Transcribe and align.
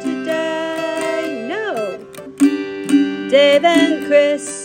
to 0.00 0.10
die? 0.24 1.28
No. 1.52 1.66
Dave 3.28 3.64
and 3.64 4.06
Chris 4.06 4.57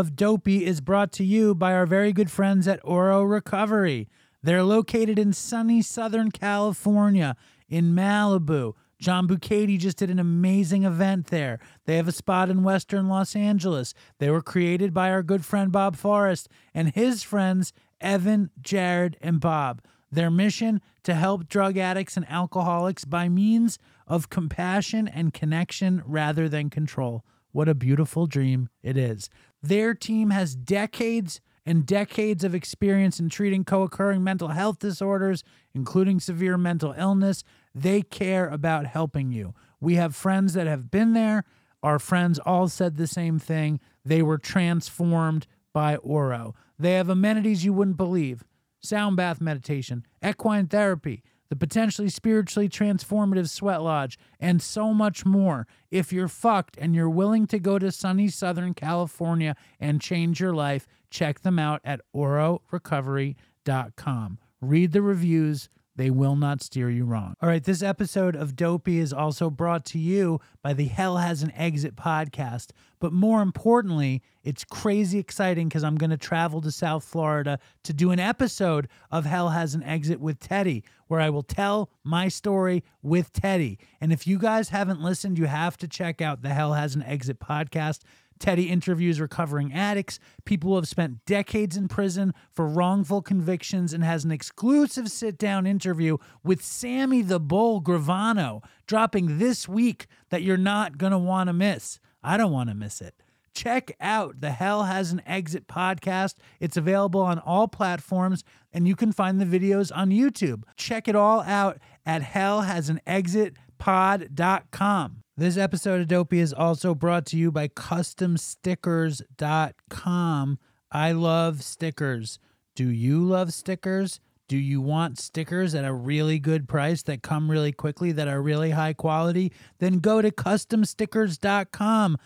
of 0.00 0.16
Dopey 0.16 0.64
is 0.64 0.80
brought 0.80 1.12
to 1.12 1.24
you 1.24 1.54
by 1.54 1.74
our 1.74 1.84
very 1.84 2.10
good 2.10 2.30
friends 2.30 2.66
at 2.66 2.80
Oro 2.82 3.22
Recovery. 3.22 4.08
They're 4.42 4.62
located 4.62 5.18
in 5.18 5.34
sunny 5.34 5.82
Southern 5.82 6.30
California, 6.30 7.36
in 7.68 7.94
Malibu. 7.94 8.72
John 8.98 9.28
Bucati 9.28 9.78
just 9.78 9.98
did 9.98 10.08
an 10.08 10.18
amazing 10.18 10.84
event 10.84 11.26
there. 11.26 11.60
They 11.84 11.96
have 11.96 12.08
a 12.08 12.12
spot 12.12 12.48
in 12.48 12.62
Western 12.62 13.08
Los 13.08 13.36
Angeles. 13.36 13.92
They 14.18 14.30
were 14.30 14.40
created 14.40 14.94
by 14.94 15.10
our 15.10 15.22
good 15.22 15.44
friend 15.44 15.70
Bob 15.70 15.96
Forrest 15.96 16.48
and 16.72 16.94
his 16.94 17.22
friends 17.22 17.74
Evan, 18.00 18.48
Jared, 18.62 19.18
and 19.20 19.38
Bob. 19.38 19.82
Their 20.10 20.30
mission 20.30 20.80
to 21.02 21.12
help 21.12 21.46
drug 21.46 21.76
addicts 21.76 22.16
and 22.16 22.26
alcoholics 22.30 23.04
by 23.04 23.28
means 23.28 23.78
of 24.06 24.30
compassion 24.30 25.06
and 25.06 25.34
connection 25.34 26.02
rather 26.06 26.48
than 26.48 26.70
control. 26.70 27.22
What 27.52 27.68
a 27.68 27.74
beautiful 27.74 28.26
dream 28.26 28.68
it 28.82 28.96
is. 28.96 29.28
Their 29.62 29.94
team 29.94 30.30
has 30.30 30.54
decades 30.54 31.40
and 31.66 31.86
decades 31.86 32.42
of 32.44 32.54
experience 32.54 33.20
in 33.20 33.28
treating 33.28 33.64
co 33.64 33.82
occurring 33.82 34.24
mental 34.24 34.48
health 34.48 34.78
disorders, 34.78 35.44
including 35.74 36.20
severe 36.20 36.56
mental 36.56 36.94
illness. 36.96 37.44
They 37.74 38.02
care 38.02 38.48
about 38.48 38.86
helping 38.86 39.32
you. 39.32 39.54
We 39.80 39.94
have 39.94 40.16
friends 40.16 40.54
that 40.54 40.66
have 40.66 40.90
been 40.90 41.12
there. 41.12 41.44
Our 41.82 41.98
friends 41.98 42.38
all 42.38 42.68
said 42.68 42.96
the 42.96 43.06
same 43.06 43.38
thing. 43.38 43.80
They 44.04 44.22
were 44.22 44.38
transformed 44.38 45.46
by 45.72 45.96
Oro. 45.96 46.54
They 46.78 46.94
have 46.94 47.08
amenities 47.08 47.64
you 47.64 47.72
wouldn't 47.72 47.96
believe 47.96 48.44
sound 48.82 49.16
bath 49.16 49.40
meditation, 49.40 50.06
equine 50.26 50.66
therapy, 50.66 51.22
the 51.50 51.56
potentially 51.56 52.08
spiritually 52.08 52.66
transformative 52.68 53.50
sweat 53.50 53.82
lodge, 53.82 54.16
and 54.38 54.62
so 54.62 54.94
much 54.94 55.26
more. 55.26 55.66
If 55.90 56.12
you're 56.12 56.28
fucked 56.28 56.78
and 56.78 56.94
you're 56.94 57.10
willing 57.10 57.48
to 57.48 57.58
go 57.58 57.76
to 57.78 57.92
sunny 57.92 58.28
Southern 58.28 58.72
California 58.72 59.54
and 59.78 60.00
change 60.00 60.40
your 60.40 60.54
life, 60.54 60.86
check 61.10 61.40
them 61.40 61.58
out 61.58 61.82
at 61.84 62.00
ororecovery.com. 62.14 64.38
Read 64.62 64.92
the 64.92 65.02
reviews. 65.02 65.68
They 66.00 66.08
will 66.08 66.34
not 66.34 66.62
steer 66.62 66.88
you 66.88 67.04
wrong. 67.04 67.34
All 67.42 67.48
right, 67.50 67.62
this 67.62 67.82
episode 67.82 68.34
of 68.34 68.56
Dopey 68.56 69.00
is 69.00 69.12
also 69.12 69.50
brought 69.50 69.84
to 69.84 69.98
you 69.98 70.40
by 70.62 70.72
the 70.72 70.86
Hell 70.86 71.18
Has 71.18 71.42
an 71.42 71.52
Exit 71.52 71.94
podcast. 71.94 72.70
But 73.00 73.12
more 73.12 73.42
importantly, 73.42 74.22
it's 74.42 74.64
crazy 74.64 75.18
exciting 75.18 75.68
because 75.68 75.84
I'm 75.84 75.96
going 75.96 76.08
to 76.08 76.16
travel 76.16 76.62
to 76.62 76.70
South 76.70 77.04
Florida 77.04 77.58
to 77.82 77.92
do 77.92 78.12
an 78.12 78.18
episode 78.18 78.88
of 79.10 79.26
Hell 79.26 79.50
Has 79.50 79.74
an 79.74 79.82
Exit 79.82 80.20
with 80.20 80.40
Teddy, 80.40 80.84
where 81.08 81.20
I 81.20 81.28
will 81.28 81.42
tell 81.42 81.90
my 82.02 82.28
story 82.28 82.82
with 83.02 83.30
Teddy. 83.30 83.78
And 84.00 84.10
if 84.10 84.26
you 84.26 84.38
guys 84.38 84.70
haven't 84.70 85.02
listened, 85.02 85.36
you 85.36 85.44
have 85.44 85.76
to 85.76 85.86
check 85.86 86.22
out 86.22 86.40
the 86.40 86.54
Hell 86.54 86.72
Has 86.72 86.94
an 86.94 87.02
Exit 87.02 87.40
podcast. 87.40 88.00
Teddy 88.40 88.70
interviews 88.70 89.20
recovering 89.20 89.72
addicts, 89.72 90.18
people 90.44 90.70
who 90.70 90.76
have 90.76 90.88
spent 90.88 91.24
decades 91.26 91.76
in 91.76 91.86
prison 91.86 92.34
for 92.50 92.66
wrongful 92.66 93.22
convictions, 93.22 93.92
and 93.92 94.02
has 94.02 94.24
an 94.24 94.32
exclusive 94.32 95.08
sit 95.10 95.38
down 95.38 95.66
interview 95.66 96.16
with 96.42 96.64
Sammy 96.64 97.22
the 97.22 97.38
Bull 97.38 97.80
Gravano, 97.80 98.64
dropping 98.86 99.38
this 99.38 99.68
week 99.68 100.06
that 100.30 100.42
you're 100.42 100.56
not 100.56 100.98
going 100.98 101.12
to 101.12 101.18
want 101.18 101.46
to 101.48 101.52
miss. 101.52 102.00
I 102.22 102.36
don't 102.36 102.52
want 102.52 102.68
to 102.70 102.74
miss 102.74 103.00
it. 103.00 103.14
Check 103.54 103.92
out 104.00 104.40
the 104.40 104.50
Hell 104.52 104.84
Has 104.84 105.12
an 105.12 105.20
Exit 105.26 105.66
podcast. 105.66 106.36
It's 106.60 106.78
available 106.78 107.20
on 107.20 107.38
all 107.38 107.68
platforms, 107.68 108.42
and 108.72 108.88
you 108.88 108.96
can 108.96 109.12
find 109.12 109.38
the 109.40 109.44
videos 109.44 109.92
on 109.94 110.08
YouTube. 110.10 110.62
Check 110.76 111.08
it 111.08 111.16
all 111.16 111.42
out 111.42 111.78
at 112.06 112.22
hellhasanexitpod.com. 112.22 115.22
This 115.40 115.56
episode 115.56 116.02
of 116.02 116.08
Dopey 116.08 116.38
is 116.38 116.52
also 116.52 116.94
brought 116.94 117.24
to 117.28 117.38
you 117.38 117.50
by 117.50 117.68
CustomStickers.com. 117.68 120.58
I 120.92 121.12
love 121.12 121.62
stickers. 121.62 122.38
Do 122.74 122.90
you 122.90 123.24
love 123.24 123.54
stickers? 123.54 124.20
Do 124.48 124.58
you 124.58 124.82
want 124.82 125.18
stickers 125.18 125.74
at 125.74 125.86
a 125.86 125.94
really 125.94 126.38
good 126.38 126.68
price 126.68 127.02
that 127.04 127.22
come 127.22 127.50
really 127.50 127.72
quickly, 127.72 128.12
that 128.12 128.28
are 128.28 128.42
really 128.42 128.72
high 128.72 128.92
quality? 128.92 129.50
Then 129.78 130.00
go 130.00 130.20
to 130.20 130.30
CustomStickers.com 130.30 132.18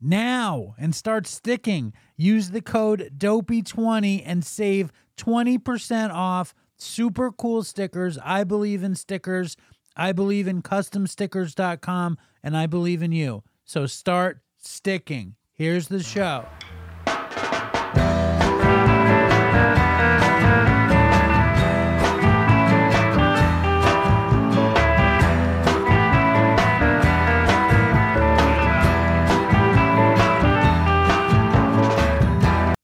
now 0.00 0.74
and 0.78 0.94
start 0.94 1.26
sticking. 1.26 1.92
Use 2.16 2.52
the 2.52 2.62
code 2.62 3.12
DOPEY20 3.18 4.22
and 4.24 4.42
save 4.42 4.90
20% 5.18 6.14
off 6.14 6.54
super 6.78 7.30
cool 7.30 7.62
stickers. 7.62 8.16
I 8.24 8.44
believe 8.44 8.82
in 8.82 8.94
stickers. 8.94 9.54
I 10.00 10.12
believe 10.12 10.46
in 10.46 10.62
customstickers.com 10.62 12.18
and 12.44 12.56
I 12.56 12.66
believe 12.66 13.02
in 13.02 13.10
you. 13.10 13.42
So 13.64 13.86
start 13.86 14.40
sticking. 14.56 15.34
Here's 15.52 15.88
the 15.88 16.04
show. 16.04 16.46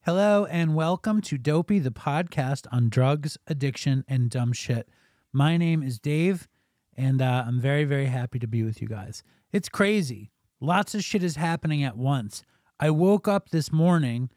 Hello 0.05 0.47
and 0.47 0.75
welcome 0.75 1.21
to 1.21 1.39
Dopey, 1.39 1.79
the 1.79 1.93
podcast 1.93 2.67
on 2.73 2.89
drugs, 2.89 3.39
addiction, 3.47 4.05
and 4.09 4.29
dumb 4.29 4.53
shit. 4.53 4.89
My 5.33 5.57
name 5.57 5.81
is 5.81 6.01
Dave, 6.01 6.49
and 6.97 7.21
uh, 7.21 7.45
I'm 7.47 7.61
very, 7.61 7.85
very 7.85 8.07
happy 8.07 8.39
to 8.39 8.47
be 8.47 8.63
with 8.63 8.81
you 8.81 8.89
guys. 8.89 9.23
It's 9.53 9.69
crazy. 9.69 10.31
Lots 10.61 10.95
of 10.95 11.05
shit 11.05 11.23
is 11.23 11.37
happening 11.37 11.83
at 11.83 11.97
once. 11.97 12.43
I 12.81 12.91
woke 12.91 13.29
up 13.29 13.51
this 13.51 13.73
morning 13.73 14.31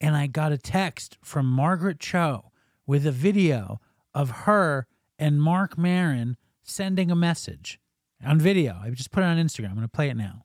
and 0.00 0.16
I 0.16 0.26
got 0.26 0.52
a 0.52 0.58
text 0.58 1.18
from 1.22 1.46
Margaret 1.46 2.00
Cho 2.00 2.52
with 2.86 3.06
a 3.06 3.12
video 3.12 3.80
of 4.14 4.30
her 4.30 4.86
and 5.18 5.42
Mark 5.42 5.76
Maron 5.76 6.36
sending 6.62 7.10
a 7.10 7.16
message 7.16 7.78
on 8.24 8.38
video. 8.38 8.80
I 8.82 8.90
just 8.90 9.10
put 9.10 9.22
it 9.22 9.26
on 9.26 9.36
Instagram. 9.36 9.70
I'm 9.70 9.74
going 9.74 9.82
to 9.82 9.88
play 9.88 10.08
it 10.08 10.16
now. 10.16 10.44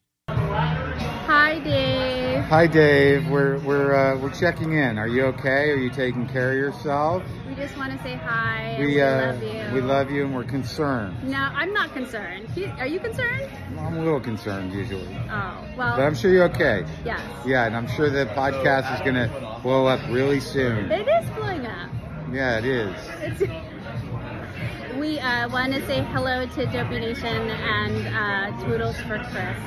Hi, 2.50 2.68
Dave. 2.68 3.28
We're 3.30 3.58
we're 3.60 3.94
uh, 3.96 4.18
we're 4.20 4.30
checking 4.34 4.74
in. 4.74 5.00
Are 5.00 5.08
you 5.08 5.26
okay? 5.26 5.72
Are 5.72 5.76
you 5.78 5.90
taking 5.90 6.28
care 6.28 6.52
of 6.52 6.56
yourself? 6.58 7.24
We 7.48 7.56
just 7.56 7.76
want 7.78 7.92
to 7.98 8.04
say 8.04 8.16
hi. 8.16 8.76
We 8.80 8.86
we 8.88 9.02
uh, 9.02 9.34
love 9.34 9.44
you. 9.44 9.74
we 9.74 9.82
love 9.82 10.12
you, 10.12 10.26
and 10.26 10.36
we're 10.36 10.44
concerned. 10.44 11.16
No, 11.28 11.38
I'm 11.38 11.74
not 11.74 11.94
concerned. 11.94 12.48
He- 12.50 12.66
Are 12.66 12.86
you 12.86 13.00
concerned? 13.00 13.50
I'm 13.80 13.98
a 13.98 14.04
little 14.04 14.20
concerned 14.20 14.72
usually, 14.74 15.08
Oh, 15.32 15.66
well, 15.78 15.96
but 15.98 16.02
I'm 16.04 16.14
sure 16.16 16.32
you're 16.32 16.44
okay. 16.46 16.86
yes. 17.04 17.20
Yeah, 17.46 17.66
and 17.66 17.76
I'm 17.76 17.88
sure 17.88 18.10
the 18.10 18.26
podcast 18.28 18.94
is 18.96 19.02
gonna 19.02 19.60
blow 19.64 19.88
up 19.88 20.00
really 20.10 20.40
soon. 20.40 20.92
It 20.92 21.08
is 21.08 21.30
blowing 21.32 21.66
up. 21.66 21.90
Yeah, 22.32 22.60
it 22.60 22.66
is. 22.66 22.96
It's, 23.22 23.40
we 25.00 25.20
uh, 25.20 25.50
want 25.50 25.74
to 25.74 25.86
say 25.88 26.04
hello 26.12 26.46
to 26.46 26.66
Dopey 26.68 27.00
Nation 27.00 27.26
and 27.50 28.08
uh, 28.56 28.64
Toodles 28.66 28.98
for 29.02 29.18
Chris. 29.32 29.58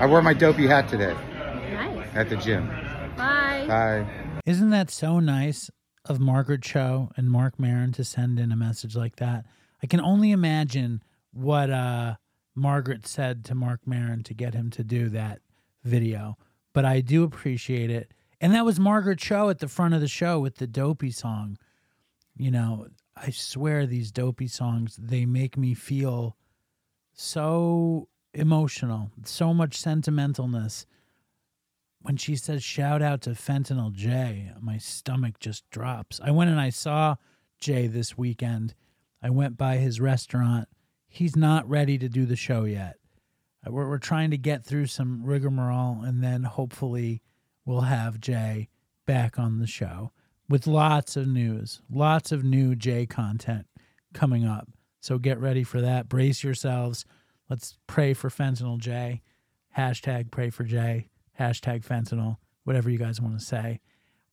I 0.00 0.06
wore 0.06 0.20
my 0.22 0.34
dopey 0.34 0.66
hat 0.66 0.88
today. 0.88 1.14
At 2.16 2.30
the 2.30 2.36
gym. 2.36 2.66
Bye. 3.14 3.66
Bye. 3.68 4.06
Isn't 4.46 4.70
that 4.70 4.90
so 4.90 5.20
nice 5.20 5.70
of 6.06 6.18
Margaret 6.18 6.62
Cho 6.62 7.10
and 7.14 7.30
Mark 7.30 7.60
Maron 7.60 7.92
to 7.92 8.04
send 8.04 8.40
in 8.40 8.50
a 8.50 8.56
message 8.56 8.96
like 8.96 9.16
that? 9.16 9.44
I 9.82 9.86
can 9.86 10.00
only 10.00 10.30
imagine 10.30 11.02
what 11.34 11.68
uh, 11.68 12.16
Margaret 12.54 13.06
said 13.06 13.44
to 13.44 13.54
Mark 13.54 13.80
Maron 13.86 14.22
to 14.22 14.32
get 14.32 14.54
him 14.54 14.70
to 14.70 14.82
do 14.82 15.10
that 15.10 15.40
video, 15.84 16.38
but 16.72 16.86
I 16.86 17.02
do 17.02 17.22
appreciate 17.22 17.90
it. 17.90 18.14
And 18.40 18.54
that 18.54 18.64
was 18.64 18.80
Margaret 18.80 19.18
Cho 19.18 19.50
at 19.50 19.58
the 19.58 19.68
front 19.68 19.92
of 19.92 20.00
the 20.00 20.08
show 20.08 20.40
with 20.40 20.56
the 20.56 20.66
dopey 20.66 21.10
song. 21.10 21.58
You 22.34 22.50
know, 22.50 22.86
I 23.14 23.28
swear 23.28 23.84
these 23.84 24.10
dopey 24.10 24.48
songs, 24.48 24.96
they 24.96 25.26
make 25.26 25.58
me 25.58 25.74
feel 25.74 26.34
so 27.12 28.08
emotional, 28.32 29.10
so 29.22 29.52
much 29.52 29.78
sentimentalness 29.78 30.86
when 32.06 32.16
she 32.16 32.36
says 32.36 32.62
shout 32.62 33.02
out 33.02 33.20
to 33.20 33.30
Fentanyl 33.30 33.92
J, 33.92 34.52
my 34.60 34.78
stomach 34.78 35.40
just 35.40 35.68
drops. 35.70 36.20
I 36.22 36.30
went 36.30 36.50
and 36.50 36.60
I 36.60 36.70
saw 36.70 37.16
Jay 37.58 37.88
this 37.88 38.16
weekend. 38.16 38.74
I 39.20 39.30
went 39.30 39.56
by 39.56 39.78
his 39.78 40.00
restaurant. 40.00 40.68
He's 41.08 41.34
not 41.34 41.68
ready 41.68 41.98
to 41.98 42.08
do 42.08 42.24
the 42.24 42.36
show 42.36 42.62
yet. 42.62 42.98
Uh, 43.66 43.72
We're, 43.72 43.88
we're 43.88 43.98
trying 43.98 44.30
to 44.30 44.38
get 44.38 44.64
through 44.64 44.86
some 44.86 45.24
rigmarole 45.24 46.04
and 46.04 46.22
then 46.22 46.44
hopefully 46.44 47.22
we'll 47.64 47.80
have 47.80 48.20
Jay 48.20 48.68
back 49.04 49.36
on 49.36 49.58
the 49.58 49.66
show 49.66 50.12
with 50.48 50.68
lots 50.68 51.16
of 51.16 51.26
news, 51.26 51.82
lots 51.90 52.30
of 52.30 52.44
new 52.44 52.76
Jay 52.76 53.06
content 53.06 53.66
coming 54.14 54.46
up. 54.46 54.68
So 55.00 55.18
get 55.18 55.40
ready 55.40 55.64
for 55.64 55.80
that. 55.80 56.08
Brace 56.08 56.44
yourselves. 56.44 57.04
Let's 57.50 57.78
pray 57.88 58.14
for 58.14 58.30
Fentanyl 58.30 58.78
J. 58.78 59.22
Hashtag 59.76 60.30
pray 60.30 60.50
for 60.50 60.62
Jay. 60.62 61.08
Hashtag 61.38 61.84
fentanyl. 61.84 62.36
Whatever 62.64 62.90
you 62.90 62.98
guys 62.98 63.20
want 63.20 63.38
to 63.38 63.44
say. 63.44 63.80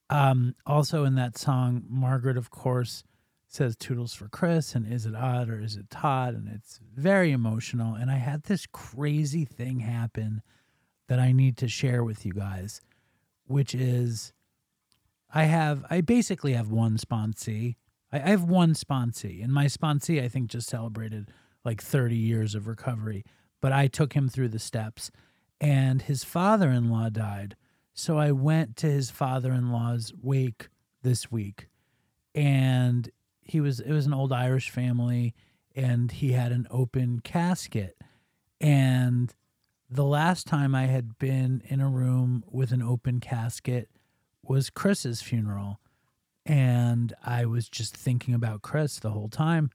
Um, 0.10 0.56
also 0.66 1.06
in 1.06 1.16
that 1.16 1.38
song, 1.38 1.84
Margaret, 1.88 2.38
of 2.38 2.50
course, 2.50 3.04
says 3.48 3.76
toodles 3.76 4.14
for 4.14 4.28
Chris 4.28 4.74
and 4.74 4.92
is 4.92 5.06
it 5.06 5.16
odd 5.16 5.50
or 5.50 5.60
is 5.60 5.76
it 5.76 5.90
Todd? 5.90 6.34
And 6.34 6.50
it's 6.50 6.80
very 6.96 7.32
emotional. 7.32 7.94
And 7.94 8.10
I 8.10 8.18
had 8.18 8.44
this 8.44 8.66
crazy 8.72 9.46
thing 9.46 9.80
happen 9.80 10.42
that 11.08 11.20
I 11.20 11.32
need 11.32 11.58
to 11.58 11.68
share 11.68 12.04
with 12.04 12.26
you 12.26 12.34
guys, 12.34 12.82
which 13.46 13.76
is 13.76 14.34
I 15.32 15.44
have 15.46 15.86
I 15.90 16.02
basically 16.02 16.54
have 16.54 16.70
one 16.70 16.98
sponsee. 16.98 17.76
I, 18.12 18.18
I 18.18 18.30
have 18.30 18.44
one 18.44 18.74
sponsee, 18.74 19.44
and 19.44 19.54
my 19.54 19.66
sponsee 19.66 20.22
I 20.22 20.28
think 20.28 20.50
just 20.50 20.70
celebrated 20.70 21.30
like 21.66 21.82
30 21.82 22.16
years 22.16 22.56
of 22.56 22.68
recovery. 22.68 23.24
But 23.62 23.72
I 23.72 23.88
took 23.88 24.14
him 24.14 24.28
through 24.28 24.50
the 24.50 24.60
steps, 24.60 25.12
and 25.64 26.02
his 26.02 26.26
father-in-law 26.26 27.10
died. 27.10 27.56
So 27.94 28.18
I 28.18 28.32
went 28.32 28.76
to 28.78 28.88
his 28.88 29.10
father-in-law's 29.10 30.14
wake 30.22 30.68
this 31.04 31.32
week, 31.32 31.70
and 32.36 33.10
he 33.42 33.62
was 33.62 33.80
it 33.80 33.92
was 33.92 34.06
an 34.06 34.14
old 34.14 34.34
Irish 34.34 34.70
family, 34.70 35.34
and 35.76 36.12
he 36.12 36.34
had 36.34 36.52
an 36.52 36.68
open 36.70 37.22
casket, 37.22 37.98
and 38.60 39.34
the 39.90 40.04
last 40.04 40.48
time 40.48 40.74
I 40.74 40.88
had 40.88 41.18
been 41.20 41.62
in 41.66 41.80
a 41.80 41.88
room 41.88 42.44
with 42.50 42.72
an 42.72 42.82
open 42.82 43.20
casket 43.20 43.90
was 44.42 44.70
Chris's 44.70 45.22
funeral. 45.22 45.80
And 46.46 47.14
I 47.24 47.46
was 47.46 47.70
just 47.70 47.96
thinking 47.96 48.34
about 48.34 48.64
Chris 48.64 49.00
the 49.00 49.12
whole 49.12 49.30
time. 49.30 49.70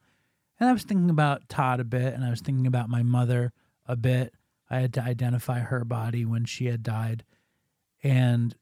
And 0.59 0.69
I 0.69 0.73
was 0.73 0.83
thinking 0.83 1.09
about 1.09 1.49
Todd 1.49 1.79
a 1.79 1.85
bit, 1.85 2.15
and 2.15 2.25
I 2.25 2.31
was 2.31 2.41
thinking 2.41 2.67
about 2.67 2.91
my 2.91 3.03
mother 3.03 3.53
a 3.87 3.95
bit. 3.97 4.35
I 4.71 4.81
had 4.81 4.95
to 4.95 5.03
identify 5.03 5.61
her 5.61 5.85
body 5.85 6.25
when 6.25 6.45
she 6.45 6.67
had 6.67 6.83
died. 6.83 7.25
And 8.03 8.55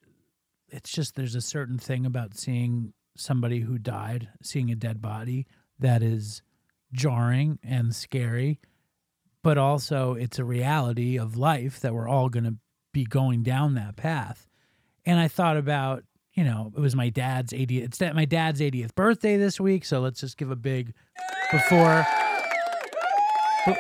it's 0.69 0.91
just 0.91 1.15
there's 1.15 1.35
a 1.35 1.41
certain 1.41 1.79
thing 1.79 2.07
about 2.07 2.37
seeing 2.37 2.93
somebody 3.17 3.61
who 3.61 3.79
died, 3.79 4.29
seeing 4.43 4.71
a 4.71 4.77
dead 4.77 5.01
body 5.01 5.47
that 5.79 6.03
is 6.03 6.43
jarring 6.93 7.59
and 7.63 7.95
scary 7.95 8.61
but 9.47 9.59
also 9.59 10.15
it's 10.15 10.41
a 10.41 10.45
reality 10.45 11.17
of 11.17 11.37
life 11.37 11.79
that 11.79 11.95
we're 11.95 12.09
all 12.09 12.29
going 12.29 12.43
to 12.43 12.57
be 12.93 13.05
going 13.05 13.45
down 13.45 13.75
that 13.75 13.95
path. 13.95 14.49
And 15.05 15.21
I 15.21 15.29
thought 15.29 15.57
about, 15.57 16.03
you 16.33 16.43
know, 16.43 16.73
it 16.77 16.81
was 16.81 16.97
my 16.97 17.11
dad's 17.11 17.53
80th, 17.53 17.85
it's 17.85 18.01
my 18.01 18.25
dad's 18.25 18.61
80th 18.61 18.97
birthday 18.97 19.37
this 19.37 19.61
week, 19.61 19.85
so 19.85 20.01
let's 20.01 20.19
just 20.19 20.37
give 20.37 20.51
a 20.51 20.57
big 20.57 20.95
before 21.53 22.05
be- 23.67 23.77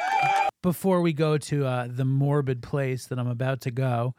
before 0.62 1.00
we 1.00 1.12
go 1.12 1.38
to 1.38 1.66
uh, 1.66 1.88
the 1.88 2.04
morbid 2.04 2.62
place 2.62 3.06
that 3.06 3.18
I'm 3.18 3.28
about 3.28 3.60
to 3.62 3.70
go. 3.70 4.14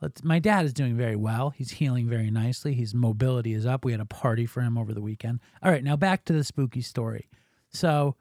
Let's, 0.00 0.24
my 0.24 0.38
dad 0.38 0.64
is 0.64 0.72
doing 0.72 0.96
very 0.96 1.16
well. 1.16 1.50
He's 1.50 1.72
healing 1.72 2.08
very 2.08 2.30
nicely. 2.30 2.74
His 2.74 2.92
mobility 2.92 3.52
is 3.52 3.64
up. 3.64 3.84
We 3.84 3.92
had 3.92 4.00
a 4.00 4.06
party 4.06 4.46
for 4.46 4.60
him 4.60 4.76
over 4.76 4.92
the 4.92 5.00
weekend. 5.00 5.40
All 5.62 5.70
right, 5.70 5.84
now 5.84 5.96
back 5.96 6.24
to 6.24 6.32
the 6.32 6.42
spooky 6.42 6.80
story. 6.80 7.28
So 7.70 8.16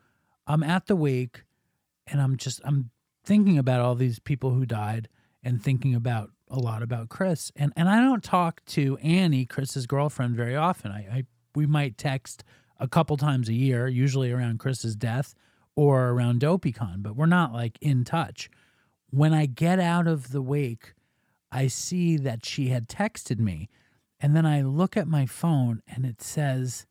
I'm 0.46 0.64
at 0.64 0.86
the 0.86 0.96
wake 0.96 1.44
and 2.08 2.22
I'm 2.22 2.38
just 2.38 2.62
I'm 2.64 2.92
thinking 3.24 3.58
about 3.58 3.82
all 3.82 3.96
these 3.96 4.20
people 4.20 4.52
who 4.52 4.66
died 4.66 5.08
and 5.44 5.62
thinking 5.62 5.96
about 5.96 6.30
a 6.50 6.60
lot 6.60 6.84
about 6.84 7.10
Chris. 7.10 7.52
And 7.56 7.74
and 7.76 7.90
I 7.90 8.00
don't 8.00 8.24
talk 8.24 8.64
to 8.68 8.98
Annie, 8.98 9.46
Chris's 9.46 9.88
girlfriend, 9.88 10.36
very 10.36 10.56
often. 10.56 10.92
I, 10.92 11.00
I 11.00 11.24
we 11.56 11.66
might 11.66 11.98
text 11.98 12.44
a 12.80 12.88
couple 12.88 13.18
times 13.18 13.50
a 13.50 13.54
year, 13.54 13.88
usually 13.88 14.32
around 14.32 14.60
Chris's 14.60 14.96
death 14.96 15.36
or 15.76 16.10
around 16.10 16.42
DopeyCon, 16.42 17.02
but 17.02 17.16
we're 17.16 17.26
not 17.26 17.54
like 17.54 17.78
in 17.82 18.04
touch. 18.04 18.50
When 19.10 19.34
I 19.34 19.46
get 19.46 19.80
out 19.80 20.08
of 20.08 20.32
the 20.32 20.42
wake, 20.42 20.94
I 21.52 21.68
see 21.68 22.18
that 22.18 22.46
she 22.46 22.70
had 22.70 22.88
texted 22.88 23.40
me. 23.40 23.70
And 24.20 24.36
then 24.36 24.46
I 24.46 24.62
look 24.62 24.96
at 24.96 25.08
my 25.08 25.26
phone 25.26 25.82
and 25.88 26.06
it 26.06 26.22
says 26.22 26.86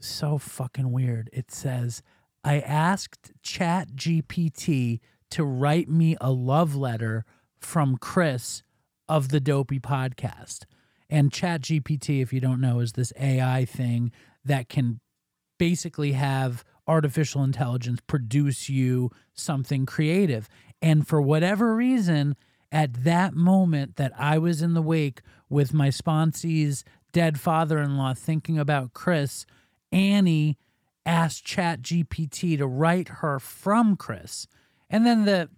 so 0.00 0.38
fucking 0.38 0.90
weird. 0.90 1.30
It 1.32 1.50
says, 1.50 2.02
I 2.42 2.60
asked 2.60 3.32
Chat 3.42 3.92
GPT 3.94 5.00
to 5.30 5.44
write 5.44 5.88
me 5.88 6.16
a 6.20 6.30
love 6.30 6.74
letter 6.74 7.24
from 7.60 7.96
Chris 7.96 8.62
of 9.08 9.28
the 9.28 9.40
Dopey 9.40 9.78
podcast. 9.78 10.64
And 11.08 11.32
Chat 11.32 11.60
GPT, 11.62 12.22
if 12.22 12.32
you 12.32 12.40
don't 12.40 12.60
know, 12.60 12.80
is 12.80 12.92
this 12.92 13.12
AI 13.20 13.64
thing 13.64 14.10
that 14.44 14.68
can 14.68 15.00
basically 15.58 16.12
have 16.12 16.64
artificial 16.86 17.42
intelligence 17.42 18.00
produce 18.06 18.68
you 18.68 19.10
something 19.34 19.86
creative. 19.86 20.48
And 20.80 21.06
for 21.06 21.20
whatever 21.22 21.74
reason, 21.74 22.36
at 22.70 23.04
that 23.04 23.34
moment 23.34 23.96
that 23.96 24.12
I 24.18 24.38
was 24.38 24.62
in 24.62 24.74
the 24.74 24.82
wake 24.82 25.20
with 25.48 25.74
my 25.74 25.90
sponsee's 25.90 26.84
dead 27.12 27.38
father 27.38 27.78
in 27.78 27.96
law 27.96 28.14
thinking 28.14 28.58
about 28.58 28.94
Chris, 28.94 29.46
Annie 29.92 30.58
asked 31.04 31.44
Chat 31.44 31.82
GPT 31.82 32.56
to 32.58 32.66
write 32.66 33.08
her 33.08 33.38
from 33.38 33.96
Chris. 33.96 34.46
And 34.88 35.06
then 35.06 35.24
the 35.24 35.48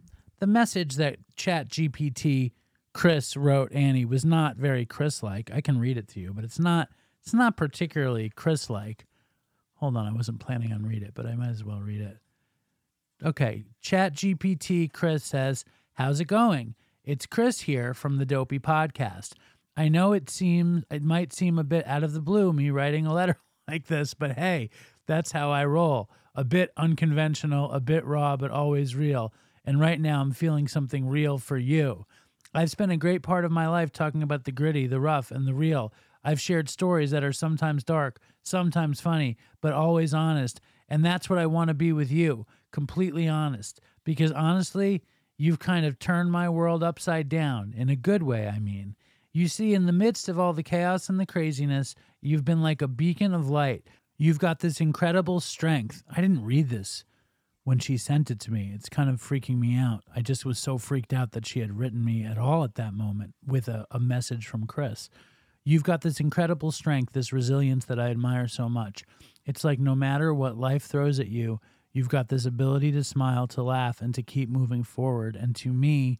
the 0.40 0.46
message 0.46 0.96
that 0.96 1.16
Chat 1.36 1.68
GPT 1.68 2.52
Chris 2.92 3.36
wrote 3.36 3.72
Annie 3.72 4.04
was 4.04 4.24
not 4.24 4.56
very 4.56 4.84
Chris 4.84 5.22
like. 5.22 5.50
I 5.52 5.60
can 5.60 5.78
read 5.78 5.96
it 5.96 6.08
to 6.08 6.20
you, 6.20 6.32
but 6.32 6.44
it's 6.44 6.58
not 6.58 6.88
it's 7.22 7.34
not 7.34 7.56
particularly 7.56 8.30
Chris 8.34 8.68
like. 8.68 9.06
Hold 9.76 9.96
on, 9.96 10.06
I 10.06 10.12
wasn't 10.12 10.40
planning 10.40 10.72
on 10.72 10.86
read 10.86 11.02
it, 11.02 11.12
but 11.14 11.26
I 11.26 11.34
might 11.34 11.50
as 11.50 11.64
well 11.64 11.80
read 11.80 12.00
it. 12.00 12.18
Okay, 13.24 13.64
Chat 13.80 14.14
GPT 14.14 14.92
Chris 14.92 15.24
says, 15.24 15.64
How's 15.94 16.20
it 16.20 16.26
going? 16.26 16.74
It's 17.04 17.26
Chris 17.26 17.62
here 17.62 17.94
from 17.94 18.16
the 18.16 18.26
Dopey 18.26 18.58
Podcast. 18.58 19.32
I 19.76 19.88
know 19.88 20.12
it 20.12 20.30
seems 20.30 20.84
it 20.90 21.02
might 21.02 21.32
seem 21.32 21.58
a 21.58 21.64
bit 21.64 21.86
out 21.86 22.04
of 22.04 22.12
the 22.12 22.20
blue 22.20 22.52
me 22.52 22.70
writing 22.70 23.06
a 23.06 23.12
letter 23.12 23.38
like 23.68 23.86
this, 23.86 24.14
but 24.14 24.32
hey, 24.32 24.70
that's 25.06 25.32
how 25.32 25.50
I 25.50 25.64
roll. 25.64 26.10
A 26.34 26.44
bit 26.44 26.72
unconventional, 26.76 27.70
a 27.72 27.80
bit 27.80 28.04
raw, 28.04 28.36
but 28.36 28.50
always 28.50 28.96
real. 28.96 29.32
And 29.64 29.80
right 29.80 30.00
now 30.00 30.20
I'm 30.20 30.32
feeling 30.32 30.68
something 30.68 31.06
real 31.06 31.38
for 31.38 31.56
you. 31.56 32.06
I've 32.52 32.70
spent 32.70 32.92
a 32.92 32.96
great 32.96 33.22
part 33.22 33.44
of 33.44 33.50
my 33.50 33.68
life 33.68 33.92
talking 33.92 34.22
about 34.22 34.44
the 34.44 34.52
gritty, 34.52 34.86
the 34.86 35.00
rough, 35.00 35.30
and 35.30 35.46
the 35.46 35.54
real. 35.54 35.92
I've 36.24 36.40
shared 36.40 36.68
stories 36.68 37.10
that 37.10 37.24
are 37.24 37.32
sometimes 37.32 37.84
dark, 37.84 38.18
sometimes 38.42 39.00
funny, 39.00 39.36
but 39.60 39.72
always 39.72 40.14
honest. 40.14 40.60
And 40.88 41.04
that's 41.04 41.28
what 41.28 41.38
I 41.38 41.46
want 41.46 41.68
to 41.68 41.74
be 41.74 41.92
with 41.92 42.10
you 42.10 42.46
completely 42.72 43.28
honest. 43.28 43.80
Because 44.04 44.32
honestly, 44.32 45.02
you've 45.36 45.58
kind 45.58 45.86
of 45.86 45.98
turned 45.98 46.30
my 46.32 46.48
world 46.48 46.82
upside 46.82 47.28
down, 47.28 47.74
in 47.76 47.88
a 47.88 47.96
good 47.96 48.22
way, 48.22 48.48
I 48.48 48.58
mean. 48.58 48.96
You 49.32 49.48
see, 49.48 49.74
in 49.74 49.86
the 49.86 49.92
midst 49.92 50.28
of 50.28 50.38
all 50.38 50.52
the 50.52 50.62
chaos 50.62 51.08
and 51.08 51.18
the 51.18 51.26
craziness, 51.26 51.94
you've 52.20 52.44
been 52.44 52.62
like 52.62 52.82
a 52.82 52.88
beacon 52.88 53.34
of 53.34 53.50
light. 53.50 53.84
You've 54.16 54.38
got 54.38 54.60
this 54.60 54.80
incredible 54.80 55.40
strength. 55.40 56.04
I 56.10 56.20
didn't 56.20 56.44
read 56.44 56.68
this 56.68 57.04
when 57.64 57.78
she 57.78 57.96
sent 57.96 58.30
it 58.30 58.38
to 58.40 58.52
me. 58.52 58.70
It's 58.74 58.88
kind 58.88 59.10
of 59.10 59.20
freaking 59.20 59.58
me 59.58 59.76
out. 59.76 60.04
I 60.14 60.20
just 60.20 60.44
was 60.44 60.58
so 60.58 60.78
freaked 60.78 61.12
out 61.12 61.32
that 61.32 61.46
she 61.46 61.60
had 61.60 61.78
written 61.78 62.04
me 62.04 62.24
at 62.24 62.38
all 62.38 62.62
at 62.62 62.76
that 62.76 62.94
moment 62.94 63.34
with 63.44 63.66
a, 63.68 63.86
a 63.90 63.98
message 63.98 64.46
from 64.46 64.66
Chris. 64.66 65.08
You've 65.64 65.82
got 65.82 66.02
this 66.02 66.20
incredible 66.20 66.72
strength, 66.72 67.14
this 67.14 67.32
resilience 67.32 67.86
that 67.86 67.98
I 67.98 68.10
admire 68.10 68.48
so 68.48 68.68
much. 68.68 69.04
It's 69.46 69.64
like 69.64 69.78
no 69.78 69.94
matter 69.94 70.34
what 70.34 70.58
life 70.58 70.84
throws 70.84 71.18
at 71.18 71.28
you, 71.28 71.60
you've 71.92 72.10
got 72.10 72.28
this 72.28 72.44
ability 72.44 72.92
to 72.92 73.02
smile, 73.04 73.46
to 73.48 73.62
laugh, 73.62 74.02
and 74.02 74.14
to 74.14 74.22
keep 74.22 74.50
moving 74.50 74.84
forward. 74.84 75.36
And 75.36 75.56
to 75.56 75.72
me, 75.72 76.18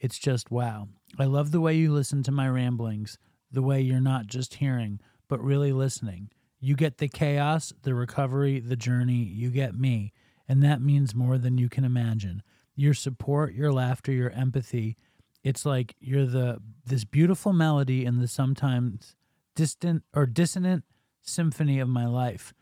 it's 0.00 0.18
just 0.18 0.50
wow. 0.50 0.88
I 1.18 1.24
love 1.24 1.52
the 1.52 1.60
way 1.60 1.74
you 1.74 1.92
listen 1.92 2.24
to 2.24 2.32
my 2.32 2.48
ramblings, 2.48 3.18
the 3.52 3.62
way 3.62 3.80
you're 3.80 4.00
not 4.00 4.26
just 4.26 4.54
hearing, 4.54 5.00
but 5.28 5.42
really 5.42 5.72
listening. 5.72 6.30
You 6.58 6.74
get 6.74 6.98
the 6.98 7.08
chaos, 7.08 7.72
the 7.82 7.94
recovery, 7.94 8.58
the 8.58 8.76
journey. 8.76 9.22
You 9.22 9.50
get 9.50 9.74
me. 9.74 10.12
And 10.48 10.62
that 10.62 10.80
means 10.80 11.14
more 11.14 11.38
than 11.38 11.58
you 11.58 11.68
can 11.68 11.84
imagine. 11.84 12.42
Your 12.74 12.94
support, 12.94 13.54
your 13.54 13.72
laughter, 13.72 14.12
your 14.12 14.30
empathy. 14.30 14.96
It's 15.46 15.64
like 15.64 15.94
you're 16.00 16.26
the 16.26 16.58
this 16.84 17.04
beautiful 17.04 17.52
melody 17.52 18.04
in 18.04 18.18
the 18.18 18.26
sometimes 18.26 19.14
distant 19.54 20.02
or 20.12 20.26
dissonant 20.26 20.82
symphony 21.22 21.78
of 21.78 21.88
my 21.88 22.04
life. 22.04 22.52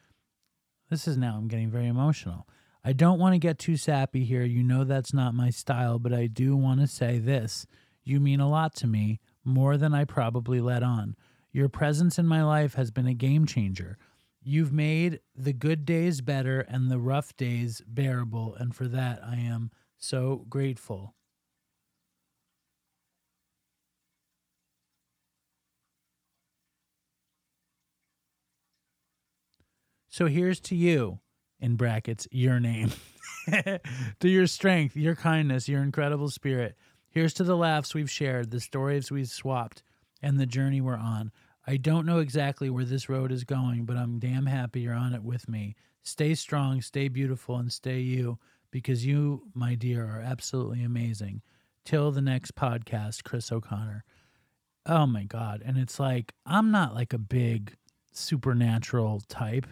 This 0.91 1.09
is 1.09 1.17
now 1.17 1.37
I'm 1.39 1.49
getting 1.49 1.71
very 1.71 1.87
emotional. 1.87 2.47
I 2.85 2.93
don't 2.93 3.19
want 3.19 3.33
to 3.33 3.39
get 3.39 3.59
too 3.59 3.79
sappy 3.79 4.25
here. 4.25 4.43
You 4.43 4.63
know 4.63 4.85
that's 4.85 5.15
not 5.15 5.33
my 5.33 5.49
style, 5.49 5.99
but 5.99 6.13
I 6.13 6.27
do 6.27 6.55
want 6.59 6.81
to 6.81 6.87
say 6.87 7.17
this. 7.17 7.67
You 8.03 8.21
mean 8.21 8.39
a 8.39 8.51
lot 8.51 8.75
to 8.77 8.87
me, 8.87 9.19
more 9.43 9.79
than 9.79 9.95
I 9.95 10.05
probably 10.05 10.61
let 10.61 10.83
on. 10.83 11.17
Your 11.53 11.71
presence 11.71 12.19
in 12.19 12.27
my 12.27 12.45
life 12.45 12.75
has 12.75 12.91
been 12.91 13.07
a 13.07 13.15
game 13.15 13.47
changer. 13.47 13.97
You've 14.43 14.75
made 14.75 15.21
the 15.35 15.55
good 15.55 15.87
days 15.87 16.21
better 16.21 16.61
and 16.61 16.91
the 16.91 16.99
rough 16.99 17.35
days 17.39 17.81
bearable, 17.87 18.55
and 18.57 18.77
for 18.77 18.89
that 18.89 19.21
I 19.25 19.37
am 19.37 19.71
so 19.97 20.45
grateful. 20.51 21.15
So 30.15 30.27
here's 30.27 30.61
to 30.61 30.77
you, 30.77 31.19
in 31.59 31.75
brackets, 31.75 32.29
your 32.31 32.61
name, 32.61 32.93
to 33.51 34.29
your 34.29 34.47
strength, 34.47 34.95
your 34.95 35.17
kindness, 35.17 35.69
your 35.69 35.83
incredible 35.83 36.31
spirit. 36.31 36.77
Here's 37.09 37.35
to 37.35 37.43
the 37.43 37.57
laughs 37.57 37.97
we've 37.97 38.09
shared, 38.09 38.53
the 38.53 38.61
stories 38.61 39.11
we've 39.11 39.29
swapped, 39.29 39.83
and 40.23 40.39
the 40.39 40.47
journey 40.47 40.81
we're 40.81 40.95
on. 40.95 41.33
I 41.67 41.79
don't 41.79 42.07
know 42.07 42.21
exactly 42.21 42.71
where 42.71 42.85
this 42.85 43.09
road 43.09 43.33
is 43.33 43.43
going, 43.43 43.87
but 43.87 43.97
I'm 43.97 44.21
damn 44.21 44.47
happy 44.47 44.83
you're 44.83 44.95
on 44.95 45.15
it 45.15 45.25
with 45.25 45.49
me. 45.49 45.75
Stay 46.05 46.37
strong, 46.37 46.81
stay 46.81 47.09
beautiful, 47.09 47.57
and 47.57 47.73
stay 47.73 47.99
you, 47.99 48.39
because 48.71 49.05
you, 49.05 49.49
my 49.53 49.75
dear, 49.75 50.05
are 50.05 50.21
absolutely 50.21 50.85
amazing. 50.85 51.43
Till 51.85 52.13
the 52.13 52.23
next 52.23 52.55
podcast, 52.55 53.25
Chris 53.25 53.51
O'Connor. 53.51 54.05
Oh 54.87 55.07
my 55.07 55.25
God. 55.25 55.61
And 55.67 55.77
it's 55.77 55.99
like, 55.99 56.35
I'm 56.47 56.71
not 56.71 56.95
like 56.95 57.13
a 57.13 57.19
big 57.19 57.75
supernatural 58.13 59.21
type, 59.29 59.67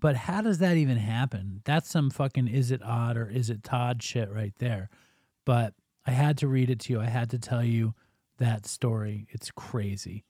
but 0.00 0.16
how 0.16 0.40
does 0.40 0.58
that 0.58 0.76
even 0.76 0.96
happen? 0.96 1.60
That's 1.64 1.90
some 1.90 2.10
fucking 2.10 2.48
is 2.48 2.70
it 2.70 2.82
odd 2.82 3.16
or 3.16 3.28
is 3.28 3.50
it 3.50 3.62
Todd 3.62 4.02
shit 4.02 4.30
right 4.30 4.54
there. 4.58 4.90
But 5.44 5.74
I 6.06 6.12
had 6.12 6.38
to 6.38 6.48
read 6.48 6.70
it 6.70 6.80
to 6.80 6.92
you. 6.92 7.00
I 7.00 7.06
had 7.06 7.30
to 7.30 7.38
tell 7.38 7.64
you 7.64 7.94
that 8.38 8.66
story. 8.66 9.26
It's 9.30 9.50
crazy. 9.50 10.24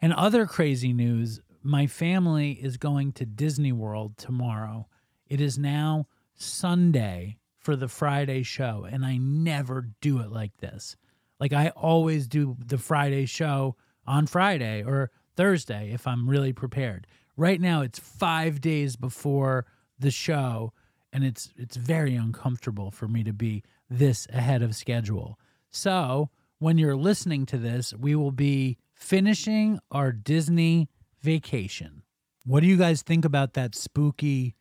And 0.00 0.12
other 0.12 0.46
crazy 0.46 0.92
news 0.92 1.40
my 1.62 1.86
family 1.86 2.52
is 2.52 2.76
going 2.76 3.12
to 3.12 3.26
Disney 3.26 3.72
World 3.72 4.16
tomorrow. 4.16 4.88
It 5.26 5.40
is 5.40 5.58
now 5.58 6.06
Sunday 6.34 7.36
for 7.58 7.76
the 7.76 7.88
Friday 7.88 8.42
show, 8.42 8.86
and 8.90 9.04
I 9.04 9.18
never 9.18 9.90
do 10.00 10.20
it 10.20 10.32
like 10.32 10.56
this. 10.56 10.96
Like, 11.38 11.52
I 11.52 11.68
always 11.70 12.26
do 12.26 12.56
the 12.64 12.78
Friday 12.78 13.26
show 13.26 13.76
on 14.06 14.26
Friday 14.26 14.82
or 14.82 15.10
Thursday 15.36 15.90
if 15.92 16.06
I'm 16.06 16.28
really 16.28 16.52
prepared. 16.52 17.06
Right 17.40 17.58
now, 17.58 17.80
it's 17.80 17.98
five 17.98 18.60
days 18.60 18.96
before 18.96 19.64
the 19.98 20.10
show, 20.10 20.74
and 21.10 21.24
it's 21.24 21.54
it's 21.56 21.74
very 21.74 22.14
uncomfortable 22.14 22.90
for 22.90 23.08
me 23.08 23.24
to 23.24 23.32
be 23.32 23.62
this 23.88 24.26
ahead 24.30 24.60
of 24.60 24.76
schedule. 24.76 25.38
So, 25.70 26.28
when 26.58 26.76
you're 26.76 26.94
listening 26.94 27.46
to 27.46 27.56
this, 27.56 27.94
we 27.94 28.14
will 28.14 28.30
be 28.30 28.76
finishing 28.92 29.78
our 29.90 30.12
Disney 30.12 30.90
vacation. 31.22 32.02
What 32.44 32.60
do 32.60 32.66
you 32.66 32.76
guys 32.76 33.00
think 33.00 33.24
about 33.24 33.54
that 33.54 33.74
spooky 33.74 34.54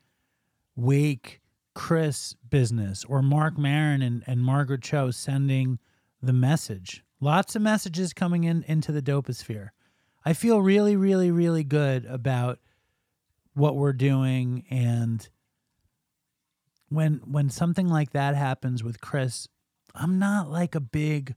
Wake 0.78 1.42
Chris 1.76 2.34
business 2.50 3.04
or 3.04 3.22
Mark 3.22 3.58
Maron 3.58 4.02
and, 4.02 4.24
and 4.26 4.42
Margaret 4.42 4.84
Cho 4.84 5.12
sending 5.12 5.80
the 6.22 6.32
message? 6.32 7.04
Lots 7.20 7.58
of 7.58 7.62
messages 7.62 8.14
coming 8.14 8.46
in 8.46 8.64
into 8.70 8.94
the 8.94 9.02
doposphere. 9.02 9.72
I 10.24 10.32
feel 10.32 10.62
really, 10.62 10.96
really, 10.96 11.30
really 11.30 11.66
good 11.66 12.06
about 12.06 12.60
what 13.54 13.76
we're 13.76 13.94
doing 13.94 14.66
and 14.70 15.30
when 16.90 17.22
when 17.26 17.50
something 17.50 17.88
like 17.88 18.12
that 18.12 18.36
happens 18.36 18.84
with 18.84 19.00
Chris, 19.00 19.48
I'm 19.94 20.20
not 20.20 20.50
like 20.50 20.76
a 20.76 20.80
big 20.80 21.36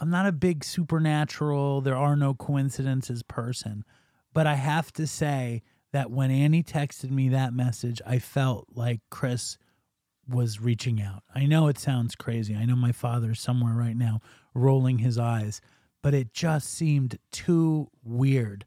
I'm 0.00 0.10
not 0.10 0.26
a 0.26 0.32
big 0.32 0.64
supernatural, 0.64 1.80
there 1.80 1.96
are 1.96 2.16
no 2.16 2.34
coincidences 2.34 3.22
person, 3.22 3.84
but 4.32 4.46
I 4.46 4.54
have 4.54 4.92
to 4.94 5.06
say 5.06 5.62
that 5.92 6.10
when 6.10 6.30
Annie 6.30 6.62
texted 6.62 7.10
me 7.10 7.28
that 7.28 7.52
message, 7.52 8.00
I 8.06 8.18
felt 8.18 8.66
like 8.74 9.00
Chris 9.10 9.58
was 10.28 10.60
reaching 10.60 11.02
out. 11.02 11.22
I 11.34 11.46
know 11.46 11.68
it 11.68 11.78
sounds 11.78 12.14
crazy. 12.14 12.54
I 12.54 12.64
know 12.64 12.76
my 12.76 12.92
father's 12.92 13.40
somewhere 13.40 13.74
right 13.74 13.96
now 13.96 14.20
rolling 14.54 14.98
his 14.98 15.18
eyes, 15.18 15.60
but 16.02 16.14
it 16.14 16.32
just 16.32 16.72
seemed 16.72 17.18
too 17.30 17.88
weird. 18.02 18.64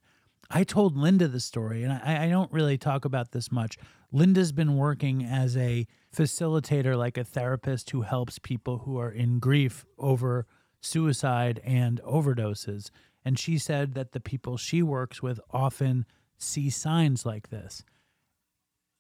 I 0.50 0.64
told 0.64 0.96
Linda 0.96 1.28
the 1.28 1.40
story, 1.40 1.84
and 1.84 1.94
I, 1.94 2.26
I 2.26 2.30
don't 2.30 2.52
really 2.52 2.78
talk 2.78 3.06
about 3.06 3.32
this 3.32 3.52
much. 3.52 3.78
Linda's 4.12 4.52
been 4.52 4.78
working 4.78 5.24
as 5.24 5.58
a 5.58 5.88
facilitator, 6.16 6.98
like 6.98 7.18
a 7.18 7.24
therapist 7.24 7.90
who 7.90 8.04
helps 8.04 8.40
people 8.40 8.80
who 8.80 8.98
are 8.98 9.12
in 9.12 9.40
grief 9.40 9.86
over 9.98 10.46
suicide 10.82 11.60
and 11.64 12.00
overdoses. 12.04 12.92
And 13.24 13.40
she 13.40 13.58
said 13.58 13.96
that 13.96 14.12
the 14.12 14.20
people 14.20 14.56
she 14.56 14.84
works 14.84 15.22
with 15.22 15.40
often 15.52 16.06
see 16.38 16.70
signs 16.70 17.26
like 17.26 17.50
this. 17.50 17.84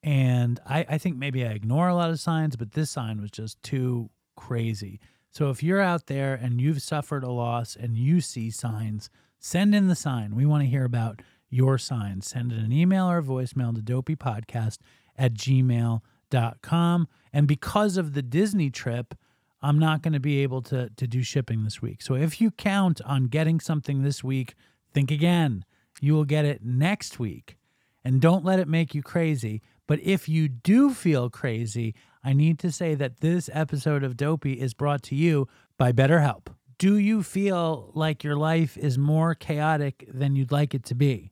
And 0.02 0.60
I, 0.68 0.86
I 0.90 0.98
think 0.98 1.16
maybe 1.16 1.46
I 1.46 1.50
ignore 1.50 1.88
a 1.88 1.96
lot 1.96 2.10
of 2.10 2.20
signs, 2.20 2.56
but 2.56 2.74
this 2.74 2.92
sign 2.92 3.22
was 3.22 3.32
just 3.32 3.62
too 3.64 4.10
crazy. 4.36 5.00
So 5.32 5.50
if 5.50 5.64
you're 5.64 5.82
out 5.82 6.08
there 6.08 6.34
and 6.34 6.62
you've 6.62 6.82
suffered 6.82 7.24
a 7.24 7.32
loss 7.32 7.76
and 7.76 7.98
you 7.98 8.22
see 8.22 8.50
signs, 8.50 9.10
send 9.40 9.76
in 9.76 9.88
the 9.88 9.96
sign. 9.96 10.36
We 10.36 10.46
want 10.46 10.64
to 10.64 10.70
hear 10.70 10.86
about 10.86 11.22
your 11.56 11.78
signs. 11.78 12.28
Send 12.28 12.52
it 12.52 12.60
an 12.60 12.72
email 12.74 13.10
or 13.10 13.20
a 13.20 13.24
voicemail 13.24 13.74
to 13.74 13.82
dopeypodcast 13.82 14.80
at 15.18 15.34
gmail.com. 15.34 17.08
And 17.32 17.48
because 17.48 17.98
of 17.98 18.14
the 18.14 18.22
Disney 18.22 18.70
trip, 18.70 19.16
I'm 19.62 19.80
not 19.80 20.02
going 20.02 20.14
to 20.14 20.20
be 20.20 20.44
able 20.44 20.62
to, 20.64 20.90
to 20.90 21.08
do 21.08 21.24
shipping 21.24 21.64
this 21.64 21.82
week. 21.82 22.02
So 22.02 22.16
if 22.16 22.42
you 22.42 22.52
count 22.52 23.02
on 23.06 23.26
getting 23.26 23.60
something 23.60 24.04
this 24.04 24.24
week, 24.24 24.54
think 24.94 25.12
again. 25.12 25.64
You 26.02 26.14
will 26.14 26.26
get 26.26 26.44
it 26.46 26.64
next 26.64 27.20
week. 27.20 27.56
And 28.04 28.22
don't 28.22 28.44
let 28.44 28.60
it 28.60 28.68
make 28.68 28.94
you 28.94 29.02
crazy. 29.02 29.62
But 29.88 30.00
if 30.02 30.28
you 30.28 30.50
do 30.50 30.94
feel 30.94 31.30
crazy, 31.30 31.96
I 32.24 32.34
need 32.34 32.60
to 32.60 32.72
say 32.72 32.96
that 32.96 33.22
this 33.22 33.50
episode 33.54 34.04
of 34.04 34.18
Dopey 34.18 34.60
is 34.60 34.74
brought 34.74 35.04
to 35.04 35.16
you 35.16 35.48
by 35.78 35.94
BetterHelp. 35.94 36.48
Do 36.78 36.98
you 36.98 37.24
feel 37.24 37.92
like 37.96 38.24
your 38.24 38.36
life 38.36 38.78
is 38.78 38.98
more 38.98 39.34
chaotic 39.34 40.06
than 40.14 40.36
you'd 40.36 40.52
like 40.52 40.74
it 40.74 40.84
to 40.86 40.96
be? 40.96 41.32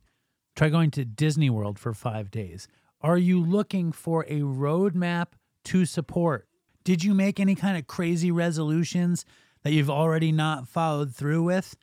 Try 0.56 0.70
going 0.70 0.92
to 0.92 1.04
Disney 1.04 1.50
World 1.50 1.80
for 1.80 1.94
five 1.94 2.30
days. 2.30 2.68
Are 3.02 3.18
you 3.18 3.44
looking 3.44 3.92
for 3.92 4.24
a 4.28 4.42
roadmap 4.42 5.30
to 5.66 5.86
support? 5.86 6.48
Did 6.84 7.04
you 7.04 7.16
make 7.16 7.40
any 7.40 7.56
kind 7.56 7.76
of 7.76 7.88
crazy 7.88 8.30
resolutions 8.30 9.26
that 9.64 9.74
you've 9.74 9.90
already 9.90 10.32
not 10.32 10.68
followed 10.68 11.16
through 11.16 11.42
with? 11.44 11.76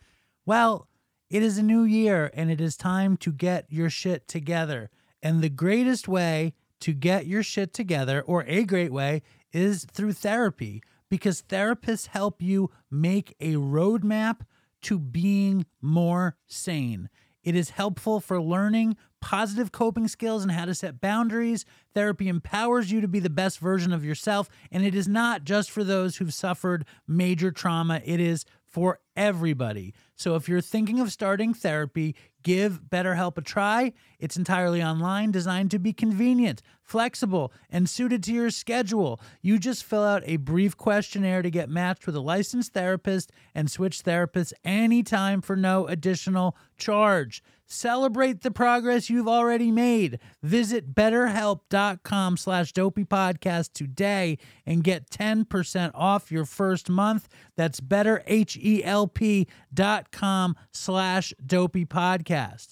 Well, 0.47 0.87
it 1.29 1.43
is 1.43 1.59
a 1.59 1.65
new 1.65 1.83
year 1.83 2.31
and 2.33 2.49
it 2.49 2.61
is 2.61 2.77
time 2.77 3.17
to 3.19 3.33
get 3.33 3.67
your 3.71 3.91
shit 3.91 4.29
together. 4.29 4.91
And 5.21 5.43
the 5.43 5.49
greatest 5.49 6.07
way 6.07 6.55
to 6.81 6.93
get 6.93 7.27
your 7.27 7.43
shit 7.43 7.75
together, 7.75 8.23
or 8.23 8.45
a 8.47 8.65
great 8.65 8.93
way, 8.93 9.23
is 9.53 9.85
through 9.85 10.13
therapy 10.13 10.83
because 11.11 11.43
therapists 11.43 12.07
help 12.07 12.41
you 12.41 12.71
make 12.91 13.35
a 13.41 13.55
roadmap 13.55 14.43
to 14.83 14.99
being 14.99 15.67
more 15.83 16.37
sane. 16.47 17.11
It 17.43 17.55
is 17.55 17.71
helpful 17.71 18.21
for 18.21 18.41
learning 18.41 18.97
positive 19.21 19.71
coping 19.71 20.09
skills 20.09 20.43
and 20.43 20.53
how 20.53 20.65
to 20.65 20.75
set 20.75 21.01
boundaries. 21.01 21.65
Therapy 21.95 22.29
empowers 22.29 22.91
you 22.91 23.01
to 23.01 23.09
be 23.09 23.21
the 23.21 23.31
best 23.31 23.59
version 23.59 23.93
of 23.93 24.05
yourself. 24.05 24.49
And 24.71 24.85
it 24.85 24.95
is 24.95 25.07
not 25.07 25.45
just 25.45 25.71
for 25.71 25.85
those 25.85 26.17
who've 26.17 26.35
suffered 26.35 26.85
major 27.07 27.51
trauma, 27.51 28.01
it 28.05 28.21
is 28.21 28.45
for 28.67 29.01
everybody. 29.17 29.93
So 30.15 30.37
if 30.37 30.49
you're 30.49 30.61
thinking 30.61 31.01
of 31.01 31.13
starting 31.13 31.53
therapy, 31.55 32.15
give 32.43 32.81
BetterHelp 32.91 33.39
a 33.39 33.43
try. 33.43 33.93
It's 34.19 34.37
entirely 34.37 34.83
online, 34.83 35.31
designed 35.31 35.71
to 35.73 35.79
be 35.79 35.93
convenient, 35.93 36.63
flexible, 36.83 37.53
and 37.71 37.89
suited 37.89 38.23
to 38.25 38.33
your 38.33 38.51
schedule. 38.51 39.21
You 39.43 39.59
just 39.59 39.85
fill 39.85 40.05
out 40.05 40.23
a 40.27 40.37
brief 40.37 40.77
questionnaire 40.77 41.43
to 41.43 41.51
get 41.51 41.69
matched 41.69 42.07
with 42.07 42.17
a 42.17 42.21
licensed 42.21 42.73
therapist 42.73 43.33
and 43.55 43.71
switch 43.71 44.03
therapists 44.03 44.53
anytime 44.65 45.41
for 45.41 45.57
no 45.57 45.87
additional 45.87 46.57
charge. 46.77 47.43
Celebrate 47.73 48.43
the 48.43 48.51
progress 48.51 49.09
you've 49.09 49.29
already 49.29 49.71
made. 49.71 50.19
Visit 50.43 50.93
betterhelp.com 50.93 52.37
slash 52.37 52.73
dopey 52.73 53.05
podcast 53.05 53.75
today 53.75 54.39
and 54.67 54.83
get 54.83 55.09
10% 55.09 55.93
off 55.95 56.33
your 56.33 56.45
first 56.45 56.91
month. 56.91 57.29
That's 57.57 57.81
betterhelp.com 57.81 60.57
slash 60.73 61.33
dopey 61.47 61.87
podcast. 61.87 62.69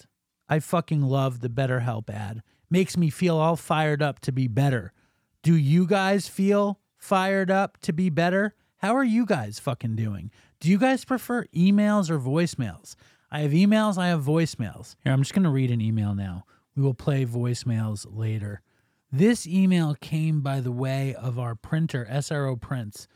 I 0.49 0.59
fucking 0.59 1.01
love 1.01 1.39
the 1.39 1.49
BetterHelp 1.49 2.09
ad. 2.09 2.43
Makes 2.69 2.97
me 2.97 3.09
feel 3.09 3.37
all 3.37 3.55
fired 3.55 4.01
up 4.01 4.19
to 4.19 4.33
be 4.33 4.49
better. 4.49 4.91
Do 5.43 5.55
you 5.55 5.87
guys 5.87 6.27
feel 6.27 6.81
fired 6.97 7.49
up 7.49 7.77
to 7.83 7.93
be 7.93 8.09
better? 8.09 8.53
How 8.79 8.97
are 8.97 9.05
you 9.05 9.25
guys 9.25 9.59
fucking 9.59 9.95
doing? 9.95 10.29
Do 10.59 10.69
you 10.69 10.77
guys 10.77 11.05
prefer 11.05 11.45
emails 11.55 12.09
or 12.09 12.19
voicemails? 12.19 12.97
I 13.31 13.41
have 13.41 13.51
emails, 13.51 13.97
I 13.97 14.07
have 14.07 14.23
voicemails. 14.23 14.95
Here, 15.03 15.13
I'm 15.13 15.21
just 15.21 15.33
going 15.33 15.43
to 15.43 15.49
read 15.49 15.69
an 15.69 15.81
email 15.81 16.15
now. 16.15 16.45
We 16.75 16.81
will 16.81 16.95
play 16.95 17.25
voicemails 17.25 18.07
later. 18.09 18.61
This 19.11 19.45
email 19.45 19.95
came 20.01 20.41
by 20.41 20.61
the 20.61 20.71
way 20.71 21.13
of 21.13 21.37
our 21.37 21.55
printer, 21.55 22.07
SRO 22.09 22.59
Prints. 22.59 23.07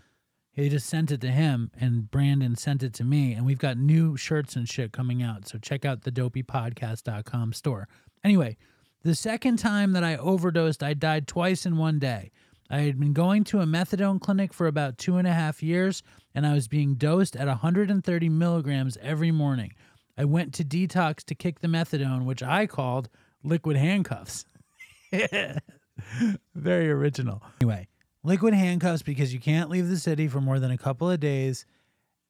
He 0.52 0.70
just 0.70 0.88
sent 0.88 1.12
it 1.12 1.20
to 1.22 1.32
him, 1.32 1.72
and 1.80 2.12
Brandon 2.12 2.56
sent 2.56 2.84
it 2.84 2.94
to 2.96 3.04
me, 3.04 3.34
and 3.34 3.44
we've 3.44 3.58
got 3.58 3.78
new 3.78 4.16
shirts 4.16 4.56
and 4.56 4.70
shit 4.70 4.92
coming 4.92 5.24
out. 5.24 5.48
So 5.48 5.58
check 5.58 5.84
out 5.84 6.04
the 6.04 6.12
dopeypodcast.com 6.12 7.54
store. 7.54 7.88
Anyway, 8.24 8.58
the 9.04 9.16
second 9.16 9.58
time 9.58 9.94
that 9.94 10.04
I 10.04 10.16
overdosed, 10.16 10.84
I 10.84 10.94
died 10.94 11.28
twice 11.28 11.66
in 11.66 11.78
one 11.78 11.98
day. 11.98 12.32
I 12.70 12.82
had 12.82 13.00
been 13.00 13.14
going 13.14 13.44
to 13.46 13.62
a 13.62 13.66
methadone 13.66 14.22
clinic 14.22 14.54
for 14.54 14.68
about 14.68 14.98
two 14.98 15.18
and 15.18 15.28
a 15.28 15.34
half 15.34 15.62
years, 15.62 16.04
and 16.34 16.46
I 16.46 16.54
was 16.54 16.68
being 16.68 16.96
dosed 16.96 17.36
at 17.36 17.48
130 17.48 18.30
milligrams 18.30 18.98
every 19.02 19.32
morning. 19.32 19.74
I 20.18 20.26
went 20.26 20.54
to 20.56 20.64
detox 20.64 21.24
to 21.26 21.36
kick 21.36 21.60
the 21.60 21.68
methadone, 21.68 22.26
which 22.26 22.44
I 22.44 22.68
called 22.68 23.10
liquid 23.44 23.78
handcuffs. 23.78 24.46
Very 26.56 26.90
original. 26.90 27.44
Anyway, 27.62 27.88
liquid 28.24 28.54
handcuffs 28.54 29.02
because 29.02 29.34
you 29.34 29.40
can't 29.40 29.70
leave 29.70 29.90
the 29.90 29.98
city 29.98 30.28
for 30.28 30.42
more 30.42 30.60
than 30.60 30.72
a 30.72 30.78
couple 30.78 31.10
of 31.10 31.20
days 31.20 31.66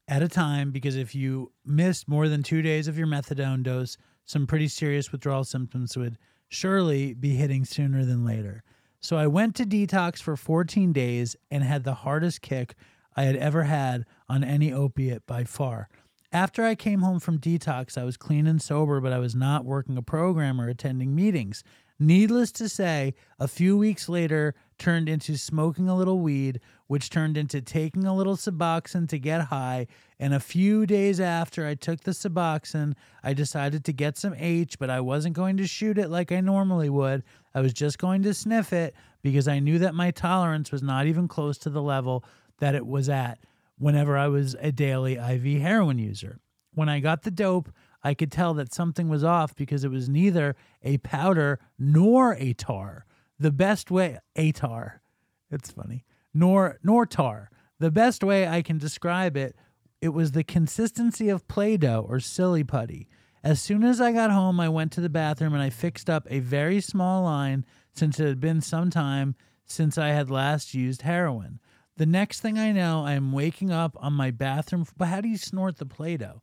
at 0.07 0.23
a 0.23 0.27
time 0.27 0.71
because 0.71 0.95
if 0.95 1.15
you 1.15 1.51
missed 1.65 2.07
more 2.07 2.27
than 2.27 2.43
two 2.43 2.61
days 2.61 2.87
of 2.87 2.97
your 2.97 3.07
methadone 3.07 3.63
dose, 3.63 3.97
some 4.25 4.47
pretty 4.47 4.67
serious 4.67 5.11
withdrawal 5.11 5.43
symptoms 5.43 5.97
would 5.97 6.17
surely 6.49 7.13
be 7.13 7.35
hitting 7.35 7.65
sooner 7.65 8.05
than 8.05 8.25
later. 8.25 8.63
So 8.99 9.17
I 9.17 9.27
went 9.27 9.55
to 9.55 9.65
detox 9.65 10.21
for 10.21 10.37
14 10.37 10.93
days 10.93 11.35
and 11.51 11.63
had 11.63 11.83
the 11.83 11.93
hardest 11.93 12.41
kick 12.41 12.75
I 13.15 13.23
had 13.23 13.35
ever 13.35 13.63
had 13.63 14.05
on 14.29 14.43
any 14.43 14.71
opiate 14.71 15.25
by 15.25 15.43
far. 15.43 15.89
After 16.33 16.65
I 16.65 16.73
came 16.73 17.01
home 17.01 17.19
from 17.19 17.37
detox, 17.37 17.95
I 17.95 18.03
was 18.03 18.17
clean 18.17 18.47
and 18.47 18.59
sober, 18.59 18.99
but 18.99 19.13
I 19.13 19.19
was 19.19 19.35
not 19.35 19.65
working 19.65 19.97
a 19.97 20.01
program 20.01 20.59
or 20.59 20.67
attending 20.67 21.13
meetings. 21.13 21.63
Needless 21.99 22.51
to 22.53 22.67
say, 22.67 23.13
a 23.39 23.47
few 23.47 23.77
weeks 23.77 24.09
later 24.09 24.55
turned 24.79 25.07
into 25.07 25.37
smoking 25.37 25.87
a 25.87 25.95
little 25.95 26.21
weed, 26.21 26.59
which 26.87 27.11
turned 27.11 27.37
into 27.37 27.61
taking 27.61 28.05
a 28.05 28.15
little 28.15 28.35
Suboxone 28.35 29.07
to 29.09 29.19
get 29.19 29.41
high. 29.41 29.85
And 30.19 30.33
a 30.33 30.39
few 30.39 30.87
days 30.87 31.19
after 31.19 31.67
I 31.67 31.75
took 31.75 32.01
the 32.01 32.11
Suboxone, 32.11 32.95
I 33.21 33.33
decided 33.33 33.85
to 33.85 33.93
get 33.93 34.17
some 34.17 34.33
H, 34.35 34.79
but 34.79 34.89
I 34.89 35.01
wasn't 35.01 35.35
going 35.35 35.57
to 35.57 35.67
shoot 35.67 35.99
it 35.99 36.09
like 36.09 36.31
I 36.31 36.41
normally 36.41 36.89
would. 36.89 37.21
I 37.53 37.61
was 37.61 37.73
just 37.73 37.99
going 37.99 38.23
to 38.23 38.33
sniff 38.33 38.73
it 38.73 38.95
because 39.21 39.47
I 39.47 39.59
knew 39.59 39.77
that 39.77 39.93
my 39.93 40.09
tolerance 40.09 40.71
was 40.71 40.81
not 40.81 41.05
even 41.05 41.27
close 41.27 41.59
to 41.59 41.69
the 41.69 41.83
level 41.83 42.25
that 42.57 42.73
it 42.73 42.87
was 42.87 43.07
at 43.07 43.37
whenever 43.77 44.17
I 44.17 44.27
was 44.27 44.55
a 44.59 44.71
daily 44.71 45.13
IV 45.13 45.61
heroin 45.61 45.99
user. 45.99 46.39
When 46.73 46.89
I 46.89 46.99
got 46.99 47.23
the 47.23 47.31
dope, 47.31 47.69
I 48.03 48.13
could 48.13 48.31
tell 48.31 48.53
that 48.55 48.73
something 48.73 49.07
was 49.09 49.23
off 49.23 49.55
because 49.55 49.83
it 49.83 49.91
was 49.91 50.09
neither 50.09 50.55
a 50.81 50.97
powder 50.99 51.59
nor 51.79 52.35
a 52.35 52.53
tar. 52.53 53.05
The 53.39 53.51
best 53.51 53.89
way 53.91 54.19
a 54.35 54.51
tar. 54.51 55.01
It's 55.49 55.71
funny. 55.71 56.05
Nor 56.33 56.79
nor 56.83 57.05
tar. 57.05 57.49
The 57.79 57.91
best 57.91 58.23
way 58.23 58.47
I 58.47 58.61
can 58.61 58.77
describe 58.77 59.37
it, 59.37 59.55
it 60.01 60.09
was 60.09 60.31
the 60.31 60.43
consistency 60.43 61.29
of 61.29 61.47
Play-Doh 61.47 62.05
or 62.07 62.19
silly 62.19 62.63
putty. 62.63 63.07
As 63.43 63.61
soon 63.61 63.83
as 63.83 63.99
I 63.99 64.11
got 64.11 64.31
home, 64.31 64.59
I 64.59 64.69
went 64.69 64.91
to 64.93 65.01
the 65.01 65.09
bathroom 65.09 65.53
and 65.53 65.61
I 65.61 65.69
fixed 65.69 66.09
up 66.09 66.25
a 66.29 66.39
very 66.39 66.79
small 66.79 67.23
line 67.23 67.65
since 67.93 68.19
it 68.19 68.27
had 68.27 68.39
been 68.39 68.61
some 68.61 68.89
time 68.89 69.35
since 69.65 69.97
I 69.97 70.09
had 70.09 70.29
last 70.29 70.73
used 70.73 71.03
heroin. 71.03 71.59
The 71.97 72.05
next 72.05 72.41
thing 72.41 72.57
I 72.57 72.71
know, 72.71 73.05
I 73.05 73.13
am 73.13 73.31
waking 73.31 73.71
up 73.71 73.95
on 73.99 74.13
my 74.13 74.31
bathroom. 74.31 74.85
But 74.97 75.09
how 75.09 75.21
do 75.21 75.27
you 75.27 75.37
snort 75.37 75.77
the 75.77 75.85
Play 75.85 76.17
Doh? 76.17 76.41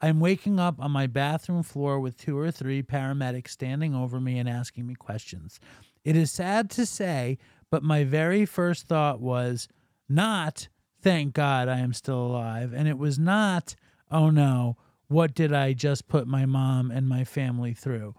I'm 0.00 0.20
waking 0.20 0.58
up 0.58 0.80
on 0.80 0.90
my 0.90 1.06
bathroom 1.06 1.62
floor 1.62 2.00
with 2.00 2.16
two 2.16 2.36
or 2.38 2.50
three 2.50 2.82
paramedics 2.82 3.50
standing 3.50 3.94
over 3.94 4.20
me 4.20 4.38
and 4.38 4.48
asking 4.48 4.86
me 4.86 4.94
questions. 4.94 5.60
It 6.04 6.16
is 6.16 6.32
sad 6.32 6.70
to 6.70 6.86
say, 6.86 7.38
but 7.70 7.84
my 7.84 8.04
very 8.04 8.44
first 8.44 8.86
thought 8.86 9.20
was 9.20 9.68
not, 10.08 10.68
thank 11.00 11.34
God 11.34 11.68
I 11.68 11.78
am 11.78 11.92
still 11.92 12.20
alive. 12.20 12.72
And 12.72 12.88
it 12.88 12.98
was 12.98 13.18
not, 13.18 13.76
oh 14.10 14.30
no, 14.30 14.76
what 15.06 15.34
did 15.34 15.52
I 15.52 15.72
just 15.72 16.08
put 16.08 16.26
my 16.26 16.46
mom 16.46 16.90
and 16.90 17.08
my 17.08 17.22
family 17.22 17.72
through? 17.72 18.14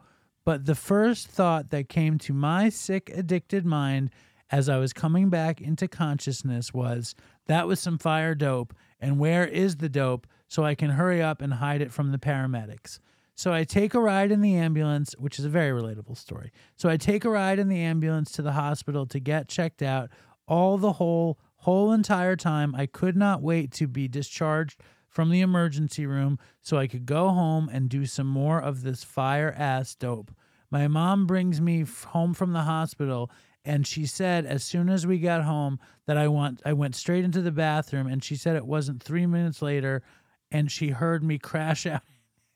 But 0.46 0.66
the 0.66 0.76
first 0.76 1.28
thought 1.28 1.70
that 1.70 1.90
came 1.90 2.18
to 2.20 2.34
my 2.34 2.70
sick, 2.70 3.12
addicted 3.14 3.66
mind 3.66 4.10
as 4.54 4.70
I 4.70 4.78
was 4.78 4.94
coming 4.94 5.32
back 5.32 5.62
into 5.62 5.88
consciousness 5.88 6.72
was 6.72 7.16
that 7.48 7.66
was 7.66 7.80
some 7.80 7.98
fire 7.98 8.36
dope, 8.36 8.72
and 9.00 9.18
where 9.18 9.48
is 9.48 9.78
the 9.78 9.90
dope 9.90 10.28
so 10.48 10.64
I 10.64 10.76
can 10.76 10.92
hurry 10.92 11.24
up 11.24 11.42
and 11.42 11.56
hide 11.56 11.82
it 11.82 11.92
from 11.92 12.12
the 12.12 12.20
paramedics? 12.20 13.00
So 13.34 13.52
I 13.52 13.64
take 13.64 13.96
a 13.96 14.00
ride 14.00 14.32
in 14.32 14.42
the 14.42 14.56
ambulance, 14.56 15.16
which 15.18 15.40
is 15.40 15.46
a 15.46 15.50
very 15.50 15.72
relatable 15.72 16.16
story. 16.16 16.52
So 16.76 16.88
I 16.88 16.98
take 16.98 17.26
a 17.26 17.32
ride 17.32 17.58
in 17.58 17.68
the 17.68 17.82
ambulance 17.82 18.32
to 18.34 18.44
the 18.44 18.52
hospital 18.52 19.08
to 19.08 19.20
get 19.20 19.48
checked 19.48 19.82
out. 19.82 20.12
All 20.48 20.78
the 20.78 20.94
whole 20.94 21.40
whole 21.56 21.92
entire 21.92 22.36
time 22.36 22.76
I 22.76 22.86
could 22.86 23.18
not 23.18 23.42
wait 23.42 23.72
to 23.72 23.88
be 23.88 24.08
discharged 24.08 24.80
from 25.10 25.32
the 25.32 25.42
emergency 25.42 26.06
room 26.06 26.38
so 26.62 26.78
I 26.78 26.86
could 26.86 27.08
go 27.08 27.30
home 27.30 27.72
and 27.74 27.90
do 27.90 28.06
some 28.06 28.28
more 28.28 28.62
of 28.62 28.84
this 28.84 29.04
fire 29.04 29.56
ass 29.58 29.96
dope. 29.96 30.30
My 30.70 30.88
mom 30.88 31.26
brings 31.26 31.60
me 31.60 31.86
home 32.08 32.36
from 32.36 32.54
the 32.54 32.62
hospital 32.62 33.32
and 33.66 33.88
she 33.88 34.06
said 34.06 34.46
as 34.46 34.64
soon 34.64 34.90
as 34.90 35.08
we 35.08 35.20
got 35.20 35.44
home 35.44 35.80
that 36.06 36.18
I 36.18 36.28
want 36.28 36.62
I 36.66 36.74
went 36.74 36.96
straight 36.96 37.24
into 37.24 37.42
the 37.42 37.52
bathroom 37.52 38.08
and 38.08 38.24
she 38.24 38.36
said 38.36 38.56
it 38.56 38.66
wasn't 38.66 39.04
3 39.04 39.26
minutes 39.26 39.62
later 39.62 40.04
and 40.52 40.72
she 40.72 40.90
heard 40.90 41.24
me 41.24 41.38
crash 41.38 41.86
out 41.88 42.02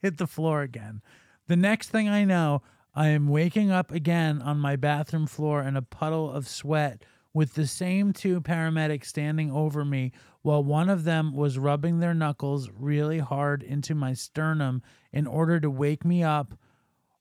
hit 0.00 0.18
the 0.18 0.26
floor 0.26 0.62
again. 0.62 1.02
The 1.46 1.56
next 1.56 1.88
thing 1.88 2.08
I 2.08 2.24
know, 2.24 2.62
I 2.94 3.08
am 3.08 3.28
waking 3.28 3.70
up 3.70 3.92
again 3.92 4.42
on 4.42 4.58
my 4.58 4.76
bathroom 4.76 5.26
floor 5.26 5.62
in 5.62 5.76
a 5.76 5.82
puddle 5.82 6.30
of 6.30 6.48
sweat 6.48 7.04
with 7.32 7.54
the 7.54 7.66
same 7.66 8.12
two 8.12 8.40
paramedics 8.40 9.06
standing 9.06 9.50
over 9.50 9.84
me 9.84 10.12
while 10.42 10.62
one 10.64 10.88
of 10.88 11.04
them 11.04 11.34
was 11.34 11.58
rubbing 11.58 11.98
their 11.98 12.14
knuckles 12.14 12.70
really 12.74 13.18
hard 13.18 13.62
into 13.62 13.94
my 13.94 14.12
sternum 14.14 14.82
in 15.12 15.26
order 15.26 15.60
to 15.60 15.70
wake 15.70 16.04
me 16.04 16.22
up 16.22 16.54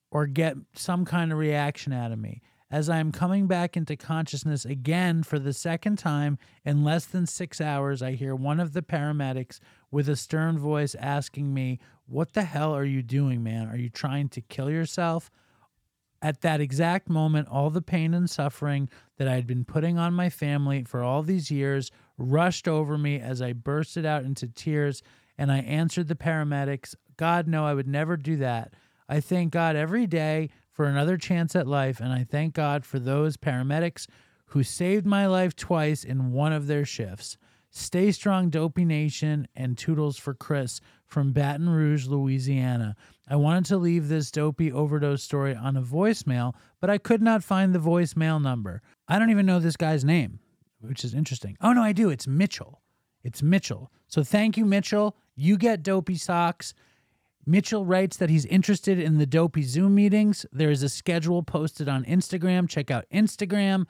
or 0.10 0.26
get 0.26 0.56
some 0.74 1.06
kind 1.06 1.32
of 1.32 1.38
reaction 1.38 1.92
out 1.94 2.12
of 2.12 2.20
me. 2.20 2.42
As 2.70 2.90
I 2.90 2.98
am 2.98 3.14
coming 3.14 3.48
back 3.48 3.78
into 3.78 3.96
consciousness 3.96 4.66
again 4.66 5.24
for 5.24 5.40
the 5.40 5.54
second 5.54 5.98
time 5.98 6.38
in 6.66 6.84
less 6.84 7.06
than 7.06 7.26
six 7.26 7.62
hours, 7.62 8.02
I 8.02 8.12
hear 8.12 8.36
one 8.36 8.60
of 8.60 8.74
the 8.74 8.82
paramedics 8.82 9.60
with 9.90 10.10
a 10.10 10.18
stern 10.18 10.60
voice 10.60 10.94
asking 11.00 11.54
me, 11.54 11.80
What 12.08 12.34
the 12.34 12.44
hell 12.44 12.76
are 12.76 12.84
you 12.84 13.02
doing, 13.02 13.42
man? 13.42 13.70
Are 13.70 13.78
you 13.78 13.90
trying 13.90 14.28
to 14.30 14.42
kill 14.42 14.70
yourself? 14.70 15.32
At 16.22 16.42
that 16.42 16.60
exact 16.60 17.10
moment, 17.10 17.48
all 17.48 17.70
the 17.70 17.82
pain 17.82 18.14
and 18.14 18.30
suffering 18.30 18.90
that 19.18 19.30
I 19.30 19.36
had 19.36 19.48
been 19.48 19.64
putting 19.64 19.98
on 19.98 20.14
my 20.14 20.30
family 20.30 20.84
for 20.84 21.04
all 21.04 21.24
these 21.24 21.50
years 21.50 21.90
rushed 22.18 22.68
over 22.68 22.98
me 22.98 23.18
as 23.18 23.42
I 23.42 23.54
bursted 23.54 24.06
out 24.06 24.24
into 24.24 24.48
tears 24.48 25.02
and 25.38 25.52
I 25.52 25.60
answered 25.60 26.08
the 26.10 26.16
paramedics 26.16 26.96
God, 27.16 27.48
no, 27.48 27.66
I 27.66 27.74
would 27.74 27.88
never 27.88 28.16
do 28.16 28.36
that. 28.38 28.74
I 29.10 29.22
thank 29.22 29.52
God 29.52 29.76
every 29.76 30.06
day 30.06 30.50
for 30.78 30.86
another 30.86 31.18
chance 31.18 31.56
at 31.56 31.66
life, 31.66 32.00
and 32.00 32.14
I 32.14 32.24
thank 32.24 32.54
God 32.54 32.86
for 32.86 33.00
those 33.00 33.36
paramedics 33.36 34.06
who 34.46 34.62
saved 34.62 35.08
my 35.08 35.26
life 35.26 35.56
twice 35.56 36.04
in 36.04 36.32
one 36.32 36.54
of 36.54 36.68
their 36.68 36.86
shifts. 36.86 37.36
Stay 37.72 38.12
strong, 38.12 38.52
Dopey 38.52 38.86
Nation, 38.86 39.48
and 39.56 39.76
toodles 39.76 40.18
for 40.18 40.36
Chris 40.36 40.80
from 41.08 41.34
Baton 41.34 41.68
Rouge, 41.68 42.06
Louisiana. 42.06 42.96
I 43.28 43.38
wanted 43.38 43.66
to 43.66 43.78
leave 43.78 44.08
this 44.08 44.30
dopey 44.30 44.72
overdose 44.72 45.24
story 45.24 45.56
on 45.56 45.78
a 45.78 45.82
voicemail, 45.82 46.54
but 46.80 46.92
I 46.92 47.00
could 47.00 47.24
not 47.24 47.44
find 47.44 47.74
the 47.74 47.80
voicemail 47.80 48.40
number. 48.40 48.84
I 49.08 49.18
don't 49.18 49.32
even 49.32 49.48
know 49.48 49.60
this 49.60 49.78
guy's 49.78 50.06
name, 50.06 50.40
which 50.80 51.04
is 51.04 51.16
interesting. 51.16 51.58
Oh, 51.60 51.74
no, 51.74 51.82
I 51.82 51.92
do. 51.92 52.12
It's 52.12 52.28
Mitchell. 52.28 52.84
It's 53.24 53.42
Mitchell. 53.42 53.92
So 54.06 54.24
thank 54.24 54.58
you, 54.58 54.66
Mitchell. 54.66 55.18
You 55.36 55.58
get 55.58 55.82
dopey 55.82 56.18
socks. 56.18 56.76
Mitchell 57.48 57.86
writes 57.86 58.18
that 58.18 58.30
he's 58.30 58.46
interested 58.46 59.00
in 59.00 59.20
the 59.20 59.26
dopey 59.26 59.64
Zoom 59.64 59.96
meetings. 59.96 60.46
There 60.52 60.70
is 60.70 60.84
a 60.84 60.90
schedule 60.90 61.44
posted 61.44 61.88
on 61.88 62.04
Instagram. 62.04 62.68
Check 62.68 62.92
out 62.92 63.06
Instagram. 63.12 63.86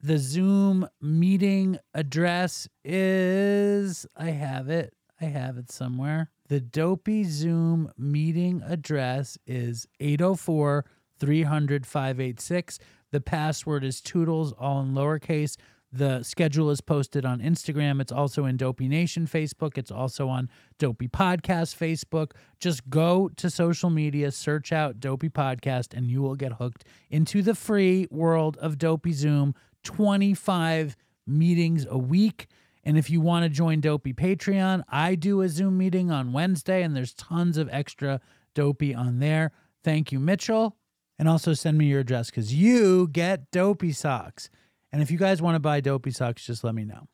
The 0.00 0.16
Zoom 0.16 0.88
meeting 1.00 1.78
address 1.92 2.68
is, 2.82 4.06
I 4.16 4.30
have 4.30 4.70
it. 4.70 4.94
I 5.20 5.26
have 5.26 5.58
it 5.58 5.70
somewhere. 5.70 6.30
The 6.48 6.60
Dopey 6.60 7.24
Zoom 7.24 7.92
meeting 7.98 8.62
address 8.64 9.36
is 9.46 9.86
804 10.00 10.84
300 11.18 11.86
586. 11.86 12.78
The 13.12 13.20
password 13.20 13.84
is 13.84 14.00
Toodles, 14.00 14.52
all 14.52 14.80
in 14.80 14.92
lowercase. 14.92 15.56
The 15.96 16.22
schedule 16.22 16.68
is 16.68 16.82
posted 16.82 17.24
on 17.24 17.40
Instagram. 17.40 18.02
It's 18.02 18.12
also 18.12 18.44
in 18.44 18.58
Dopey 18.58 18.86
Nation 18.86 19.26
Facebook. 19.26 19.78
It's 19.78 19.90
also 19.90 20.28
on 20.28 20.50
Dopey 20.78 21.08
Podcast 21.08 21.74
Facebook. 21.74 22.32
Just 22.60 22.90
go 22.90 23.30
to 23.36 23.48
social 23.48 23.88
media, 23.88 24.30
search 24.30 24.72
out 24.72 25.00
Dopey 25.00 25.30
Podcast, 25.30 25.94
and 25.96 26.10
you 26.10 26.20
will 26.20 26.34
get 26.34 26.52
hooked 26.52 26.84
into 27.08 27.40
the 27.40 27.54
free 27.54 28.06
world 28.10 28.58
of 28.58 28.76
Dopey 28.76 29.12
Zoom. 29.12 29.54
25 29.84 30.96
meetings 31.26 31.86
a 31.88 31.96
week. 31.96 32.48
And 32.84 32.98
if 32.98 33.08
you 33.08 33.22
want 33.22 33.44
to 33.44 33.48
join 33.48 33.80
Dopey 33.80 34.12
Patreon, 34.12 34.82
I 34.90 35.14
do 35.14 35.40
a 35.40 35.48
Zoom 35.48 35.78
meeting 35.78 36.10
on 36.10 36.34
Wednesday, 36.34 36.82
and 36.82 36.94
there's 36.94 37.14
tons 37.14 37.56
of 37.56 37.70
extra 37.72 38.20
Dopey 38.54 38.94
on 38.94 39.18
there. 39.18 39.50
Thank 39.82 40.12
you, 40.12 40.20
Mitchell. 40.20 40.76
And 41.18 41.26
also 41.26 41.54
send 41.54 41.78
me 41.78 41.86
your 41.86 42.00
address 42.00 42.28
because 42.28 42.52
you 42.52 43.08
get 43.08 43.50
Dopey 43.50 43.92
socks. 43.92 44.50
And 44.92 45.02
if 45.02 45.10
you 45.10 45.18
guys 45.18 45.42
want 45.42 45.54
to 45.56 45.60
buy 45.60 45.80
Dopey 45.80 46.10
socks, 46.10 46.46
just 46.46 46.64
let 46.64 46.74
me 46.74 46.84
know. 46.84 47.08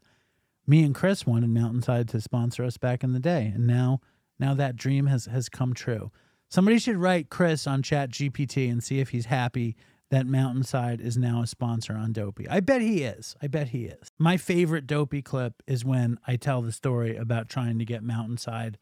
me 0.65 0.85
and 0.85 0.95
Chris 0.95 1.27
wanted 1.27 1.49
Mountainside 1.49 2.07
to 2.07 2.21
sponsor 2.21 2.63
us 2.63 2.77
back 2.77 3.03
in 3.03 3.11
the 3.11 3.19
day. 3.19 3.51
And 3.53 3.67
now 3.67 3.99
now 4.39 4.53
that 4.53 4.77
dream 4.77 5.07
has, 5.07 5.25
has 5.25 5.49
come 5.49 5.73
true. 5.73 6.09
Somebody 6.47 6.79
should 6.79 6.95
write 6.95 7.29
Chris 7.29 7.67
on 7.67 7.83
Chat 7.83 8.11
GPT 8.11 8.71
and 8.71 8.81
see 8.81 9.01
if 9.01 9.09
he's 9.09 9.25
happy 9.25 9.75
that 10.11 10.27
Mountainside 10.27 11.01
is 11.01 11.17
now 11.17 11.41
a 11.41 11.47
sponsor 11.47 11.93
on 11.93 12.13
Dopey. 12.13 12.47
I 12.47 12.59
bet 12.59 12.81
he 12.81 13.03
is. 13.03 13.35
I 13.41 13.47
bet 13.47 13.69
he 13.69 13.85
is. 13.85 14.11
My 14.19 14.37
favorite 14.37 14.85
Dopey 14.85 15.21
clip 15.21 15.63
is 15.65 15.83
when 15.83 16.19
I 16.27 16.35
tell 16.35 16.61
the 16.61 16.71
story 16.71 17.15
about 17.17 17.49
trying 17.49 17.79
to 17.79 17.85
get 17.85 18.03
Mountainside 18.03 18.77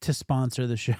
to 0.00 0.14
sponsor 0.14 0.66
the 0.66 0.76
show. 0.78 0.94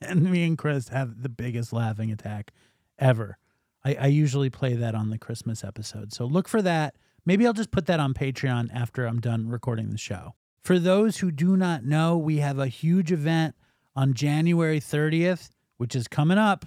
and 0.00 0.30
me 0.30 0.44
and 0.44 0.56
Chris 0.56 0.88
have 0.88 1.22
the 1.22 1.28
biggest 1.28 1.72
laughing 1.72 2.10
attack 2.10 2.52
ever. 2.98 3.38
I, 3.84 3.94
I 3.94 4.06
usually 4.06 4.50
play 4.50 4.74
that 4.74 4.94
on 4.94 5.10
the 5.10 5.18
Christmas 5.18 5.62
episode. 5.62 6.12
So 6.12 6.24
look 6.24 6.48
for 6.48 6.62
that. 6.62 6.96
Maybe 7.26 7.46
I'll 7.46 7.52
just 7.52 7.70
put 7.70 7.86
that 7.86 8.00
on 8.00 8.14
Patreon 8.14 8.70
after 8.72 9.04
I'm 9.04 9.20
done 9.20 9.48
recording 9.48 9.90
the 9.90 9.98
show. 9.98 10.34
For 10.62 10.78
those 10.78 11.18
who 11.18 11.30
do 11.30 11.56
not 11.56 11.84
know, 11.84 12.16
we 12.16 12.38
have 12.38 12.58
a 12.58 12.66
huge 12.66 13.12
event 13.12 13.54
on 13.94 14.14
January 14.14 14.80
30th, 14.80 15.50
which 15.76 15.94
is 15.94 16.08
coming 16.08 16.38
up. 16.38 16.66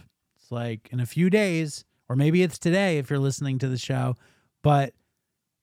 Like 0.52 0.90
in 0.92 1.00
a 1.00 1.06
few 1.06 1.30
days, 1.30 1.86
or 2.10 2.16
maybe 2.16 2.44
it's 2.44 2.60
today 2.60 2.98
if 2.98 3.10
you're 3.10 3.20
listening 3.20 3.58
to 3.60 3.68
the 3.68 3.78
show. 3.78 4.16
But 4.62 4.94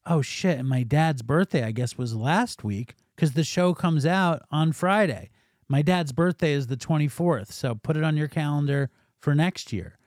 oh 0.07 0.23
shit, 0.23 0.59
and 0.59 0.69
my 0.69 0.83
dad's 0.83 1.23
birthday, 1.23 1.65
I 1.65 1.73
guess, 1.73 1.99
was 1.99 2.15
last 2.15 2.65
week 2.65 2.95
because 3.15 3.33
the 3.33 3.45
show 3.45 3.75
comes 3.75 4.07
out 4.07 4.43
on 4.51 4.73
Friday. 4.73 5.31
My 5.69 5.83
dad's 5.83 6.13
birthday 6.13 6.53
is 6.53 6.69
the 6.69 6.77
24th. 6.77 7.53
So 7.53 7.75
put 7.75 7.97
it 7.97 8.05
on 8.05 8.17
your 8.17 8.29
calendar 8.29 8.91
for 9.21 9.35
next 9.35 9.73
year. 9.73 9.99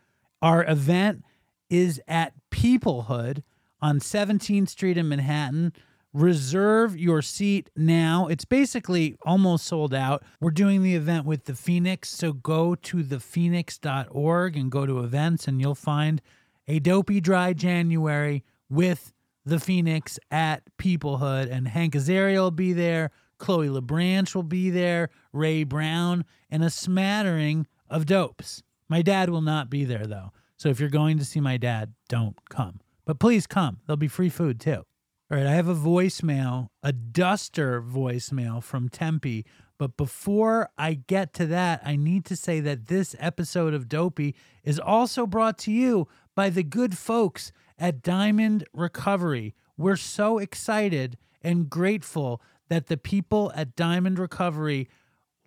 Our 0.41 0.65
event 0.65 1.23
is 1.69 2.01
at 2.07 2.33
Peoplehood 2.49 3.43
on 3.81 3.99
17th 3.99 4.69
Street 4.69 4.97
in 4.97 5.07
Manhattan. 5.07 5.73
Reserve 6.13 6.97
your 6.97 7.21
seat 7.21 7.69
now. 7.75 8.27
It's 8.27 8.43
basically 8.43 9.15
almost 9.23 9.65
sold 9.65 9.93
out. 9.93 10.23
We're 10.41 10.51
doing 10.51 10.83
the 10.83 10.95
event 10.95 11.25
with 11.25 11.45
the 11.45 11.55
Phoenix, 11.55 12.09
so 12.09 12.33
go 12.33 12.75
to 12.75 12.97
thephoenix.org 12.97 14.57
and 14.57 14.71
go 14.71 14.85
to 14.85 14.99
events, 14.99 15.47
and 15.47 15.61
you'll 15.61 15.75
find 15.75 16.21
a 16.67 16.79
dopey 16.79 17.21
dry 17.21 17.53
January 17.53 18.43
with 18.69 19.13
the 19.45 19.59
Phoenix 19.59 20.19
at 20.29 20.63
Peoplehood. 20.77 21.49
And 21.49 21.69
Hank 21.69 21.93
Azaria 21.93 22.39
will 22.39 22.51
be 22.51 22.73
there, 22.73 23.11
Chloe 23.37 23.69
LeBranch 23.69 24.35
will 24.35 24.43
be 24.43 24.69
there, 24.69 25.09
Ray 25.31 25.63
Brown, 25.63 26.25
and 26.49 26.63
a 26.63 26.69
smattering 26.69 27.67
of 27.89 28.05
dopes. 28.05 28.63
My 28.89 29.01
dad 29.01 29.29
will 29.29 29.41
not 29.41 29.69
be 29.69 29.85
there, 29.85 30.05
though. 30.05 30.31
So 30.57 30.69
if 30.69 30.79
you're 30.79 30.89
going 30.89 31.17
to 31.17 31.25
see 31.25 31.39
my 31.39 31.57
dad, 31.57 31.93
don't 32.09 32.35
come. 32.49 32.81
But 33.05 33.19
please 33.19 33.47
come. 33.47 33.79
There'll 33.87 33.97
be 33.97 34.07
free 34.07 34.29
food 34.29 34.59
too. 34.59 34.85
All 35.31 35.37
right, 35.37 35.47
I 35.47 35.51
have 35.51 35.69
a 35.69 35.75
voicemail, 35.75 36.67
a 36.83 36.91
duster 36.91 37.81
voicemail 37.81 38.61
from 38.61 38.89
Tempe. 38.89 39.45
But 39.77 39.95
before 39.95 40.69
I 40.77 40.95
get 40.95 41.31
to 41.35 41.45
that, 41.45 41.81
I 41.85 41.95
need 41.95 42.25
to 42.25 42.35
say 42.35 42.59
that 42.59 42.87
this 42.87 43.15
episode 43.17 43.73
of 43.73 43.87
Dopey 43.87 44.35
is 44.65 44.77
also 44.77 45.25
brought 45.25 45.57
to 45.59 45.71
you 45.71 46.09
by 46.35 46.49
the 46.49 46.63
good 46.63 46.97
folks 46.97 47.53
at 47.79 48.01
Diamond 48.01 48.65
Recovery. 48.73 49.55
We're 49.77 49.95
so 49.95 50.37
excited 50.37 51.17
and 51.41 51.69
grateful 51.69 52.41
that 52.67 52.87
the 52.87 52.97
people 52.97 53.53
at 53.55 53.77
Diamond 53.77 54.19
Recovery 54.19 54.89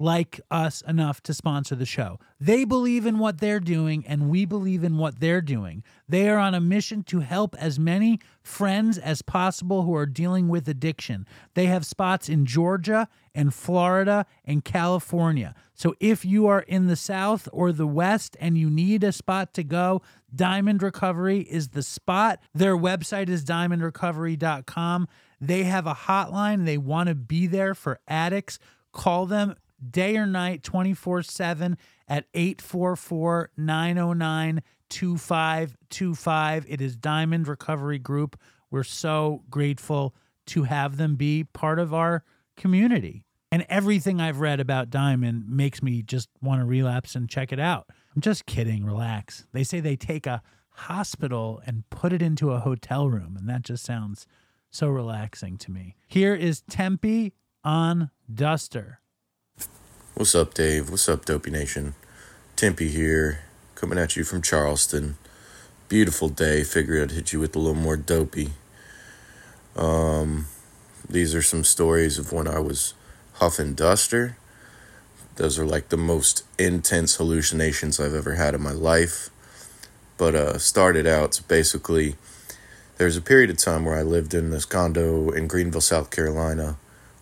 like 0.04 0.38
us 0.50 0.82
enough 0.82 1.22
to 1.22 1.32
sponsor 1.32 1.74
the 1.74 1.86
show. 1.86 2.20
They 2.38 2.64
believe 2.66 3.06
in 3.06 3.18
what 3.18 3.38
they're 3.38 3.58
doing, 3.58 4.04
and 4.06 4.28
we 4.28 4.44
believe 4.44 4.84
in 4.84 4.98
what 4.98 5.18
they're 5.18 5.40
doing. 5.40 5.82
They 6.06 6.28
are 6.28 6.36
on 6.36 6.54
a 6.54 6.60
mission 6.60 7.02
to 7.04 7.20
help 7.20 7.56
as 7.58 7.78
many 7.78 8.20
friends 8.42 8.98
as 8.98 9.22
possible 9.22 9.82
who 9.82 9.94
are 9.94 10.04
dealing 10.04 10.48
with 10.48 10.68
addiction. 10.68 11.26
They 11.54 11.66
have 11.66 11.86
spots 11.86 12.28
in 12.28 12.44
Georgia 12.44 13.08
and 13.34 13.54
Florida 13.54 14.26
and 14.44 14.62
California. 14.62 15.54
So 15.72 15.94
if 16.00 16.22
you 16.22 16.46
are 16.48 16.60
in 16.60 16.86
the 16.86 16.96
South 16.96 17.48
or 17.50 17.72
the 17.72 17.86
West 17.86 18.36
and 18.38 18.58
you 18.58 18.68
need 18.68 19.02
a 19.02 19.10
spot 19.10 19.54
to 19.54 19.64
go, 19.64 20.02
Diamond 20.34 20.82
Recovery 20.82 21.40
is 21.40 21.68
the 21.68 21.82
spot. 21.82 22.40
Their 22.52 22.76
website 22.76 23.30
is 23.30 23.42
diamondrecovery.com. 23.42 25.08
They 25.40 25.64
have 25.64 25.86
a 25.86 25.94
hotline. 25.94 26.66
They 26.66 26.78
want 26.78 27.08
to 27.08 27.14
be 27.14 27.46
there 27.46 27.74
for 27.74 28.00
addicts. 28.06 28.58
Call 28.92 29.24
them 29.26 29.56
day 29.90 30.16
or 30.16 30.26
night 30.26 30.62
24 30.62 31.22
7 31.22 31.76
at 32.08 32.26
844 32.34 33.50
909 33.56 34.62
2525. 34.88 36.66
It 36.68 36.80
is 36.80 36.96
Diamond 36.96 37.48
Recovery 37.48 37.98
Group. 37.98 38.38
We're 38.70 38.84
so 38.84 39.42
grateful 39.50 40.14
to 40.46 40.64
have 40.64 40.96
them 40.96 41.16
be 41.16 41.44
part 41.44 41.78
of 41.78 41.94
our 41.94 42.24
community. 42.56 43.24
And 43.50 43.64
everything 43.68 44.20
I've 44.20 44.40
read 44.40 44.58
about 44.60 44.90
Diamond 44.90 45.48
makes 45.48 45.82
me 45.82 46.02
just 46.02 46.28
want 46.42 46.60
to 46.60 46.64
relapse 46.64 47.14
and 47.14 47.28
check 47.28 47.52
it 47.52 47.60
out. 47.60 47.88
I'm 48.14 48.20
just 48.20 48.46
kidding. 48.46 48.84
Relax. 48.84 49.46
They 49.52 49.62
say 49.64 49.80
they 49.80 49.96
take 49.96 50.26
a 50.26 50.42
hospital 50.70 51.62
and 51.64 51.88
put 51.88 52.12
it 52.12 52.20
into 52.20 52.50
a 52.50 52.58
hotel 52.58 53.08
room, 53.08 53.36
and 53.36 53.48
that 53.48 53.62
just 53.62 53.84
sounds 53.84 54.26
so 54.70 54.88
relaxing 54.88 55.56
to 55.58 55.70
me. 55.70 55.94
Here 56.08 56.34
is 56.34 56.62
Tempe 56.68 57.32
on 57.62 58.10
Duster. 58.32 59.00
What's 60.16 60.36
up, 60.36 60.54
Dave? 60.54 60.90
What's 60.90 61.08
up, 61.08 61.24
Dopey 61.24 61.50
Nation? 61.50 61.96
Tempe 62.54 62.86
here, 62.86 63.40
coming 63.74 63.98
at 63.98 64.14
you 64.14 64.22
from 64.22 64.42
Charleston. 64.42 65.16
Beautiful 65.88 66.28
day. 66.28 66.62
Figured 66.62 67.10
I'd 67.10 67.16
hit 67.16 67.32
you 67.32 67.40
with 67.40 67.56
a 67.56 67.58
little 67.58 67.74
more 67.74 67.96
dopey. 67.96 68.50
Um, 69.74 70.46
these 71.10 71.34
are 71.34 71.42
some 71.42 71.64
stories 71.64 72.16
of 72.16 72.30
when 72.30 72.46
I 72.46 72.60
was 72.60 72.94
huffing 73.34 73.74
duster. 73.74 74.36
Those 75.34 75.58
are 75.58 75.66
like 75.66 75.88
the 75.88 75.96
most 75.96 76.44
intense 76.60 77.16
hallucinations 77.16 77.98
I've 77.98 78.14
ever 78.14 78.36
had 78.36 78.54
in 78.54 78.62
my 78.62 78.70
life. 78.70 79.30
But 80.16 80.36
uh, 80.36 80.58
started 80.58 81.08
out 81.08 81.40
basically. 81.48 82.14
There's 82.98 83.16
a 83.16 83.20
period 83.20 83.50
of 83.50 83.56
time 83.56 83.84
where 83.84 83.96
I 83.96 84.02
lived 84.02 84.32
in 84.32 84.50
this 84.50 84.64
condo 84.64 85.30
in 85.30 85.48
Greenville, 85.48 85.80
South 85.80 86.12
Carolina, 86.12 86.76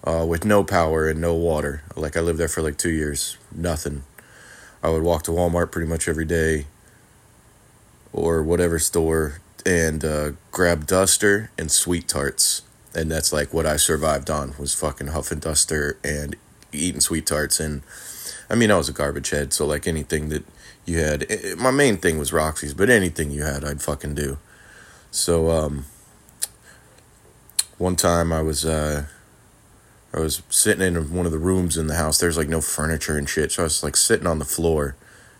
uh, 0.04 0.24
with 0.28 0.44
no 0.44 0.64
power 0.64 1.08
and 1.08 1.20
no 1.20 1.34
water. 1.34 1.82
Like 1.96 2.16
I 2.16 2.20
lived 2.20 2.38
there 2.38 2.48
for 2.48 2.62
like 2.62 2.76
two 2.76 2.90
years, 2.90 3.36
nothing. 3.54 4.02
I 4.82 4.90
would 4.90 5.02
walk 5.02 5.22
to 5.24 5.30
Walmart 5.30 5.70
pretty 5.70 5.88
much 5.88 6.08
every 6.08 6.24
day, 6.24 6.66
or 8.12 8.42
whatever 8.42 8.78
store, 8.78 9.40
and 9.64 10.04
uh, 10.04 10.32
grab 10.50 10.86
duster 10.86 11.50
and 11.56 11.70
sweet 11.70 12.08
tarts, 12.08 12.62
and 12.94 13.10
that's 13.10 13.32
like 13.32 13.54
what 13.54 13.66
I 13.66 13.76
survived 13.76 14.28
on 14.28 14.54
was 14.58 14.74
fucking 14.74 15.08
huffing 15.08 15.38
duster 15.38 15.98
and 16.02 16.36
eating 16.72 17.00
sweet 17.00 17.26
tarts. 17.26 17.60
And 17.60 17.82
I 18.50 18.54
mean, 18.54 18.70
I 18.70 18.76
was 18.76 18.88
a 18.88 18.92
garbage 18.92 19.30
head, 19.30 19.52
so 19.52 19.66
like 19.66 19.86
anything 19.86 20.30
that 20.30 20.44
you 20.84 20.98
had, 20.98 21.22
eh, 21.30 21.38
eh, 21.42 21.54
my 21.56 21.70
main 21.70 21.96
thing 21.96 22.18
was 22.18 22.32
Roxy's, 22.32 22.74
but 22.74 22.90
anything 22.90 23.30
you 23.30 23.44
had, 23.44 23.64
I'd 23.64 23.82
fucking 23.82 24.14
do. 24.14 24.38
So 25.12 25.50
um, 25.50 25.84
one 27.78 27.96
time 27.96 28.32
I 28.32 28.42
was 28.42 28.64
uh, 28.64 29.04
I 30.14 30.20
was 30.20 30.42
sitting 30.50 30.84
in 30.84 31.12
one 31.12 31.26
of 31.26 31.32
the 31.32 31.38
rooms 31.38 31.76
in 31.76 31.86
the 31.86 31.96
house. 31.96 32.18
There's 32.18 32.36
like 32.36 32.48
no 32.48 32.60
furniture 32.60 33.16
and 33.16 33.28
shit, 33.28 33.52
so 33.52 33.62
I 33.62 33.64
was 33.64 33.82
like 33.82 33.96
sitting 33.96 34.26
on 34.26 34.38
the 34.38 34.44
floor 34.44 34.96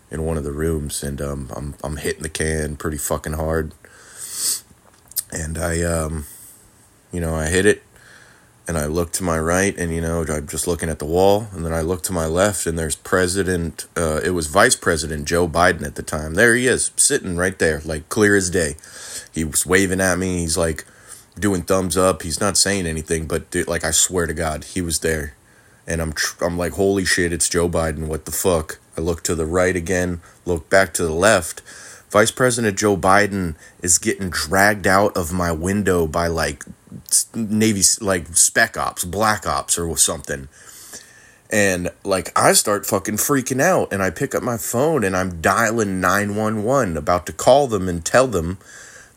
in 0.09 0.23
one 0.25 0.37
of 0.37 0.43
the 0.43 0.51
rooms, 0.51 1.03
and 1.03 1.21
um, 1.21 1.51
I'm 1.55 1.75
I'm 1.83 1.97
hitting 1.97 2.23
the 2.23 2.29
can 2.29 2.75
pretty 2.75 2.97
fucking 2.97 3.33
hard, 3.33 3.73
and 5.31 5.57
I 5.57 5.81
um, 5.83 6.25
you 7.11 7.19
know, 7.19 7.35
I 7.35 7.47
hit 7.47 7.65
it, 7.65 7.83
and 8.67 8.77
I 8.77 8.87
look 8.87 9.11
to 9.13 9.23
my 9.23 9.39
right, 9.39 9.77
and 9.77 9.93
you 9.93 10.01
know, 10.01 10.25
I'm 10.27 10.47
just 10.47 10.67
looking 10.67 10.89
at 10.89 10.99
the 10.99 11.05
wall, 11.05 11.47
and 11.51 11.65
then 11.65 11.73
I 11.73 11.81
look 11.81 12.01
to 12.03 12.13
my 12.13 12.25
left, 12.25 12.65
and 12.65 12.77
there's 12.77 12.95
President, 12.95 13.85
uh, 13.95 14.21
it 14.23 14.31
was 14.31 14.47
Vice 14.47 14.75
President 14.75 15.25
Joe 15.27 15.47
Biden 15.47 15.85
at 15.85 15.95
the 15.95 16.03
time. 16.03 16.33
There 16.33 16.55
he 16.55 16.67
is, 16.67 16.91
sitting 16.95 17.37
right 17.37 17.57
there, 17.59 17.81
like 17.85 18.09
clear 18.09 18.35
as 18.35 18.49
day. 18.49 18.75
He 19.31 19.43
was 19.43 19.65
waving 19.65 20.01
at 20.01 20.17
me. 20.17 20.39
He's 20.39 20.57
like 20.57 20.85
doing 21.39 21.61
thumbs 21.63 21.97
up. 21.97 22.21
He's 22.21 22.39
not 22.39 22.57
saying 22.57 22.85
anything, 22.85 23.25
but 23.25 23.49
dude, 23.49 23.67
like 23.67 23.83
I 23.83 23.91
swear 23.91 24.27
to 24.27 24.33
God, 24.33 24.63
he 24.63 24.81
was 24.81 24.99
there, 24.99 25.35
and 25.87 26.01
I'm 26.01 26.13
tr- 26.13 26.43
I'm 26.43 26.57
like, 26.57 26.73
holy 26.73 27.05
shit, 27.05 27.33
it's 27.33 27.49
Joe 27.49 27.69
Biden. 27.69 28.07
What 28.07 28.25
the 28.25 28.31
fuck? 28.31 28.79
I 28.97 29.01
look 29.01 29.23
to 29.23 29.35
the 29.35 29.45
right 29.45 29.75
again, 29.75 30.21
look 30.45 30.69
back 30.69 30.93
to 30.95 31.03
the 31.03 31.13
left. 31.13 31.61
Vice 32.09 32.29
President 32.29 32.77
Joe 32.77 32.95
Biden 32.95 33.55
is 33.81 33.97
getting 33.97 34.29
dragged 34.29 34.85
out 34.85 35.17
of 35.17 35.33
my 35.33 35.51
window 35.51 36.05
by 36.05 36.27
like 36.27 36.63
Navy, 37.33 37.81
like 38.01 38.27
spec 38.35 38.77
ops, 38.77 39.03
black 39.03 39.47
ops, 39.47 39.79
or 39.79 39.97
something. 39.97 40.47
And 41.49 41.89
like 42.03 42.31
I 42.37 42.53
start 42.53 42.85
fucking 42.85 43.17
freaking 43.17 43.61
out, 43.61 43.91
and 43.91 44.03
I 44.03 44.11
pick 44.11 44.35
up 44.35 44.43
my 44.43 44.57
phone 44.57 45.03
and 45.03 45.17
I'm 45.17 45.41
dialing 45.41 45.99
nine 45.99 46.35
one 46.35 46.63
one, 46.63 46.97
about 46.97 47.25
to 47.25 47.33
call 47.33 47.67
them 47.67 47.89
and 47.89 48.05
tell 48.05 48.27
them 48.27 48.59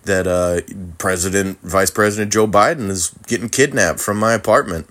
that 0.07 0.27
uh, 0.27 0.61
President, 0.99 1.61
Vice 1.61 1.91
President 1.91 2.33
Joe 2.33 2.47
Biden 2.47 2.89
is 2.89 3.11
getting 3.27 3.49
kidnapped 3.49 4.01
from 4.01 4.19
my 4.19 4.33
apartment. 4.33 4.89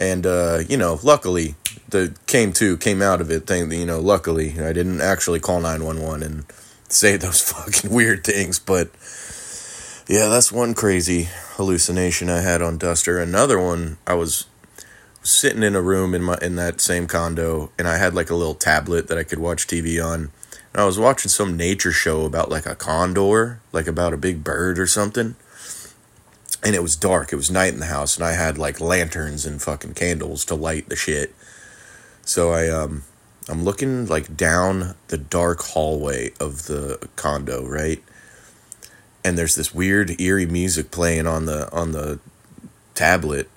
And 0.00 0.26
uh, 0.26 0.60
you 0.68 0.76
know, 0.76 0.98
luckily, 1.02 1.56
the 1.88 2.16
came 2.26 2.52
to 2.54 2.76
came 2.76 3.02
out 3.02 3.20
of 3.20 3.30
it. 3.30 3.46
Thing 3.46 3.70
you 3.72 3.86
know, 3.86 4.00
luckily, 4.00 4.60
I 4.60 4.72
didn't 4.72 5.00
actually 5.00 5.40
call 5.40 5.60
nine 5.60 5.84
one 5.84 6.00
one 6.00 6.22
and 6.22 6.44
say 6.88 7.16
those 7.18 7.40
fucking 7.42 7.90
weird 7.90 8.24
things. 8.24 8.58
But 8.58 8.90
yeah, 10.08 10.28
that's 10.28 10.50
one 10.52 10.74
crazy 10.74 11.28
hallucination 11.56 12.30
I 12.30 12.40
had 12.40 12.62
on 12.62 12.78
Duster. 12.78 13.18
Another 13.18 13.60
one, 13.60 13.98
I 14.06 14.14
was 14.14 14.46
sitting 15.22 15.62
in 15.62 15.74
a 15.74 15.82
room 15.82 16.14
in 16.14 16.22
my 16.22 16.38
in 16.40 16.56
that 16.56 16.80
same 16.80 17.06
condo, 17.06 17.70
and 17.78 17.86
I 17.88 17.98
had 17.98 18.14
like 18.14 18.30
a 18.30 18.34
little 18.34 18.54
tablet 18.54 19.08
that 19.08 19.18
I 19.18 19.24
could 19.24 19.38
watch 19.38 19.66
TV 19.66 20.02
on. 20.04 20.30
I 20.78 20.84
was 20.84 20.98
watching 20.98 21.28
some 21.28 21.56
nature 21.56 21.90
show 21.90 22.24
about 22.24 22.50
like 22.50 22.66
a 22.66 22.74
condor, 22.74 23.60
like 23.72 23.86
about 23.86 24.12
a 24.12 24.18
big 24.18 24.44
bird 24.44 24.78
or 24.78 24.86
something. 24.86 25.34
And 26.62 26.74
it 26.74 26.82
was 26.82 26.94
dark. 26.94 27.32
It 27.32 27.36
was 27.36 27.50
night 27.50 27.72
in 27.72 27.80
the 27.80 27.86
house, 27.86 28.16
and 28.16 28.24
I 28.24 28.32
had 28.32 28.58
like 28.58 28.80
lanterns 28.80 29.44
and 29.46 29.62
fucking 29.62 29.94
candles 29.94 30.44
to 30.46 30.54
light 30.54 30.88
the 30.88 30.96
shit. 30.96 31.34
So 32.22 32.52
I 32.52 32.68
um 32.68 33.02
I'm 33.48 33.64
looking 33.64 34.06
like 34.06 34.36
down 34.36 34.94
the 35.08 35.18
dark 35.18 35.62
hallway 35.62 36.32
of 36.38 36.66
the 36.66 37.08
condo, 37.16 37.66
right? 37.66 38.02
And 39.24 39.38
there's 39.38 39.54
this 39.54 39.74
weird 39.74 40.20
eerie 40.20 40.46
music 40.46 40.90
playing 40.90 41.26
on 41.26 41.46
the 41.46 41.72
on 41.72 41.92
the 41.92 42.20
tablet. 42.94 43.48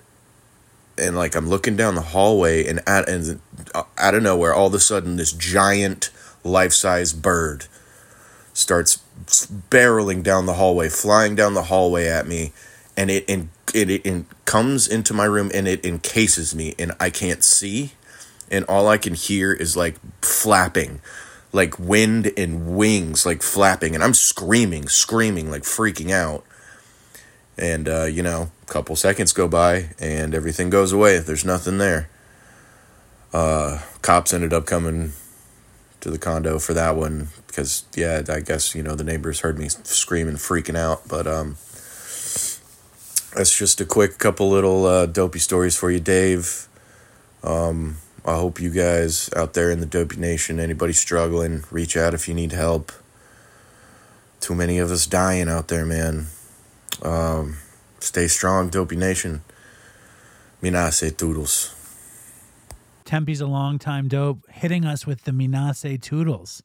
And 0.98 1.14
like 1.16 1.36
I'm 1.36 1.48
looking 1.48 1.76
down 1.76 1.94
the 1.94 2.00
hallway 2.00 2.66
and 2.66 2.80
out 2.86 3.08
and 3.08 3.40
out 3.74 4.14
of 4.14 4.22
nowhere 4.22 4.54
all 4.54 4.68
of 4.68 4.74
a 4.74 4.80
sudden 4.80 5.16
this 5.16 5.32
giant 5.32 6.10
life-size 6.44 7.12
bird 7.12 7.66
starts 8.54 9.02
barreling 9.70 10.22
down 10.22 10.46
the 10.46 10.54
hallway, 10.54 10.88
flying 10.88 11.34
down 11.34 11.54
the 11.54 11.64
hallway 11.64 12.06
at 12.06 12.26
me, 12.26 12.52
and 12.96 13.10
it 13.10 13.24
and 13.28 13.48
it, 13.74 13.88
it, 13.88 14.06
it 14.06 14.24
comes 14.44 14.86
into 14.86 15.14
my 15.14 15.24
room 15.24 15.50
and 15.54 15.66
it 15.66 15.84
encases 15.84 16.54
me 16.54 16.74
and 16.78 16.92
I 17.00 17.08
can't 17.08 17.42
see 17.42 17.92
and 18.52 18.66
all 18.66 18.86
I 18.86 18.98
can 18.98 19.14
hear 19.14 19.52
is 19.52 19.76
like 19.76 19.96
flapping, 20.20 21.00
like 21.52 21.78
wind 21.78 22.30
and 22.36 22.76
wings, 22.76 23.24
like 23.24 23.42
flapping, 23.42 23.94
and 23.94 24.04
I'm 24.04 24.14
screaming, 24.14 24.88
screaming, 24.88 25.50
like 25.50 25.62
freaking 25.62 26.10
out. 26.10 26.44
And 27.56 27.88
uh, 27.88 28.04
you 28.04 28.22
know, 28.22 28.50
a 28.62 28.72
couple 28.72 28.94
seconds 28.94 29.32
go 29.32 29.48
by, 29.48 29.90
and 29.98 30.34
everything 30.34 30.68
goes 30.68 30.92
away. 30.92 31.18
There's 31.18 31.46
nothing 31.46 31.78
there. 31.78 32.10
Uh, 33.32 33.80
cops 34.02 34.34
ended 34.34 34.52
up 34.52 34.66
coming 34.66 35.14
to 36.02 36.10
the 36.10 36.18
condo 36.18 36.58
for 36.58 36.74
that 36.74 36.96
one 36.96 37.28
because, 37.46 37.84
yeah, 37.94 38.22
I 38.28 38.40
guess 38.40 38.74
you 38.74 38.82
know 38.82 38.94
the 38.94 39.04
neighbors 39.04 39.40
heard 39.40 39.58
me 39.58 39.68
screaming, 39.68 40.34
freaking 40.34 40.76
out. 40.76 41.08
But 41.08 41.26
um, 41.26 41.56
that's 43.34 43.56
just 43.56 43.80
a 43.80 43.84
quick 43.84 44.18
couple 44.18 44.50
little 44.50 44.84
uh, 44.84 45.06
dopey 45.06 45.38
stories 45.38 45.76
for 45.76 45.90
you, 45.90 46.00
Dave. 46.00 46.68
Um, 47.42 47.96
I 48.24 48.36
hope 48.36 48.60
you 48.60 48.70
guys 48.70 49.30
out 49.34 49.54
there 49.54 49.70
in 49.70 49.80
the 49.80 49.86
Dopey 49.86 50.16
Nation, 50.16 50.60
anybody 50.60 50.92
struggling, 50.92 51.64
reach 51.70 51.96
out 51.96 52.14
if 52.14 52.28
you 52.28 52.34
need 52.34 52.52
help. 52.52 52.92
Too 54.40 54.54
many 54.54 54.78
of 54.78 54.90
us 54.90 55.06
dying 55.06 55.48
out 55.48 55.68
there, 55.68 55.84
man. 55.84 56.26
Um, 57.02 57.58
stay 57.98 58.28
strong, 58.28 58.68
Dopey 58.68 58.96
Nation. 58.96 59.42
Minase 60.62 61.16
Toodles. 61.16 61.74
Tempe's 63.04 63.40
a 63.40 63.46
long 63.46 63.78
time 63.78 64.08
dope, 64.08 64.48
hitting 64.50 64.84
us 64.84 65.06
with 65.06 65.24
the 65.24 65.32
Minase 65.32 66.00
Toodles. 66.00 66.62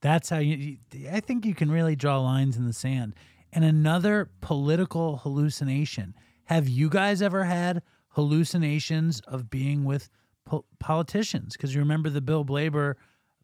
That's 0.00 0.28
how 0.28 0.38
you, 0.38 0.76
I 1.10 1.20
think 1.20 1.46
you 1.46 1.54
can 1.54 1.70
really 1.70 1.96
draw 1.96 2.20
lines 2.20 2.56
in 2.56 2.66
the 2.66 2.72
sand. 2.72 3.14
And 3.52 3.64
another 3.64 4.30
political 4.40 5.18
hallucination. 5.18 6.14
Have 6.44 6.68
you 6.68 6.90
guys 6.90 7.22
ever 7.22 7.44
had 7.44 7.82
hallucinations 8.08 9.20
of 9.20 9.48
being 9.48 9.84
with 9.84 10.10
po- 10.44 10.66
politicians? 10.78 11.54
Because 11.54 11.74
you 11.74 11.80
remember 11.80 12.10
the 12.10 12.20
Bill 12.20 12.44
Blaber 12.44 12.94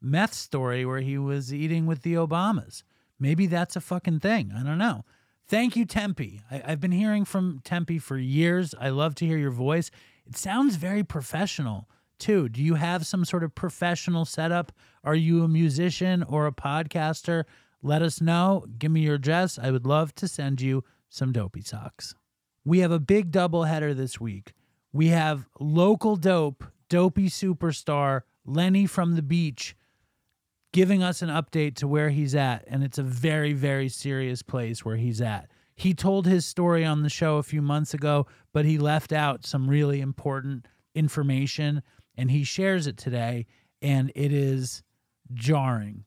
meth 0.02 0.34
story 0.34 0.84
where 0.84 1.00
he 1.00 1.16
was 1.16 1.54
eating 1.54 1.86
with 1.86 2.02
the 2.02 2.14
Obamas. 2.14 2.82
Maybe 3.18 3.46
that's 3.46 3.76
a 3.76 3.80
fucking 3.80 4.20
thing. 4.20 4.52
I 4.54 4.62
don't 4.62 4.78
know. 4.78 5.04
Thank 5.46 5.76
you, 5.76 5.84
Tempe. 5.84 6.42
I, 6.50 6.62
I've 6.66 6.80
been 6.80 6.92
hearing 6.92 7.24
from 7.24 7.60
Tempe 7.64 7.98
for 7.98 8.18
years. 8.18 8.74
I 8.80 8.90
love 8.90 9.14
to 9.16 9.26
hear 9.26 9.38
your 9.38 9.50
voice. 9.50 9.90
It 10.26 10.36
sounds 10.36 10.76
very 10.76 11.02
professional, 11.02 11.88
too. 12.20 12.48
Do 12.48 12.62
you 12.62 12.74
have 12.74 13.06
some 13.06 13.24
sort 13.24 13.42
of 13.42 13.54
professional 13.54 14.24
setup? 14.24 14.72
Are 15.02 15.14
you 15.14 15.42
a 15.42 15.48
musician 15.48 16.22
or 16.22 16.46
a 16.46 16.52
podcaster? 16.52 17.44
Let 17.82 18.02
us 18.02 18.20
know. 18.20 18.66
Give 18.78 18.92
me 18.92 19.00
your 19.00 19.14
address. 19.14 19.58
I 19.58 19.70
would 19.70 19.86
love 19.86 20.14
to 20.16 20.28
send 20.28 20.60
you 20.60 20.84
some 21.08 21.32
dopey 21.32 21.62
socks. 21.62 22.14
We 22.64 22.80
have 22.80 22.92
a 22.92 23.00
big 23.00 23.30
double 23.30 23.64
header 23.64 23.94
this 23.94 24.20
week. 24.20 24.52
We 24.92 25.08
have 25.08 25.46
local 25.58 26.16
dope, 26.16 26.64
dopey 26.88 27.28
superstar 27.28 28.22
Lenny 28.44 28.86
from 28.86 29.16
the 29.16 29.22
beach 29.22 29.74
giving 30.72 31.02
us 31.02 31.22
an 31.22 31.28
update 31.28 31.74
to 31.76 31.88
where 31.88 32.10
he's 32.10 32.34
at. 32.34 32.64
And 32.66 32.82
it's 32.84 32.98
a 32.98 33.02
very, 33.02 33.52
very 33.52 33.88
serious 33.88 34.42
place 34.42 34.84
where 34.84 34.96
he's 34.96 35.20
at. 35.20 35.50
He 35.74 35.94
told 35.94 36.26
his 36.26 36.44
story 36.44 36.84
on 36.84 37.02
the 37.02 37.08
show 37.08 37.36
a 37.36 37.42
few 37.42 37.62
months 37.62 37.94
ago, 37.94 38.26
but 38.52 38.64
he 38.64 38.78
left 38.78 39.12
out 39.12 39.46
some 39.46 39.68
really 39.68 40.00
important 40.00 40.66
information 40.94 41.82
and 42.20 42.30
he 42.30 42.44
shares 42.44 42.86
it 42.86 42.98
today, 42.98 43.46
and 43.80 44.12
it 44.14 44.30
is 44.30 44.82
jarring. 45.32 46.04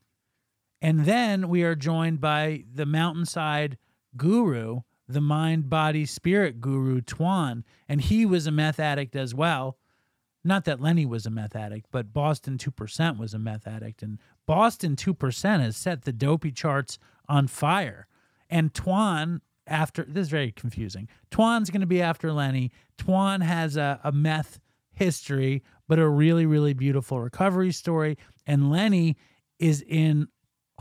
And 0.79 1.05
then 1.05 1.49
we 1.49 1.63
are 1.63 1.73
joined 1.73 2.21
by 2.21 2.65
the 2.71 2.85
mountainside 2.85 3.79
guru, 4.15 4.81
the 5.07 5.21
mind, 5.21 5.71
body, 5.71 6.05
spirit 6.05 6.61
guru, 6.61 7.01
Thuan, 7.01 7.63
And 7.89 7.99
he 7.99 8.27
was 8.27 8.45
a 8.45 8.51
meth 8.51 8.79
addict 8.79 9.15
as 9.15 9.33
well. 9.33 9.79
Not 10.43 10.65
that 10.65 10.79
Lenny 10.79 11.07
was 11.07 11.25
a 11.25 11.31
meth 11.31 11.55
addict, 11.55 11.87
but 11.89 12.13
Boston 12.13 12.59
2% 12.59 13.17
was 13.17 13.33
a 13.33 13.39
meth 13.39 13.65
addict. 13.65 14.03
And 14.03 14.19
Boston 14.45 14.95
2% 14.95 15.61
has 15.61 15.75
set 15.75 16.03
the 16.03 16.13
dopey 16.13 16.51
charts 16.51 16.99
on 17.27 17.47
fire. 17.47 18.05
And 18.51 18.71
Thuan, 18.71 19.41
after 19.65 20.05
this 20.07 20.27
is 20.27 20.29
very 20.29 20.51
confusing. 20.51 21.09
Thuan's 21.31 21.71
going 21.71 21.81
to 21.81 21.87
be 21.87 22.03
after 22.03 22.31
Lenny. 22.31 22.71
Thuan 22.99 23.41
has 23.41 23.77
a, 23.77 23.99
a 24.03 24.11
meth 24.11 24.59
history, 24.93 25.63
but 25.87 25.99
a 25.99 26.07
really, 26.07 26.45
really 26.45 26.73
beautiful 26.73 27.19
recovery 27.19 27.71
story. 27.71 28.17
And 28.45 28.71
Lenny 28.71 29.17
is 29.59 29.83
in 29.87 30.27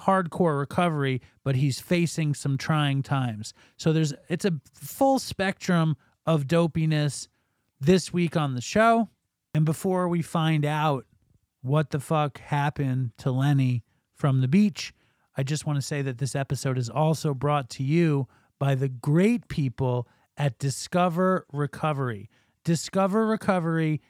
hardcore 0.00 0.58
recovery, 0.58 1.20
but 1.44 1.56
he's 1.56 1.80
facing 1.80 2.34
some 2.34 2.58
trying 2.58 3.02
times. 3.02 3.52
So 3.76 3.92
there's 3.92 4.14
it's 4.28 4.44
a 4.44 4.60
full 4.74 5.18
spectrum 5.18 5.96
of 6.26 6.46
dopiness 6.46 7.28
this 7.80 8.12
week 8.12 8.36
on 8.36 8.54
the 8.54 8.60
show. 8.60 9.08
And 9.54 9.64
before 9.64 10.08
we 10.08 10.22
find 10.22 10.64
out 10.64 11.04
what 11.60 11.90
the 11.90 12.00
fuck 12.00 12.40
happened 12.40 13.12
to 13.18 13.30
Lenny 13.30 13.84
from 14.14 14.40
the 14.40 14.48
beach, 14.48 14.94
I 15.36 15.42
just 15.42 15.66
want 15.66 15.76
to 15.76 15.82
say 15.82 16.02
that 16.02 16.18
this 16.18 16.34
episode 16.34 16.78
is 16.78 16.88
also 16.88 17.34
brought 17.34 17.68
to 17.70 17.82
you 17.82 18.28
by 18.58 18.74
the 18.74 18.88
great 18.88 19.48
people 19.48 20.06
at 20.36 20.58
Discover 20.58 21.46
Recovery. 21.52 22.30
Discover 22.64 23.26
Recovery 23.26 24.00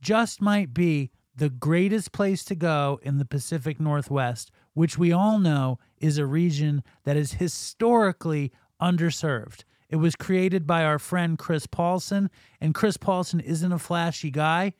just 0.00 0.40
might 0.40 0.72
be 0.74 1.10
the 1.34 1.48
greatest 1.48 2.12
place 2.12 2.44
to 2.44 2.54
go 2.54 2.98
in 3.02 3.18
the 3.18 3.24
Pacific 3.24 3.78
Northwest, 3.78 4.50
which 4.74 4.98
we 4.98 5.12
all 5.12 5.38
know 5.38 5.78
is 5.98 6.18
a 6.18 6.26
region 6.26 6.82
that 7.04 7.16
is 7.16 7.34
historically 7.34 8.52
underserved. 8.82 9.62
It 9.88 9.96
was 9.96 10.16
created 10.16 10.66
by 10.66 10.84
our 10.84 10.98
friend 10.98 11.38
Chris 11.38 11.66
Paulson, 11.66 12.28
and 12.60 12.74
Chris 12.74 12.96
Paulson 12.96 13.40
isn't 13.40 13.72
a 13.72 13.78
flashy 13.78 14.30
guy. 14.30 14.74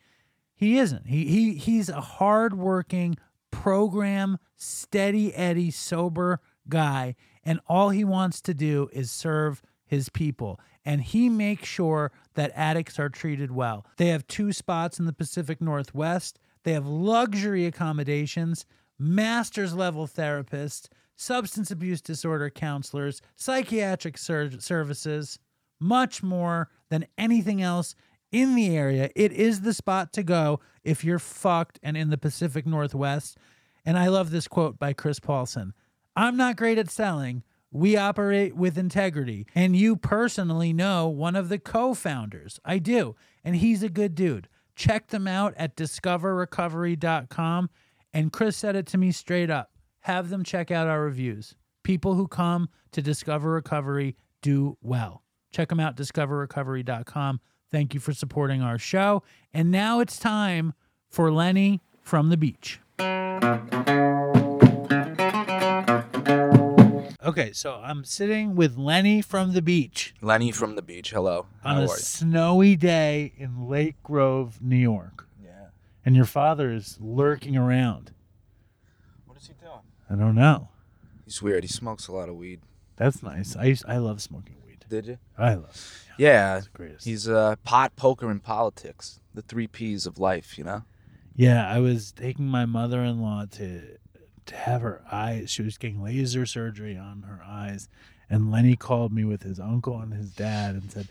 He 0.53 0.77
isn't. 0.77 1.07
He 1.07 1.25
he 1.25 1.53
he's 1.53 1.89
a 1.89 2.01
hardworking, 2.01 3.17
program, 3.51 4.37
steady 4.55 5.33
Eddie, 5.33 5.71
sober 5.71 6.41
guy, 6.67 7.15
and 7.43 7.59
all 7.67 7.89
he 7.89 8.03
wants 8.03 8.41
to 8.41 8.53
do 8.53 8.89
is 8.91 9.09
serve 9.09 9.63
his 9.85 10.09
people. 10.09 10.59
And 10.85 11.01
he 11.01 11.29
makes 11.29 11.67
sure 11.67 12.11
that 12.35 12.51
addicts 12.55 12.99
are 12.99 13.09
treated 13.09 13.51
well. 13.51 13.85
They 13.97 14.07
have 14.07 14.27
two 14.27 14.53
spots 14.53 14.99
in 14.99 15.05
the 15.05 15.13
Pacific 15.13 15.61
Northwest. 15.61 16.39
They 16.63 16.73
have 16.73 16.87
luxury 16.87 17.65
accommodations, 17.65 18.65
master's 18.97 19.73
level 19.73 20.07
therapists, 20.07 20.87
substance 21.15 21.69
abuse 21.69 22.01
disorder 22.01 22.49
counselors, 22.49 23.21
psychiatric 23.35 24.17
sur- 24.17 24.59
services, 24.59 25.37
much 25.79 26.23
more 26.23 26.69
than 26.89 27.05
anything 27.17 27.61
else 27.61 27.95
in 28.31 28.55
the 28.55 28.75
area. 28.75 29.09
It 29.15 29.31
is 29.31 29.61
the 29.61 29.73
spot 29.73 30.13
to 30.13 30.23
go 30.23 30.59
if 30.83 31.03
you're 31.03 31.19
fucked 31.19 31.79
and 31.83 31.97
in 31.97 32.09
the 32.09 32.17
Pacific 32.17 32.65
Northwest. 32.65 33.37
And 33.85 33.97
I 33.97 34.07
love 34.07 34.31
this 34.31 34.47
quote 34.47 34.79
by 34.79 34.93
Chris 34.93 35.19
Paulson 35.19 35.73
I'm 36.15 36.37
not 36.37 36.57
great 36.57 36.77
at 36.77 36.89
selling. 36.89 37.43
We 37.71 37.95
operate 37.97 38.55
with 38.55 38.77
integrity. 38.77 39.45
And 39.53 39.75
you 39.75 39.95
personally 39.95 40.73
know 40.73 41.07
one 41.07 41.35
of 41.35 41.49
the 41.49 41.59
co 41.59 41.93
founders. 41.93 42.59
I 42.65 42.79
do. 42.79 43.15
And 43.43 43.55
he's 43.55 43.83
a 43.83 43.89
good 43.89 44.15
dude. 44.15 44.49
Check 44.75 45.07
them 45.07 45.27
out 45.27 45.53
at 45.57 45.75
discoverrecovery.com. 45.75 47.69
And 48.13 48.31
Chris 48.31 48.57
said 48.57 48.75
it 48.75 48.87
to 48.87 48.97
me 48.97 49.11
straight 49.11 49.49
up 49.49 49.71
have 50.01 50.29
them 50.29 50.43
check 50.43 50.71
out 50.71 50.87
our 50.87 51.01
reviews. 51.01 51.55
People 51.83 52.15
who 52.15 52.27
come 52.27 52.69
to 52.91 53.01
Discover 53.01 53.51
Recovery 53.51 54.15
do 54.41 54.77
well. 54.81 55.23
Check 55.51 55.69
them 55.69 55.79
out, 55.79 55.95
discoverrecovery.com. 55.95 57.39
Thank 57.71 57.93
you 57.93 57.99
for 57.99 58.13
supporting 58.13 58.61
our 58.61 58.77
show. 58.77 59.23
And 59.53 59.71
now 59.71 59.99
it's 59.99 60.17
time 60.17 60.73
for 61.09 61.31
Lenny 61.31 61.81
from 62.01 62.29
the 62.29 62.37
beach. 62.37 62.79
Okay, 67.29 67.51
so 67.53 67.79
I'm 67.83 68.05
sitting 68.05 68.55
with 68.55 68.75
Lenny 68.75 69.21
from 69.21 69.53
the 69.53 69.61
beach 69.61 70.15
Lenny 70.19 70.51
from 70.51 70.75
the 70.75 70.81
beach. 70.81 71.11
Hello. 71.11 71.45
on 71.63 71.75
How 71.75 71.81
a 71.81 71.83
are 71.83 71.87
you? 71.89 71.95
snowy 71.97 72.75
day 72.75 73.33
in 73.37 73.69
Lake 73.69 74.01
Grove, 74.01 74.57
New 74.63 74.75
York. 74.75 75.27
Yeah. 75.39 75.67
And 76.03 76.15
your 76.15 76.25
father 76.25 76.71
is 76.71 76.97
lurking 76.99 77.55
around. 77.55 78.13
What 79.27 79.37
is 79.37 79.45
he 79.45 79.53
doing? 79.63 79.81
I 80.09 80.15
don't 80.15 80.33
know. 80.33 80.69
He's 81.23 81.39
weird. 81.39 81.63
He 81.63 81.67
smokes 81.67 82.07
a 82.07 82.13
lot 82.13 82.29
of 82.29 82.35
weed. 82.35 82.61
That's 82.95 83.21
nice. 83.21 83.55
I 83.55 83.65
used, 83.65 83.85
I 83.87 83.97
love 83.97 84.23
smoking 84.23 84.55
weed. 84.65 84.85
Did 84.89 85.05
you? 85.05 85.19
I 85.37 85.53
love. 85.53 86.03
Yeah. 86.17 86.57
It's 86.57 86.65
the 86.65 86.71
greatest. 86.71 87.05
He's 87.05 87.29
uh, 87.29 87.57
pot, 87.63 87.95
poker, 87.95 88.31
and 88.31 88.41
politics. 88.41 89.19
The 89.35 89.43
three 89.43 89.67
P's 89.67 90.07
of 90.07 90.17
life, 90.17 90.57
you 90.57 90.63
know? 90.63 90.81
Yeah, 91.35 91.69
I 91.71 91.77
was 91.79 92.11
taking 92.11 92.47
my 92.47 92.65
mother-in-law 92.65 93.45
to 93.51 93.98
to 94.49 94.55
have 94.55 94.81
her 94.81 95.01
eyes. 95.11 95.49
She 95.49 95.61
was 95.63 95.77
getting 95.77 96.01
laser 96.03 96.45
surgery 96.45 96.97
on 96.97 97.23
her 97.23 97.41
eyes, 97.45 97.89
and 98.29 98.51
Lenny 98.51 98.75
called 98.75 99.11
me 99.11 99.23
with 99.23 99.43
his 99.43 99.59
uncle 99.59 99.99
and 99.99 100.13
his 100.13 100.29
dad 100.31 100.75
and 100.75 100.91
said, 100.91 101.07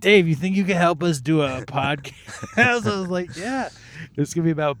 "Dave, 0.00 0.26
you 0.26 0.34
think 0.34 0.56
you 0.56 0.64
can 0.64 0.76
help 0.76 1.02
us 1.02 1.20
do 1.20 1.42
a 1.42 1.62
podcast?" 1.66 2.56
I 2.56 2.74
was 2.74 3.08
like, 3.08 3.36
"Yeah, 3.36 3.68
it's 4.16 4.34
gonna 4.34 4.44
be 4.46 4.50
about 4.50 4.78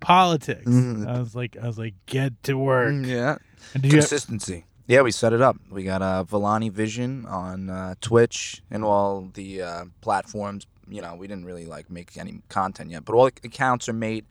politics." 0.00 0.66
Mhm. 0.66 1.06
I 1.08 1.18
was 1.18 1.34
like, 1.34 1.56
"I 1.60 1.66
was 1.66 1.78
like, 1.78 1.94
get 2.06 2.40
to 2.44 2.54
work." 2.54 2.92
Mm, 2.92 3.06
Yeah. 3.06 3.36
You 3.74 3.80
have- 3.82 3.90
Consistency. 3.90 4.64
Yeah, 4.86 5.00
we 5.00 5.12
set 5.12 5.32
it 5.32 5.40
up. 5.40 5.56
We 5.70 5.82
got 5.82 6.02
uh, 6.02 6.24
Volani 6.28 6.70
Vision 6.70 7.24
on 7.24 7.70
uh, 7.70 7.94
Twitch 8.02 8.62
and 8.70 8.84
all 8.84 9.30
the 9.32 9.62
uh, 9.62 9.84
platforms. 10.02 10.66
You 10.88 11.00
know, 11.02 11.14
we 11.14 11.26
didn't 11.26 11.44
really 11.44 11.64
like 11.66 11.90
make 11.90 12.16
any 12.16 12.40
content 12.48 12.90
yet, 12.90 13.04
but 13.04 13.14
all 13.14 13.26
accounts 13.26 13.88
are 13.88 13.92
made. 13.94 14.26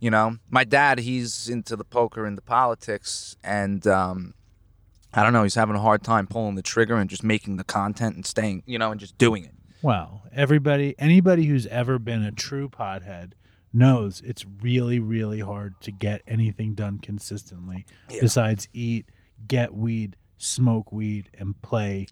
You 0.00 0.10
know, 0.10 0.36
my 0.50 0.64
dad, 0.64 0.98
he's 1.00 1.48
into 1.48 1.76
the 1.76 1.84
poker 1.84 2.24
and 2.24 2.36
the 2.36 2.42
politics, 2.42 3.36
and 3.44 3.86
um, 3.86 4.34
I 5.12 5.22
don't 5.22 5.32
know, 5.32 5.42
he's 5.42 5.54
having 5.54 5.76
a 5.76 5.80
hard 5.80 6.02
time 6.02 6.26
pulling 6.26 6.54
the 6.54 6.62
trigger 6.62 6.96
and 6.96 7.08
just 7.08 7.22
making 7.24 7.56
the 7.56 7.64
content 7.64 8.14
and 8.16 8.24
staying, 8.26 8.62
you 8.66 8.78
know, 8.78 8.90
and 8.90 9.00
just 9.00 9.16
doing 9.18 9.44
it. 9.44 9.52
Well, 9.80 10.22
everybody, 10.32 10.94
anybody 10.98 11.44
who's 11.46 11.66
ever 11.66 11.98
been 11.98 12.22
a 12.24 12.32
true 12.32 12.68
pothead 12.68 13.32
knows 13.72 14.20
it's 14.24 14.44
really, 14.60 14.98
really 14.98 15.40
hard 15.40 15.80
to 15.82 15.92
get 15.92 16.22
anything 16.26 16.74
done 16.74 16.98
consistently 16.98 17.86
Yeah. 18.10 18.18
besides 18.22 18.66
eat, 18.72 19.06
get 19.46 19.74
weed, 19.74 20.16
smoke 20.36 20.90
weed, 20.90 21.30
and 21.38 21.60
play 21.62 22.06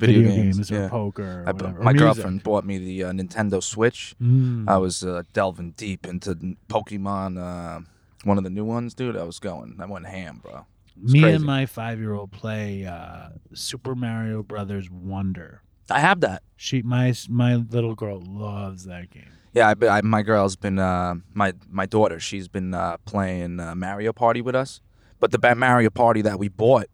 Video 0.00 0.22
video, 0.22 0.36
games, 0.36 0.56
games, 0.56 0.72
or 0.72 0.74
yeah. 0.74 0.88
poker 0.88 1.22
or 1.22 1.44
I 1.46 1.52
whatever. 1.52 1.78
or 1.78 1.82
my 1.84 1.92
music. 1.92 2.06
girlfriend 2.06 2.42
bought 2.42 2.64
me 2.64 2.78
the 2.78 3.04
uh, 3.04 3.12
Nintendo 3.12 3.62
Switch. 3.62 4.14
Mm. 4.20 4.68
I 4.68 4.78
was 4.78 5.04
uh, 5.04 5.22
delving 5.32 5.72
deep 5.72 6.06
into 6.06 6.34
Pokemon, 6.68 7.38
uh, 7.38 7.80
one 8.24 8.38
of 8.38 8.44
the 8.44 8.50
new 8.50 8.64
ones, 8.64 8.94
dude. 8.94 9.16
I 9.16 9.24
was 9.24 9.38
going, 9.38 9.76
I 9.80 9.86
went 9.86 10.06
ham, 10.06 10.40
bro. 10.42 10.66
Me 10.96 11.20
crazy. 11.20 11.36
and 11.36 11.44
my 11.44 11.66
five-year-old 11.66 12.32
play 12.32 12.84
uh, 12.84 13.30
Super 13.54 13.94
Mario 13.94 14.42
Brothers 14.42 14.90
Wonder. 14.90 15.62
I 15.90 16.00
have 16.00 16.20
that. 16.20 16.42
She, 16.56 16.82
my 16.82 17.14
my 17.28 17.56
little 17.56 17.94
girl, 17.94 18.20
loves 18.20 18.84
that 18.84 19.10
game. 19.10 19.32
Yeah, 19.52 19.72
I, 19.80 19.86
I, 19.98 20.00
my 20.02 20.22
girl's 20.22 20.56
been 20.56 20.78
uh, 20.78 21.14
my 21.34 21.54
my 21.68 21.86
daughter. 21.86 22.20
She's 22.20 22.48
been 22.48 22.74
uh, 22.74 22.98
playing 23.04 23.60
uh, 23.60 23.74
Mario 23.74 24.12
Party 24.12 24.40
with 24.40 24.54
us, 24.54 24.80
but 25.18 25.32
the 25.32 25.54
Mario 25.54 25.90
Party 25.90 26.22
that 26.22 26.38
we 26.38 26.48
bought 26.48 26.86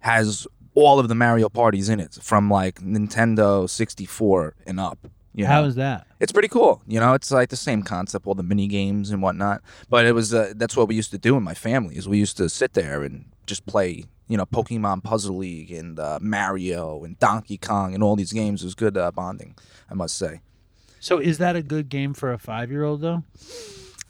has 0.00 0.46
all 0.76 1.00
of 1.00 1.08
the 1.08 1.14
Mario 1.16 1.48
parties 1.48 1.88
in 1.88 1.98
it, 1.98 2.14
from 2.22 2.48
like 2.48 2.76
Nintendo 2.80 3.68
64 3.68 4.54
and 4.66 4.78
up. 4.78 5.08
You 5.34 5.44
know? 5.44 5.50
How 5.50 5.64
is 5.64 5.74
that? 5.74 6.06
it's 6.20 6.32
pretty 6.32 6.48
cool. 6.48 6.80
You 6.86 6.98
know, 7.00 7.12
it's 7.14 7.30
like 7.30 7.48
the 7.50 7.56
same 7.56 7.82
concept, 7.82 8.26
all 8.26 8.34
the 8.34 8.42
mini 8.44 8.68
games 8.68 9.10
and 9.10 9.20
whatnot. 9.20 9.60
But 9.90 10.06
it 10.06 10.12
was 10.12 10.32
uh, 10.32 10.52
that's 10.56 10.76
what 10.76 10.86
we 10.88 10.94
used 10.94 11.10
to 11.10 11.18
do 11.18 11.36
in 11.36 11.42
my 11.42 11.54
family. 11.54 11.96
Is 11.96 12.08
we 12.08 12.18
used 12.18 12.36
to 12.38 12.48
sit 12.48 12.72
there 12.74 13.02
and 13.02 13.24
just 13.46 13.66
play, 13.66 14.04
you 14.28 14.36
know, 14.38 14.46
Pokemon 14.46 15.02
Puzzle 15.02 15.36
League 15.36 15.70
and 15.72 15.98
uh, 16.00 16.18
Mario 16.22 17.04
and 17.04 17.18
Donkey 17.18 17.58
Kong 17.58 17.92
and 17.94 18.02
all 18.02 18.16
these 18.16 18.32
games. 18.32 18.62
It 18.62 18.66
was 18.66 18.74
good 18.74 18.96
uh, 18.96 19.10
bonding, 19.10 19.56
I 19.90 19.94
must 19.94 20.16
say. 20.16 20.40
So, 21.00 21.18
is 21.18 21.36
that 21.38 21.54
a 21.56 21.62
good 21.62 21.88
game 21.90 22.14
for 22.14 22.32
a 22.32 22.38
five-year-old 22.38 23.00
though? 23.02 23.22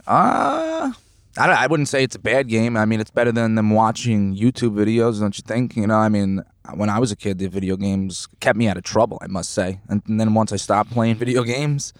Uh 0.06 0.92
I, 1.38 1.46
don't- 1.46 1.58
I 1.58 1.66
wouldn't 1.66 1.88
say 1.88 2.02
it's 2.02 2.16
a 2.16 2.20
bad 2.20 2.48
game. 2.48 2.76
I 2.78 2.86
mean, 2.86 2.98
it's 3.00 3.10
better 3.10 3.30
than 3.32 3.56
them 3.56 3.70
watching 3.70 4.34
YouTube 4.34 4.74
videos, 4.74 5.20
don't 5.20 5.36
you 5.36 5.42
think? 5.46 5.76
You 5.76 5.86
know, 5.86 5.96
I 5.96 6.08
mean, 6.08 6.42
when 6.74 6.90
I 6.90 6.98
was 6.98 7.12
a 7.12 7.16
kid, 7.16 7.38
the 7.38 7.48
video 7.48 7.76
games 7.76 8.28
kept 8.40 8.56
me 8.58 8.68
out 8.68 8.76
of 8.76 8.84
trouble, 8.84 9.18
I 9.20 9.26
must 9.26 9.52
say. 9.52 9.80
And, 9.88 10.02
then 10.06 10.34
once 10.34 10.52
I 10.52 10.56
stopped 10.56 10.90
playing 10.90 11.16
video 11.16 11.42
games, 11.42 11.92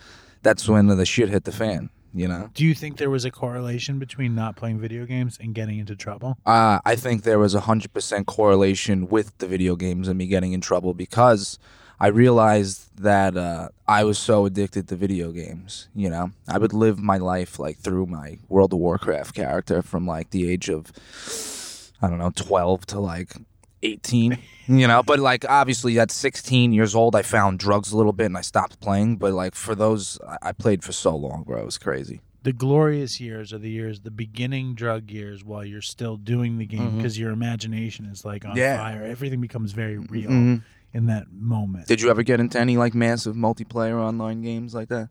that's 0.43 0.69
when 0.69 0.87
the 0.87 1.07
shit 1.07 1.29
hit 1.29 1.45
the 1.45 1.53
fan. 1.53 1.91
You 2.15 2.29
know. 2.29 2.49
Do 2.55 2.65
you 2.65 2.73
think 2.73 2.97
there 2.97 3.11
was 3.11 3.27
a 3.27 3.31
correlation 3.31 3.99
between 3.99 4.35
not 4.35 4.57
playing 4.57 4.79
video 4.81 5.05
games 5.05 5.37
and 5.39 5.55
getting 5.55 5.79
into 5.79 5.95
trouble? 5.95 6.39
Uh, 6.47 6.79
I 6.83 6.97
think 6.97 7.25
there 7.25 7.39
was 7.39 7.55
a 7.55 7.61
hundred 7.61 7.93
percent 7.93 8.27
correlation 8.27 9.07
with 9.09 9.37
the 9.37 9.47
video 9.47 9.77
games 9.77 10.09
and 10.09 10.17
me 10.17 10.27
getting 10.27 10.55
in 10.55 10.63
trouble 10.63 10.95
because 10.95 11.59
I 12.01 12.07
realized 12.09 12.97
that 12.99 13.37
uh, 13.37 13.69
I 13.89 14.05
was 14.05 14.19
so 14.19 14.47
addicted 14.47 14.89
to 14.89 14.97
video 14.97 15.31
games. 15.31 15.89
You 15.95 16.09
know, 16.09 16.31
I 16.49 16.57
would 16.57 16.73
live 16.73 16.99
my 16.99 17.19
life 17.19 17.59
like 17.59 17.79
through 17.79 18.07
my 18.07 18.39
World 18.49 18.73
of 18.73 18.79
Warcraft 18.79 19.35
character 19.35 19.83
from 19.83 20.07
like 20.07 20.31
the 20.31 20.51
age 20.51 20.71
of 20.71 20.93
I 22.01 22.09
don't 22.09 22.19
know 22.19 22.33
twelve 22.35 22.87
to 22.87 23.01
like 23.01 23.35
eighteen. 23.83 24.39
You 24.69 24.89
know, 24.89 25.03
but 25.03 25.19
like 25.21 25.45
obviously 25.49 25.99
at 26.01 26.11
sixteen 26.11 26.73
years 26.73 26.95
old, 26.95 27.15
I 27.15 27.23
found 27.23 27.59
drugs 27.59 27.93
a 27.93 27.97
little 27.97 28.13
bit 28.13 28.27
and 28.27 28.37
I 28.37 28.41
stopped 28.41 28.81
playing. 28.81 29.17
But 29.17 29.33
like 29.33 29.55
for 29.55 29.75
those, 29.75 30.19
I- 30.43 30.53
played 30.53 30.83
for 30.83 30.93
so 30.93 31.15
long, 31.15 31.45
bro. 31.45 31.61
It 31.61 31.65
was 31.65 31.79
crazy. 31.79 32.21
The 32.43 32.53
glorious 32.53 33.21
years 33.21 33.53
are 33.53 33.59
the 33.59 33.71
years, 33.71 34.01
the 34.01 34.11
beginning 34.11 34.75
drug 34.75 35.11
years, 35.11 35.43
while 35.45 35.65
you're 35.65 35.83
still 35.83 36.17
doing 36.17 36.59
the 36.59 36.67
game 36.67 36.97
because 36.97 37.19
your 37.19 37.31
imagination 37.33 38.07
is 38.07 38.25
like 38.25 38.45
on 38.45 38.57
Yeah. 38.57 38.77
fire. 38.79 39.03
Everything 39.05 39.41
becomes 39.41 39.73
very 39.73 39.99
real 39.99 40.31
Mhm. 40.31 40.63
in 40.95 41.07
that 41.07 41.33
moment. 41.33 41.87
Did 41.89 42.01
you 42.01 42.09
ever 42.11 42.23
get 42.23 42.39
into 42.41 42.59
any 42.61 42.77
like 42.77 42.95
massive 42.95 43.35
multiplayer 43.35 43.97
online 44.01 44.43
games 44.43 44.75
like 44.75 44.89
that? 44.91 45.09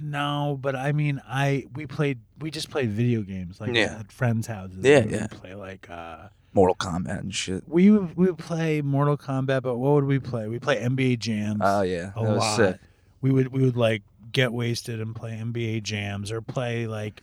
No, 0.00 0.58
but 0.60 0.76
I 0.76 0.92
mean, 0.92 1.22
I 1.26 1.64
we 1.74 1.86
played, 1.86 2.18
we 2.40 2.50
just 2.50 2.68
played 2.70 2.90
video 2.90 3.22
games 3.22 3.60
like 3.60 3.74
Yeah. 3.74 3.96
at 4.00 4.12
friends' 4.12 4.46
houses. 4.46 4.84
Yeah, 4.84 5.04
yeah. 5.08 5.26
Play 5.28 5.54
like 5.54 5.88
uh, 5.88 6.28
Mortal 6.56 6.74
Kombat 6.74 7.20
and 7.20 7.32
shit. 7.34 7.62
we 7.68 7.90
would, 7.90 8.16
we 8.16 8.26
would 8.26 8.38
play 8.38 8.80
Mortal 8.82 9.16
Kombat, 9.16 9.62
but 9.62 9.76
what 9.76 9.92
would 9.92 10.04
we 10.06 10.18
play? 10.18 10.48
We 10.48 10.58
play 10.58 10.80
NBA 10.80 11.18
Jams. 11.20 11.60
Oh 11.62 11.82
yeah, 11.82 12.10
a 12.16 12.22
that 12.24 12.30
was 12.32 12.38
lot. 12.38 12.56
sick. 12.56 12.80
We 13.20 13.30
would 13.30 13.48
we 13.52 13.62
would 13.62 13.76
like 13.76 14.02
get 14.32 14.52
wasted 14.52 15.00
and 15.00 15.14
play 15.14 15.32
NBA 15.32 15.82
Jams 15.84 16.32
or 16.32 16.40
play 16.40 16.86
like 16.88 17.22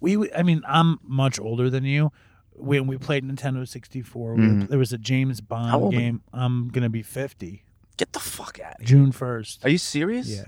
we. 0.00 0.16
would- 0.16 0.32
I 0.34 0.42
mean, 0.42 0.62
I'm 0.68 0.98
much 1.02 1.40
older 1.40 1.68
than 1.70 1.84
you. 1.84 2.12
When 2.56 2.86
we 2.86 2.98
played 2.98 3.24
Nintendo 3.24 3.66
64, 3.66 4.34
we 4.34 4.40
Mhm. 4.42 4.68
there 4.68 4.78
was 4.78 4.92
a 4.92 4.98
James 4.98 5.40
How 5.40 5.46
Bond 5.48 5.74
old 5.82 5.94
are 5.94 5.98
game. 5.98 6.22
I'm 6.32 6.68
gonna 6.68 6.88
be 6.88 7.02
50 7.02 7.64
Get 7.96 8.12
the 8.12 8.20
fuck 8.20 8.60
out 8.60 8.74
of 8.74 8.80
here. 8.80 8.86
June 8.86 9.10
1st. 9.12 9.64
Are 9.64 9.68
you 9.70 9.78
serious? 9.78 10.28
Yeah, 10.28 10.46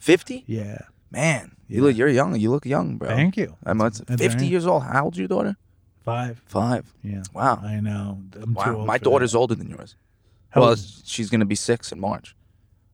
Fifty? 0.00 0.42
yeah. 0.46 0.78
Man, 1.10 1.52
you 1.68 1.76
Yeah. 1.76 1.82
look 1.88 1.96
you're 1.96 2.08
young. 2.08 2.34
You 2.40 2.50
look 2.50 2.66
young, 2.66 2.96
bro. 2.98 3.08
Thank 3.08 3.36
you. 3.36 3.56
I'm 3.64 3.78
That's 3.78 4.00
fifty 4.18 4.46
years 4.48 4.66
old. 4.66 4.82
How 4.84 5.04
old's 5.04 5.18
your 5.18 5.28
daughter? 5.28 5.56
Five. 6.04 6.42
Five. 6.46 6.92
Yeah. 7.02 7.22
Wow. 7.32 7.60
I 7.62 7.80
know. 7.80 8.18
I'm 8.34 8.54
too 8.54 8.60
Wow. 8.60 8.76
old 8.76 8.86
My 8.86 8.98
daughter's 8.98 9.32
that. 9.32 9.38
older 9.38 9.54
than 9.54 9.70
yours. 9.70 9.96
How 10.50 10.60
well, 10.60 10.70
old- 10.70 10.86
she's 11.04 11.30
gonna 11.30 11.44
be 11.46 11.54
six 11.54 11.92
in 11.92 12.00
March. 12.00 12.36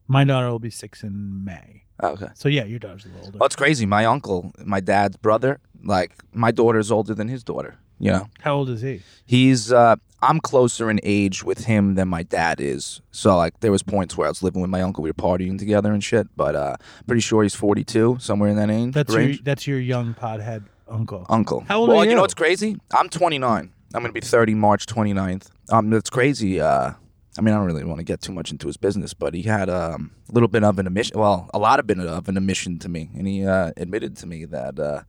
my 0.08 0.24
daughter 0.24 0.48
will 0.50 0.58
be 0.58 0.70
six 0.70 1.02
in 1.02 1.44
May. 1.44 1.84
Oh, 2.02 2.10
okay. 2.10 2.28
So 2.34 2.48
yeah, 2.48 2.64
your 2.64 2.78
daughter's 2.78 3.04
a 3.04 3.08
little 3.08 3.26
older. 3.26 3.38
Well, 3.38 3.46
it's 3.46 3.56
crazy. 3.56 3.84
My 3.86 4.04
uncle, 4.06 4.52
my 4.64 4.80
dad's 4.80 5.16
brother, 5.16 5.60
like 5.84 6.12
my 6.32 6.50
daughter's 6.50 6.90
older 6.90 7.14
than 7.14 7.28
his 7.28 7.44
daughter. 7.44 7.76
You 7.98 8.10
know, 8.12 8.26
How 8.40 8.54
old 8.54 8.70
is 8.70 8.80
he? 8.80 9.02
he's 9.26 9.70
uh 9.72 9.96
I'm 10.22 10.40
closer 10.40 10.90
in 10.90 11.00
age 11.02 11.44
with 11.44 11.64
him 11.66 11.94
than 11.96 12.08
my 12.08 12.22
dad 12.22 12.58
is. 12.60 13.02
So 13.10 13.36
like 13.36 13.60
there 13.60 13.70
was 13.70 13.82
points 13.82 14.16
where 14.16 14.26
I 14.26 14.30
was 14.30 14.42
living 14.42 14.62
with 14.62 14.70
my 14.70 14.80
uncle, 14.82 15.02
we 15.02 15.10
were 15.10 15.14
partying 15.14 15.58
together 15.58 15.92
and 15.92 16.02
shit. 16.02 16.28
But 16.36 16.54
uh 16.56 16.76
pretty 17.06 17.20
sure 17.20 17.42
he's 17.42 17.54
42, 17.54 18.16
somewhere 18.20 18.48
in 18.48 18.56
that 18.56 18.70
age. 18.70 18.94
That's 18.94 19.10
your 19.12 19.18
range. 19.22 19.44
that's 19.44 19.66
your 19.66 19.78
young 19.78 20.14
podhead 20.14 20.64
uncle. 20.90 21.26
uncle. 21.28 21.64
How 21.68 21.78
old 21.78 21.88
well, 21.88 21.98
are 21.98 22.04
you 22.04 22.10
you? 22.10 22.16
know 22.16 22.22
what's 22.22 22.34
crazy? 22.34 22.76
I'm 22.92 23.08
29. 23.08 23.72
I'm 23.94 24.02
gonna 24.02 24.12
be 24.12 24.20
30 24.20 24.54
March 24.54 24.86
29th. 24.86 25.48
Um, 25.70 25.90
that's 25.90 26.10
crazy. 26.10 26.60
Uh, 26.60 26.92
I 27.38 27.40
mean, 27.42 27.54
I 27.54 27.58
don't 27.58 27.66
really 27.66 27.84
want 27.84 27.98
to 27.98 28.04
get 28.04 28.20
too 28.20 28.32
much 28.32 28.50
into 28.50 28.66
his 28.66 28.76
business, 28.76 29.14
but 29.14 29.34
he 29.34 29.42
had 29.42 29.70
um, 29.70 30.10
a 30.28 30.32
little 30.32 30.48
bit 30.48 30.64
of 30.64 30.78
an 30.78 30.86
admission. 30.86 31.18
Well, 31.18 31.48
a 31.54 31.58
lot 31.58 31.78
of 31.78 31.86
bit 31.86 31.98
of 31.98 32.28
an 32.28 32.36
admission 32.36 32.78
to 32.80 32.88
me, 32.88 33.10
and 33.16 33.26
he 33.26 33.46
uh, 33.46 33.72
admitted 33.76 34.16
to 34.18 34.26
me 34.26 34.44
that 34.46 34.78
uh, 34.78 35.02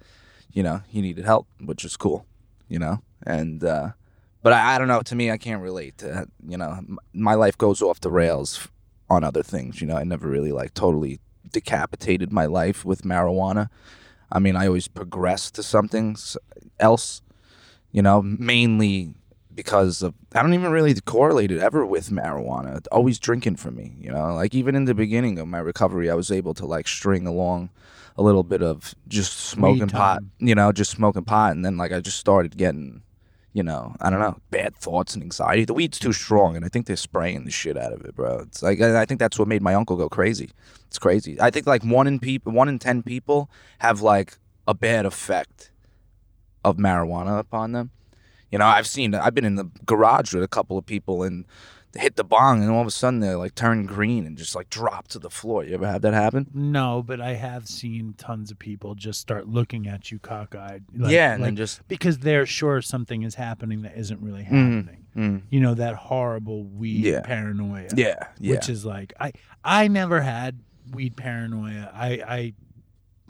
you 0.51 0.63
know 0.63 0.82
he 0.88 1.01
needed 1.01 1.25
help, 1.25 1.47
which 1.59 1.84
is 1.84 1.97
cool. 1.97 2.25
You 2.67 2.79
know, 2.79 3.01
and 3.25 3.63
uh, 3.63 3.89
but 4.43 4.53
I, 4.53 4.75
I 4.75 4.77
don't 4.77 4.88
know. 4.88 5.01
To 5.01 5.15
me, 5.15 5.32
I 5.32 5.38
can't 5.38 5.61
relate 5.61 5.97
to. 5.99 6.27
You 6.47 6.57
know, 6.57 6.71
M- 6.77 6.99
my 7.13 7.34
life 7.34 7.57
goes 7.57 7.82
off 7.82 7.99
the 7.99 8.11
rails 8.11 8.67
on 9.09 9.23
other 9.23 9.43
things. 9.43 9.82
You 9.82 9.88
know, 9.88 9.97
I 9.97 10.03
never 10.03 10.27
really 10.27 10.51
like 10.51 10.73
totally 10.73 11.19
decapitated 11.51 12.32
my 12.32 12.45
life 12.45 12.86
with 12.86 13.01
marijuana. 13.01 13.69
I 14.32 14.39
mean, 14.39 14.55
I 14.55 14.67
always 14.67 14.88
progressed 14.88 15.55
to 15.55 15.63
something 15.63 16.15
else, 16.79 17.21
you 17.91 18.01
know, 18.01 18.21
mainly 18.21 19.15
because 19.53 20.01
of, 20.01 20.13
I 20.34 20.41
don't 20.41 20.53
even 20.53 20.71
really 20.71 20.93
correlate 21.01 21.51
it 21.51 21.59
ever 21.59 21.86
with 21.86 22.09
marijuana. 22.09 22.77
It's 22.77 22.88
always 22.88 23.19
drinking 23.19 23.57
for 23.57 23.71
me, 23.71 23.95
you 23.99 24.09
know, 24.09 24.34
like 24.34 24.55
even 24.55 24.75
in 24.75 24.86
the 24.86 24.93
beginning 24.93 25.38
of 25.39 25.47
my 25.47 25.59
recovery, 25.59 26.09
I 26.09 26.15
was 26.15 26.32
able 26.32 26.53
to 26.55 26.65
like 26.65 26.88
string 26.88 27.27
along 27.27 27.69
a 28.17 28.23
little 28.23 28.43
bit 28.43 28.61
of 28.63 28.95
just 29.07 29.38
smoking 29.38 29.88
pot, 29.89 30.21
you 30.39 30.55
know, 30.55 30.71
just 30.71 30.91
smoking 30.91 31.25
pot. 31.25 31.51
And 31.51 31.65
then 31.65 31.77
like 31.77 31.91
I 31.91 31.99
just 31.99 32.17
started 32.17 32.57
getting, 32.57 33.03
you 33.53 33.63
know, 33.63 33.95
I 33.99 34.09
don't 34.09 34.19
know, 34.19 34.37
bad 34.49 34.75
thoughts 34.75 35.13
and 35.13 35.23
anxiety. 35.23 35.65
The 35.65 35.73
weed's 35.73 35.99
too 35.99 36.13
strong, 36.13 36.55
and 36.55 36.63
I 36.63 36.69
think 36.69 36.85
they're 36.85 36.95
spraying 36.95 37.43
the 37.43 37.51
shit 37.51 37.77
out 37.77 37.91
of 37.91 38.05
it, 38.05 38.15
bro. 38.15 38.39
It's 38.39 38.63
like 38.63 38.79
I 38.79 39.05
think 39.05 39.19
that's 39.19 39.37
what 39.37 39.47
made 39.47 39.61
my 39.61 39.73
uncle 39.73 39.97
go 39.97 40.07
crazy. 40.07 40.51
It's 40.87 40.99
crazy. 40.99 41.39
I 41.39 41.49
think 41.49 41.67
like 41.67 41.83
one 41.83 42.07
in 42.07 42.19
people, 42.19 42.53
one 42.53 42.69
in 42.69 42.79
ten 42.79 43.03
people 43.03 43.49
have 43.79 44.01
like 44.01 44.37
a 44.67 44.73
bad 44.73 45.05
effect 45.05 45.71
of 46.63 46.77
marijuana 46.77 47.39
upon 47.39 47.73
them. 47.73 47.91
You 48.51 48.59
know, 48.59 48.65
I've 48.65 48.87
seen, 48.87 49.15
I've 49.15 49.33
been 49.33 49.45
in 49.45 49.55
the 49.55 49.69
garage 49.85 50.33
with 50.33 50.43
a 50.43 50.47
couple 50.47 50.77
of 50.77 50.85
people 50.85 51.23
and 51.23 51.45
they 51.93 51.99
hit 51.99 52.15
the 52.15 52.23
bong, 52.23 52.61
and 52.61 52.71
all 52.71 52.81
of 52.81 52.87
a 52.87 52.91
sudden 52.91 53.19
they 53.19 53.33
like 53.35 53.53
turn 53.55 53.85
green 53.85 54.25
and 54.25 54.37
just 54.37 54.55
like 54.55 54.69
drop 54.69 55.07
to 55.09 55.19
the 55.19 55.29
floor. 55.29 55.63
You 55.65 55.73
ever 55.73 55.87
have 55.87 56.01
that 56.03 56.13
happen? 56.13 56.47
No, 56.53 57.03
but 57.03 57.19
I 57.19 57.33
have 57.33 57.67
seen 57.67 58.13
tons 58.17 58.49
of 58.51 58.59
people 58.59 58.95
just 58.95 59.19
start 59.19 59.47
looking 59.47 59.87
at 59.87 60.11
you 60.11 60.19
cockeyed. 60.19 60.83
Yeah, 60.95 61.33
and 61.33 61.43
then 61.43 61.55
just- 61.55 61.85
because 61.87 62.19
they're 62.19 62.45
sure 62.45 62.81
something 62.81 63.23
is 63.23 63.35
happening 63.35 63.81
that 63.81 63.97
isn't 63.97 64.21
really 64.21 64.43
Mhm. 64.43 64.45
happening. 64.45 64.97
Mm. 65.15 65.41
You 65.49 65.59
know 65.59 65.73
that 65.73 65.95
horrible 65.95 66.63
weed 66.63 67.03
Yeah. 67.05 67.21
paranoia. 67.21 67.89
Yeah, 67.95 68.15
yeah. 68.39 68.51
which 68.55 68.69
is 68.69 68.85
like 68.85 69.11
I 69.19 69.33
I 69.63 69.89
never 69.89 70.21
had 70.21 70.59
weed 70.93 71.17
paranoia. 71.17 71.91
I 71.93 72.09
I 72.25 72.53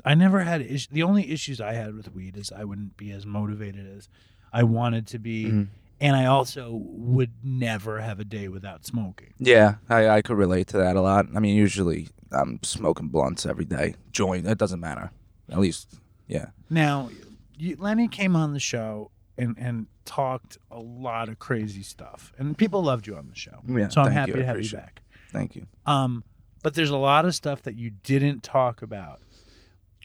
I 0.05 0.13
never 0.15 0.41
had 0.41 0.61
is- 0.61 0.87
the 0.91 1.01
only 1.03 1.31
issues 1.31 1.59
I 1.59 1.73
had 1.73 1.95
with 1.95 2.13
weed 2.13 2.37
is 2.37 2.51
I 2.51 2.63
wouldn't 2.65 2.97
be 2.97 3.11
as 3.11 3.25
motivated 3.25 3.87
as 3.97 4.09
I 4.53 4.63
wanted 4.63 5.07
to 5.07 5.19
be, 5.19 5.45
Mhm. 5.45 5.67
And 6.01 6.15
I 6.15 6.25
also 6.25 6.71
would 6.81 7.31
never 7.43 8.01
have 8.01 8.19
a 8.19 8.25
day 8.25 8.47
without 8.47 8.85
smoking. 8.85 9.33
Yeah, 9.37 9.75
I, 9.87 10.09
I 10.09 10.21
could 10.23 10.35
relate 10.35 10.67
to 10.69 10.77
that 10.79 10.95
a 10.95 11.01
lot. 11.01 11.27
I 11.35 11.39
mean, 11.39 11.55
usually 11.55 12.09
I'm 12.31 12.59
smoking 12.63 13.07
blunts 13.09 13.45
every 13.45 13.65
day. 13.65 13.93
Joint, 14.11 14.47
it 14.47 14.57
doesn't 14.57 14.79
matter. 14.79 15.11
At 15.49 15.59
least, 15.59 15.99
yeah. 16.27 16.47
Now, 16.69 17.09
you, 17.55 17.77
Lenny 17.79 18.07
came 18.07 18.35
on 18.35 18.53
the 18.53 18.59
show 18.59 19.11
and 19.37 19.55
and 19.59 19.85
talked 20.03 20.57
a 20.71 20.79
lot 20.79 21.29
of 21.29 21.37
crazy 21.37 21.83
stuff, 21.83 22.33
and 22.37 22.57
people 22.57 22.81
loved 22.81 23.05
you 23.05 23.15
on 23.15 23.27
the 23.27 23.35
show. 23.35 23.61
Yeah, 23.67 23.89
so 23.89 24.01
I'm 24.01 24.07
thank 24.07 24.17
happy 24.17 24.31
you. 24.31 24.37
To 24.37 24.45
have 24.45 24.59
you 24.59 24.65
it. 24.65 24.73
back. 24.73 25.01
Thank 25.31 25.55
you. 25.55 25.67
Um, 25.85 26.23
but 26.63 26.73
there's 26.73 26.89
a 26.89 26.97
lot 26.97 27.25
of 27.25 27.35
stuff 27.35 27.61
that 27.63 27.75
you 27.75 27.91
didn't 28.03 28.41
talk 28.41 28.81
about, 28.81 29.21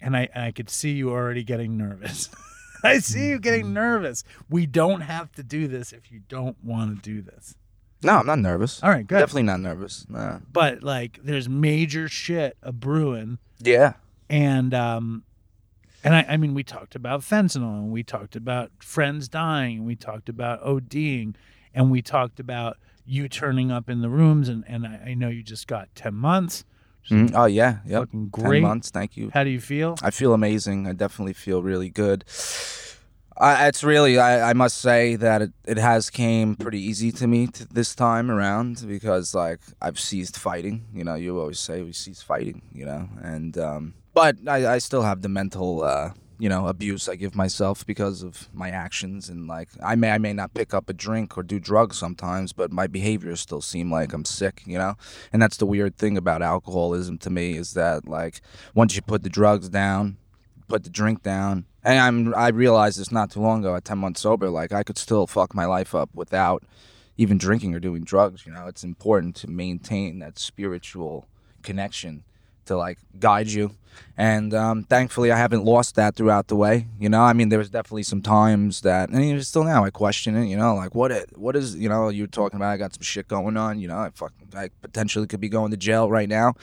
and 0.03 0.15
I 0.15 0.29
and 0.35 0.45
I 0.45 0.53
could 0.53 0.69
see 0.69 0.93
you 0.93 1.11
already 1.11 1.43
getting 1.43 1.79
nervous. 1.79 2.29
I 2.85 2.99
see 2.99 3.29
you 3.29 3.39
getting 3.39 3.73
nervous. 3.73 4.25
We 4.49 4.67
don't 4.67 5.03
have 5.03 5.33
to 5.33 5.43
do 5.43 5.69
this 5.69 5.93
if 5.93 6.11
you 6.11 6.21
don't 6.29 6.57
want 6.65 7.03
to 7.03 7.11
do 7.11 7.23
this. 7.23 7.55
No, 8.03 8.17
I'm 8.19 8.27
not 8.27 8.39
nervous. 8.39 8.83
All 8.83 8.91
right, 8.91 9.07
good. 9.07 9.19
Definitely 9.19 9.45
not 9.45 9.61
nervous. 9.61 10.07
Nah. 10.09 10.41
But 10.53 10.83
like, 10.83 11.19
there's 11.23 11.49
major 11.49 12.09
shit 12.09 12.57
a 12.63 12.71
brewing, 12.73 13.39
Yeah. 13.59 13.95
and 14.29 14.73
um, 14.75 15.25
and 16.05 16.15
I, 16.15 16.27
I 16.29 16.37
mean, 16.37 16.55
we 16.55 16.63
talked 16.63 16.95
about 16.95 17.23
fentanyl, 17.23 17.79
and 17.79 17.91
we 17.91 18.03
talked 18.03 18.37
about 18.37 18.71
friends 18.81 19.29
dying, 19.29 19.79
and 19.79 19.87
we 19.87 19.97
talked 19.97 20.29
about 20.29 20.63
ODing, 20.65 21.35
and 21.75 21.91
we 21.91 22.03
talked 22.03 22.39
about 22.39 22.77
you 23.07 23.29
turning 23.29 23.71
up 23.73 23.89
in 23.89 24.03
the 24.03 24.11
rooms, 24.11 24.49
and 24.49 24.63
and 24.69 24.87
I, 24.87 25.01
I 25.09 25.15
know 25.15 25.29
you 25.29 25.43
just 25.43 25.67
got 25.67 25.89
ten 25.95 26.15
months. 26.15 26.65
Mhm. 27.11 27.33
Oh 27.35 27.47
yeah. 27.47 27.79
Yep. 27.87 28.01
Fucking 28.01 28.31
Ten 28.35 28.45
great. 28.45 28.63
months. 28.63 28.91
Thank 28.91 29.17
you. 29.17 29.31
How 29.33 29.45
do 29.45 29.51
you 29.51 29.61
feel? 29.61 29.97
I 30.03 30.11
feel 30.11 30.33
amazing. 30.35 30.87
I 30.87 30.93
definitely 30.93 31.35
feel 31.35 31.63
really 31.63 31.89
good. 31.91 32.25
I, 33.39 33.69
it's 33.69 33.85
really, 33.85 34.19
I, 34.19 34.51
I 34.51 34.53
must 34.55 34.79
say 34.79 35.15
that 35.17 35.43
it, 35.43 35.53
it 35.67 35.77
has 35.77 36.09
came 36.09 36.57
pretty 36.57 36.81
easy 36.81 37.13
to 37.13 37.27
me 37.27 37.49
t- 37.49 37.67
this 37.71 37.95
time 37.95 38.31
around 38.31 38.83
because 38.89 39.35
like 39.35 39.61
I've 39.83 40.01
ceased 40.01 40.39
fighting. 40.39 40.87
You 40.95 41.05
know, 41.05 41.17
you 41.17 41.39
always 41.39 41.59
say 41.59 41.83
we 41.83 41.93
cease 41.93 42.23
fighting. 42.23 42.63
You 42.73 42.87
know, 42.87 43.09
and 43.23 43.59
um, 43.59 43.95
but 44.15 44.37
I, 44.49 44.75
I 44.75 44.79
still 44.79 45.03
have 45.03 45.21
the 45.21 45.29
mental, 45.29 45.85
uh, 45.85 46.13
you 46.39 46.49
know, 46.49 46.67
abuse 46.67 47.09
I 47.09 47.17
give 47.17 47.35
myself 47.35 47.87
because 47.87 48.23
of 48.23 48.49
my 48.53 48.71
actions 48.71 49.29
and 49.29 49.47
like 49.47 49.69
I 49.83 49.95
may 49.95 50.11
I 50.11 50.19
may 50.19 50.33
not 50.33 50.55
pick 50.55 50.75
up 50.75 50.89
a 50.89 50.93
drink 50.93 51.37
or 51.39 51.43
do 51.43 51.59
drugs 51.59 51.97
sometimes, 51.97 52.53
but 52.53 52.73
my 52.73 52.87
behaviors 52.87 53.41
still 53.41 53.63
seem 53.63 53.91
like 53.91 54.13
I'm 54.13 54.25
sick. 54.25 54.63
You 54.67 54.79
know, 54.79 54.95
and 55.33 55.41
that's 55.41 55.57
the 55.57 55.67
weird 55.67 55.97
thing 55.97 56.17
about 56.17 56.43
alcoholism 56.43 57.19
to 57.19 57.31
me 57.31 57.57
is 57.57 57.75
that 57.75 58.07
like 58.07 58.41
once 58.75 58.97
you 58.97 59.03
put 59.03 59.23
the 59.23 59.31
drugs 59.31 59.69
down 59.69 60.19
put 60.69 60.85
the 60.85 60.91
drink 60.91 61.23
down. 61.23 61.65
And 61.83 61.99
I'm 61.99 62.35
I 62.35 62.49
realized 62.49 62.99
this 62.99 63.13
not 63.13 63.31
too 63.31 63.41
long 63.41 63.61
ago 63.61 63.77
at 63.77 63.85
10 63.85 63.99
months 63.99 64.21
sober 64.21 64.51
like 64.51 64.73
I 64.73 64.83
could 64.83 64.99
still 64.99 65.27
fuck 65.27 65.55
my 65.55 65.67
life 65.67 65.95
up 65.95 66.11
without 66.15 66.65
even 67.17 67.39
drinking 67.39 67.75
or 67.75 67.81
doing 67.81 68.05
drugs, 68.05 68.45
you 68.45 68.53
know. 68.53 68.67
It's 68.67 68.85
important 68.85 69.37
to 69.37 69.49
maintain 69.49 70.19
that 70.19 70.39
spiritual 70.39 71.29
connection 71.63 72.25
to 72.67 72.77
like 72.77 72.99
guide 73.19 73.49
you. 73.49 73.73
And 74.19 74.55
um, 74.55 74.85
thankfully, 74.85 75.31
I 75.31 75.37
haven't 75.37 75.65
lost 75.65 75.95
that 75.97 76.15
throughout 76.15 76.49
the 76.49 76.57
way. 76.57 76.87
You 76.99 77.09
know, 77.09 77.23
I 77.23 77.33
mean, 77.33 77.51
there 77.51 77.59
was 77.59 77.71
definitely 77.71 78.03
some 78.03 78.23
times 78.23 78.81
that, 78.81 79.11
and 79.11 79.23
even 79.23 79.43
still 79.43 79.65
now, 79.65 79.85
I 79.85 79.91
question 79.91 80.37
it. 80.37 80.47
You 80.47 80.57
know, 80.57 80.75
like 80.75 80.95
what 80.95 81.11
it, 81.11 81.37
what 81.37 81.55
is, 81.55 81.77
you 81.77 81.89
know, 81.89 82.09
you're 82.09 82.27
talking 82.27 82.57
about. 82.57 82.71
I 82.71 82.77
got 82.77 82.95
some 82.95 83.03
shit 83.03 83.29
going 83.29 83.57
on. 83.57 83.79
You 83.79 83.89
know, 83.89 83.99
I 83.99 84.11
fucking, 84.15 84.49
I 84.55 84.71
potentially 84.81 85.27
could 85.27 85.41
be 85.41 85.49
going 85.49 85.71
to 85.71 85.77
jail 85.77 86.09
right 86.11 86.29
now. 86.29 86.55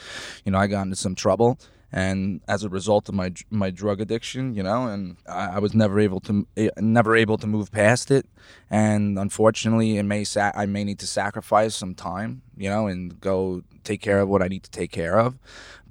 You 0.44 0.52
know, 0.52 0.58
I 0.58 0.66
got 0.66 0.82
into 0.82 0.96
some 0.96 1.14
trouble, 1.14 1.58
and 1.92 2.40
as 2.48 2.64
a 2.64 2.68
result 2.68 3.08
of 3.08 3.14
my 3.14 3.32
my 3.50 3.70
drug 3.70 4.00
addiction, 4.00 4.54
you 4.54 4.64
know, 4.64 4.88
and 4.88 5.16
I, 5.28 5.56
I 5.56 5.58
was 5.60 5.74
never 5.74 6.00
able 6.00 6.20
to 6.20 6.46
eh, 6.56 6.70
never 6.78 7.14
able 7.14 7.38
to 7.38 7.46
move 7.46 7.70
past 7.70 8.10
it. 8.10 8.26
And 8.68 9.16
unfortunately, 9.16 9.96
it 9.96 10.02
may 10.02 10.24
sa- 10.24 10.52
I 10.56 10.66
may 10.66 10.82
need 10.82 10.98
to 10.98 11.06
sacrifice 11.06 11.76
some 11.76 11.94
time, 11.94 12.42
you 12.56 12.68
know, 12.68 12.88
and 12.88 13.20
go 13.20 13.62
take 13.84 14.00
care 14.00 14.18
of 14.18 14.28
what 14.28 14.42
I 14.42 14.48
need 14.48 14.64
to 14.64 14.70
take 14.70 14.90
care 14.90 15.20
of. 15.20 15.38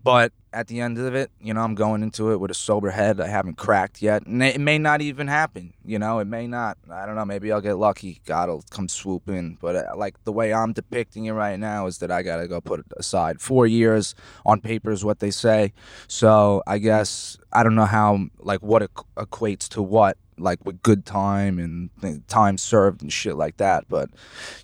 But 0.04 0.34
at 0.52 0.68
the 0.68 0.82
end 0.82 1.00
of 1.00 1.16
it, 1.16 1.32
you 1.40 1.54
know, 1.54 1.62
I'm 1.62 1.76
going 1.76 2.04
into 2.04 2.32
it 2.32 2.40
with 2.40 2.52
a 2.52 2.56
sober 2.56 2.92
head. 2.92 3.22
I 3.22 3.28
haven't 3.28 3.58
cracked 3.58 4.02
yet, 4.02 4.26
and 4.26 4.44
it 4.44 4.60
may 4.60 4.78
not 4.78 5.02
even 5.02 5.28
happen. 5.28 5.74
You 5.86 5.98
know, 5.98 6.20
it 6.20 6.28
may 6.28 6.46
not. 6.46 6.78
I 6.92 7.06
don't 7.06 7.16
know. 7.16 7.26
Maybe 7.26 7.52
I'll 7.52 7.62
get 7.62 7.78
lucky. 7.78 8.22
God 8.26 8.50
will 8.50 8.64
come 8.70 8.90
swoop 8.90 9.30
in. 9.30 9.58
But 9.62 9.76
uh, 9.76 9.96
like 9.96 10.22
the 10.26 10.34
way 10.34 10.54
I'm 10.54 10.74
depicting 10.74 11.26
it 11.26 11.32
right 11.32 11.58
now 11.58 11.88
is 11.88 12.00
that 12.00 12.12
I 12.12 12.22
gotta 12.22 12.48
go 12.48 12.60
put 12.60 12.86
aside. 12.98 13.40
Four 13.40 13.66
years 13.66 14.14
on 14.46 14.62
paper 14.62 14.92
is 14.92 15.06
what 15.06 15.20
they 15.20 15.32
say. 15.32 15.74
So 16.08 16.62
I 16.68 16.78
guess 16.80 17.38
I 17.52 17.64
don't 17.64 17.76
know 17.76 17.86
how 17.86 18.28
like 18.40 18.62
what 18.62 18.84
equates 19.16 19.70
to 19.70 19.82
what 19.82 20.18
like 20.40 20.64
with 20.66 20.82
good 20.84 21.06
time 21.06 21.60
and 21.60 21.90
th- 22.02 22.22
time 22.28 22.58
served 22.58 23.02
and 23.02 23.12
shit 23.12 23.36
like 23.36 23.58
that. 23.58 23.86
But 23.90 24.10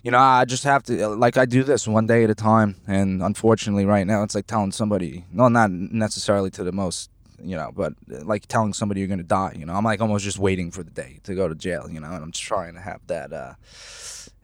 you 0.02 0.10
know, 0.10 0.18
I 0.18 0.44
just 0.44 0.64
have 0.64 0.82
to 0.84 1.08
like 1.08 1.36
I 1.36 1.44
do 1.46 1.62
this 1.62 1.86
one 1.88 2.06
day 2.06 2.24
at 2.24 2.30
a 2.30 2.34
time. 2.34 2.76
And 2.86 3.22
unfortunately, 3.22 3.84
right 3.86 4.06
now, 4.06 4.22
it's 4.22 4.34
like 4.34 4.46
telling 4.46 4.72
somebody, 4.72 5.24
no, 5.32 5.48
not 5.48 5.70
necessarily 5.70 6.50
to 6.50 6.64
the 6.64 6.72
most. 6.72 7.10
You 7.42 7.56
know, 7.56 7.72
but 7.74 7.94
uh, 8.12 8.22
like 8.24 8.46
telling 8.48 8.74
somebody 8.74 9.00
you're 9.00 9.08
gonna 9.08 9.22
die. 9.22 9.54
You 9.56 9.64
know, 9.64 9.72
I'm 9.72 9.84
like 9.84 10.02
almost 10.02 10.24
just 10.24 10.38
waiting 10.38 10.70
for 10.70 10.82
the 10.82 10.90
day 10.90 11.20
to 11.22 11.34
go 11.34 11.48
to 11.48 11.54
jail. 11.54 11.88
You 11.90 11.98
know, 11.98 12.08
and 12.12 12.22
I'm 12.22 12.32
just 12.32 12.44
trying 12.44 12.74
to 12.74 12.80
have 12.80 13.00
that. 13.06 13.32
uh 13.32 13.54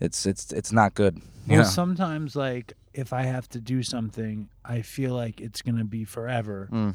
It's 0.01 0.25
it's 0.27 0.51
it's 0.53 0.73
not 0.73 0.95
good. 0.95 1.17
You 1.47 1.53
Well, 1.57 1.59
know? 1.59 1.69
sometimes 1.69 2.35
like 2.37 2.73
if 2.95 3.13
I 3.13 3.23
have 3.25 3.49
to 3.51 3.61
do 3.61 3.83
something, 3.83 4.49
I 4.65 4.81
feel 4.81 5.15
like 5.15 5.43
it's 5.43 5.61
gonna 5.61 5.85
be 5.85 6.05
forever, 6.07 6.69
Mm. 6.73 6.95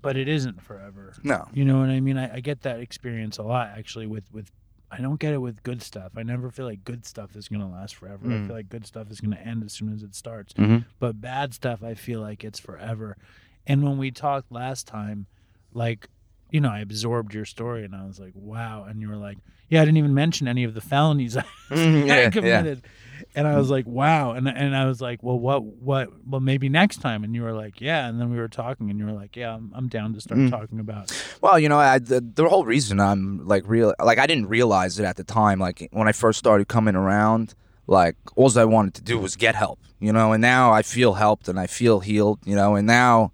But 0.00 0.16
it 0.16 0.28
isn't 0.28 0.62
forever. 0.62 1.14
No. 1.22 1.46
you 1.52 1.64
know 1.64 1.78
what 1.80 1.88
I 1.90 2.00
mean. 2.00 2.16
I, 2.18 2.36
I 2.36 2.40
get 2.40 2.62
that 2.62 2.80
experience 2.80 3.38
a 3.38 3.42
lot 3.42 3.70
actually 3.76 4.06
with 4.06 4.24
with. 4.32 4.50
I 4.90 5.02
don't 5.02 5.20
get 5.20 5.34
it 5.34 5.38
with 5.38 5.62
good 5.64 5.82
stuff. 5.82 6.12
I 6.16 6.22
never 6.22 6.50
feel 6.50 6.64
like 6.64 6.82
good 6.84 7.04
stuff 7.04 7.36
is 7.36 7.46
gonna 7.48 7.70
last 7.70 7.94
forever. 7.94 8.24
I 8.26 8.28
Mm. 8.30 8.46
feel 8.46 8.56
like 8.56 8.70
good 8.70 8.86
stuff 8.86 9.10
is 9.10 9.20
gonna 9.20 9.36
end 9.36 9.62
as 9.62 9.72
soon 9.74 9.92
as 9.92 10.02
it 10.02 10.14
starts. 10.14 10.54
Mhm. 10.54 10.86
But 10.98 11.20
bad 11.20 11.52
stuff, 11.52 11.82
I 11.82 11.92
feel 11.94 12.20
like 12.22 12.42
it's 12.42 12.58
forever. 12.58 13.18
And 13.66 13.82
when 13.84 13.98
we 13.98 14.10
talked 14.10 14.50
last 14.50 14.86
time, 14.86 15.26
like 15.74 16.08
you 16.50 16.60
know, 16.60 16.70
I 16.70 16.80
absorbed 16.80 17.34
your 17.34 17.44
story 17.44 17.84
and 17.84 17.94
I 17.94 18.04
was 18.06 18.18
like, 18.18 18.32
wow. 18.34 18.84
And 18.88 19.00
you 19.00 19.08
were 19.08 19.16
like, 19.16 19.38
yeah, 19.68 19.82
I 19.82 19.84
didn't 19.84 19.98
even 19.98 20.14
mention 20.14 20.48
any 20.48 20.64
of 20.64 20.74
the 20.74 20.80
felonies 20.80 21.36
I, 21.36 21.44
Mm, 21.70 22.06
yeah, 22.06 22.14
I 22.14 22.18
yeah. 22.20 22.30
committed. 22.30 22.82
And 23.34 23.46
I 23.46 23.56
was 23.58 23.68
like, 23.68 23.86
wow. 23.86 24.32
And 24.32 24.48
and 24.48 24.74
I 24.74 24.86
was 24.86 25.00
like, 25.02 25.22
well, 25.22 25.38
what, 25.38 25.62
what, 25.62 26.08
well, 26.26 26.40
maybe 26.40 26.68
next 26.70 26.98
time. 27.02 27.24
And 27.24 27.34
you 27.34 27.42
were 27.42 27.52
like, 27.52 27.80
yeah. 27.80 28.08
And 28.08 28.18
then 28.20 28.30
we 28.30 28.38
were 28.38 28.48
talking 28.48 28.88
and 28.90 28.98
you 28.98 29.04
were 29.04 29.12
like, 29.12 29.36
yeah, 29.36 29.54
I'm, 29.54 29.70
I'm 29.74 29.88
down 29.88 30.14
to 30.14 30.20
start 30.20 30.40
Mm. 30.40 30.50
talking 30.50 30.80
about. 30.80 31.12
Well, 31.42 31.58
you 31.58 31.68
know, 31.68 31.78
I, 31.78 31.98
the, 31.98 32.20
the 32.22 32.48
whole 32.48 32.64
reason 32.64 33.00
I'm 33.00 33.46
like 33.46 33.64
real, 33.66 33.94
like 34.02 34.18
I 34.18 34.26
didn't 34.26 34.46
realize 34.48 34.98
it 34.98 35.04
at 35.04 35.16
the 35.16 35.24
time. 35.24 35.58
Like 35.58 35.88
when 35.92 36.08
I 36.08 36.12
first 36.12 36.38
started 36.38 36.68
coming 36.68 36.94
around, 36.94 37.54
like 37.86 38.16
all 38.36 38.56
I 38.58 38.64
wanted 38.64 38.94
to 38.94 39.02
do 39.02 39.18
was 39.18 39.36
get 39.36 39.54
help, 39.54 39.78
you 40.00 40.12
know. 40.12 40.32
And 40.32 40.40
now 40.40 40.72
I 40.72 40.82
feel 40.82 41.14
helped 41.14 41.48
and 41.48 41.58
I 41.60 41.66
feel 41.66 42.00
healed, 42.00 42.38
you 42.46 42.54
know. 42.56 42.76
And 42.76 42.86
now, 42.86 43.32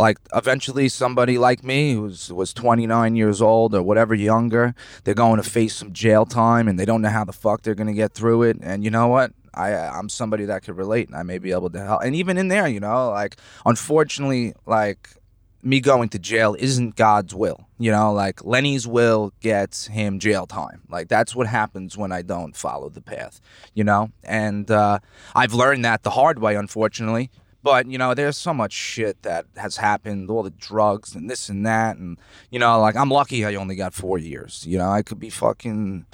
like 0.00 0.18
eventually, 0.34 0.88
somebody 0.88 1.38
like 1.38 1.62
me 1.62 1.92
who's 1.92 2.32
was 2.32 2.54
29 2.54 3.16
years 3.16 3.42
old 3.42 3.74
or 3.74 3.82
whatever 3.82 4.14
younger, 4.14 4.74
they're 5.04 5.14
going 5.14 5.36
to 5.36 5.48
face 5.48 5.76
some 5.76 5.92
jail 5.92 6.24
time 6.24 6.68
and 6.68 6.78
they 6.78 6.84
don't 6.84 7.02
know 7.02 7.10
how 7.10 7.24
the 7.24 7.32
fuck 7.32 7.62
they're 7.62 7.74
gonna 7.74 7.92
get 7.92 8.14
through 8.14 8.44
it. 8.44 8.56
And 8.62 8.82
you 8.82 8.90
know 8.90 9.08
what? 9.08 9.32
I 9.52 9.74
I'm 9.74 10.08
somebody 10.08 10.46
that 10.46 10.62
could 10.62 10.76
relate 10.76 11.08
and 11.08 11.16
I 11.16 11.22
may 11.22 11.38
be 11.38 11.52
able 11.52 11.70
to 11.70 11.84
help. 11.84 12.02
And 12.02 12.16
even 12.16 12.38
in 12.38 12.48
there, 12.48 12.66
you 12.66 12.80
know, 12.80 13.10
like 13.10 13.36
unfortunately, 13.66 14.54
like 14.64 15.10
me 15.62 15.80
going 15.80 16.08
to 16.08 16.18
jail 16.18 16.56
isn't 16.58 16.96
God's 16.96 17.34
will. 17.34 17.66
You 17.78 17.90
know, 17.90 18.12
like 18.12 18.44
Lenny's 18.44 18.86
will 18.86 19.32
gets 19.40 19.86
him 19.86 20.18
jail 20.18 20.46
time. 20.46 20.82
Like 20.88 21.08
that's 21.08 21.34
what 21.34 21.46
happens 21.46 21.96
when 21.96 22.12
I 22.12 22.22
don't 22.22 22.56
follow 22.56 22.88
the 22.88 23.02
path, 23.02 23.40
you 23.74 23.84
know? 23.84 24.10
And 24.24 24.70
uh, 24.70 25.00
I've 25.34 25.52
learned 25.52 25.84
that 25.84 26.02
the 26.02 26.10
hard 26.10 26.38
way, 26.38 26.54
unfortunately. 26.56 27.30
But, 27.62 27.90
you 27.90 27.98
know, 27.98 28.14
there's 28.14 28.38
so 28.38 28.54
much 28.54 28.72
shit 28.72 29.22
that 29.22 29.46
has 29.56 29.76
happened, 29.76 30.30
all 30.30 30.42
the 30.42 30.50
drugs 30.50 31.14
and 31.14 31.28
this 31.28 31.48
and 31.48 31.66
that. 31.66 31.96
And, 31.96 32.18
you 32.50 32.58
know, 32.58 32.80
like 32.80 32.96
I'm 32.96 33.10
lucky 33.10 33.44
I 33.44 33.54
only 33.54 33.76
got 33.76 33.92
four 33.92 34.18
years. 34.18 34.64
You 34.66 34.78
know, 34.78 34.90
I 34.90 35.02
could 35.02 35.18
be 35.18 35.30
fucking, 35.30 36.06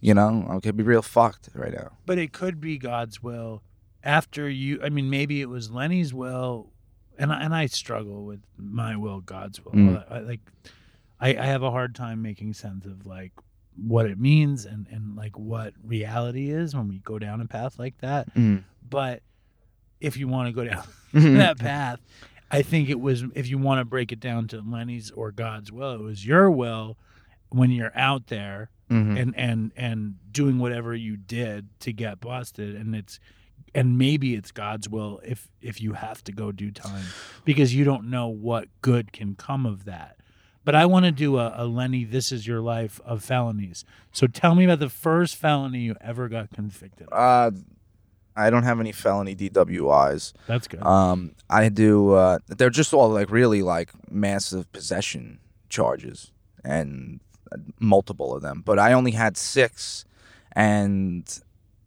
you 0.00 0.14
know, 0.14 0.46
I 0.50 0.58
could 0.58 0.76
be 0.76 0.82
real 0.82 1.02
fucked 1.02 1.50
right 1.54 1.72
now. 1.72 1.92
But 2.06 2.18
it 2.18 2.32
could 2.32 2.60
be 2.60 2.76
God's 2.76 3.22
will 3.22 3.62
after 4.02 4.48
you. 4.48 4.80
I 4.82 4.88
mean, 4.88 5.10
maybe 5.10 5.40
it 5.40 5.48
was 5.48 5.70
Lenny's 5.70 6.12
will. 6.12 6.72
And 7.18 7.32
I, 7.32 7.42
and 7.42 7.54
I 7.54 7.66
struggle 7.66 8.24
with 8.24 8.40
my 8.56 8.96
will, 8.96 9.20
God's 9.20 9.64
will. 9.64 9.72
Mm. 9.72 10.10
I, 10.10 10.20
like, 10.20 10.40
I, 11.20 11.36
I 11.36 11.44
have 11.46 11.62
a 11.62 11.70
hard 11.70 11.94
time 11.94 12.22
making 12.22 12.54
sense 12.54 12.86
of 12.86 13.06
like 13.06 13.32
what 13.76 14.06
it 14.06 14.18
means 14.18 14.64
and, 14.64 14.86
and 14.90 15.16
like 15.16 15.38
what 15.38 15.74
reality 15.84 16.50
is 16.50 16.74
when 16.74 16.88
we 16.88 16.98
go 16.98 17.18
down 17.18 17.40
a 17.40 17.46
path 17.46 17.78
like 17.78 17.98
that. 17.98 18.34
Mm. 18.34 18.64
But 18.88 19.22
if 20.00 20.16
you 20.16 20.28
want 20.28 20.48
to 20.48 20.52
go 20.52 20.64
down 20.64 20.84
Mhm. 21.14 21.36
that 21.38 21.58
path, 21.58 22.00
I 22.50 22.62
think 22.62 22.88
it 22.88 23.00
was 23.00 23.24
if 23.34 23.48
you 23.48 23.58
want 23.58 23.80
to 23.80 23.84
break 23.84 24.12
it 24.12 24.20
down 24.20 24.48
to 24.48 24.60
Lenny's 24.60 25.10
or 25.10 25.30
God's 25.32 25.70
will, 25.72 25.92
it 25.94 26.00
was 26.00 26.24
your 26.26 26.50
will 26.50 26.96
when 27.50 27.70
you're 27.70 27.92
out 27.96 28.28
there 28.28 28.70
Mhm. 28.90 29.20
and 29.20 29.34
and 29.36 29.72
and 29.76 30.14
doing 30.32 30.58
whatever 30.58 30.94
you 30.94 31.16
did 31.16 31.68
to 31.80 31.92
get 31.92 32.20
busted 32.20 32.74
and 32.74 32.94
it's 32.94 33.20
and 33.74 33.96
maybe 33.98 34.34
it's 34.34 34.50
God's 34.50 34.88
will 34.88 35.20
if 35.24 35.48
if 35.60 35.80
you 35.80 35.92
have 35.92 36.24
to 36.24 36.32
go 36.32 36.50
do 36.50 36.70
time 36.72 37.04
because 37.44 37.72
you 37.74 37.84
don't 37.84 38.10
know 38.10 38.26
what 38.28 38.66
good 38.82 39.12
can 39.12 39.34
come 39.36 39.64
of 39.66 39.84
that. 39.84 40.16
But 40.64 40.74
I 40.74 40.86
want 40.86 41.06
to 41.06 41.10
do 41.12 41.38
a, 41.38 41.54
a 41.56 41.66
Lenny, 41.66 42.04
this 42.04 42.30
is 42.32 42.46
your 42.46 42.60
life 42.60 43.00
of 43.04 43.24
felonies. 43.24 43.84
So 44.12 44.26
tell 44.26 44.54
me 44.54 44.64
about 44.64 44.78
the 44.80 44.90
first 44.90 45.36
felony 45.36 45.80
you 45.80 45.96
ever 46.02 46.28
got 46.28 46.50
convicted. 46.50 47.08
of. 47.10 47.54
Uh, 47.54 47.56
I 48.36 48.50
don't 48.50 48.62
have 48.62 48.80
any 48.80 48.92
felony 48.92 49.34
DWIs. 49.34 50.32
That's 50.46 50.68
good. 50.68 50.82
Um, 50.82 51.32
I 51.48 51.68
do. 51.68 52.12
Uh, 52.12 52.38
they're 52.48 52.70
just 52.70 52.94
all 52.94 53.08
like 53.10 53.30
really 53.30 53.62
like 53.62 53.90
massive 54.10 54.70
possession 54.72 55.40
charges 55.68 56.32
and 56.64 57.20
uh, 57.52 57.56
multiple 57.78 58.34
of 58.34 58.42
them. 58.42 58.62
But 58.64 58.78
I 58.78 58.92
only 58.92 59.12
had 59.12 59.36
six, 59.36 60.04
and 60.52 61.28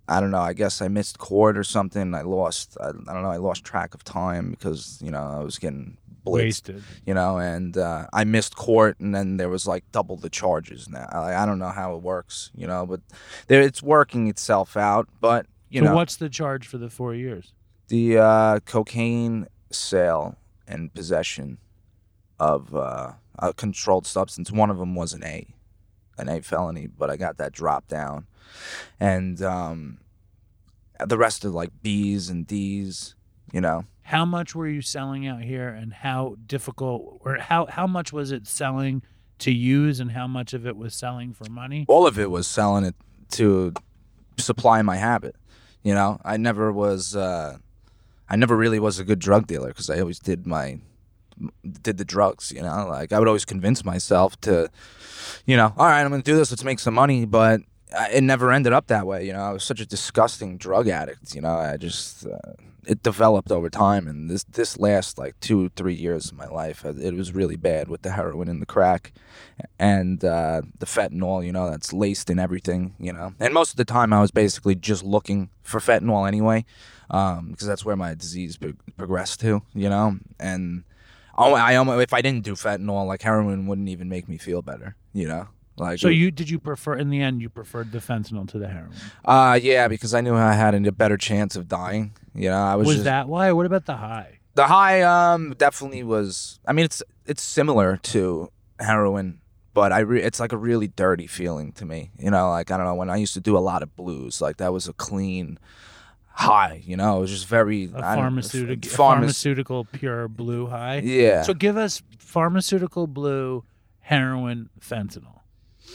I 0.07 0.19
don't 0.19 0.31
know. 0.31 0.41
I 0.41 0.53
guess 0.53 0.81
I 0.81 0.87
missed 0.89 1.17
court 1.17 1.57
or 1.57 1.63
something. 1.63 2.13
I 2.13 2.21
lost. 2.21 2.77
I, 2.79 2.89
I 2.89 3.13
don't 3.13 3.23
know. 3.23 3.31
I 3.31 3.37
lost 3.37 3.63
track 3.63 3.93
of 3.93 4.03
time 4.03 4.51
because 4.51 4.99
you 5.01 5.11
know 5.11 5.37
I 5.39 5.43
was 5.43 5.57
getting 5.57 5.97
blitzed. 6.25 6.33
Wasted. 6.33 6.83
You 7.05 7.13
know, 7.13 7.37
and 7.37 7.77
uh, 7.77 8.07
I 8.11 8.23
missed 8.23 8.55
court, 8.55 8.99
and 8.99 9.15
then 9.15 9.37
there 9.37 9.49
was 9.49 9.65
like 9.65 9.83
double 9.91 10.17
the 10.17 10.29
charges. 10.29 10.89
Now 10.89 11.07
I, 11.11 11.43
I 11.43 11.45
don't 11.45 11.59
know 11.59 11.69
how 11.69 11.95
it 11.95 12.01
works. 12.01 12.51
You 12.55 12.67
know, 12.67 12.85
but 12.85 13.01
there, 13.47 13.61
it's 13.61 13.81
working 13.81 14.27
itself 14.27 14.75
out. 14.75 15.07
But 15.21 15.45
you 15.73 15.81
so 15.81 15.85
know, 15.85 15.95
what's 15.95 16.15
the 16.17 16.29
charge 16.29 16.67
for 16.67 16.77
the 16.77 16.89
four 16.89 17.13
years? 17.15 17.53
the 17.89 18.17
uh, 18.17 18.59
cocaine 18.61 19.45
sale 19.69 20.35
and 20.67 20.93
possession 20.93 21.57
of 22.39 22.73
uh, 22.75 23.11
a 23.39 23.53
controlled 23.53 24.07
substance. 24.07 24.51
One 24.51 24.69
of 24.69 24.77
them 24.77 24.95
was 24.95 25.13
an 25.13 25.23
A, 25.23 25.45
an 26.17 26.29
A 26.29 26.41
felony, 26.41 26.87
but 26.87 27.09
I 27.09 27.17
got 27.17 27.37
that 27.37 27.51
dropped 27.51 27.89
down, 27.89 28.25
and 28.99 29.41
um, 29.41 29.97
the 31.05 31.17
rest 31.17 31.43
are 31.45 31.49
like 31.49 31.71
B's 31.81 32.29
and 32.29 32.47
D's. 32.47 33.15
You 33.51 33.61
know, 33.61 33.85
How 34.03 34.25
much 34.25 34.55
were 34.55 34.67
you 34.67 34.81
selling 34.81 35.27
out 35.27 35.43
here, 35.43 35.67
and 35.69 35.93
how 35.93 36.37
difficult, 36.47 37.19
or 37.23 37.35
how 37.37 37.65
how 37.67 37.85
much 37.85 38.11
was 38.13 38.31
it 38.31 38.47
selling 38.47 39.03
to 39.39 39.51
use, 39.51 39.99
and 39.99 40.11
how 40.11 40.25
much 40.27 40.53
of 40.53 40.65
it 40.65 40.77
was 40.77 40.95
selling 40.95 41.33
for 41.33 41.49
money? 41.51 41.85
all 41.87 42.07
of 42.07 42.17
it 42.17 42.31
was 42.31 42.47
selling 42.47 42.85
it 42.85 42.95
to 43.31 43.73
supply 44.39 44.81
my 44.81 44.95
habit. 44.95 45.35
You 45.83 45.93
know, 45.93 46.19
I 46.23 46.37
never 46.37 46.71
was. 46.71 47.15
Uh, 47.15 47.57
I 48.29 48.35
never 48.35 48.55
really 48.55 48.79
was 48.79 48.99
a 48.99 49.03
good 49.03 49.19
drug 49.19 49.47
dealer 49.47 49.67
because 49.67 49.89
I 49.89 49.99
always 49.99 50.19
did 50.19 50.47
my 50.47 50.79
did 51.81 51.97
the 51.97 52.05
drugs. 52.05 52.51
You 52.51 52.61
know, 52.61 52.87
like 52.89 53.11
I 53.11 53.19
would 53.19 53.27
always 53.27 53.45
convince 53.45 53.83
myself 53.83 54.39
to, 54.41 54.69
you 55.45 55.57
know, 55.57 55.73
all 55.77 55.85
right, 55.85 56.01
I'm 56.01 56.09
gonna 56.09 56.23
do 56.23 56.35
this. 56.35 56.51
Let's 56.51 56.63
make 56.63 56.79
some 56.79 56.93
money, 56.93 57.25
but 57.25 57.61
I- 57.97 58.09
it 58.11 58.23
never 58.23 58.51
ended 58.51 58.71
up 58.73 58.87
that 58.87 59.05
way. 59.05 59.25
You 59.27 59.33
know, 59.33 59.41
I 59.41 59.51
was 59.51 59.63
such 59.63 59.79
a 59.81 59.85
disgusting 59.85 60.57
drug 60.57 60.87
addict. 60.87 61.35
You 61.35 61.41
know, 61.41 61.55
I 61.55 61.77
just 61.77 62.25
uh, 62.25 62.53
it 62.87 63.03
developed 63.03 63.51
over 63.51 63.69
time, 63.69 64.07
and 64.07 64.29
this 64.29 64.43
this 64.43 64.77
last 64.77 65.17
like 65.17 65.39
two 65.39 65.69
three 65.75 65.93
years 65.93 66.31
of 66.31 66.37
my 66.37 66.47
life, 66.47 66.85
uh, 66.85 66.93
it 66.95 67.13
was 67.13 67.33
really 67.33 67.55
bad 67.55 67.87
with 67.87 68.01
the 68.01 68.11
heroin 68.11 68.47
and 68.47 68.61
the 68.61 68.65
crack, 68.65 69.13
and 69.79 70.23
uh, 70.23 70.61
the 70.79 70.85
fentanyl. 70.85 71.45
You 71.45 71.51
know, 71.51 71.69
that's 71.69 71.93
laced 71.93 72.29
in 72.29 72.39
everything. 72.39 72.95
You 72.99 73.13
know, 73.13 73.33
and 73.39 73.53
most 73.53 73.71
of 73.71 73.77
the 73.77 73.85
time 73.85 74.13
I 74.13 74.21
was 74.21 74.31
basically 74.31 74.75
just 74.75 75.03
looking 75.03 75.49
for 75.61 75.79
fentanyl 75.79 76.27
anyway, 76.27 76.65
because 77.07 77.65
that's 77.67 77.85
where 77.85 77.95
my 77.95 78.13
disease 78.13 78.57
pro- 78.57 78.73
progressed 78.97 79.39
to. 79.41 79.61
You 79.73 79.89
know, 79.89 80.19
and 80.39 80.83
Oh, 81.35 81.55
I 81.55 81.75
almost 81.75 82.01
if 82.01 82.13
I 82.13 82.21
didn't 82.21 82.43
do 82.43 82.53
fentanyl, 82.53 83.07
like 83.07 83.23
heroin 83.23 83.65
wouldn't 83.65 83.89
even 83.89 84.07
make 84.07 84.29
me 84.29 84.37
feel 84.37 84.61
better. 84.61 84.95
You 85.13 85.27
know, 85.27 85.47
like 85.77 85.99
So 85.99 86.07
you 86.07 86.31
did 86.31 86.49
you 86.49 86.59
prefer 86.59 86.95
in 86.95 87.09
the 87.09 87.21
end 87.21 87.41
you 87.41 87.49
preferred 87.49 87.91
the 87.91 87.99
fentanyl 87.99 88.47
to 88.49 88.59
the 88.59 88.67
heroin? 88.67 88.93
uh, 89.25 89.59
yeah, 89.61 89.87
because 89.87 90.13
I 90.13 90.21
knew 90.21 90.35
I 90.35 90.53
had 90.53 90.73
a 90.75 90.91
better 90.91 91.17
chance 91.17 91.55
of 91.55 91.67
dying. 91.67 92.13
You 92.35 92.49
know, 92.49 92.57
I 92.61 92.75
was, 92.75 92.87
Was 92.87 92.95
just, 92.97 93.05
that 93.05 93.27
why? 93.27 93.51
What 93.51 93.65
about 93.65 93.85
the 93.85 93.95
high? 93.97 94.39
the 94.55 94.65
high. 94.67 95.01
Um, 95.01 95.55
definitely 95.57 96.03
was. 96.03 96.59
I 96.67 96.73
mean, 96.73 96.85
it's 96.85 97.01
it's 97.25 97.41
similar 97.41 97.97
to 97.97 98.51
heroin, 98.79 99.39
but 99.73 99.91
I 99.91 99.99
re- 99.99 100.21
it's 100.21 100.39
like 100.39 100.51
a 100.51 100.57
really 100.57 100.87
dirty 100.89 101.25
feeling 101.27 101.71
to 101.73 101.85
me. 101.85 102.11
You 102.19 102.29
know, 102.31 102.49
like 102.51 102.69
I 102.71 102.77
don't 102.77 102.85
know 102.85 102.95
when 102.95 103.09
I 103.09 103.15
used 103.17 103.33
to 103.35 103.39
do 103.41 103.57
a 103.57 103.59
lot 103.59 103.81
of 103.83 103.95
blues, 103.95 104.41
like 104.41 104.57
that 104.57 104.71
was 104.73 104.87
a 104.87 104.93
clean 104.93 105.57
high. 106.35 106.81
You 106.85 106.97
know, 106.97 107.17
it 107.17 107.21
was 107.21 107.31
just 107.31 107.47
very 107.47 107.85
A 107.85 107.97
I 107.97 108.15
don't- 108.15 108.23
pharmaceutical, 108.23 108.89
pharmac- 108.91 108.95
pharmaceutical 108.95 109.85
pure 109.85 110.27
blue 110.27 110.67
high. 110.67 110.99
Yeah. 110.99 111.41
So 111.43 111.53
give 111.53 111.77
us 111.77 112.01
pharmaceutical 112.19 113.05
blue, 113.07 113.63
heroin, 114.01 114.69
fentanyl, 114.79 115.39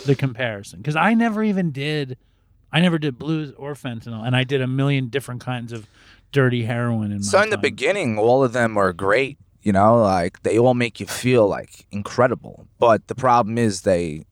the 0.06 0.14
comparison. 0.14 0.80
Because 0.80 0.96
I 0.96 1.14
never 1.14 1.42
even 1.42 1.70
did, 1.70 2.16
I 2.72 2.80
never 2.80 2.98
did 2.98 3.18
blues 3.18 3.52
or 3.56 3.74
fentanyl, 3.74 4.26
and 4.26 4.36
I 4.36 4.44
did 4.44 4.60
a 4.60 4.66
million 4.66 5.08
different 5.08 5.40
kinds 5.40 5.72
of 5.72 5.86
dirty 6.32 6.64
heroin. 6.64 7.12
In 7.12 7.18
my 7.18 7.22
So 7.22 7.42
in 7.42 7.50
the 7.50 7.58
beginning, 7.58 8.18
all 8.18 8.44
of 8.44 8.52
them 8.52 8.76
are 8.76 8.92
great. 8.92 9.38
You 9.62 9.72
know, 9.72 10.00
like 10.00 10.42
they 10.44 10.58
all 10.58 10.74
make 10.74 11.00
you 11.00 11.06
feel 11.06 11.46
like 11.48 11.86
incredible. 11.90 12.66
But 12.78 13.08
the 13.08 13.14
problem 13.14 13.58
is 13.58 13.82
they, 13.82 14.24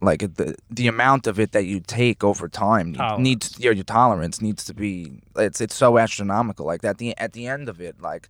like 0.00 0.20
the 0.20 0.56
the 0.70 0.88
amount 0.88 1.26
of 1.26 1.38
it 1.38 1.52
that 1.52 1.66
you 1.66 1.80
take 1.80 2.24
over 2.24 2.48
time 2.48 2.94
Tolerance. 2.94 3.22
needs 3.22 3.60
your 3.60 3.72
your 3.72 3.84
tolerance 3.84 4.40
needs 4.40 4.64
to 4.64 4.74
be. 4.74 5.20
It's 5.36 5.60
it's 5.60 5.74
so 5.74 5.98
astronomical. 5.98 6.66
Like 6.66 6.84
at 6.84 6.98
the 6.98 7.16
at 7.18 7.32
the 7.32 7.46
end 7.46 7.68
of 7.68 7.80
it, 7.80 8.00
like 8.00 8.28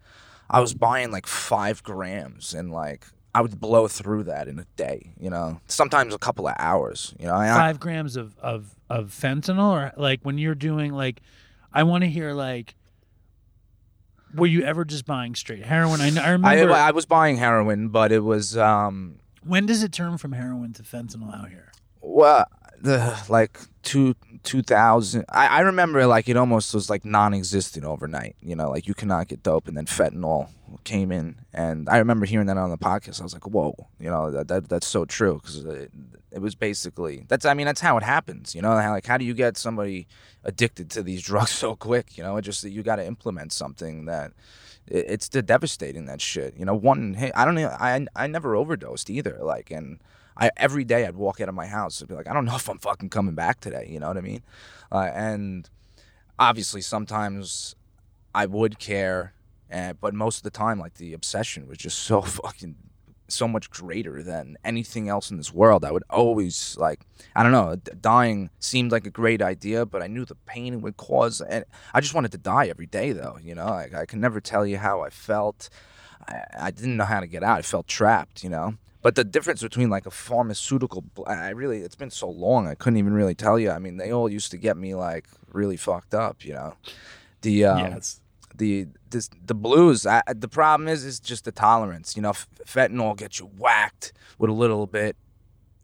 I 0.51 0.61
was 0.61 0.75
buying 0.75 1.11
like 1.11 1.27
five 1.27 1.83
grams 1.83 2.55
and 2.55 2.71
like. 2.71 3.07
I 3.35 3.41
would 3.41 3.59
blow 3.59 3.89
through 3.89 4.25
that 4.25 4.47
in 4.47 4.59
a 4.61 4.67
day, 4.77 5.13
you 5.19 5.29
know. 5.29 5.61
Sometimes 5.67 6.15
a 6.15 6.19
couple 6.19 6.47
of 6.47 6.55
hours, 6.59 7.15
you 7.19 7.27
know. 7.27 7.35
I- 7.35 7.49
five 7.49 7.81
grams 7.81 8.17
of, 8.17 8.39
of, 8.39 8.75
of 8.89 9.07
fentanyl, 9.11 9.73
or 9.73 9.93
like 9.97 10.21
when 10.23 10.39
you're 10.39 10.55
doing 10.55 10.93
like, 10.93 11.21
I 11.73 11.83
want 11.83 12.05
to 12.05 12.11
hear 12.11 12.33
like, 12.33 12.77
were 14.35 14.47
you 14.47 14.63
ever 14.63 14.85
just 14.85 15.05
buying 15.05 15.35
straight 15.35 15.65
heroin? 15.65 16.01
I, 16.01 16.07
I 16.07 16.27
I, 16.27 16.31
remember. 16.31 16.73
I 16.73 16.91
was 16.93 17.07
buying 17.07 17.37
heroin, 17.37 17.89
but 17.89 18.13
it 18.13 18.21
was 18.21 18.57
um, 18.57 19.19
when 19.45 19.67
does 19.67 19.83
it 19.83 19.93
turn 19.93 20.19
from 20.19 20.33
heroin 20.33 20.73
to 20.75 20.83
fentanyl 20.83 21.35
out 21.35 21.49
here? 21.49 21.73
Well, 22.01 22.45
the 22.81 23.21
like 23.29 23.59
two 23.85 24.15
two 24.43 24.63
thousand. 24.63 25.25
I, 25.29 25.47
I 25.47 25.61
remember 25.61 26.07
like 26.07 26.29
it 26.29 26.37
almost 26.37 26.75
was 26.75 26.91
like 26.91 27.05
non-existent 27.05 27.85
overnight. 27.85 28.37
You 28.43 28.57
know, 28.57 28.71
like 28.71 28.89
you 28.89 28.95
cannot 28.95 29.29
get 29.29 29.43
dope, 29.43 29.69
and 29.69 29.77
then 29.77 29.87
fentanyl 29.87 30.49
came 30.83 31.13
in, 31.13 31.37
and 31.53 31.89
I 31.89 31.99
remember 31.99 32.27
hearing 32.27 32.47
that 32.49 32.57
on 32.57 32.71
the 32.71 32.79
podcast. 32.79 33.21
I 33.21 33.25
was 33.25 33.33
like, 33.33 33.47
whoa, 33.47 33.75
you 34.01 34.11
know, 34.11 34.31
that, 34.31 34.49
that 34.49 34.69
that's 34.69 34.87
so 34.87 35.05
true 35.05 35.35
because 35.35 35.65
it, 35.65 35.93
it 36.33 36.41
was 36.41 36.55
basically 36.55 37.25
that's. 37.29 37.45
I 37.45 37.55
mean, 37.55 37.67
that's 37.67 37.81
how 37.81 37.97
it 37.97 38.03
happens. 38.03 38.55
You 38.55 38.63
know, 38.63 38.77
how, 38.77 38.91
like 38.91 39.07
how 39.07 39.19
do 39.19 39.25
you 39.25 39.35
get 39.35 39.57
somebody 39.57 40.07
addicted 40.43 40.91
to 40.91 41.03
these 41.03 41.23
drugs 41.31 41.51
so 41.53 41.77
quick? 41.77 42.17
You 42.19 42.25
know, 42.25 42.37
it 42.37 42.43
just 42.43 42.65
you 42.65 42.83
got 42.83 42.97
to 42.97 43.07
implement 43.07 43.53
something 43.53 44.07
that. 44.07 44.33
it- 44.87 45.07
It's 45.09 45.29
devastating 45.29 46.07
that 46.07 46.21
shit. 46.21 46.57
You 46.59 46.65
know, 46.65 46.75
one 46.75 47.15
hit. 47.15 47.33
I 47.37 47.45
don't 47.45 47.55
know. 47.55 47.69
I 47.79 48.07
I 48.17 48.27
never 48.27 48.57
overdosed 48.57 49.09
either. 49.11 49.39
Like, 49.43 49.71
and 49.71 49.99
I 50.37 50.51
every 50.57 50.85
day 50.85 51.07
I'd 51.07 51.17
walk 51.17 51.41
out 51.41 51.49
of 51.49 51.55
my 51.55 51.67
house 51.67 52.01
and 52.01 52.09
be 52.09 52.15
like, 52.15 52.29
I 52.29 52.33
don't 52.33 52.45
know 52.45 52.57
if 52.57 52.69
I'm 52.69 52.79
fucking 52.79 53.11
coming 53.11 53.35
back 53.35 53.61
today. 53.61 53.89
You 53.91 54.01
know 54.01 54.09
what 54.09 54.17
I 54.17 54.23
mean? 54.23 54.43
Uh, 54.91 55.11
and 55.13 55.69
obviously, 56.39 56.81
sometimes 56.81 57.77
I 58.35 58.47
would 58.47 58.79
care, 58.79 59.35
uh, 59.73 59.95
but 59.95 60.15
most 60.15 60.39
of 60.39 60.43
the 60.43 60.51
time, 60.51 60.79
like 60.79 60.95
the 60.95 61.13
obsession 61.13 61.69
was 61.69 61.79
just 61.79 61.99
so 61.99 62.21
fucking 62.23 62.77
so 63.29 63.49
much 63.49 63.71
greater 63.71 64.23
than 64.23 64.57
anything 64.65 65.09
else 65.09 65.31
in 65.31 65.37
this 65.37 65.53
world. 65.53 65.85
I 65.85 65.91
would 65.91 66.05
always 66.11 66.77
like, 66.79 67.01
I 67.35 67.43
don't 67.43 67.53
know, 67.53 67.77
dying 68.01 68.51
seemed 68.59 68.93
like 68.93 69.07
a 69.07 69.11
great 69.11 69.41
idea, 69.41 69.87
but 69.87 70.03
I 70.03 70.07
knew 70.07 70.25
the 70.25 70.35
pain 70.35 70.75
it 70.75 70.81
would 70.83 70.97
cause, 70.97 71.41
and 71.41 71.65
I 71.93 72.01
just 72.01 72.15
wanted 72.15 72.33
to 72.33 72.39
die 72.39 72.67
every 72.67 72.87
day, 72.87 73.13
though. 73.13 73.39
You 73.43 73.55
know, 73.55 73.67
like 73.67 73.95
I 73.95 74.07
can 74.07 74.21
never 74.21 74.41
tell 74.41 74.67
you 74.67 74.79
how 74.79 75.03
I 75.03 75.11
felt. 75.11 75.69
I, 76.29 76.43
I 76.59 76.71
didn't 76.71 76.97
know 76.97 77.05
how 77.05 77.21
to 77.21 77.27
get 77.27 77.43
out. 77.43 77.59
I 77.59 77.63
felt 77.63 77.87
trapped, 77.87 78.45
you 78.45 78.51
know. 78.51 78.75
But 79.05 79.17
the 79.17 79.23
difference 79.23 79.61
between 79.63 79.91
like 79.91 80.07
a 80.07 80.11
pharmaceutical, 80.11 81.05
I 81.27 81.51
really, 81.51 81.81
it's 81.83 81.95
been 81.95 82.11
so 82.11 82.27
long, 82.27 82.67
I 82.67 82.75
couldn't 82.75 82.97
even 82.97 83.13
really 83.13 83.35
tell 83.35 83.59
you. 83.59 83.71
I 83.71 83.79
mean, 83.79 83.99
they 83.99 84.11
all 84.11 84.31
used 84.31 84.51
to 84.53 84.57
get 84.57 84.79
me 84.79 84.95
like 84.95 85.27
really 85.53 85.77
fucked 85.77 86.15
up, 86.15 86.43
you 86.43 86.55
know. 86.55 86.75
The 87.43 87.67
um, 87.67 87.79
Yes. 87.81 88.23
the 88.57 88.87
this, 89.11 89.29
the 89.45 89.55
blues. 89.55 90.07
I, 90.07 90.23
the 90.35 90.49
problem 90.49 90.89
is, 90.89 91.05
is 91.05 91.21
just 91.21 91.45
the 91.45 91.53
tolerance. 91.53 92.17
You 92.17 92.23
know, 92.23 92.31
f- 92.31 92.49
fentanyl 92.67 93.15
gets 93.15 93.39
you 93.41 93.47
whacked 93.59 94.15
with 94.39 94.49
a 94.49 94.55
little 94.55 94.87
bit, 94.87 95.17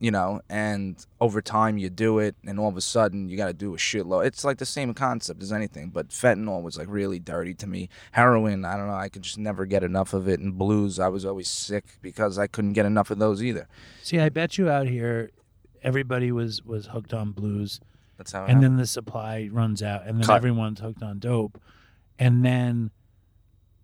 you 0.01 0.11
know, 0.11 0.40
and 0.48 1.05
over 1.20 1.42
time 1.42 1.76
you 1.76 1.90
do 1.90 2.18
it, 2.18 2.34
and 2.46 2.59
all 2.59 2.68
of 2.68 2.76
a 2.76 2.80
sudden 2.80 3.28
you 3.28 3.36
got 3.36 3.48
to 3.48 3.53
do 3.53 3.74
a 3.74 3.76
shitload. 3.76 4.24
It's 4.26 4.44
like 4.44 4.57
the 4.57 4.64
same 4.66 4.94
concept 4.94 5.42
as 5.42 5.53
anything, 5.53 5.90
but 5.90 6.09
fentanyl 6.09 6.62
was 6.62 6.78
like 6.78 6.88
really 6.88 7.18
dirty 7.18 7.53
to 7.55 7.66
me. 7.66 7.90
Heroin, 8.12 8.64
I 8.64 8.76
don't 8.78 8.86
know, 8.86 8.94
I 8.94 9.11
could 9.11 9.22
just 9.22 9.36
never 9.38 9.66
get 9.66 9.82
enough 9.84 10.14
of 10.14 10.26
it. 10.26 10.40
And 10.40 10.57
blues, 10.57 10.98
I 10.98 11.09
was 11.09 11.24
always 11.26 11.48
sick 11.51 11.84
because 12.01 12.38
I 12.38 12.46
couldn't 12.46 12.72
get 12.72 12.86
enough 12.86 13.11
of 13.11 13.18
those 13.18 13.42
either. 13.42 13.68
See, 14.03 14.18
I 14.18 14.30
bet 14.30 14.57
you 14.57 14.70
out 14.70 14.86
here, 14.88 15.30
everybody 15.82 16.32
was 16.32 16.62
was 16.64 16.86
hooked 16.86 17.12
on 17.12 17.32
blues, 17.32 17.78
That's 18.16 18.32
how. 18.32 18.40
It 18.40 18.42
and 18.44 18.48
happened. 18.55 18.64
then 18.64 18.76
the 18.78 18.86
supply 18.86 19.48
runs 19.53 19.82
out, 19.82 20.07
and 20.07 20.16
then 20.18 20.24
Cut. 20.24 20.36
everyone's 20.36 20.80
hooked 20.80 21.03
on 21.03 21.18
dope, 21.18 21.61
and 22.18 22.42
then 22.42 22.90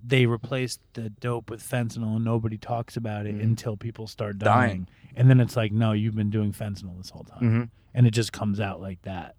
they 0.08 0.26
replaced 0.26 0.80
the 0.94 1.10
dope 1.10 1.50
with 1.50 1.62
fentanyl, 1.62 2.16
and 2.16 2.24
nobody 2.24 2.56
talks 2.58 2.96
about 2.96 3.26
it 3.26 3.34
Mhm. 3.36 3.42
until 3.42 3.76
people 3.76 4.06
start 4.06 4.38
dying. 4.38 4.68
Dying. 4.68 4.86
and 5.18 5.30
then 5.30 5.40
it's 5.40 5.56
like, 5.56 5.72
no, 5.72 5.92
you've 5.92 6.14
been 6.14 6.28
doing 6.30 6.52
fentanyl 6.52 6.96
this 6.98 7.08
whole 7.10 7.24
time, 7.24 7.40
Mhm. 7.42 7.68
and 7.94 8.06
it 8.06 8.10
just 8.10 8.32
comes 8.34 8.60
out 8.60 8.80
like 8.82 9.00
that. 9.02 9.36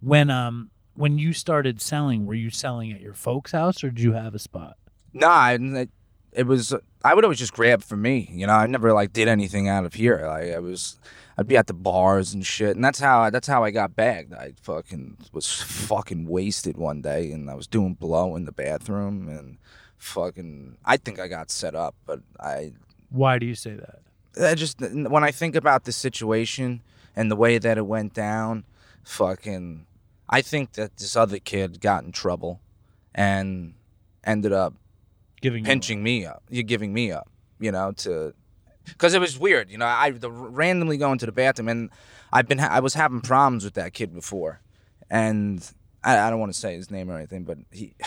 When 0.00 0.30
um 0.30 0.70
when 0.94 1.18
you 1.18 1.32
started 1.34 1.80
selling, 1.80 2.24
were 2.24 2.34
you 2.34 2.48
selling 2.48 2.90
at 2.92 3.00
your 3.02 3.12
folks' 3.12 3.52
house, 3.52 3.82
or 3.84 3.90
did 3.90 4.00
you 4.00 4.12
have 4.12 4.34
a 4.34 4.38
spot? 4.38 4.76
Nah, 5.12 5.50
it 6.32 6.46
was. 6.46 6.74
I 7.04 7.14
would 7.14 7.24
always 7.24 7.38
just 7.38 7.52
grab 7.52 7.82
for 7.82 7.96
me. 7.96 8.28
You 8.32 8.46
know, 8.46 8.52
I 8.54 8.66
never 8.66 8.92
like 8.92 9.12
did 9.12 9.28
anything 9.28 9.68
out 9.68 9.84
of 9.84 9.94
here. 9.94 10.22
Like 10.26 10.52
I 10.52 10.58
was, 10.58 10.98
I'd 11.38 11.46
be 11.48 11.56
at 11.56 11.66
the 11.66 11.74
bars 11.74 12.32
and 12.34 12.44
shit, 12.46 12.76
and 12.76 12.84
that's 12.84 13.00
how 13.00 13.28
that's 13.30 13.48
how 13.48 13.64
I 13.64 13.70
got 13.70 13.94
bagged. 13.96 14.32
I 14.32 14.52
fucking 14.62 15.16
was 15.32 15.60
fucking 15.62 16.26
wasted 16.26 16.76
one 16.76 17.02
day, 17.02 17.30
and 17.32 17.50
I 17.50 17.54
was 17.54 17.66
doing 17.66 17.94
blow 17.94 18.36
in 18.36 18.44
the 18.44 18.52
bathroom, 18.52 19.28
and 19.28 19.58
fucking. 19.98 20.76
I 20.84 20.96
think 20.96 21.18
I 21.18 21.28
got 21.28 21.50
set 21.50 21.74
up, 21.74 21.94
but 22.06 22.20
I 22.40 22.72
Why 23.10 23.38
do 23.38 23.46
you 23.46 23.54
say 23.54 23.74
that? 23.74 24.00
I 24.40 24.54
just 24.54 24.80
when 24.80 25.24
I 25.24 25.30
think 25.30 25.54
about 25.54 25.84
the 25.84 25.92
situation 25.92 26.82
and 27.14 27.30
the 27.30 27.36
way 27.36 27.58
that 27.58 27.78
it 27.78 27.86
went 27.86 28.12
down, 28.12 28.64
fucking, 29.04 29.86
I 30.28 30.42
think 30.42 30.72
that 30.72 30.96
this 30.98 31.16
other 31.16 31.38
kid 31.38 31.80
got 31.80 32.04
in 32.04 32.12
trouble, 32.12 32.60
and 33.14 33.74
ended 34.24 34.52
up 34.52 34.74
Giving 35.40 35.64
pinching 35.64 36.02
me 36.02 36.26
up. 36.26 36.42
You're 36.50 36.64
giving 36.64 36.92
me 36.92 37.12
up, 37.12 37.28
you 37.60 37.72
know, 37.72 37.92
to 37.98 38.34
because 38.84 39.14
it 39.14 39.20
was 39.20 39.38
weird, 39.38 39.70
you 39.70 39.78
know. 39.78 39.86
I 39.86 40.10
the, 40.10 40.30
randomly 40.30 40.96
going 40.96 41.18
to 41.18 41.26
the 41.26 41.32
bathroom, 41.32 41.68
and 41.68 41.90
I've 42.32 42.48
been 42.48 42.60
I 42.60 42.80
was 42.80 42.94
having 42.94 43.20
problems 43.20 43.64
with 43.64 43.74
that 43.74 43.92
kid 43.92 44.14
before, 44.14 44.60
and 45.10 45.66
I, 46.02 46.18
I 46.18 46.30
don't 46.30 46.40
want 46.40 46.52
to 46.52 46.58
say 46.58 46.74
his 46.74 46.90
name 46.90 47.10
or 47.10 47.16
anything, 47.16 47.44
but 47.44 47.58
he. 47.70 47.94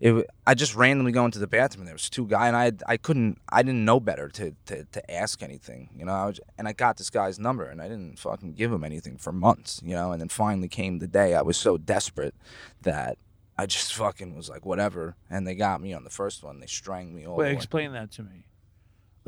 It, 0.00 0.26
I 0.46 0.54
just 0.54 0.74
randomly 0.74 1.12
go 1.12 1.26
into 1.26 1.38
the 1.38 1.46
bathroom 1.46 1.82
and 1.82 1.88
there 1.88 1.94
was 1.94 2.08
two 2.08 2.26
guys 2.26 2.48
and 2.48 2.56
I 2.56 2.72
I 2.90 2.96
couldn't 2.96 3.38
I 3.50 3.62
didn't 3.62 3.84
know 3.84 4.00
better 4.00 4.28
to, 4.30 4.54
to, 4.66 4.84
to 4.84 5.10
ask 5.10 5.42
anything 5.42 5.90
you 5.94 6.06
know 6.06 6.12
I 6.12 6.26
was, 6.26 6.40
and 6.56 6.66
I 6.66 6.72
got 6.72 6.96
this 6.96 7.10
guy's 7.10 7.38
number 7.38 7.64
and 7.64 7.82
I 7.82 7.88
didn't 7.88 8.18
fucking 8.18 8.54
give 8.54 8.72
him 8.72 8.82
anything 8.82 9.18
for 9.18 9.30
months 9.30 9.82
you 9.84 9.94
know 9.94 10.12
and 10.12 10.20
then 10.20 10.30
finally 10.30 10.68
came 10.68 11.00
the 11.00 11.06
day 11.06 11.34
I 11.34 11.42
was 11.42 11.58
so 11.58 11.76
desperate 11.76 12.34
that 12.80 13.18
I 13.58 13.66
just 13.66 13.92
fucking 13.94 14.34
was 14.34 14.48
like 14.48 14.64
whatever 14.64 15.16
and 15.28 15.46
they 15.46 15.54
got 15.54 15.82
me 15.82 15.92
on 15.92 16.04
the 16.04 16.10
first 16.10 16.42
one 16.42 16.60
they 16.60 16.66
stranged 16.66 17.14
me 17.14 17.26
all 17.26 17.36
Wait, 17.36 17.44
the 17.44 17.50
way. 17.50 17.56
explain 17.56 17.92
that 17.92 18.10
to 18.12 18.22
me. 18.22 18.46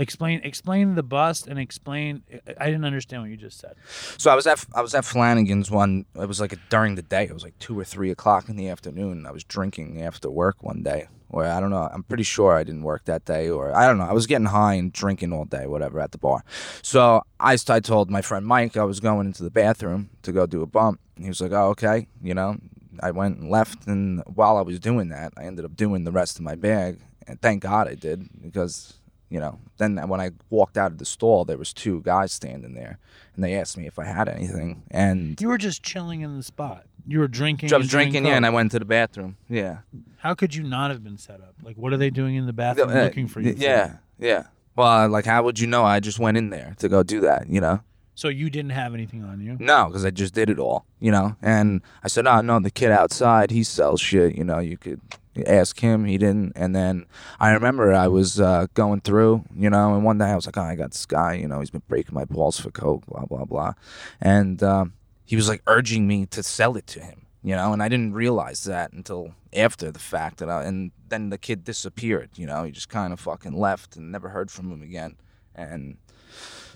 Explain 0.03 0.40
explain 0.42 0.96
the 0.96 1.03
bust 1.05 1.46
and 1.46 1.61
explain. 1.61 2.24
I 2.59 2.66
didn't 2.66 2.84
understand 2.84 3.22
what 3.22 3.30
you 3.30 3.36
just 3.36 3.61
said. 3.61 3.74
So 4.18 4.32
I 4.32 4.34
was 4.34 4.48
at 4.48 4.64
I 4.74 4.82
was 4.82 4.96
at 4.96 5.05
Flanagan's 5.05 5.70
one. 5.70 6.07
It 6.16 6.26
was 6.26 6.40
like 6.40 6.59
during 6.70 6.96
the 6.96 7.03
day. 7.03 7.22
It 7.22 7.32
was 7.32 7.44
like 7.44 7.57
two 7.61 7.78
or 7.78 7.84
three 7.84 8.11
o'clock 8.11 8.48
in 8.48 8.57
the 8.57 8.68
afternoon. 8.68 9.26
I 9.26 9.30
was 9.30 9.44
drinking 9.44 10.03
after 10.03 10.28
work 10.28 10.61
one 10.61 10.82
day, 10.82 11.07
or 11.30 11.44
I 11.44 11.61
don't 11.61 11.70
know. 11.70 11.88
I'm 11.92 12.03
pretty 12.03 12.24
sure 12.24 12.57
I 12.57 12.64
didn't 12.64 12.82
work 12.82 13.05
that 13.05 13.24
day, 13.24 13.48
or 13.48 13.72
I 13.72 13.86
don't 13.86 13.96
know. 13.96 14.05
I 14.05 14.12
was 14.12 14.26
getting 14.26 14.46
high 14.46 14.74
and 14.74 14.92
drinking 14.92 15.32
all 15.32 15.44
day, 15.44 15.68
whatever, 15.68 16.00
at 16.00 16.11
the 16.11 16.18
bar. 16.18 16.42
So 16.82 17.22
I, 17.38 17.57
I 17.68 17.78
told 17.78 18.11
my 18.11 18.22
friend 18.22 18.44
Mike 18.44 18.76
I 18.76 18.82
was 18.82 18.98
going 18.98 19.26
into 19.26 19.44
the 19.44 19.50
bathroom 19.50 20.11
to 20.22 20.32
go 20.32 20.46
do 20.46 20.62
a 20.62 20.66
bump. 20.66 20.98
And 21.14 21.24
he 21.24 21.28
was 21.28 21.40
like, 21.40 21.53
"Oh, 21.53 21.68
okay," 21.68 22.09
you 22.20 22.34
know. 22.34 22.57
I 23.00 23.12
went 23.12 23.38
and 23.38 23.48
left, 23.50 23.86
and 23.86 24.22
while 24.26 24.57
I 24.59 24.62
was 24.62 24.78
doing 24.78 25.09
that, 25.11 25.32
I 25.36 25.44
ended 25.44 25.64
up 25.64 25.76
doing 25.76 26.05
the 26.05 26.12
rest 26.12 26.38
of 26.38 26.44
my 26.44 26.57
bag, 26.57 26.98
and 27.26 27.40
thank 27.40 27.62
God 27.62 27.88
I 27.88 27.94
did 27.94 28.28
because 28.42 28.98
You 29.33 29.41
know. 29.41 29.59
Then 29.78 29.97
when 30.09 30.20
I 30.20 30.30
walked 30.51 30.76
out 30.76 30.93
of 30.93 30.99
the 30.99 31.05
stall, 31.05 31.45
there 31.45 31.57
was 31.59 31.72
two 31.72 32.03
guys 32.03 32.33
standing 32.33 32.74
there, 32.74 32.99
and 33.35 33.43
they 33.43 33.55
asked 33.55 33.76
me 33.78 33.87
if 33.87 33.99
I 33.99 34.05
had 34.05 34.28
anything, 34.28 34.83
and 34.91 35.41
You 35.41 35.49
were 35.49 35.59
just 35.59 35.83
chilling 35.83 36.20
in 36.20 36.37
the 36.37 36.43
spot. 36.43 36.85
You 37.07 37.18
were 37.18 37.28
drinking. 37.28 37.72
I 37.72 37.78
was 37.78 37.89
drinking, 37.89 38.26
yeah, 38.26 38.37
and 38.37 38.47
I 38.47 38.51
went 38.51 38.70
to 38.72 38.78
the 38.78 38.85
bathroom. 38.85 39.37
Yeah. 39.49 39.78
How 40.18 40.35
could 40.35 40.55
you 40.55 40.62
not 40.62 40.91
have 40.91 41.03
been 41.03 41.18
set 41.18 41.41
up? 41.41 41.55
Like, 41.62 41.76
what 41.76 41.93
are 41.93 41.97
they 41.97 42.11
doing 42.11 42.37
in 42.37 42.47
the 42.47 42.53
bathroom 42.53 42.91
Uh, 42.91 43.05
looking 43.05 43.26
for 43.26 43.41
you? 43.41 43.55
Yeah, 43.57 43.97
yeah. 44.18 44.45
Well, 44.76 45.09
like, 45.09 45.24
how 45.24 45.43
would 45.43 45.59
you 45.59 45.66
know? 45.66 45.83
I 45.85 45.99
just 45.99 46.18
went 46.18 46.37
in 46.37 46.51
there 46.51 46.76
to 46.78 46.89
go 46.89 47.03
do 47.03 47.20
that. 47.22 47.49
You 47.49 47.61
know. 47.61 47.80
So 48.14 48.28
you 48.28 48.51
didn't 48.51 48.72
have 48.72 48.93
anything 48.93 49.24
on 49.24 49.41
you. 49.41 49.57
No, 49.59 49.87
because 49.87 50.05
I 50.05 50.11
just 50.11 50.35
did 50.35 50.51
it 50.51 50.59
all, 50.59 50.85
you 51.01 51.11
know. 51.11 51.37
And 51.41 51.80
I 52.05 52.09
said, 52.09 52.26
"Oh 52.26 52.43
no, 52.43 52.61
the 52.61 52.70
kid 52.70 52.91
outside, 52.91 53.51
he 53.51 53.64
sells 53.64 54.01
shit. 54.03 54.37
You 54.37 54.45
know, 54.45 54.59
you 54.59 54.76
could 54.76 55.01
ask 55.47 55.78
him. 55.80 56.05
He 56.05 56.18
didn't." 56.18 56.53
And 56.57 56.74
then 56.74 57.07
I 57.41 57.51
remember 57.53 57.93
I 57.93 58.09
was 58.09 58.41
uh, 58.41 58.66
going 58.74 59.01
through, 59.01 59.45
you 59.55 59.70
know, 59.70 59.95
and 59.95 60.05
one 60.05 60.18
day 60.18 60.26
I 60.26 60.37
was 60.37 60.47
like, 60.47 60.57
"Oh, 60.57 60.62
I 60.62 60.74
got 60.74 60.93
this 60.93 61.07
guy. 61.07 61.35
You 61.35 61.49
know, 61.49 61.61
he's 61.61 61.70
been 61.70 61.83
breaking 61.89 62.14
my 62.14 62.24
balls 62.24 62.61
for 62.61 62.70
coke, 62.70 63.07
blah 63.07 63.24
blah 63.24 63.45
blah," 63.45 63.74
and 64.20 64.62
um, 64.62 64.95
he 65.24 65.37
was 65.37 65.49
like 65.49 65.62
urging 65.66 66.07
me 66.07 66.26
to 66.26 66.43
sell 66.43 66.76
it 66.76 66.87
to 66.89 67.01
him, 67.01 67.26
you 67.43 67.55
know. 67.57 67.72
And 67.72 67.83
I 67.83 67.89
didn't 67.89 68.14
realize 68.14 68.64
that 68.64 68.93
until 68.93 69.35
after 69.55 69.91
the 69.91 69.99
fact 69.99 70.39
that 70.39 70.49
I, 70.49 70.64
and 70.64 70.93
then 71.09 71.30
the 71.30 71.39
kid 71.39 71.64
disappeared. 71.64 72.30
You 72.37 72.47
know, 72.47 72.64
he 72.64 72.72
just 72.72 72.89
kind 72.89 73.12
of 73.12 73.20
fucking 73.20 73.53
left 73.53 73.97
and 73.97 74.11
never 74.11 74.30
heard 74.30 74.51
from 74.51 74.70
him 74.70 74.83
again. 74.83 75.16
And 75.55 75.99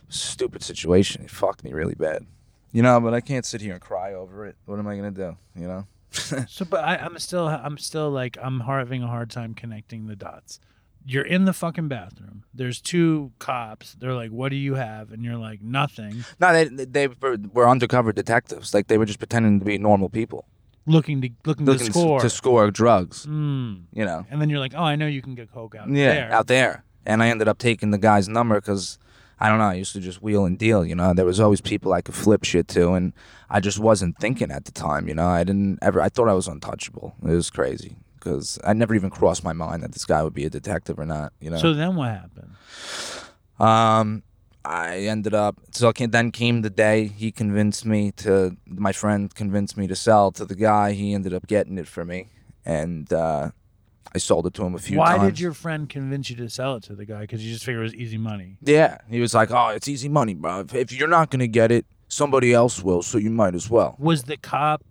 stupid 0.09 0.63
situation. 0.63 1.25
It 1.25 1.31
fucked 1.31 1.65
me 1.65 1.73
really 1.73 1.95
bad. 1.95 2.27
You 2.73 2.83
know, 2.83 3.01
but 3.01 3.15
I 3.15 3.21
can't 3.21 3.47
sit 3.47 3.61
here 3.61 3.73
and 3.73 3.81
cry 3.81 4.13
over 4.13 4.47
it. 4.47 4.57
What 4.67 4.79
am 4.79 4.87
I 4.87 4.97
gonna 4.97 5.11
do? 5.11 5.37
You 5.55 5.67
know? 5.67 5.87
So, 6.49 6.65
but 6.65 6.85
I, 6.85 6.97
I'm 6.97 7.19
still, 7.19 7.47
I'm 7.49 7.79
still 7.79 8.11
like, 8.11 8.37
I'm 8.43 8.61
having 8.61 9.03
a 9.03 9.07
hard 9.07 9.31
time 9.31 9.55
connecting 9.55 10.07
the 10.07 10.17
dots. 10.17 10.61
You're 11.09 11.25
in 11.25 11.45
the 11.45 11.53
fucking 11.53 11.87
bathroom. 11.89 12.43
There's 12.53 12.81
two 12.81 13.31
cops. 13.39 13.95
They're 13.95 14.13
like, 14.15 14.31
"What 14.33 14.49
do 14.49 14.57
you 14.57 14.75
have?" 14.75 15.13
And 15.13 15.23
you're 15.23 15.37
like, 15.37 15.63
"Nothing." 15.63 16.25
No, 16.41 16.53
they 16.53 16.65
they 16.85 17.07
were, 17.07 17.37
were 17.53 17.69
undercover 17.69 18.13
detectives. 18.13 18.75
Like 18.75 18.89
they 18.89 18.99
were 18.99 19.05
just 19.07 19.21
pretending 19.21 19.61
to 19.61 19.65
be 19.65 19.79
normal 19.79 20.09
people, 20.09 20.49
Looking 20.85 21.21
to 21.23 21.31
looking, 21.45 21.65
looking 21.65 21.87
to 21.87 21.93
score. 21.93 22.19
to 22.21 22.29
score 22.29 22.71
drugs. 22.73 23.25
Mm. 23.25 23.83
You 23.93 24.05
know? 24.05 24.27
And 24.31 24.41
then 24.43 24.51
you're 24.51 24.59
like, 24.59 24.75
"Oh, 24.75 24.83
I 24.83 24.97
know 24.97 25.07
you 25.07 25.23
can 25.23 25.37
get 25.37 25.53
coke 25.53 25.77
out 25.77 25.89
Yeah, 25.89 26.13
there." 26.13 26.33
out 26.33 26.49
there. 26.49 26.83
And 27.05 27.23
I 27.23 27.29
ended 27.29 27.47
up 27.47 27.59
taking 27.59 27.93
the 27.93 27.99
guy's 27.99 28.29
number 28.29 28.57
because 28.61 28.99
I 29.39 29.49
don't 29.49 29.59
know. 29.59 29.65
I 29.65 29.75
used 29.75 29.93
to 29.93 30.01
just 30.01 30.23
wheel 30.23 30.47
and 30.47 30.59
deal. 30.59 30.85
You 30.85 30.95
know, 30.95 31.13
there 31.13 31.27
was 31.27 31.41
always 31.41 31.61
people 31.61 31.93
I 31.93 32.01
could 32.01 32.15
flip 32.15 32.45
shit 32.45 32.69
to, 32.69 32.93
and 32.93 33.13
I 33.51 33.61
just 33.61 33.79
wasn't 33.79 34.19
thinking 34.19 34.51
at 34.51 34.65
the 34.65 34.73
time. 34.73 35.09
You 35.09 35.15
know, 35.15 35.27
I 35.27 35.45
didn't 35.45 35.79
ever. 35.83 36.01
I 36.01 36.09
thought 36.09 36.29
I 36.29 36.35
was 36.35 36.49
untouchable. 36.49 37.15
It 37.23 37.31
was 37.31 37.51
crazy 37.51 37.97
because 38.19 38.59
I 38.65 38.73
never 38.73 38.95
even 38.95 39.11
crossed 39.11 39.45
my 39.45 39.53
mind 39.53 39.83
that 39.83 39.93
this 39.93 40.05
guy 40.05 40.23
would 40.23 40.35
be 40.35 40.45
a 40.45 40.51
detective 40.51 40.99
or 40.99 41.07
not. 41.07 41.33
You 41.41 41.51
know. 41.51 41.59
So 41.59 41.75
then 41.75 41.97
what 41.97 42.09
happened? 42.09 42.57
Um, 43.59 44.23
I 44.65 45.01
ended 45.01 45.35
up. 45.35 45.57
So 45.71 45.93
then 45.93 46.33
came 46.33 46.63
the 46.63 46.71
day 46.71 47.07
he 47.07 47.31
convinced 47.31 47.85
me 47.85 48.13
to. 48.13 48.57
My 48.67 48.93
friend 48.93 49.33
convinced 49.35 49.77
me 49.77 49.87
to 49.87 49.97
sell 49.97 50.33
to 50.33 50.45
the 50.47 50.57
guy. 50.57 50.93
He 50.93 51.13
ended 51.13 51.35
up 51.35 51.47
getting 51.47 51.77
it 51.77 51.87
for 51.87 52.05
me, 52.05 52.29
and 52.65 53.13
uh, 53.13 53.51
I 54.17 54.19
sold 54.19 54.47
it 54.47 54.55
to 54.55 54.65
him 54.65 54.75
a 54.75 54.79
few 54.79 54.97
times. 54.97 55.09
Why 55.11 55.17
times. 55.19 55.33
did 55.35 55.41
your 55.41 55.53
friend 55.53 55.87
convince 55.91 56.31
you 56.31 56.37
to 56.37 56.49
sell 56.49 56.77
it 56.77 56.83
to 56.85 56.95
the 56.95 57.05
guy? 57.05 57.21
Because 57.21 57.45
you 57.45 57.53
just 57.53 57.67
figured 57.67 57.83
it 57.83 57.93
was 57.93 57.95
easy 57.95 58.17
money. 58.17 58.57
Yeah, 58.63 58.97
he 59.11 59.21
was 59.21 59.35
like, 59.35 59.51
"Oh, 59.51 59.69
it's 59.69 59.89
easy 59.89 60.09
money, 60.09 60.33
bro. 60.33 60.61
If, 60.61 60.75
if 60.75 60.93
you're 60.93 61.07
not 61.07 61.31
gonna 61.31 61.47
get 61.47 61.71
it, 61.71 61.85
somebody 62.09 62.55
else 62.55 62.83
will. 62.83 63.03
So 63.03 63.19
you 63.19 63.29
might 63.29 63.55
as 63.55 63.69
well." 63.69 63.95
Was 63.99 64.23
the 64.23 64.39
cop 64.39 64.83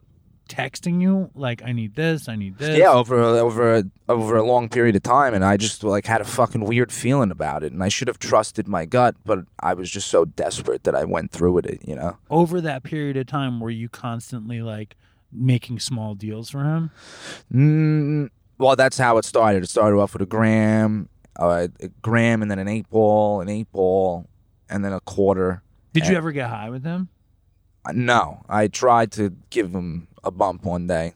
texting 0.48 1.02
you 1.02 1.32
like, 1.34 1.64
"I 1.64 1.72
need 1.72 1.96
this, 1.96 2.30
I 2.30 2.36
need 2.36 2.60
this"? 2.60 2.78
Yeah, 2.78 2.92
over 2.92 3.16
over 3.20 3.84
over 4.08 4.38
a 4.38 4.46
long 4.46 4.70
period 4.70 4.96
of 4.96 5.02
time, 5.02 5.34
and 5.34 5.44
I 5.44 5.58
just 5.58 5.84
like 5.84 6.06
had 6.06 6.22
a 6.22 6.26
fucking 6.26 6.64
weird 6.64 6.92
feeling 6.92 7.32
about 7.32 7.64
it, 7.64 7.74
and 7.74 7.84
I 7.84 7.90
should 7.90 8.08
have 8.08 8.20
trusted 8.20 8.68
my 8.68 8.86
gut, 8.86 9.16
but 9.26 9.40
I 9.60 9.74
was 9.74 9.90
just 9.90 10.08
so 10.08 10.26
desperate 10.26 10.84
that 10.84 10.94
I 10.94 11.04
went 11.04 11.32
through 11.32 11.54
with 11.54 11.66
it. 11.66 11.82
You 11.84 11.96
know. 11.96 12.18
Over 12.30 12.62
that 12.62 12.84
period 12.84 13.18
of 13.18 13.26
time, 13.26 13.60
were 13.60 13.72
you 13.72 13.90
constantly 13.90 14.62
like 14.62 14.96
making 15.32 15.80
small 15.80 16.14
deals 16.16 16.50
for 16.52 16.64
him? 16.64 16.92
Mm, 17.54 18.30
well, 18.58 18.76
that's 18.76 18.98
how 18.98 19.18
it 19.18 19.26
started. 19.26 19.64
It 19.64 19.70
started 19.70 19.98
off 19.98 20.14
with 20.14 20.22
a 20.22 20.26
gram, 20.26 21.10
uh, 21.40 21.68
a 21.82 21.88
gram, 22.02 22.42
and 22.42 22.50
then 22.50 22.60
an 22.60 22.68
eight 22.68 22.90
ball, 22.90 23.42
an 23.42 23.50
eight 23.50 23.72
ball, 23.72 24.28
and 24.70 24.84
then 24.84 24.94
a 24.94 25.00
quarter. 25.02 25.62
Did 25.94 26.08
you 26.08 26.16
ever 26.16 26.32
get 26.32 26.50
high 26.50 26.70
with 26.70 26.84
him? 26.84 27.10
Uh, 27.86 27.92
No, 27.94 28.44
I 28.50 28.68
tried 28.68 29.12
to 29.14 29.34
give 29.50 29.74
him 29.74 30.08
a 30.24 30.32
bump 30.32 30.64
one 30.64 30.88
day, 30.88 31.14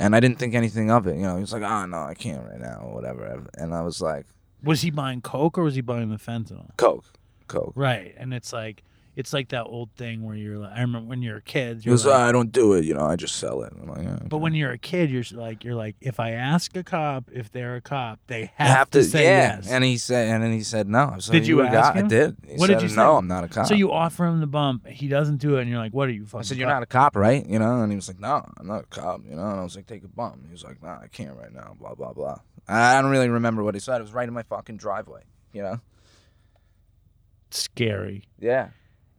and 0.00 0.14
I 0.16 0.20
didn't 0.20 0.38
think 0.38 0.54
anything 0.54 0.90
of 0.90 1.06
it. 1.06 1.16
You 1.16 1.22
know, 1.22 1.34
he 1.36 1.40
was 1.40 1.52
like, 1.52 1.62
"Oh 1.62 1.86
no, 1.86 1.98
I 2.02 2.14
can't 2.14 2.44
right 2.44 2.60
now," 2.60 2.80
or 2.84 2.94
whatever. 2.94 3.46
And 3.54 3.74
I 3.74 3.82
was 3.82 4.00
like, 4.00 4.26
Was 4.62 4.80
he 4.82 4.90
buying 4.90 5.20
coke 5.20 5.56
or 5.58 5.62
was 5.62 5.74
he 5.76 5.80
buying 5.80 6.10
the 6.10 6.16
fentanyl? 6.16 6.76
"Coke, 6.76 7.04
Coke." 7.46 7.72
Right, 7.76 8.14
and 8.18 8.34
it's 8.34 8.52
like 8.52 8.82
it's 9.18 9.32
like 9.32 9.48
that 9.48 9.64
old 9.64 9.90
thing 9.96 10.22
where 10.22 10.36
you're 10.36 10.58
like, 10.58 10.70
I 10.70 10.80
remember 10.80 11.08
when 11.08 11.22
you're 11.22 11.38
a 11.38 11.42
kid. 11.42 11.84
You're 11.84 11.90
was 11.90 12.06
like, 12.06 12.14
"I 12.14 12.30
don't 12.30 12.52
do 12.52 12.74
it," 12.74 12.84
you 12.84 12.94
know. 12.94 13.04
I 13.04 13.16
just 13.16 13.34
sell 13.34 13.62
it. 13.64 13.72
I'm 13.72 13.88
like, 13.88 14.04
yeah, 14.04 14.20
but 14.28 14.38
when 14.38 14.54
you're 14.54 14.70
a 14.70 14.78
kid, 14.78 15.10
you're 15.10 15.24
like, 15.32 15.64
you're 15.64 15.74
like, 15.74 15.96
if 16.00 16.20
I 16.20 16.30
ask 16.30 16.76
a 16.76 16.84
cop 16.84 17.28
if 17.32 17.50
they're 17.50 17.74
a 17.74 17.80
cop, 17.80 18.20
they 18.28 18.52
have, 18.54 18.88
to, 18.90 19.00
to, 19.00 19.04
say 19.04 19.24
yeah. 19.24 19.56
yes. 19.56 19.68
And 19.68 19.82
he 19.82 19.98
said, 19.98 20.28
and 20.28 20.44
then 20.44 20.52
he 20.52 20.62
said, 20.62 20.88
"No." 20.88 21.10
Was 21.16 21.26
Did 21.26 21.48
you 21.48 21.62
ask 21.62 21.94
guy?" 21.94 21.98
him? 21.98 22.06
I 22.06 22.08
did. 22.08 22.36
He 22.46 22.54
What 22.54 22.68
said, 22.68 22.74
did 22.74 22.82
you 22.82 22.88
say? 22.90 22.94
No, 22.94 23.16
I'm 23.16 23.26
not 23.26 23.42
a 23.42 23.48
cop. 23.48 23.66
So 23.66 23.74
you 23.74 23.90
offer 23.90 24.24
him 24.24 24.38
the 24.38 24.46
bump, 24.46 24.86
he 24.86 25.08
doesn't 25.08 25.38
do 25.38 25.56
it, 25.56 25.62
and 25.62 25.70
you're 25.70 25.80
like, 25.80 25.92
"What 25.92 26.08
are 26.08 26.12
you 26.12 26.24
fucking?" 26.24 26.38
I 26.38 26.42
said, 26.42 26.58
"You're 26.58 26.68
cop?" 26.68 26.76
not 26.76 26.82
a 26.84 26.86
cop, 26.86 27.16
right?" 27.16 27.44
You 27.44 27.58
know, 27.58 27.82
and 27.82 27.90
he 27.90 27.96
was 27.96 28.06
like, 28.06 28.20
"No, 28.20 28.48
I'm 28.56 28.68
not 28.68 28.84
a 28.84 28.86
cop." 28.86 29.22
You 29.28 29.34
know, 29.34 29.50
and 29.50 29.58
I 29.58 29.64
was 29.64 29.74
like, 29.74 29.88
"Take 29.88 30.04
a 30.04 30.08
bump." 30.08 30.46
He 30.46 30.52
was 30.52 30.62
like, 30.62 30.80
"Nah, 30.80 31.00
I 31.00 31.08
can't 31.08 31.36
right 31.36 31.52
now." 31.52 31.74
Blah 31.80 31.96
blah 31.96 32.12
blah. 32.12 32.38
I 32.68 33.02
don't 33.02 33.10
really 33.10 33.30
remember 33.30 33.64
what 33.64 33.74
he 33.74 33.80
said. 33.80 33.98
It 33.98 34.02
was 34.02 34.12
right 34.12 34.28
in 34.28 34.34
my 34.34 34.44
fucking 34.44 34.76
driveway. 34.76 35.22
You 35.52 35.62
know? 35.62 35.80
scary. 37.50 38.24
Yeah. 38.38 38.68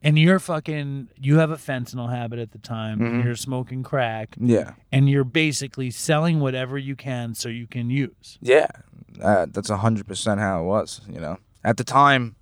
And 0.01 0.17
you're 0.17 0.39
fucking. 0.39 1.09
You 1.19 1.39
have 1.39 1.51
a 1.51 1.57
fentanyl 1.57 2.09
habit 2.09 2.39
at 2.39 2.51
the 2.51 2.57
time. 2.57 2.99
Mhm. 2.99 3.23
You're 3.25 3.35
smoking 3.35 3.83
crack, 3.83 4.35
Yeah. 4.39 4.73
and 4.93 5.09
you're 5.09 5.25
basically 5.25 5.91
selling 5.91 6.39
whatever 6.39 6.77
you 6.77 6.95
can 6.95 7.35
so 7.35 7.49
you 7.49 7.67
can 7.67 7.89
use. 7.89 8.37
Yeah. 8.41 8.67
Uh, 9.21 9.47
that's 9.49 9.69
hundred 9.69 10.07
percent 10.07 10.39
how 10.39 10.61
it 10.61 10.65
was. 10.65 11.01
You 11.09 11.19
know, 11.19 11.37
at 11.65 11.75
the 11.77 11.83
time 11.83 12.37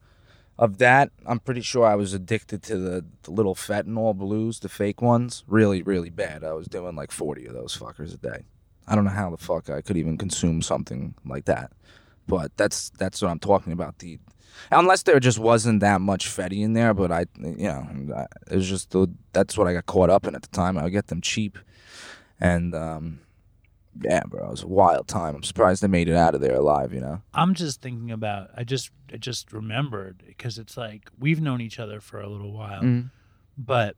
of 0.60 0.78
that, 0.78 1.10
I'm 1.26 1.39
pretty 1.39 1.62
sure 1.62 1.86
I 1.86 1.95
was 1.95 2.14
addicted 2.14 2.62
to 2.64 2.78
the, 2.78 3.05
the 3.24 3.32
little 3.32 3.55
fentanyl 3.55 4.16
blues, 4.16 4.60
the 4.60 4.70
fake 4.70 5.01
ones. 5.01 5.43
Really, 5.47 5.82
really 5.82 6.10
bad. 6.12 6.43
I 6.43 6.53
was 6.53 6.68
doing 6.68 6.95
like 6.95 7.12
40 7.12 7.47
of 7.47 7.53
those 7.53 7.76
fuckers 7.76 8.14
a 8.14 8.18
day. 8.18 8.43
I 8.88 8.93
don't 8.95 9.03
know 9.03 9.10
how 9.12 9.30
the 9.32 9.38
fuck 9.38 9.70
I 9.70 9.82
could 9.82 9.97
even 9.97 10.18
consume 10.18 10.62
something 10.62 11.16
like 11.26 11.45
that. 11.45 11.72
But 12.28 12.55
that's 12.58 12.91
that's 12.91 13.22
what 13.22 13.32
I'm 13.32 13.39
talking 13.39 13.74
about. 13.74 13.97
The 13.99 14.20
unless 14.72 15.03
there 15.03 15.20
just 15.20 15.39
wasn't 15.39 15.80
that 15.82 16.01
much 16.01 16.28
fetty 16.28 16.62
in 16.64 16.74
there, 16.74 16.93
but 16.93 17.12
I, 17.12 17.26
you 17.39 17.68
know, 17.68 18.28
it 18.49 18.55
was 18.55 18.68
just 18.68 18.91
the, 18.91 19.08
that's 19.34 19.58
what 19.58 19.68
I 19.68 19.74
got 19.74 19.86
caught 19.86 20.10
up 20.10 20.26
in 20.28 20.36
at 20.36 20.41
the 20.41 20.47
time. 20.49 20.78
I 20.78 20.84
would 20.84 20.91
get 20.91 21.08
them 21.08 21.22
cheap, 21.22 21.58
and 22.39 22.74
um, 22.76 23.20
yeah, 24.01 24.22
bro, 24.28 24.45
it 24.47 24.51
was 24.51 24.64
a 24.64 24.68
wild 24.68 25.08
time. 25.08 25.36
I'm 25.36 25.43
surprised 25.43 25.82
they 25.82 25.88
made 25.88 26.08
it 26.10 26.16
out 26.16 26.36
of 26.36 26.41
there 26.41 26.55
alive. 26.55 26.93
You 26.93 27.01
know. 27.01 27.22
I'm 27.34 27.53
just 27.53 27.82
thinking 27.82 28.12
about. 28.12 28.49
I 28.55 28.64
just 28.64 28.91
I 29.14 29.18
just 29.18 29.51
remembered 29.53 30.24
because 30.28 30.58
it's 30.58 30.78
like 30.78 31.10
we've 31.20 31.41
known 31.41 31.62
each 31.62 31.80
other 31.80 31.99
for 31.99 32.20
a 32.22 32.28
little 32.30 32.51
while, 32.51 32.82
Mhm. 32.84 33.10
but 33.58 33.95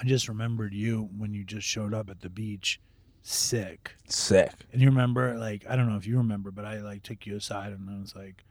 I 0.00 0.04
just 0.04 0.28
remembered 0.28 0.74
you 0.74 1.08
when 1.16 1.34
you 1.34 1.44
just 1.44 1.66
showed 1.66 1.92
up 1.92 2.08
at 2.08 2.20
the 2.20 2.30
beach, 2.30 2.80
sick. 3.22 3.96
Sick. 4.08 4.52
And 4.72 4.80
you 4.80 4.88
remember, 4.88 5.36
like, 5.36 5.66
I 5.68 5.74
don't 5.74 5.88
know 5.90 5.96
if 5.96 6.06
you 6.06 6.18
remember, 6.18 6.50
but 6.52 6.64
I 6.64 6.78
like 6.80 7.02
took 7.02 7.26
you 7.26 7.36
aside 7.36 7.72
and 7.72 7.90
I 7.90 7.98
was 8.00 8.14
like, 8.14 8.44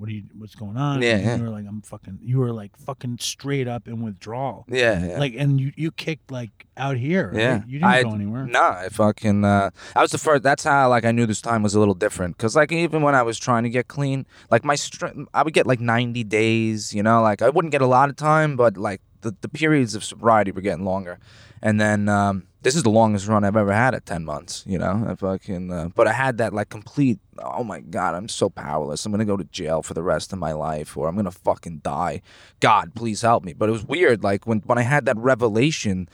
"What 0.00 0.08
are 0.08 0.12
you? 0.12 0.24
What's 0.36 0.54
going 0.54 0.76
on?" 0.76 1.02
Yeah, 1.02 1.16
and 1.16 1.24
yeah. 1.24 1.36
You 1.36 1.42
were 1.44 1.50
like, 1.50 1.66
"I'm 1.68 1.82
fucking." 1.82 2.18
You 2.22 2.38
were 2.38 2.52
like 2.52 2.76
fucking 2.76 3.18
straight 3.20 3.68
up 3.68 3.86
in 3.86 4.00
withdrawal. 4.02 4.64
Yeah, 4.68 5.06
yeah. 5.06 5.18
Like, 5.18 5.34
and 5.36 5.60
you 5.60 5.72
you 5.76 5.90
kicked 5.92 6.30
like 6.30 6.66
out 6.76 6.96
here. 6.96 7.28
right? 7.28 7.36
Yeah, 7.40 7.56
You 7.66 7.78
didn't 7.80 7.84
I- 7.84 8.02
go 8.02 8.14
anywhere. 8.14 8.46
Nah, 8.46 8.70
I 8.84 8.88
fucking. 8.88 9.44
Uh, 9.44 9.70
I 9.94 10.00
was 10.02 10.10
the 10.10 10.18
first. 10.18 10.42
That's 10.42 10.64
how 10.64 10.88
like 10.88 11.04
I 11.04 11.12
knew 11.12 11.26
this 11.26 11.42
time 11.42 11.62
was 11.62 11.74
a 11.74 11.78
little 11.78 11.94
different. 11.94 12.38
Cause 12.38 12.56
like 12.56 12.72
even 12.72 13.02
when 13.02 13.14
I 13.14 13.22
was 13.22 13.38
trying 13.38 13.62
to 13.64 13.70
get 13.70 13.86
clean, 13.88 14.26
like 14.50 14.64
my 14.64 14.74
str- 14.74 15.06
I 15.34 15.42
would 15.42 15.52
get 15.54 15.66
like 15.66 15.80
ninety 15.80 16.24
days. 16.24 16.94
You 16.94 17.02
know, 17.02 17.20
like 17.22 17.42
I 17.42 17.50
wouldn't 17.50 17.72
get 17.72 17.82
a 17.82 17.86
lot 17.86 18.08
of 18.08 18.16
time, 18.16 18.56
but 18.56 18.76
like 18.78 19.02
the 19.20 19.36
the 19.42 19.48
periods 19.48 19.94
of 19.94 20.02
sobriety 20.02 20.50
were 20.50 20.62
getting 20.62 20.84
longer. 20.84 21.18
And 21.62 21.78
then 21.78 22.08
um, 22.08 22.44
this 22.62 22.74
is 22.74 22.82
the 22.82 22.90
longest 22.90 23.26
run 23.26 23.44
I've 23.44 23.56
ever 23.56 23.72
had 23.72 23.94
at 23.94 24.06
ten 24.06 24.24
months. 24.24 24.64
You 24.66 24.78
know, 24.78 25.06
I 25.08 25.14
fucking. 25.14 25.72
Uh, 25.72 25.88
but 25.94 26.06
I 26.06 26.12
had 26.12 26.38
that 26.38 26.52
like 26.52 26.68
complete. 26.68 27.18
Oh 27.38 27.64
my 27.64 27.80
god, 27.80 28.14
I'm 28.14 28.28
so 28.28 28.50
powerless. 28.50 29.04
I'm 29.06 29.12
gonna 29.12 29.24
go 29.24 29.36
to 29.36 29.44
jail 29.44 29.82
for 29.82 29.94
the 29.94 30.02
rest 30.02 30.32
of 30.32 30.38
my 30.38 30.52
life, 30.52 30.96
or 30.96 31.08
I'm 31.08 31.16
gonna 31.16 31.30
fucking 31.30 31.78
die. 31.78 32.22
God, 32.60 32.94
please 32.94 33.22
help 33.22 33.44
me. 33.44 33.52
But 33.52 33.68
it 33.68 33.72
was 33.72 33.84
weird. 33.84 34.22
Like 34.22 34.46
when 34.46 34.60
when 34.60 34.78
I 34.78 34.82
had 34.82 35.06
that 35.06 35.16
revelation. 35.16 36.08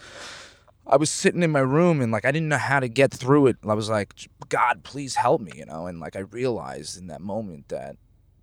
I 0.89 0.97
was 0.97 1.11
sitting 1.11 1.43
in 1.43 1.51
my 1.51 1.59
room 1.59 2.01
and 2.01 2.13
like 2.13 2.25
I 2.25 2.31
didn't 2.31 2.49
know 2.49 2.59
how 2.59 2.79
to 2.79 2.87
get 2.87 3.13
through 3.13 3.49
it. 3.49 3.57
I 3.67 3.75
was 3.75 3.91
like, 3.91 4.15
God, 4.49 4.85
please 4.85 5.17
help 5.17 5.41
me, 5.41 5.51
you 5.57 5.67
know. 5.67 5.89
And 5.89 5.99
like 5.99 6.15
I 6.15 6.21
realized 6.21 6.97
in 6.97 7.09
that 7.09 7.21
moment 7.21 7.71
that 7.71 7.97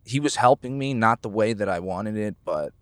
he 0.04 0.20
was 0.20 0.36
helping 0.36 0.78
me, 0.78 0.94
not 0.94 1.22
the 1.22 1.30
way 1.30 1.54
that 1.54 1.70
I 1.70 1.80
wanted 1.80 2.18
it, 2.18 2.36
but 2.44 2.74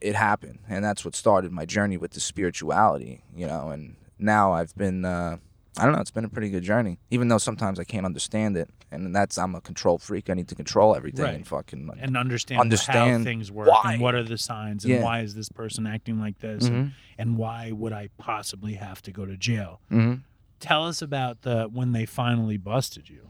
it 0.00 0.14
happened, 0.14 0.60
and 0.66 0.82
that's 0.82 1.04
what 1.04 1.14
started 1.14 1.52
my 1.52 1.66
journey 1.66 1.98
with 1.98 2.12
the 2.12 2.20
spirituality, 2.20 3.22
you 3.36 3.46
know. 3.46 3.68
And 3.68 3.96
now 4.18 4.52
I've 4.52 4.74
been 4.76 5.04
uh, 5.04 5.36
I 5.76 5.84
don't 5.84 5.92
know. 5.92 6.00
It's 6.00 6.10
been 6.12 6.24
a 6.24 6.28
pretty 6.28 6.50
good 6.50 6.62
journey, 6.62 6.98
even 7.10 7.28
though 7.28 7.38
sometimes 7.38 7.80
I 7.80 7.84
can't 7.84 8.06
understand 8.06 8.56
it, 8.56 8.70
and 8.92 9.14
that's 9.14 9.36
I'm 9.38 9.54
a 9.56 9.60
control 9.60 9.98
freak. 9.98 10.30
I 10.30 10.34
need 10.34 10.46
to 10.48 10.54
control 10.54 10.94
everything 10.94 11.24
Right. 11.24 11.34
and 11.34 11.46
fucking 11.46 11.86
like, 11.88 11.98
and 12.00 12.16
understand, 12.16 12.60
understand 12.60 13.18
how 13.18 13.24
things 13.24 13.50
work 13.50 13.68
why. 13.68 13.94
and 13.94 14.00
what 14.02 14.14
are 14.14 14.22
the 14.22 14.38
signs 14.38 14.84
and 14.84 14.94
Yeah. 14.94 15.02
why 15.02 15.20
is 15.20 15.34
this 15.34 15.48
person 15.48 15.86
acting 15.86 16.20
like 16.20 16.38
this 16.38 16.66
and, 16.66 16.76
Mhm. 16.86 16.92
and 17.18 17.36
why 17.36 17.72
would 17.72 17.92
I 17.92 18.08
possibly 18.18 18.74
have 18.74 19.02
to 19.02 19.10
go 19.10 19.26
to 19.26 19.36
jail. 19.36 19.80
Mhm. 19.90 20.20
Tell 20.60 20.86
us 20.86 21.02
about 21.02 21.42
the 21.42 21.64
when 21.72 21.90
they 21.92 22.06
finally 22.06 22.56
busted 22.56 23.10
you. 23.10 23.28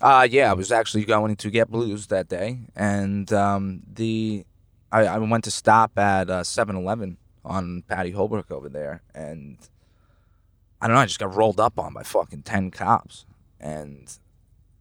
Uh 0.00 0.26
yeah, 0.30 0.50
I 0.50 0.54
was 0.54 0.70
actually 0.70 1.04
going 1.04 1.34
to 1.36 1.50
get 1.50 1.68
blues 1.70 2.06
that 2.08 2.28
day, 2.28 2.60
and 2.76 3.32
um, 3.32 3.82
the 3.92 4.44
I, 4.92 5.00
I 5.06 5.18
went 5.18 5.42
to 5.44 5.50
stop 5.50 5.98
at 5.98 6.30
uh, 6.30 6.42
7-Eleven 6.42 7.16
on 7.44 7.82
Patty 7.88 8.12
Holbrook 8.12 8.52
over 8.52 8.68
there, 8.68 9.02
and 9.14 9.58
I 10.80 10.86
don't 10.86 10.94
know. 10.96 11.00
I 11.02 11.06
just 11.06 11.18
got 11.18 11.34
rolled 11.34 11.60
up 11.60 11.78
on 11.78 11.92
by 11.94 12.02
fucking 12.02 12.42
ten 12.42 12.70
cops, 12.70 13.24
and 13.60 14.10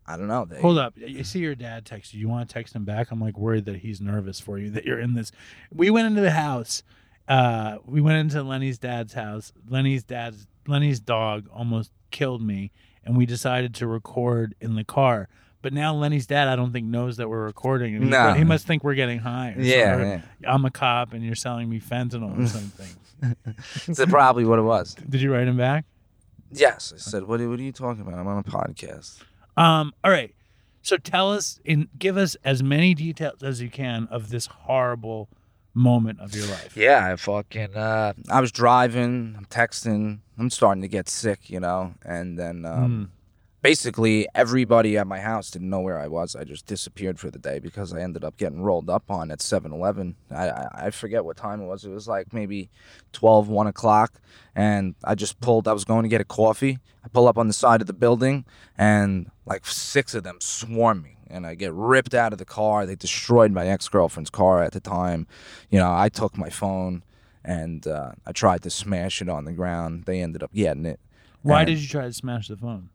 I 0.05 0.17
don't 0.17 0.27
know. 0.27 0.45
They, 0.45 0.59
Hold 0.61 0.77
up. 0.77 0.93
You 0.97 1.23
see 1.23 1.39
your 1.39 1.55
dad 1.55 1.85
text 1.85 2.13
you. 2.13 2.19
You 2.19 2.29
want 2.29 2.47
to 2.49 2.53
text 2.53 2.75
him 2.75 2.83
back? 2.85 3.11
I'm 3.11 3.21
like 3.21 3.37
worried 3.37 3.65
that 3.65 3.77
he's 3.77 4.01
nervous 4.01 4.39
for 4.39 4.57
you 4.59 4.69
that 4.71 4.85
you're 4.85 4.99
in 4.99 5.13
this. 5.15 5.31
We 5.73 5.89
went 5.89 6.07
into 6.07 6.21
the 6.21 6.31
house. 6.31 6.83
Uh, 7.27 7.77
we 7.85 8.01
went 8.01 8.17
into 8.19 8.43
Lenny's 8.43 8.77
dad's 8.77 9.13
house. 9.13 9.51
Lenny's 9.67 10.03
dad's 10.03 10.47
Lenny's 10.67 10.99
dog 10.99 11.47
almost 11.53 11.91
killed 12.11 12.41
me, 12.41 12.71
and 13.03 13.15
we 13.17 13.25
decided 13.25 13.73
to 13.75 13.87
record 13.87 14.53
in 14.59 14.75
the 14.75 14.83
car. 14.83 15.27
But 15.61 15.73
now 15.73 15.95
Lenny's 15.95 16.27
dad, 16.27 16.47
I 16.47 16.55
don't 16.55 16.71
think 16.71 16.85
knows 16.85 17.17
that 17.17 17.27
we're 17.27 17.43
recording. 17.43 17.93
He- 17.93 17.99
No. 18.09 18.33
he 18.33 18.43
must 18.43 18.67
think 18.67 18.83
we're 18.83 18.93
getting 18.93 19.17
high. 19.19 19.55
Yeah, 19.57 19.93
something. 19.97 20.23
I'm 20.47 20.65
a 20.65 20.69
cop, 20.69 21.13
and 21.13 21.23
you're 21.25 21.33
selling 21.33 21.67
me 21.69 21.79
fentanyl 21.79 22.37
or 22.39 22.45
something. 22.47 22.87
That's 23.87 24.05
probably 24.05 24.45
what 24.45 24.59
it 24.59 24.63
was. 24.63 24.95
Did 24.95 25.21
you 25.21 25.31
write 25.33 25.47
him 25.47 25.57
back? 25.57 25.85
Yes, 26.51 26.93
I 26.95 26.99
said, 26.99 27.23
"What? 27.23 27.41
are- 27.41 27.49
What 27.49 27.59
are 27.59 27.63
you 27.63 27.71
talking 27.71 28.01
about? 28.01 28.13
I'm 28.19 28.27
on 28.27 28.37
a 28.39 28.43
podcast." 28.43 29.21
Um, 29.57 29.93
all 30.03 30.11
right. 30.11 30.33
So 30.81 30.97
tell 30.97 31.31
us 31.33 31.59
and 31.65 31.87
give 31.97 32.15
us 32.17 32.35
as 32.43 32.61
many 32.61 32.93
details 32.93 33.41
as 33.41 33.59
you 33.61 33.69
can 33.69 34.07
of 34.11 34.29
this 34.29 34.45
horrible 34.45 35.29
moment 35.73 36.19
of 36.21 36.35
your 36.35 36.45
life. 36.47 36.77
Yeah, 36.77 37.11
I 37.11 37.15
fucking 37.15 37.75
uh 37.75 38.13
I 38.29 38.39
was 38.39 38.51
driving, 38.51 39.33
I'm 39.37 39.45
texting, 39.45 40.19
I'm 40.37 40.49
starting 40.49 40.81
to 40.83 40.87
get 40.87 41.09
sick, 41.09 41.49
you 41.49 41.59
know, 41.59 41.95
and 42.05 42.37
then 42.37 42.65
um 42.65 43.11
basically 43.65 44.27
everybody 44.35 44.95
at 44.95 45.07
my 45.07 45.19
house 45.19 45.49
didn't 45.49 45.71
know 45.71 45.79
where 45.79 45.97
I 45.97 46.07
was. 46.07 46.35
I 46.35 46.43
just 46.43 46.67
disappeared 46.67 47.19
for 47.19 47.31
the 47.31 47.39
day 47.39 47.57
because 47.57 47.91
I 47.95 47.99
ended 47.99 48.23
up 48.23 48.37
getting 48.37 48.61
rolled 48.61 48.91
up 48.91 49.09
on 49.09 49.31
at 49.31 49.39
7-Eleven. 49.39 50.15
I, 50.29 50.49
I, 50.49 50.67
I 50.85 50.89
forget 50.91 51.25
what 51.25 51.35
time 51.35 51.61
it 51.61 51.65
was. 51.65 51.83
It 51.83 51.89
was 51.89 52.07
like 52.07 52.31
maybe 52.31 52.69
12, 53.13 53.49
1 53.49 53.65
o'clock. 53.65 54.21
And 54.55 54.93
I 55.03 55.15
just 55.15 55.39
pulled, 55.39 55.67
I 55.67 55.73
was 55.73 55.83
going 55.83 56.03
to 56.03 56.09
get 56.09 56.21
a 56.21 56.25
coffee. 56.25 56.77
I 57.03 57.07
pull 57.07 57.27
up 57.27 57.39
on 57.39 57.47
the 57.47 57.55
side 57.55 57.81
of 57.81 57.87
the 57.87 57.93
building 57.93 58.45
and 58.77 59.31
like 59.47 59.65
six 59.65 60.13
of 60.13 60.21
them 60.21 60.37
swarm 60.41 61.01
me. 61.01 61.17
And 61.27 61.47
I 61.47 61.55
get 61.55 61.73
ripped 61.73 62.13
out 62.13 62.33
of 62.33 62.37
the 62.37 62.45
car. 62.45 62.85
They 62.85 62.95
destroyed 62.95 63.51
my 63.51 63.65
ex 63.65 63.89
girlfriend's 63.89 64.29
car 64.29 64.61
at 64.61 64.73
the 64.73 64.79
time. 64.79 65.25
You 65.71 65.79
know, 65.79 65.91
I 65.91 66.09
took 66.09 66.37
my 66.37 66.51
phone 66.51 67.01
and 67.43 67.87
uh, 67.87 68.11
I 68.27 68.31
tried 68.31 68.61
to 68.61 68.69
smash 68.69 69.23
it 69.23 69.29
on 69.29 69.45
the 69.45 69.53
ground. 69.53 70.03
They 70.03 70.21
ended 70.21 70.43
up 70.43 70.53
getting 70.53 70.85
it. 70.85 70.99
Why 71.41 71.61
And- 71.61 71.67
did 71.67 71.79
you 71.79 71.87
try 71.87 72.03
to 72.03 72.13
smash 72.13 72.47
the 72.49 72.57
phone? 72.57 72.89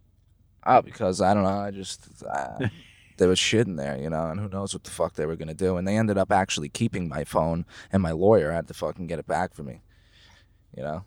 Oh, 0.66 0.82
because 0.82 1.20
I 1.20 1.34
don't 1.34 1.44
know. 1.44 1.48
I 1.48 1.70
just 1.70 2.08
uh, 2.28 2.68
there 3.16 3.28
was 3.28 3.38
shit 3.38 3.66
in 3.66 3.76
there, 3.76 3.96
you 3.96 4.10
know, 4.10 4.26
and 4.26 4.40
who 4.40 4.48
knows 4.48 4.74
what 4.74 4.84
the 4.84 4.90
fuck 4.90 5.14
they 5.14 5.26
were 5.26 5.36
gonna 5.36 5.54
do. 5.54 5.76
And 5.76 5.86
they 5.86 5.96
ended 5.96 6.18
up 6.18 6.32
actually 6.32 6.68
keeping 6.68 7.08
my 7.08 7.24
phone, 7.24 7.64
and 7.92 8.02
my 8.02 8.12
lawyer 8.12 8.52
had 8.52 8.68
to 8.68 8.74
fucking 8.74 9.06
get 9.06 9.18
it 9.18 9.26
back 9.26 9.54
for 9.54 9.62
me. 9.62 9.82
You 10.76 10.82
know, 10.82 11.04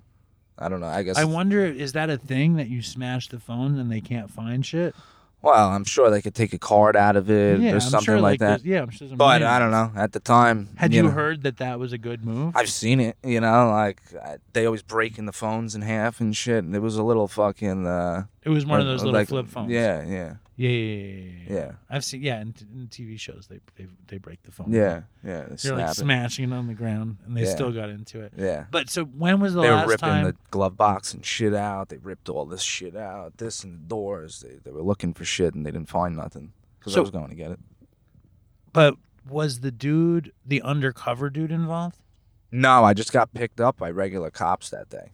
I 0.58 0.70
don't 0.70 0.80
know. 0.80 0.88
I 0.88 1.04
guess. 1.04 1.18
I 1.18 1.24
wonder, 1.24 1.66
is 1.66 1.94
that 1.94 2.10
a 2.10 2.18
thing 2.18 2.56
that 2.56 2.70
you 2.70 2.82
smash 2.82 3.30
the 3.30 3.40
phone 3.40 3.78
and 3.80 3.92
they 3.92 4.02
can't 4.02 4.30
find 4.30 4.66
shit? 4.66 4.96
Well, 5.44 5.70
I'm 5.70 5.84
sure 5.84 6.10
they 6.10 6.22
could 6.22 6.34
take 6.34 6.54
a 6.54 6.58
card 6.58 6.96
out 6.96 7.16
of 7.16 7.30
it 7.30 7.60
Yeah, 7.60 7.72
or 7.72 7.74
I'm 7.76 7.80
something 7.82 8.06
sure, 8.06 8.20
like, 8.22 8.40
that. 8.40 8.48
there's- 8.64 8.66
yeah, 8.66 8.82
I'm 8.82 8.90
sure 8.90 9.00
there's 9.08 9.12
a 9.12 9.16
but 9.16 9.42
million 9.42 9.48
I 9.56 9.60
don't 9.60 9.72
know. 9.72 9.92
At 9.96 10.14
the 10.14 10.20
time, 10.20 10.70
Had 10.78 10.94
you, 10.94 11.04
know, 11.04 11.10
heard 11.10 11.44
that 11.44 11.58
that 11.58 11.78
was 11.80 11.94
a 11.94 11.98
good 12.00 12.24
move? 12.26 12.54
I've 12.56 12.70
seen 12.72 13.00
it. 13.00 13.18
You 13.24 13.42
know, 13.42 13.70
like 13.70 14.02
I, 14.24 14.38
they 14.54 14.66
always 14.66 14.82
breaking 14.82 15.26
the 15.28 15.34
phones 15.34 15.76
in 15.76 15.82
half 15.84 16.20
and 16.22 16.36
shit. 16.36 16.64
And 16.64 16.74
it 16.76 16.80
was 16.80 16.96
a 16.98 17.04
little 17.04 17.28
fucking. 17.28 17.86
Uh, 17.86 18.24
It 18.44 18.50
was 18.50 18.66
one 18.66 18.80
of 18.80 18.88
uh, 18.88 18.92
those 18.92 19.04
little 19.04 19.20
like- 19.20 19.28
flip 19.28 19.48
phones. 19.48 19.70
Yeah, 19.70 20.04
yeah, 20.06 20.34
Yeah, 20.56 20.70
yeah, 20.70 21.32
yeah, 21.50 21.54
yeah. 21.56 21.72
I've 21.90 22.06
seen. 22.06 22.22
Yeah, 22.22 22.40
in, 22.42 22.54
in 22.76 22.88
TV 22.88 23.20
shows 23.20 23.48
they 23.50 23.60
they 23.76 23.88
they 24.08 24.18
break 24.20 24.44
the 24.44 24.52
phone. 24.52 24.72
yeah, 24.72 25.02
yeah. 25.24 25.46
They 25.50 25.56
They're 25.56 25.76
like 25.76 25.90
it. 25.90 25.96
smashing 25.96 26.52
it 26.52 26.56
on 26.56 26.68
the 26.68 26.76
ground, 26.76 27.18
and 27.26 27.36
they 27.36 27.44
Yeah. 27.46 27.50
still 27.56 27.72
got 27.72 27.90
into 27.90 28.22
it. 28.22 28.34
Yeah. 28.38 28.66
But 28.70 28.90
so 28.92 29.04
when 29.06 29.40
was 29.40 29.56
the 29.56 29.62
they 29.64 29.70
were 29.72 29.88
ripping 29.88 29.98
time? 30.10 30.26
the 30.26 30.36
glove 30.52 30.78
box 30.78 31.12
and 31.14 31.26
shit 31.26 31.56
out. 31.56 31.90
They 31.90 31.98
ripped 31.98 32.30
all 32.30 32.46
this 32.46 32.62
shit 32.62 32.96
out, 32.96 33.38
this 33.38 33.64
and 33.64 33.74
the 33.82 33.88
doors. 33.88 34.42
They, 34.48 34.58
they 34.64 34.70
were 34.72 34.84
looking 34.84 35.14
for 35.16 35.26
shit 35.26 35.56
and 35.56 35.66
they 35.66 35.72
didn't 35.72 35.90
find 35.90 36.16
nothing 36.16 36.54
because 36.80 36.94
So- 36.94 37.00
I 37.00 37.02
was 37.02 37.10
going 37.12 37.30
to 37.30 37.36
get 37.36 37.50
it. 37.52 37.60
But 38.72 38.96
was 39.28 39.62
the 39.62 39.72
dude, 39.72 40.34
the 40.46 40.62
undercover 40.62 41.30
dude, 41.32 41.52
involved? 41.52 41.98
No, 42.52 42.84
I 42.84 42.94
just 42.94 43.12
got 43.14 43.34
picked 43.34 43.60
up 43.60 43.78
by 43.78 43.90
regular 43.90 44.30
cops 44.30 44.70
that 44.70 44.90
day. 44.90 45.14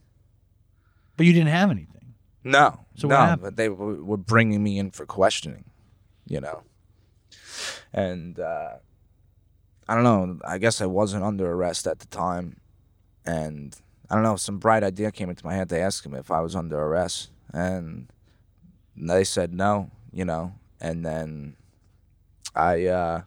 But 1.15 1.25
you 1.25 1.31
didn't 1.33 1.49
have 1.49 1.69
anything. 1.71 1.98
No, 2.43 2.85
So 2.95 3.07
no, 3.07 3.37
but 3.41 3.55
they 3.57 3.69
were, 3.69 4.01
were 4.01 4.17
bringing 4.17 4.63
me 4.63 4.79
in 4.79 4.91
for 4.91 5.05
questioning, 5.05 5.65
you 6.25 6.39
know, 6.39 6.63
and 7.91 8.39
uh, 8.39 8.75
I 9.87 9.95
don't 9.95 10.03
know. 10.03 10.39
I 10.47 10.57
guess 10.57 10.81
I 10.81 10.85
wasn't 10.85 11.23
under 11.23 11.51
arrest 11.51 11.85
at 11.85 11.99
the 11.99 12.07
time, 12.07 12.61
and 13.25 13.75
I 14.09 14.15
don't 14.15 14.23
know. 14.23 14.37
Some 14.37 14.57
bright 14.57 14.83
idea 14.83 15.11
came 15.11 15.29
into 15.29 15.45
my 15.45 15.53
head. 15.53 15.69
to 15.69 15.79
ask 15.79 16.05
him 16.05 16.13
if 16.13 16.31
I 16.31 16.39
was 16.41 16.55
under 16.55 16.79
arrest, 16.79 17.29
and 17.51 18.07
they 18.95 19.23
said 19.23 19.53
no, 19.53 19.91
you 20.13 20.23
know, 20.23 20.53
and 20.79 21.05
then 21.05 21.55
I 22.55 22.85
uh, 22.85 23.21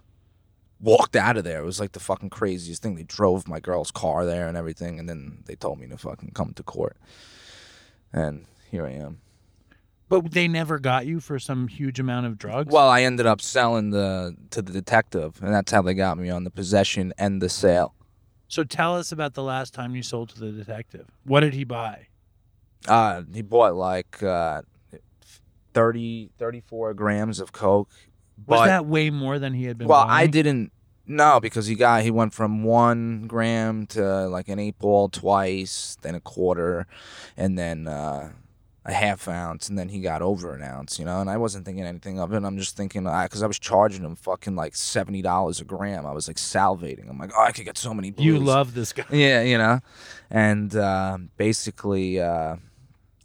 walked 0.81 1.17
out 1.17 1.37
of 1.37 1.45
there. 1.45 1.61
It 1.61 1.67
was 1.67 1.81
like 1.81 1.93
the 1.93 2.01
fucking 2.01 2.31
craziest 2.31 2.83
thing. 2.83 2.95
They 2.95 3.03
drove 3.03 3.47
my 3.47 3.61
girl's 3.61 3.91
car 3.91 4.25
there 4.25 4.49
and 4.49 4.57
everything, 4.57 4.99
and 4.99 5.09
then 5.09 5.43
they 5.47 5.55
told 5.55 5.79
me 5.79 5.87
to 5.89 5.99
fucking 5.99 6.31
come 6.35 6.55
to 6.55 6.63
court, 6.63 6.97
and 8.13 8.47
here 8.73 8.87
I 8.87 8.93
am. 8.93 9.21
But 10.09 10.33
they 10.33 10.49
never 10.49 10.79
got 10.79 11.07
you 11.07 11.21
for 11.21 11.39
some 11.39 11.69
huge 11.69 12.01
amount 12.01 12.27
of 12.27 12.37
drugs. 12.37 12.73
Well, 12.73 12.89
I 12.89 13.03
ended 13.03 13.27
up 13.27 13.41
selling 13.41 13.91
the 13.91 14.37
to 14.51 14.61
the 14.61 14.73
detective, 14.73 15.41
and 15.41 15.55
that's 15.55 15.71
how 15.71 15.81
they 15.83 15.95
got 15.95 16.19
me 16.19 16.29
on 16.29 16.45
the 16.45 16.51
possession 16.51 17.15
and 17.17 17.41
the 17.41 17.49
sale. 17.49 17.95
so 18.49 18.65
tell 18.65 18.97
us 18.97 19.13
about 19.13 19.35
the 19.35 19.43
last 19.43 19.73
time 19.73 19.95
you 19.95 20.03
sold 20.03 20.31
to 20.31 20.41
the 20.41 20.51
detective. 20.51 21.07
What 21.25 21.41
did 21.41 21.55
he 21.55 21.65
buy? 21.65 22.09
Uh, 22.89 23.23
he 23.33 23.43
bought 23.43 23.75
like 23.75 24.23
uh, 24.23 24.63
30, 25.73 26.31
34 26.39 26.95
grams 26.95 27.41
of 27.41 27.53
coke. 27.53 27.91
Was 28.47 28.61
but- 28.61 28.67
that 28.67 28.87
way 28.87 29.09
more 29.11 29.39
than 29.39 29.55
he 29.55 29.65
had 29.65 29.79
been? 29.79 29.89
Well, 29.89 30.05
I 30.07 30.27
didn't 30.27 30.73
know 31.07 31.41
because 31.41 31.67
he 31.67 31.75
got 31.75 32.03
he 32.03 32.11
went 32.11 32.35
from 32.35 32.65
one 32.65 33.27
gram 33.27 33.87
to 33.87 34.27
like 34.29 34.49
an 34.49 34.59
eight 34.59 34.79
ball 34.79 35.09
twice, 35.09 35.97
then 36.03 36.15
a 36.15 36.21
quarter, 36.21 36.87
and 37.37 37.59
then 37.59 37.87
uh, 37.87 38.33
a 38.85 38.93
half 38.93 39.29
ounce, 39.29 39.69
and 39.69 39.79
then 39.79 39.89
he 39.89 40.01
got 40.01 40.23
over 40.23 40.55
an 40.55 40.63
ounce, 40.63 40.99
you 40.99 41.05
know. 41.05 41.21
And 41.21 41.31
I 41.31 41.37
wasn't 41.37 41.65
thinking 41.65 41.85
anything 41.85 42.19
of 42.19 42.33
it. 42.33 42.43
I'm 42.43 42.59
just 42.59 42.77
thinking 42.77 43.05
because 43.05 43.43
I 43.43 43.47
was 43.47 43.59
charging 43.59 44.05
him 44.05 44.17
fucking 44.17 44.57
like 44.57 44.75
seventy 44.75 45.23
dollars 45.23 45.61
a 45.61 45.65
gram. 45.65 46.05
I 46.05 46.13
was 46.13 46.27
like 46.27 46.37
salivating. 46.37 47.09
I'm 47.09 47.19
like, 47.19 47.31
oh, 47.37 47.43
I 47.43 47.53
could 47.53 47.65
get 47.65 47.79
so 47.79 47.95
many. 47.95 48.13
You 48.19 48.39
love 48.39 48.75
this 48.75 48.93
guy. 48.93 49.05
Yeah, 49.13 49.43
you 49.43 49.59
know, 49.59 49.81
and 50.31 50.75
uh, 50.75 51.19
basically, 51.37 52.21
uh, 52.21 52.57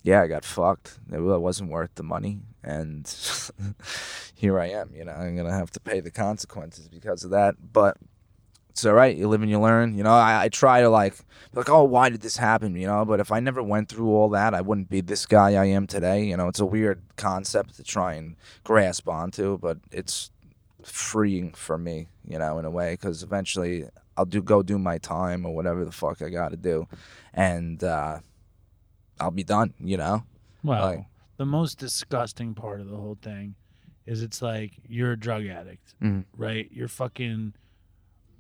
yeah, 0.04 0.22
I 0.22 0.28
got 0.28 0.46
fucked. 0.46 1.00
It 1.12 1.20
wasn't 1.20 1.72
worth 1.72 1.96
the 1.96 2.04
money, 2.04 2.40
and 2.64 3.08
here 4.36 4.60
I 4.60 4.68
am. 4.68 4.92
You 4.94 5.06
know, 5.06 5.14
I'm 5.14 5.36
gonna 5.36 5.52
have 5.52 5.72
to 5.72 5.80
pay 5.80 6.02
the 6.02 6.12
consequences 6.12 6.88
because 6.88 7.24
of 7.24 7.32
that. 7.32 7.56
But 7.74 7.98
it's 8.78 8.86
all 8.86 8.94
right. 8.94 9.18
You 9.18 9.28
live 9.28 9.42
and 9.42 9.50
you 9.50 9.60
learn. 9.60 9.98
You 9.98 10.04
know, 10.04 10.12
I, 10.14 10.44
I 10.44 10.50
try 10.50 10.82
to 10.82 10.90
like, 10.90 11.16
like, 11.56 11.68
oh, 11.68 11.84
why 11.84 12.10
did 12.10 12.22
this 12.22 12.38
happen? 12.38 12.76
You 12.76 12.86
know, 12.86 13.06
but 13.06 13.20
if 13.20 13.32
I 13.32 13.40
never 13.40 13.64
went 13.64 13.90
through 13.90 14.10
all 14.12 14.30
that, 14.30 14.54
I 14.54 14.62
wouldn't 14.62 14.88
be 14.88 15.02
this 15.02 15.26
guy 15.26 15.56
I 15.56 15.66
am 15.66 15.88
today. 15.88 16.24
You 16.26 16.38
know, 16.38 16.48
it's 16.48 16.60
a 16.60 16.66
weird 16.66 17.02
concept 17.16 17.76
to 17.78 17.84
try 17.84 18.14
and 18.14 18.36
grasp 18.64 19.10
onto, 19.10 19.58
but 19.58 19.80
it's 19.92 20.30
freeing 20.84 21.54
for 21.54 21.80
me. 21.80 22.06
You 22.24 22.38
know, 22.38 22.60
in 22.60 22.66
a 22.66 22.70
way, 22.70 22.94
because 22.94 23.24
eventually 23.24 23.86
I'll 24.16 24.26
do 24.26 24.44
go 24.44 24.62
do 24.62 24.78
my 24.78 25.00
time 25.00 25.44
or 25.44 25.56
whatever 25.56 25.84
the 25.84 25.92
fuck 25.92 26.22
I 26.22 26.30
got 26.30 26.50
to 26.52 26.58
do, 26.58 26.88
and 27.34 27.84
uh, 27.84 28.20
I'll 29.20 29.32
be 29.32 29.44
done. 29.44 29.74
You 29.80 29.98
know. 29.98 30.24
Well, 30.64 30.86
Like- 30.86 31.06
the 31.38 31.46
most 31.48 31.80
disgusting 31.80 32.54
part 32.54 32.80
of 32.80 32.90
the 32.90 32.98
whole 32.98 33.18
thing 33.22 33.56
is 34.06 34.22
it's 34.22 34.42
like 34.42 34.74
you're 34.88 35.14
a 35.14 35.20
drug 35.20 35.48
addict, 35.48 35.96
Mhm. 36.02 36.26
right? 36.36 36.70
You're 36.72 36.88
fucking 36.88 37.54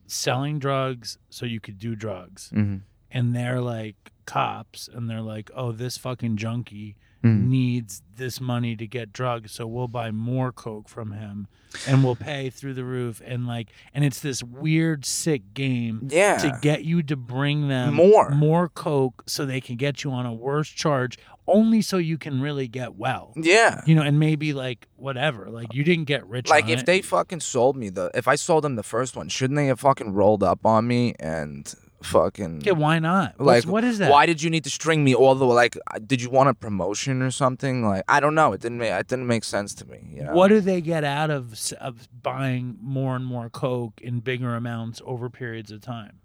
selling 0.07 0.59
drugs 0.59 1.17
so 1.29 1.45
you 1.45 1.59
could 1.59 1.77
do 1.77 1.95
drugs. 1.95 2.51
Mhm. 2.53 2.81
And 3.11 3.35
they're 3.35 3.61
like 3.61 4.11
cops 4.25 4.87
and 4.91 5.09
they're 5.09 5.21
like, 5.21 5.49
"Oh, 5.55 5.71
this 5.71 5.97
fucking 5.97 6.35
junkie 6.37 6.95
Mhm. 7.23 7.47
needs 7.47 8.03
this 8.15 8.39
money 8.41 8.75
to 8.75 8.85
get 8.85 9.13
drugs, 9.13 9.51
so 9.53 9.65
we'll 9.65 9.87
buy 9.87 10.11
more 10.11 10.51
coke 10.51 10.87
from 10.89 11.11
him 11.13 11.47
and 11.87 12.03
we'll 12.03 12.15
pay 12.17 12.49
through 12.49 12.73
the 12.73 12.83
roof." 12.83 13.21
And 13.25 13.47
like 13.47 13.69
and 13.93 14.03
it's 14.03 14.19
this 14.19 14.43
weird 14.43 15.05
sick 15.05 15.53
game 15.53 16.07
Yeah. 16.11 16.37
to 16.37 16.59
get 16.61 16.83
you 16.83 17.01
to 17.03 17.15
bring 17.15 17.69
them 17.69 17.93
More. 17.95 18.29
more 18.29 18.67
coke 18.69 19.23
so 19.25 19.45
they 19.45 19.61
can 19.61 19.77
get 19.77 20.03
you 20.03 20.11
on 20.11 20.25
a 20.25 20.33
worse 20.33 20.69
charge 20.69 21.17
only 21.47 21.81
so 21.81 21.97
you 21.97 22.17
can 22.17 22.41
really 22.41 22.67
get 22.67 22.95
well. 22.95 23.33
Yeah. 23.35 23.81
You 23.85 23.95
know, 23.95 24.01
and 24.01 24.19
maybe 24.19 24.53
like 24.53 24.87
whatever. 24.95 25.49
Like 25.49 25.73
you 25.73 25.83
didn't 25.83 26.05
get 26.05 26.27
rich. 26.27 26.49
Like 26.49 26.69
if 26.69 26.81
it. 26.81 26.85
they 26.85 27.01
fucking 27.01 27.39
sold 27.39 27.75
me 27.77 27.89
the 27.89 28.11
if 28.13 28.27
I 28.27 28.35
sold 28.35 28.63
them 28.63 28.75
the 28.75 28.83
first 28.83 29.15
one, 29.15 29.29
shouldn't 29.29 29.57
they 29.57 29.67
have 29.67 29.79
fucking 29.79 30.13
rolled 30.13 30.43
up 30.43 30.65
on 30.65 30.87
me 30.87 31.13
and 31.19 31.73
fucking 32.03 32.61
Yeah, 32.61 32.73
why 32.73 32.99
not? 32.99 33.39
like 33.39 33.55
What's, 33.63 33.65
what 33.65 33.83
is 33.83 33.97
that? 33.97 34.11
Why 34.11 34.25
did 34.27 34.43
you 34.43 34.49
need 34.49 34.63
to 34.65 34.69
string 34.69 35.03
me 35.03 35.15
all 35.15 35.33
the 35.35 35.47
way 35.47 35.55
like? 35.55 35.77
uh, 35.89 35.99
Did 35.99 36.21
you 36.21 36.29
want 36.29 36.47
a 36.49 36.53
promotion 36.53 37.21
or 37.23 37.31
something? 37.31 37.83
Like 37.83 38.03
I 38.07 38.19
don't 38.19 38.35
know. 38.35 38.53
It 38.53 38.61
didn't 38.61 38.77
make 38.77 38.91
it 38.91 39.07
didn't 39.07 39.27
make 39.27 39.43
sense 39.43 39.73
to 39.75 39.85
me. 39.85 39.99
You 40.13 40.23
know? 40.25 40.33
What 40.33 40.49
do 40.49 40.59
they 40.61 40.81
get 40.81 41.03
out 41.03 41.29
of 41.31 41.55
of 41.79 42.07
buying 42.21 42.77
more 42.81 43.15
and 43.15 43.25
more 43.25 43.49
coke 43.49 43.99
in 44.01 44.19
bigger 44.19 44.55
amounts 44.55 45.01
over 45.05 45.29
periods 45.29 45.71
of 45.71 45.81
time? 45.81 46.19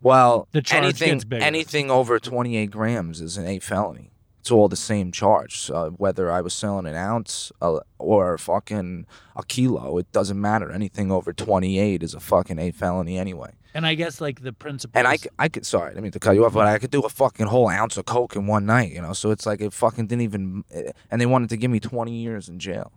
Well, 0.00 0.48
The 0.52 0.62
charge 0.62 0.82
anything 0.84 1.08
gets 1.12 1.24
bigger. 1.24 1.44
anything 1.44 1.90
over 1.90 2.18
twenty 2.18 2.56
eight 2.56 2.70
grams 2.70 3.20
is 3.20 3.36
an 3.36 3.46
A 3.46 3.58
felony. 3.60 4.10
It's 4.42 4.50
all 4.50 4.68
the 4.68 4.74
same 4.74 5.12
charge. 5.12 5.60
So 5.60 5.94
whether 5.98 6.28
I 6.28 6.40
was 6.40 6.52
selling 6.52 6.84
an 6.86 6.96
ounce 6.96 7.52
uh, 7.62 7.78
or 8.00 8.36
fucking 8.38 9.06
a 9.36 9.44
kilo, 9.44 9.98
it 9.98 10.10
doesn't 10.10 10.40
matter. 10.40 10.72
Anything 10.72 11.12
over 11.12 11.32
twenty 11.32 11.78
eight 11.78 12.02
is 12.02 12.12
a 12.12 12.18
fucking 12.20 12.58
A 12.58 12.72
felony 12.72 13.16
anyway. 13.18 13.52
And 13.72 13.86
I 13.86 13.94
guess 13.94 14.20
like 14.20 14.42
the 14.42 14.52
principle. 14.52 14.98
And 14.98 15.06
I, 15.06 15.16
c- 15.16 15.28
I 15.38 15.48
could, 15.48 15.64
sorry, 15.64 15.96
I 15.96 16.00
mean 16.00 16.10
to 16.10 16.18
cut 16.18 16.32
you 16.34 16.44
off, 16.44 16.54
but 16.54 16.66
I 16.66 16.78
could 16.78 16.90
do 16.90 17.02
a 17.02 17.08
fucking 17.08 17.46
whole 17.46 17.68
ounce 17.68 17.96
of 17.96 18.04
coke 18.04 18.34
in 18.34 18.48
one 18.48 18.66
night, 18.66 18.90
you 18.92 19.00
know. 19.00 19.12
So 19.12 19.30
it's 19.30 19.46
like 19.46 19.60
it 19.60 19.72
fucking 19.72 20.08
didn't 20.08 20.22
even, 20.22 20.64
and 21.10 21.20
they 21.20 21.26
wanted 21.26 21.48
to 21.50 21.56
give 21.56 21.70
me 21.70 21.78
twenty 21.78 22.16
years 22.16 22.48
in 22.48 22.58
jail. 22.58 22.90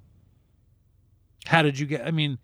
how 1.46 1.62
did 1.62 1.78
you 1.78 1.86
get? 1.86 2.06
I 2.08 2.12
mean, 2.12 2.40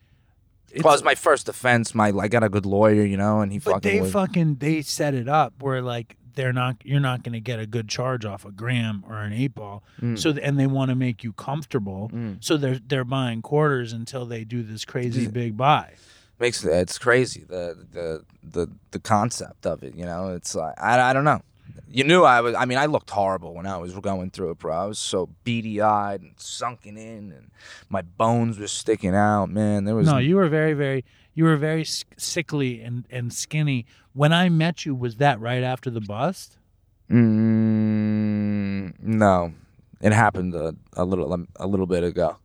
it's, 0.72 0.84
well, 0.84 0.94
it 0.94 0.98
was 0.98 1.04
my 1.04 1.16
first 1.16 1.50
offense. 1.50 1.96
My, 1.96 2.10
I 2.18 2.28
got 2.28 2.44
a 2.44 2.50
good 2.50 2.66
lawyer, 2.66 3.04
you 3.04 3.18
know, 3.18 3.42
and 3.42 3.52
he 3.52 3.58
fucking 3.60 3.74
but 3.74 3.84
fucking. 3.84 3.96
they 3.98 4.02
was- 4.02 4.12
fucking 4.12 4.56
they 4.58 4.82
set 4.84 5.14
it 5.16 5.28
up 5.28 5.54
where 5.60 5.82
like 5.82 6.18
they're 6.36 6.54
not 6.54 6.78
you're 6.84 7.00
not 7.00 7.24
going 7.24 7.34
to 7.34 7.40
get 7.40 7.60
a 7.60 7.66
good 7.66 7.88
charge 7.88 8.26
off 8.26 8.46
a 8.46 8.52
gram 8.52 9.04
or 9.08 9.18
an 9.18 9.34
eight 9.34 9.56
ball. 9.56 9.84
Mm. 10.02 10.18
So 10.18 10.32
and 10.42 10.60
they 10.60 10.68
want 10.68 10.90
to 10.90 10.96
make 10.96 11.24
you 11.24 11.34
comfortable. 11.34 12.12
So 12.40 12.58
they're 12.58 12.80
they're 12.86 13.04
buying 13.04 13.42
quarters 13.42 13.94
until 13.94 14.26
they 14.26 14.44
do 14.44 14.64
this 14.64 14.86
crazy 14.86 15.28
big 15.28 15.58
buy. 15.58 15.94
makes 16.40 16.64
it's 16.64 16.98
crazy 16.98 17.46
the 17.48 17.78
the 17.92 18.24
the 18.44 18.68
the 18.92 19.00
concept 19.00 19.66
of 19.66 19.84
it. 19.84 19.96
You 19.96 20.06
know, 20.06 20.34
it's 20.34 20.56
like 20.56 20.74
I, 20.82 21.00
I 21.10 21.14
don't 21.14 21.24
know. 21.24 21.42
You 21.94 22.06
knew 22.06 22.24
I 22.24 22.40
was. 22.42 22.56
I 22.56 22.66
mean, 22.66 22.78
I 22.78 22.86
looked 22.86 23.10
horrible 23.10 23.54
when 23.54 23.66
I 23.66 23.78
was 23.78 23.94
going 23.94 24.32
through 24.32 24.52
it, 24.52 24.60
bro. 24.60 24.74
I 24.74 24.86
was 24.86 24.98
so 24.98 25.30
beady 25.44 25.82
eyed 25.82 26.22
and 26.22 26.34
sunken 26.38 26.98
in, 26.98 27.34
and 27.34 27.52
my 27.90 28.02
bones 28.02 28.58
were 28.60 28.68
sticking 28.68 29.14
out. 29.14 29.50
Man, 29.50 29.84
there 29.84 29.96
was 29.96 30.08
No, 30.08 30.18
you 30.18 30.38
were 30.38 30.48
very, 30.48 30.74
very, 30.74 31.04
you 31.34 31.44
were 31.46 31.58
very 31.58 31.86
sickly 32.18 32.82
and, 32.82 33.06
and 33.10 33.32
skinny. 33.34 33.86
When 34.14 34.34
I 34.34 34.50
met 34.50 34.86
you, 34.86 34.94
was 34.96 35.16
that 35.18 35.40
right 35.40 35.64
after 35.64 35.90
the 35.90 36.02
bust? 36.02 36.58
Mm, 37.12 38.94
no, 39.02 39.54
it 40.02 40.14
happened 40.14 40.54
a, 40.56 40.76
a 40.94 41.06
little 41.06 41.32
um, 41.34 41.48
a 41.58 41.68
little 41.68 41.86
bit 41.86 42.04
ago. 42.04 42.38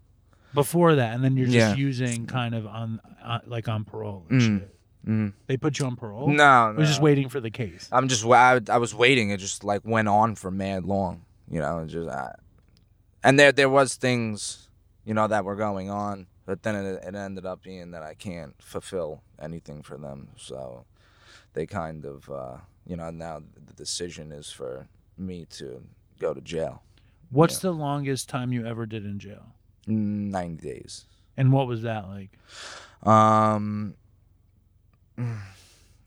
Before 0.55 0.95
that, 0.95 1.15
and 1.15 1.23
then 1.23 1.37
you're 1.37 1.47
just 1.47 1.57
Yeah. 1.57 1.75
using 1.75 2.27
kind 2.27 2.55
of 2.55 2.67
on, 2.67 3.01
uh, 3.23 3.41
like 3.47 3.69
on 3.69 3.85
parole 3.85 4.25
and 4.31 4.41
Mm, 4.41 4.59
shit. 4.61 4.77
mm. 5.07 5.33
They 5.49 5.57
put 5.59 5.79
you 5.79 5.87
on 5.87 5.97
parole? 5.97 6.29
No, 6.31 6.45
I 6.45 6.71
was 6.71 6.89
just 6.89 7.03
waiting 7.03 7.29
for 7.29 7.41
the 7.41 7.51
case. 7.51 7.89
I'm 7.93 8.09
just 8.09 8.25
I, 8.25 8.61
I 8.71 8.79
was 8.79 8.95
waiting. 8.95 9.31
It 9.31 9.37
just 9.39 9.65
like 9.65 9.83
went 9.85 10.09
on 10.09 10.35
for 10.35 10.51
mad 10.51 10.85
long, 10.87 11.25
you 11.51 11.61
know. 11.61 11.85
Just 11.87 12.09
I, 12.09 12.35
and 13.23 13.39
there 13.39 13.53
there 13.53 13.69
was 13.69 13.97
things, 13.97 14.69
you 15.05 15.13
know, 15.15 15.27
that 15.27 15.45
were 15.45 15.57
going 15.57 15.91
on, 15.91 16.27
but 16.47 16.63
then 16.63 16.75
it, 16.77 17.03
it 17.05 17.15
ended 17.15 17.45
up 17.45 17.63
being 17.63 17.91
that 17.91 18.03
I 18.03 18.15
can't 18.15 18.55
fulfill 18.63 19.23
anything 19.39 19.83
for 19.83 19.99
them. 19.99 20.29
So 20.37 20.87
they 21.53 21.67
kind 21.67 22.07
of, 22.07 22.31
uh, 22.31 22.57
you 22.87 22.97
know, 22.97 23.11
now 23.11 23.43
the 23.67 23.75
decision 23.75 24.33
is 24.33 24.51
for 24.51 24.89
me 25.19 25.45
to 25.51 25.83
go 26.19 26.33
to 26.33 26.41
jail. 26.41 26.83
What's 27.31 27.59
the 27.59 27.73
longest 27.73 28.29
time 28.29 28.53
you 28.53 28.65
ever 28.65 28.87
did 28.87 29.05
in 29.05 29.19
jail? 29.19 29.47
Ninety 29.87 30.69
days. 30.69 31.07
And 31.37 31.53
what 31.53 31.67
was 31.67 31.83
that 31.83 32.09
like? 32.09 32.31
Um, 33.03 33.95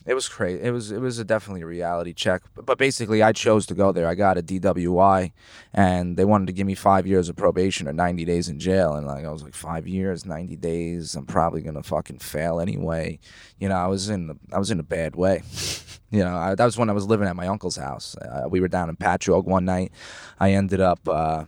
it 0.06 0.14
was 0.14 0.30
crazy. 0.30 0.62
It 0.64 0.72
was 0.72 0.92
it 0.92 1.00
was 1.00 1.20
a 1.20 1.26
definitely 1.26 1.62
a 1.62 1.66
reality 1.66 2.14
check. 2.14 2.42
But, 2.56 2.66
but 2.66 2.78
basically, 2.78 3.22
I 3.22 3.34
chose 3.34 3.66
to 3.68 3.76
go 3.76 3.92
there. 3.92 4.08
I 4.08 4.16
got 4.16 4.38
a 4.38 4.42
DWI, 4.42 5.32
and 5.74 6.18
they 6.18 6.26
wanted 6.26 6.48
to 6.48 6.54
give 6.54 6.66
me 6.66 6.76
five 6.76 7.06
years 7.06 7.30
of 7.30 7.36
probation 7.36 7.88
or 7.88 7.94
ninety 7.94 8.26
days 8.26 8.48
in 8.48 8.60
jail. 8.60 8.94
And 8.94 9.06
like 9.06 9.26
I 9.26 9.30
was 9.30 9.44
like, 9.44 9.54
five 9.54 9.88
years, 9.88 10.26
ninety 10.26 10.56
days. 10.56 11.16
I'm 11.16 11.26
probably 11.26 11.62
gonna 11.62 11.84
fucking 11.84 12.20
fail 12.20 12.60
anyway. 12.60 13.20
You 13.60 13.70
know, 13.70 13.76
I 13.76 13.88
was 13.88 14.10
in 14.10 14.40
I 14.54 14.58
was 14.58 14.72
in 14.72 14.80
a 14.80 14.84
bad 14.84 15.16
way. 15.16 15.44
you 16.12 16.24
know, 16.24 16.36
I, 16.36 16.56
that 16.56 16.66
was 16.66 16.78
when 16.78 16.90
I 16.90 16.94
was 16.94 17.06
living 17.06 17.28
at 17.28 17.36
my 17.36 17.48
uncle's 17.48 17.76
house. 17.76 18.16
Uh, 18.18 18.48
we 18.50 18.62
were 18.62 18.68
down 18.70 18.90
in 18.90 18.96
Patchogue 18.96 19.46
one 19.46 19.66
night. 19.66 19.92
I 20.40 20.54
ended 20.54 20.82
up. 20.82 21.08
Uh, 21.08 21.46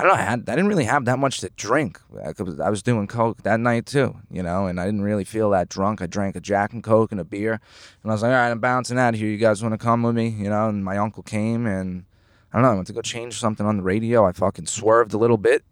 I 0.00 0.02
don't 0.02 0.12
know. 0.12 0.18
I, 0.18 0.24
had, 0.24 0.48
I 0.48 0.56
didn't 0.56 0.68
really 0.68 0.84
have 0.84 1.04
that 1.04 1.18
much 1.18 1.40
to 1.40 1.50
drink. 1.56 2.00
I 2.24 2.32
I 2.62 2.70
was 2.70 2.82
doing 2.82 3.06
coke 3.06 3.42
that 3.42 3.60
night 3.60 3.84
too, 3.84 4.16
you 4.30 4.42
know, 4.42 4.64
and 4.64 4.80
I 4.80 4.86
didn't 4.86 5.02
really 5.02 5.24
feel 5.24 5.50
that 5.50 5.68
drunk. 5.68 6.00
I 6.00 6.06
drank 6.06 6.36
a 6.36 6.40
Jack 6.40 6.72
and 6.72 6.82
Coke 6.82 7.12
and 7.12 7.20
a 7.20 7.24
beer, 7.24 7.60
and 8.02 8.10
I 8.10 8.14
was 8.14 8.22
like, 8.22 8.30
all 8.30 8.36
right, 8.36 8.50
I'm 8.50 8.60
bouncing 8.60 8.98
out 8.98 9.12
of 9.12 9.20
here. 9.20 9.28
You 9.28 9.36
guys 9.36 9.62
want 9.62 9.74
to 9.74 9.78
come 9.78 10.02
with 10.02 10.14
me, 10.14 10.28
you 10.28 10.48
know? 10.48 10.70
And 10.70 10.82
my 10.82 10.96
uncle 10.96 11.22
came, 11.22 11.66
and 11.66 12.06
I 12.50 12.56
don't 12.56 12.62
know. 12.62 12.70
I 12.70 12.74
went 12.76 12.86
to 12.86 12.94
go 12.94 13.02
change 13.02 13.38
something 13.38 13.66
on 13.66 13.76
the 13.76 13.82
radio. 13.82 14.24
I 14.24 14.32
fucking 14.32 14.66
swerved 14.68 15.12
a 15.12 15.18
little 15.18 15.36
bit, 15.36 15.64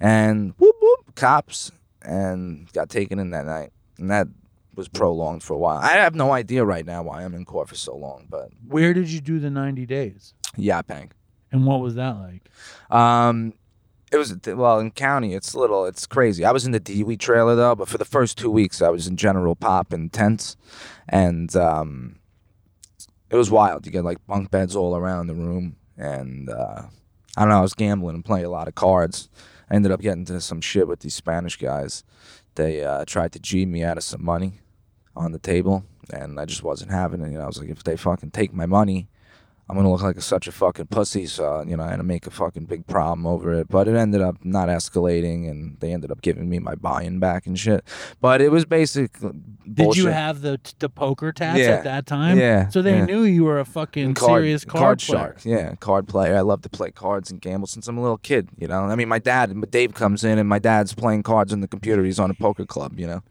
and 0.00 0.54
whoop 0.56 0.76
whoop, 0.80 1.14
cops, 1.14 1.70
and 2.00 2.72
got 2.72 2.88
taken 2.88 3.18
in 3.18 3.28
that 3.32 3.44
night, 3.44 3.72
and 3.98 4.10
that 4.10 4.26
was 4.74 4.88
prolonged 4.88 5.42
for 5.42 5.52
a 5.52 5.58
while. 5.58 5.80
I 5.82 5.92
have 5.98 6.14
no 6.14 6.32
idea 6.32 6.64
right 6.64 6.86
now 6.86 7.02
why 7.02 7.24
I'm 7.24 7.34
in 7.34 7.44
court 7.44 7.68
for 7.68 7.74
so 7.74 7.94
long, 7.94 8.26
but 8.30 8.48
Where 8.66 8.94
did 8.94 9.10
you 9.10 9.20
do 9.20 9.38
the 9.38 9.50
90 9.50 9.84
days? 9.84 10.32
Yaphank. 10.56 11.10
And 11.52 11.66
what 11.66 11.80
was 11.80 11.94
that 11.96 12.16
like? 12.16 12.48
Um, 12.90 13.52
it 14.16 14.18
was 14.18 14.56
well 14.56 14.80
in 14.80 14.90
county. 14.90 15.34
It's 15.34 15.54
little. 15.54 15.84
It's 15.84 16.06
crazy. 16.06 16.44
I 16.44 16.52
was 16.52 16.66
in 16.66 16.72
the 16.72 16.80
Dewey 16.80 17.16
trailer 17.16 17.54
though, 17.54 17.74
but 17.74 17.88
for 17.88 17.98
the 17.98 18.04
first 18.04 18.38
two 18.38 18.50
weeks, 18.50 18.82
I 18.82 18.88
was 18.88 19.06
in 19.06 19.16
General 19.16 19.54
Pop 19.54 19.92
and 19.92 20.12
tents, 20.12 20.56
and 21.08 21.54
um, 21.54 22.18
it 23.30 23.36
was 23.36 23.50
wild. 23.50 23.86
You 23.86 23.92
get 23.92 24.04
like 24.04 24.26
bunk 24.26 24.50
beds 24.50 24.74
all 24.74 24.96
around 24.96 25.26
the 25.26 25.34
room, 25.34 25.76
and 25.96 26.48
uh, 26.48 26.82
I 27.36 27.40
don't 27.40 27.50
know. 27.50 27.58
I 27.58 27.62
was 27.62 27.74
gambling 27.74 28.16
and 28.16 28.24
playing 28.24 28.46
a 28.46 28.50
lot 28.50 28.68
of 28.68 28.74
cards. 28.74 29.28
I 29.70 29.74
ended 29.74 29.92
up 29.92 30.00
getting 30.00 30.20
into 30.20 30.40
some 30.40 30.60
shit 30.60 30.88
with 30.88 31.00
these 31.00 31.14
Spanish 31.14 31.56
guys. 31.56 32.04
They 32.54 32.82
uh, 32.82 33.04
tried 33.04 33.32
to 33.32 33.38
G 33.38 33.66
me 33.66 33.84
out 33.84 33.98
of 33.98 34.04
some 34.04 34.24
money 34.24 34.60
on 35.14 35.32
the 35.32 35.38
table, 35.38 35.84
and 36.12 36.40
I 36.40 36.44
just 36.44 36.62
wasn't 36.62 36.90
having 36.90 37.20
it. 37.20 37.30
You 37.30 37.38
know, 37.38 37.44
I 37.44 37.46
was 37.46 37.58
like, 37.58 37.68
if 37.68 37.84
they 37.84 37.96
fucking 37.96 38.30
take 38.30 38.54
my 38.54 38.66
money, 38.66 39.08
I'm 39.68 39.74
gonna 39.74 39.90
look 39.90 40.02
like 40.02 40.16
a, 40.16 40.20
such 40.20 40.46
a 40.46 40.52
fucking 40.52 40.86
pussy. 40.86 41.26
So 41.26 41.64
you 41.66 41.76
know, 41.76 41.82
I 41.82 41.90
had 41.90 41.96
to 41.96 42.04
make 42.04 42.26
a 42.26 42.30
fucking 42.30 42.66
big 42.66 42.86
problem 42.86 43.26
over 43.26 43.52
it. 43.52 43.68
But 43.68 43.88
it 43.88 43.96
ended 43.96 44.20
up 44.22 44.44
not 44.44 44.68
escalating, 44.68 45.50
and 45.50 45.76
they 45.80 45.92
ended 45.92 46.12
up 46.12 46.22
giving 46.22 46.48
me 46.48 46.60
my 46.60 46.76
buy-in 46.76 47.18
back 47.18 47.46
and 47.48 47.58
shit. 47.58 47.82
But 48.20 48.40
it 48.40 48.50
was 48.52 48.64
basically 48.64 49.32
Did 49.72 49.96
you 49.96 50.06
have 50.06 50.40
the 50.40 50.60
the 50.78 50.88
poker 50.88 51.32
tats 51.32 51.58
Yeah. 51.58 51.70
at 51.70 51.84
that 51.84 52.06
time? 52.06 52.38
Yeah, 52.38 52.68
So 52.68 52.80
they 52.80 52.92
yeah. 52.98 53.04
knew 53.06 53.24
you 53.24 53.42
were 53.42 53.58
a 53.58 53.64
fucking 53.64 54.14
serious 54.14 54.64
card, 54.64 55.00
player. 55.00 55.18
shark? 55.18 55.40
Yeah, 55.44 55.74
card 55.76 56.06
player. 56.06 56.36
I 56.36 56.42
love 56.42 56.62
to 56.62 56.68
play 56.68 56.92
cards 56.92 57.32
and 57.32 57.40
gamble 57.40 57.66
since 57.66 57.88
I'm 57.88 57.98
a 57.98 58.02
little 58.02 58.18
kid. 58.18 58.48
You 58.56 58.68
know, 58.68 58.82
I 58.84 58.94
mean, 58.94 59.08
my 59.08 59.18
dad, 59.18 59.52
Dave 59.72 59.94
comes 59.94 60.22
in, 60.22 60.38
and 60.38 60.48
my 60.48 60.60
dad's 60.60 60.94
playing 60.94 61.24
cards 61.24 61.52
on 61.52 61.60
the 61.60 61.68
computer. 61.68 62.04
He's 62.04 62.20
on 62.20 62.30
a 62.30 62.34
poker 62.34 62.66
club. 62.66 63.00
You 63.00 63.08
know. 63.08 63.22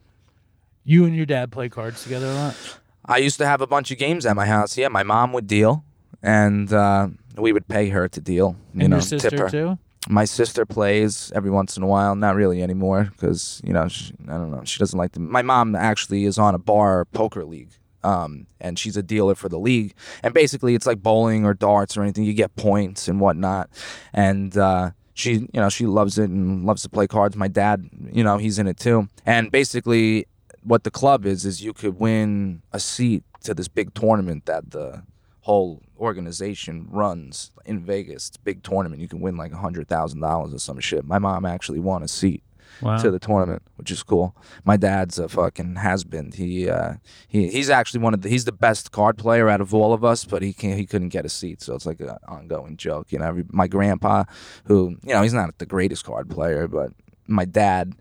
You 0.83 1.05
and 1.05 1.15
your 1.15 1.25
dad 1.25 1.51
play 1.51 1.69
cards 1.69 2.03
together 2.03 2.27
a 2.27 2.33
lot. 2.33 2.79
I 3.05 3.17
used 3.17 3.37
to 3.37 3.45
have 3.47 3.61
a 3.61 3.67
bunch 3.67 3.89
of 3.91 3.97
games 3.97 4.25
at 4.25 4.35
my 4.35 4.45
house. 4.45 4.77
Yeah, 4.77 4.89
my 4.89 5.03
mom 5.03 5.31
would 5.33 5.47
deal, 5.47 5.83
and 6.23 6.71
uh, 6.71 7.07
we 7.37 7.51
would 7.53 7.67
pay 7.67 7.89
her 7.89 8.07
to 8.07 8.21
deal. 8.21 8.55
You 8.73 8.81
And 8.81 8.89
know, 8.91 8.95
your 8.97 9.01
sister 9.01 9.29
tip 9.29 9.39
her. 9.39 9.49
too? 9.49 9.79
My 10.07 10.25
sister 10.25 10.65
plays 10.65 11.31
every 11.33 11.49
once 11.49 11.77
in 11.77 11.83
a 11.83 11.87
while. 11.87 12.15
Not 12.15 12.35
really 12.35 12.61
anymore 12.61 13.09
because 13.11 13.59
you 13.63 13.73
know 13.73 13.87
she, 13.87 14.13
I 14.27 14.33
don't 14.33 14.51
know. 14.51 14.63
She 14.63 14.77
doesn't 14.79 14.97
like 14.97 15.13
to. 15.13 15.19
My 15.19 15.41
mom 15.41 15.75
actually 15.75 16.25
is 16.25 16.37
on 16.37 16.53
a 16.55 16.59
bar 16.59 17.05
poker 17.05 17.43
league. 17.45 17.71
Um, 18.03 18.45
and 18.61 18.77
she's 18.77 18.95
a 18.97 19.01
dealer 19.01 19.33
for 19.33 19.49
the 19.49 19.57
league. 19.57 19.95
And 20.21 20.31
basically, 20.31 20.75
it's 20.75 20.85
like 20.85 21.01
bowling 21.01 21.43
or 21.43 21.55
darts 21.55 21.97
or 21.97 22.03
anything. 22.03 22.23
You 22.23 22.35
get 22.35 22.55
points 22.55 23.07
and 23.07 23.19
whatnot. 23.19 23.67
And 24.13 24.55
uh, 24.55 24.91
she, 25.15 25.31
you 25.33 25.47
know, 25.53 25.69
she 25.69 25.87
loves 25.87 26.19
it 26.19 26.29
and 26.29 26.65
loves 26.67 26.83
to 26.83 26.89
play 26.89 27.07
cards. 27.07 27.35
My 27.35 27.47
dad, 27.47 27.89
you 28.11 28.23
know, 28.23 28.37
he's 28.37 28.59
in 28.59 28.67
it 28.67 28.77
too. 28.77 29.09
And 29.25 29.51
basically, 29.51 30.27
what 30.61 30.83
the 30.83 30.91
club 30.91 31.25
is 31.25 31.45
is 31.45 31.63
you 31.63 31.73
could 31.73 31.99
win 31.99 32.61
a 32.71 32.79
seat 32.79 33.23
to 33.43 33.55
this 33.55 33.67
big 33.67 33.95
tournament 33.95 34.45
that 34.45 34.69
the 34.69 35.01
whole 35.41 35.81
organization 35.97 36.87
runs 36.89 37.51
in 37.65 37.83
Vegas. 37.85 38.27
It's 38.29 38.37
a 38.37 38.41
big 38.41 38.63
tournament. 38.63 39.01
You 39.01 39.07
can 39.07 39.21
win 39.21 39.37
like 39.37 39.51
a 39.51 39.57
hundred 39.57 39.87
thousand 39.87 40.21
dollars 40.21 40.53
or 40.53 40.59
some 40.59 40.79
shit. 40.79 41.05
My 41.05 41.19
mom 41.19 41.45
actually 41.45 41.79
won 41.79 42.03
a 42.03 42.07
seat 42.07 42.43
Wow. 42.81 42.97
to 42.97 43.09
the 43.09 43.19
tournament, 43.19 43.61
which 43.77 43.89
is 43.89 44.03
cool. 44.03 44.35
My 44.65 44.75
dad's 44.75 45.17
a 45.17 45.29
fucking 45.29 45.75
has 45.77 46.03
been. 46.03 46.33
He 46.33 46.69
uh, 46.69 46.95
he 47.25 47.47
he's 47.47 47.69
actually 47.69 48.01
one 48.01 48.13
of 48.13 48.21
the 48.21 48.27
he's 48.27 48.43
the 48.43 48.51
best 48.51 48.91
card 48.91 49.17
player 49.17 49.47
out 49.47 49.61
of 49.61 49.73
all 49.73 49.93
of 49.93 50.03
us, 50.03 50.25
but 50.25 50.41
he 50.41 50.51
can't 50.51 50.77
he 50.77 50.85
couldn't 50.85 51.07
get 51.09 51.25
a 51.25 51.29
seat, 51.29 51.61
so 51.61 51.73
it's 51.75 51.85
like 51.85 52.01
an 52.01 52.09
ongoing 52.27 52.75
joke. 52.75 53.13
You 53.13 53.19
know, 53.19 53.25
every, 53.27 53.45
my 53.49 53.67
grandpa, 53.67 54.25
who 54.65 54.97
you 55.03 55.13
know 55.13 55.21
he's 55.21 55.33
not 55.33 55.57
the 55.57 55.65
greatest 55.65 56.03
card 56.03 56.29
player, 56.29 56.67
but 56.67 56.91
my 57.27 57.45
dad 57.45 57.93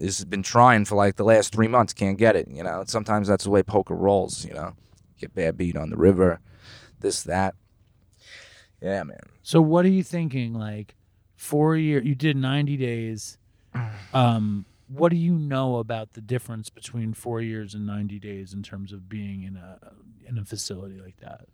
has 0.00 0.24
been 0.24 0.42
trying 0.42 0.84
for 0.84 0.96
like 0.96 1.14
the 1.14 1.24
last 1.24 1.52
three 1.54 1.68
months, 1.68 1.92
can't 1.92 2.18
get 2.18 2.34
it. 2.34 2.48
You 2.48 2.64
know, 2.64 2.82
sometimes 2.88 3.28
that's 3.28 3.44
the 3.44 3.50
way 3.50 3.62
poker 3.62 3.94
rolls. 3.94 4.44
You 4.44 4.54
know, 4.54 4.72
get 5.20 5.36
bad 5.36 5.56
beat 5.56 5.76
on 5.76 5.90
the 5.90 5.96
river, 5.96 6.40
this 7.04 7.22
that. 7.24 7.54
Yeah, 8.80 9.04
man. 9.04 9.20
So 9.42 9.60
what 9.60 9.84
are 9.84 9.90
you 9.90 10.02
thinking? 10.02 10.54
Like 10.54 10.96
four 11.36 11.76
year, 11.76 12.02
you 12.02 12.14
did 12.16 12.36
ninety 12.36 12.76
days. 12.76 13.38
Um, 14.12 14.64
what 14.86 15.08
do 15.10 15.16
you 15.16 15.34
know 15.34 15.78
about 15.78 16.12
the 16.12 16.20
difference 16.20 16.70
between 16.70 17.14
four 17.14 17.40
years 17.40 17.74
and 17.74 17.84
ninety 17.84 18.20
days 18.20 18.54
in 18.54 18.62
terms 18.62 18.92
of 18.92 19.08
being 19.08 19.42
in 19.42 19.56
a 19.56 19.78
in 20.28 20.38
a 20.38 20.44
facility 20.44 21.00
like 21.00 21.16
that? 21.18 21.46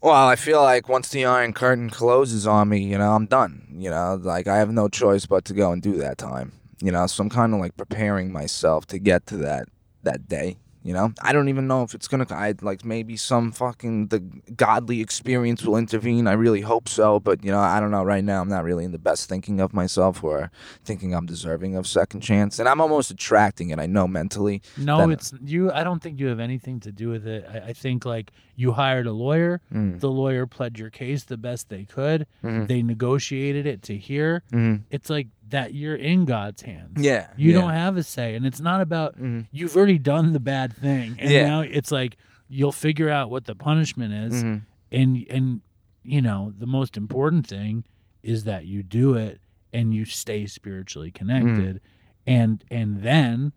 Well, 0.00 0.14
I 0.28 0.36
feel 0.36 0.62
like 0.62 0.88
once 0.88 1.08
the 1.10 1.24
Iron 1.26 1.52
Curtain 1.52 1.90
closes 1.90 2.46
on 2.46 2.68
me, 2.68 2.78
you 2.78 2.96
know, 2.96 3.12
I'm 3.12 3.26
done. 3.26 3.66
You 3.72 3.90
know, 3.90 4.18
like 4.22 4.46
I 4.46 4.58
have 4.58 4.70
no 4.70 4.88
choice 4.88 5.26
but 5.26 5.44
to 5.46 5.54
go 5.54 5.72
and 5.72 5.82
do 5.82 5.96
that 5.96 6.16
time. 6.16 6.52
You 6.80 6.92
know, 6.92 7.06
so 7.06 7.22
I'm 7.22 7.30
kind 7.30 7.52
of 7.52 7.60
like 7.60 7.76
preparing 7.76 8.32
myself 8.32 8.86
to 8.86 8.98
get 8.98 9.26
to 9.26 9.36
that 9.38 9.68
that 10.02 10.28
day. 10.28 10.56
You 10.82 10.94
know, 10.94 11.12
I 11.20 11.34
don't 11.34 11.50
even 11.50 11.66
know 11.66 11.82
if 11.82 11.94
it's 11.94 12.08
gonna. 12.08 12.26
I 12.30 12.54
like 12.62 12.86
maybe 12.86 13.14
some 13.16 13.52
fucking 13.52 14.06
the 14.08 14.20
godly 14.56 15.02
experience 15.02 15.62
will 15.62 15.76
intervene. 15.76 16.26
I 16.26 16.32
really 16.32 16.62
hope 16.62 16.88
so, 16.88 17.20
but 17.20 17.44
you 17.44 17.50
know, 17.50 17.58
I 17.60 17.80
don't 17.80 17.90
know. 17.90 18.02
Right 18.02 18.24
now, 18.24 18.40
I'm 18.40 18.48
not 18.48 18.64
really 18.64 18.84
in 18.86 18.92
the 18.92 18.98
best 18.98 19.28
thinking 19.28 19.60
of 19.60 19.74
myself 19.74 20.24
or 20.24 20.50
thinking 20.82 21.14
I'm 21.14 21.26
deserving 21.26 21.76
of 21.76 21.86
second 21.86 22.22
chance, 22.22 22.58
and 22.58 22.66
I'm 22.66 22.80
almost 22.80 23.10
attracting 23.10 23.68
it. 23.68 23.78
I 23.78 23.84
know 23.86 24.08
mentally. 24.08 24.62
No, 24.78 24.98
that- 25.06 25.10
it's 25.10 25.34
you. 25.44 25.70
I 25.70 25.84
don't 25.84 26.02
think 26.02 26.18
you 26.18 26.28
have 26.28 26.40
anything 26.40 26.80
to 26.80 26.92
do 26.92 27.10
with 27.10 27.26
it. 27.26 27.44
I, 27.52 27.58
I 27.68 27.72
think 27.74 28.06
like 28.06 28.32
you 28.56 28.72
hired 28.72 29.06
a 29.06 29.12
lawyer. 29.12 29.60
Mm. 29.72 30.00
The 30.00 30.10
lawyer 30.10 30.46
pled 30.46 30.78
your 30.78 30.88
case 30.90 31.24
the 31.24 31.36
best 31.36 31.68
they 31.68 31.84
could. 31.84 32.26
Mhm. 32.42 32.68
They 32.68 32.82
negotiated 32.82 33.66
it 33.66 33.82
to 33.82 33.96
here. 33.98 34.42
Mhm. 34.52 34.82
It's 34.90 35.10
like 35.10 35.28
that. 35.50 35.74
You're 35.74 35.96
in 35.96 36.24
God's 36.24 36.62
hands. 36.62 36.98
Yeah, 37.00 37.28
you 37.36 37.52
yeah. 37.52 37.60
don't 37.60 37.70
have 37.70 37.96
a 37.96 38.02
say, 38.02 38.34
and 38.34 38.44
it's 38.46 38.60
not 38.60 38.80
about 38.80 39.18
Mhm. 39.18 39.46
you've 39.52 39.76
already 39.76 39.98
done 39.98 40.32
the 40.32 40.40
bad 40.40 40.72
thing, 40.74 41.16
and 41.18 41.30
Yeah. 41.30 41.46
now 41.46 41.60
it's 41.60 41.90
like 41.92 42.16
you'll 42.48 42.72
figure 42.72 43.08
out 43.10 43.30
what 43.30 43.44
the 43.44 43.54
punishment 43.54 44.12
is, 44.12 44.42
Mhm. 44.44 44.62
and 44.92 45.26
and 45.30 45.60
you 46.02 46.20
know 46.22 46.52
the 46.58 46.66
most 46.66 46.96
important 46.96 47.46
thing 47.46 47.84
is 48.22 48.44
that 48.44 48.66
you 48.66 48.82
do 48.82 49.14
it 49.14 49.40
and 49.72 49.94
you 49.94 50.04
stay 50.04 50.46
spiritually 50.46 51.10
connected, 51.10 51.80
and 52.26 52.64
and 52.70 53.02
then 53.02 53.52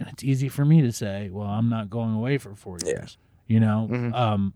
and 0.00 0.08
it's 0.08 0.24
easy 0.24 0.48
for 0.48 0.64
me 0.64 0.82
to 0.82 0.90
say, 0.90 1.30
well, 1.30 1.46
I'm 1.46 1.68
not 1.68 1.88
going 1.88 2.12
away 2.14 2.36
for 2.36 2.54
four 2.56 2.78
Yeah. 2.84 2.94
years, 2.94 3.16
you 3.46 3.60
know, 3.60 3.88
Mhm. 3.88 4.12
um, 4.12 4.52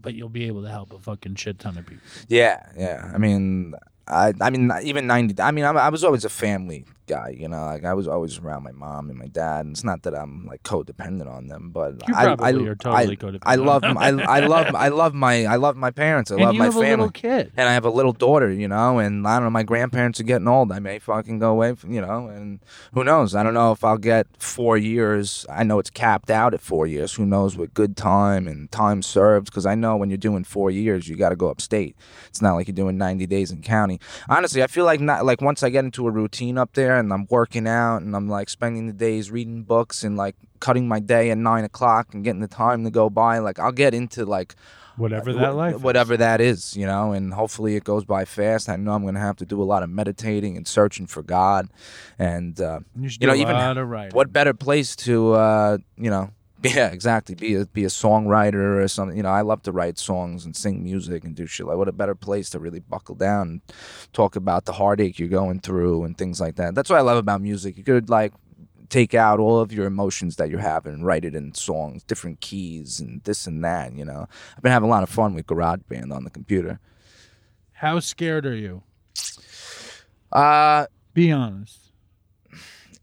but 0.00 0.14
you'll 0.14 0.30
be 0.30 0.44
able 0.44 0.62
to 0.62 0.70
help 0.70 0.94
a 0.94 0.98
fucking 0.98 1.34
shit 1.34 1.58
ton 1.58 1.76
of 1.76 1.84
people. 1.84 2.02
Yeah, 2.28 2.64
yeah. 2.76 3.10
I 3.14 3.18
mean, 3.18 3.74
I, 4.08 4.32
I 4.40 4.50
mean, 4.50 4.70
even 4.82 5.06
ninety. 5.06 5.40
I 5.40 5.50
mean, 5.50 5.64
I, 5.64 5.70
I 5.72 5.88
was 5.88 6.04
always 6.04 6.24
a 6.24 6.28
family 6.28 6.84
guy. 7.06 7.34
You 7.36 7.48
know, 7.48 7.64
like 7.64 7.84
I 7.84 7.94
was 7.94 8.08
always 8.08 8.38
around 8.38 8.62
my 8.62 8.72
mom 8.72 9.10
and 9.10 9.18
my 9.18 9.26
dad. 9.26 9.66
And 9.66 9.74
it's 9.74 9.84
not 9.84 10.02
that 10.02 10.14
I'm 10.14 10.46
like 10.46 10.62
codependent 10.62 11.28
on 11.28 11.48
them, 11.48 11.70
but 11.70 11.94
You 12.08 12.14
I, 12.14 12.32
I, 12.32 12.52
totally 12.74 13.16
I, 13.44 13.52
I 13.52 13.54
love, 13.56 13.82
I, 13.84 14.08
I 14.08 14.40
love, 14.46 14.74
I 14.74 14.88
love 14.88 15.14
my, 15.14 15.44
I 15.44 15.56
love 15.56 15.76
my 15.76 15.90
parents. 15.90 16.30
I 16.30 16.34
and 16.34 16.44
love 16.44 16.54
my 16.54 16.64
have 16.66 16.76
a 16.76 16.80
family. 16.80 16.90
little 16.90 17.10
kid. 17.10 17.52
and 17.56 17.68
I 17.68 17.72
have 17.74 17.84
a 17.84 17.90
little 17.90 18.12
daughter, 18.12 18.50
you 18.52 18.68
know, 18.68 18.98
and 18.98 19.26
I 19.26 19.36
don't 19.36 19.44
know, 19.44 19.50
my 19.50 19.62
grandparents 19.62 20.20
are 20.20 20.24
getting 20.24 20.48
old. 20.48 20.72
I 20.72 20.78
may 20.78 20.98
fucking 20.98 21.38
go 21.38 21.50
away, 21.50 21.74
from, 21.74 21.92
you 21.92 22.00
know, 22.00 22.28
and 22.28 22.60
who 22.92 23.04
knows? 23.04 23.34
I 23.34 23.42
don't 23.42 23.54
know 23.54 23.72
if 23.72 23.84
I'll 23.84 23.98
get 23.98 24.26
four 24.38 24.76
years. 24.76 25.46
I 25.50 25.64
know 25.64 25.78
it's 25.78 25.90
capped 25.90 26.30
out 26.30 26.54
at 26.54 26.60
four 26.60 26.86
years. 26.86 27.14
Who 27.14 27.26
knows 27.26 27.56
what 27.56 27.74
good 27.74 27.96
time 27.96 28.46
and 28.46 28.70
time 28.70 29.02
served? 29.02 29.46
Because 29.46 29.66
I 29.66 29.74
know 29.74 29.96
when 29.96 30.10
you're 30.10 30.16
doing 30.18 30.44
four 30.44 30.70
years, 30.70 31.08
you 31.08 31.16
got 31.16 31.30
to 31.30 31.36
go 31.36 31.48
upstate. 31.50 31.96
It's 32.28 32.42
not 32.42 32.54
like 32.54 32.66
you're 32.68 32.74
doing 32.74 32.96
90 32.98 33.26
days 33.26 33.50
in 33.50 33.62
county. 33.62 34.00
Honestly, 34.28 34.62
I 34.62 34.66
feel 34.66 34.84
like 34.84 35.00
not 35.00 35.24
like 35.24 35.40
once 35.40 35.62
I 35.62 35.70
get 35.70 35.84
into 35.84 36.06
a 36.06 36.10
routine 36.10 36.58
up 36.58 36.72
there 36.74 36.91
and 36.98 37.12
I'm 37.12 37.26
working 37.30 37.66
out 37.66 38.02
and 38.02 38.14
I'm 38.16 38.28
like 38.28 38.48
spending 38.48 38.86
the 38.86 38.92
days 38.92 39.30
reading 39.30 39.62
books 39.62 40.04
and 40.04 40.16
like 40.16 40.36
cutting 40.60 40.86
my 40.88 41.00
day 41.00 41.30
at 41.30 41.38
nine 41.38 41.64
o'clock 41.64 42.14
and 42.14 42.22
getting 42.24 42.40
the 42.40 42.48
time 42.48 42.84
to 42.84 42.90
go 42.90 43.10
by, 43.10 43.38
like 43.38 43.58
I'll 43.58 43.72
get 43.72 43.94
into 43.94 44.24
like 44.24 44.54
Whatever 44.96 45.32
that 45.32 45.54
life, 45.54 45.76
is. 45.76 45.80
whatever 45.80 46.18
that 46.18 46.42
is, 46.42 46.76
you 46.76 46.84
know, 46.84 47.12
and 47.12 47.32
hopefully 47.32 47.76
it 47.76 47.82
goes 47.84 48.04
by 48.04 48.26
fast. 48.26 48.68
I 48.68 48.76
know 48.76 48.92
I'm 48.92 49.02
going 49.02 49.14
to 49.14 49.20
have 49.20 49.36
to 49.38 49.46
do 49.46 49.60
a 49.62 49.64
lot 49.64 49.82
of 49.82 49.88
meditating 49.88 50.54
and 50.58 50.68
searching 50.68 51.06
for 51.06 51.22
God, 51.22 51.68
and 52.18 52.60
uh, 52.60 52.80
You 52.94 53.08
you 53.18 53.26
know, 53.26 53.34
even 53.34 53.54
lot 53.56 53.78
of 53.78 53.88
writing. 53.88 54.14
what 54.14 54.34
better 54.34 54.52
place 54.52 54.94
to, 54.96 55.32
uh, 55.32 55.78
you 55.96 56.10
know, 56.10 56.30
yeah, 56.62 56.88
exactly, 56.88 57.34
be 57.34 57.54
a 57.54 57.66
be 57.66 57.84
a 57.84 57.88
songwriter 57.88 58.82
or 58.82 58.88
something. 58.88 59.16
You 59.16 59.22
know, 59.22 59.30
I 59.30 59.40
love 59.40 59.62
to 59.62 59.72
write 59.72 59.98
songs 59.98 60.44
and 60.44 60.54
sing 60.54 60.82
music 60.82 61.24
and 61.24 61.34
do 61.34 61.46
shit. 61.46 61.66
Like, 61.66 61.76
what 61.76 61.88
a 61.88 61.92
better 61.92 62.14
place 62.14 62.50
to 62.50 62.58
really 62.58 62.80
buckle 62.80 63.14
down 63.14 63.48
and 63.48 63.60
talk 64.12 64.36
about 64.36 64.64
the 64.64 64.72
heartache 64.72 65.18
you're 65.18 65.28
going 65.28 65.60
through 65.60 66.04
and 66.04 66.16
things 66.16 66.40
like 66.40 66.56
that. 66.56 66.74
That's 66.74 66.90
what 66.90 66.98
I 66.98 67.02
love 67.02 67.18
about 67.18 67.40
music. 67.40 67.76
You 67.76 67.84
could 67.84 68.08
like 68.08 68.32
take 68.88 69.14
out 69.14 69.40
all 69.40 69.58
of 69.58 69.72
your 69.72 69.86
emotions 69.86 70.36
that 70.36 70.50
you're 70.50 70.60
having 70.60 70.92
and 70.92 71.06
write 71.06 71.24
it 71.24 71.34
in 71.34 71.54
songs, 71.54 72.04
different 72.04 72.40
keys 72.40 73.00
and 73.00 73.22
this 73.24 73.46
and 73.46 73.64
that. 73.64 73.94
You 73.94 74.04
know, 74.04 74.28
I've 74.56 74.62
been 74.62 74.72
having 74.72 74.88
a 74.88 74.92
lot 74.92 75.02
of 75.02 75.08
fun 75.08 75.34
with 75.34 75.46
GarageBand 75.46 76.14
on 76.14 76.24
the 76.24 76.30
computer. 76.30 76.78
How 77.72 77.98
scared 78.00 78.46
are 78.46 78.54
you? 78.54 78.82
Uh, 80.30 80.86
Be 81.14 81.32
honest. 81.32 81.78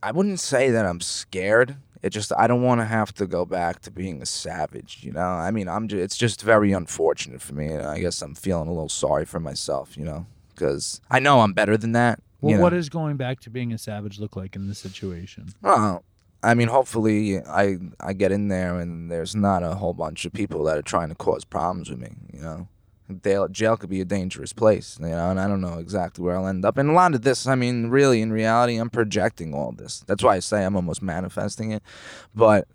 I 0.01 0.12
wouldn't 0.12 0.39
say 0.39 0.70
that 0.72 0.86
I'm 0.86 1.01
scared. 1.01 1.76
It 2.01 2.11
just 2.11 2.31
I 2.37 2.47
don't 2.47 2.61
want 2.61 2.81
to 2.81 2.85
have 2.85 3.13
to 3.15 3.27
go 3.27 3.45
back 3.45 3.81
to 3.81 3.91
being 3.91 4.21
a 4.21 4.25
savage. 4.25 4.99
You 5.01 5.11
know, 5.11 5.21
I 5.21 5.51
mean, 5.51 5.67
I'm. 5.67 5.87
Just, 5.87 6.01
it's 6.01 6.17
just 6.17 6.41
very 6.41 6.71
unfortunate 6.71 7.41
for 7.41 7.53
me. 7.53 7.75
I 7.75 7.99
guess 7.99 8.21
I'm 8.21 8.35
feeling 8.35 8.67
a 8.67 8.71
little 8.71 8.89
sorry 8.89 9.25
for 9.25 9.39
myself. 9.39 9.97
You 9.97 10.05
know, 10.05 10.25
because 10.53 11.01
I 11.11 11.19
know 11.19 11.41
I'm 11.41 11.53
better 11.53 11.77
than 11.77 11.91
that. 11.93 12.21
Well, 12.41 12.51
you 12.51 12.57
know? 12.57 12.63
what 12.63 12.69
does 12.69 12.87
going 12.89 13.17
back 13.17 13.41
to 13.41 13.49
being 13.49 13.73
a 13.73 13.77
savage 13.77 14.19
look 14.19 14.35
like 14.35 14.55
in 14.55 14.67
this 14.67 14.79
situation? 14.79 15.53
Well, 15.61 16.03
I 16.41 16.53
mean, 16.53 16.69
hopefully, 16.69 17.39
I 17.39 17.77
I 17.99 18.13
get 18.13 18.31
in 18.31 18.47
there 18.47 18.79
and 18.79 19.11
there's 19.11 19.35
not 19.35 19.63
a 19.63 19.75
whole 19.75 19.93
bunch 19.93 20.25
of 20.25 20.31
people 20.31 20.63
that 20.65 20.77
are 20.77 20.83
trying 20.83 21.09
to 21.09 21.15
cause 21.15 21.43
problems 21.43 21.89
with 21.89 21.99
me. 21.99 22.11
You 22.33 22.41
know, 22.41 22.67
jail, 23.24 23.47
jail 23.47 23.78
could 23.78 23.89
be 23.89 24.01
a 24.01 24.05
dangerous 24.05 24.53
place. 24.53 24.97
You 25.01 25.07
know, 25.10 25.30
and 25.32 25.39
I 25.39 25.47
don't 25.47 25.62
know 25.62 25.80
exactly 25.80 26.24
where 26.24 26.36
I'll 26.38 26.47
end 26.47 26.66
up. 26.66 26.78
And 26.78 26.89
a 26.89 26.93
lot 26.93 27.14
of 27.16 27.22
this, 27.24 27.47
I 27.47 27.55
mean, 27.55 27.88
really, 27.89 28.22
in 28.22 28.32
reality, 28.32 28.78
I'm 28.78 28.89
projecting 28.89 29.53
all 29.53 29.72
this. 29.72 30.03
That's 30.07 30.24
why 30.24 30.36
I 30.36 30.39
say 30.39 30.66
I'm 30.66 30.76
almost 30.76 31.01
manifesting 31.01 31.72
it. 31.72 31.84
But 32.36 32.68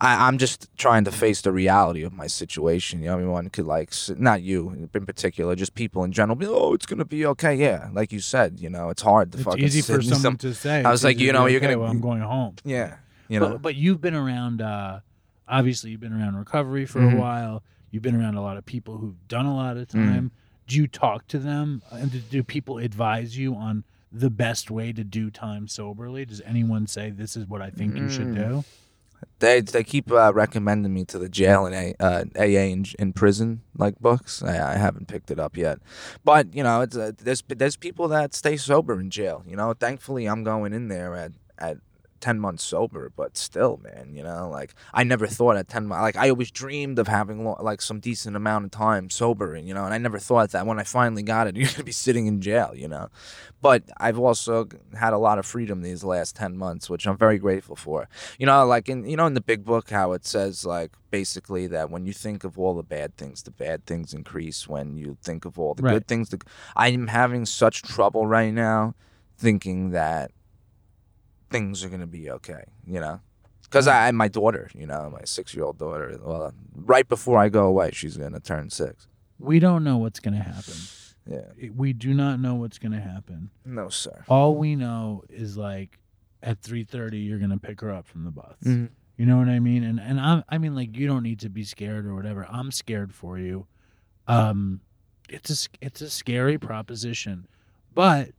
I, 0.00 0.28
I'm 0.28 0.38
just 0.38 0.68
trying 0.76 1.02
to 1.04 1.10
face 1.10 1.40
the 1.42 1.50
reality 1.50 2.04
of 2.04 2.12
my 2.12 2.28
situation. 2.28 3.00
You 3.00 3.06
know, 3.06 3.14
everyone 3.14 3.50
could 3.50 3.66
like, 3.66 3.92
not 4.16 4.42
you 4.42 4.88
in 4.94 5.04
particular, 5.06 5.56
just 5.56 5.74
people 5.74 6.04
in 6.04 6.12
general. 6.12 6.36
Be, 6.36 6.46
oh, 6.46 6.74
it's 6.74 6.86
gonna 6.86 7.04
be 7.04 7.26
okay. 7.26 7.54
Yeah, 7.56 7.88
like 7.92 8.12
you 8.12 8.20
said, 8.20 8.60
you 8.60 8.70
know, 8.70 8.90
it's 8.90 9.02
hard 9.02 9.32
to 9.32 9.38
It's 9.38 9.44
fucking. 9.44 9.64
easy 9.64 9.80
for 9.82 10.00
someone 10.00 10.20
some- 10.20 10.36
to 10.36 10.54
say. 10.54 10.84
I 10.84 10.90
was 10.92 11.02
like, 11.02 11.18
you 11.18 11.32
know, 11.32 11.46
you're 11.46 11.58
okay, 11.58 11.68
gonna. 11.68 11.78
Well, 11.80 11.90
I'm 11.90 12.00
going 12.00 12.20
home. 12.20 12.54
Yeah, 12.64 12.98
you 13.28 13.40
know. 13.40 13.48
But, 13.50 13.62
but 13.62 13.74
you've 13.74 14.00
been 14.00 14.14
around. 14.14 14.60
Uh, 14.62 15.00
obviously, 15.48 15.90
you've 15.90 16.00
been 16.00 16.12
around 16.12 16.36
recovery 16.36 16.86
for 16.86 17.00
Mhm. 17.00 17.14
a 17.14 17.16
while. 17.20 17.62
You've 17.90 18.02
been 18.02 18.14
around 18.16 18.34
a 18.36 18.42
lot 18.42 18.56
of 18.56 18.66
people 18.66 18.98
who've 18.98 19.28
done 19.28 19.46
a 19.46 19.54
lot 19.54 19.76
of 19.76 19.88
Mm-hmm. 19.88 20.06
time. 20.06 20.30
Do 20.66 20.76
you 20.76 20.86
talk 20.86 21.26
to 21.28 21.38
them, 21.38 21.82
and 21.90 22.12
do, 22.12 22.18
do 22.20 22.42
people 22.42 22.76
advise 22.76 23.38
you 23.38 23.54
on 23.54 23.84
the 24.12 24.28
best 24.28 24.70
way 24.70 24.92
to 24.92 25.02
do 25.02 25.30
time 25.30 25.66
soberly? 25.66 26.26
Does 26.26 26.42
anyone 26.42 26.86
say 26.86 27.08
this 27.10 27.36
is 27.36 27.46
what 27.46 27.62
I 27.62 27.70
think 27.70 27.96
you 27.96 28.08
should 28.10 28.28
Mm. 28.28 28.34
do? 28.34 28.64
They 29.40 29.60
they 29.62 29.82
keep 29.82 30.12
uh, 30.12 30.32
recommending 30.34 30.92
me 30.94 31.04
to 31.06 31.18
the 31.18 31.28
jail 31.28 31.66
and 31.66 31.74
A, 31.74 31.94
uh, 31.98 32.24
AA 32.38 32.68
in, 32.70 32.84
in 33.00 33.12
prison 33.12 33.62
like 33.76 33.98
books. 33.98 34.42
I, 34.44 34.74
I 34.74 34.76
haven't 34.76 35.08
picked 35.08 35.30
it 35.30 35.40
up 35.40 35.56
yet, 35.56 35.78
but 36.24 36.54
you 36.54 36.62
know, 36.62 36.82
it's 36.82 36.96
uh, 36.96 37.12
there's 37.18 37.42
there's 37.48 37.76
people 37.76 38.06
that 38.08 38.32
stay 38.34 38.56
sober 38.56 39.00
in 39.00 39.10
jail. 39.10 39.42
You 39.46 39.56
know, 39.56 39.72
thankfully 39.74 40.26
I'm 40.26 40.44
going 40.44 40.72
in 40.72 40.88
there 40.88 41.14
at 41.16 41.32
at. 41.58 41.78
10 42.20 42.38
months 42.40 42.64
sober 42.64 43.10
but 43.16 43.36
still 43.36 43.80
man 43.82 44.12
you 44.14 44.22
know 44.22 44.48
like 44.50 44.74
i 44.94 45.02
never 45.04 45.26
thought 45.26 45.56
at 45.56 45.68
10 45.68 45.86
months 45.86 46.02
like 46.02 46.16
i 46.16 46.28
always 46.28 46.50
dreamed 46.50 46.98
of 46.98 47.08
having 47.08 47.44
like 47.60 47.80
some 47.80 48.00
decent 48.00 48.36
amount 48.36 48.64
of 48.64 48.70
time 48.70 49.08
sober 49.10 49.54
and 49.54 49.68
you 49.68 49.74
know 49.74 49.84
and 49.84 49.94
i 49.94 49.98
never 49.98 50.18
thought 50.18 50.50
that 50.50 50.66
when 50.66 50.78
i 50.78 50.82
finally 50.82 51.22
got 51.22 51.46
it 51.46 51.56
you're 51.58 51.68
gonna 51.68 51.84
be 51.84 51.92
sitting 51.92 52.26
in 52.26 52.40
jail 52.40 52.72
you 52.74 52.88
know 52.88 53.08
but 53.62 53.82
i've 53.98 54.18
also 54.18 54.66
had 54.98 55.12
a 55.12 55.18
lot 55.18 55.38
of 55.38 55.46
freedom 55.46 55.82
these 55.82 56.04
last 56.04 56.36
10 56.36 56.56
months 56.56 56.88
which 56.90 57.06
i'm 57.06 57.16
very 57.16 57.38
grateful 57.38 57.76
for 57.76 58.08
you 58.38 58.46
know 58.46 58.64
like 58.66 58.88
in 58.88 59.04
you 59.08 59.16
know 59.16 59.26
in 59.26 59.34
the 59.34 59.40
big 59.40 59.64
book 59.64 59.90
how 59.90 60.12
it 60.12 60.24
says 60.26 60.64
like 60.64 60.92
basically 61.10 61.66
that 61.66 61.90
when 61.90 62.04
you 62.06 62.12
think 62.12 62.44
of 62.44 62.58
all 62.58 62.74
the 62.74 62.82
bad 62.82 63.16
things 63.16 63.42
the 63.42 63.50
bad 63.50 63.84
things 63.86 64.12
increase 64.12 64.68
when 64.68 64.96
you 64.96 65.16
think 65.22 65.44
of 65.44 65.58
all 65.58 65.74
the 65.74 65.82
Right. 65.82 65.94
good 65.94 66.06
things 66.08 66.28
the, 66.30 66.40
i'm 66.76 67.06
having 67.08 67.46
such 67.46 67.82
trouble 67.82 68.26
right 68.26 68.52
now 68.52 68.94
thinking 69.38 69.90
that 69.90 70.30
things 71.50 71.82
are 71.84 71.88
going 71.88 72.00
to 72.00 72.06
be 72.06 72.30
okay 72.30 72.64
you 72.86 73.00
know 73.00 73.20
because 73.62 73.86
I, 73.88 74.10
my 74.12 74.28
daughter 74.28 74.70
you 74.74 74.86
know 74.86 75.10
my 75.10 75.22
six-year-old 75.24 75.78
daughter 75.78 76.18
well 76.22 76.52
right 76.74 77.08
before 77.08 77.38
i 77.38 77.48
go 77.48 77.66
away 77.66 77.90
she's 77.92 78.16
going 78.16 78.32
to 78.32 78.40
turn 78.40 78.70
six 78.70 79.06
We 79.38 79.58
don't 79.60 79.84
know 79.84 79.98
what's 79.98 80.20
going 80.20 80.34
to 80.34 80.42
happen. 80.42 80.74
yeah 81.26 81.68
We 81.74 81.92
do 81.92 82.12
not 82.14 82.40
know 82.40 82.54
what's 82.56 82.78
going 82.78 82.92
to 82.92 83.00
happen. 83.00 83.50
no 83.64 83.88
sir 83.88 84.24
All 84.28 84.54
we 84.56 84.74
know 84.76 85.22
is 85.28 85.56
like 85.56 85.98
at 86.42 86.60
3:30 86.62 87.26
you're 87.26 87.38
going 87.38 87.50
to 87.50 87.58
pick 87.68 87.80
her 87.80 87.90
up 87.92 88.06
from 88.06 88.24
the 88.24 88.30
bus. 88.30 88.56
Mhm. 88.64 88.90
You 89.16 89.26
know 89.26 89.36
what 89.38 89.48
I 89.48 89.58
mean? 89.58 89.82
And 89.82 89.98
and 90.00 90.20
I 90.20 90.44
I 90.48 90.58
mean 90.58 90.74
like 90.76 90.96
you 90.96 91.06
don't 91.08 91.24
need 91.24 91.40
to 91.40 91.48
be 91.50 91.64
scared 91.64 92.06
or 92.06 92.14
whatever. 92.14 92.46
I'm 92.48 92.70
scared 92.70 93.12
for 93.12 93.36
you. 93.38 93.66
Um 94.26 94.80
it's 95.28 95.50
a 95.50 95.68
it's 95.86 96.00
a 96.00 96.08
scary 96.10 96.56
proposition. 96.58 97.46
But 97.92 98.30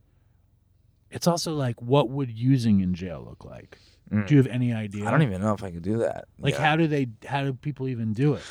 it's 1.10 1.26
also 1.26 1.54
like 1.54 1.80
what 1.82 2.08
would 2.10 2.30
using 2.30 2.80
in 2.80 2.94
jail 2.94 3.24
look 3.28 3.44
like? 3.44 3.78
Mm. 4.12 4.26
Do 4.26 4.34
you 4.34 4.42
have 4.42 4.48
any 4.48 4.72
idea? 4.72 5.06
i 5.06 5.10
don't 5.10 5.22
even 5.22 5.40
know 5.40 5.54
if 5.54 5.62
i 5.62 5.70
could 5.70 5.82
do 5.84 5.98
that 5.98 6.24
like 6.40 6.54
Yeah. 6.54 6.66
how 6.66 6.74
do 6.76 6.86
they 6.88 7.06
how 7.26 7.44
do 7.44 7.52
people 7.52 7.86
even 7.88 8.12
do 8.12 8.34
it? 8.34 8.42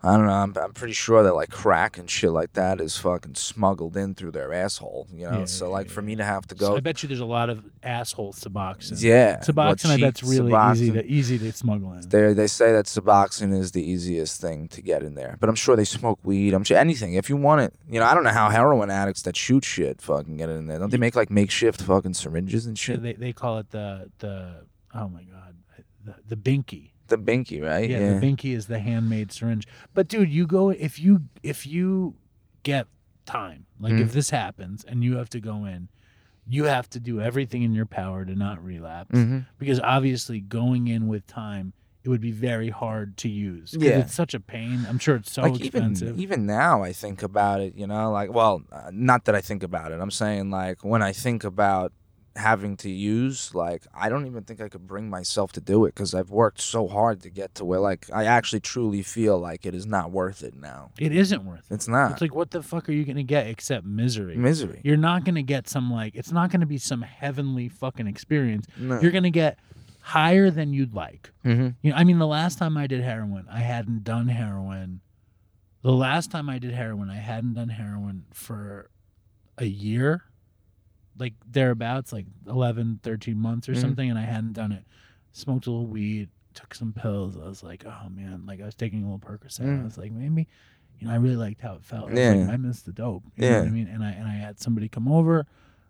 I 0.00 0.16
don't 0.16 0.26
know. 0.26 0.32
I'm, 0.32 0.54
I'm 0.56 0.72
pretty 0.72 0.92
sure 0.92 1.24
that 1.24 1.34
like 1.34 1.50
crack 1.50 1.98
and 1.98 2.08
shit 2.08 2.30
like 2.30 2.52
that 2.52 2.80
is 2.80 2.96
fucking 2.96 3.34
smuggled 3.34 3.96
in 3.96 4.14
through 4.14 4.30
their 4.30 4.52
asshole. 4.52 5.08
You 5.12 5.28
know, 5.28 5.38
Yeah, 5.40 5.44
so 5.46 5.66
yeah, 5.66 5.72
like 5.72 5.86
yeah, 5.88 5.92
for 5.92 6.02
me 6.02 6.14
to 6.16 6.24
have 6.24 6.46
to 6.48 6.56
So 6.56 6.68
go, 6.70 6.76
I 6.76 6.80
bet 6.80 7.02
you 7.02 7.08
there's 7.08 7.18
a 7.18 7.24
lot 7.26 7.50
of 7.50 7.64
asshole 7.82 8.32
Suboxone. 8.32 9.02
yeah, 9.02 9.38
Suboxone, 9.40 9.84
well, 9.84 9.92
I 9.94 10.00
bet's 10.00 10.22
really 10.22 10.52
easy 10.72 10.92
to 10.92 11.04
easy 11.04 11.38
to 11.38 11.52
smuggle 11.52 11.92
in. 11.94 12.08
They 12.08 12.32
they 12.32 12.46
say 12.46 12.70
that 12.72 12.84
Suboxone 12.84 13.52
is 13.58 13.72
the 13.72 13.82
easiest 13.82 14.40
thing 14.40 14.68
to 14.68 14.82
get 14.82 15.02
in 15.02 15.14
there, 15.16 15.36
but 15.40 15.48
I'm 15.48 15.56
sure 15.56 15.74
they 15.74 15.84
smoke 15.84 16.20
weed. 16.22 16.54
I'm 16.54 16.62
sure 16.64 16.78
anything 16.78 17.14
if 17.14 17.28
you 17.28 17.36
want 17.36 17.62
it. 17.62 17.74
You 17.90 17.98
know, 17.98 18.06
I 18.06 18.14
don't 18.14 18.24
know 18.24 18.30
how 18.30 18.50
heroin 18.50 18.90
addicts 18.90 19.22
that 19.22 19.36
shoot 19.36 19.64
shit 19.64 20.00
fucking 20.00 20.36
get 20.36 20.48
it 20.48 20.52
in 20.52 20.68
there. 20.68 20.78
Don't 20.78 20.90
they 20.90 20.96
make 20.96 21.16
like 21.16 21.30
makeshift 21.30 21.82
fucking 21.82 22.14
syringes 22.14 22.66
and 22.66 22.78
shit? 22.78 23.02
They 23.02 23.14
they 23.14 23.32
call 23.32 23.58
it 23.58 23.70
the 23.70 24.10
the 24.20 24.64
oh 24.94 25.08
my 25.08 25.24
god 25.24 25.56
the 26.04 26.14
the 26.28 26.36
binky. 26.36 26.92
The 27.08 27.18
binky, 27.18 27.62
right? 27.62 27.88
Yeah, 27.88 28.14
the 28.18 28.26
binky 28.26 28.54
is 28.54 28.66
the 28.66 28.78
handmade 28.78 29.32
syringe. 29.32 29.66
But 29.94 30.08
dude, 30.08 30.30
you 30.30 30.46
go 30.46 30.70
if 30.70 30.98
you 30.98 31.22
if 31.42 31.66
you 31.66 32.14
get 32.62 32.86
time, 33.26 33.66
like 33.80 33.92
Mm. 33.94 34.00
if 34.02 34.12
this 34.12 34.30
happens 34.30 34.84
and 34.84 35.02
you 35.04 35.16
have 35.16 35.28
to 35.30 35.40
go 35.40 35.64
in, 35.64 35.88
you 36.46 36.64
have 36.64 36.88
to 36.90 37.00
do 37.00 37.20
everything 37.20 37.62
in 37.62 37.72
your 37.72 37.86
power 37.86 38.24
to 38.24 38.34
not 38.34 38.62
relapse 38.64 39.14
Mhm. 39.18 39.46
because 39.58 39.80
obviously 39.80 40.40
going 40.40 40.86
in 40.88 41.06
with 41.08 41.26
time 41.26 41.72
it 42.04 42.08
would 42.10 42.20
be 42.22 42.30
very 42.32 42.70
hard 42.70 43.16
to 43.18 43.28
use. 43.28 43.74
Yeah. 43.78 43.98
it's 43.98 44.14
such 44.14 44.32
a 44.32 44.40
pain. 44.40 44.86
I'm 44.88 44.98
sure 44.98 45.16
it's 45.16 45.30
so 45.32 45.42
like 45.42 45.60
expensive. 45.60 46.08
even 46.18 46.20
even 46.20 46.46
now 46.46 46.82
I 46.82 46.92
think 46.92 47.22
about 47.22 47.60
it, 47.60 47.74
you 47.74 47.86
know, 47.86 48.10
like 48.12 48.32
well, 48.32 48.62
uh, 48.72 48.90
not 48.92 49.24
that 49.26 49.34
I 49.34 49.40
think 49.42 49.62
about 49.62 49.92
it. 49.92 50.00
I'm 50.00 50.10
saying 50.10 50.50
like 50.50 50.82
when 50.84 51.02
I 51.02 51.12
think 51.12 51.44
about 51.44 51.92
having 52.38 52.76
to 52.78 52.90
use, 52.90 53.54
like 53.54 53.86
I 53.94 54.08
don't 54.08 54.26
even 54.26 54.44
think 54.44 54.60
I 54.60 54.68
could 54.68 54.86
bring 54.86 55.10
myself 55.10 55.52
to 55.52 55.60
do 55.60 55.84
it 55.84 55.94
because 55.94 56.14
I've 56.14 56.30
worked 56.30 56.60
so 56.60 56.88
hard 56.88 57.20
to 57.22 57.30
get 57.30 57.54
to 57.56 57.64
where 57.64 57.80
like 57.80 58.06
I 58.12 58.24
actually 58.24 58.60
truly 58.60 59.02
feel 59.02 59.38
like 59.38 59.66
it 59.66 59.74
is 59.74 59.84
not 59.86 60.10
worth 60.10 60.42
it 60.42 60.54
now. 60.56 60.90
it 60.98 61.12
isn't 61.12 61.44
worth 61.44 61.70
it. 61.70 61.74
It's 61.74 61.88
not 61.88 62.12
It's 62.12 62.20
like 62.20 62.34
what 62.34 62.50
the 62.52 62.62
fuck 62.62 62.88
are 62.88 62.92
you 62.92 63.04
gonna 63.04 63.22
get 63.22 63.46
except 63.48 63.84
misery? 63.84 64.36
misery. 64.36 64.80
You're 64.84 64.96
not 64.96 65.24
gonna 65.24 65.42
get 65.42 65.68
some 65.68 65.92
like 65.92 66.14
it's 66.14 66.32
not 66.32 66.50
gonna 66.50 66.66
be 66.66 66.78
some 66.78 67.02
heavenly 67.02 67.68
fucking 67.68 68.06
experience. 68.06 68.66
No. 68.78 69.00
You're 69.00 69.10
gonna 69.12 69.30
get 69.30 69.58
higher 70.00 70.50
than 70.50 70.72
you'd 70.72 70.94
like. 70.94 71.30
Mhm. 71.44 71.74
You 71.82 71.90
know, 71.90 71.96
I 71.96 72.04
mean, 72.04 72.18
the 72.18 72.26
last 72.26 72.58
time 72.58 72.76
I 72.78 72.86
did 72.86 73.02
heroin, 73.02 73.44
I 73.50 73.60
hadn't 73.60 74.04
done 74.04 74.28
heroin. 74.28 75.00
The 75.82 75.92
last 75.92 76.30
time 76.30 76.48
I 76.48 76.58
did 76.58 76.72
heroin, 76.72 77.10
I 77.10 77.16
hadn't 77.16 77.54
done 77.54 77.68
heroin 77.68 78.24
for 78.32 78.90
a 79.58 79.66
year, 79.66 80.22
like 81.18 81.34
thereabouts, 81.50 82.12
like 82.12 82.26
11, 82.46 83.00
13 83.02 83.38
months 83.38 83.68
or 83.68 83.72
Mhm. 83.74 83.80
something, 83.80 84.08
and 84.10 84.18
I 84.18 84.22
hadn't 84.22 84.52
done 84.54 84.72
it. 84.72 84.84
Smoked 85.32 85.66
a 85.66 85.70
little 85.70 85.86
weed, 85.86 86.28
took 86.54 86.74
some 86.74 86.92
pills. 86.92 87.36
I 87.36 87.46
was 87.48 87.62
like, 87.62 87.84
oh 87.86 88.08
man, 88.10 88.44
like 88.46 88.60
I 88.60 88.64
was 88.64 88.74
taking 88.74 89.02
a 89.02 89.10
little 89.12 89.18
Percocet. 89.18 89.60
Mm. 89.66 89.80
I 89.80 89.84
was 89.84 89.98
like, 89.98 90.12
maybe, 90.12 90.46
you 90.98 91.06
know, 91.06 91.12
I 91.12 91.16
really 91.16 91.36
liked 91.36 91.60
how 91.60 91.74
it 91.74 91.84
felt. 91.84 92.10
I 92.10 92.14
Yeah. 92.14 92.30
like, 92.32 92.48
I 92.50 92.56
missed 92.56 92.86
the 92.86 92.92
dope. 92.92 93.24
You 93.36 93.48
know 93.50 93.58
what 93.60 93.68
I 93.68 93.70
mean? 93.70 93.86
And 93.88 94.02
I 94.02 94.10
and 94.12 94.26
I 94.26 94.32
had 94.32 94.58
somebody 94.58 94.88
come 94.88 95.06
over 95.08 95.46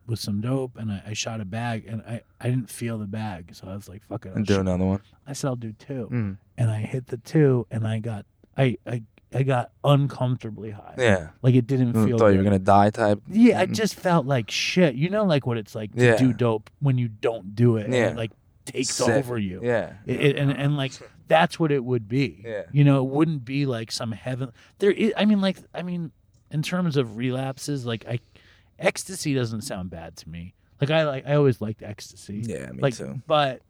with 0.06 0.18
some 0.18 0.40
dope, 0.40 0.76
and 0.78 0.90
I, 0.90 1.02
I 1.09 1.12
shot 1.12 1.40
a 1.40 1.44
bag, 1.44 1.86
and 1.86 2.02
I 2.02 2.22
I 2.40 2.48
didn't 2.50 2.70
feel 2.70 2.98
the 2.98 3.06
bag, 3.06 3.55
so 3.55 3.68
I 3.68 3.74
was 3.74 3.88
like, 3.88 4.02
fuck 4.05 4.24
it. 4.26 4.30
I'll 4.30 4.36
And 4.36 4.46
do 4.46 4.60
another 4.60 4.84
one. 4.86 5.00
I 5.26 5.32
said 5.34 5.48
I'll 5.48 5.56
do 5.56 5.72
two, 5.72 6.09
Mm. 6.10 6.36
and 6.56 6.70
I 6.70 6.80
hit 6.80 7.09
the 7.09 7.18
two, 7.18 7.66
and 7.70 7.86
I 7.86 7.98
got 8.00 8.24
I 8.56 8.76
I 8.86 9.02
I 9.34 9.42
got 9.42 9.72
uncomfortably 9.84 10.70
high. 10.70 10.94
Yeah. 10.96 11.28
like 11.42 11.55
it 11.55 11.66
didn't 11.66 11.92
feel. 11.92 12.16
thought 12.18 12.28
you 12.28 12.38
were 12.38 12.44
gonna 12.44 12.59
die 12.59 12.90
type. 12.90 13.20
Yeah, 13.28 13.60
I 13.60 13.66
Mm. 13.66 13.72
just 13.74 13.94
felt 13.94 14.26
like 14.26 14.50
shit. 14.50 14.94
You 14.94 15.10
know, 15.10 15.24
like 15.24 15.46
what 15.46 15.59
it's 15.59 15.74
like 15.74 15.94
to 15.94 16.05
Yeah. 16.05 16.16
do 16.16 16.32
dope 16.32 16.70
when 16.80 16.96
you 16.98 17.09
don't 17.09 17.55
do 17.55 17.76
it. 17.76 17.84
and 17.86 17.94
Yeah. 17.94 18.10
it, 18.10 18.16
like 18.16 18.30
takes 18.64 18.90
Sick. 18.90 19.09
over 19.09 19.36
you. 19.38 19.60
Yeah. 19.62 19.94
It, 20.06 20.20
it- 20.20 20.36
and 20.36 20.50
and 20.50 20.76
like 20.76 20.92
that's 21.26 21.60
what 21.60 21.70
it 21.70 21.84
would 21.84 22.09
be. 22.09 22.40
Yeah. 22.44 22.62
You 22.72 22.84
know, 22.84 23.05
it 23.05 23.10
wouldn't 23.10 23.44
be 23.44 23.66
like 23.66 23.92
some 23.92 24.12
heaven. 24.12 24.50
There 24.78 24.90
is. 24.92 25.12
I 25.16 25.24
mean, 25.26 25.40
like 25.42 25.59
I 25.74 25.82
mean, 25.82 26.10
in 26.50 26.62
terms 26.62 26.96
of 26.96 27.16
relapses, 27.18 27.84
like 27.84 28.06
I, 28.09 28.20
ecstasy 28.78 29.34
doesn't 29.34 29.62
sound 29.62 29.90
bad 29.90 30.16
to 30.16 30.28
me. 30.28 30.55
Like 30.80 30.90
I 30.90 31.05
like 31.05 31.26
I 31.26 31.34
always 31.34 31.60
liked 31.60 31.82
ecstasy. 31.82 32.42
Yeah, 32.46 32.70
me 32.72 32.80
like, 32.80 32.96
too. 32.96 33.20
But 33.26 33.60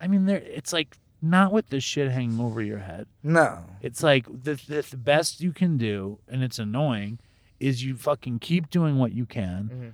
I 0.00 0.06
mean, 0.06 0.26
there 0.26 0.36
it's 0.38 0.72
like 0.72 0.96
not 1.20 1.52
with 1.52 1.68
the 1.70 1.80
shit 1.80 2.10
hanging 2.10 2.40
over 2.40 2.60
your 2.62 2.78
head. 2.78 3.06
No. 3.22 3.64
It's 3.82 4.02
like 4.02 4.26
the, 4.26 4.54
the 4.54 4.86
the 4.90 4.96
best 4.96 5.40
you 5.40 5.52
can 5.52 5.76
do, 5.76 6.18
and 6.28 6.42
it's 6.42 6.58
annoying, 6.58 7.18
is 7.60 7.84
you 7.84 7.96
fucking 7.96 8.38
keep 8.38 8.70
doing 8.70 8.98
what 8.98 9.12
you 9.12 9.26
can 9.26 9.70
Mhm. 9.72 9.92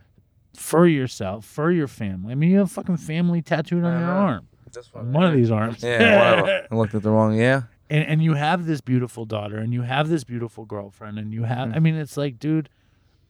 for 0.60 0.86
yourself, 0.86 1.44
for 1.44 1.70
your 1.72 1.88
family. 1.88 2.32
I 2.32 2.34
mean, 2.34 2.50
you 2.50 2.58
have 2.58 2.70
fucking 2.70 2.98
family 2.98 3.40
tattooed 3.42 3.84
on 3.84 3.98
your 4.00 4.10
arm, 4.10 4.48
This 4.72 4.92
one 4.92 5.24
of 5.24 5.32
these 5.34 5.50
arms. 5.50 5.82
Yeah, 5.82 6.40
one. 6.42 6.50
I 6.50 6.66
looked 6.74 6.94
at 6.94 7.02
the 7.02 7.10
wrong. 7.10 7.34
Yeah. 7.38 7.62
and 7.90 8.04
and 8.06 8.22
you 8.22 8.34
have 8.34 8.66
this 8.66 8.80
beautiful 8.80 9.24
daughter, 9.24 9.58
and 9.58 9.72
you 9.72 9.82
have 9.82 10.08
this 10.08 10.24
beautiful 10.24 10.64
girlfriend, 10.66 11.18
and 11.18 11.32
you 11.32 11.44
have. 11.44 11.68
Mhm. 11.70 11.76
I 11.76 11.78
mean, 11.80 11.94
it's 11.94 12.16
like, 12.16 12.38
dude, 12.38 12.68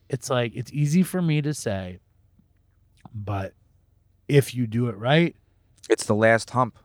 it's 0.09 0.29
like 0.31 0.53
it's 0.55 0.73
easy 0.73 1.03
for 1.03 1.21
me 1.23 1.41
to 1.43 1.53
say, 1.55 1.99
but 3.15 3.55
if 4.29 4.55
you 4.55 4.67
do 4.67 4.89
it 4.89 4.97
right, 4.97 5.37
It's 5.91 6.07
the 6.07 6.15
last 6.15 6.51
hump. 6.51 6.79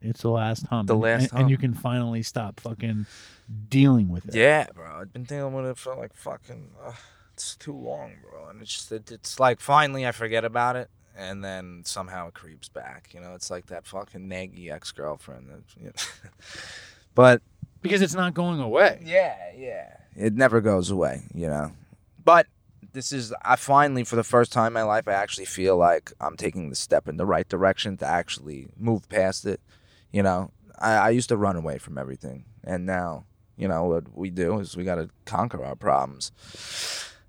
It's 0.00 0.22
the 0.22 0.30
last 0.30 0.66
hump. 0.66 0.88
The 0.88 0.94
and, 0.94 1.02
last 1.02 1.30
and, 1.32 1.40
and 1.42 1.50
you 1.50 1.58
can 1.58 1.74
finally 1.74 2.22
stop 2.22 2.60
fucking 2.60 3.06
dealing 3.68 4.08
with 4.08 4.28
it. 4.28 4.34
Yeah, 4.34 4.66
bro. 4.74 5.00
I've 5.00 5.12
been 5.12 5.24
dealing 5.24 5.54
with 5.54 5.66
it 5.66 5.78
for 5.78 5.96
like 5.96 6.14
fucking. 6.14 6.70
Uh, 6.84 6.92
it's 7.34 7.56
too 7.56 7.72
long, 7.72 8.12
bro. 8.22 8.48
And 8.48 8.62
it's 8.62 8.72
just 8.72 8.92
it, 8.92 9.10
it's 9.10 9.40
like 9.40 9.60
finally 9.60 10.06
I 10.06 10.12
forget 10.12 10.44
about 10.44 10.76
it, 10.76 10.90
and 11.16 11.44
then 11.44 11.82
somehow 11.84 12.28
it 12.28 12.34
creeps 12.34 12.68
back. 12.68 13.10
You 13.12 13.20
know, 13.20 13.34
it's 13.34 13.50
like 13.50 13.66
that 13.66 13.86
fucking 13.86 14.28
naggy 14.28 14.70
ex 14.72 14.92
girlfriend. 14.92 15.48
You 15.80 15.86
know. 15.86 15.92
but 17.14 17.42
because 17.82 18.02
it's 18.02 18.14
not 18.14 18.34
going 18.34 18.60
away. 18.60 19.02
yeah, 19.04 19.36
yeah, 19.56 19.96
it 20.16 20.34
never 20.34 20.60
goes 20.60 20.90
away. 20.90 21.22
You 21.34 21.48
know, 21.48 21.72
but. 22.24 22.46
This 22.94 23.12
is 23.12 23.34
I 23.44 23.56
finally 23.56 24.02
for 24.02 24.16
the 24.16 24.24
first 24.24 24.50
time 24.50 24.68
in 24.68 24.72
my 24.72 24.82
life 24.82 25.06
I 25.06 25.12
actually 25.12 25.44
feel 25.44 25.76
like 25.76 26.10
I'm 26.22 26.38
taking 26.38 26.70
the 26.70 26.74
step 26.74 27.06
in 27.06 27.18
the 27.18 27.26
right 27.26 27.46
direction 27.46 27.98
to 27.98 28.06
actually 28.06 28.68
move 28.78 29.06
past 29.10 29.44
it. 29.44 29.60
You 30.12 30.22
know, 30.22 30.50
I, 30.78 30.92
I 30.94 31.10
used 31.10 31.28
to 31.28 31.36
run 31.36 31.56
away 31.56 31.78
from 31.78 31.98
everything, 31.98 32.44
and 32.64 32.86
now 32.86 33.24
you 33.56 33.68
know 33.68 33.84
what 33.84 34.16
we 34.16 34.30
do 34.30 34.58
is 34.60 34.76
we 34.76 34.84
got 34.84 34.96
to 34.96 35.08
conquer 35.24 35.64
our 35.64 35.74
problems. 35.76 36.32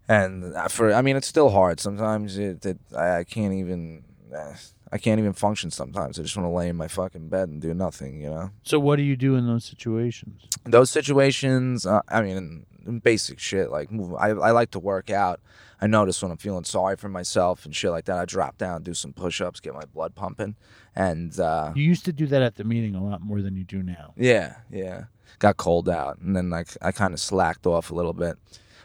And 0.07 0.56
for 0.69 0.91
I 0.93 1.01
mean, 1.01 1.15
it's 1.15 1.27
still 1.27 1.49
hard 1.49 1.80
sometimes. 1.80 2.38
It, 2.38 2.65
it 2.65 2.80
I, 2.95 3.18
I 3.18 3.23
can't 3.23 3.53
even 3.53 4.03
uh, 4.35 4.53
I 4.91 4.97
can't 4.97 5.19
even 5.19 5.34
function 5.34 5.69
sometimes. 5.72 6.18
I 6.19 6.23
just 6.23 6.35
want 6.35 6.47
to 6.47 6.51
lay 6.56 6.69
in 6.69 6.76
my 6.76 6.88
fucking 6.88 7.30
bed 7.30 7.49
and 7.49 7.61
do 7.61 7.73
nothing. 7.73 8.22
You 8.22 8.30
know, 8.30 8.51
So 8.64 8.80
what 8.80 8.95
do 8.95 9.03
you 9.03 9.15
do 9.15 9.35
in 9.35 9.45
those 9.45 9.65
situations? 9.65 10.47
those 10.65 10.89
situations. 10.89 11.85
Uh, 11.85 12.01
I 12.10 12.22
mean, 12.22 12.65
basic 13.03 13.39
shit 13.39 13.69
like 13.72 13.91
move. 13.91 14.14
I 14.15 14.30
I 14.30 14.51
like 14.51 14.72
to 14.72 14.80
work 14.80 15.10
out. 15.10 15.39
I 15.81 15.88
notice 15.88 16.22
when 16.22 16.31
I'm 16.31 16.38
feeling 16.38 16.65
sorry 16.65 16.97
for 16.97 17.07
myself 17.10 17.65
and 17.65 17.73
shit 17.76 17.91
like 17.91 18.06
that, 18.06 18.18
I 18.18 18.26
drop 18.26 18.57
down, 18.57 18.84
do 18.84 18.93
some 18.93 19.14
push-ups, 19.14 19.61
get 19.61 19.73
my 19.73 19.85
blood 19.85 20.14
pumping, 20.14 20.56
and 20.95 21.39
uh, 21.39 21.72
You 21.73 21.84
used 21.84 22.03
to 22.06 22.11
do 22.14 22.27
that 22.27 22.41
at 22.41 22.56
the 22.56 22.65
meeting 22.65 22.95
a 22.95 23.03
lot 23.03 23.22
more 23.22 23.41
than 23.41 23.56
you 23.56 23.64
do 23.64 23.81
now. 23.81 24.14
Yeah, 24.18 24.56
yeah. 24.69 25.06
Got 25.39 25.57
cold 25.57 25.88
out, 25.88 26.18
and 26.19 26.35
then 26.35 26.49
like 26.49 26.69
I 26.81 26.91
kind 26.91 27.14
of 27.14 27.19
slacked 27.19 27.65
off 27.65 27.91
a 27.91 27.95
little 27.95 28.14
bit. 28.14 28.38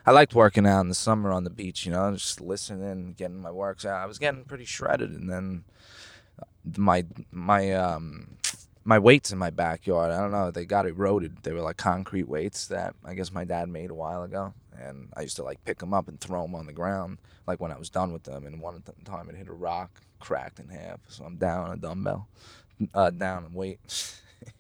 I 0.07 0.11
liked 0.13 0.35
working 0.35 0.67
out 0.67 0.81
in 0.83 0.89
the 0.89 0.95
summer 0.95 1.33
on 1.33 1.45
the 1.45 1.51
beach, 1.51 1.87
you 1.87 1.93
know, 1.93 2.13
just 2.13 2.41
listening, 2.41 3.15
getting 3.17 3.41
my 3.41 3.51
works 3.51 3.85
out. 3.87 4.03
I 4.03 4.07
was 4.07 4.19
getting 4.19 4.45
pretty 4.45 4.67
shredded, 4.67 5.11
and 5.11 5.31
then 5.31 5.65
my 6.77 7.05
my 7.31 7.73
um 7.73 8.37
my 8.85 8.99
weights 8.99 9.33
in 9.33 9.39
my 9.39 9.51
backyard. 9.51 10.11
I 10.11 10.21
don't 10.21 10.31
know. 10.31 10.51
They 10.51 10.65
got 10.67 10.87
eroded. 10.87 11.39
They 11.43 11.53
were 11.53 11.61
like 11.61 11.79
concrete 11.79 12.29
weights 12.29 12.67
that 12.69 12.95
I 13.05 13.15
guess 13.15 13.33
my 13.33 13.45
dad 13.45 13.69
made 13.69 13.91
a 13.91 13.95
while 13.95 14.23
ago, 14.23 14.53
and 14.79 15.09
I 15.17 15.23
used 15.23 15.37
to 15.37 15.43
like 15.43 15.65
pick 15.65 15.79
them 15.79 15.95
up 15.95 16.09
and 16.09 16.21
throw 16.21 16.43
them 16.43 16.55
on 16.55 16.67
the 16.67 16.73
ground. 16.73 17.19
Like 17.47 17.61
when 17.61 17.73
I 17.73 17.79
was 17.79 17.91
done 17.91 18.13
with 18.13 18.25
them, 18.25 18.47
and 18.47 18.61
one 18.61 18.83
time 19.05 19.29
it 19.29 19.37
hit 19.37 19.49
a 19.49 19.53
rock, 19.53 20.03
cracked 20.21 20.61
in 20.61 20.69
half. 20.69 21.01
So 21.09 21.25
I'm 21.25 21.37
down 21.37 21.73
a 21.73 21.77
dumbbell, 21.77 22.29
uh, 22.93 23.11
down 23.11 23.47
in 23.47 23.55
weight. 23.55 23.81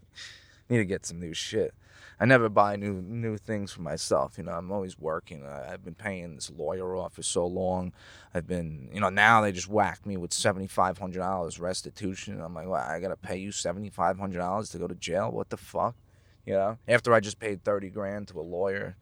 Need 0.68 0.78
to 0.78 0.84
get 0.84 1.04
some 1.04 1.20
new 1.20 1.34
shit. 1.34 1.74
I 2.20 2.26
never 2.26 2.48
buy 2.48 2.76
new 2.76 3.02
new 3.02 3.36
things 3.36 3.72
for 3.72 3.82
myself. 3.82 4.38
You 4.38 4.44
know, 4.44 4.52
I'm 4.52 4.70
always 4.70 4.98
working. 4.98 5.44
I, 5.44 5.72
I've 5.72 5.84
been 5.84 5.94
paying 5.96 6.36
this 6.36 6.50
lawyer 6.50 6.94
off 6.96 7.14
for 7.14 7.22
so 7.22 7.46
long. 7.46 7.92
I've 8.32 8.46
been, 8.46 8.88
you 8.92 9.00
know, 9.00 9.08
now 9.10 9.40
they 9.40 9.50
just 9.52 9.68
whacked 9.68 10.06
me 10.06 10.16
with 10.16 10.32
seventy 10.32 10.66
five 10.68 10.98
hundred 10.98 11.18
dollars 11.18 11.58
restitution. 11.60 12.40
I'm 12.40 12.54
like, 12.54 12.68
well, 12.68 12.80
I 12.82 13.00
gotta 13.00 13.16
pay 13.16 13.36
you 13.38 13.50
seventy 13.52 13.90
five 13.90 14.18
hundred 14.18 14.38
dollars 14.38 14.70
to 14.70 14.78
go 14.78 14.86
to 14.86 14.94
jail. 14.94 15.30
What 15.30 15.50
the 15.50 15.56
fuck? 15.56 15.96
You 16.46 16.54
know, 16.54 16.78
after 16.86 17.12
I 17.14 17.20
just 17.20 17.38
paid 17.40 17.64
thirty 17.64 17.90
grand 17.90 18.28
to 18.28 18.40
a 18.40 18.42
lawyer, 18.42 18.96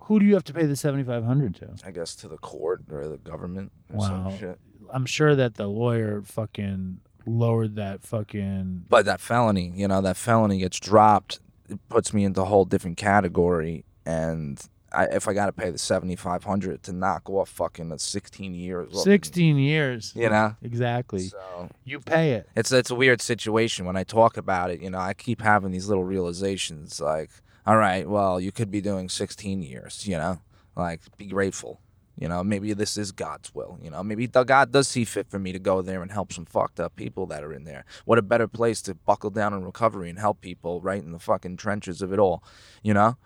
Who 0.00 0.18
do 0.18 0.26
you 0.26 0.34
have 0.34 0.44
to 0.44 0.52
pay 0.52 0.66
the 0.66 0.76
seventy 0.76 1.04
five 1.04 1.24
hundred 1.24 1.54
to? 1.56 1.74
I 1.84 1.90
guess 1.92 2.14
to 2.16 2.28
the 2.28 2.38
court 2.38 2.82
or 2.90 3.06
the 3.06 3.18
government 3.18 3.70
or 3.92 3.98
Wow. 3.98 4.06
some 4.30 4.38
shit. 4.38 4.58
I'm 4.92 5.06
sure 5.06 5.34
that 5.36 5.54
the 5.54 5.66
lawyer 5.66 6.20
fucking 6.22 7.00
lowered 7.26 7.76
that 7.76 8.02
fucking. 8.02 8.84
But 8.88 9.06
that 9.06 9.20
felony, 9.20 9.72
you 9.74 9.88
know, 9.88 10.00
that 10.02 10.16
felony 10.16 10.58
gets 10.58 10.78
dropped. 10.78 11.40
It 11.68 11.78
puts 11.88 12.12
me 12.12 12.24
into 12.24 12.42
a 12.42 12.44
whole 12.44 12.64
different 12.64 12.96
category, 12.96 13.84
and 14.04 14.60
I, 14.92 15.04
if 15.06 15.26
I 15.26 15.32
got 15.32 15.46
to 15.46 15.52
pay 15.52 15.70
the 15.70 15.78
seventy 15.78 16.14
five 16.16 16.44
hundred 16.44 16.82
to 16.84 16.92
knock 16.92 17.28
off 17.30 17.48
fucking 17.48 17.90
a 17.90 17.98
sixteen 17.98 18.54
years, 18.54 19.02
Sixteen 19.02 19.56
years. 19.58 20.12
you 20.14 20.28
know, 20.28 20.56
Exactly. 20.62 21.28
so 21.28 21.68
You 21.84 22.00
pay 22.00 22.32
it. 22.32 22.48
it's 22.54 22.70
it's 22.72 22.90
a 22.90 22.94
weird 22.94 23.20
situation 23.20 23.86
when 23.86 23.96
I 23.96 24.04
talk 24.04 24.36
about 24.36 24.70
it. 24.70 24.80
You 24.82 24.90
know, 24.90 24.98
I 24.98 25.14
keep 25.14 25.40
having 25.40 25.70
these 25.72 25.88
little 25.88 26.04
realizations. 26.04 27.00
Like 27.00 27.30
All 27.66 27.76
right, 27.78 28.06
well, 28.08 28.38
you 28.38 28.52
could 28.52 28.70
be 28.70 28.80
doing 28.82 29.08
16 29.08 29.62
years, 29.62 30.06
you 30.06 30.18
know? 30.18 30.40
Like, 30.76 31.00
be 31.16 31.26
grateful. 31.26 31.80
You 32.16 32.28
know, 32.28 32.44
maybe 32.44 32.72
this 32.74 32.96
is 32.96 33.10
God's 33.10 33.54
will. 33.54 33.78
You 33.82 33.90
know, 33.90 34.02
maybe 34.04 34.26
God 34.28 34.70
does 34.70 34.86
see 34.86 35.04
fit 35.04 35.28
for 35.28 35.38
me 35.38 35.52
to 35.52 35.58
go 35.58 35.82
there 35.82 36.00
and 36.00 36.12
help 36.12 36.32
some 36.32 36.44
fucked 36.44 36.78
up 36.78 36.94
people 36.94 37.26
that 37.26 37.42
are 37.42 37.52
in 37.52 37.64
there. 37.64 37.84
What 38.04 38.18
a 38.18 38.22
better 38.22 38.46
place 38.46 38.80
to 38.82 38.94
buckle 38.94 39.30
down 39.30 39.52
in 39.52 39.64
recovery 39.64 40.10
and 40.10 40.18
help 40.18 40.40
people 40.40 40.80
right 40.80 41.02
in 41.02 41.10
the 41.10 41.18
fucking 41.18 41.56
trenches 41.56 42.02
of 42.02 42.12
it 42.12 42.18
all, 42.20 42.42
you 42.82 42.94
know? 42.94 43.16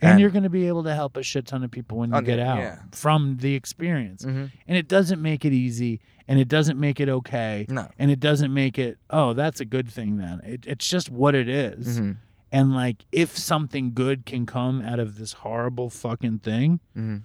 and, 0.00 0.20
you're 0.20 0.30
going 0.30 0.42
to 0.42 0.50
be 0.50 0.66
able 0.68 0.82
to 0.84 0.94
help 0.94 1.16
a 1.16 1.22
shit 1.22 1.46
ton 1.46 1.62
of 1.64 1.70
people 1.70 1.98
when 1.98 2.12
you 2.12 2.20
get 2.22 2.38
out 2.38 2.58
yeah. 2.58 2.78
from 2.90 3.38
the 3.40 3.54
experience. 3.54 4.24
Mhm. 4.24 4.50
And 4.68 4.76
it 4.76 4.88
doesn't 4.88 5.22
make 5.22 5.44
it 5.44 5.52
easy, 5.52 6.00
and 6.28 6.38
it 6.38 6.48
doesn't 6.48 6.78
make 6.78 7.00
it 7.00 7.08
okay, 7.08 7.64
No. 7.68 7.88
and 7.98 8.10
it 8.10 8.20
doesn't 8.20 8.52
make 8.52 8.78
it 8.78 8.98
oh 9.10 9.32
that's 9.32 9.60
a 9.60 9.64
good 9.64 9.88
thing 9.88 10.18
then. 10.18 10.40
It, 10.44 10.64
it's 10.66 10.86
just 10.88 11.08
what 11.10 11.34
it 11.34 11.48
is. 11.48 12.00
Mhm. 12.00 12.16
And 12.52 12.74
like 12.74 13.04
if 13.12 13.38
something 13.38 13.92
good 13.94 14.26
can 14.26 14.44
come 14.46 14.82
out 14.82 14.98
of 14.98 15.16
this 15.18 15.32
horrible 15.34 15.88
fucking 15.88 16.40
thing, 16.40 16.80
Mhm. 16.96 17.22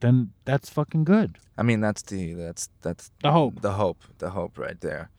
Then 0.00 0.32
that's 0.44 0.68
fucking 0.70 1.04
good. 1.04 1.38
I 1.56 1.62
mean, 1.62 1.80
that's 1.80 2.02
the 2.02 2.34
that's 2.34 2.68
that's 2.82 3.10
The 3.22 3.32
hope. 3.32 3.60
the 3.60 3.72
hope, 3.72 3.98
the 4.18 4.30
hope 4.30 4.58
right 4.58 4.80
there. 4.80 5.10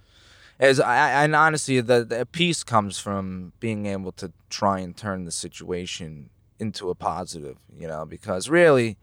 As 0.60 0.80
I, 0.80 0.96
I- 0.96 1.24
and 1.24 1.36
honestly, 1.36 1.82
the, 1.82 2.04
the 2.04 2.26
peace 2.26 2.64
comes 2.64 3.00
from 3.00 3.54
being 3.60 3.86
able 3.88 4.12
to 4.14 4.32
try 4.50 4.80
and 4.80 4.96
turn 4.96 5.26
the 5.26 5.32
situation 5.32 6.30
into 6.60 6.90
a 6.90 6.96
positive, 6.96 7.58
you 7.76 7.88
know, 7.88 8.06
because 8.06 8.48
really, 8.50 8.98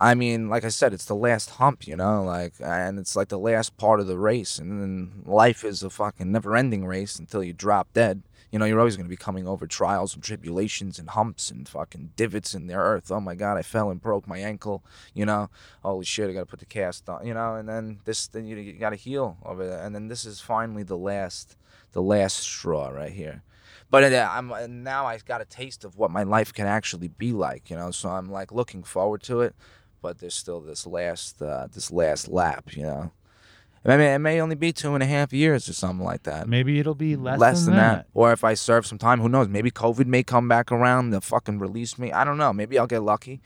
I 0.00 0.14
mean, 0.14 0.48
like 0.48 0.64
I 0.64 0.68
said, 0.68 0.94
it's 0.94 1.06
the 1.06 1.16
last 1.16 1.50
hump, 1.50 1.86
you 1.86 1.96
know, 1.96 2.22
like, 2.22 2.54
and 2.60 3.00
it's 3.00 3.16
like 3.16 3.28
the 3.28 3.38
last 3.38 3.76
part 3.76 3.98
of 3.98 4.06
the 4.06 4.16
race, 4.16 4.58
and 4.58 4.80
then 4.80 5.22
life 5.26 5.64
is 5.64 5.82
a 5.82 5.90
fucking 5.90 6.30
never-ending 6.30 6.86
race 6.86 7.18
until 7.18 7.42
you 7.42 7.52
drop 7.52 7.92
dead. 7.92 8.22
You 8.52 8.58
know, 8.58 8.64
you're 8.64 8.78
always 8.78 8.96
going 8.96 9.06
to 9.06 9.10
be 9.10 9.16
coming 9.16 9.46
over 9.46 9.66
trials 9.66 10.14
and 10.14 10.22
tribulations 10.22 10.98
and 10.98 11.10
humps 11.10 11.50
and 11.50 11.68
fucking 11.68 12.12
divots 12.16 12.54
in 12.54 12.66
the 12.66 12.74
earth. 12.74 13.10
Oh 13.10 13.20
my 13.20 13.34
God, 13.34 13.58
I 13.58 13.62
fell 13.62 13.90
and 13.90 14.00
broke 14.00 14.26
my 14.26 14.38
ankle. 14.38 14.82
You 15.12 15.26
know, 15.26 15.50
holy 15.82 16.06
shit, 16.06 16.30
I 16.30 16.32
got 16.32 16.40
to 16.40 16.46
put 16.46 16.60
the 16.60 16.64
cast 16.64 17.08
on. 17.10 17.26
You 17.26 17.34
know, 17.34 17.56
and 17.56 17.68
then 17.68 17.98
this, 18.06 18.26
then 18.28 18.46
you, 18.46 18.56
you 18.56 18.72
got 18.74 18.90
to 18.90 18.96
heal 18.96 19.36
over 19.44 19.66
there. 19.66 19.82
And 19.84 19.94
then 19.94 20.08
this 20.08 20.24
is 20.24 20.40
finally 20.40 20.82
the 20.82 20.96
last, 20.96 21.58
the 21.92 22.00
last 22.00 22.38
straw 22.38 22.88
right 22.88 23.12
here. 23.12 23.42
But 23.90 24.12
uh, 24.12 24.28
I'm 24.30 24.82
now 24.82 25.06
I 25.06 25.18
got 25.18 25.40
a 25.40 25.46
taste 25.46 25.84
of 25.84 25.96
what 25.96 26.10
my 26.10 26.22
life 26.22 26.52
can 26.54 26.66
actually 26.66 27.08
be 27.08 27.32
like. 27.32 27.68
You 27.68 27.76
know, 27.76 27.90
so 27.90 28.08
I'm 28.08 28.30
like 28.30 28.50
looking 28.50 28.82
forward 28.82 29.22
to 29.24 29.42
it. 29.42 29.54
But 30.00 30.18
there's 30.18 30.34
still 30.34 30.60
this 30.60 30.86
last, 30.86 31.42
uh, 31.42 31.68
this 31.72 31.90
last 31.90 32.28
lap. 32.28 32.76
You 32.76 32.82
know. 32.84 33.12
I 33.84 33.96
mean, 33.96 34.06
it 34.08 34.18
may 34.18 34.40
only 34.40 34.56
be 34.56 34.72
two 34.72 34.94
and 34.94 35.02
a 35.02 35.06
half 35.06 35.32
years 35.32 35.68
or 35.68 35.72
something 35.72 36.04
like 36.04 36.24
that 36.24 36.48
Maybe 36.48 36.78
it'll 36.80 36.96
be 36.96 37.16
less, 37.16 37.64
than, 37.64 37.76
that. 37.76 38.06
Or 38.12 38.32
if 38.32 38.44
I 38.44 38.54
serve 38.54 38.84
some 38.86 38.98
time, 38.98 39.20
who 39.20 39.28
knows? 39.28 39.48
Maybe 39.48 39.70
COVID 39.70 40.06
may 40.06 40.22
come 40.24 40.46
back 40.48 40.70
around. 40.72 41.10
They'll 41.10 41.20
fucking 41.22 41.58
release 41.58 41.96
me. 41.96 42.12
I 42.12 42.24
don't 42.24 42.36
know. 42.36 42.52
Maybe 42.52 42.78
I'll 42.78 42.88
get 42.88 43.02
lucky. 43.02 43.40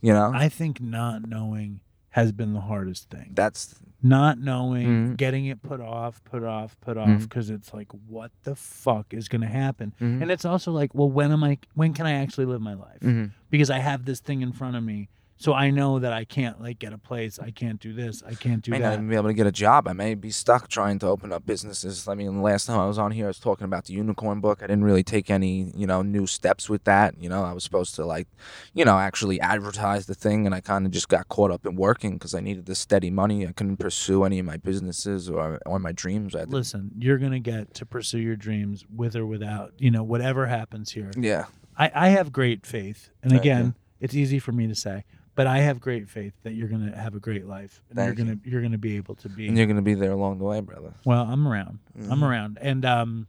You 0.00 0.12
know, 0.12 0.30
I 0.32 0.48
think 0.50 0.80
not 0.80 1.26
knowing 1.26 1.80
has 2.10 2.32
been 2.32 2.52
the 2.52 2.60
hardest 2.60 3.10
thing. 3.10 3.32
that's 3.34 3.76
not 4.00 4.38
knowing, 4.38 4.86
Mhm. 4.86 5.16
getting 5.16 5.46
it 5.46 5.60
put 5.62 5.80
off, 5.80 6.22
put 6.22 6.44
off, 6.44 6.78
put 6.80 6.96
off, 6.96 7.08
Mhm. 7.08 7.22
because 7.22 7.50
it's 7.50 7.74
like, 7.74 7.88
what 8.06 8.30
the 8.44 8.54
fuck 8.54 9.12
is 9.12 9.26
going 9.26 9.40
to 9.40 9.48
happen? 9.48 9.92
Mhm. 10.00 10.22
And 10.22 10.30
it's 10.30 10.44
also 10.44 10.70
like, 10.70 10.94
well, 10.94 11.10
when 11.10 11.32
am 11.32 11.42
I? 11.42 11.58
When 11.74 11.92
can 11.94 12.06
I 12.06 12.12
actually 12.12 12.44
live 12.46 12.60
my 12.60 12.74
life? 12.74 13.00
Mhm. 13.00 13.32
Because 13.50 13.70
I 13.70 13.78
have 13.80 14.04
this 14.04 14.20
thing 14.20 14.42
in 14.42 14.52
front 14.52 14.76
of 14.76 14.84
me, 14.84 15.08
so 15.38 15.54
I 15.54 15.70
know 15.70 16.00
that 16.00 16.12
I 16.12 16.24
can't 16.24 16.60
like 16.60 16.80
get 16.80 16.92
a 16.92 16.98
place. 16.98 17.38
I 17.38 17.52
can't 17.52 17.80
do 17.80 17.92
this. 17.92 18.24
I 18.26 18.34
can't 18.34 18.60
do 18.60 18.74
I 18.74 18.78
may 18.78 18.82
not 18.82 18.90
that. 18.90 18.94
even 18.94 19.08
be 19.08 19.14
able 19.14 19.28
to 19.28 19.34
get 19.34 19.46
a 19.46 19.52
job. 19.52 19.86
I 19.86 19.92
may 19.92 20.14
be 20.16 20.32
stuck 20.32 20.66
trying 20.68 20.98
to 20.98 21.06
open 21.06 21.32
up 21.32 21.46
businesses. 21.46 22.08
I 22.08 22.14
mean, 22.14 22.34
the 22.34 22.42
last 22.42 22.66
time 22.66 22.78
I 22.80 22.86
was 22.86 22.98
on 22.98 23.12
here, 23.12 23.26
I 23.26 23.28
was 23.28 23.38
talking 23.38 23.64
about 23.64 23.84
the 23.84 23.92
unicorn 23.92 24.40
book. 24.40 24.62
I 24.62 24.66
didn't 24.66 24.82
really 24.82 25.04
take 25.04 25.30
any, 25.30 25.72
you 25.76 25.86
know, 25.86 26.02
new 26.02 26.26
steps 26.26 26.68
with 26.68 26.82
that. 26.84 27.14
You 27.20 27.28
know, 27.28 27.44
I 27.44 27.52
was 27.52 27.62
supposed 27.62 27.94
to 27.94 28.04
like, 28.04 28.26
you 28.74 28.84
know, 28.84 28.98
actually 28.98 29.40
advertise 29.40 30.06
the 30.06 30.14
thing, 30.16 30.44
and 30.44 30.54
I 30.54 30.60
kind 30.60 30.84
of 30.84 30.90
just 30.90 31.08
got 31.08 31.28
caught 31.28 31.52
up 31.52 31.64
in 31.64 31.76
working 31.76 32.14
because 32.14 32.34
I 32.34 32.40
needed 32.40 32.66
the 32.66 32.74
steady 32.74 33.10
money. 33.10 33.46
I 33.46 33.52
couldn't 33.52 33.76
pursue 33.76 34.24
any 34.24 34.40
of 34.40 34.46
my 34.46 34.56
businesses 34.56 35.30
or 35.30 35.60
or 35.64 35.78
my 35.78 35.92
dreams. 35.92 36.34
I 36.34 36.44
Listen, 36.44 36.90
you're 36.98 37.18
gonna 37.18 37.38
get 37.38 37.74
to 37.74 37.86
pursue 37.86 38.18
your 38.18 38.36
dreams 38.36 38.84
with 38.92 39.14
or 39.14 39.24
without. 39.24 39.72
You 39.78 39.92
know, 39.92 40.02
whatever 40.02 40.46
happens 40.46 40.90
here. 40.90 41.12
yeah, 41.16 41.44
I, 41.76 41.92
I 41.94 42.08
have 42.08 42.32
great 42.32 42.66
faith, 42.66 43.10
and 43.22 43.32
again, 43.32 43.76
it's 44.00 44.14
easy 44.14 44.38
for 44.38 44.52
me 44.52 44.66
to 44.66 44.74
say, 44.74 45.04
but 45.38 45.46
I 45.46 45.58
have 45.58 45.78
great 45.78 46.08
faith 46.08 46.32
that 46.42 46.54
you're 46.54 46.66
gonna 46.66 46.96
have 46.96 47.14
a 47.14 47.20
great 47.20 47.46
life, 47.46 47.80
and 47.90 47.96
Thank 47.96 48.18
you're 48.18 48.26
you. 48.26 48.34
gonna 48.34 48.40
you're 48.44 48.60
gonna 48.60 48.76
be 48.76 48.96
able 48.96 49.14
to 49.14 49.28
be. 49.28 49.46
and 49.46 49.56
you're 49.56 49.68
gonna 49.68 49.82
be 49.82 49.94
there 49.94 50.10
along 50.10 50.38
the 50.38 50.44
way, 50.44 50.60
brother. 50.60 50.92
Well, 51.04 51.22
I'm 51.22 51.46
around. 51.46 51.78
Mm-hmm. 51.96 52.12
I'm 52.12 52.24
around, 52.24 52.58
and 52.60 52.84
um, 52.84 53.28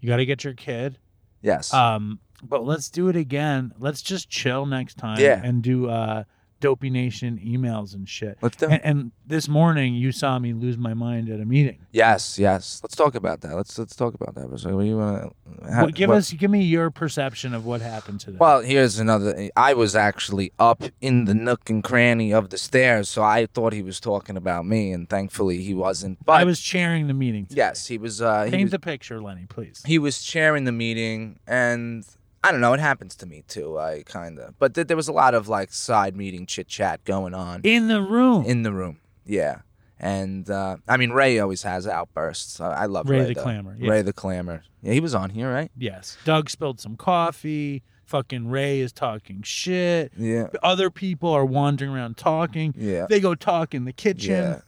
you 0.00 0.08
got 0.08 0.16
to 0.16 0.26
get 0.26 0.42
your 0.42 0.54
kid. 0.54 0.98
Yes. 1.40 1.72
Um, 1.72 2.18
but 2.42 2.64
let's 2.64 2.90
do 2.90 3.06
it 3.10 3.14
again. 3.14 3.72
Let's 3.78 4.02
just 4.02 4.28
chill 4.28 4.66
next 4.66 4.96
time. 4.96 5.20
Yeah. 5.20 5.40
And 5.40 5.62
do 5.62 5.88
uh, 5.88 6.24
Dopey 6.60 6.90
Nation 6.90 7.40
emails 7.44 7.94
and 7.94 8.08
shit. 8.08 8.38
Let's 8.42 8.56
do 8.56 8.66
it. 8.66 8.72
And, 8.72 8.80
and 8.84 9.12
this 9.26 9.48
morning, 9.48 9.94
you 9.94 10.12
saw 10.12 10.38
me 10.38 10.52
lose 10.52 10.76
my 10.76 10.94
mind 10.94 11.28
at 11.30 11.40
a 11.40 11.44
meeting. 11.44 11.78
Yes, 11.92 12.38
yes. 12.38 12.80
Let's 12.82 12.94
talk 12.94 13.14
about 13.14 13.40
that. 13.40 13.54
Let's 13.56 13.78
let's 13.78 13.96
talk 13.96 14.14
about 14.14 14.34
that. 14.34 14.58
So, 14.58 14.80
you 14.80 14.96
want 14.98 15.22
to 15.22 15.80
What- 15.82 15.94
give 15.94 16.10
us, 16.10 16.32
give 16.32 16.50
me 16.50 16.62
your 16.62 16.90
perception 16.90 17.54
of 17.54 17.64
what 17.66 17.80
happened 17.80 18.20
today. 18.20 18.36
Well, 18.38 18.60
here's 18.60 18.98
another. 18.98 19.50
I 19.56 19.74
was 19.74 19.96
actually 19.96 20.52
up 20.58 20.82
in 21.00 21.24
the 21.24 21.34
nook 21.34 21.68
and 21.70 21.82
cranny 21.82 22.32
of 22.32 22.50
the 22.50 22.58
stairs, 22.58 23.08
so 23.08 23.22
I 23.22 23.46
thought 23.46 23.72
he 23.72 23.82
was 23.82 23.98
talking 24.00 24.36
about 24.36 24.66
me, 24.66 24.92
and 24.92 25.08
thankfully 25.08 25.62
he 25.62 25.74
wasn't. 25.74 26.24
But 26.24 26.34
I 26.34 26.44
was 26.44 26.60
chairing 26.60 27.06
the 27.06 27.14
meeting. 27.14 27.46
yes, 27.50 27.86
he 27.86 27.98
was. 27.98 28.20
Uh, 28.20 28.44
he 28.44 28.50
Paint 28.50 28.62
was, 28.64 28.70
the 28.72 28.78
picture, 28.78 29.20
Lenny, 29.20 29.46
please. 29.48 29.82
he 29.86 29.98
was 29.98 30.22
chairing 30.22 30.64
the 30.64 30.72
meeting, 30.72 31.38
and 31.46 32.04
I 32.42 32.50
don't 32.52 32.60
know. 32.60 32.72
It 32.72 32.80
happens 32.80 33.16
to 33.16 33.26
me 33.26 33.44
too. 33.48 33.78
I 33.78 34.02
kind 34.06 34.38
of, 34.38 34.58
but 34.58 34.74
th- 34.74 34.86
there 34.86 34.96
was 34.96 35.08
a 35.08 35.12
lot 35.12 35.34
of 35.34 35.48
like 35.48 35.72
side 35.72 36.16
meeting 36.16 36.46
chit 36.46 36.68
chat 36.68 37.04
going 37.04 37.34
on 37.34 37.60
In 37.64 37.88
the 37.88 38.00
room. 38.00 38.44
in 38.46 38.62
the 38.62 38.72
room. 38.72 38.98
Yeah. 39.26 39.60
And 39.98 40.48
uh, 40.48 40.78
I 40.88 40.96
mean, 40.96 41.10
Ray 41.10 41.38
always 41.40 41.62
has 41.64 41.86
outbursts. 41.86 42.58
I, 42.60 42.72
I 42.72 42.86
love 42.86 43.08
Ray 43.08 43.20
Ray, 43.20 43.26
the 43.28 43.34
though. 43.34 43.42
Clamor, 43.42 43.76
yeah. 43.78 43.90
Ray 43.90 44.02
the 44.02 44.14
Clamor. 44.14 44.62
Yeah, 44.82 44.94
he 44.94 45.00
was 45.00 45.14
on 45.14 45.28
here, 45.30 45.52
right? 45.52 45.70
yes. 45.76 46.16
Doug 46.24 46.48
spilled 46.48 46.80
some 46.80 46.96
coffee. 46.96 47.82
Fucking 48.06 48.48
Ray 48.48 48.80
is 48.80 48.92
talking 48.92 49.42
shit. 49.42 50.10
Yeah. 50.16 50.48
Other 50.64 50.90
people 50.90 51.30
are 51.30 51.44
wandering 51.44 51.92
around 51.92 52.16
talking. 52.16 52.74
Yeah. 52.76 53.06
They 53.08 53.20
go 53.20 53.34
talk 53.36 53.72
in 53.74 53.84
the 53.84 53.92
kitchen. 53.92 54.30
Yeah. 54.32 54.60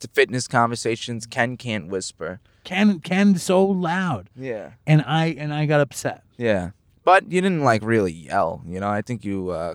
To 0.00 0.08
fitness 0.08 0.46
conversations, 0.48 1.24
Ken 1.24 1.56
can't 1.56 1.86
whisper. 1.88 2.40
Ken 2.64 2.98
Ken 3.00 3.36
so 3.36 3.64
loud. 3.64 4.28
Yeah. 4.36 4.72
And 4.86 5.02
I 5.06 5.26
and 5.38 5.54
I 5.54 5.64
got 5.66 5.80
upset. 5.80 6.24
Yeah. 6.36 6.70
But 7.04 7.30
you 7.32 7.40
didn't 7.40 7.62
like 7.64 7.82
really 7.82 8.12
yell, 8.12 8.62
you 8.66 8.78
know. 8.80 8.88
I 8.88 9.02
think 9.02 9.24
you 9.24 9.50
uh 9.50 9.74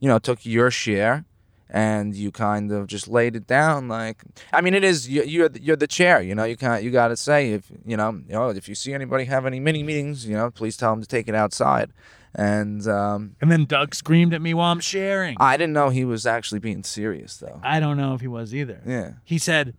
you 0.00 0.08
know, 0.08 0.18
took 0.18 0.44
your 0.44 0.70
share 0.70 1.24
and 1.70 2.14
you 2.14 2.30
kind 2.30 2.70
of 2.70 2.86
just 2.86 3.08
laid 3.08 3.34
it 3.36 3.46
down 3.46 3.88
like 3.88 4.22
I 4.52 4.60
mean 4.60 4.74
it 4.74 4.84
is 4.84 5.08
you- 5.08 5.24
you're 5.24 5.48
the- 5.48 5.62
you're 5.62 5.76
the 5.76 5.86
chair, 5.86 6.20
you 6.20 6.34
know. 6.34 6.44
You 6.44 6.56
can't 6.56 6.82
you 6.82 6.90
got 6.90 7.08
to 7.08 7.16
say 7.16 7.52
if, 7.52 7.70
you 7.86 7.96
know, 7.96 8.10
you 8.28 8.32
know, 8.34 8.50
if 8.50 8.68
you 8.68 8.74
see 8.74 8.92
anybody 8.92 9.24
have 9.24 9.46
any 9.46 9.60
mini 9.60 9.82
meetings, 9.82 10.26
you 10.26 10.36
know, 10.36 10.50
please 10.50 10.76
tell 10.76 10.92
them 10.92 11.00
to 11.02 11.08
take 11.08 11.28
it 11.28 11.34
outside. 11.34 11.90
And 12.34 12.86
um 12.88 13.36
And 13.40 13.50
then 13.52 13.64
Doug 13.64 13.94
screamed 13.94 14.34
at 14.34 14.42
me 14.42 14.54
while 14.54 14.72
I'm 14.72 14.80
sharing. 14.80 15.36
I 15.40 15.56
didn't 15.56 15.72
know 15.72 15.88
he 15.90 16.04
was 16.04 16.26
actually 16.26 16.60
being 16.60 16.82
serious 16.82 17.36
though. 17.36 17.60
I 17.62 17.78
don't 17.80 17.96
know 17.96 18.14
if 18.14 18.20
he 18.20 18.28
was 18.28 18.54
either. 18.54 18.80
Yeah. 18.86 19.12
He 19.24 19.38
said, 19.38 19.74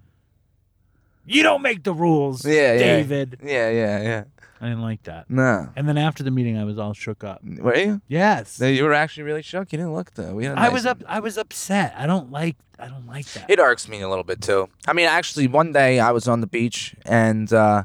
"You 1.26 1.44
don't 1.44 1.62
make 1.62 1.84
the 1.84 1.94
rules, 1.94 2.46
Yeah, 2.46 2.74
yeah. 2.74 2.78
David." 2.80 3.40
Yeah, 3.44 3.70
yeah, 3.70 4.02
yeah. 4.02 4.24
I 4.66 4.70
didn't 4.70 4.82
like 4.84 5.04
that. 5.04 5.30
No. 5.30 5.70
And 5.76 5.88
then 5.88 5.98
after 5.98 6.24
the 6.24 6.32
meeting, 6.32 6.58
I 6.58 6.64
was 6.64 6.78
all 6.80 6.94
shook 6.94 7.24
up. 7.24 7.42
Were 7.44 7.76
you? 7.76 8.02
Yes, 8.08 8.60
No, 8.60 8.68
You 8.68 8.84
were 8.84 8.94
actually 8.94 9.24
really 9.24 9.42
shook. 9.42 9.72
You 9.72 9.78
didn't 9.78 9.94
look 9.94 10.14
though. 10.16 10.34
We 10.34 10.46
had 10.46 10.58
a 10.58 10.60
I 10.60 10.64
nice- 10.66 10.74
was 10.74 10.86
up. 10.86 11.04
I 11.08 11.20
was 11.20 11.38
upset. 11.38 11.94
I 11.98 12.06
don't 12.08 12.32
like. 12.32 12.56
I 12.80 12.88
don't 12.88 13.08
like 13.08 13.26
that. 13.34 13.50
It 13.50 13.60
irks 13.60 13.88
me 13.88 14.02
a 14.02 14.10
little 14.10 14.24
bit 14.24 14.42
too. 14.42 14.68
I 14.88 14.94
mean, 14.94 15.06
actually, 15.08 15.48
one 15.48 15.72
day 15.72 16.00
I 16.00 16.12
was 16.12 16.28
on 16.28 16.42
the 16.42 16.48
beach 16.48 16.96
and 17.06 17.54
uh, 17.54 17.84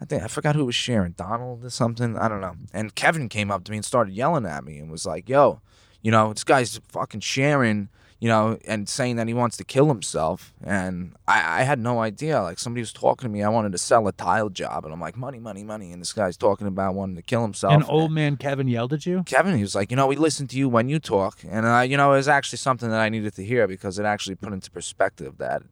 I 0.00 0.04
think 0.04 0.22
I 0.22 0.28
forgot 0.28 0.54
who 0.54 0.64
was 0.64 0.74
sharing, 0.74 1.12
Donald 1.12 1.64
or 1.64 1.70
something. 1.70 2.16
I 2.16 2.28
don't 2.28 2.40
know. 2.40 2.54
And 2.72 2.94
Kevin 2.94 3.28
came 3.28 3.50
up 3.50 3.64
to 3.64 3.70
me 3.72 3.78
and 3.78 3.84
started 3.84 4.14
yelling 4.14 4.46
at 4.46 4.64
me 4.64 4.78
and 4.78 4.90
was 4.90 5.04
like, 5.04 5.28
"Yo, 5.28 5.60
you 6.00 6.10
know, 6.10 6.32
this 6.32 6.44
guy's 6.44 6.80
fucking 6.88 7.20
sharing." 7.20 7.88
You 8.20 8.28
know, 8.28 8.58
and 8.66 8.88
saying 8.88 9.14
that 9.16 9.28
he 9.28 9.34
wants 9.34 9.56
to 9.58 9.64
kill 9.64 9.86
himself, 9.86 10.52
and 10.62 11.12
I, 11.28 11.60
I 11.60 11.62
had 11.62 11.78
no 11.78 12.00
idea. 12.00 12.42
Like 12.42 12.58
somebody 12.58 12.82
was 12.82 12.92
talking 12.92 13.28
to 13.28 13.32
me, 13.32 13.44
I 13.44 13.48
wanted 13.48 13.70
to 13.72 13.78
sell 13.78 14.08
a 14.08 14.12
tile 14.12 14.48
job, 14.48 14.84
and 14.84 14.92
I'm 14.92 15.00
like, 15.00 15.16
money, 15.16 15.38
money, 15.38 15.62
money, 15.62 15.92
and 15.92 16.00
this 16.02 16.12
guy's 16.12 16.36
talking 16.36 16.66
about 16.66 16.94
wanting 16.94 17.14
to 17.14 17.22
kill 17.22 17.42
himself. 17.42 17.72
and 17.74 17.84
old 17.88 18.10
man 18.10 18.36
Kevin 18.36 18.66
yelled 18.66 18.92
at 18.92 19.06
you. 19.06 19.22
Kevin, 19.24 19.54
he 19.54 19.62
was 19.62 19.76
like, 19.76 19.92
you 19.92 19.96
know, 19.96 20.08
we 20.08 20.16
listen 20.16 20.48
to 20.48 20.56
you 20.58 20.68
when 20.68 20.88
you 20.88 20.98
talk, 20.98 21.38
and 21.48 21.64
uh, 21.64 21.80
you 21.80 21.96
know, 21.96 22.12
it 22.12 22.16
was 22.16 22.28
actually 22.28 22.58
something 22.58 22.90
that 22.90 23.00
I 23.00 23.08
needed 23.08 23.34
to 23.34 23.44
hear 23.44 23.68
because 23.68 24.00
it 24.00 24.04
actually 24.04 24.34
put 24.34 24.52
into 24.52 24.68
perspective 24.70 25.38
that, 25.38 25.62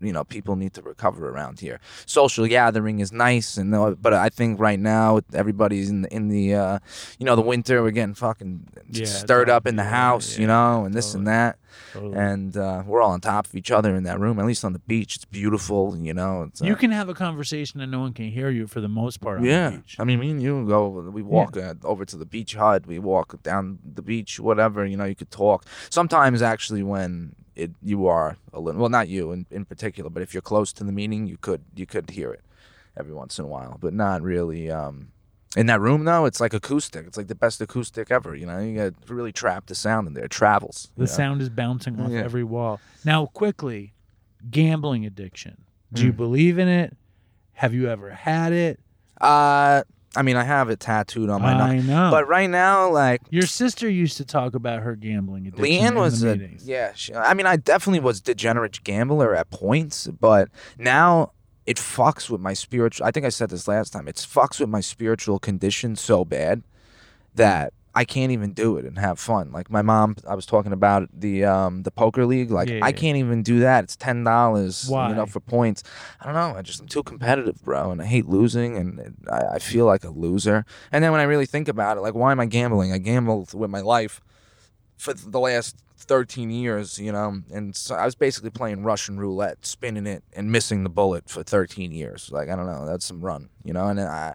you 0.00 0.12
know 0.12 0.24
people 0.24 0.56
need 0.56 0.74
to 0.74 0.82
recover 0.82 1.28
around 1.28 1.60
here. 1.60 1.80
Social 2.04 2.46
gathering 2.46 3.00
is 3.00 3.12
nice, 3.12 3.56
and 3.56 3.70
but 4.02 4.12
I 4.12 4.28
think 4.28 4.60
right 4.60 4.78
now 4.78 5.20
everybody's 5.32 5.88
in 5.90 6.02
the, 6.02 6.14
in 6.14 6.28
the 6.28 6.54
uh, 6.54 6.78
you 7.18 7.26
know 7.26 7.36
the 7.36 7.42
winter 7.42 7.82
we're 7.82 7.90
getting 7.90 8.14
fucking 8.14 8.68
Yeah, 8.90 9.06
stirred 9.06 9.50
up 9.50 9.66
in 9.66 9.76
the 9.76 9.82
yeah, 9.82 9.90
house, 9.90 10.38
you 10.38 10.46
know, 10.46 10.84
and 10.84 10.94
this 10.94 11.14
and 11.14 11.26
that, 11.26 11.58
Totally. 11.92 12.16
and 12.16 12.56
uh, 12.56 12.82
we're 12.86 13.00
all 13.02 13.12
on 13.12 13.20
top 13.20 13.46
of 13.46 13.54
each 13.54 13.70
other 13.70 13.94
in 13.94 14.04
that 14.04 14.20
room. 14.20 14.38
At 14.38 14.46
least 14.46 14.64
on 14.64 14.72
the 14.72 14.78
beach, 14.80 15.16
it's 15.16 15.24
beautiful, 15.24 15.96
you 15.96 16.14
know. 16.14 16.42
It's, 16.48 16.62
uh, 16.62 16.66
you 16.66 16.76
can 16.76 16.90
have 16.90 17.08
a 17.08 17.14
conversation 17.14 17.80
and 17.80 17.90
no 17.90 18.00
one 18.00 18.12
can 18.12 18.30
hear 18.30 18.50
you 18.50 18.66
for 18.66 18.80
the 18.80 18.88
most 18.88 19.20
part 19.20 19.38
on 19.38 19.44
yeah, 19.44 19.70
the 19.70 19.76
beach. 19.78 19.96
I 19.98 20.04
mean, 20.04 20.20
me 20.20 20.30
and 20.30 20.42
you 20.42 20.66
go. 20.66 20.88
We 20.88 21.22
walk 21.22 21.56
uh, 21.56 21.74
over 21.84 22.04
to 22.04 22.16
the 22.16 22.26
beach 22.26 22.54
hut. 22.54 22.86
We 22.86 22.98
walk 22.98 23.42
down 23.42 23.78
the 23.84 24.02
beach, 24.02 24.38
whatever. 24.38 24.84
You 24.84 24.96
know, 24.96 25.04
you 25.04 25.14
could 25.14 25.30
talk. 25.30 25.64
Sometimes, 25.90 26.42
actually, 26.42 26.82
when 26.82 27.34
it 27.56 27.72
you 27.82 28.06
are 28.06 28.36
a 28.52 28.60
little 28.60 28.80
well, 28.80 28.90
not 28.90 29.08
you 29.08 29.32
in, 29.32 29.46
in 29.50 29.64
particular, 29.64 30.10
but 30.10 30.22
if 30.22 30.34
you're 30.34 30.40
close 30.42 30.72
to 30.74 30.84
the 30.84 30.92
meeting, 30.92 31.26
you 31.26 31.36
could 31.38 31.62
you 31.74 31.86
could 31.86 32.10
hear 32.10 32.32
it 32.32 32.42
every 32.96 33.12
once 33.12 33.38
in 33.38 33.44
a 33.44 33.48
while, 33.48 33.78
but 33.80 33.92
not 33.94 34.22
really. 34.22 34.70
Um, 34.70 35.08
in 35.56 35.66
that 35.66 35.80
room, 35.80 36.04
though, 36.04 36.26
it's 36.26 36.38
like 36.40 36.52
acoustic. 36.52 37.06
It's 37.06 37.16
like 37.16 37.28
the 37.28 37.34
best 37.34 37.60
acoustic 37.62 38.10
ever. 38.10 38.34
You 38.34 38.44
know, 38.46 38.58
you 38.58 38.74
get 38.74 38.94
really 39.08 39.32
trapped 39.32 39.68
the 39.68 39.74
sound 39.74 40.06
in 40.06 40.12
there. 40.12 40.24
It 40.24 40.30
travels. 40.30 40.90
The 40.96 41.02
you 41.04 41.06
know? 41.06 41.12
sound 41.12 41.40
is 41.40 41.48
bouncing 41.48 41.98
off 41.98 42.10
Yeah. 42.10 42.20
every 42.24 42.44
wall. 42.44 42.78
Now, 43.06 43.24
quickly, 43.26 43.94
gambling 44.50 45.06
addiction. 45.06 45.64
Do 45.92 46.04
you 46.04 46.12
Mm. 46.12 46.16
believe 46.16 46.58
in 46.58 46.68
it? 46.68 46.94
Have 47.54 47.72
you 47.72 47.88
ever 47.88 48.10
had 48.10 48.52
it? 48.52 48.80
Uh, 49.18 49.84
I 50.16 50.22
mean, 50.22 50.36
I 50.36 50.44
have 50.44 50.70
it 50.70 50.80
tattooed 50.80 51.28
on 51.30 51.42
my 51.42 51.52
I 51.52 51.76
knuckle. 51.76 51.82
know. 51.94 52.10
But 52.10 52.26
right 52.28 52.48
now, 52.50 52.88
like 52.90 53.22
Your 53.30 53.46
sister 53.46 53.88
used 53.88 54.16
to 54.16 54.24
talk 54.24 54.54
about 54.54 54.82
her 54.82 54.96
gambling 54.96 55.46
addiction. 55.46 55.64
Leanne 55.64 55.88
in 55.88 55.94
was 55.96 56.20
the 56.20 56.30
a 56.30 56.36
meetings. 56.36 56.66
yeah. 56.66 56.92
She, 56.94 57.14
I 57.14 57.34
mean, 57.34 57.46
I 57.46 57.56
definitely 57.56 58.00
was 58.00 58.20
degenerate 58.20 58.82
gambler 58.82 59.34
at 59.34 59.50
points, 59.50 60.06
but 60.06 60.48
now 60.78 61.32
it 61.66 61.76
fucks 61.76 62.30
with 62.30 62.40
my 62.40 62.54
spiritual. 62.54 63.06
I 63.06 63.10
think 63.10 63.26
I 63.26 63.28
said 63.28 63.50
this 63.50 63.68
last 63.68 63.92
time. 63.92 64.08
It 64.08 64.16
fucks 64.16 64.58
with 64.60 64.68
my 64.68 64.80
spiritual 64.80 65.38
condition 65.38 65.96
so 65.96 66.24
bad 66.24 66.62
that 67.34 67.72
I 67.96 68.04
can't 68.04 68.30
even 68.30 68.52
do 68.52 68.76
it 68.76 68.84
and 68.84 68.98
have 68.98 69.18
fun. 69.18 69.52
Like 69.52 69.70
my 69.70 69.80
mom, 69.80 70.16
I 70.28 70.34
was 70.34 70.44
talking 70.44 70.72
about 70.72 71.08
the 71.12 71.46
um 71.46 71.82
the 71.82 71.90
poker 71.90 72.26
league. 72.26 72.50
Like 72.50 72.68
Yeah, 72.68 72.80
I 72.82 72.92
can't 72.92 73.16
even 73.16 73.42
do 73.42 73.60
that. 73.60 73.84
It's 73.84 73.96
ten 73.96 74.22
dollars, 74.22 74.86
you 75.08 75.14
know, 75.14 75.24
for 75.24 75.40
points. 75.40 75.82
I 76.20 76.26
don't 76.26 76.34
know. 76.34 76.54
I 76.58 76.60
just 76.60 76.82
I'm 76.82 76.88
too 76.88 77.02
competitive, 77.02 77.64
bro, 77.64 77.90
and 77.90 78.02
I 78.02 78.04
hate 78.04 78.26
losing, 78.26 78.76
and 78.76 79.16
I, 79.32 79.54
I 79.54 79.58
feel 79.58 79.86
like 79.86 80.04
a 80.04 80.10
loser. 80.10 80.66
And 80.92 81.02
then 81.02 81.10
when 81.10 81.22
I 81.22 81.24
really 81.24 81.46
think 81.46 81.68
about 81.68 81.96
it, 81.96 82.02
like 82.02 82.14
why 82.14 82.32
am 82.32 82.38
I 82.38 82.44
gambling? 82.44 82.92
I 82.92 82.98
gambled 82.98 83.54
with 83.54 83.70
my 83.70 83.80
life 83.80 84.20
for 84.98 85.14
the 85.14 85.40
last 85.40 85.76
13 85.96 86.50
years, 86.50 86.98
you 86.98 87.12
know, 87.12 87.40
and 87.50 87.74
so 87.74 87.94
I 87.94 88.04
was 88.04 88.14
basically 88.14 88.50
playing 88.50 88.82
Russian 88.84 89.18
roulette, 89.18 89.64
spinning 89.64 90.06
it 90.06 90.22
and 90.34 90.52
missing 90.52 90.84
the 90.84 90.90
bullet 90.90 91.30
for 91.30 91.42
13 91.42 91.92
years. 91.92 92.30
Like 92.30 92.50
I 92.50 92.56
don't 92.56 92.66
know, 92.66 92.84
that's 92.84 93.06
some 93.06 93.22
run, 93.24 93.48
you 93.64 93.72
know, 93.72 93.88
and 93.88 93.98
I, 94.00 94.34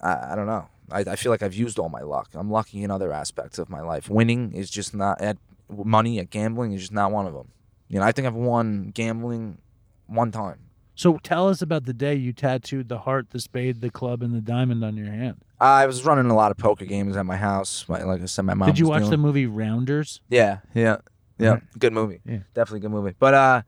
I, 0.00 0.32
I 0.32 0.36
don't 0.36 0.46
know. 0.46 0.68
I, 0.92 1.00
I 1.00 1.16
feel 1.16 1.30
like 1.30 1.42
I've 1.42 1.54
used 1.54 1.78
all 1.78 1.88
my 1.88 2.02
luck. 2.02 2.28
I'm 2.34 2.50
lucky 2.50 2.82
in 2.82 2.90
other 2.90 3.12
aspects 3.12 3.58
of 3.58 3.68
my 3.68 3.80
life. 3.80 4.08
Winning 4.08 4.52
is 4.52 4.70
just 4.70 4.94
not 4.94 5.20
at 5.20 5.38
money 5.68 6.18
at 6.18 6.30
gambling 6.30 6.72
is 6.72 6.80
just 6.82 6.92
not 6.92 7.12
one 7.12 7.26
of 7.26 7.34
them. 7.34 7.52
You 7.88 7.98
know, 7.98 8.04
I 8.04 8.12
think 8.12 8.26
I've 8.26 8.34
won 8.34 8.90
gambling 8.94 9.58
one 10.06 10.30
time. 10.32 10.58
So 10.94 11.18
tell 11.18 11.48
us 11.48 11.62
about 11.62 11.84
the 11.86 11.92
day 11.94 12.14
you 12.14 12.32
tattooed 12.32 12.88
the 12.88 12.98
heart, 12.98 13.30
the 13.30 13.40
spade, 13.40 13.80
the 13.80 13.90
club, 13.90 14.22
and 14.22 14.34
the 14.34 14.40
diamond 14.40 14.84
on 14.84 14.96
your 14.96 15.10
hand. 15.10 15.36
I 15.60 15.86
was 15.86 16.04
running 16.04 16.30
a 16.30 16.34
lot 16.34 16.50
of 16.50 16.56
poker 16.58 16.84
games 16.84 17.16
at 17.16 17.24
my 17.24 17.36
house. 17.36 17.86
My, 17.88 18.02
like 18.02 18.20
I 18.22 18.26
said, 18.26 18.42
my 18.44 18.54
mom. 18.54 18.68
Did 18.68 18.78
you 18.78 18.88
watch 18.88 18.98
dealing- 18.98 19.10
the 19.10 19.16
movie 19.16 19.46
Rounders? 19.46 20.20
Yeah, 20.28 20.58
yeah, 20.74 20.98
yeah. 21.38 21.60
Good 21.78 21.92
movie. 21.92 22.20
Yeah. 22.26 22.40
Definitely 22.54 22.80
good 22.80 22.90
movie. 22.90 23.14
But 23.18 23.34
uh, 23.34 23.62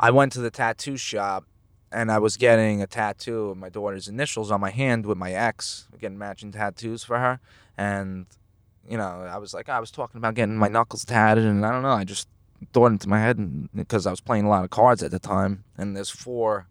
I 0.00 0.10
went 0.10 0.32
to 0.32 0.40
the 0.40 0.50
tattoo 0.50 0.96
shop 0.96 1.44
and 1.94 2.10
I 2.12 2.18
was 2.18 2.36
getting 2.36 2.82
a 2.82 2.86
tattoo 2.86 3.50
of 3.50 3.56
my 3.56 3.68
daughter's 3.70 4.08
initials 4.08 4.50
on 4.50 4.60
my 4.60 4.70
hand 4.70 5.06
with 5.06 5.18
my 5.18 5.32
ex, 5.32 5.86
getting 6.00 6.18
matching 6.18 6.52
tattoos 6.52 7.02
for 7.04 7.18
her. 7.18 7.40
And, 7.78 8.26
you 8.88 8.96
know, 8.98 9.12
I 9.36 9.38
was 9.38 9.54
like, 9.54 9.68
I 9.68 9.80
was 9.80 9.90
talking 9.90 10.18
about 10.18 10.34
getting 10.34 10.56
my 10.56 10.68
knuckles 10.68 11.04
tatted, 11.04 11.44
and 11.44 11.64
I 11.66 11.70
don't 11.72 11.82
know, 11.82 11.90
I 12.02 12.04
just 12.04 12.28
thought 12.72 12.92
into 12.92 13.08
my 13.08 13.20
head 13.20 13.36
because 13.74 14.06
I 14.06 14.10
was 14.10 14.20
playing 14.20 14.44
a 14.46 14.48
lot 14.48 14.64
of 14.64 14.70
cards 14.70 15.02
at 15.02 15.10
the 15.10 15.18
time, 15.18 15.64
and 15.78 15.96
there's 15.96 16.10
four, 16.10 16.66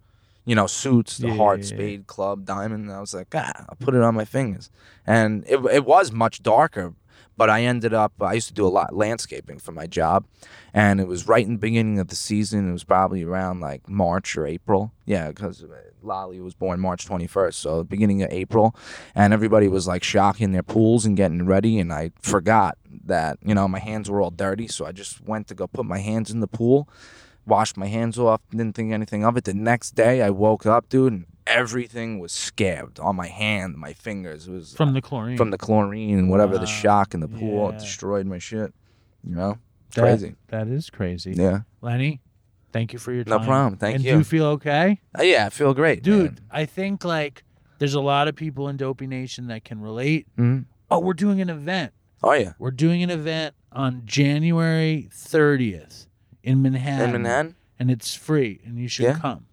you 0.46 0.56
know, 0.56 0.68
suits: 0.68 1.18
the 1.18 1.28
Yeah, 1.28 1.36
heart, 1.42 1.60
yeah, 1.60 1.66
yeah. 1.66 1.76
spade, 1.76 2.08
club, 2.08 2.46
diamond. 2.46 2.86
And 2.86 2.94
I 2.94 3.00
was 3.00 3.14
like, 3.14 3.34
ah, 3.36 3.66
I'll 3.70 3.78
put 3.80 3.96
it 3.96 4.02
on 4.02 4.16
my 4.16 4.26
fingers, 4.26 4.70
and 5.06 5.44
it 5.48 5.60
it 5.72 5.86
was 5.86 6.12
much 6.12 6.42
darker. 6.44 6.94
But 7.36 7.50
I 7.50 7.64
ended 7.64 7.94
up, 7.94 8.14
I 8.22 8.34
used 8.34 8.48
to 8.48 8.54
do 8.54 8.66
a 8.66 8.70
lot 8.70 8.92
of 8.92 8.98
landscaping 8.98 9.60
for 9.60 9.72
my 9.72 9.88
job, 9.88 10.26
and 10.74 11.00
it 11.00 11.08
was 11.08 11.28
right 11.28 11.46
in 11.46 11.54
the 11.54 11.60
beginning 11.60 12.00
of 12.00 12.08
the 12.08 12.16
season. 12.16 12.70
It 12.70 12.74
was 12.74 12.84
probably 12.84 13.24
around 13.24 13.60
like 13.60 13.90
March 13.90 14.38
or 14.38 14.46
April. 14.46 14.92
Yeah, 15.06 15.30
because 15.30 15.64
uh, 15.64 15.68
Lolly 16.04 16.40
was 16.40 16.54
born 16.54 16.80
March 16.80 17.08
21st, 17.08 17.54
so 17.56 17.84
beginning 17.84 18.22
of 18.22 18.32
April, 18.32 18.76
and 19.16 19.34
everybody 19.34 19.68
was 19.68 19.88
like 19.88 20.04
shocking 20.04 20.52
their 20.52 20.64
pools 20.64 21.06
and 21.06 21.18
getting 21.18 21.46
ready, 21.46 21.80
and 21.80 21.92
I 21.92 22.12
forgot 22.22 22.78
that 23.06 23.38
you 23.44 23.56
know 23.56 23.68
my 23.68 23.80
hands 23.80 24.10
were 24.10 24.22
all 24.22 24.32
dirty, 24.32 24.68
so 24.68 24.86
I 24.86 24.92
just 24.92 25.22
went 25.22 25.48
to 25.48 25.56
go 25.56 25.68
put 25.68 25.86
my 25.86 26.00
hands 26.00 26.30
in 26.30 26.40
the 26.40 26.48
pool, 26.48 26.88
washed 27.46 27.78
my 27.78 27.88
hands 27.88 28.20
off, 28.20 28.42
didn't 28.52 28.76
think 28.76 28.92
anything 28.92 29.26
of 29.26 29.38
it. 29.38 29.46
The 29.46 29.54
next 29.54 29.92
day, 29.92 30.22
I 30.22 30.30
woke 30.30 30.66
up, 30.66 30.90
dude, 30.90 31.14
and 31.14 31.26
everything 31.48 32.20
was 32.20 32.32
scabbed 32.32 33.00
on 33.00 33.16
my 33.16 33.28
hand, 33.28 33.76
my 33.76 33.94
fingers. 33.94 34.48
It 34.48 34.52
was 34.52 34.74
From 34.74 34.94
the 34.94 35.02
chlorine. 35.02 35.38
from 35.38 35.52
the 35.52 35.58
chlorine 35.58 36.18
and 36.18 36.30
whatever 36.30 36.54
Wow. 36.56 36.60
the 36.62 36.66
shock 36.68 37.14
in 37.14 37.20
the 37.20 37.28
pool 37.28 37.72
Yeah. 37.72 37.80
destroyed 37.80 38.26
my 38.26 38.38
shit. 38.40 38.74
You 39.24 39.36
know, 39.36 39.58
That- 39.96 40.02
crazy. 40.02 40.36
That 40.48 40.68
is 40.68 40.90
crazy. 40.90 41.34
Yeah. 41.34 41.62
Lenny, 41.82 42.22
thank 42.72 42.94
you 42.94 43.00
for 43.00 43.12
your 43.14 43.24
time. 43.24 43.42
No 43.42 43.46
problem. 43.46 43.78
Thank 43.78 43.96
and 43.98 44.04
you. 44.06 44.12
do 44.12 44.18
you 44.20 44.24
feel 44.24 44.46
okay? 44.48 45.00
Uh, 45.18 45.24
yeah, 45.24 45.46
I 45.46 45.50
feel 45.50 45.74
great, 45.74 46.04
Dude, 46.04 46.42
I 46.52 46.66
think 46.66 47.04
like 47.06 47.44
there's 47.80 47.94
a 47.94 48.02
lot 48.02 48.28
of 48.28 48.36
people 48.36 48.68
in 48.70 48.78
Dopey 48.78 49.08
Nation 49.08 49.48
that 49.48 49.64
can 49.66 49.80
relate. 49.82 50.28
Mhm. 50.38 50.66
Oh, 50.92 51.00
we're 51.00 51.14
doing 51.14 51.42
an 51.42 51.50
event. 51.50 51.92
Oh 52.22 52.34
yeah, 52.34 52.54
We're 52.58 52.72
doing 52.72 53.04
an 53.04 53.10
event 53.10 53.54
on 53.72 54.04
January 54.06 55.10
30th 55.12 56.08
in 56.44 56.62
Manhattan. 56.62 57.16
in 57.16 57.22
Manhattan. 57.24 57.56
And 57.80 57.92
it's 57.92 58.16
free, 58.16 58.62
and 58.66 58.78
you 58.80 58.88
should 58.88 59.04
Yeah. 59.06 59.20
come. 59.20 59.46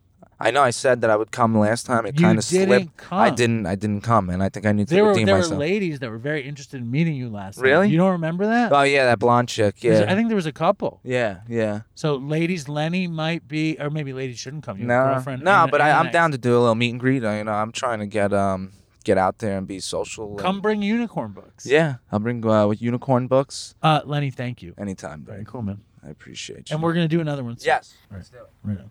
I 0.42 0.50
know 0.50 0.62
I 0.62 0.70
said 0.70 1.02
that 1.02 1.10
I 1.10 1.16
would 1.16 1.30
come 1.32 1.58
last 1.58 1.84
time. 1.86 2.06
It 2.06 2.18
You 2.18 2.24
kind 2.26 2.38
of 2.38 2.46
didn't 2.46 2.68
slipped. 2.68 2.96
come. 2.96 3.18
I 3.18 3.30
didn't. 3.30 3.66
I 3.66 3.74
didn't 3.74 4.00
come, 4.00 4.30
and 4.30 4.42
I 4.42 4.48
think 4.48 4.64
I 4.66 4.72
need 4.72 4.88
to 4.88 4.94
There 4.94 5.04
were 5.04 5.10
redeem 5.10 5.26
there 5.26 5.34
were 5.36 5.40
myself. 5.42 5.58
ladies 5.60 5.98
that 5.98 6.10
were 6.10 6.18
very 6.18 6.42
interested 6.48 6.80
in 6.80 6.90
meeting 6.90 7.14
you 7.14 7.28
last 7.28 7.56
time. 7.56 7.64
Really? 7.64 7.88
You 7.90 7.98
don't 7.98 8.12
remember 8.12 8.46
that? 8.46 8.72
Oh 8.72 8.82
yeah, 8.82 9.04
that 9.04 9.18
blonde 9.18 9.48
chick. 9.48 9.76
There's- 9.80 10.00
Yeah. 10.00 10.10
I 10.10 10.14
think 10.16 10.28
there 10.28 10.36
was 10.36 10.46
a 10.46 10.52
couple. 10.52 11.00
yeah, 11.04 11.40
yeah. 11.48 11.80
So 11.94 12.16
ladies, 12.16 12.68
Lenny 12.68 13.06
might 13.06 13.46
be, 13.48 13.76
or 13.78 13.90
maybe 13.90 14.12
ladies 14.12 14.38
shouldn't 14.38 14.64
come. 14.64 14.78
Your 14.78 14.88
No, 14.88 15.04
girlfriend. 15.14 15.42
no, 15.42 15.50
Anna- 15.50 15.70
but 15.70 15.80
I, 15.82 15.90
I'm 15.90 16.06
Anna- 16.06 16.12
down 16.12 16.30
to 16.32 16.38
do 16.38 16.56
a 16.56 16.60
little 16.60 16.74
meet 16.74 16.90
and 16.90 17.00
greet. 17.00 17.22
uh, 17.22 17.32
You 17.32 17.44
know, 17.44 17.52
I'm 17.52 17.72
trying 17.72 17.98
to 18.00 18.06
get 18.06 18.32
um 18.32 18.72
get 19.04 19.18
out 19.18 19.38
there 19.38 19.56
and 19.58 19.66
be 19.66 19.78
social. 19.80 20.30
and- 20.30 20.38
Come 20.38 20.60
bring 20.60 20.80
unicorn 20.82 21.32
books. 21.32 21.66
Yeah, 21.66 21.96
I'll 22.10 22.18
bring 22.18 22.44
uh, 22.46 22.66
with 22.66 22.80
unicorn 22.80 23.26
books 23.28 23.74
Uh, 23.82 24.00
Lenny, 24.04 24.30
thank 24.30 24.62
you. 24.62 24.74
anytime. 24.78 25.22
Very 25.22 25.36
Very 25.38 25.44
cool, 25.46 25.62
man. 25.62 25.80
I 26.06 26.08
appreciate 26.10 26.70
you. 26.70 26.74
And 26.74 26.82
we're 26.82 26.94
gonna 26.94 27.08
do 27.08 27.20
another 27.20 27.44
one. 27.44 27.58
Soon. 27.58 27.66
yes. 27.66 27.94
Right. 28.10 28.16
Let's 28.18 28.30
do 28.30 28.38
it. 28.38 28.48
Right 28.64 28.78
on. 28.78 28.90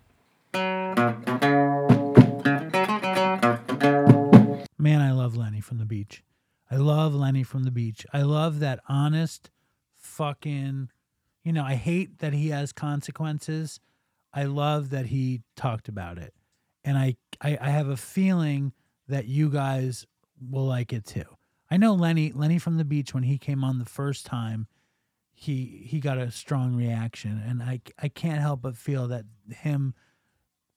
Man, 0.53 1.26
I 5.01 5.11
love 5.11 5.38
Lenny 5.38 5.61
from 5.61 5.77
the 5.77 5.85
beach. 5.85 6.23
I 6.71 6.77
love 6.77 7.15
Lenny 7.15 7.43
from 7.43 7.63
the 7.63 7.71
beach. 7.71 8.05
I 8.13 8.21
love 8.21 8.59
that 8.59 8.80
honest 8.88 9.49
fucking 9.95 10.89
you 11.43 11.53
know, 11.53 11.63
I 11.63 11.76
hate 11.76 12.19
that 12.19 12.34
he 12.34 12.49
has 12.49 12.73
consequences. 12.73 13.80
I 14.34 14.43
love 14.43 14.89
that 14.91 15.07
he 15.07 15.41
talked 15.55 15.88
about 15.88 16.17
it. 16.17 16.34
And 16.84 16.97
I, 16.97 17.15
I 17.41 17.57
I 17.59 17.69
have 17.69 17.88
a 17.88 17.97
feeling 17.97 18.73
that 19.07 19.26
you 19.26 19.49
guys 19.49 20.05
will 20.39 20.65
like 20.65 20.93
it 20.93 21.05
too. 21.05 21.23
I 21.71 21.77
know 21.77 21.93
Lenny 21.93 22.31
Lenny 22.34 22.59
from 22.59 22.77
the 22.77 22.85
beach 22.85 23.13
when 23.13 23.23
he 23.23 23.38
came 23.38 23.63
on 23.63 23.80
the 23.80 23.85
first 23.85 24.26
time, 24.26 24.67
he 25.31 25.84
he 25.85 25.99
got 25.99 26.17
a 26.17 26.31
strong 26.31 26.76
reaction 26.76 27.41
and 27.45 27.63
I 27.63 27.81
I 27.97 28.09
can't 28.09 28.41
help 28.41 28.61
but 28.61 28.77
feel 28.77 29.07
that 29.07 29.26
him 29.49 29.93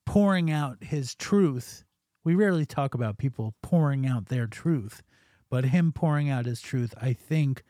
pouring 0.06 0.50
out 0.50 0.82
his 0.82 1.14
truth. 1.14 1.84
We 2.24 2.34
rarely 2.34 2.66
talk 2.66 2.94
about 2.94 3.18
people 3.18 3.54
pouring 3.62 4.06
out 4.06 4.26
their 4.26 4.46
truth, 4.46 5.02
but 5.50 5.66
him 5.66 5.92
pouring 5.92 6.30
out 6.30 6.46
his 6.46 6.60
truth, 6.60 6.94
I 7.00 7.12
think, 7.12 7.62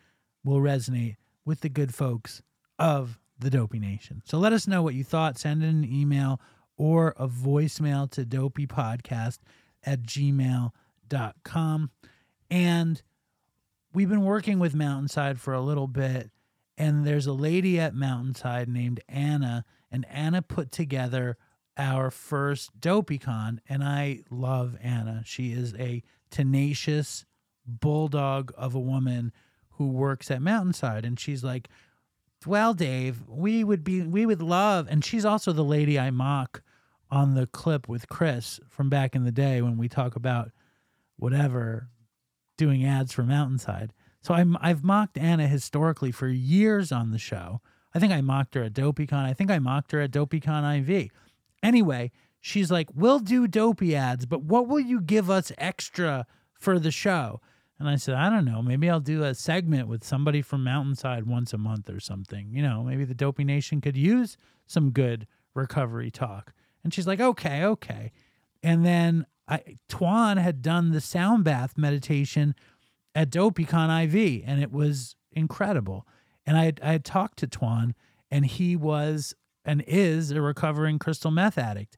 will 0.45 0.59
resonate 0.59 1.17
with 1.45 1.61
the 1.61 1.69
good 1.69 1.95
folks 1.95 2.43
of 2.79 3.19
the 3.39 3.51
Dopey 3.51 3.79
Nation. 3.79 4.23
So 4.25 4.39
let 4.39 4.53
us 4.53 4.67
know 4.67 4.83
what 4.83 4.95
you 4.95 5.05
thought. 5.05 5.39
Send 5.39 5.63
in 5.63 5.69
an 5.69 5.85
email 5.85 6.41
or 6.77 7.15
a 7.17 7.29
voicemail 7.29 8.11
to 8.11 8.25
dopeypodcast 8.25 9.39
at 9.85 10.03
gmail.com. 10.03 11.91
And 12.51 13.03
we've 13.93 14.09
been 14.09 14.25
working 14.25 14.59
with 14.59 14.75
Mountainside 14.75 15.41
for 15.41 15.55
a 15.55 15.61
little 15.61 15.87
bit, 15.87 16.31
and 16.77 17.07
there's 17.07 17.27
a 17.27 17.33
lady 17.33 17.79
at 17.81 17.95
Mountainside 17.95 18.69
named 18.69 19.01
Anna, 19.09 19.65
and 19.91 20.07
Anna 20.09 20.43
put 20.43 20.73
together 20.73 21.37
our 21.77 22.11
first 22.11 22.79
DopeyCon, 22.81 23.59
and 23.69 23.83
I 23.83 24.21
love 24.31 24.77
Anna. 24.83 25.23
She 25.25 25.53
is 25.53 25.75
a 25.75 26.03
tenacious 26.31 27.25
bulldog 27.67 28.53
of 28.57 28.75
a 28.75 28.81
woman 28.81 29.33
who 29.73 29.89
works 29.89 30.31
at 30.31 30.43
Mountainside, 30.43 31.05
and 31.05 31.19
she's 31.19 31.43
like, 31.43 31.69
"Well, 32.47 32.75
Dave, 32.75 33.23
we 33.27 33.65
would 33.65 33.85
be, 33.85 34.03
we 34.03 34.27
would 34.27 34.43
love," 34.43 34.87
and 34.91 35.05
she's 35.05 35.25
also 35.25 35.53
the 35.53 35.65
lady 35.65 35.99
I 35.99 36.11
mock 36.11 36.63
on 37.11 37.35
the 37.35 37.47
clip 37.47 37.89
with 37.89 38.09
Chris 38.09 38.61
from 38.69 38.89
back 38.89 39.15
in 39.15 39.25
the 39.25 39.33
day 39.33 39.61
when 39.63 39.77
we 39.77 39.89
talk 39.89 40.17
about 40.17 40.51
whatever 41.17 41.89
doing 42.57 42.85
ads 42.85 43.13
for 43.13 43.23
Mountainside. 43.23 43.93
So 44.21 44.35
I'm 44.35 44.57
I've 44.61 44.85
mocked 44.85 45.19
Anna 45.19 45.47
historically 45.47 46.13
for 46.13 46.29
years 46.29 46.93
on 46.93 47.11
the 47.11 47.19
show. 47.19 47.61
I 47.95 47.99
think 47.99 48.13
I 48.13 48.21
mocked 48.21 48.55
her 48.55 48.63
at 48.63 48.73
DopeyCon. 48.73 49.25
I 49.25 49.35
think 49.35 49.51
I 49.51 49.59
mocked 49.59 49.93
her 49.93 50.01
at 50.01 50.11
DopeyCon 50.11 50.89
IV. 50.89 51.11
Anyway, 51.63 52.11
she's 52.41 52.71
like, 52.71 52.89
"We'll 52.95 53.21
do 53.21 53.47
Dopey 53.47 53.95
ads, 53.95 54.27
but 54.27 54.43
what 54.43 54.69
will 54.69 54.81
you 54.81 55.01
give 55.01 55.31
us 55.31 55.53
extra 55.59 56.27
for 56.55 56.79
the 56.79 56.91
show?" 56.91 57.41
And 57.79 57.89
I 57.89 57.97
said, 57.97 58.15
"I 58.15 58.31
don't 58.31 58.45
know. 58.45 58.63
Maybe 58.63 58.89
I'll 58.89 59.01
do 59.01 59.25
a 59.25 59.35
segment 59.35 59.89
with 59.89 60.05
somebody 60.05 60.43
from 60.43 60.65
Mountainside 60.65 61.27
once 61.27 61.53
a 61.53 61.59
month 61.59 61.91
or 61.91 62.01
something. 62.01 62.53
You 62.53 62.63
know, 62.63 62.83
maybe 62.83 63.05
the 63.05 63.15
Dopey 63.15 63.45
Nation 63.45 63.81
could 63.81 63.97
use 63.97 64.37
some 64.67 64.91
good 64.91 65.27
recovery 65.55 66.11
talk." 66.11 66.53
And 66.85 66.93
she's 66.93 67.07
like, 67.07 67.21
"Okay, 67.21 67.65
okay." 67.65 68.13
And 68.63 68.85
then 68.85 69.27
I 69.49 69.79
Thuan 69.89 70.39
had 70.39 70.63
done 70.63 70.93
the 70.93 71.01
sound 71.01 71.45
bath 71.45 71.77
meditation 71.77 72.55
at 73.15 73.31
DopeyCon 73.31 74.05
IV, 74.05 74.45
and 74.47 74.61
it 74.61 74.73
was 74.73 75.17
incredible. 75.33 76.07
And 76.47 76.57
I 76.57 76.73
I 76.83 76.93
had 76.93 77.05
talked 77.05 77.39
to 77.39 77.47
Thuan, 77.47 77.95
and 78.31 78.47
he 78.47 78.77
was 78.77 79.35
and 79.65 79.85
is 79.87 80.31
a 80.31 80.41
recovering 80.41 80.99
crystal 80.99 81.31
meth 81.31 81.59
addict. 81.59 81.97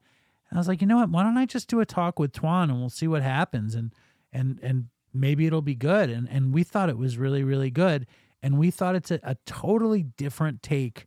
And 0.49 0.59
I 0.59 0.61
was 0.61 0.69
like, 0.69 0.81
you 0.81 0.86
know 0.86 0.97
what? 0.97 1.11
Why 1.11 1.23
don't 1.23 1.39
I 1.39 1.47
just 1.47 1.69
do 1.69 1.81
a 1.81 1.86
talk 1.86 2.19
with 2.19 2.32
Thuan, 2.32 2.65
and 2.65 2.78
we'll 2.78 2.91
see 2.91 3.09
what 3.09 3.23
happens, 3.23 3.74
and 3.74 3.93
and 4.32 4.59
and 4.62 4.86
maybe 5.12 5.47
it'll 5.47 5.62
be 5.62 5.74
good. 5.74 6.11
And 6.11 6.28
and 6.28 6.53
we 6.53 6.62
thought 6.62 6.89
it 6.89 6.99
was 6.99 7.19
really 7.19 7.43
really 7.43 7.70
good, 7.70 8.07
and 8.43 8.59
we 8.59 8.70
thought 8.70 8.95
it's 8.95 9.11
a, 9.11 9.20
a 9.23 9.36
totally 9.47 10.03
different 10.03 10.62
take 10.62 11.07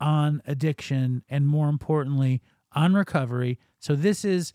on 0.00 0.42
addiction, 0.46 1.22
and 1.28 1.46
more 1.46 1.68
importantly, 1.68 2.40
on 2.72 2.94
recovery. 2.94 3.58
So 3.78 3.94
this 3.94 4.24
is 4.24 4.52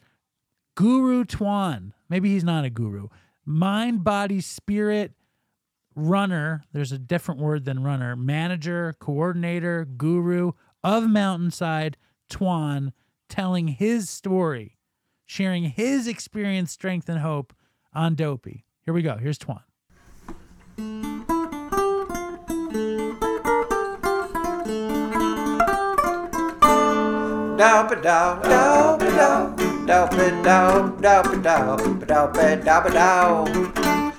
Guru 0.76 1.24
Thuan. 1.24 1.92
Maybe 2.10 2.30
he's 2.30 2.44
not 2.44 2.66
a 2.66 2.70
guru. 2.70 3.10
Mind, 3.46 4.04
body, 4.04 4.42
spirit, 4.42 5.14
runner. 5.96 6.64
There's 6.74 6.92
a 6.92 6.98
different 6.98 7.40
word 7.42 7.66
than 7.66 7.84
runner. 7.84 8.16
Manager, 8.16 8.96
coordinator, 9.00 9.86
guru 9.86 10.54
of 10.86 11.10
Mountainside, 11.10 11.98
Thuan, 12.30 12.94
telling 13.28 13.70
his 13.70 14.08
story, 14.08 14.78
sharing 15.26 15.64
his 15.64 16.08
experience, 16.08 16.72
strength, 16.72 17.10
and 17.10 17.20
hope 17.20 17.56
on 17.92 18.14
Dopey. 18.14 18.66
Here 18.84 18.94
we 18.94 19.02
go. 19.02 19.18
Here's 19.18 19.40
Thuan. 19.40 19.64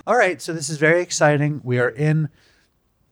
All 0.05 0.17
right, 0.17 0.43
so 0.43 0.53
this 0.53 0.69
is 0.69 0.79
very 0.79 1.01
exciting. 1.01 1.61
We 1.63 1.79
are 1.79 1.91
in 1.91 2.29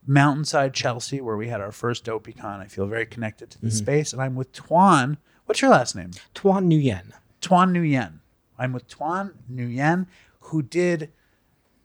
Mountainside, 0.07 0.75
Chelsea, 0.75 1.21
where 1.21 1.37
we 1.37 1.49
had 1.49 1.61
our 1.61 1.73
first 1.73 2.05
DopeyCon. 2.05 2.61
I 2.61 2.67
feel 2.67 2.87
very 2.87 3.07
connected 3.07 3.51
to 3.51 3.61
the 3.61 3.69
mm-hmm. 3.69 3.77
space, 3.77 4.13
and 4.13 4.21
I'm 4.21 4.35
with 4.35 4.53
Thuan. 4.53 5.17
What's 5.47 5.63
your 5.63 5.71
last 5.71 5.97
name? 5.97 6.11
Thuan 6.35 6.67
Nguyen. 6.67 7.13
Thuan 7.41 7.73
Nguyen. 7.73 8.21
I'm 8.59 8.73
with 8.73 8.89
Thuan 8.89 9.33
Nguyen, 9.51 10.07
who 10.41 10.63
did 10.63 11.11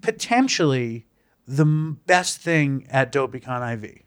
potentially 0.02 1.08
the 1.48 1.64
m- 1.64 2.00
best 2.06 2.40
thing 2.40 2.86
at 2.90 3.12
DopeyCon 3.12 3.74
IV. 3.74 4.04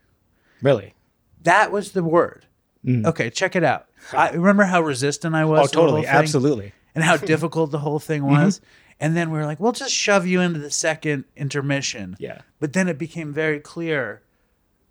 Really? 0.61 0.95
That 1.43 1.73
was 1.73 1.93
the 1.93 2.05
word. 2.05 2.47
Mm. 2.85 3.07
Okay, 3.07 3.31
check 3.31 3.57
it 3.57 3.65
out. 3.65 3.87
I 4.13 4.31
remember 4.31 4.65
how 4.65 4.83
resistant 4.83 5.35
I 5.35 5.45
was. 5.45 5.61
Oh, 5.61 5.67
to 5.67 5.73
totally. 5.73 6.07
Absolutely. 6.07 6.73
and 6.95 7.03
how 7.03 7.17
difficult 7.33 7.71
the 7.71 7.79
whole 7.79 7.99
thing 7.99 8.23
mm-hmm. 8.23 8.45
was. 8.45 8.61
And 9.03 9.17
then 9.17 9.33
we 9.33 9.39
were 9.39 9.47
like, 9.47 9.59
we'll 9.59 9.73
just 9.73 9.93
shove 9.93 10.29
you 10.29 10.41
into 10.41 10.61
the 10.61 10.71
second 10.71 11.25
intermission. 11.37 12.17
Yeah. 12.21 12.43
But 12.61 12.73
then 12.73 12.87
it 12.87 12.99
became 12.99 13.33
very 13.33 13.59
clear 13.59 14.23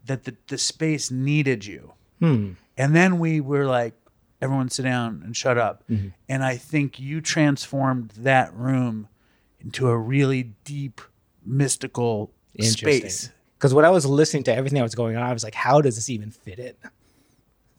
that 0.05 0.25
the, 0.25 0.35
the 0.47 0.57
space 0.57 1.09
needed 1.09 1.65
you. 1.65 1.93
Hmm. 2.19 2.51
And 2.77 2.93
then 2.93 3.19
we 3.19 3.39
were 3.39 3.65
like, 3.65 3.93
everyone 4.41 4.69
sit 4.69 4.83
down 4.83 5.21
and 5.23 5.35
shut 5.35 5.57
up. 5.57 5.83
Mm-hmm. 5.89 6.09
And 6.27 6.43
I 6.43 6.57
think 6.57 6.99
you 6.99 7.21
transformed 7.21 8.11
that 8.17 8.53
room 8.53 9.07
into 9.61 9.87
a 9.87 9.97
really 9.97 10.55
deep, 10.65 10.99
mystical 11.45 12.33
space. 12.59 13.29
Because 13.57 13.73
when 13.73 13.85
I 13.85 13.91
was 13.91 14.05
listening 14.05 14.43
to 14.43 14.53
everything 14.53 14.75
that 14.75 14.83
was 14.83 14.95
going 14.95 15.15
on, 15.15 15.23
I 15.23 15.31
was 15.31 15.45
like, 15.45 15.55
how 15.55 15.79
does 15.79 15.95
this 15.95 16.09
even 16.09 16.31
fit 16.31 16.59
in? 16.59 16.73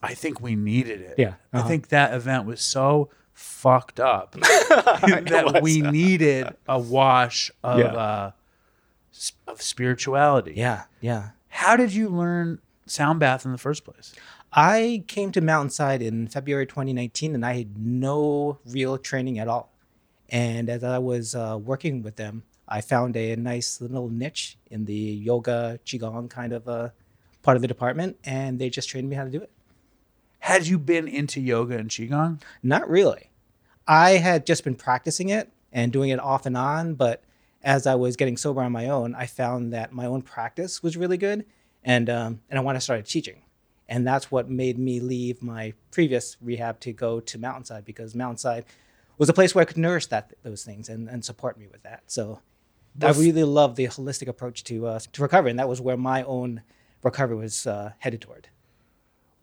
I 0.01 0.15
think 0.15 0.41
we 0.41 0.55
needed 0.55 1.01
it. 1.01 1.15
Yeah, 1.19 1.35
I 1.53 1.59
uh-huh. 1.59 1.67
think 1.67 1.89
that 1.89 2.13
event 2.15 2.45
was 2.45 2.59
so 2.59 3.09
fucked 3.33 3.99
up 3.99 4.31
that 4.39 5.59
we 5.61 5.81
needed 5.81 6.47
a 6.67 6.79
wash 6.79 7.51
of 7.63 7.79
Yeah. 7.79 7.85
uh, 7.93 8.31
of 9.47 9.61
spirituality. 9.61 10.53
Yeah, 10.55 10.83
yeah. 11.01 11.29
How 11.49 11.75
did 11.75 11.93
you 11.93 12.09
learn 12.09 12.59
sound 12.87 13.19
bath 13.19 13.45
in 13.45 13.51
the 13.51 13.57
first 13.57 13.83
place? 13.85 14.13
I 14.51 15.03
came 15.07 15.31
to 15.33 15.41
Mountainside 15.41 16.01
in 16.01 16.27
February 16.27 16.65
2019 16.65 17.35
and 17.35 17.45
I 17.45 17.53
had 17.57 17.77
no 17.77 18.59
real 18.65 18.97
training 18.97 19.39
at 19.39 19.47
all. 19.47 19.71
And 20.29 20.69
as 20.69 20.83
I 20.83 20.97
was 20.99 21.35
uh, 21.35 21.59
working 21.63 22.01
with 22.01 22.15
them, 22.15 22.43
I 22.67 22.81
found 22.81 23.15
a 23.17 23.35
nice 23.35 23.81
little 23.81 24.09
niche 24.09 24.57
in 24.71 24.85
the 24.85 24.93
yoga, 24.93 25.79
Qigong 25.85 26.29
kind 26.29 26.53
of 26.53 26.67
uh, 26.67 26.89
part 27.43 27.55
of 27.55 27.61
the 27.61 27.67
department, 27.67 28.17
and 28.23 28.57
they 28.57 28.69
just 28.69 28.89
trained 28.89 29.09
me 29.09 29.15
how 29.15 29.25
to 29.25 29.29
do 29.29 29.41
it. 29.41 29.51
Had 30.43 30.67
you 30.67 30.77
been 30.77 31.07
into 31.07 31.39
yoga 31.39 31.77
and 31.77 31.89
qigong? 31.89 32.41
Not 32.61 32.89
really. 32.89 33.29
I 33.87 34.17
had 34.17 34.45
just 34.45 34.65
been 34.65 34.75
practicing 34.75 35.29
it 35.29 35.49
and 35.71 35.89
doing 35.89 36.09
it 36.09 36.19
off 36.19 36.45
and 36.45 36.57
on, 36.57 36.95
but 36.95 37.23
as 37.63 37.87
I 37.87 37.95
was 37.95 38.17
getting 38.17 38.35
sober 38.35 38.61
on 38.61 38.73
my 38.73 38.89
own, 38.89 39.15
I 39.15 39.25
found 39.25 39.71
that 39.71 39.93
my 39.93 40.05
own 40.05 40.21
practice 40.21 40.83
was 40.83 40.97
really 40.97 41.15
good, 41.15 41.45
and 41.81 42.09
um, 42.09 42.41
and 42.49 42.59
I 42.59 42.61
wanted 42.61 42.79
to 42.79 42.83
start 42.83 43.05
teaching, 43.05 43.43
and 43.87 44.05
that's 44.05 44.31
what 44.31 44.49
made 44.49 44.77
me 44.77 44.99
leave 44.99 45.41
my 45.41 45.75
previous 45.91 46.35
rehab 46.41 46.81
to 46.81 46.91
go 46.91 47.21
to 47.21 47.37
Mountainside 47.37 47.85
because 47.85 48.13
Mountainside 48.13 48.65
was 49.17 49.29
a 49.29 49.33
place 49.33 49.55
where 49.55 49.61
I 49.61 49.65
could 49.65 49.77
nourish 49.77 50.07
that 50.07 50.33
those 50.43 50.65
things 50.65 50.89
and, 50.89 51.07
and 51.07 51.23
support 51.23 51.57
me 51.57 51.67
with 51.71 51.83
that. 51.83 52.03
So 52.07 52.41
I 53.01 53.11
really 53.11 53.45
love 53.45 53.77
the 53.77 53.87
holistic 53.87 54.27
approach 54.27 54.65
to 54.65 54.87
uh, 54.87 54.99
to 55.13 55.21
recovery, 55.21 55.51
and 55.51 55.59
that 55.59 55.69
was 55.69 55.79
where 55.79 55.95
my 55.95 56.23
own 56.23 56.63
recovery 57.01 57.37
was 57.37 57.65
uh, 57.65 57.93
headed 57.99 58.19
toward. 58.19 58.49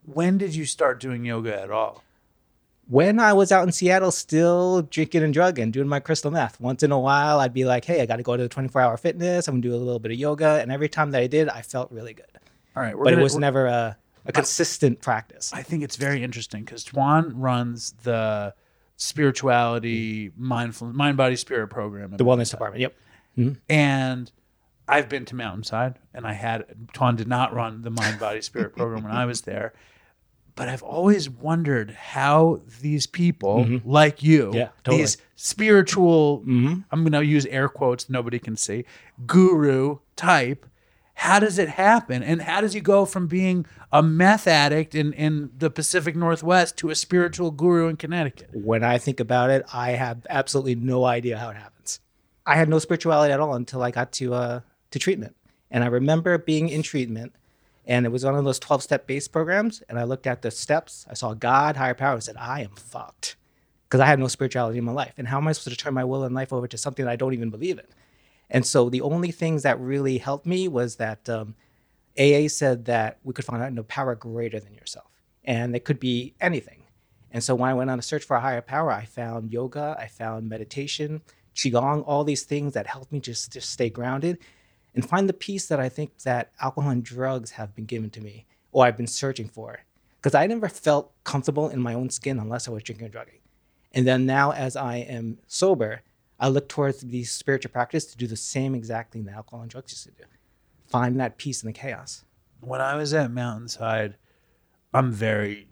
When 0.04 0.38
did 0.38 0.54
you 0.54 0.64
start 0.64 1.00
doing 1.00 1.24
yoga 1.24 1.60
at 1.60 1.70
all? 1.70 2.02
when 2.88 3.20
I 3.20 3.32
was 3.34 3.52
out 3.52 3.62
in 3.64 3.70
Seattle, 3.70 4.10
still 4.10 4.82
drinking 4.82 5.22
and 5.22 5.32
drugging, 5.32 5.70
doing 5.70 5.86
my 5.86 6.00
crystal 6.00 6.32
meth. 6.32 6.60
Once 6.60 6.82
in 6.82 6.90
a 6.90 6.98
while, 6.98 7.38
I'd 7.38 7.54
be 7.54 7.64
like, 7.64 7.84
hey, 7.84 8.00
I 8.00 8.06
got 8.06 8.16
to 8.16 8.24
go 8.24 8.36
to 8.36 8.42
the 8.42 8.48
24 8.48 8.82
hour 8.82 8.96
fitness. 8.96 9.46
I'm 9.46 9.54
going 9.54 9.62
to 9.62 9.68
do 9.68 9.74
a 9.74 9.76
little 9.76 10.00
bit 10.00 10.10
of 10.10 10.18
yoga. 10.18 10.58
And 10.60 10.72
every 10.72 10.88
time 10.88 11.12
that 11.12 11.20
I 11.22 11.28
did, 11.28 11.48
I 11.48 11.62
felt 11.62 11.92
really 11.92 12.14
good. 12.14 12.26
All 12.74 12.82
right, 12.82 12.96
But 12.96 13.04
gonna- 13.04 13.18
it 13.18 13.22
was 13.22 13.36
never 13.36 13.66
a, 13.66 13.96
a 14.26 14.32
consistent 14.32 15.00
practice. 15.00 15.52
I 15.54 15.62
think 15.62 15.84
it's 15.84 15.94
very 15.94 16.24
interesting 16.24 16.64
because 16.64 16.84
Thuan 16.84 17.30
runs 17.36 17.92
the 18.02 18.54
spirituality, 18.96 20.32
mindful, 20.36 20.92
mind, 20.92 21.16
body, 21.16 21.36
spirit 21.36 21.68
program. 21.68 22.12
at 22.12 22.18
The 22.18 22.24
wellness 22.24 22.50
department. 22.50 22.80
Yep. 22.80 22.96
Mm-hmm. 23.38 23.52
And 23.68 24.32
I've 24.88 25.08
been 25.08 25.24
to 25.26 25.36
Mountainside, 25.36 25.94
and 26.12 26.26
I 26.26 26.32
had 26.32 26.64
Thuan 26.92 27.16
did 27.16 27.28
not 27.28 27.54
run 27.54 27.82
the 27.82 27.90
mind, 27.90 28.18
body, 28.18 28.42
spirit 28.42 28.74
program 28.74 29.04
when 29.04 29.12
I 29.12 29.26
was 29.26 29.42
there. 29.42 29.74
But 30.60 30.68
I've 30.68 30.82
always 30.82 31.30
wondered 31.30 31.90
how 31.92 32.60
these 32.82 33.06
people 33.06 33.80
like 33.82 34.22
you, 34.22 34.48
Mm-hmm. 34.48 34.56
Yeah, 34.58 34.68
totally. 34.84 35.02
these 35.02 35.16
spiritual, 35.36 36.40
Mm-hmm. 36.40 36.80
I'm 36.90 37.00
going 37.02 37.12
to 37.12 37.24
use 37.24 37.46
air 37.46 37.68
quotes, 37.70 38.10
nobody 38.10 38.38
can 38.38 38.56
see, 38.56 38.84
guru 39.26 40.00
type, 40.16 40.66
how 41.14 41.38
does 41.38 41.58
it 41.58 41.70
happen? 41.70 42.22
And 42.22 42.42
how 42.42 42.60
does 42.60 42.74
you 42.74 42.82
go 42.82 43.06
from 43.06 43.26
being 43.26 43.64
a 43.90 44.02
meth 44.02 44.46
addict 44.46 44.94
in, 44.94 45.14
in 45.14 45.50
the 45.56 45.70
Pacific 45.70 46.14
Northwest 46.14 46.76
to 46.78 46.90
a 46.90 46.94
spiritual 46.94 47.50
guru 47.50 47.88
in 47.88 47.96
Connecticut? 47.96 48.50
When 48.52 48.84
I 48.84 48.98
think 48.98 49.18
about 49.18 49.48
it, 49.48 49.64
I 49.72 49.92
have 49.92 50.26
absolutely 50.28 50.74
no 50.74 51.06
idea 51.06 51.38
how 51.38 51.48
it 51.48 51.56
happens. 51.56 52.00
I 52.44 52.56
had 52.56 52.68
no 52.68 52.78
spirituality 52.78 53.32
at 53.32 53.40
all 53.40 53.54
until 53.54 53.82
I 53.82 53.90
got 53.90 54.12
to 54.12 54.34
uh, 54.34 54.60
to 54.90 54.98
treatment. 54.98 55.36
And 55.70 55.84
I 55.84 55.86
remember 55.86 56.36
being 56.36 56.68
in 56.68 56.82
treatment, 56.82 57.32
and 57.90 58.06
it 58.06 58.10
was 58.10 58.24
one 58.24 58.36
of 58.36 58.44
those 58.44 58.60
12 58.60 58.84
step 58.84 59.08
based 59.08 59.32
programs. 59.32 59.82
And 59.88 59.98
I 59.98 60.04
looked 60.04 60.28
at 60.28 60.42
the 60.42 60.52
steps, 60.52 61.04
I 61.10 61.14
saw 61.14 61.34
God, 61.34 61.76
higher 61.76 61.92
power, 61.92 62.14
and 62.14 62.22
said, 62.22 62.36
I 62.36 62.60
am 62.60 62.76
fucked 62.76 63.34
because 63.82 63.98
I 63.98 64.06
had 64.06 64.20
no 64.20 64.28
spirituality 64.28 64.78
in 64.78 64.84
my 64.84 64.92
life. 64.92 65.14
And 65.18 65.26
how 65.26 65.38
am 65.38 65.48
I 65.48 65.52
supposed 65.52 65.76
to 65.76 65.84
turn 65.84 65.94
my 65.94 66.04
will 66.04 66.22
and 66.22 66.32
life 66.32 66.52
over 66.52 66.68
to 66.68 66.78
something 66.78 67.04
that 67.04 67.10
I 67.10 67.16
don't 67.16 67.34
even 67.34 67.50
believe 67.50 67.80
in? 67.80 67.86
And 68.48 68.64
so 68.64 68.90
the 68.90 69.00
only 69.00 69.32
things 69.32 69.64
that 69.64 69.80
really 69.80 70.18
helped 70.18 70.46
me 70.46 70.68
was 70.68 70.96
that 70.96 71.28
um, 71.28 71.56
AA 72.16 72.46
said 72.46 72.84
that 72.84 73.18
we 73.24 73.34
could 73.34 73.44
find 73.44 73.60
out 73.60 73.72
no 73.72 73.82
power 73.82 74.14
greater 74.14 74.60
than 74.60 74.74
yourself, 74.74 75.10
and 75.42 75.74
it 75.74 75.84
could 75.84 75.98
be 75.98 76.34
anything. 76.40 76.84
And 77.32 77.42
so 77.42 77.56
when 77.56 77.70
I 77.70 77.74
went 77.74 77.90
on 77.90 77.98
a 77.98 78.02
search 78.02 78.22
for 78.22 78.36
a 78.36 78.40
higher 78.40 78.62
power, 78.62 78.92
I 78.92 79.04
found 79.04 79.52
yoga, 79.52 79.96
I 79.98 80.06
found 80.06 80.48
meditation, 80.48 81.22
qigong, 81.56 82.04
all 82.06 82.22
these 82.22 82.44
things 82.44 82.74
that 82.74 82.86
helped 82.86 83.10
me 83.10 83.18
just 83.18 83.52
just 83.52 83.70
stay 83.70 83.90
grounded 83.90 84.38
and 84.94 85.08
find 85.08 85.28
the 85.28 85.32
peace 85.32 85.66
that 85.68 85.80
I 85.80 85.88
think 85.88 86.18
that 86.22 86.52
alcohol 86.60 86.90
and 86.90 87.02
drugs 87.04 87.52
have 87.52 87.74
been 87.74 87.86
given 87.86 88.10
to 88.10 88.20
me 88.20 88.46
or 88.72 88.84
I've 88.84 88.96
been 88.96 89.06
searching 89.06 89.48
for. 89.48 89.80
Because 90.16 90.34
I 90.34 90.46
never 90.46 90.68
felt 90.68 91.12
comfortable 91.24 91.68
in 91.70 91.80
my 91.80 91.94
own 91.94 92.10
skin 92.10 92.38
unless 92.38 92.68
I 92.68 92.72
was 92.72 92.82
drinking 92.82 93.06
and 93.06 93.12
drugging. 93.12 93.40
And 93.92 94.06
then 94.06 94.26
now, 94.26 94.52
as 94.52 94.76
I 94.76 94.96
am 94.96 95.38
sober, 95.46 96.02
I 96.38 96.48
look 96.48 96.68
towards 96.68 97.00
the 97.00 97.24
spiritual 97.24 97.70
practice 97.70 98.04
to 98.06 98.16
do 98.16 98.26
the 98.26 98.36
same 98.36 98.74
exact 98.74 99.12
thing 99.12 99.24
that 99.24 99.34
alcohol 99.34 99.62
and 99.62 99.70
drugs 99.70 99.92
used 99.92 100.04
to 100.04 100.10
do. 100.10 100.24
Find 100.86 101.18
that 101.20 101.38
peace 101.38 101.62
in 101.62 101.68
the 101.68 101.72
chaos. 101.72 102.24
when 102.60 102.80
I 102.80 102.96
was 102.96 103.14
at 103.14 103.30
Mountainside, 103.30 104.16
I'm 104.92 105.12
very 105.12 105.68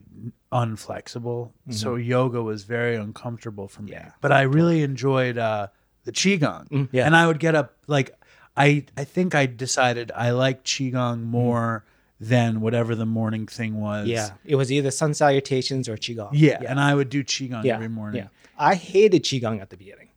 unflexible. 0.53 1.53
So 1.71 1.97
yoga 1.97 2.43
was 2.43 2.65
very 2.65 2.97
uncomfortable 2.97 3.69
for 3.69 3.83
me. 3.83 3.93
Mm-hmm. 3.93 4.07
Yeah. 4.07 4.13
But 4.21 4.33
I 4.33 4.43
really 4.43 4.83
enjoyed 4.83 5.37
uh, 5.39 5.69
the 6.05 6.13
qigong. 6.13 6.69
Mm, 6.69 6.89
yeah. 6.93 7.05
And 7.07 7.15
I 7.15 7.27
would 7.27 7.39
get 7.39 7.55
up 7.55 7.77
like 7.87 8.15
I 8.59 8.85
I 8.97 9.05
think 9.05 9.35
I 9.35 9.47
decided 9.47 10.13
I 10.15 10.31
like 10.31 10.65
qigong 10.65 11.23
more 11.23 11.85
than 12.21 12.61
whatever 12.61 12.95
the 12.95 13.07
morning 13.07 13.47
thing 13.47 13.81
was. 13.81 14.07
Mm. 14.07 14.11
Yeah, 14.11 14.31
it 14.45 14.57
was 14.57 14.73
either 14.73 14.91
sun 14.91 15.15
salutations 15.15 15.89
or 15.89 15.97
qigong. 15.97 16.31
Yeah, 16.33 16.61
and 16.67 16.81
I 16.81 16.95
would 16.95 17.11
do 17.11 17.23
qigong 17.23 17.65
yeah, 17.65 17.75
every 17.75 17.89
morning. 17.89 18.23
Yeah, 18.23 18.29
I 18.59 18.75
hated 18.75 19.23
qigong 19.25 19.61
at 19.61 19.71
the 19.71 19.77
beginning. 19.77 20.09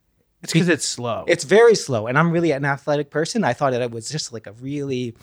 It's 0.44 0.54
because 0.54 0.70
it's 0.70 0.86
slow. 0.86 1.26
It's 1.28 1.44
very 1.44 1.76
slow, 1.76 2.08
and 2.08 2.18
I'm 2.18 2.32
really 2.32 2.52
an 2.52 2.66
athletic 2.66 3.12
person. 3.12 3.44
I 3.44 3.54
thought 3.54 3.72
that 3.74 3.82
it 3.82 3.92
was 3.92 4.10
just 4.10 4.34
like 4.34 4.48
a 4.48 4.54
really, 4.54 5.16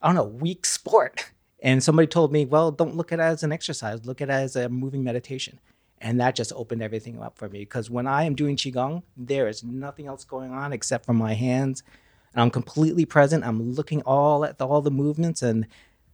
I 0.00 0.08
don't 0.08 0.16
know, 0.16 0.24
weak 0.24 0.66
sport. 0.66 1.30
And 1.64 1.80
somebody 1.80 2.08
told 2.08 2.32
me, 2.32 2.44
well, 2.44 2.72
don't 2.72 2.96
look 2.96 3.12
at 3.12 3.20
it 3.20 3.22
as 3.22 3.44
an 3.44 3.52
exercise. 3.52 4.04
Look 4.04 4.20
at 4.20 4.28
it 4.28 4.32
as 4.32 4.56
a 4.56 4.68
moving 4.68 5.04
meditation. 5.04 5.60
And 6.00 6.18
that 6.20 6.34
just 6.34 6.52
opened 6.56 6.82
everything 6.82 7.22
up 7.22 7.38
for 7.38 7.48
me 7.48 7.60
because 7.60 7.88
when 7.88 8.08
I 8.08 8.24
am 8.24 8.34
doing 8.34 8.56
qigong, 8.56 9.04
there 9.16 9.46
is 9.46 9.62
nothing 9.62 10.08
else 10.08 10.24
going 10.24 10.50
on 10.50 10.72
except 10.72 11.06
for 11.06 11.12
my 11.12 11.34
hands, 11.34 11.84
and 12.34 12.42
I'm 12.42 12.50
completely 12.50 13.04
present. 13.04 13.44
I'm 13.44 13.72
looking 13.72 14.02
all 14.02 14.44
at 14.44 14.58
the, 14.58 14.66
all 14.66 14.80
the 14.82 14.90
movements, 14.90 15.42
and 15.42 15.66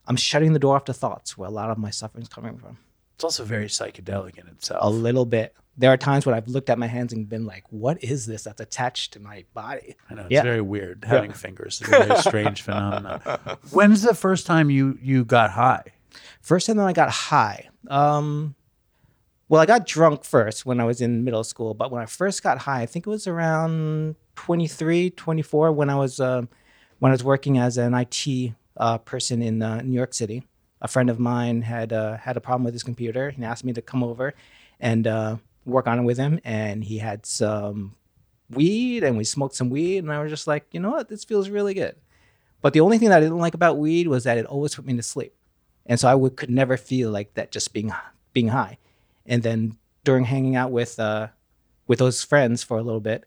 I'm 0.06 0.16
shutting 0.16 0.52
the 0.52 0.58
door 0.58 0.76
off 0.76 0.84
to 0.86 0.92
thoughts 0.94 1.36
where 1.38 1.48
a 1.48 1.52
lot 1.52 1.70
of 1.70 1.78
my 1.78 1.90
suffering 1.90 2.22
is 2.22 2.28
coming 2.28 2.56
from. 2.58 2.78
It's 3.16 3.24
also 3.24 3.44
very 3.44 3.66
psychedelic 3.66 4.38
in 4.38 4.46
itself. 4.46 4.78
A 4.82 4.88
little 4.88 5.24
bit. 5.26 5.54
There 5.76 5.92
are 5.92 5.96
times 5.96 6.24
when 6.26 6.34
I've 6.34 6.48
looked 6.48 6.70
at 6.70 6.78
my 6.78 6.86
hands 6.86 7.12
and 7.12 7.28
been 7.28 7.46
like, 7.46 7.64
"What 7.70 8.02
is 8.02 8.26
this 8.26 8.44
that's 8.44 8.60
attached 8.60 9.12
to 9.14 9.20
my 9.20 9.44
body?" 9.54 9.96
I 10.10 10.14
know 10.14 10.22
it's 10.22 10.30
Yeah. 10.30 10.42
very 10.42 10.60
weird 10.60 11.04
having 11.04 11.32
fingers. 11.32 11.80
It's 11.80 11.88
a 11.92 12.04
very 12.04 12.18
strange 12.20 12.62
phenomenon. 12.62 13.20
When's 13.70 14.02
the 14.02 14.14
first 14.14 14.46
time 14.46 14.70
you 14.70 14.98
you 15.02 15.24
got 15.24 15.50
high? 15.50 15.82
First 16.40 16.66
time 16.66 16.76
that 16.78 16.86
I 16.86 16.92
got 16.92 17.10
high. 17.10 17.68
Um, 17.88 18.54
well, 19.48 19.60
I 19.60 19.66
got 19.66 19.86
drunk 19.86 20.24
first 20.24 20.66
when 20.66 20.80
I 20.80 20.84
was 20.84 21.00
in 21.00 21.24
middle 21.24 21.44
school, 21.44 21.74
but 21.74 21.90
when 21.90 22.02
I 22.02 22.06
first 22.06 22.42
got 22.42 22.58
high, 22.58 22.82
I 22.82 22.86
think 22.86 23.06
it 23.06 23.10
was 23.10 23.26
around 23.26 24.16
23, 24.36 25.10
24 25.10 25.72
when 25.72 25.90
I 25.90 25.96
was 25.96 26.20
um 26.20 26.48
when 26.98 27.10
I 27.10 27.14
was 27.14 27.24
working 27.24 27.58
as 27.58 27.78
an 27.78 27.94
IT 27.94 28.54
uh, 28.76 28.98
person 28.98 29.40
in 29.42 29.62
uh, 29.62 29.82
New 29.82 29.94
York 29.94 30.14
City. 30.14 30.44
A 30.80 30.88
friend 30.88 31.10
of 31.10 31.18
mine 31.18 31.62
had 31.62 31.92
uh, 31.92 32.16
had 32.16 32.36
a 32.36 32.40
problem 32.40 32.64
with 32.64 32.74
his 32.74 32.82
computer 32.82 33.28
and 33.28 33.44
asked 33.44 33.64
me 33.64 33.72
to 33.72 33.82
come 33.82 34.02
over 34.02 34.34
and 34.80 35.06
uh, 35.06 35.36
work 35.64 35.86
on 35.86 35.98
it 35.98 36.02
with 36.02 36.18
him. 36.18 36.40
And 36.44 36.84
he 36.84 36.98
had 36.98 37.26
some 37.26 37.94
weed, 38.50 39.02
and 39.04 39.16
we 39.16 39.24
smoked 39.24 39.54
some 39.54 39.70
weed, 39.70 39.98
and 39.98 40.12
I 40.12 40.22
was 40.22 40.30
just 40.30 40.46
like, 40.46 40.66
you 40.72 40.80
know 40.80 40.90
what, 40.90 41.08
this 41.08 41.24
feels 41.24 41.48
really 41.50 41.74
good. 41.74 41.96
But 42.60 42.72
the 42.72 42.80
only 42.80 42.98
thing 42.98 43.08
that 43.08 43.18
I 43.18 43.20
didn't 43.20 43.38
like 43.38 43.54
about 43.54 43.78
weed 43.78 44.08
was 44.08 44.24
that 44.24 44.38
it 44.38 44.46
always 44.46 44.74
put 44.74 44.86
me 44.86 44.96
to 44.96 45.02
sleep 45.02 45.34
and 45.88 45.98
so 45.98 46.06
I 46.06 46.14
would 46.14 46.36
could 46.36 46.50
never 46.50 46.76
feel 46.76 47.10
like 47.10 47.34
that 47.34 47.50
just 47.50 47.72
being 47.72 47.92
being 48.32 48.48
high. 48.48 48.78
And 49.28 49.42
then 49.42 49.76
during 50.05 50.24
hanging 50.24 50.56
out 50.56 50.70
with 50.72 50.98
uh, 50.98 51.28
with 51.86 51.98
those 52.00 52.24
friends 52.24 52.62
for 52.62 52.78
a 52.78 52.82
little 52.82 53.00
bit, 53.00 53.24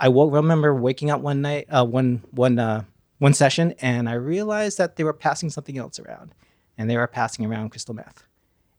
I 0.00 0.08
woke, 0.08 0.32
remember 0.32 0.74
waking 0.74 1.10
up 1.10 1.20
one 1.20 1.42
night, 1.42 1.66
uh, 1.68 1.84
one 1.84 2.22
one 2.30 2.58
uh, 2.58 2.84
one 3.18 3.34
session, 3.34 3.74
and 3.80 4.08
I 4.08 4.14
realized 4.14 4.78
that 4.78 4.96
they 4.96 5.04
were 5.04 5.12
passing 5.12 5.50
something 5.50 5.76
else 5.78 5.98
around, 5.98 6.34
and 6.78 6.88
they 6.88 6.96
were 6.96 7.06
passing 7.06 7.44
around 7.44 7.70
crystal 7.70 7.94
meth, 7.94 8.24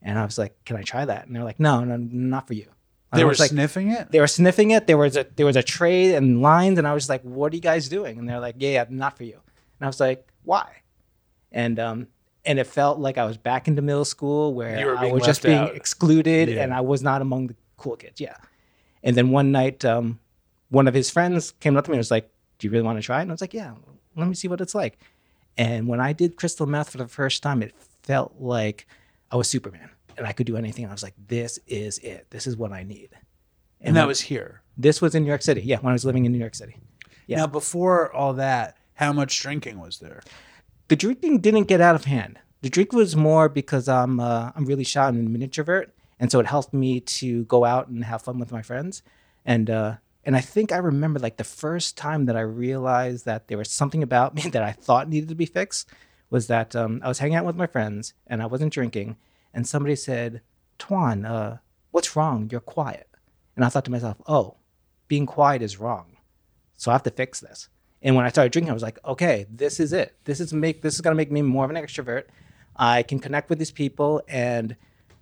and 0.02 0.18
I 0.18 0.24
was 0.26 0.38
like, 0.38 0.56
"Can 0.66 0.78
I 0.78 0.84
try 0.84 1.06
that?" 1.06 1.28
And 1.28 1.36
they're 1.36 1.44
like, 1.44 1.60
"No, 1.60 1.84
no, 1.84 1.98
not 1.98 2.48
for 2.48 2.54
you." 2.54 2.68
And 3.12 3.20
They 3.20 3.24
were 3.24 3.34
like, 3.36 3.50
sniffing 3.52 3.92
it. 3.92 4.12
they 4.12 4.20
were 4.20 4.28
sniffing 4.28 4.72
it. 4.72 4.86
There 4.88 4.98
was 4.98 5.16
a 5.18 5.26
there 5.36 5.46
was 5.46 5.56
a 5.56 5.64
tray 5.64 6.14
and 6.16 6.42
lines, 6.42 6.78
and 6.78 6.88
I 6.88 6.94
was 6.94 7.10
like, 7.10 7.22
"What 7.24 7.52
are 7.52 7.56
you 7.56 7.62
guys 7.62 7.90
doing?" 7.90 8.20
And 8.20 8.28
they're 8.30 8.40
like, 8.40 8.56
"Yeah, 8.60 8.72
yeah, 8.72 8.86
not 8.90 9.18
for 9.18 9.24
you." 9.24 9.34
And 9.80 9.86
I 9.86 9.88
was 9.88 10.00
like, 10.00 10.28
"Why?" 10.44 10.68
And 11.52 11.80
um 11.80 12.08
and 12.48 12.58
it 12.60 12.66
felt 12.66 12.98
like 13.00 13.18
I 13.20 13.26
was 13.26 13.38
back 13.38 13.68
into 13.68 13.82
middle 13.84 14.06
school 14.06 14.54
where 14.56 14.98
I 14.98 15.12
was 15.12 15.24
just 15.24 15.44
being 15.44 15.58
out. 15.58 15.76
excluded, 15.76 16.50
Yeah. 16.50 16.64
and 16.64 16.74
I 16.74 16.82
was 16.82 17.04
not 17.04 17.22
among 17.22 17.48
the 17.48 17.56
cool 17.78 17.96
kids. 17.96 18.20
Yeah. 18.20 18.38
And 19.04 19.16
then 19.16 19.30
one 19.30 19.52
night, 19.52 19.86
um, 19.86 20.20
one 20.70 20.88
of 20.88 20.94
his 20.94 21.10
friends 21.12 21.52
came 21.60 21.78
up 21.78 21.86
to 21.86 21.92
me 21.92 21.96
and 21.96 22.00
was 22.00 22.10
like, 22.12 22.30
"Do 22.58 22.66
you 22.68 22.72
really 22.72 22.84
want 22.84 22.98
to 22.98 23.04
try 23.06 23.20
it?" 23.20 23.24
And 23.24 23.32
I 23.32 23.34
was 23.34 23.42
like, 23.42 23.54
"Yeah, 23.54 23.74
let 24.16 24.28
me 24.28 24.34
see 24.34 24.48
what 24.48 24.62
it's 24.62 24.74
like." 24.74 24.98
And 25.58 25.88
when 25.88 26.00
I 26.00 26.14
did 26.14 26.36
crystal 26.36 26.66
meth 26.66 26.90
for 26.92 26.98
the 26.98 27.08
first 27.08 27.44
time, 27.44 27.62
it 27.62 27.74
felt 28.04 28.36
like 28.40 28.88
I 29.32 29.36
was 29.36 29.48
Superman 29.48 29.90
and 30.18 30.26
I 30.26 30.32
could 30.32 30.48
do 30.48 30.58
anything. 30.58 30.86
I 30.88 30.92
was 30.92 31.04
like, 31.04 31.14
"This 31.28 31.60
is 31.68 32.00
it. 32.00 32.28
This 32.32 32.48
is 32.48 32.58
what 32.58 32.72
I 32.72 32.84
need." 32.84 33.10
And 33.82 33.96
that 33.96 34.02
when- 34.02 34.08
was 34.08 34.22
here. 34.22 34.62
this 34.78 35.02
was 35.02 35.14
in 35.16 35.24
New 35.24 35.30
York 35.30 35.42
City. 35.44 35.62
Yeah, 35.62 35.78
when 35.80 35.92
I 35.92 35.94
was 35.94 36.06
living 36.06 36.26
in 36.26 36.32
New 36.32 36.40
York 36.40 36.56
City. 36.56 36.78
Yeah. 37.28 37.38
Now, 37.38 37.48
before 37.48 38.12
all 38.14 38.34
that, 38.34 38.78
how 38.96 39.12
much 39.14 39.40
drinking 39.42 39.80
was 39.80 40.00
there? 40.00 40.22
The 40.88 40.96
drinking 40.96 41.40
didn't 41.40 41.66
get 41.66 41.82
out 41.82 41.96
of 41.96 42.06
hand. 42.06 42.40
The 42.62 42.70
drink 42.70 42.94
was 42.94 43.16
more 43.16 43.50
because 43.50 43.88
I'm 43.88 44.20
uh, 44.20 44.52
I'm 44.56 44.66
really 44.66 44.84
shy 44.84 45.08
and 45.08 45.36
an 45.36 45.42
introvert, 45.42 45.94
and 46.20 46.32
so 46.32 46.40
it 46.40 46.46
helped 46.46 46.74
me 46.74 47.00
to 47.02 47.44
go 47.46 47.66
out 47.66 47.88
and 47.88 48.04
have 48.06 48.22
fun 48.22 48.40
with 48.40 48.52
my 48.52 48.62
friends. 48.62 49.04
And 49.46 49.70
uh, 49.70 49.96
and 50.24 50.36
I 50.36 50.42
think 50.42 50.72
I 50.72 50.78
remember 50.78 51.20
like 51.20 51.38
the 51.38 51.44
first 51.44 51.98
time 51.98 52.26
that 52.26 52.38
I 52.38 52.42
realized 52.42 53.26
that 53.26 53.48
there 53.48 53.58
was 53.58 53.70
something 53.70 54.02
about 54.02 54.36
me 54.44 54.44
that 54.50 54.64
I 54.64 54.72
thought 54.72 55.10
needed 55.10 55.30
to 55.30 55.36
be 55.36 55.46
fixed 55.46 55.90
was 56.30 56.48
that 56.48 56.76
um, 56.76 57.00
I 57.04 57.08
was 57.08 57.20
hanging 57.20 57.36
out 57.36 57.46
with 57.46 57.56
my 57.56 57.68
friends 57.68 58.14
and 58.26 58.42
I 58.42 58.48
wasn't 58.48 58.74
drinking, 58.74 59.18
and 59.54 59.68
somebody 59.68 59.96
said, 59.96 60.42
"Thuan, 60.80 61.26
uh, 61.30 61.58
what's 61.92 62.16
wrong? 62.16 62.50
You're 62.52 62.62
quiet." 62.62 63.10
And 63.56 63.66
I 63.66 63.70
thought 63.70 63.86
to 63.86 63.92
myself, 63.92 64.18
"Oh, 64.26 64.56
being 65.08 65.26
quiet 65.26 65.62
is 65.62 65.80
wrong." 65.80 66.18
So 66.76 66.92
I 66.92 66.96
have 66.96 67.04
to 67.04 67.12
fix 67.12 67.40
this. 67.40 67.70
And 68.08 68.16
when 68.16 68.26
I 68.26 68.30
started 68.30 68.54
drinking, 68.54 68.70
I 68.70 68.74
was 68.74 68.84
like, 68.84 69.00
okay, 69.04 69.48
this 69.54 69.82
is 69.82 69.92
it. 69.92 70.16
This 70.24 70.40
is 70.40 70.54
make 70.54 70.82
this 70.82 70.96
is 70.96 71.02
gonna 71.02 71.18
make 71.18 71.30
me 71.30 71.42
more 71.42 71.66
of 71.66 71.70
an 71.70 71.76
extrovert. 71.76 72.24
I 72.78 73.04
can 73.04 73.20
connect 73.20 73.50
with 73.50 73.60
these 73.60 73.70
people, 73.70 74.22
and 74.30 74.78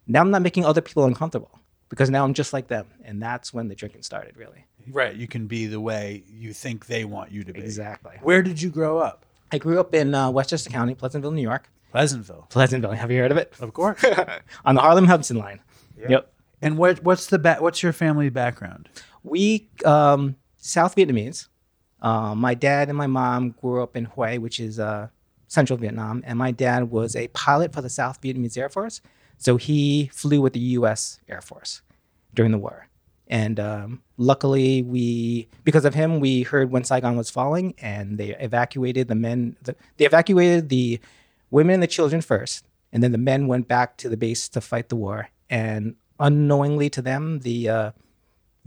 now 0.05 0.21
I'm 0.21 0.29
not 0.29 0.43
making 0.43 0.65
other 0.65 0.81
people 0.81 1.03
uncomfortable 1.05 1.59
because 1.89 2.11
now 2.11 2.23
I'm 2.23 2.35
just 2.35 2.53
like 2.53 2.67
them. 2.67 2.85
And 3.03 3.19
that's 3.19 3.51
when 3.51 3.69
the 3.69 3.75
drinking 3.75 4.03
started, 4.03 4.37
really. 4.37 4.65
Right, 4.91 5.15
you 5.15 5.27
can 5.27 5.47
be 5.47 5.65
the 5.65 5.79
way 5.79 6.25
you 6.27 6.53
think 6.53 6.85
they 6.85 7.05
want 7.05 7.31
you 7.31 7.43
to 7.43 7.53
be. 7.53 7.61
Exactly. 7.61 8.17
Where 8.21 8.43
did 8.43 8.61
you 8.61 8.69
grow 8.69 8.99
up? 8.99 9.25
I 9.51 9.57
grew 9.57 9.79
up 9.79 9.95
in 9.95 10.13
uh, 10.13 10.29
Westchester 10.29 10.69
County, 10.69 10.93
Pleasantville, 10.93 11.31
New 11.31 11.41
York. 11.41 11.71
Pleasantville. 11.91 12.45
Pleasantville. 12.51 12.91
Have 12.91 13.09
you 13.09 13.19
heard 13.19 13.31
of 13.31 13.37
it? 13.37 13.51
Of 13.61 13.73
course. 13.73 14.05
On 14.65 14.75
the 14.75 14.81
Harlem 14.81 15.07
Hudson 15.07 15.37
line. 15.37 15.59
Yep. 16.07 16.31
And 16.61 16.77
what 16.77 17.03
what's 17.03 17.25
the 17.25 17.39
ba- 17.39 17.57
what's 17.61 17.81
your 17.81 17.93
family 17.93 18.29
background? 18.29 18.89
We 19.23 19.69
um, 19.85 20.35
South 20.57 20.95
Vietnamese. 20.95 21.47
Uh, 22.01 22.35
my 22.35 22.53
dad 22.53 22.89
and 22.89 22.97
my 22.97 23.07
mom 23.07 23.51
grew 23.51 23.81
up 23.81 23.95
in 23.95 24.05
Hue, 24.05 24.39
which 24.39 24.59
is 24.59 24.79
uh, 24.79 25.07
central 25.47 25.77
Vietnam, 25.77 26.23
and 26.25 26.37
my 26.37 26.51
dad 26.51 26.91
was 26.91 27.15
a 27.15 27.27
pilot 27.29 27.73
for 27.73 27.81
the 27.81 27.89
South 27.89 28.21
Vietnamese 28.21 28.57
Air 28.57 28.69
Force. 28.69 29.01
So 29.37 29.57
he 29.57 30.09
flew 30.13 30.41
with 30.41 30.53
the 30.53 30.59
U.S. 30.59 31.19
Air 31.27 31.41
Force 31.41 31.81
during 32.33 32.51
the 32.51 32.57
war. 32.57 32.87
And 33.27 33.59
um, 33.59 34.01
luckily, 34.17 34.83
we 34.83 35.47
because 35.63 35.85
of 35.85 35.95
him, 35.95 36.19
we 36.19 36.43
heard 36.43 36.69
when 36.69 36.83
Saigon 36.83 37.17
was 37.17 37.29
falling, 37.29 37.73
and 37.79 38.17
they 38.17 38.35
evacuated 38.35 39.07
the 39.07 39.15
men. 39.15 39.55
The, 39.63 39.75
they 39.97 40.05
evacuated 40.05 40.69
the 40.69 40.99
women 41.49 41.75
and 41.75 41.83
the 41.83 41.87
children 41.87 42.21
first, 42.21 42.65
and 42.93 43.01
then 43.01 43.11
the 43.11 43.17
men 43.17 43.47
went 43.47 43.67
back 43.67 43.97
to 43.97 44.09
the 44.09 44.17
base 44.17 44.47
to 44.49 44.61
fight 44.61 44.89
the 44.89 44.95
war. 44.95 45.29
And 45.49 45.95
unknowingly 46.19 46.89
to 46.91 47.01
them, 47.01 47.39
the 47.39 47.69
uh, 47.69 47.91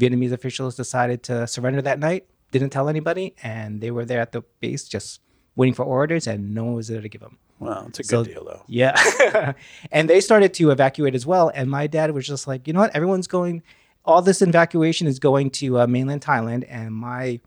Vietnamese 0.01 0.33
officials 0.33 0.75
decided 0.75 1.23
to 1.25 1.47
surrender 1.47 1.83
that 1.83 1.99
night. 2.01 2.27
Didn't 2.51 2.71
tell 2.71 2.89
anybody, 2.89 3.35
and 3.43 3.81
they 3.81 3.91
were 3.91 4.05
there 4.05 4.21
at 4.21 4.33
the 4.33 4.43
base 4.61 4.89
just 4.89 5.21
waiting 5.57 5.75
for 5.75 5.85
orders, 5.85 6.27
and 6.27 6.55
no 6.55 6.65
one 6.65 6.75
was 6.75 6.89
there 6.89 7.01
to 7.01 7.09
give 7.09 7.21
them. 7.21 7.39
Well, 7.59 7.87
it's 7.89 7.99
a 7.99 8.05
good 8.05 8.27
deal 8.27 8.45
though. 8.45 8.63
Yeah. 8.69 9.53
and 9.93 10.09
they 10.09 10.21
started 10.21 10.55
to 10.55 10.71
evacuate 10.71 11.15
as 11.15 11.27
well. 11.27 11.51
And 11.53 11.71
my 11.71 11.87
dad 11.87 12.13
was 12.13 12.27
just 12.27 12.47
like, 12.47 12.67
you 12.67 12.73
know 12.73 12.81
what? 12.81 12.95
Everyone's 12.95 13.27
going, 13.27 13.63
all 14.05 14.23
this 14.23 14.41
evacuation 14.43 15.07
is 15.07 15.19
going 15.19 15.51
to 15.51 15.81
uh, 15.81 15.87
mainland 15.87 16.23
Thailand. 16.23 16.65
And 16.69 16.95
my 16.95 17.41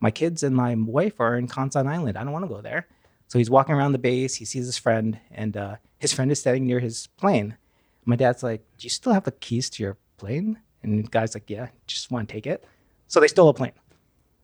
my 0.00 0.10
kids 0.10 0.42
and 0.42 0.56
my 0.56 0.74
wife 0.74 1.20
are 1.20 1.36
in 1.36 1.46
Con 1.46 1.70
Son 1.70 1.86
Island. 1.86 2.16
I 2.16 2.24
don't 2.24 2.32
want 2.32 2.44
to 2.44 2.48
go 2.48 2.62
there. 2.62 2.86
So 3.28 3.38
he's 3.38 3.50
walking 3.50 3.74
around 3.74 3.92
the 3.92 3.98
base. 3.98 4.34
He 4.34 4.44
sees 4.44 4.64
his 4.64 4.78
friend, 4.78 5.20
and 5.30 5.56
uh, 5.56 5.76
his 5.98 6.12
friend 6.12 6.32
is 6.32 6.40
standing 6.40 6.66
near 6.66 6.80
his 6.80 7.06
plane. 7.18 7.56
My 8.06 8.16
dad's 8.16 8.42
like, 8.42 8.62
Do 8.78 8.84
you 8.86 8.90
still 8.90 9.12
have 9.12 9.24
the 9.24 9.30
keys 9.32 9.68
to 9.70 9.82
your 9.82 9.98
plane? 10.16 10.58
And 10.82 11.04
the 11.04 11.08
guy's 11.08 11.34
like, 11.34 11.48
Yeah, 11.48 11.68
just 11.86 12.10
want 12.10 12.28
to 12.28 12.32
take 12.32 12.46
it. 12.46 12.64
So 13.08 13.20
they 13.20 13.28
stole 13.28 13.50
a 13.50 13.54
plane. 13.54 13.72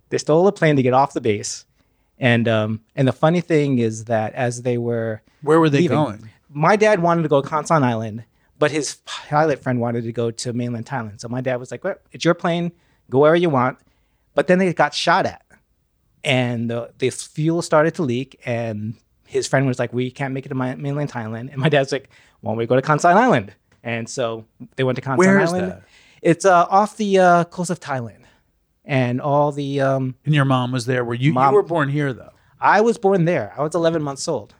They 0.08 0.18
stole 0.18 0.46
a 0.46 0.52
plane 0.52 0.76
to 0.76 0.82
get 0.82 0.94
off 0.94 1.12
the 1.12 1.20
base. 1.20 1.64
And 2.18 2.48
um, 2.48 2.80
and 2.94 3.06
the 3.06 3.12
funny 3.12 3.40
thing 3.40 3.78
is 3.78 4.04
that 4.06 4.32
as 4.34 4.62
they 4.62 4.78
were 4.78 5.22
Where 5.42 5.60
were 5.60 5.68
they 5.68 5.80
leaving, 5.82 5.96
going? 5.96 6.30
My 6.48 6.76
dad 6.76 7.00
wanted 7.02 7.22
to 7.22 7.28
go 7.28 7.42
to 7.42 7.48
Con 7.48 7.66
Son 7.66 7.84
Island, 7.84 8.24
but 8.58 8.70
his 8.70 8.96
pilot 9.04 9.62
friend 9.62 9.80
wanted 9.80 10.04
to 10.04 10.12
go 10.12 10.30
to 10.30 10.52
mainland 10.52 10.86
Thailand. 10.86 11.20
So 11.20 11.28
my 11.28 11.42
dad 11.42 11.56
was 11.56 11.70
like, 11.70 11.84
well, 11.84 11.96
"It's 12.12 12.24
your 12.24 12.34
plane. 12.34 12.72
Go 13.10 13.18
wherever 13.18 13.36
you 13.36 13.50
want." 13.50 13.78
But 14.34 14.46
then 14.46 14.58
they 14.58 14.72
got 14.72 14.94
shot 14.94 15.26
at, 15.26 15.42
and 16.24 16.70
the, 16.70 16.90
the 16.98 17.10
fuel 17.10 17.62
started 17.62 17.94
to 17.96 18.02
leak. 18.02 18.40
And 18.46 18.94
his 19.26 19.46
friend 19.46 19.66
was 19.66 19.78
like, 19.78 19.92
"We 19.92 20.10
can't 20.10 20.32
make 20.32 20.46
it 20.46 20.50
to 20.50 20.54
my, 20.54 20.74
mainland 20.74 21.10
Thailand." 21.12 21.52
And 21.52 21.56
my 21.58 21.68
dad's 21.68 21.92
like, 21.92 22.08
"Why 22.40 22.50
don't 22.52 22.58
we 22.58 22.66
go 22.66 22.76
to 22.76 22.82
Con 22.82 22.98
Son 22.98 23.16
Island?" 23.16 23.52
And 23.82 24.08
so 24.08 24.46
they 24.76 24.84
went 24.84 24.96
to 24.96 25.02
Con 25.02 25.12
Son 25.12 25.18
Where 25.18 25.40
is 25.40 25.52
Island. 25.52 25.72
that? 25.72 25.82
It's 26.22 26.44
uh, 26.46 26.66
off 26.70 26.96
the 26.96 27.18
uh, 27.18 27.44
coast 27.44 27.70
of 27.70 27.78
Thailand, 27.78 28.24
and 28.86 29.20
all 29.20 29.52
the. 29.52 29.80
Um, 29.82 30.14
And 30.24 30.34
your 30.34 30.44
mom 30.46 30.72
was 30.72 30.86
there. 30.86 31.04
Were 31.04 31.14
you? 31.14 31.32
Mom- 31.34 31.50
you 31.52 31.56
were 31.56 31.62
born 31.62 31.88
here 31.90 32.12
though. 32.12 32.32
I 32.60 32.80
was 32.80 32.96
born 32.96 33.26
there. 33.26 33.52
I 33.58 33.62
was 33.62 33.74
11 33.74 34.02
months 34.02 34.26
old. 34.28 34.54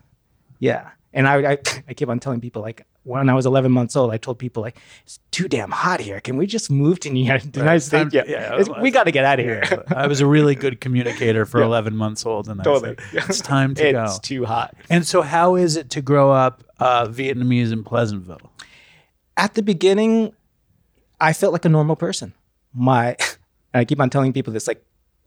Yeah, 0.59 0.89
and 1.13 1.27
I, 1.27 1.53
I 1.53 1.57
I 1.87 1.93
keep 1.93 2.09
on 2.09 2.19
telling 2.19 2.41
people 2.41 2.61
like 2.61 2.85
when 3.03 3.29
I 3.29 3.33
was 3.33 3.45
11 3.45 3.71
months 3.71 3.95
old, 3.95 4.11
I 4.11 4.17
told 4.17 4.37
people 4.37 4.61
like 4.61 4.77
it's 5.03 5.19
too 5.31 5.47
damn 5.47 5.71
hot 5.71 5.99
here. 6.01 6.19
Can 6.19 6.35
we 6.35 6.45
just 6.45 6.69
move 6.69 6.99
to 7.01 7.09
the 7.09 7.17
United, 7.19 7.53
the 7.53 7.59
United 7.61 7.79
States? 7.79 8.13
Yeah, 8.13 8.23
It's- 8.59 8.67
we 8.81 8.91
got 8.91 9.05
to 9.05 9.11
get 9.11 9.23
out 9.23 9.39
of 9.39 9.45
here. 9.45 9.63
I 9.95 10.07
was 10.07 10.19
a 10.19 10.25
really 10.27 10.55
good 10.55 10.81
communicator 10.85 11.45
for 11.45 11.59
Yeah. 11.61 11.67
11 11.67 11.95
months 11.95 12.25
old, 12.25 12.49
and 12.49 12.59
I 12.59 12.63
Totally. 12.65 12.95
was 12.95 13.13
like, 13.13 13.29
it's 13.29 13.39
time 13.41 13.75
to 13.75 13.91
go. 13.93 14.03
It's 14.03 14.19
too 14.19 14.43
hot. 14.45 14.75
And 14.89 15.07
so, 15.07 15.21
how 15.21 15.55
is 15.55 15.77
it 15.77 15.89
to 15.91 16.01
grow 16.01 16.31
up 16.31 16.63
uh, 16.79 17.07
Vietnamese 17.07 17.71
in 17.71 17.83
Pleasantville? 17.83 18.51
at 19.37 19.53
the 19.53 19.61
beginning, 19.63 20.33
I 21.21 21.31
felt 21.33 21.53
like 21.53 21.63
a 21.65 21.69
normal 21.69 21.95
person. 21.95 22.33
My, 22.73 23.15
I 23.73 23.85
keep 23.85 23.99
on 23.99 24.09
telling 24.09 24.33
people 24.33 24.53
this, 24.53 24.67
like, 24.67 24.83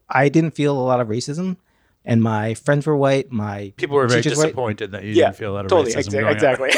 I 0.09 0.29
didn't 0.29 0.53
feel 0.53 0.77
a 0.79 0.83
lot 0.83 1.01
of 1.01 1.09
racism, 1.09 1.57
and 2.05 2.23
my 2.23 2.55
friends 2.55 2.87
were 2.87 2.97
white. 2.97 3.31
My 3.31 3.73
People 3.77 3.97
were 3.97 4.09
very 4.09 4.21
were 4.23 4.31
white. 4.31 4.35
disappointed 4.47 4.93
that 4.93 5.05
you 5.05 5.13
Yeah, 5.13 5.27
didn't 5.27 5.37
feel 5.37 5.53
a 5.53 5.55
lot 5.55 5.65
of 5.67 5.71
totally, 5.71 5.93
racism. 5.95 6.09
exa- 6.09 6.21
growing 6.21 6.35
exactly. 6.35 6.71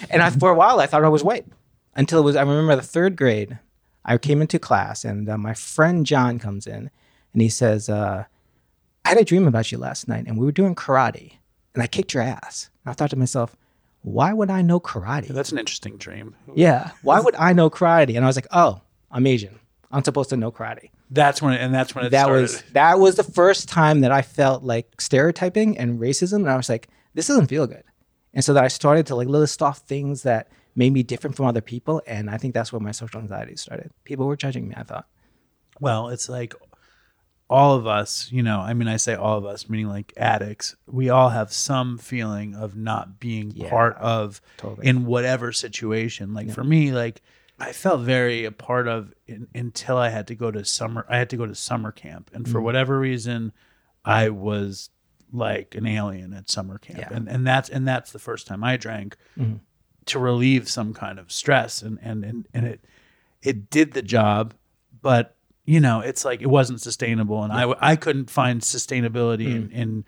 and 0.10 0.22
I, 0.22 0.30
for 0.30 0.50
a 0.50 0.54
while, 0.54 0.80
I 0.80 0.86
thought 0.86 1.04
I 1.04 1.08
was 1.08 1.22
white 1.24 1.46
until 1.94 2.18
it 2.20 2.22
was. 2.22 2.36
I 2.36 2.40
remember 2.42 2.76
the 2.76 2.82
third 2.82 3.16
grade. 3.16 3.58
I 4.04 4.16
came 4.18 4.40
into 4.40 4.58
class, 4.58 5.04
and 5.04 5.28
uh, 5.28 5.36
my 5.36 5.54
friend 5.54 6.06
John 6.06 6.38
comes 6.38 6.66
in, 6.66 6.90
and 7.32 7.42
he 7.42 7.48
says, 7.48 7.88
uh, 7.88 8.24
"I 9.04 9.08
had 9.08 9.18
a 9.18 9.24
dream 9.24 9.46
about 9.46 9.70
you 9.70 9.78
last 9.78 10.08
night, 10.08 10.24
and 10.26 10.38
we 10.38 10.46
were 10.46 10.52
doing 10.52 10.74
karate, 10.74 11.34
and 11.74 11.82
I 11.82 11.86
kicked 11.86 12.14
your 12.14 12.22
ass." 12.22 12.70
And 12.84 12.90
I 12.90 12.94
thought 12.94 13.10
to 13.10 13.16
myself, 13.16 13.54
"Why 14.02 14.32
would 14.32 14.50
I 14.50 14.62
know 14.62 14.80
karate?" 14.80 15.28
That's 15.28 15.52
an 15.52 15.58
interesting 15.58 15.98
dream. 15.98 16.34
Yeah. 16.54 16.92
Why 17.02 17.20
would 17.20 17.34
I 17.36 17.52
know 17.52 17.68
karate? 17.68 18.16
And 18.16 18.24
I 18.24 18.28
was 18.28 18.36
like, 18.36 18.46
oh, 18.50 18.80
I'm 19.10 19.26
Asian. 19.26 19.58
I'm 19.90 20.04
supposed 20.04 20.30
to 20.30 20.36
know 20.36 20.52
karate. 20.52 20.90
That's 21.10 21.40
when, 21.40 21.54
and 21.54 21.74
that's 21.74 21.94
when 21.94 22.04
it 22.06 22.10
that 22.10 22.24
started. 22.24 22.42
was 22.42 22.62
that 22.72 22.98
was 22.98 23.14
the 23.16 23.22
first 23.24 23.68
time 23.68 24.00
that 24.02 24.12
I 24.12 24.22
felt 24.22 24.62
like 24.62 25.00
stereotyping 25.00 25.78
and 25.78 25.98
racism, 25.98 26.36
and 26.40 26.50
I 26.50 26.56
was 26.56 26.68
like, 26.68 26.88
this 27.14 27.26
doesn't 27.28 27.46
feel 27.46 27.66
good. 27.66 27.84
And 28.34 28.44
so 28.44 28.52
that 28.52 28.62
I 28.64 28.68
started 28.68 29.06
to 29.06 29.16
like 29.16 29.28
list 29.28 29.62
off 29.62 29.78
things 29.78 30.22
that 30.24 30.48
made 30.76 30.92
me 30.92 31.02
different 31.02 31.34
from 31.36 31.46
other 31.46 31.62
people, 31.62 32.02
and 32.06 32.28
I 32.30 32.36
think 32.36 32.52
that's 32.54 32.72
where 32.72 32.80
my 32.80 32.92
social 32.92 33.20
anxiety 33.20 33.56
started. 33.56 33.90
People 34.04 34.26
were 34.26 34.36
judging 34.36 34.68
me. 34.68 34.74
I 34.76 34.82
thought. 34.82 35.06
Well, 35.80 36.08
it's 36.08 36.28
like 36.28 36.54
all 37.50 37.74
of 37.76 37.86
us, 37.86 38.28
you 38.30 38.42
know, 38.42 38.60
I 38.60 38.74
mean, 38.74 38.88
I 38.88 38.98
say 38.98 39.14
all 39.14 39.38
of 39.38 39.46
us, 39.46 39.70
meaning 39.70 39.88
like 39.88 40.12
addicts, 40.18 40.76
we 40.86 41.08
all 41.08 41.30
have 41.30 41.50
some 41.50 41.96
feeling 41.96 42.54
of 42.54 42.76
not 42.76 43.18
being 43.18 43.52
Yeah, 43.54 43.70
part 43.70 43.96
of 43.96 44.42
totally. 44.58 44.86
in 44.86 45.06
whatever 45.06 45.50
situation. 45.52 46.34
Like 46.34 46.50
for 46.50 46.62
me, 46.62 46.92
like 46.92 47.22
I 47.60 47.72
felt 47.72 48.00
very 48.02 48.44
a 48.44 48.52
part 48.52 48.86
of 48.88 49.12
in, 49.26 49.48
until 49.54 49.96
I 49.96 50.10
had 50.10 50.26
to 50.28 50.34
go 50.34 50.50
to 50.50 50.64
summer, 50.64 51.04
I 51.08 51.18
had 51.18 51.30
to 51.30 51.36
go 51.36 51.46
to 51.46 51.54
summer 51.54 51.90
camp. 51.92 52.30
And 52.32 52.48
for 52.48 52.60
Mm. 52.60 52.64
whatever 52.64 52.98
reason, 52.98 53.52
I 54.04 54.28
was 54.28 54.90
like 55.32 55.74
an 55.74 55.86
alien 55.86 56.32
at 56.34 56.48
summer 56.50 56.78
camp. 56.78 57.00
Yeah. 57.00 57.08
And, 57.12 57.28
and 57.28 57.46
that's, 57.46 57.68
and 57.68 57.86
that's 57.86 58.12
the 58.12 58.18
first 58.18 58.46
time 58.46 58.62
I 58.64 58.76
drank 58.76 59.16
Mhm. 59.36 59.60
to 60.06 60.18
relieve 60.18 60.68
some 60.68 60.94
kind 60.94 61.18
of 61.18 61.30
stress. 61.32 61.82
And, 61.82 61.98
and, 62.00 62.24
and, 62.24 62.48
and 62.54 62.66
it, 62.66 62.84
it 63.42 63.70
did 63.70 63.92
the 63.92 64.02
job, 64.02 64.54
but 65.02 65.34
you 65.64 65.80
know, 65.80 66.00
it's 66.00 66.24
like 66.24 66.40
it 66.40 66.46
wasn't 66.48 66.80
sustainable, 66.80 67.44
and 67.44 67.52
I 67.52 67.74
I 67.78 67.94
couldn't 67.94 68.30
find 68.30 68.62
sustainability 68.62 69.54
in, 69.54 69.70
in 69.70 70.04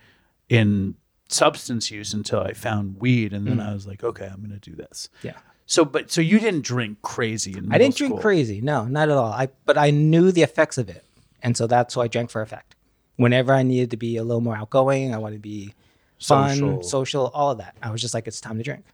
in 0.48 0.94
substance 1.28 1.90
use 1.90 2.14
until 2.14 2.40
I 2.40 2.54
found 2.54 2.98
weed, 2.98 3.34
and 3.34 3.46
then 3.46 3.58
Mm. 3.58 3.68
I 3.68 3.74
was 3.74 3.86
like, 3.86 4.02
okay, 4.02 4.24
I'm 4.26 4.38
going 4.40 4.58
to 4.58 4.70
do 4.70 4.74
this. 4.74 5.10
Yeah. 5.22 5.36
So, 5.70 5.84
but 5.84 6.10
so 6.10 6.20
you 6.20 6.40
didn't 6.40 6.62
drink 6.64 7.00
crazy 7.00 7.52
in 7.52 7.58
I 7.72 7.78
didn't 7.78 7.92
middle 7.92 7.92
drink 7.92 8.10
school. 8.14 8.18
crazy. 8.18 8.60
No, 8.60 8.86
not 8.86 9.08
at 9.08 9.16
all. 9.16 9.30
I 9.32 9.50
but 9.66 9.78
I 9.78 9.90
knew 9.90 10.32
the 10.32 10.42
effects 10.42 10.78
of 10.78 10.88
it, 10.88 11.04
and 11.44 11.56
so 11.56 11.68
that's 11.68 11.94
why 11.94 12.04
I 12.04 12.08
drank 12.08 12.30
for 12.30 12.42
effect. 12.42 12.74
Whenever 13.16 13.52
I 13.54 13.62
needed 13.62 13.92
to 13.92 13.96
be 13.96 14.16
a 14.16 14.24
little 14.24 14.40
more 14.40 14.56
outgoing, 14.56 15.14
I 15.14 15.18
wanted 15.18 15.36
to 15.36 15.40
be 15.42 15.74
fun, 16.18 16.56
Social. 16.56 16.82
social, 16.82 17.26
all 17.34 17.52
of 17.52 17.58
that. 17.58 17.76
I 17.80 17.90
was 17.92 18.00
just 18.00 18.14
like, 18.14 18.26
it's 18.26 18.40
time 18.40 18.56
to 18.58 18.64
drink. 18.64 18.84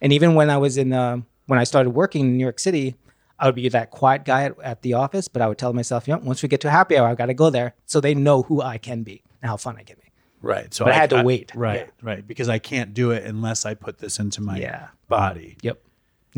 And 0.00 0.10
even 0.14 0.34
when 0.34 0.48
I 0.48 0.56
was 0.56 0.78
in, 0.78 0.94
uh, 0.94 1.18
when 1.46 1.58
I 1.58 1.64
started 1.64 1.90
working 1.90 2.24
in 2.24 2.36
New 2.38 2.42
York 2.42 2.58
City, 2.58 2.94
I 3.38 3.44
would 3.46 3.54
be 3.54 3.68
that 3.68 3.90
quiet 3.90 4.24
guy 4.24 4.44
at, 4.44 4.58
at 4.60 4.80
the 4.82 4.94
office, 4.94 5.28
but 5.28 5.42
I 5.42 5.46
would 5.48 5.58
tell 5.58 5.74
myself, 5.74 6.08
you 6.08 6.14
know, 6.14 6.20
once 6.24 6.42
we 6.42 6.48
get 6.48 6.60
to 6.62 6.70
happy 6.70 6.96
hour, 6.96 7.08
I 7.08 7.14
got 7.16 7.26
to 7.26 7.34
go 7.34 7.50
there, 7.50 7.74
so 7.84 8.00
they 8.00 8.14
know 8.14 8.44
who 8.44 8.62
I 8.62 8.78
can 8.78 9.02
be 9.02 9.22
and 9.42 9.50
how 9.50 9.56
fun 9.58 9.76
I 9.76 9.82
can 9.82 9.96
be. 9.96 10.10
Right. 10.40 10.72
So 10.72 10.84
But 10.86 10.94
I 10.94 10.96
had 10.96 11.10
to 11.10 11.22
wait. 11.22 11.52
Right. 11.54 11.80
Yeah. 11.80 11.90
Right. 12.00 12.26
Because 12.26 12.48
I 12.48 12.58
can't 12.58 12.94
do 12.94 13.10
it 13.10 13.24
unless 13.24 13.66
I 13.66 13.74
put 13.74 13.98
this 13.98 14.18
into 14.20 14.40
my 14.40 14.58
Yeah. 14.58 14.86
body. 15.08 15.58
Yep. 15.62 15.80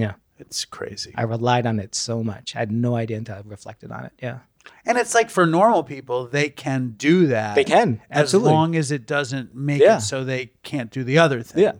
Yeah. 0.00 0.14
It's 0.38 0.64
crazy. 0.64 1.12
I 1.16 1.22
relied 1.22 1.66
on 1.66 1.78
it 1.78 1.94
so 1.94 2.22
much. 2.24 2.56
I 2.56 2.60
had 2.60 2.72
no 2.72 2.96
idea 2.96 3.18
until 3.18 3.36
I 3.36 3.42
reflected 3.44 3.92
on 3.92 4.06
it. 4.06 4.12
Yeah. 4.22 4.38
And 4.86 4.96
it's 4.98 5.14
like 5.14 5.28
for 5.30 5.44
normal 5.46 5.82
people, 5.84 6.26
they 6.26 6.48
can 6.48 6.94
do 6.96 7.26
that. 7.28 7.54
They 7.54 7.64
can, 7.64 8.00
Absolutely. 8.10 8.48
as 8.50 8.52
long 8.54 8.76
as 8.76 8.90
it 8.90 9.06
doesn't 9.06 9.54
make 9.54 9.80
Yeah. 9.82 9.98
it 9.98 10.00
so 10.02 10.24
they 10.24 10.52
can't 10.62 10.90
do 10.90 11.04
the 11.04 11.18
other 11.18 11.42
thing. 11.42 11.62
Yeah. 11.64 11.72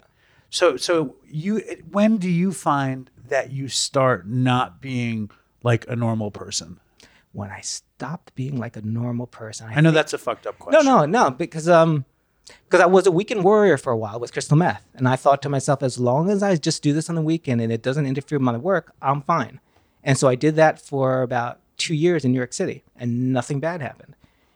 So, 0.51 0.77
so 0.77 1.17
you, 1.27 1.63
when 1.91 2.19
do 2.19 2.29
you 2.29 2.53
find 2.53 3.11
that 3.29 3.51
you 3.53 3.69
start 3.69 4.27
not 4.29 4.81
being 4.81 5.31
like 5.63 5.87
a 5.89 5.97
normal 5.97 6.31
person? 6.31 6.81
When 7.33 7.51
I 7.51 7.61
stopped 7.61 8.35
being 8.35 8.57
like 8.59 8.77
a 8.77 8.83
normal 8.83 9.27
person, 9.29 9.69
I, 9.71 9.81
know 9.81 9.89
think- 9.91 9.95
that's 9.95 10.13
a 10.13 10.19
fucked 10.19 10.47
up 10.47 10.59
question. 10.59 10.85
No, 10.85 11.01
no, 11.01 11.07
no, 11.07 11.31
because 11.31 11.69
um, 11.69 12.05
because 12.65 12.81
I 12.81 12.87
was 12.87 13.07
a 13.07 13.13
weekend 13.13 13.45
warrior 13.45 13.77
for 13.77 13.93
a 13.93 13.97
while 13.97 14.19
with 14.21 14.33
crystal 14.33 14.57
meth, 14.57 14.85
and 14.95 15.09
I 15.09 15.17
thought 15.17 15.43
to 15.43 15.49
myself, 15.49 15.83
as 15.83 15.99
long 15.99 16.31
as 16.31 16.43
I 16.43 16.57
just 16.57 16.83
do 16.83 16.93
this 16.93 17.09
on 17.09 17.15
the 17.17 17.23
weekend 17.23 17.61
and 17.61 17.73
it 17.73 17.83
doesn't 17.83 18.07
interfere 18.07 18.39
with 18.39 18.45
my 18.45 18.57
work, 18.57 18.93
I'm 19.03 19.23
fine. 19.23 19.61
And 20.05 20.17
so 20.19 20.29
I 20.29 20.35
did 20.35 20.57
that 20.57 20.81
for 20.81 21.23
about 21.23 21.61
two 21.77 21.95
years 21.95 22.25
in 22.25 22.33
New 22.33 22.39
York 22.39 22.53
City, 22.53 22.83
and 22.97 23.33
nothing 23.33 23.61
bad 23.61 23.81
happened. 23.83 24.15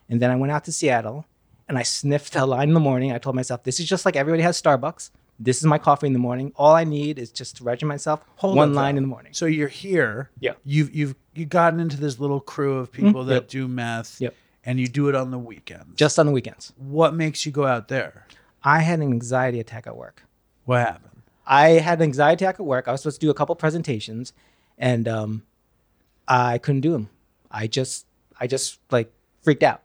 And 0.09 0.21
then 0.21 0.31
I 0.31 0.35
went 0.35 0.51
out 0.51 0.63
to 0.65 0.71
Seattle, 0.71 1.25
and 1.67 1.77
I 1.77 1.83
sniffed 1.83 2.35
a 2.35 2.45
line 2.45 2.67
in 2.69 2.73
the 2.73 2.79
morning. 2.79 3.11
I 3.11 3.17
told 3.17 3.35
myself, 3.35 3.63
this 3.63 3.79
is 3.79 3.87
just 3.87 4.05
like 4.05 4.15
everybody 4.15 4.43
has 4.43 4.61
Starbucks. 4.61 5.09
This 5.39 5.57
is 5.57 5.65
my 5.65 5.77
coffee 5.77 6.07
in 6.07 6.13
the 6.13 6.19
morning. 6.19 6.53
All 6.55 6.73
I 6.73 6.85
need 6.85 7.19
is 7.19 7.29
just 7.29 7.57
to 7.57 7.63
regimen 7.65 7.89
myself 7.95 8.21
Hold 8.37 8.55
one 8.55 8.73
line 8.73 8.95
though. 8.95 8.99
in 8.99 9.03
the 9.03 9.07
morning. 9.09 9.33
So 9.33 9.45
you're 9.47 9.67
here. 9.67 10.29
Yeah. 10.39 10.53
You've 10.63 10.95
you've 10.95 11.15
you 11.33 11.45
gotten 11.45 11.81
into 11.81 11.97
this 11.99 12.19
little 12.19 12.39
crew 12.39 12.77
of 12.77 12.89
people 12.89 13.25
Mhm. 13.25 13.27
that 13.27 13.33
Yep. 13.33 13.47
do 13.49 13.67
meth. 13.67 14.21
Yep. 14.21 14.33
And 14.65 14.79
you 14.79 14.87
do 14.87 15.09
it 15.09 15.15
on 15.15 15.31
the 15.31 15.37
weekends. 15.37 15.95
Just 15.95 16.17
on 16.17 16.25
the 16.25 16.31
weekends. 16.31 16.73
What 16.77 17.13
makes 17.13 17.45
you 17.45 17.51
go 17.51 17.65
out 17.65 17.87
there? 17.87 18.25
I 18.63 18.79
had 18.79 18.99
an 18.99 19.11
anxiety 19.11 19.59
attack 19.59 19.85
at 19.85 19.95
work. 19.95 20.23
What 20.65 20.79
happened? 20.79 21.21
I 21.45 21.69
had 21.69 21.99
an 21.99 22.03
anxiety 22.03 22.45
attack 22.45 22.55
at 22.55 22.65
work. 22.65 22.87
I 22.87 22.91
was 22.91 23.01
supposed 23.01 23.21
to 23.21 23.27
do 23.27 23.29
a 23.29 23.35
couple 23.35 23.55
presentations, 23.55 24.33
and 24.77 25.07
um, 25.07 25.43
I 26.27 26.57
couldn't 26.57 26.81
do 26.81 26.91
them. 26.91 27.09
I 27.51 27.67
just, 27.67 28.07
I 28.39 28.47
just 28.47 28.79
like 28.89 29.11
freaked 29.43 29.61
out. 29.61 29.83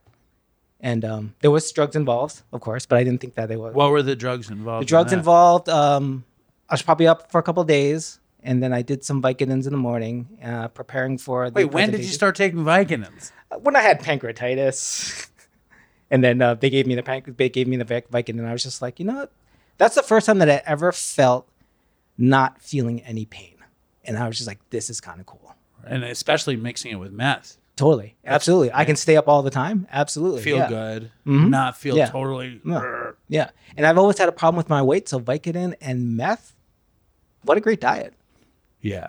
And 0.80 1.04
um, 1.04 1.34
there 1.40 1.50
was 1.50 1.70
drugs 1.72 1.94
involved, 1.94 2.40
of 2.52 2.62
course, 2.62 2.86
but 2.86 2.96
I 2.96 3.04
didn't 3.04 3.20
think 3.20 3.34
that 3.34 3.48
they 3.48 3.56
were. 3.56 3.72
What 3.72 3.90
were 3.90 4.02
the 4.02 4.16
drugs 4.16 4.48
involved? 4.48 4.84
the 4.84 4.86
drugs 4.86 5.10
that? 5.10 5.18
involved. 5.18 5.68
Um, 5.68 6.24
I 6.70 6.74
was 6.74 6.82
probably 6.82 7.06
up 7.06 7.30
for 7.30 7.38
a 7.38 7.42
couple 7.42 7.62
days, 7.64 8.19
and 8.42 8.62
then 8.62 8.72
I 8.72 8.82
did 8.82 9.04
some 9.04 9.20
Vicodins 9.22 9.66
in 9.66 9.72
the 9.72 9.76
morning, 9.78 10.38
uh, 10.44 10.68
preparing 10.68 11.18
for. 11.18 11.50
The 11.50 11.54
Wait, 11.54 11.72
when 11.72 11.90
did 11.90 12.00
you 12.00 12.06
start 12.06 12.34
taking 12.36 12.60
Vicodins? 12.60 13.32
When 13.60 13.76
I 13.76 13.80
had 13.80 14.00
pancreatitis, 14.00 15.28
and 16.10 16.22
then 16.24 16.40
uh, 16.42 16.54
they 16.54 16.70
gave 16.70 16.86
me 16.86 16.94
the 16.94 17.02
panc- 17.02 17.36
they 17.36 17.48
gave 17.48 17.66
me 17.68 17.76
the 17.76 17.84
Vic- 17.84 18.10
Vicodin, 18.10 18.38
and 18.38 18.46
I 18.46 18.52
was 18.52 18.62
just 18.62 18.80
like, 18.82 18.98
you 18.98 19.06
know 19.06 19.14
what? 19.16 19.32
That's 19.78 19.94
the 19.94 20.02
first 20.02 20.26
time 20.26 20.38
that 20.38 20.50
I 20.50 20.62
ever 20.66 20.92
felt 20.92 21.48
not 22.18 22.60
feeling 22.60 23.00
any 23.02 23.24
pain, 23.24 23.56
and 24.04 24.16
I 24.18 24.26
was 24.26 24.36
just 24.36 24.46
like, 24.46 24.58
this 24.70 24.90
is 24.90 25.00
kind 25.00 25.20
of 25.20 25.26
cool. 25.26 25.54
And 25.84 26.04
especially 26.04 26.56
mixing 26.56 26.92
it 26.92 26.96
with 26.96 27.12
meth. 27.12 27.56
Totally, 27.76 28.14
That's- 28.22 28.34
absolutely. 28.34 28.70
I 28.74 28.84
can 28.84 28.96
stay 28.96 29.16
up 29.16 29.26
all 29.26 29.42
the 29.42 29.50
time. 29.50 29.86
Absolutely, 29.90 30.42
Feel 30.42 30.58
yeah. 30.58 30.68
good, 30.68 31.10
Mhm. 31.26 31.48
not 31.48 31.78
feel 31.78 31.96
Yeah. 31.96 32.10
totally. 32.10 32.60
No. 32.62 33.14
Yeah, 33.28 33.50
and 33.76 33.86
I've 33.86 33.96
always 33.96 34.18
had 34.18 34.28
a 34.28 34.32
problem 34.32 34.58
with 34.58 34.68
my 34.68 34.82
weight, 34.82 35.08
so 35.08 35.18
Vicodin 35.18 35.74
and 35.80 36.14
meth. 36.16 36.54
What 37.42 37.56
a 37.56 37.60
great 37.62 37.80
diet. 37.80 38.12
Yeah. 38.80 39.08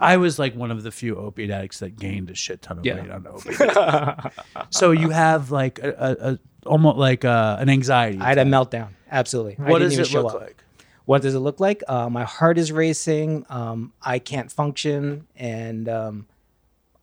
I 0.00 0.16
was 0.16 0.38
like 0.38 0.54
one 0.54 0.70
of 0.70 0.82
the 0.84 0.92
few 0.92 1.16
opiate 1.16 1.50
addicts 1.50 1.80
that 1.80 1.98
gained 1.98 2.30
a 2.30 2.34
shit 2.34 2.62
ton 2.62 2.78
of 2.78 2.86
Yeah. 2.86 3.00
weight 3.00 3.10
on 3.10 3.26
opiates. 3.26 4.36
so 4.70 4.92
you 4.92 5.10
have 5.10 5.50
like 5.50 5.80
a, 5.80 5.88
a, 5.90 6.30
a 6.32 6.38
almost 6.66 6.96
like 6.98 7.24
a, 7.24 7.56
an 7.58 7.68
anxiety. 7.68 8.18
I 8.20 8.28
had 8.28 8.38
a 8.38 8.44
meltdown. 8.44 8.90
Absolutely. 9.10 9.56
I 9.58 9.62
What 9.70 9.80
didn't 9.80 9.90
does 9.90 9.92
even 9.94 10.04
it 10.04 10.08
show 10.08 10.22
look 10.22 10.34
up. 10.34 10.40
like? 10.42 10.64
What 11.06 11.22
does 11.22 11.34
it 11.34 11.40
look 11.40 11.58
like? 11.58 11.82
Uh, 11.88 12.08
my 12.10 12.24
heart 12.24 12.58
is 12.58 12.70
racing. 12.70 13.46
Um, 13.48 13.92
I 14.02 14.18
can't 14.18 14.52
function, 14.52 15.26
and 15.36 15.88
um, 15.88 16.26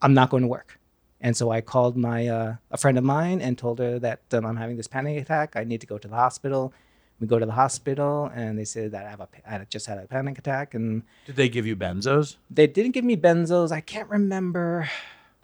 I'm 0.02 0.14
not 0.14 0.30
going 0.30 0.44
to 0.44 0.48
work. 0.48 0.80
And 1.22 1.36
so 1.36 1.50
I 1.50 1.62
called 1.62 1.98
my 1.98 2.28
uh, 2.28 2.56
a 2.70 2.78
friend 2.78 3.00
of 3.00 3.04
mine 3.04 3.42
and 3.42 3.58
told 3.58 3.80
her 3.80 3.98
that 4.00 4.22
um, 4.32 4.46
I'm 4.46 4.58
having 4.58 4.78
this 4.78 4.88
panic 4.88 5.20
attack. 5.20 5.56
I 5.56 5.64
need 5.64 5.82
to 5.82 5.88
go 5.88 5.98
to 5.98 6.08
the 6.08 6.16
hospital. 6.16 6.72
We 7.20 7.28
go 7.28 7.40
to 7.40 7.46
the 7.46 7.54
hospital, 7.54 8.30
and 8.36 8.60
they 8.60 8.66
said 8.66 8.92
that 8.92 9.06
I 9.06 9.10
have 9.10 9.22
a 9.22 9.28
I 9.50 9.64
just 9.70 9.86
had 9.86 9.98
a 9.98 10.06
panic 10.06 10.38
attack, 10.38 10.74
and 10.74 11.04
Did 11.26 11.38
they 11.38 11.48
give 11.50 11.66
you 11.66 11.76
benzos? 11.76 12.36
they 12.52 12.68
didn't 12.68 12.92
give 12.92 13.06
me 13.06 13.16
benzos. 13.16 13.72
I 13.72 13.80
can't 13.82 14.10
remember. 14.10 14.90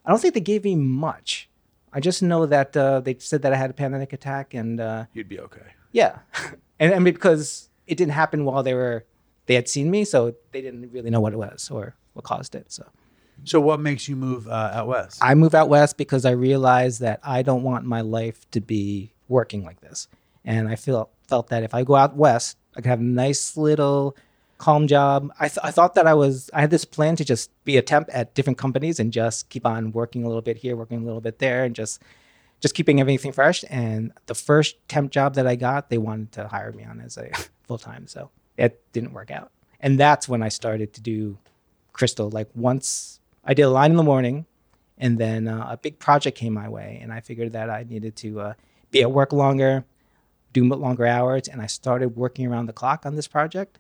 I 0.05 0.09
don't 0.09 0.19
think 0.19 0.33
they 0.33 0.41
gave 0.41 0.63
me 0.65 0.75
much. 0.75 1.47
I 1.93 1.99
just 1.99 2.21
know 2.23 2.45
that 2.45 2.75
uh, 2.75 2.99
they 3.01 3.15
said 3.19 3.41
that 3.43 3.53
I 3.53 3.55
had 3.55 3.69
a 3.69 3.73
panic 3.73 4.11
attack, 4.13 4.53
and 4.53 4.79
uh, 4.79 5.05
You'd 5.13 5.29
be 5.29 5.39
okay. 5.39 5.67
yeah, 5.91 6.19
and 6.79 6.93
I 6.93 6.99
mean 6.99 7.13
because 7.13 7.69
it 7.87 7.95
didn't 7.97 8.13
happen 8.13 8.43
while 8.45 8.63
they 8.63 8.73
were 8.73 9.05
they 9.45 9.55
had 9.55 9.69
seen 9.69 9.89
me, 9.89 10.03
so 10.03 10.35
they 10.51 10.61
didn't 10.61 10.91
really 10.91 11.09
know 11.09 11.21
what 11.21 11.31
it 11.33 11.37
was 11.37 11.69
or 11.71 11.95
what 12.13 12.25
caused 12.25 12.53
it. 12.55 12.71
So 12.71 12.85
So 13.45 13.59
what 13.61 13.79
makes 13.79 14.09
you 14.09 14.15
move 14.17 14.47
uh, 14.47 14.71
out 14.73 14.87
west? 14.87 15.19
I 15.21 15.35
move 15.35 15.55
out 15.55 15.69
west 15.69 15.95
because 15.97 16.25
I 16.25 16.31
realize 16.31 16.99
that 16.99 17.19
I 17.23 17.43
don't 17.43 17.63
want 17.63 17.85
my 17.85 18.01
life 18.01 18.49
to 18.51 18.59
be 18.61 19.13
working 19.29 19.63
like 19.63 19.79
this. 19.81 20.07
And 20.43 20.67
I 20.67 20.75
feel 20.75 21.09
felt 21.27 21.49
that 21.49 21.63
if 21.63 21.73
I 21.73 21.83
go 21.83 21.95
out 21.95 22.15
west, 22.15 22.57
I 22.75 22.81
could 22.81 22.89
have 22.89 22.99
a 22.99 23.03
nice 23.03 23.55
little 23.57 24.15
calm 24.57 24.87
job. 24.87 25.31
I, 25.39 25.47
th- 25.47 25.59
I 25.63 25.71
thought 25.71 25.95
that 25.95 26.07
I 26.07 26.13
was 26.13 26.49
I 26.53 26.61
had 26.61 26.69
this 26.71 26.85
plan 26.85 27.15
to 27.17 27.25
just 27.25 27.51
be 27.63 27.77
a 27.77 27.81
temp 27.81 28.09
at 28.13 28.33
different 28.35 28.57
companies 28.57 28.99
and 28.99 29.11
just 29.11 29.49
keep 29.49 29.65
on 29.65 29.91
working 29.91 30.23
a 30.23 30.27
little 30.27 30.41
bit 30.41 30.57
here, 30.57 30.75
working 30.75 31.01
a 31.01 31.05
little 31.05 31.21
bit 31.21 31.39
there, 31.39 31.63
and 31.63 31.75
just 31.75 32.01
just 32.61 32.75
keeping 32.75 32.99
everything 32.99 33.31
fresh. 33.31 33.65
And 33.69 34.13
the 34.27 34.35
first 34.35 34.75
temp 34.87 35.11
job 35.11 35.33
that 35.35 35.47
I 35.47 35.55
got, 35.55 35.89
they 35.89 35.97
wanted 35.97 36.31
to 36.33 36.47
hire 36.47 36.71
me 36.71 36.83
on 36.85 37.01
as 37.01 37.17
a 37.17 37.29
full 37.63 37.79
time, 37.79 38.07
so 38.07 38.29
it 38.55 38.81
didn't 38.93 39.13
work 39.13 39.31
out. 39.31 39.51
And 39.79 39.99
that's 39.99 40.29
when 40.29 40.43
I 40.43 40.49
started 40.49 40.93
to 40.93 41.01
do 41.01 41.37
Crystal. 41.91 42.29
Like 42.29 42.49
once 42.55 43.19
I 43.43 43.53
did 43.53 43.63
a 43.63 43.69
line 43.69 43.91
in 43.91 43.97
the 43.97 44.03
morning, 44.03 44.45
and 44.97 45.17
then 45.17 45.47
uh, 45.47 45.67
a 45.71 45.77
big 45.77 45.97
project 45.97 46.37
came 46.37 46.53
my 46.53 46.69
way, 46.69 46.99
and 47.01 47.11
I 47.11 47.19
figured 47.19 47.53
that 47.53 47.69
I 47.69 47.83
needed 47.83 48.15
to 48.17 48.39
uh, 48.39 48.53
be 48.91 49.01
at 49.01 49.11
work 49.11 49.33
longer, 49.33 49.83
do 50.53 50.63
m- 50.63 50.79
longer 50.81 51.05
hours, 51.05 51.47
and 51.47 51.61
I 51.61 51.67
started 51.67 52.15
working 52.15 52.47
around 52.47 52.65
the 52.67 52.73
clock 52.73 53.05
on 53.05 53.15
this 53.15 53.27
project. 53.27 53.79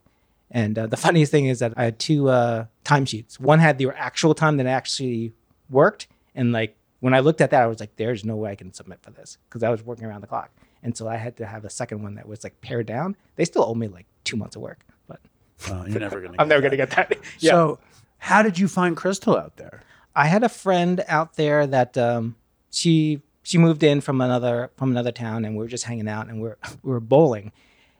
And 0.49 0.77
uh, 0.77 0.87
the 0.87 0.97
funniest 1.05 1.31
thing 1.31 1.45
is 1.45 1.59
that 1.59 1.73
I 1.77 1.85
had 1.85 1.99
two 1.99 2.29
uh, 2.29 2.65
timesheets. 2.85 3.39
One 3.39 3.59
had 3.59 3.77
the 3.77 3.89
actual 3.95 4.33
time 4.33 4.57
that 4.57 4.67
I 4.67 4.71
actually 4.71 5.33
worked, 5.69 6.07
and 6.35 6.51
like 6.51 6.75
when 6.99 7.13
I 7.13 7.19
looked 7.19 7.41
at 7.41 7.51
that, 7.51 7.61
I 7.63 7.67
was 7.67 7.79
like, 7.79 7.95
"There's 7.95 8.23
no 8.23 8.35
way 8.35 8.51
I 8.51 8.55
can 8.55 8.73
submit 8.73 8.99
for 9.01 9.11
this 9.11 9.37
because 9.49 9.63
I 9.63 9.69
was 9.69 9.83
working 9.83 10.05
around 10.05 10.21
the 10.21 10.27
clock." 10.27 10.51
And 10.83 10.97
so 10.97 11.07
I 11.07 11.17
had 11.17 11.37
to 11.37 11.45
have 11.45 11.63
a 11.63 11.69
second 11.69 12.01
one 12.01 12.15
that 12.15 12.27
was 12.27 12.43
like 12.43 12.59
pared 12.61 12.87
down. 12.87 13.15
They 13.35 13.45
still 13.45 13.63
owe 13.63 13.75
me 13.75 13.87
like 13.87 14.07
two 14.23 14.35
months 14.35 14.55
of 14.55 14.61
work, 14.61 14.85
but 15.07 15.19
you're 15.67 15.99
never 15.99 16.21
gonna. 16.21 16.35
I'm 16.39 16.47
never 16.47 16.61
that. 16.61 16.69
gonna 16.69 16.77
get 16.77 16.89
that. 16.91 17.17
yeah. 17.39 17.51
So, 17.51 17.79
how 18.17 18.41
did 18.41 18.57
you 18.57 18.67
find 18.67 18.95
Crystal 18.97 19.37
out 19.37 19.57
there? 19.57 19.83
I 20.15 20.27
had 20.27 20.43
a 20.43 20.49
friend 20.49 21.03
out 21.07 21.35
there 21.35 21.65
that 21.67 21.97
um, 21.97 22.35
she 22.71 23.21
she 23.43 23.57
moved 23.57 23.83
in 23.83 24.01
from 24.01 24.21
another 24.21 24.71
from 24.77 24.91
another 24.91 25.11
town, 25.11 25.45
and 25.45 25.55
we 25.55 25.63
were 25.63 25.69
just 25.69 25.85
hanging 25.85 26.07
out, 26.07 26.27
and 26.27 26.41
we 26.41 26.49
are 26.49 26.57
we 26.83 26.91
were 26.91 26.99
bowling, 26.99 27.51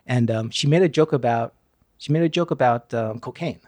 and 0.06 0.30
um, 0.30 0.50
she 0.50 0.68
made 0.68 0.82
a 0.82 0.90
joke 0.90 1.14
about 1.14 1.54
she 1.98 2.12
made 2.12 2.24
a 2.24 2.30
joke 2.30 2.52
about 2.52 2.94
um, 2.94 3.20
cocaine, 3.20 3.60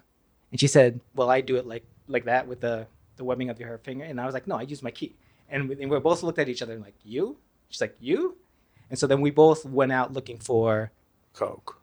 and 0.51 0.59
she 0.59 0.67
said, 0.67 0.99
"Well, 1.15 1.29
I 1.29 1.41
do 1.41 1.55
it 1.55 1.65
like 1.65 1.85
like 2.07 2.25
that 2.25 2.47
with 2.47 2.61
the 2.61 2.87
the 3.17 3.23
webbing 3.23 3.49
of 3.49 3.59
your 3.59 3.77
finger," 3.79 4.05
and 4.05 4.19
I 4.19 4.25
was 4.25 4.33
like, 4.33 4.47
"No, 4.47 4.55
I 4.55 4.63
use 4.63 4.83
my 4.83 4.91
key," 4.91 5.13
and 5.49 5.69
we, 5.69 5.81
and 5.81 5.91
we 5.91 5.99
both 5.99 6.23
looked 6.23 6.39
at 6.39 6.49
each 6.49 6.61
other 6.61 6.73
and 6.73 6.81
like, 6.81 6.95
"You?" 7.03 7.37
She's 7.69 7.81
like, 7.81 7.95
"You?" 7.99 8.37
And 8.89 8.99
so 8.99 9.07
then 9.07 9.21
we 9.21 9.31
both 9.31 9.65
went 9.65 9.91
out 9.91 10.13
looking 10.13 10.37
for 10.37 10.91
Coke. 11.33 11.79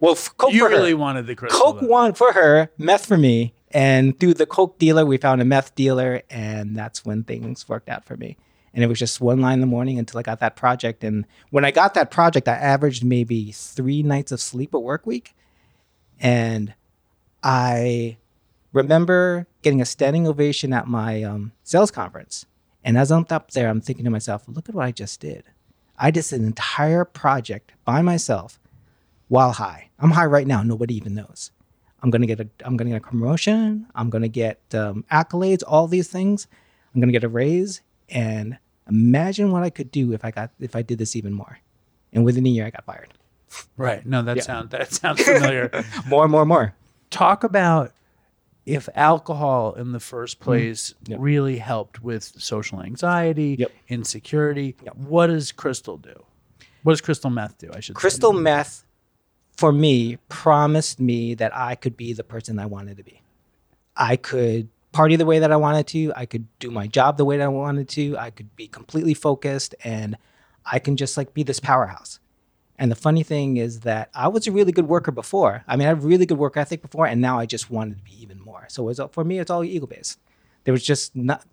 Well, 0.00 0.12
f- 0.12 0.34
coke 0.36 0.52
you 0.52 0.60
for 0.60 0.70
her. 0.70 0.76
really 0.76 0.94
wanted 0.94 1.26
the 1.26 1.34
crystal. 1.34 1.60
Coke 1.60 1.80
then. 1.80 1.88
one 1.88 2.14
for 2.14 2.32
her, 2.32 2.70
meth 2.78 3.06
for 3.06 3.16
me. 3.16 3.54
And 3.70 4.18
through 4.18 4.34
the 4.34 4.46
Coke 4.46 4.78
dealer, 4.78 5.04
we 5.04 5.16
found 5.16 5.42
a 5.42 5.44
meth 5.44 5.74
dealer, 5.74 6.22
and 6.30 6.76
that's 6.76 7.04
when 7.04 7.24
things 7.24 7.68
worked 7.68 7.88
out 7.88 8.04
for 8.04 8.16
me. 8.16 8.36
And 8.74 8.82
it 8.82 8.88
was 8.88 8.98
just 8.98 9.20
one 9.20 9.40
line 9.40 9.54
in 9.54 9.60
the 9.60 9.66
morning 9.66 9.98
until 9.98 10.18
I 10.18 10.22
got 10.22 10.40
that 10.40 10.56
project. 10.56 11.04
And 11.04 11.26
when 11.50 11.64
I 11.64 11.70
got 11.70 11.94
that 11.94 12.10
project, 12.10 12.48
I 12.48 12.54
averaged 12.54 13.04
maybe 13.04 13.52
three 13.52 14.02
nights 14.02 14.32
of 14.32 14.40
sleep 14.40 14.74
a 14.74 14.80
work 14.80 15.06
week. 15.06 15.34
And 16.18 16.74
I 17.42 18.16
remember 18.72 19.46
getting 19.62 19.80
a 19.80 19.84
standing 19.84 20.26
ovation 20.26 20.72
at 20.72 20.88
my 20.88 21.22
um, 21.22 21.52
sales 21.62 21.92
conference. 21.92 22.46
And 22.82 22.98
as 22.98 23.12
I'm 23.12 23.26
up 23.30 23.52
there, 23.52 23.68
I'm 23.68 23.80
thinking 23.80 24.04
to 24.04 24.10
myself, 24.10 24.44
look 24.48 24.68
at 24.68 24.74
what 24.74 24.84
I 24.84 24.90
just 24.90 25.20
did. 25.20 25.44
I 25.98 26.10
did 26.10 26.30
an 26.32 26.44
entire 26.44 27.04
project 27.04 27.72
by 27.84 28.02
myself 28.02 28.58
while 29.28 29.52
high. 29.52 29.90
I'm 29.98 30.10
high 30.10 30.26
right 30.26 30.46
now. 30.46 30.62
Nobody 30.62 30.96
even 30.96 31.14
knows. 31.14 31.50
I'm 32.02 32.10
gonna 32.10 32.26
get 32.26 32.40
a 32.40 32.48
I'm 32.64 32.76
gonna 32.76 32.90
get 32.90 33.02
a 33.02 33.06
promotion. 33.06 33.86
I'm 33.94 34.10
gonna 34.10 34.28
get 34.28 34.60
um, 34.74 35.04
accolades. 35.10 35.62
All 35.66 35.86
these 35.86 36.08
things. 36.08 36.46
I'm 36.94 37.00
gonna 37.00 37.12
get 37.12 37.24
a 37.24 37.28
raise. 37.28 37.80
And 38.10 38.58
imagine 38.88 39.50
what 39.50 39.62
I 39.62 39.70
could 39.70 39.90
do 39.90 40.12
if 40.12 40.24
I 40.24 40.30
got 40.30 40.50
if 40.60 40.74
I 40.76 40.82
did 40.82 40.98
this 40.98 41.16
even 41.16 41.32
more. 41.32 41.58
And 42.12 42.24
within 42.24 42.46
a 42.46 42.48
year, 42.48 42.66
I 42.66 42.70
got 42.70 42.84
fired. 42.84 43.12
Right. 43.76 44.04
No, 44.06 44.22
that 44.22 44.36
Yeah. 44.36 44.42
sounds 44.42 44.70
that 44.70 44.92
sounds 44.92 45.22
familiar. 45.22 45.70
More, 46.06 46.28
more, 46.28 46.44
more. 46.44 46.74
Talk 47.10 47.44
about 47.44 47.92
if 48.66 48.88
alcohol 48.94 49.74
in 49.74 49.92
the 49.92 50.00
first 50.00 50.38
Mm-hmm. 50.38 50.44
place 50.44 50.94
really 51.06 51.58
helped 51.58 52.02
with 52.02 52.24
social 52.24 52.82
anxiety, 52.82 53.56
Yep. 53.58 53.72
insecurity. 53.88 54.76
What 54.94 55.26
does 55.28 55.52
crystal 55.52 55.96
do? 55.98 56.24
What 56.82 56.92
does 56.94 57.00
crystal 57.00 57.30
meth 57.30 57.58
do? 57.58 57.70
I 57.72 57.80
should 57.80 57.96
say. 57.96 58.00
Crystal 58.00 58.32
meth, 58.32 58.84
for 59.56 59.70
me, 59.72 60.16
promised 60.28 60.98
me 61.00 61.34
that 61.34 61.54
I 61.56 61.74
could 61.76 61.96
be 61.96 62.12
the 62.12 62.24
person 62.24 62.58
I 62.58 62.66
wanted 62.66 62.96
to 62.98 63.02
be. 63.04 63.22
I 63.96 64.16
could 64.16 64.68
party 64.94 65.16
the 65.16 65.26
way 65.26 65.40
that 65.40 65.52
I 65.52 65.56
wanted 65.56 65.86
to. 65.88 66.12
I 66.16 66.24
could 66.24 66.46
do 66.58 66.70
my 66.70 66.86
job 66.86 67.18
the 67.18 67.24
way 67.24 67.36
that 67.36 67.44
I 67.44 67.48
wanted 67.48 67.88
to. 67.90 68.16
I 68.16 68.30
could 68.30 68.54
be 68.56 68.68
completely 68.68 69.12
focused 69.12 69.74
and 69.84 70.16
I 70.64 70.78
can 70.78 70.96
just 70.96 71.16
like 71.18 71.34
be 71.34 71.42
this 71.42 71.60
powerhouse. 71.60 72.20
And 72.78 72.90
the 72.90 72.96
funny 72.96 73.22
thing 73.22 73.56
is 73.56 73.80
that 73.80 74.08
I 74.14 74.28
was 74.28 74.46
a 74.46 74.52
really 74.52 74.72
good 74.72 74.88
worker 74.88 75.12
before. 75.12 75.62
I 75.68 75.76
mean, 75.76 75.86
I 75.86 75.90
had 75.90 76.02
really 76.02 76.26
good 76.26 76.38
work 76.38 76.56
ethic 76.56 76.82
before, 76.82 77.06
and 77.06 77.20
now 77.20 77.38
I 77.38 77.46
just 77.46 77.70
wanted 77.70 77.98
to 77.98 78.02
be 78.02 78.20
even 78.20 78.40
more. 78.40 78.64
So 78.68 78.82
was, 78.82 79.00
for 79.12 79.22
me, 79.22 79.38
it's 79.38 79.50
all 79.50 79.62
ego 79.62 79.86
based. 79.86 80.18
There 80.64 80.72
was 80.72 80.82
just 80.82 81.14
not. 81.14 81.44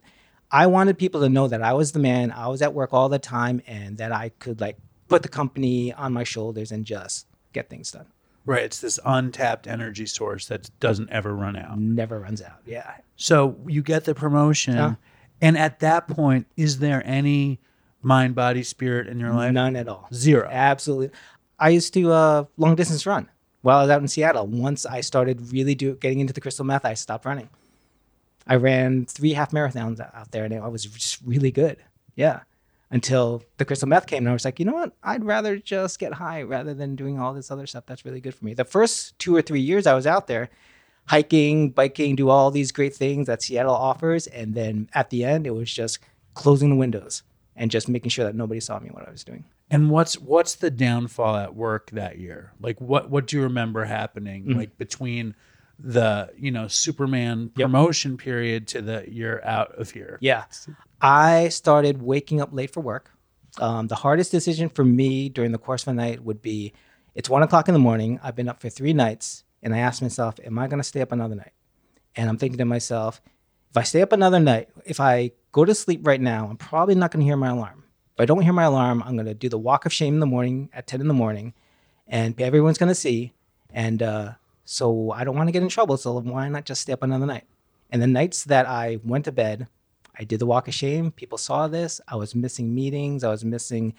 I 0.49 0.65
wanted 0.67 0.97
people 0.97 1.21
to 1.21 1.29
know 1.29 1.47
that 1.47 1.61
I 1.61 1.73
was 1.73 1.91
the 1.91 1.99
man. 1.99 2.31
I 2.31 2.47
was 2.47 2.61
at 2.61 2.73
work 2.73 2.91
all 2.91 3.07
the 3.07 3.19
time, 3.19 3.61
and 3.67 3.99
that 3.99 4.11
I 4.11 4.29
could 4.29 4.59
like 4.59 4.77
put 5.09 5.21
the 5.21 5.29
company 5.29 5.93
on 5.93 6.11
my 6.11 6.23
shoulders 6.23 6.71
and 6.71 6.85
just 6.85 7.27
get 7.53 7.69
things 7.69 7.91
done. 7.91 8.07
Right. 8.51 8.63
It's 8.63 8.81
this 8.81 8.99
untapped 9.05 9.65
energy 9.67 10.05
source 10.05 10.47
that 10.47 10.69
doesn't 10.79 11.09
ever 11.09 11.33
run 11.35 11.55
out. 11.55 11.79
Never 11.79 12.19
runs 12.19 12.41
out. 12.41 12.59
Yeah. 12.65 12.95
So 13.15 13.57
you 13.67 13.81
get 13.81 14.05
the 14.05 14.13
promotion, 14.15 14.75
Yeah. 14.75 14.95
and 15.41 15.57
at 15.57 15.79
that 15.79 16.07
point, 16.07 16.47
is 16.57 16.79
there 16.79 17.01
any 17.05 17.59
mind, 18.01 18.35
body, 18.35 18.63
spirit 18.63 19.07
in 19.07 19.19
your 19.19 19.31
life? 19.33 19.53
None 19.53 19.75
at 19.75 19.87
all. 19.87 20.07
Zero. 20.13 20.47
Absolutely. 20.51 21.11
I 21.59 21.69
used 21.69 21.93
to 21.93 22.11
uh, 22.11 22.43
long 22.57 22.75
distance 22.75 23.05
run 23.05 23.29
while 23.61 23.77
I 23.77 23.81
was 23.83 23.89
out 23.91 24.01
in 24.01 24.07
Seattle. 24.07 24.47
Once 24.47 24.85
I 24.85 25.01
started 25.01 25.51
really 25.53 25.75
do, 25.75 25.95
getting 25.95 26.19
into 26.19 26.33
the 26.33 26.41
crystal 26.41 26.65
meth, 26.65 26.83
I 26.85 26.95
stopped 26.95 27.25
running. 27.25 27.49
I 28.47 28.55
ran 28.55 29.05
three 29.05 29.33
half 29.33 29.51
marathons 29.51 29.99
out 29.99 30.31
there, 30.31 30.43
and 30.45 30.53
I 30.55 30.67
was 30.67 30.83
just 30.85 31.19
really 31.23 31.51
good. 31.51 31.77
Yeah. 32.15 32.41
Until 32.91 33.41
the 33.57 33.63
crystal 33.65 33.87
meth 33.87 34.05
came, 34.05 34.19
and 34.19 34.29
I 34.29 34.33
was 34.33 34.43
like, 34.43 34.59
you 34.59 34.65
know 34.65 34.73
what? 34.73 34.91
I'd 35.01 35.23
rather 35.23 35.57
just 35.57 35.97
get 35.97 36.13
high 36.13 36.41
rather 36.43 36.73
than 36.73 36.95
doing 36.97 37.17
all 37.19 37.33
this 37.33 37.49
other 37.49 37.65
stuff 37.65 37.85
that's 37.85 38.03
really 38.03 38.19
good 38.19 38.35
for 38.35 38.43
me. 38.43 38.53
The 38.53 38.65
first 38.65 39.17
two 39.17 39.33
or 39.35 39.41
three 39.41 39.61
years 39.61 39.87
I 39.87 39.93
was 39.93 40.05
out 40.05 40.27
there, 40.27 40.49
hiking, 41.07 41.69
biking, 41.69 42.15
do 42.15 42.29
all 42.29 42.51
these 42.51 42.71
great 42.71 42.93
things 42.95 43.27
that 43.27 43.41
Seattle 43.41 43.73
offers, 43.73 44.27
and 44.27 44.53
then 44.55 44.89
at 44.93 45.09
the 45.09 45.23
end, 45.23 45.47
it 45.47 45.51
was 45.51 45.71
just 45.71 45.99
closing 46.33 46.69
the 46.69 46.75
windows 46.75 47.23
and 47.55 47.71
just 47.71 47.87
making 47.89 48.09
sure 48.09 48.25
that 48.25 48.35
nobody 48.35 48.59
saw 48.59 48.79
me 48.79 48.89
what 48.89 49.07
I 49.07 49.11
was 49.11 49.23
doing. 49.23 49.45
And 49.69 49.89
what's 49.89 50.17
what's 50.19 50.55
the 50.55 50.69
downfall 50.71 51.37
at 51.37 51.55
work 51.55 51.91
that 51.91 52.17
year? 52.17 52.51
Like 52.59 52.79
what 52.81 53.09
what 53.09 53.25
do 53.27 53.37
you 53.37 53.43
remember 53.43 53.85
happening 53.85 54.43
Mhm. 54.45 54.57
like 54.57 54.77
between 54.77 55.33
the, 55.79 56.29
you 56.37 56.51
know, 56.51 56.67
Superman 56.67 57.49
promotion 57.49 58.17
period 58.17 58.67
to 58.69 58.81
the 58.81 59.05
you're 59.07 59.43
out 59.45 59.73
of 59.79 59.91
here? 59.91 60.17
Yeah. 60.21 60.43
I 61.01 61.49
started 61.49 62.01
waking 62.01 62.41
up 62.41 62.49
late 62.51 62.71
for 62.71 62.81
work. 62.81 63.11
Um, 63.59 63.87
the 63.87 63.95
hardest 63.95 64.31
decision 64.31 64.69
for 64.69 64.85
me 64.85 65.29
during 65.29 65.51
the 65.51 65.57
course 65.57 65.81
of 65.81 65.87
the 65.87 65.93
night 65.93 66.23
would 66.23 66.41
be 66.41 66.73
it's 67.15 67.29
one 67.29 67.43
o'clock 67.43 67.67
in 67.67 67.73
the 67.73 67.79
morning. 67.79 68.19
I've 68.23 68.35
been 68.35 68.47
up 68.47 68.61
for 68.61 68.69
three 68.69 68.93
nights. 68.93 69.43
And 69.63 69.75
I 69.75 69.79
asked 69.79 70.01
myself, 70.01 70.39
am 70.43 70.57
I 70.57 70.67
going 70.67 70.79
to 70.79 70.83
stay 70.83 71.01
up 71.01 71.11
another 71.11 71.35
night? 71.35 71.53
And 72.15 72.29
I'm 72.29 72.37
thinking 72.37 72.57
to 72.57 72.65
myself, 72.65 73.21
if 73.69 73.77
I 73.77 73.83
stay 73.83 74.01
up 74.01 74.11
another 74.11 74.39
night, 74.39 74.69
if 74.85 74.99
I 74.99 75.31
go 75.51 75.65
to 75.65 75.75
sleep 75.75 76.05
right 76.05 76.19
now, 76.19 76.47
I'm 76.49 76.57
probably 76.57 76.95
not 76.95 77.11
going 77.11 77.21
to 77.21 77.25
hear 77.25 77.37
my 77.37 77.49
alarm. 77.49 77.83
If 78.15 78.21
I 78.21 78.25
don't 78.25 78.41
hear 78.41 78.53
my 78.53 78.63
alarm, 78.63 79.03
I'm 79.05 79.15
going 79.15 79.27
to 79.27 79.33
do 79.33 79.49
the 79.49 79.57
walk 79.57 79.85
of 79.85 79.93
shame 79.93 80.15
in 80.15 80.19
the 80.19 80.25
morning 80.25 80.69
at 80.73 80.87
10 80.87 80.99
in 80.99 81.07
the 81.07 81.13
morning, 81.13 81.53
and 82.07 82.39
everyone's 82.41 82.77
going 82.77 82.89
to 82.89 82.95
see. 82.95 83.33
And 83.69 84.03
uh, 84.03 84.31
so 84.65 85.11
I 85.11 85.23
don't 85.23 85.37
want 85.37 85.47
to 85.47 85.53
get 85.53 85.63
in 85.63 85.69
trouble. 85.69 85.95
So 85.95 86.19
why 86.19 86.49
not 86.49 86.65
just 86.65 86.81
stay 86.81 86.93
up 86.93 87.03
another 87.03 87.25
night? 87.25 87.45
And 87.89 88.01
the 88.01 88.07
nights 88.07 88.43
that 88.45 88.67
I 88.67 88.99
went 89.03 89.25
to 89.25 89.31
bed, 89.31 89.67
I 90.17 90.23
did 90.23 90.39
the 90.39 90.45
walk 90.45 90.67
of 90.67 90.73
shame. 90.73 91.11
People 91.11 91.37
saw 91.37 91.67
this. 91.67 92.01
I 92.07 92.15
was 92.15 92.35
missing 92.35 92.73
meetings. 92.73 93.23
I 93.23 93.29
was 93.29 93.45
missing 93.45 93.93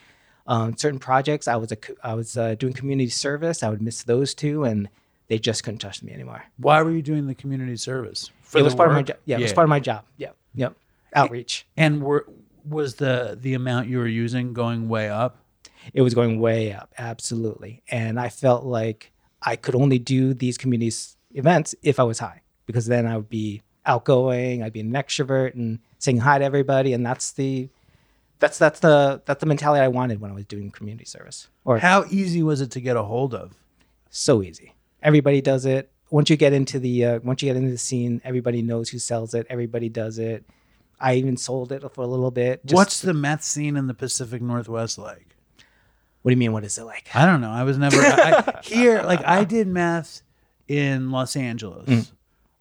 um, 0.46 0.76
certain 0.76 0.98
projects. 0.98 1.48
I 1.48 1.56
was 1.56 1.72
a, 1.72 1.78
I 2.02 2.14
was 2.14 2.36
uh, 2.36 2.54
doing 2.56 2.72
community 2.72 3.10
service. 3.10 3.62
I 3.62 3.68
would 3.70 3.82
miss 3.82 4.02
those 4.02 4.34
two, 4.34 4.64
and 4.64 4.88
they 5.28 5.38
just 5.38 5.64
couldn't 5.64 5.78
trust 5.78 6.02
me 6.02 6.12
anymore. 6.12 6.44
Why 6.58 6.82
were 6.82 6.90
you 6.90 7.02
doing 7.02 7.26
the 7.26 7.34
community 7.34 7.76
service? 7.76 8.30
it 8.54 8.62
was 8.62 8.74
part 8.74 8.90
of 8.90 8.94
my 8.94 9.02
job. 9.02 9.16
Yeah, 9.24 9.38
it 9.38 9.42
was 9.42 9.52
part 9.52 9.64
of 9.64 9.70
my 9.70 9.80
job. 9.80 10.04
Yeah, 10.16 10.30
yep. 10.54 10.74
Outreach. 11.14 11.66
And 11.76 12.02
were 12.02 12.26
was 12.64 12.96
the 12.96 13.36
the 13.40 13.54
amount 13.54 13.88
you 13.88 13.98
were 13.98 14.06
using 14.06 14.52
going 14.52 14.88
way 14.88 15.08
up? 15.08 15.38
It 15.94 16.02
was 16.02 16.14
going 16.14 16.38
way 16.38 16.72
up, 16.72 16.92
absolutely. 16.96 17.82
And 17.90 18.20
I 18.20 18.28
felt 18.28 18.64
like 18.64 19.10
I 19.42 19.56
could 19.56 19.74
only 19.74 19.98
do 19.98 20.32
these 20.32 20.56
community 20.56 20.94
events 21.32 21.74
if 21.82 21.98
I 21.98 22.04
was 22.04 22.20
high, 22.20 22.42
because 22.66 22.86
then 22.86 23.06
I 23.06 23.16
would 23.16 23.28
be 23.28 23.62
outgoing, 23.86 24.62
I'd 24.62 24.72
be 24.72 24.80
an 24.80 24.92
extrovert 24.92 25.54
and 25.54 25.78
saying 25.98 26.18
hi 26.18 26.38
to 26.38 26.44
everybody, 26.44 26.92
and 26.92 27.04
that's 27.04 27.32
the 27.32 27.68
that's 28.38 28.58
that's 28.58 28.80
the 28.80 29.22
that's 29.24 29.40
the 29.40 29.46
mentality 29.46 29.80
I 29.82 29.88
wanted 29.88 30.20
when 30.20 30.30
I 30.30 30.34
was 30.34 30.44
doing 30.46 30.70
community 30.70 31.04
service. 31.04 31.48
Or 31.64 31.78
How 31.78 32.04
easy 32.10 32.42
was 32.42 32.60
it 32.60 32.70
to 32.72 32.80
get 32.80 32.96
a 32.96 33.02
hold 33.02 33.34
of? 33.34 33.54
so 34.10 34.42
easy. 34.42 34.74
Everybody 35.02 35.40
does 35.40 35.64
it. 35.64 35.90
once 36.10 36.28
you 36.28 36.36
get 36.36 36.52
into 36.52 36.78
the 36.78 37.04
uh, 37.04 37.20
once 37.20 37.42
you 37.42 37.48
get 37.48 37.56
into 37.56 37.70
the 37.70 37.78
scene, 37.78 38.20
everybody 38.24 38.60
knows 38.62 38.90
who 38.90 38.98
sells 38.98 39.32
it. 39.34 39.46
Everybody 39.48 39.88
does 39.88 40.18
it. 40.18 40.44
I 41.00 41.14
even 41.14 41.36
sold 41.36 41.72
it 41.72 41.82
for 41.92 42.02
a 42.02 42.06
little 42.06 42.30
bit. 42.30 42.60
What's 42.70 43.00
the 43.00 43.14
meth 43.14 43.42
scene 43.42 43.76
in 43.76 43.86
the 43.88 43.94
Pacific 43.94 44.40
Northwest 44.42 44.98
like? 44.98 45.26
what 46.22 46.30
do 46.30 46.32
you 46.34 46.36
mean? 46.38 46.52
What 46.52 46.62
is 46.62 46.78
it 46.78 46.84
like? 46.84 47.08
I 47.16 47.26
don't 47.26 47.40
know. 47.40 47.50
I 47.50 47.64
was 47.64 47.76
never 47.78 47.96
I, 48.00 48.60
here. 48.64 49.02
Like 49.02 49.24
I 49.24 49.42
did 49.44 49.66
meth 49.66 50.22
in 50.68 51.10
Los 51.10 51.34
Angeles. 51.34 51.88
Mm. 51.88 52.12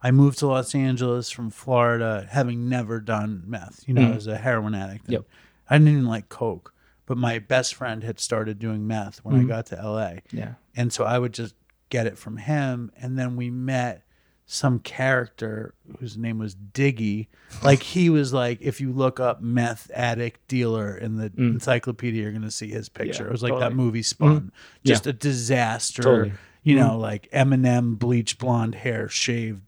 I 0.03 0.11
moved 0.11 0.39
to 0.39 0.47
Los 0.47 0.73
Angeles 0.73 1.29
from 1.29 1.49
Florida, 1.51 2.27
having 2.31 2.67
never 2.69 2.99
done 2.99 3.43
meth. 3.45 3.83
You 3.87 3.93
know, 3.93 4.01
Mm. 4.01 4.11
I 4.11 4.15
was 4.15 4.27
a 4.27 4.37
heroin 4.37 4.73
addict. 4.75 5.05
Yep. 5.09 5.25
I 5.69 5.77
didn't 5.77 5.93
even 5.93 6.05
like 6.07 6.27
coke, 6.29 6.73
but 7.05 7.17
my 7.17 7.39
best 7.39 7.75
friend 7.75 8.03
had 8.03 8.19
started 8.19 8.57
doing 8.59 8.87
meth 8.87 9.19
when 9.23 9.35
I 9.35 9.43
Mhm. 9.43 9.47
got 9.47 9.65
to 9.67 9.75
LA. 9.79 10.21
Yeah. 10.31 10.53
and 10.75 10.93
so 10.93 11.03
I 11.03 11.19
would 11.19 11.33
just 11.33 11.53
get 11.89 12.07
it 12.07 12.17
from 12.17 12.37
him, 12.37 12.91
and 12.95 13.19
then 13.19 13.35
we 13.35 13.49
met 13.49 14.03
some 14.45 14.79
character 14.79 15.73
whose 15.99 16.17
name 16.17 16.37
was 16.37 16.55
Diggy. 16.55 17.27
Like 17.63 17.83
he 17.83 18.09
was 18.09 18.31
like, 18.33 18.57
if 18.61 18.79
you 18.81 18.91
look 18.93 19.19
up 19.19 19.41
meth 19.41 19.91
addict 19.93 20.47
dealer 20.47 20.95
in 20.97 21.15
the 21.17 21.29
Mm. 21.29 21.53
encyclopedia, 21.55 22.21
you're 22.23 22.31
gonna 22.31 22.51
see 22.51 22.69
his 22.69 22.87
picture. 22.89 23.23
Yeah, 23.23 23.29
it 23.29 23.31
was 23.31 23.43
like 23.43 23.59
that 23.59 23.75
movie 23.75 24.01
Spun, 24.01 24.41
Mhm. 24.41 24.49
just 24.85 25.05
Yeah. 25.05 25.09
a 25.11 25.13
disaster. 25.13 26.01
Totally. 26.03 26.33
You 26.63 26.75
know, 26.75 26.91
Mhm. 26.91 26.99
like 27.01 27.29
Eminem, 27.33 27.97
bleached 27.99 28.39
blonde 28.39 28.75
hair, 28.75 29.09
shaved, 29.09 29.61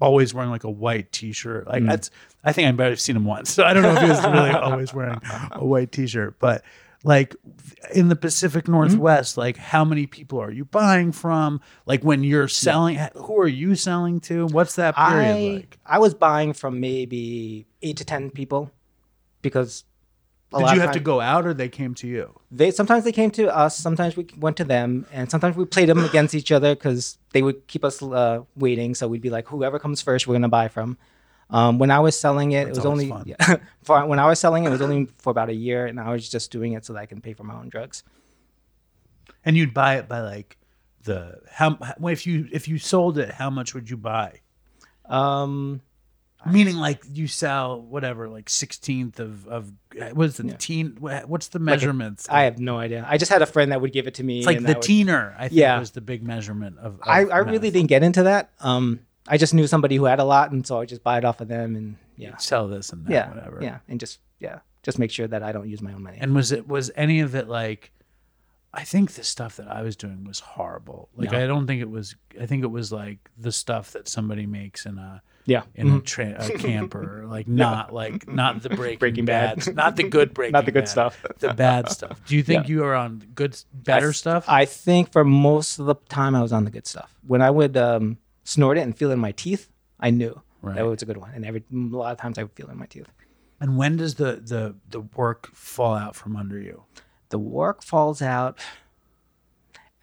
always 0.00 0.32
wearing 0.34 0.50
like 0.50 0.64
a 0.64 0.70
white 0.70 1.10
T-shirt. 1.12 1.66
Like 1.66 1.82
Mm. 1.82 1.88
that's, 1.88 2.10
I 2.44 2.52
think 2.52 2.68
I 2.68 2.72
might 2.72 2.90
have 2.90 3.00
seen 3.00 3.16
him 3.16 3.24
once. 3.24 3.50
So 3.50 3.64
I 3.68 3.72
don't 3.74 3.82
know 3.82 3.94
if 3.94 4.02
he 4.02 4.08
was 4.08 4.22
really 4.24 4.50
always 4.52 4.94
wearing 4.94 5.20
a 5.52 5.64
white 5.64 5.92
T-shirt, 5.92 6.38
but 6.38 6.62
like 7.04 7.34
in 7.94 8.08
the 8.08 8.16
Pacific 8.16 8.64
Mm-hmm. 8.64 8.72
Northwest, 8.72 9.36
like 9.36 9.56
how 9.56 9.84
many 9.84 10.06
people 10.06 10.40
are 10.40 10.50
you 10.50 10.64
buying 10.64 11.12
from? 11.12 11.60
Like 11.86 12.02
when 12.02 12.24
you're 12.24 12.48
selling, 12.48 12.96
who 13.14 13.38
are 13.40 13.46
you 13.48 13.74
selling 13.76 14.20
to? 14.22 14.46
What's 14.46 14.74
that 14.76 14.96
period 14.96 15.36
I 15.36 15.54
like? 15.56 15.78
I 15.86 15.98
was 15.98 16.14
buying 16.14 16.52
from 16.52 16.80
maybe 16.80 17.66
eight 17.82 17.96
to 17.98 18.04
ten 18.04 18.30
people 18.30 18.70
because 19.42 19.84
a 20.52 20.58
Did 20.60 20.74
you 20.74 20.80
have 20.80 20.92
to 20.92 21.00
go 21.00 21.20
out 21.20 21.46
or 21.46 21.52
they 21.52 21.68
came 21.68 21.94
to 21.96 22.06
you? 22.08 22.38
They 22.50 22.70
sometimes 22.70 23.04
they 23.04 23.12
came 23.12 23.30
to 23.32 23.54
us, 23.54 23.76
sometimes 23.76 24.16
we 24.16 24.26
went 24.38 24.56
to 24.56 24.64
them, 24.64 25.06
and 25.12 25.30
sometimes 25.30 25.56
we 25.56 25.64
played 25.66 25.88
them 25.88 26.02
against 26.04 26.34
each 26.34 26.50
other 26.50 26.74
because 26.74 27.18
they 27.32 27.42
would 27.42 27.66
keep 27.66 27.84
us 27.84 28.02
uh, 28.02 28.42
waiting. 28.56 28.94
So 28.94 29.08
we'd 29.08 29.20
be 29.20 29.30
like, 29.30 29.48
whoever 29.48 29.78
comes 29.78 30.00
first, 30.00 30.26
we're 30.26 30.34
gonna 30.34 30.48
buy 30.48 30.68
from. 30.68 30.96
Um, 31.50 31.78
when 31.78 31.90
I 31.90 32.00
was 32.00 32.18
selling 32.18 32.52
it, 32.52 32.64
That's 32.66 32.78
it 32.78 32.80
was 32.80 32.86
only 32.86 33.12
yeah, 33.26 33.56
for 33.82 34.04
when 34.06 34.18
I 34.18 34.26
was 34.26 34.38
selling 34.38 34.64
it, 34.64 34.68
it 34.68 34.70
was 34.70 34.82
only 34.82 35.08
for 35.18 35.30
about 35.30 35.48
a 35.48 35.54
year, 35.54 35.86
and 35.86 35.98
I 36.00 36.10
was 36.12 36.28
just 36.28 36.50
doing 36.50 36.72
it 36.72 36.84
so 36.84 36.92
that 36.94 37.00
I 37.00 37.06
can 37.06 37.20
pay 37.20 37.32
for 37.34 37.44
my 37.44 37.54
own 37.54 37.68
drugs. 37.68 38.02
And 39.44 39.56
you'd 39.56 39.72
buy 39.72 39.96
it 39.96 40.08
by 40.08 40.20
like 40.20 40.56
the 41.04 41.40
how 41.50 41.78
how- 41.82 42.08
if 42.08 42.26
you 42.26 42.48
if 42.52 42.68
you 42.68 42.78
sold 42.78 43.18
it, 43.18 43.30
how 43.30 43.50
much 43.50 43.74
would 43.74 43.88
you 43.88 43.96
buy? 43.96 44.40
Um, 45.06 45.80
Meaning 46.46 46.76
like 46.76 47.02
you 47.12 47.26
sell 47.26 47.80
whatever 47.80 48.28
like 48.28 48.48
sixteenth 48.48 49.18
of 49.18 49.46
of 49.48 49.72
what's 50.12 50.36
the 50.36 50.52
teen? 50.54 50.96
What's 51.00 51.48
the 51.48 51.58
like 51.58 51.62
a- 51.62 51.64
measurements? 51.64 52.28
I 52.28 52.42
have 52.42 52.58
no 52.60 52.78
idea. 52.78 53.04
I 53.08 53.18
just 53.18 53.30
had 53.32 53.42
a 53.42 53.46
friend 53.46 53.72
that 53.72 53.80
would 53.80 53.92
give 53.92 54.06
it 54.06 54.14
to 54.14 54.24
me. 54.24 54.38
It's 54.38 54.46
like 54.46 54.60
the 54.60 54.68
would- 54.74 54.76
teener. 54.78 55.34
I 55.36 55.48
think 55.48 55.58
Yeah. 55.60 55.78
was 55.80 55.90
the 55.90 56.00
big 56.00 56.22
measurement 56.22 56.78
of. 56.78 56.94
of 56.94 57.00
I, 57.02 57.24
I 57.24 57.38
really 57.38 57.70
didn't 57.72 57.88
get 57.88 58.02
into 58.04 58.22
that. 58.22 58.50
Um, 58.60 59.00
I 59.26 59.36
just 59.36 59.52
knew 59.52 59.66
somebody 59.66 59.96
who 59.96 60.04
had 60.04 60.20
a 60.20 60.24
lot, 60.24 60.52
and 60.52 60.64
so 60.66 60.80
I 60.80 60.86
just 60.86 61.02
buy 61.02 61.18
it 61.18 61.24
off 61.24 61.40
of 61.40 61.48
them, 61.48 61.74
and 61.76 61.96
yeah, 62.16 62.36
sell 62.36 62.68
this 62.68 62.90
and 62.90 63.04
that, 63.06 63.12
yeah, 63.12 63.28
whatever. 63.34 63.58
yeah, 63.60 63.78
and 63.88 63.98
just 64.00 64.20
yeah, 64.38 64.60
just 64.84 64.98
make 64.98 65.10
sure 65.10 65.26
that 65.26 65.42
I 65.42 65.50
don't 65.52 65.68
use 65.68 65.82
my 65.82 65.92
own 65.92 66.02
money. 66.04 66.18
And 66.20 66.34
was 66.34 66.52
it 66.52 66.68
was 66.68 66.90
any 66.94 67.20
of 67.20 67.34
it 67.34 67.48
like? 67.48 67.90
I 68.72 68.84
think 68.84 69.12
the 69.12 69.24
stuff 69.24 69.56
that 69.56 69.66
I 69.66 69.82
was 69.82 69.96
doing 69.96 70.24
was 70.24 70.40
horrible. 70.40 71.08
Like 71.16 71.32
No. 71.32 71.42
I 71.42 71.46
don't 71.46 71.66
think 71.66 71.80
it 71.80 71.90
was. 71.90 72.14
I 72.40 72.46
think 72.46 72.62
it 72.62 72.68
was 72.70 72.92
like 72.92 73.18
the 73.36 73.50
stuff 73.50 73.92
that 73.92 74.06
somebody 74.08 74.46
makes 74.46 74.86
in 74.86 74.98
a 74.98 75.20
Yeah. 75.48 75.62
in 75.74 75.88
a, 75.88 75.90
Mhm. 75.92 76.04
tra- 76.04 76.36
a 76.38 76.50
camper. 76.58 77.24
Like 77.26 77.48
not 77.48 77.92
like 77.92 78.28
not 78.28 78.62
the 78.62 78.68
Breaking, 78.80 78.98
Breaking 78.98 79.24
Bad, 79.24 79.64
Bad. 79.64 79.74
not 79.74 79.96
the 79.96 80.02
good 80.04 80.34
Breaking, 80.34 80.52
Not 80.58 80.66
the 80.66 80.72
good 80.72 80.84
Bad, 80.84 80.88
stuff. 80.88 81.24
the 81.38 81.54
bad 81.54 81.88
stuff. 81.90 82.20
Do 82.26 82.36
you 82.36 82.42
think 82.42 82.64
Yeah. 82.68 82.74
you 82.74 82.84
are 82.84 82.94
on 82.94 83.22
good, 83.34 83.56
better 83.72 84.08
I- 84.10 84.12
stuff? 84.12 84.44
I 84.48 84.64
think 84.66 85.10
for 85.10 85.24
most 85.24 85.78
of 85.78 85.86
the 85.86 85.94
time 86.08 86.34
I 86.34 86.42
was 86.42 86.52
on 86.52 86.64
the 86.64 86.70
good 86.70 86.86
stuff. 86.86 87.14
When 87.26 87.40
I 87.42 87.50
would 87.50 87.76
um, 87.76 88.18
snort 88.44 88.76
it 88.78 88.82
and 88.82 88.96
feel 88.96 89.10
it 89.10 89.14
in 89.14 89.20
my 89.20 89.32
teeth, 89.32 89.68
I 89.98 90.10
knew 90.10 90.40
Right. 90.60 90.76
that 90.76 90.84
was 90.86 91.02
a 91.02 91.06
good 91.06 91.16
one. 91.18 91.30
And 91.34 91.44
every 91.46 91.62
a 91.72 91.76
lot 91.76 92.12
of 92.12 92.18
times 92.18 92.36
I 92.38 92.42
would 92.42 92.52
feel 92.52 92.68
it 92.68 92.72
in 92.72 92.78
my 92.78 92.86
teeth. 92.86 93.08
and 93.60 93.76
when 93.78 93.96
does 93.96 94.14
the 94.16 94.32
the 94.52 94.74
the 94.90 95.00
work 95.00 95.48
fall 95.54 95.94
out 95.94 96.14
from 96.14 96.36
under 96.36 96.58
you? 96.60 96.84
The 97.30 97.38
work 97.38 97.82
falls 97.82 98.20
out 98.22 98.58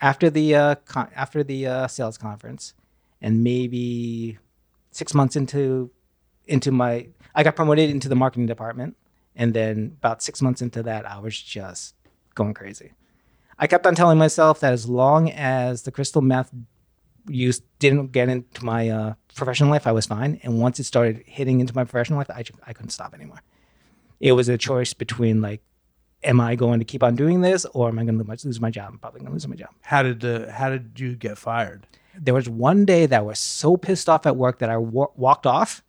after 0.02 0.30
the 0.30 0.56
uh, 0.56 0.76
con- 0.86 1.10
after 1.16 1.44
the 1.44 1.68
uh, 1.68 1.88
sales 1.88 2.18
conference, 2.18 2.74
and 3.22 3.44
maybe 3.44 4.38
six 4.96 5.14
months 5.14 5.36
into 5.36 5.92
into 6.46 6.72
my 6.72 7.08
I 7.36 7.44
got 7.44 7.56
promoted 7.56 7.90
into 7.90 8.08
the 8.08 8.16
marketing 8.16 8.46
department, 8.46 8.96
and 9.36 9.54
then 9.54 9.98
about 9.98 10.24
six 10.24 10.42
months 10.42 10.62
into 10.62 10.82
that, 10.84 11.06
I 11.06 11.20
was 11.20 11.40
just 11.40 11.96
going 12.34 12.54
crazy. 12.54 12.94
I 13.60 13.68
kept 13.68 13.86
on 13.86 13.96
telling 13.96 14.18
myself 14.18 14.60
that 14.62 14.74
as 14.74 14.88
long 14.88 15.30
as 15.32 15.84
the 15.84 15.92
crystal 15.92 16.22
meth 16.22 16.52
use 17.28 17.62
didn't 17.80 18.12
get 18.12 18.30
into 18.30 18.64
my 18.64 18.90
uh, 18.90 19.14
professional 19.34 19.70
life, 19.70 19.88
I 19.88 19.92
was 19.92 20.06
fine. 20.06 20.40
And 20.44 20.60
once 20.60 20.80
it 20.80 20.84
started 20.84 21.24
hitting 21.26 21.60
into 21.60 21.76
my 21.76 21.84
professional 21.84 22.18
life, 22.18 22.30
I, 22.30 22.44
I 22.68 22.74
couldn't 22.74 22.92
stop 22.92 23.14
anymore. 23.14 23.42
It 24.20 24.34
was 24.34 24.50
a 24.50 24.58
choice 24.58 24.94
between 24.94 25.42
like, 25.42 25.62
am 26.24 26.40
I 26.40 26.56
going 26.56 26.80
to 26.80 26.86
keep 26.86 27.04
on 27.04 27.16
doing 27.16 27.42
this 27.42 27.66
or 27.66 27.88
am 27.90 28.00
I 28.00 28.04
going 28.04 28.18
to 28.18 28.24
lose 28.24 28.62
my, 28.62 28.70
job? 28.70 28.92
I'm 28.94 29.00
probably 29.00 29.20
going 29.20 29.30
to 29.30 29.34
lose 29.34 29.48
my 29.48 29.56
job. 29.56 29.70
How 29.82 30.04
did 30.04 30.20
the 30.22 30.52
how 30.52 30.70
did 30.70 31.00
you 31.00 31.16
get 31.16 31.38
fired? 31.38 31.88
There 32.20 32.34
was 32.34 32.50
one 32.50 32.86
day 32.86 33.06
that 33.06 33.20
I 33.20 33.22
was 33.22 33.40
so 33.40 33.78
pissed 33.78 34.10
off 34.10 34.26
at 34.26 34.36
work 34.36 34.60
that 34.60 34.70
I 34.70 34.78
wa- 34.78 35.12
walked 35.16 35.46
off, 35.46 35.84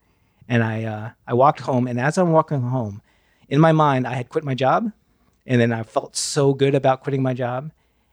and 0.48 0.62
I 0.62 0.84
uh, 0.84 1.10
I 1.26 1.34
walked 1.34 1.60
home. 1.60 1.86
And 1.86 2.00
as 2.00 2.18
I'm 2.18 2.32
walking 2.32 2.60
home, 2.60 3.02
in 3.48 3.60
my 3.60 3.72
mind, 3.72 4.06
I 4.06 4.14
had 4.14 4.28
quit 4.28 4.44
my 4.44 4.54
job, 4.54 4.90
and 5.46 5.60
then 5.60 5.72
I 5.72 5.82
felt 5.82 6.16
so 6.16 6.52
good 6.54 6.74
about 6.74 7.02
quitting 7.02 7.22
my 7.22 7.34
job. 7.34 7.70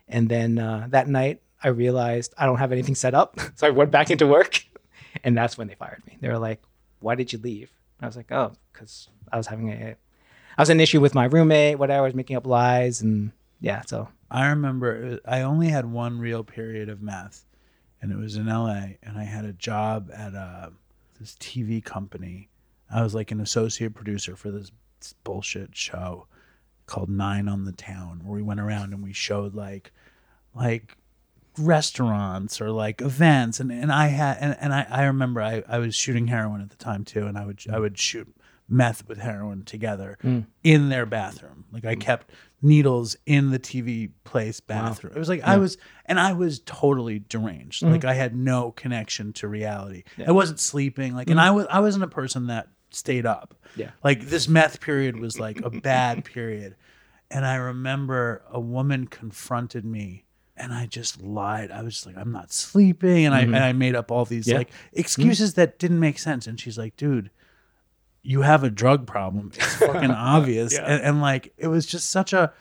And 0.08 0.30
then 0.30 0.60
uh, 0.60 0.88
that 0.90 1.08
night, 1.08 1.42
I 1.64 1.70
realized 1.70 2.34
I 2.38 2.46
don't 2.46 2.58
have 2.58 2.72
anything 2.72 2.96
set 2.96 3.14
up, 3.14 3.40
so 3.56 3.68
I 3.68 3.72
went 3.72 3.92
back 3.92 4.12
into 4.12 4.28
work, 4.28 4.64
and 5.24 5.38
that's 5.38 5.58
when 5.58 5.68
they 5.68 5.76
fired 5.76 6.04
me. 6.06 6.18
They 6.22 6.28
were 6.30 6.40
like, 6.40 6.62
"Why 7.00 7.16
did 7.16 7.34
you 7.34 7.40
leave?" 7.40 7.72
I 8.02 8.06
was 8.06 8.16
like, 8.18 8.32
"Oh, 8.32 8.54
because 8.72 9.10
I 9.32 9.38
was 9.38 9.48
having 9.48 9.70
a, 9.70 9.96
I 10.58 10.62
was 10.62 10.70
an 10.70 10.80
issue 10.80 11.00
with 11.02 11.16
my 11.16 11.26
roommate. 11.26 11.80
Whatever, 11.80 12.04
I 12.04 12.06
was 12.06 12.14
making 12.16 12.36
up 12.36 12.46
lies, 12.46 13.02
and 13.02 13.32
yeah, 13.62 13.82
so 13.86 14.10
I 14.30 14.48
remember 14.48 15.20
I 15.26 15.42
only 15.42 15.70
had 15.70 15.86
one 15.86 16.20
real 16.20 16.44
period 16.44 16.90
of 16.90 17.02
meth, 17.02 17.46
and 18.04 18.12
it 18.12 18.18
was 18.18 18.36
in 18.36 18.48
L.A. 18.50 18.98
And 19.02 19.18
I 19.18 19.24
had 19.24 19.46
a 19.46 19.54
job 19.54 20.12
at 20.14 20.36
uh, 20.36 20.70
this 21.20 21.36
TV 21.40 21.84
company. 21.84 22.50
I 22.92 23.02
was 23.02 23.16
like 23.16 23.32
an 23.32 23.40
associate 23.40 23.96
producer 23.96 24.36
for 24.36 24.52
this 24.52 24.72
bullshit 25.24 25.76
show 25.76 26.28
called 26.86 27.10
Nine 27.10 27.48
on 27.48 27.64
the 27.64 27.72
Town, 27.72 28.20
where 28.24 28.36
we 28.36 28.42
went 28.44 28.60
around 28.60 28.94
and 28.94 29.02
we 29.02 29.14
showed 29.14 29.56
like 29.56 29.92
like 30.54 30.98
restaurants 31.58 32.60
or 32.60 32.72
like 32.72 33.02
events 33.02 33.60
and, 33.60 33.72
and 33.72 33.92
I 33.92 34.08
had 34.08 34.38
and, 34.40 34.58
and 34.60 34.74
I, 34.74 34.86
I 34.90 35.04
remember 35.06 35.42
I, 35.42 35.64
I 35.68 35.78
was 35.80 35.96
shooting 35.96 36.28
heroin 36.28 36.62
at 36.62 36.70
the 36.72 36.76
time 36.76 37.06
too 37.06 37.26
and 37.28 37.38
I 37.38 37.46
would 37.46 37.62
I 37.72 37.80
would 37.80 37.98
shoot 37.98 38.28
meth 38.68 39.08
with 39.08 39.20
heroin 39.20 39.64
together 39.64 40.18
Mm. 40.24 40.46
in 40.64 40.90
their 40.90 41.06
bathroom. 41.06 41.66
Like 41.72 41.86
I 41.86 41.96
kept 41.96 42.32
needles 42.64 43.16
in 43.26 43.52
the 43.52 43.60
TV 43.60 44.10
place 44.24 44.60
bathroom. 44.60 45.14
It 45.16 45.20
was 45.20 45.30
like 45.30 45.44
I 45.44 45.58
was 45.58 45.78
and 46.06 46.20
I 46.20 46.34
was 46.34 46.60
totally 46.66 47.20
deranged. 47.20 47.84
Mhm. 47.84 47.92
Like 47.92 48.06
I 48.06 48.14
had 48.14 48.36
no 48.36 48.72
connection 48.72 49.34
to 49.34 49.48
reality. 49.48 50.04
Yeah. 50.18 50.30
I 50.30 50.32
wasn't 50.32 50.60
sleeping. 50.60 51.14
Like 51.14 51.30
and 51.30 51.40
Mhm. 51.40 51.44
I 51.44 51.52
was 51.52 51.68
I 51.70 51.80
wasn't 51.82 52.06
a 52.06 52.08
person 52.08 52.48
that 52.48 52.70
stayed 52.92 53.26
up. 53.26 53.54
Yeah. 53.76 53.92
Like 54.04 54.22
this 54.28 54.48
meth 54.48 54.80
period 54.80 55.20
was 55.20 55.40
like 55.40 55.62
a 55.62 55.70
bad 55.70 56.24
period. 56.34 56.76
And 57.30 57.46
I 57.46 57.56
remember 57.56 58.44
a 58.50 58.60
woman 58.60 59.08
confronted 59.08 59.84
me 59.84 60.24
and 60.56 60.72
I 60.72 60.86
just 60.86 61.22
lied. 61.22 61.72
I 61.72 61.82
was 61.82 61.96
just 61.96 62.06
like, 62.06 62.16
I'm 62.18 62.32
not 62.32 62.54
sleeping. 62.54 63.26
And 63.26 63.34
I 63.36 63.42
Mhm. 63.44 63.56
and 63.56 63.58
I 63.58 63.74
made 63.74 63.96
up 63.96 64.10
all 64.12 64.24
these 64.26 64.48
Yeah. 64.48 64.58
like 64.58 64.70
excuses 64.94 65.56
that 65.56 65.80
didn't 65.80 66.00
make 66.00 66.18
sense. 66.18 66.48
And 66.48 66.60
she's 66.60 66.78
like, 66.78 66.96
dude, 66.96 67.30
you 68.24 68.42
have 68.42 68.64
a 68.64 68.70
drug 68.70 69.06
problem. 69.06 69.52
It's 69.54 69.76
fucking 69.78 70.12
obvious. 70.12 70.74
Yeah. 70.74 70.86
And, 70.86 71.04
and 71.04 71.22
like 71.22 71.54
it 71.58 71.68
was 71.68 71.86
just 71.86 72.10
such 72.10 72.34
a 72.34 72.52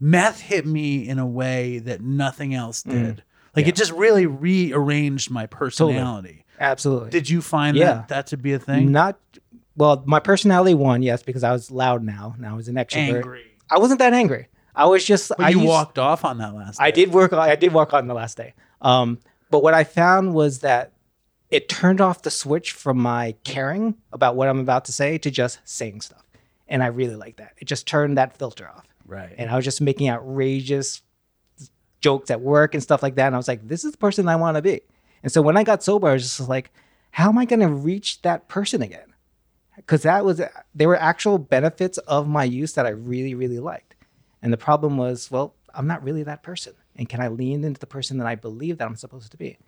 meth 0.00 0.40
hit 0.40 0.66
me 0.66 1.06
in 1.08 1.18
a 1.18 1.26
way 1.26 1.78
that 1.80 2.00
nothing 2.00 2.54
else 2.54 2.82
Mm. 2.82 2.90
did. 2.90 3.22
Like 3.54 3.66
it 3.66 3.74
just 3.76 3.92
really 3.92 4.26
rearranged 4.26 5.30
my 5.30 5.46
personality. 5.46 6.44
absolutely. 6.58 7.10
Did 7.10 7.28
you 7.28 7.42
find 7.42 7.76
Yeah. 7.76 7.84
that 7.94 8.08
that 8.08 8.26
to 8.28 8.36
be 8.36 8.52
a 8.52 8.58
thing? 8.58 8.92
Not 8.92 9.18
well, 9.76 10.02
my 10.06 10.20
personality 10.20 10.74
won, 10.74 11.02
yes, 11.02 11.22
because 11.22 11.42
I 11.44 11.52
was 11.52 11.70
loud 11.70 12.02
now. 12.04 12.34
Now 12.38 12.52
I 12.52 12.56
was 12.56 12.68
an 12.68 12.74
extrovert. 12.74 13.16
Angry. 13.16 13.44
I 13.70 13.78
wasn't 13.78 13.98
that 14.00 14.12
angry. 14.12 14.48
I 14.74 14.86
was 14.86 15.04
just 15.04 15.30
But 15.36 15.40
I 15.46 15.48
you 15.50 15.56
used- 15.58 15.68
walked 15.68 15.98
off 15.98 16.24
on 16.24 16.38
that 16.38 16.54
last. 16.54 16.78
Day. 16.78 16.84
I 16.84 16.90
did 16.90 17.12
work 17.12 17.32
on 17.32 17.38
I 17.38 17.54
did 17.56 17.72
work 17.74 17.92
on 17.92 18.06
the 18.06 18.14
last 18.14 18.36
day. 18.36 18.54
Um, 18.80 19.18
but 19.50 19.62
what 19.62 19.74
I 19.74 19.84
found 19.84 20.32
was 20.34 20.60
that 20.60 20.92
it 21.50 21.68
turned 21.68 22.00
off 22.00 22.22
the 22.22 22.30
switch 22.30 22.72
from 22.72 22.98
my 22.98 23.34
caring 23.44 23.96
about 24.12 24.36
what 24.36 24.48
I'm 24.48 24.60
about 24.60 24.84
to 24.86 24.92
say 24.92 25.18
to 25.18 25.30
just 25.30 25.58
saying 25.64 26.00
stuff. 26.02 26.24
And 26.68 26.82
I 26.82 26.86
really 26.86 27.16
like 27.16 27.36
that. 27.36 27.54
It 27.58 27.64
just 27.64 27.86
turned 27.86 28.16
that 28.18 28.36
filter 28.36 28.68
off. 28.68 28.86
Right. 29.04 29.34
And 29.36 29.50
I 29.50 29.56
was 29.56 29.64
just 29.64 29.80
making 29.80 30.08
outrageous 30.08 31.02
jokes 32.00 32.30
at 32.30 32.40
work 32.40 32.74
and 32.74 32.82
stuff 32.82 33.02
like 33.02 33.16
that. 33.16 33.26
And 33.26 33.34
I 33.34 33.38
was 33.38 33.48
like, 33.48 33.66
this 33.66 33.84
is 33.84 33.92
the 33.92 33.98
person 33.98 34.28
I 34.28 34.36
want 34.36 34.56
to 34.56 34.62
be. 34.62 34.80
And 35.22 35.32
so 35.32 35.42
when 35.42 35.56
I 35.56 35.64
got 35.64 35.82
sober, 35.82 36.08
I 36.08 36.12
was 36.12 36.22
just 36.22 36.48
like, 36.48 36.70
how 37.10 37.28
am 37.28 37.38
I 37.38 37.44
going 37.44 37.60
to 37.60 37.68
reach 37.68 38.22
that 38.22 38.48
person 38.48 38.82
again? 38.82 39.12
Because 39.76 40.02
that 40.02 40.24
was 40.24 40.40
there 40.74 40.88
were 40.88 40.96
actual 40.96 41.38
benefits 41.38 41.98
of 41.98 42.28
my 42.28 42.44
use 42.44 42.74
that 42.74 42.86
I 42.86 42.90
really 42.90 43.34
really 43.34 43.58
liked. 43.58 43.94
And 44.42 44.52
the 44.52 44.58
problem 44.58 44.96
was, 44.96 45.30
well, 45.30 45.54
I'm 45.74 45.86
not 45.86 46.04
really 46.04 46.22
that 46.22 46.42
person. 46.42 46.74
And 46.96 47.08
can 47.08 47.20
I 47.20 47.28
lean 47.28 47.64
into 47.64 47.80
the 47.80 47.86
person 47.86 48.18
that 48.18 48.26
I 48.26 48.34
believe 48.34 48.78
that 48.78 48.86
I'm 48.86 48.96
supposed 48.96 49.30
to 49.32 49.36
be? 49.36 49.58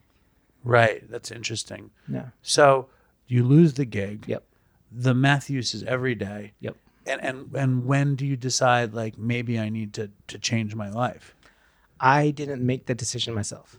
Right. 0.64 1.08
That's 1.10 1.30
interesting. 1.30 1.90
Yeah. 2.08 2.28
So 2.42 2.88
you 3.26 3.44
lose 3.44 3.74
the 3.74 3.84
gig. 3.84 4.24
Yep. 4.26 4.44
The 4.90 5.14
meth 5.14 5.50
use 5.50 5.74
is 5.74 5.82
every 5.84 6.14
day. 6.14 6.52
Yep. 6.60 6.76
And 7.06 7.20
and 7.20 7.54
and 7.54 7.86
when 7.86 8.14
do 8.14 8.26
you 8.26 8.36
decide 8.36 8.94
like 8.94 9.18
maybe 9.18 9.58
I 9.58 9.68
need 9.68 9.92
to 9.94 10.10
to 10.28 10.38
change 10.38 10.74
my 10.74 10.88
life? 10.88 11.34
I 11.98 12.30
didn't 12.30 12.64
make 12.64 12.86
the 12.86 12.94
decision 12.94 13.34
myself. 13.34 13.78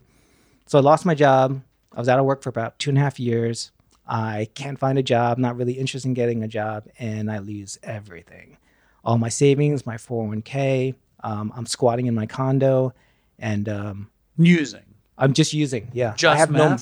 So 0.66 0.78
I 0.78 0.82
lost 0.82 1.06
my 1.06 1.14
job. 1.14 1.62
I 1.92 2.00
was 2.00 2.10
out 2.10 2.20
of 2.20 2.26
work 2.26 2.42
for 2.42 2.50
about 2.50 2.80
two 2.80 2.90
and 2.90 2.98
a 2.98 3.02
half 3.02 3.20
years. 3.20 3.72
I 4.08 4.50
can't 4.56 4.80
find 4.80 4.98
a 4.98 5.04
job, 5.04 5.38
not 5.38 5.56
really 5.56 5.74
interested 5.74 6.08
in 6.08 6.14
getting 6.14 6.44
a 6.44 6.48
job, 6.48 6.88
and 7.00 7.32
I 7.32 7.40
lose 7.40 7.78
everything. 7.84 8.58
All 9.06 9.18
my 9.18 9.30
savings, 9.30 9.86
my 9.86 9.96
401k. 9.96 10.96
Um, 11.24 11.54
I'm 11.56 11.66
squatting 11.66 12.08
in 12.08 12.16
my 12.16 12.26
condo, 12.26 12.94
and 13.40 13.70
um, 13.70 14.10
Using. 14.38 14.93
I'm 15.18 15.34
just 15.34 15.54
using. 15.54 15.90
Yeah, 15.94 16.14
Just 16.16 16.36
I 16.36 16.38
have 16.40 16.50
meth? 16.52 16.62
no 16.62 16.78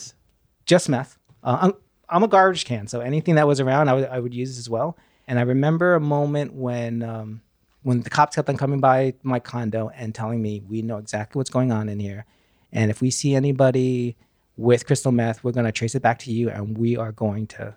just 0.66 0.90
meth. 0.90 1.18
Uh, 1.44 1.58
I'm 1.62 1.74
I'm 2.10 2.24
a 2.24 2.28
garbage 2.28 2.66
can, 2.66 2.88
so 2.88 3.00
anything 3.02 3.36
that 3.36 3.48
was 3.48 3.60
around, 3.60 3.90
I 3.90 4.20
would 4.20 4.34
use 4.34 4.58
as 4.58 4.70
well. 4.70 4.98
And 5.28 5.40
I 5.40 5.44
remember 5.44 5.96
a 5.96 6.00
moment 6.00 6.54
when 6.54 7.04
um, 7.04 7.42
when 7.84 8.02
the 8.02 8.10
cops 8.10 8.36
kept 8.36 8.50
on 8.50 8.58
coming 8.58 8.80
by 8.80 9.14
my 9.24 9.40
condo 9.40 9.90
and 9.96 10.14
telling 10.14 10.42
me, 10.42 10.62
"We 10.70 10.82
know 10.82 10.98
exactly 10.98 11.40
what's 11.40 11.50
going 11.50 11.72
on 11.72 11.90
in 11.90 12.00
here, 12.00 12.26
and 12.72 12.92
if 12.92 13.02
we 13.02 13.12
see 13.12 13.34
anybody 13.36 14.16
with 14.58 14.86
crystal 14.86 15.12
meth, 15.12 15.44
we're 15.44 15.52
going 15.54 15.66
to 15.66 15.72
trace 15.72 15.96
it 15.96 16.02
back 16.02 16.20
to 16.20 16.32
you, 16.32 16.50
and 16.50 16.78
we 16.78 16.96
are 16.98 17.12
going 17.12 17.48
to 17.48 17.76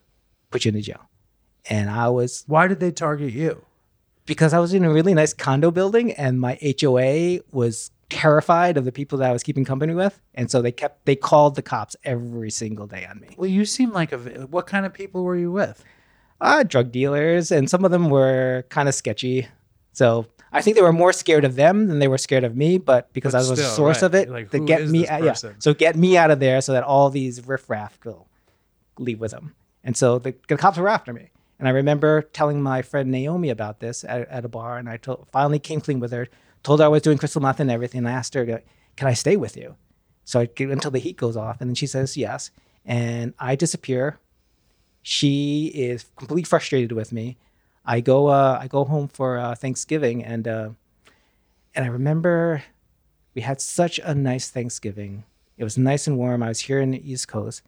put 0.51 0.65
you 0.65 0.71
in 0.71 0.75
the 0.75 0.83
jail." 0.83 1.09
And 1.71 1.89
I 1.89 2.09
was 2.11 2.45
Why 2.47 2.67
did 2.69 2.81
they 2.81 2.91
target 2.93 3.33
you? 3.33 3.65
because 4.27 4.53
I 4.55 4.59
was 4.59 4.73
in 4.73 4.85
a 4.85 4.91
really 4.93 5.13
nice 5.15 5.35
condo 5.35 5.71
building 5.71 6.11
and 6.13 6.41
my 6.41 6.59
HOA 6.81 7.41
was 7.53 7.91
terrified 8.11 8.77
of 8.77 8.85
the 8.85 8.93
people 8.93 9.19
that 9.19 9.31
I 9.31 9.33
was 9.33 9.43
keeping 9.43 9.65
company 9.65 9.95
with. 9.95 10.21
And 10.35 10.51
so 10.51 10.63
they 10.63 10.73
kept, 10.73 11.05
they 11.07 11.17
called 11.17 11.55
the 11.55 11.63
cops 11.63 11.97
every 12.05 12.51
single 12.51 12.87
day 12.87 13.07
on 13.07 13.21
me. 13.21 13.35
Well, 13.37 13.51
you 13.51 13.65
seem 13.65 13.93
like 13.93 14.13
a 14.13 14.19
what 14.19 14.67
kind 14.67 14.87
of 14.87 14.93
people 14.93 15.25
were 15.25 15.37
you 15.37 15.51
with? 15.53 15.85
Uh, 16.41 16.63
drug 16.63 16.93
dealers, 16.93 17.51
and 17.51 17.71
some 17.71 17.85
of 17.85 17.91
them 17.91 18.11
were 18.11 18.65
kind 18.69 18.89
of 18.89 18.95
sketchy. 18.95 19.47
So 19.93 20.27
I 20.53 20.61
think 20.63 20.77
they 20.77 20.83
were 20.83 20.93
more 20.93 21.13
scared 21.13 21.45
of 21.45 21.57
them 21.57 21.87
than 21.87 22.01
they 22.01 22.09
were 22.09 22.19
scared 22.19 22.45
of 22.45 22.57
me. 22.57 22.79
But 22.79 23.13
because 23.13 23.33
But 23.33 23.39
I 23.39 23.41
was 23.41 23.49
the 23.51 23.57
still, 23.57 23.71
source 23.71 24.03
right. 24.03 24.07
of 24.07 24.15
it, 24.15 24.29
Like, 24.29 24.51
to 24.51 24.59
get 24.59 24.87
me, 24.89 25.07
out, 25.09 25.23
yeah. 25.23 25.35
So 25.59 25.73
get 25.73 25.97
me 25.97 26.17
out 26.17 26.31
of 26.31 26.41
there 26.41 26.61
so 26.61 26.73
that 26.73 26.83
all 26.83 27.09
these 27.11 27.47
riffraff 27.47 27.99
go 28.01 28.27
leave 28.99 29.21
with 29.21 29.31
them. 29.31 29.55
And 29.83 29.97
so 29.97 30.19
the, 30.19 30.35
the 30.49 30.57
cops 30.57 30.79
were 30.79 30.89
after 30.89 31.13
me. 31.13 31.31
And 31.59 31.69
I 31.69 31.71
remember 31.71 32.23
telling 32.23 32.61
my 32.61 32.83
friend 32.83 33.11
Naomi 33.11 33.49
about 33.49 33.79
this 33.81 34.05
at, 34.05 34.29
at 34.29 34.45
a 34.45 34.49
bar, 34.49 34.77
and 34.77 34.89
I 34.89 34.97
told, 34.97 35.29
finally 35.31 35.59
came 35.61 35.81
clean 35.81 36.01
with 36.01 36.11
her. 36.13 36.29
Told 36.65 36.81
her 36.81 36.87
I 36.87 36.89
was 36.89 37.03
doing 37.03 37.19
crystal 37.19 37.41
meth 37.41 37.61
and 37.61 37.71
everything. 37.71 37.99
And 37.99 38.09
I 38.09 38.13
asked 38.13 38.35
her, 38.35 38.45
"Can 38.97 39.07
I 39.07 39.15
stay 39.15 39.37
with 39.37 39.57
you?" 39.57 39.77
So 40.25 40.41
I 40.41 40.47
get 40.47 40.71
until 40.71 40.91
the 40.91 40.99
heat 40.99 41.17
goes 41.17 41.37
off, 41.37 41.61
and 41.61 41.71
then 41.71 41.75
she 41.77 41.87
says 41.87 42.17
yes. 42.17 42.51
And 42.85 43.35
I 43.39 43.55
disappear. 43.55 44.19
She 45.03 45.67
is 45.75 46.07
completely 46.17 46.45
frustrated 46.45 46.93
with 46.93 47.13
me. 47.13 47.37
I 47.85 48.01
go, 48.01 48.29
uh, 48.29 48.59
I 48.61 48.67
go 48.67 48.85
home 48.85 49.09
for 49.09 49.39
uh, 49.39 49.55
Thanksgiving, 49.55 50.25
and 50.25 50.49
uh, 50.49 50.71
and 51.75 51.85
I 51.85 51.89
remember 51.89 52.63
we 53.35 53.43
had 53.43 53.61
such 53.61 53.99
a 53.99 54.15
nice 54.15 54.49
Thanksgiving. 54.51 55.25
It 55.59 55.65
was 55.65 55.77
nice 55.77 56.07
and 56.07 56.17
warm. 56.17 56.43
I 56.43 56.49
was 56.49 56.61
here 56.61 56.81
in 56.81 56.93
the 56.93 57.13
East 57.13 57.29
Coast, 57.29 57.63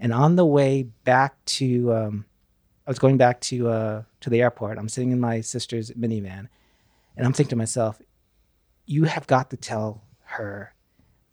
and 0.00 0.12
on 0.12 0.36
the 0.36 0.46
way 0.46 0.84
back 1.04 1.44
to, 1.44 1.92
um, 1.92 2.24
I 2.86 2.90
was 2.90 2.98
going 2.98 3.18
back 3.18 3.40
to 3.42 3.68
uh, 3.68 4.02
to 4.20 4.30
the 4.30 4.40
airport. 4.40 4.78
I'm 4.78 4.88
sitting 4.88 5.12
in 5.12 5.20
my 5.20 5.42
sister's 5.42 5.90
minivan, 5.90 6.48
and 7.16 7.26
I'm 7.26 7.34
thinking 7.34 7.50
to 7.50 7.56
myself, 7.56 8.00
"You 8.88 9.04
have 9.04 9.26
got 9.26 9.50
to 9.50 9.56
tell 9.56 10.02
her 10.24 10.72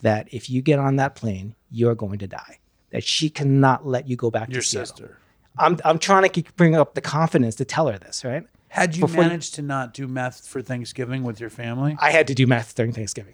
that 0.02 0.27
if 0.32 0.49
you 0.49 0.61
get 0.61 0.77
on 0.77 0.98
that 0.98 1.15
plane, 1.15 1.56
you're 1.72 1.95
going 1.95 2.19
to 2.19 2.27
die. 2.27 2.60
That 2.91 3.03
she 3.03 3.30
cannot 3.30 3.86
let 3.88 4.07
you 4.07 4.15
go 4.15 4.30
back 4.30 4.49
Your 4.49 4.61
to 4.61 4.68
Seattle." 4.68 4.86
sister. 4.88 5.18
I'm 5.57 5.80
I'm 5.84 5.98
trying 5.99 6.30
to 6.30 6.44
bring 6.56 6.76
up 6.76 6.94
the 6.95 7.02
confidence 7.02 7.56
to 7.56 7.65
tell 7.65 7.88
her 7.88 7.98
this, 7.98 8.23
right? 8.23 8.44
Had 8.68 8.95
you 8.95 9.02
Before- 9.07 9.23
managed 9.23 9.56
to 9.56 9.61
not 9.61 9.94
do 9.94 10.06
meth 10.07 10.45
for 10.45 10.61
Thanksgiving 10.61 11.23
with 11.23 11.40
your 11.40 11.49
family? 11.49 11.95
I 11.99 12.11
had 12.11 12.27
to 12.27 12.36
do 12.36 12.45
math 12.45 12.76
during 12.76 12.91
Thanksgiving. 12.91 13.34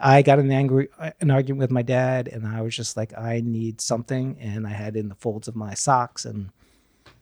I 0.00 0.22
got 0.22 0.38
an 0.38 0.50
angry 0.50 0.88
uh, 0.98 1.10
an 1.20 1.30
argument 1.30 1.60
with 1.60 1.70
my 1.70 1.82
dad, 1.82 2.28
and 2.28 2.46
I 2.46 2.60
was 2.62 2.74
just 2.74 2.96
like, 2.96 3.16
I 3.16 3.40
need 3.44 3.80
something, 3.80 4.36
and 4.40 4.66
I 4.66 4.70
had 4.70 4.96
in 4.96 5.08
the 5.08 5.14
folds 5.16 5.48
of 5.48 5.54
my 5.56 5.74
socks, 5.74 6.24
and 6.24 6.50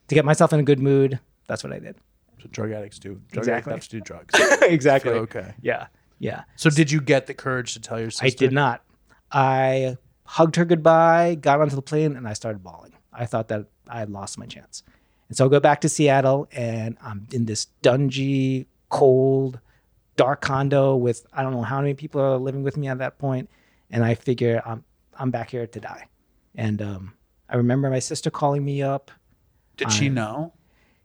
to 0.08 0.14
get 0.14 0.24
myself 0.24 0.52
in 0.52 0.60
a 0.60 0.62
good 0.62 0.80
mood, 0.80 1.18
that's 1.46 1.62
what 1.64 1.72
I 1.72 1.78
did. 1.78 1.96
So 2.42 2.48
drug 2.52 2.72
addicts 2.72 2.98
do. 2.98 3.20
Drug 3.32 3.44
Exactly. 3.44 3.72
addicts 3.72 3.88
do 3.88 4.00
drugs. 4.00 4.34
exactly. 4.62 5.12
Feel 5.12 5.22
okay. 5.22 5.54
Yeah. 5.62 5.86
Yeah. 6.18 6.44
So 6.56 6.70
did 6.70 6.90
you 6.90 7.00
get 7.00 7.26
the 7.26 7.34
courage 7.34 7.74
to 7.74 7.80
tell 7.80 8.00
your 8.00 8.10
sister? 8.10 8.26
I 8.26 8.30
did 8.30 8.52
not. 8.52 8.82
I 9.30 9.96
hugged 10.24 10.56
her 10.56 10.64
goodbye, 10.64 11.36
got 11.36 11.60
onto 11.60 11.76
the 11.76 11.82
plane, 11.82 12.16
and 12.16 12.26
I 12.26 12.32
started 12.32 12.62
bawling. 12.62 12.92
I 13.12 13.26
thought 13.26 13.48
that 13.48 13.66
I 13.88 13.98
had 13.98 14.10
lost 14.10 14.38
my 14.38 14.46
chance. 14.46 14.82
And 15.28 15.36
so 15.36 15.46
I 15.46 15.48
go 15.48 15.60
back 15.60 15.80
to 15.82 15.88
Seattle, 15.88 16.48
and 16.52 16.96
I'm 17.02 17.26
in 17.32 17.46
this 17.46 17.66
dungy, 17.82 18.66
cold, 18.88 19.60
dark 20.16 20.40
condo 20.40 20.96
with 20.96 21.26
I 21.32 21.42
don't 21.42 21.52
know 21.52 21.62
how 21.62 21.80
many 21.80 21.94
people 21.94 22.20
are 22.20 22.38
living 22.38 22.62
with 22.62 22.76
me 22.76 22.88
at 22.88 22.98
that 22.98 23.18
point, 23.18 23.48
and 23.90 24.04
I 24.04 24.14
figure 24.14 24.62
I'm 24.64 24.84
I'm 25.18 25.30
back 25.30 25.50
here 25.50 25.66
to 25.66 25.80
die. 25.80 26.08
And 26.54 26.80
um, 26.80 27.14
I 27.48 27.56
remember 27.56 27.90
my 27.90 27.98
sister 27.98 28.30
calling 28.30 28.64
me 28.64 28.82
up. 28.82 29.10
Did 29.76 29.92
she 29.92 30.08
know? 30.08 30.54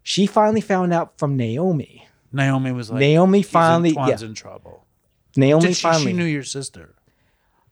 She 0.02 0.26
finally 0.26 0.62
found 0.62 0.94
out 0.94 1.20
from 1.20 1.36
Naomi. 1.36 2.08
Naomi 2.32 2.72
was 2.72 2.90
like, 2.90 3.00
Naomi 3.02 3.40
"He's 3.40 3.48
in- 3.48 3.52
finally, 3.52 3.92
yeah. 3.92 4.22
in 4.22 4.34
trouble. 4.34 4.86
Naomi 5.36 5.68
Did 5.68 5.78
she, 5.78 5.82
finally. 5.84 6.12
she 6.12 6.14
knew 6.14 6.26
your 6.26 6.44
sister. 6.44 6.96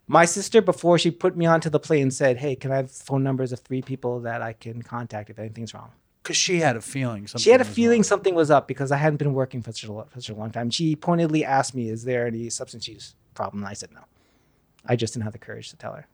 My 0.07 0.25
sister, 0.25 0.61
before 0.61 0.97
she 0.97 1.11
put 1.11 1.37
me 1.37 1.45
onto 1.45 1.69
the 1.69 1.79
plane, 1.79 2.09
said, 2.09 2.37
"Hey, 2.37 2.55
can 2.55 2.71
I 2.71 2.77
have 2.77 2.91
phone 2.91 3.21
numbers 3.23 3.51
of 3.51 3.59
three 3.59 3.81
people 3.81 4.21
that 4.21 4.41
I 4.41 4.53
can 4.53 4.81
contact 4.81 5.29
if 5.29 5.37
anything's 5.37 5.73
wrong?" 5.73 5.91
Because 6.23 6.37
she 6.37 6.59
had 6.59 6.75
a 6.75 6.81
feeling 6.81 7.27
something. 7.27 7.43
she 7.43 7.51
had 7.51 7.61
a 7.61 7.63
was 7.63 7.73
feeling 7.73 8.03
something 8.03 8.33
was 8.35 8.49
up 8.49 8.67
because 8.67 8.91
I 8.91 8.97
hadn't 8.97 9.17
been 9.17 9.33
working 9.33 9.61
for 9.61 9.71
such 9.71 9.83
a, 9.83 9.87
for 9.87 10.21
such 10.21 10.29
a 10.29 10.33
long 10.33 10.51
time. 10.51 10.69
She 10.69 10.95
pointedly 10.95 11.45
asked 11.45 11.75
me, 11.75 11.89
"Is 11.89 12.03
there 12.05 12.25
any 12.25 12.49
substance 12.49 12.87
use 12.87 13.15
problem?" 13.35 13.61
And 13.63 13.69
I 13.69 13.73
said 13.73 13.91
no. 13.93 14.01
I 14.85 14.95
just 14.95 15.13
didn't 15.13 15.25
have 15.25 15.33
the 15.33 15.39
courage 15.39 15.69
to 15.69 15.77
tell 15.77 15.93
her. 15.93 16.07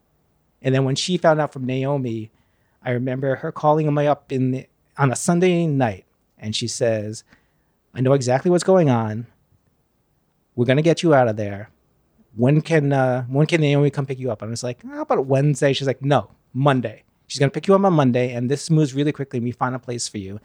And 0.62 0.74
then 0.76 0.84
when 0.84 0.96
she 0.96 1.18
found 1.18 1.40
out 1.40 1.54
from 1.54 1.66
Naomi, 1.66 2.32
I 2.84 2.92
remember 2.92 3.38
her 3.38 3.52
calling 3.52 3.94
me 3.94 4.08
up 4.08 4.32
in 4.32 4.52
the, 4.52 4.68
on 4.98 5.12
a 5.12 5.16
Sunday 5.16 5.68
night, 5.68 6.06
and 6.38 6.54
she 6.56 6.68
says, 6.68 7.24
"I 7.94 8.02
know 8.02 8.14
exactly 8.14 8.52
what's 8.52 8.64
going 8.64 8.90
on. 8.90 9.28
We're 10.56 10.65
gonna 10.65 10.82
get 10.82 11.03
you 11.03 11.14
out 11.14 11.27
of 11.27 11.36
there. 11.38 11.69
When 12.36 12.61
can 12.61 12.91
uh, 12.94 13.23
when 13.23 13.48
can 13.48 13.61
Naomi 13.61 13.90
come 13.90 14.06
pick 14.06 14.19
you 14.19 14.32
up?" 14.32 14.44
I 14.44 14.45
was 14.45 14.64
like, 14.64 14.84
"How 14.84 15.02
about 15.02 15.26
Wednesday?" 15.26 15.73
She's 15.73 15.88
like, 15.88 16.02
"No, 16.02 16.32
Monday. 16.53 17.03
She's 17.27 17.40
gonna 17.40 17.52
pick 17.52 17.68
you 17.68 17.76
up 17.76 17.84
on 17.84 17.94
Monday, 17.94 18.34
and 18.34 18.49
this 18.52 18.69
moves 18.69 18.94
really 18.94 19.11
quickly. 19.11 19.40
We 19.40 19.52
find 19.52 19.73
a 19.76 19.80
place 19.80 20.07
for 20.07 20.18
you. 20.18 20.40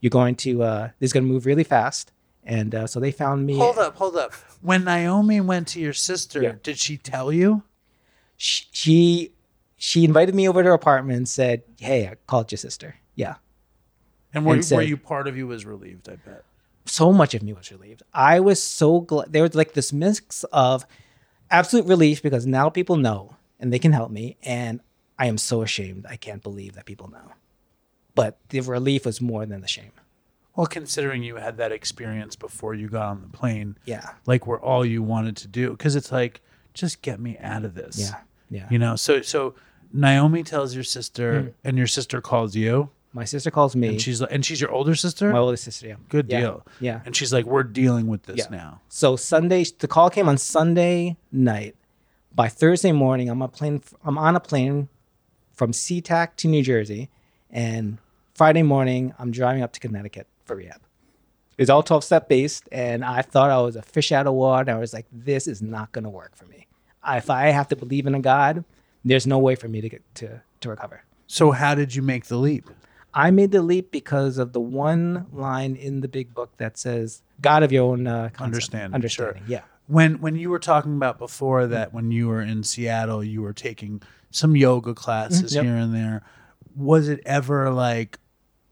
You're 0.00 0.10
going 0.10 0.34
to 0.36 0.62
uh, 0.62 0.88
this 0.98 1.08
is 1.08 1.12
gonna 1.12 1.26
move 1.26 1.46
really 1.46 1.64
fast." 1.64 2.12
And 2.44 2.74
uh, 2.76 2.86
so 2.86 3.00
they 3.00 3.10
found 3.10 3.44
me. 3.44 3.56
Hold 3.58 3.76
up, 3.78 3.96
hold 3.96 4.16
up. 4.16 4.32
When 4.62 4.84
Naomi 4.84 5.40
went 5.40 5.66
to 5.68 5.80
your 5.80 5.92
sister, 5.92 6.40
Yeah. 6.42 6.52
did 6.62 6.78
she 6.78 6.96
tell 6.96 7.32
you? 7.32 7.62
She, 8.36 8.64
she 8.70 9.32
she 9.76 10.04
invited 10.04 10.34
me 10.34 10.48
over 10.48 10.62
to 10.62 10.68
her 10.68 10.74
apartment 10.74 11.16
and 11.16 11.28
said, 11.28 11.62
"Hey, 11.80 12.06
I 12.06 12.14
called 12.26 12.52
your 12.52 12.58
sister." 12.58 12.96
Yeah. 13.14 13.36
And 14.32 14.44
were, 14.46 14.54
And 14.54 14.64
said- 14.64 14.76
were 14.76 14.82
you 14.82 14.96
part 14.96 15.26
of 15.28 15.36
you 15.36 15.46
was 15.46 15.64
relieved? 15.64 16.08
I 16.08 16.16
bet. 16.16 16.44
So 16.86 17.12
much 17.12 17.34
of 17.34 17.42
me 17.42 17.52
was 17.52 17.70
relieved. 17.70 18.02
I 18.14 18.40
was 18.40 18.62
so 18.62 19.00
glad. 19.00 19.32
There 19.32 19.42
was 19.42 19.54
like 19.54 19.74
this 19.74 19.92
mix 19.92 20.44
of 20.52 20.86
absolute 21.50 21.86
relief 21.86 22.22
because 22.22 22.46
now 22.46 22.68
people 22.70 22.96
know 22.96 23.36
and 23.60 23.72
they 23.72 23.78
can 23.78 23.92
help 23.92 24.10
me. 24.10 24.36
And 24.42 24.80
I 25.18 25.26
am 25.26 25.38
so 25.38 25.62
ashamed. 25.62 26.06
I 26.08 26.16
can't 26.16 26.42
believe 26.42 26.74
that 26.74 26.84
people 26.84 27.08
know. 27.08 27.32
But 28.14 28.38
the 28.48 28.60
relief 28.60 29.04
was 29.06 29.20
more 29.20 29.44
than 29.46 29.60
the 29.60 29.68
shame. 29.68 29.92
Well, 30.54 30.66
considering 30.66 31.22
you 31.22 31.36
had 31.36 31.58
that 31.58 31.70
experience 31.72 32.34
before 32.34 32.72
you 32.74 32.88
got 32.88 33.08
on 33.08 33.20
the 33.20 33.28
plane, 33.28 33.76
Yeah. 33.84 34.10
like 34.26 34.46
were 34.46 34.60
all 34.60 34.86
you 34.86 35.02
wanted 35.02 35.36
to 35.38 35.48
do, 35.48 35.70
because 35.70 35.96
it's 35.96 36.10
like, 36.10 36.40
just 36.72 37.02
get 37.02 37.20
me 37.20 37.36
out 37.38 37.64
of 37.64 37.74
this. 37.74 37.98
Yeah. 37.98 38.16
Yeah. 38.48 38.66
You 38.70 38.78
know. 38.78 38.96
So 38.96 39.20
so 39.22 39.54
Naomi 39.92 40.42
tells 40.42 40.74
your 40.74 40.84
sister, 40.84 41.42
Mm. 41.42 41.52
and 41.64 41.78
your 41.78 41.86
sister 41.86 42.20
calls 42.20 42.54
you, 42.56 42.90
My 43.16 43.24
sister 43.24 43.50
calls 43.50 43.74
me. 43.74 43.88
and 43.88 44.00
she's 44.00 44.20
like, 44.20 44.30
and 44.30 44.44
she's 44.44 44.60
your 44.60 44.70
older 44.70 44.94
sister. 44.94 45.32
my 45.32 45.38
older 45.38 45.56
sister. 45.56 45.86
Yeah. 45.88 45.94
Good 46.10 46.26
Yeah. 46.30 46.40
deal. 46.40 46.66
Yeah. 46.80 47.00
And 47.06 47.16
she's 47.16 47.32
like, 47.32 47.46
we're 47.46 47.62
dealing 47.62 48.06
with 48.08 48.24
this 48.24 48.36
Yeah. 48.38 48.48
now. 48.50 48.80
So 48.90 49.16
Sunday, 49.16 49.64
the 49.78 49.88
call 49.88 50.10
came 50.10 50.28
on 50.28 50.36
Sunday 50.38 51.16
night. 51.32 51.74
By 52.34 52.48
Thursday 52.48 52.92
morning, 52.92 53.30
I'm 53.30 53.40
on 53.40 53.48
a 53.48 53.52
plane. 53.52 53.82
I'm 54.04 54.18
on 54.18 54.36
a 54.36 54.40
plane 54.40 54.88
from 55.54 55.72
SeaTac 55.72 56.36
to 56.36 56.48
New 56.48 56.62
Jersey, 56.62 57.08
and 57.50 57.96
Friday 58.34 58.62
morning, 58.62 59.14
I'm 59.18 59.30
driving 59.30 59.62
up 59.62 59.72
to 59.72 59.80
Connecticut 59.80 60.26
for 60.44 60.54
rehab. 60.56 60.82
It's 61.56 61.70
all 61.70 61.82
12 61.82 62.04
step 62.04 62.28
based, 62.28 62.68
and 62.70 63.02
I 63.02 63.22
thought 63.22 63.50
I 63.50 63.58
was 63.62 63.76
a 63.76 63.82
fish 63.82 64.12
out 64.12 64.26
of 64.26 64.34
water. 64.34 64.70
I 64.70 64.78
was 64.78 64.92
like, 64.92 65.06
this 65.10 65.46
is 65.48 65.62
not 65.62 65.92
going 65.92 66.04
to 66.04 66.10
work 66.10 66.36
for 66.36 66.44
me. 66.44 66.66
If 67.08 67.30
I 67.30 67.46
have 67.46 67.68
to 67.68 67.76
believe 67.76 68.06
in 68.06 68.14
a 68.14 68.20
God, 68.20 68.62
there's 69.02 69.26
no 69.26 69.38
way 69.38 69.54
for 69.54 69.68
me 69.68 69.80
to 69.80 69.88
get 69.88 70.02
to 70.16 70.42
to 70.60 70.68
recover. 70.68 71.04
So 71.26 71.52
how 71.52 71.74
did 71.74 71.94
you 71.94 72.02
make 72.02 72.26
the 72.26 72.36
leap? 72.36 72.68
I 73.16 73.30
made 73.30 73.50
the 73.50 73.62
leap 73.62 73.90
because 73.90 74.36
of 74.36 74.52
the 74.52 74.60
one 74.60 75.26
line 75.32 75.74
in 75.74 76.02
the 76.02 76.08
big 76.08 76.34
book 76.34 76.56
that 76.58 76.76
says, 76.76 77.22
"God 77.40 77.62
of 77.62 77.72
your 77.72 77.84
own 77.90 78.06
uh, 78.06 78.28
concept." 78.32 78.40
Understanding, 78.42 78.94
understanding." 78.94 79.42
Yeah. 79.48 79.62
When 79.86 80.20
when 80.20 80.36
you 80.36 80.50
were 80.50 80.58
talking 80.58 80.94
about 80.96 81.18
before 81.18 81.66
that 81.68 81.94
when 81.94 82.10
you 82.10 82.28
were 82.28 82.42
in 82.42 82.62
Seattle, 82.62 83.24
you 83.24 83.40
were 83.40 83.52
taking 83.54 84.02
some 84.30 84.54
yoga 84.54 84.92
classes 84.94 85.52
Mhm, 85.52 85.54
yep. 85.54 85.64
here 85.64 85.76
and 85.76 85.94
there. 85.94 86.22
Was 86.76 87.08
it 87.08 87.20
ever 87.24 87.70
like 87.70 88.18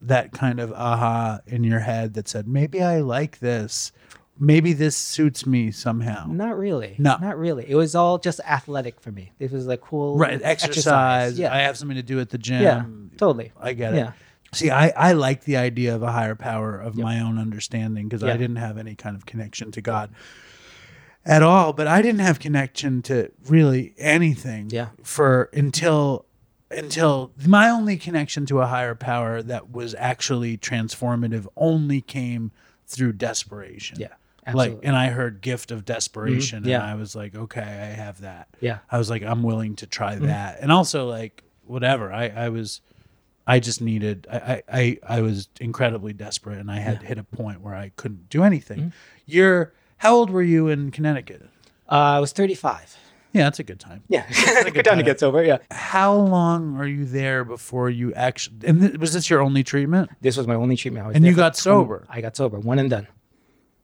that 0.02 0.32
kind 0.32 0.60
of 0.60 0.70
aha 0.72 1.40
in 1.46 1.64
your 1.64 1.78
head 1.80 2.12
that 2.14 2.28
said, 2.28 2.46
maybe 2.46 2.82
I 2.82 3.00
like 3.00 3.38
this, 3.38 3.92
maybe 4.38 4.74
this 4.74 4.94
suits 4.96 5.46
me 5.46 5.70
somehow? 5.70 6.26
Not 6.28 6.58
really. 6.58 6.96
No. 6.98 7.16
Not 7.18 7.38
really. 7.38 7.64
It 7.66 7.76
was 7.76 7.94
all 7.94 8.18
just 8.18 8.40
athletic 8.40 9.00
for 9.00 9.10
me. 9.10 9.32
It 9.38 9.50
was 9.52 9.66
like 9.66 9.80
cool 9.80 10.18
Right, 10.18 10.38
exercise. 10.42 11.38
Yeah. 11.38 11.54
I 11.54 11.60
have 11.60 11.78
something 11.78 11.96
to 11.96 12.02
do 12.02 12.20
at 12.20 12.28
the 12.28 12.36
gym. 12.38 12.60
Yeah, 12.62 12.84
totally. 13.16 13.52
I 13.58 13.72
get 13.72 13.94
it. 13.94 13.98
Yeah. 13.98 14.12
See, 14.54 14.70
I, 14.70 14.88
I 14.90 15.12
like 15.12 15.44
the 15.44 15.56
idea 15.56 15.94
of 15.94 16.02
a 16.02 16.12
higher 16.12 16.34
power 16.34 16.78
of 16.80 16.96
my 16.96 17.20
own 17.20 17.38
understanding 17.38 18.08
because 18.08 18.22
I 18.22 18.36
didn't 18.36 18.56
have 18.56 18.78
any 18.78 18.94
kind 18.94 19.16
of 19.16 19.26
connection 19.26 19.70
to 19.72 19.80
God 19.80 20.10
at 21.24 21.42
all. 21.42 21.72
But 21.72 21.86
I 21.86 22.02
didn't 22.02 22.20
have 22.20 22.38
connection 22.40 23.02
to 23.02 23.30
really 23.46 23.94
anything 23.98 24.70
Yeah. 24.70 24.88
for 25.02 25.50
until 25.52 26.26
until 26.70 27.30
my 27.46 27.68
only 27.68 27.96
connection 27.96 28.46
to 28.46 28.60
a 28.60 28.66
higher 28.66 28.94
power 28.96 29.42
that 29.42 29.70
was 29.70 29.94
actually 29.96 30.58
transformative 30.58 31.46
only 31.56 32.00
came 32.00 32.50
through 32.86 33.12
desperation. 33.12 33.98
Yeah, 34.00 34.08
Absolutely. 34.46 34.74
Like 34.76 34.86
and 34.86 34.96
I 34.96 35.08
heard 35.08 35.40
gift 35.40 35.70
of 35.70 35.84
desperation 35.84 36.64
Mhm, 36.64 36.68
yeah. 36.68 36.80
and 36.80 36.90
I 36.90 36.94
was 36.96 37.14
like, 37.14 37.34
okay, 37.36 37.60
I 37.62 37.94
have 37.94 38.22
that. 38.22 38.48
Yeah. 38.60 38.78
I 38.90 38.98
was 38.98 39.08
like, 39.08 39.22
I'm 39.22 39.42
willing 39.44 39.76
to 39.76 39.86
try 39.86 40.16
Mhm. 40.16 40.26
that. 40.26 40.58
And 40.60 40.72
also 40.72 41.08
like 41.08 41.44
whatever. 41.64 42.12
I, 42.12 42.28
I 42.28 42.48
was 42.48 42.80
I 43.46 43.60
just 43.60 43.80
needed 43.80 44.26
I, 44.30 44.62
I, 44.72 44.98
I, 45.06 45.20
was 45.20 45.48
incredibly 45.60 46.12
desperate 46.12 46.58
and 46.58 46.70
I 46.70 46.78
had 46.78 47.02
hit 47.02 47.18
a 47.18 47.24
point 47.24 47.60
where 47.60 47.74
I 47.74 47.90
couldn't 47.96 48.30
do 48.30 48.42
anything. 48.42 48.78
Mm-hmm. 48.78 48.88
You're 49.26 49.72
how 49.98 50.14
old 50.14 50.30
were 50.30 50.42
you 50.42 50.68
in 50.68 50.90
Connecticut? 50.90 51.42
Uh, 51.90 51.94
I 51.94 52.20
was 52.20 52.32
35. 52.32 52.96
Yeah, 53.34 53.44
that's 53.44 53.58
a 53.58 53.64
good 53.64 53.80
time. 53.80 54.04
Yeah. 54.08 54.24
A 54.64 54.70
Good 54.70 54.84
time 54.84 54.98
to 54.98 55.02
get 55.02 55.18
sober. 55.18 55.42
Yeah. 55.42 55.58
How 55.72 56.14
long 56.14 56.76
are 56.78 56.86
you 56.86 57.04
there 57.04 57.44
before 57.44 57.90
you 57.90 58.14
actually? 58.14 58.58
And 58.64 58.80
th- 58.80 58.96
was 58.98 59.12
this 59.12 59.28
your 59.28 59.40
only 59.40 59.64
treatment? 59.64 60.10
This 60.20 60.36
was 60.36 60.46
my 60.46 60.54
only 60.54 60.76
treatment. 60.76 61.04
I 61.04 61.08
was 61.08 61.16
And 61.16 61.26
you 61.26 61.34
got 61.34 61.56
20 61.56 61.56
sober. 61.56 62.06
I 62.08 62.20
got 62.20 62.36
sober. 62.36 62.60
One 62.60 62.78
and 62.78 62.88
done. 62.88 63.08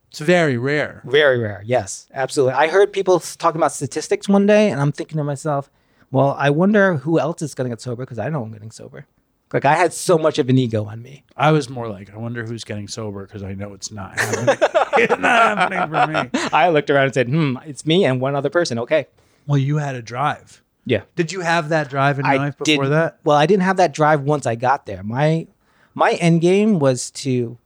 It's 0.08 0.20
very 0.20 0.56
rare. 0.56 1.02
Very 1.04 1.38
rare. 1.38 1.62
Yes, 1.64 2.08
absolutely. 2.14 2.54
I 2.54 2.68
heard 2.68 2.92
people 2.92 3.18
talking 3.18 3.60
about 3.60 3.72
statistics 3.72 4.28
one 4.28 4.46
day, 4.46 4.70
and 4.70 4.80
I'm 4.80 4.92
thinking 4.92 5.18
to 5.18 5.24
myself, 5.24 5.68
well, 6.12 6.36
I 6.38 6.50
wonder 6.50 6.96
who 6.96 7.18
else 7.18 7.42
is 7.42 7.54
going 7.54 7.68
to 7.68 7.74
get 7.74 7.80
sober 7.80 8.04
because 8.04 8.18
I 8.18 8.28
know 8.28 8.42
I'm 8.42 8.52
getting 8.52 8.70
sober. 8.70 9.06
Like 9.52 9.64
I 9.64 9.74
had 9.74 9.92
so 9.92 10.16
much 10.16 10.38
of 10.38 10.48
an 10.48 10.58
ego 10.58 10.84
on 10.84 11.02
me. 11.02 11.24
I 11.36 11.50
was 11.50 11.68
more 11.68 11.88
like, 11.88 12.12
I 12.12 12.16
wonder 12.16 12.44
who's 12.44 12.62
getting 12.62 12.86
sober 12.86 13.26
because 13.26 13.42
I 13.42 13.54
know 13.54 13.74
it's 13.74 13.90
not 13.90 14.18
happening. 14.18 14.56
it's 14.98 15.18
not 15.18 15.58
happening 15.58 15.88
for 15.88 16.38
me. 16.38 16.48
I 16.52 16.68
looked 16.68 16.88
around 16.88 17.06
and 17.06 17.14
said, 17.14 17.28
hmm, 17.28 17.56
it's 17.64 17.84
me 17.84 18.04
and 18.04 18.20
one 18.20 18.36
other 18.36 18.50
person. 18.50 18.78
Okay. 18.78 19.06
Well, 19.46 19.58
you 19.58 19.78
had 19.78 19.96
a 19.96 20.02
drive. 20.02 20.62
Yeah. 20.84 21.02
Did 21.16 21.32
you 21.32 21.40
have 21.40 21.70
that 21.70 21.90
drive 21.90 22.18
in 22.18 22.26
your 22.26 22.34
I 22.34 22.36
life 22.36 22.58
before 22.58 22.84
did, 22.84 22.92
that? 22.92 23.18
Well, 23.24 23.36
I 23.36 23.46
didn't 23.46 23.64
have 23.64 23.76
that 23.78 23.92
drive 23.92 24.22
once 24.22 24.46
I 24.46 24.54
got 24.54 24.86
there. 24.86 25.02
My 25.02 25.46
my 25.94 26.12
end 26.12 26.40
game 26.40 26.78
was 26.78 27.10
to 27.10 27.58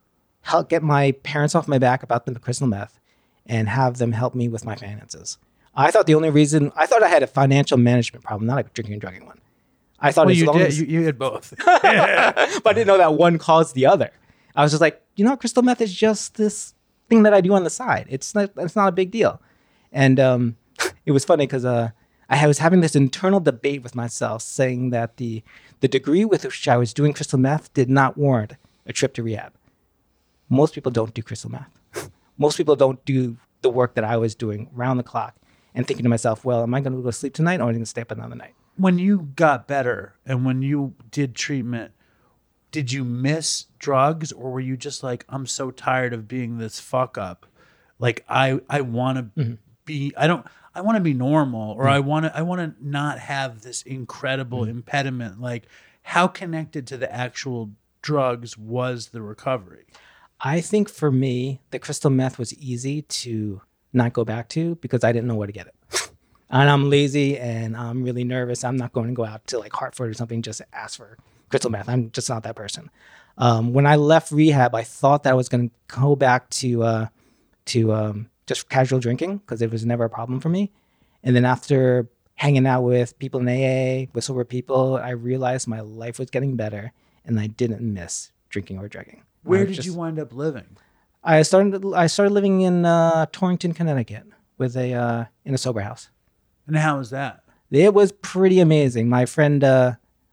help 0.42 0.68
get 0.68 0.82
my 0.82 1.12
parents 1.22 1.54
off 1.54 1.68
my 1.68 1.78
back 1.78 2.02
about 2.02 2.26
the 2.26 2.38
crystal 2.38 2.66
meth 2.66 2.98
and 3.46 3.68
have 3.68 3.98
them 3.98 4.12
help 4.12 4.34
me 4.34 4.48
with 4.48 4.64
my 4.64 4.74
finances. 4.74 5.38
I 5.74 5.90
thought 5.90 6.06
the 6.06 6.14
only 6.14 6.30
reason 6.30 6.72
I 6.76 6.86
thought 6.86 7.02
I 7.02 7.08
had 7.08 7.22
a 7.22 7.26
financial 7.26 7.76
management 7.76 8.24
problem, 8.24 8.46
not 8.46 8.58
a 8.58 8.62
drinking 8.74 8.94
and 8.94 9.00
drugging 9.00 9.26
one. 9.26 9.40
I 10.08 10.12
thought 10.12 10.26
Well, 10.26 10.32
as 10.32 10.40
you 10.40 10.46
long 10.46 10.58
did. 10.58 10.66
as 10.68 10.80
You, 10.80 10.86
you 10.86 11.04
had 11.04 11.18
both. 11.18 11.54
but 11.64 11.84
I 11.84 12.72
didn't 12.72 12.86
know 12.86 12.98
that 12.98 13.14
one 13.14 13.38
caused 13.38 13.74
the 13.74 13.86
other. 13.86 14.10
I 14.56 14.62
was 14.62 14.72
just 14.72 14.80
like, 14.80 15.02
you 15.16 15.24
know, 15.24 15.36
crystal 15.36 15.62
meth 15.62 15.80
is 15.80 15.92
just 15.94 16.34
this 16.36 16.74
thing 17.08 17.22
that 17.24 17.34
I 17.34 17.40
do 17.40 17.52
on 17.54 17.64
the 17.64 17.70
side. 17.70 18.06
It's 18.08 18.34
not 18.34 18.50
it's 18.56 18.76
not 18.76 18.88
a 18.88 18.92
big 18.92 19.10
deal. 19.10 19.40
And 19.92 20.18
um, 20.20 20.56
it 21.06 21.12
was 21.12 21.24
funny 21.24 21.46
because 21.46 21.64
uh, 21.64 21.90
I 22.28 22.46
was 22.46 22.58
having 22.58 22.80
this 22.80 22.94
internal 22.96 23.40
debate 23.40 23.82
with 23.82 23.94
myself, 23.94 24.42
saying 24.42 24.90
that 24.90 25.16
the 25.16 25.42
the 25.80 25.88
degree 25.88 26.24
with 26.24 26.44
which 26.44 26.68
I 26.68 26.76
was 26.76 26.92
doing 26.94 27.12
crystal 27.12 27.38
meth 27.38 27.72
did 27.74 27.90
not 27.90 28.16
warrant 28.16 28.54
a 28.86 28.92
trip 28.92 29.14
to 29.14 29.22
rehab. 29.22 29.52
Most 30.48 30.74
people 30.74 30.92
don't 30.92 31.14
do 31.14 31.22
crystal 31.22 31.50
meth. 31.50 32.10
Most 32.38 32.56
people 32.56 32.76
don't 32.76 33.04
do 33.04 33.36
the 33.62 33.70
work 33.70 33.94
that 33.94 34.04
I 34.04 34.16
was 34.16 34.34
doing 34.34 34.68
round 34.72 34.98
the 34.98 35.04
clock 35.04 35.34
and 35.74 35.86
thinking 35.86 36.04
to 36.04 36.08
myself, 36.10 36.44
well, 36.44 36.62
am 36.62 36.74
I 36.74 36.80
going 36.80 36.92
to 36.94 37.00
go 37.00 37.08
to 37.08 37.12
sleep 37.12 37.34
tonight 37.34 37.60
or 37.60 37.64
am 37.64 37.68
I 37.68 37.72
going 37.72 37.80
to 37.82 37.86
stay 37.86 38.02
up 38.02 38.10
another 38.10 38.34
night? 38.36 38.54
When 38.76 38.98
you 38.98 39.30
got 39.36 39.66
better 39.68 40.14
and 40.26 40.44
when 40.44 40.62
you 40.62 40.94
did 41.10 41.34
treatment, 41.34 41.92
did 42.70 42.92
you 42.92 43.04
miss 43.04 43.66
drugs 43.78 44.32
or 44.32 44.50
were 44.50 44.60
you 44.60 44.76
just 44.76 45.02
like, 45.02 45.24
I'm 45.28 45.46
so 45.46 45.70
tired 45.70 46.12
of 46.12 46.26
being 46.26 46.58
this 46.58 46.80
fuck 46.80 47.16
up? 47.16 47.46
Like 47.98 48.24
I 48.28 48.60
I 48.68 48.80
want 48.80 49.18
to 49.18 49.40
Mm-hmm. 49.40 49.54
be 49.84 50.12
I 50.16 50.26
don't 50.26 50.44
I 50.74 50.80
want 50.80 50.96
to 50.96 51.00
be 51.02 51.14
normal 51.14 51.72
or 51.72 51.86
I 51.88 52.00
want 52.00 52.26
to 52.26 52.36
I 52.36 52.42
want 52.42 52.60
to 52.60 52.86
not 52.86 53.18
have 53.20 53.60
this 53.62 53.82
incredible 53.82 54.62
Mm-hmm. 54.62 54.70
impediment. 54.70 55.40
Like 55.40 55.66
how 56.02 56.26
connected 56.26 56.86
to 56.88 56.96
the 56.96 57.12
actual 57.14 57.70
drugs 58.02 58.58
was 58.58 59.08
the 59.10 59.22
recovery? 59.22 59.84
I 60.40 60.60
think 60.60 60.88
for 60.90 61.10
me, 61.12 61.60
the 61.70 61.78
crystal 61.78 62.10
meth 62.10 62.38
was 62.38 62.52
easy 62.54 63.02
to 63.02 63.62
not 63.92 64.12
go 64.12 64.24
back 64.24 64.48
to 64.50 64.74
because 64.76 65.04
I 65.04 65.12
didn't 65.12 65.28
know 65.28 65.36
where 65.36 65.46
to 65.46 65.52
get 65.52 65.68
it. 65.68 65.74
And 66.50 66.70
I'm 66.70 66.90
lazy 66.90 67.38
and 67.38 67.76
I'm 67.76 68.02
really 68.02 68.24
nervous. 68.24 68.64
I'm 68.64 68.76
not 68.76 68.92
going 68.92 69.08
to 69.08 69.14
go 69.14 69.24
out 69.24 69.46
to 69.48 69.58
like 69.58 69.72
Hartford 69.72 70.10
or 70.10 70.14
something 70.14 70.42
just 70.42 70.58
to 70.58 70.66
ask 70.72 70.96
for 70.96 71.18
crystal 71.48 71.70
meth. 71.70 71.88
I'm 71.88 72.10
just 72.10 72.28
not 72.28 72.42
that 72.44 72.56
person. 72.56 72.90
Um, 73.36 73.72
when 73.72 73.86
I 73.86 73.96
left 73.96 74.30
rehab, 74.30 74.74
I 74.74 74.82
thought 74.82 75.24
that 75.24 75.30
I 75.30 75.34
was 75.34 75.48
going 75.48 75.68
to 75.70 75.74
go 75.88 76.14
back 76.14 76.50
to 76.50 76.82
uh, 76.82 77.06
to 77.66 77.92
um, 77.92 78.30
just 78.46 78.68
casual 78.68 79.00
drinking 79.00 79.38
because 79.38 79.62
it 79.62 79.70
was 79.70 79.84
never 79.84 80.04
a 80.04 80.10
problem 80.10 80.40
for 80.40 80.48
me. 80.48 80.70
And 81.22 81.34
then 81.34 81.44
after 81.44 82.08
hanging 82.36 82.66
out 82.66 82.82
with 82.82 83.18
people 83.18 83.40
in 83.40 83.48
AA, 83.48 84.06
with 84.12 84.24
sober 84.24 84.44
people, 84.44 84.96
I 84.96 85.10
realized 85.10 85.66
my 85.66 85.80
life 85.80 86.18
was 86.18 86.30
getting 86.30 86.56
better 86.56 86.92
and 87.24 87.40
I 87.40 87.46
didn't 87.46 87.80
miss 87.80 88.30
drinking 88.50 88.78
or 88.78 88.88
drugging. 88.88 89.22
Where 89.42 89.64
did 89.66 89.74
just- 89.74 89.86
you 89.86 89.94
wind 89.94 90.18
up 90.18 90.32
living? 90.32 90.76
I 91.26 91.40
started 91.40 91.82
I 91.94 92.06
started 92.06 92.34
living 92.34 92.60
in 92.60 92.84
uh, 92.84 93.24
Torrington, 93.32 93.72
Connecticut, 93.72 94.24
with 94.58 94.76
a 94.76 94.92
uh, 94.92 95.24
in 95.46 95.54
a 95.54 95.58
sober 95.58 95.80
house. 95.80 96.10
And 96.66 96.76
how 96.76 96.98
was 96.98 97.10
that? 97.10 97.42
It 97.70 97.92
was 97.94 98.12
pretty 98.12 98.60
amazing. 98.60 99.08
My 99.08 99.26
friend, 99.26 99.62
uh, 99.64 99.92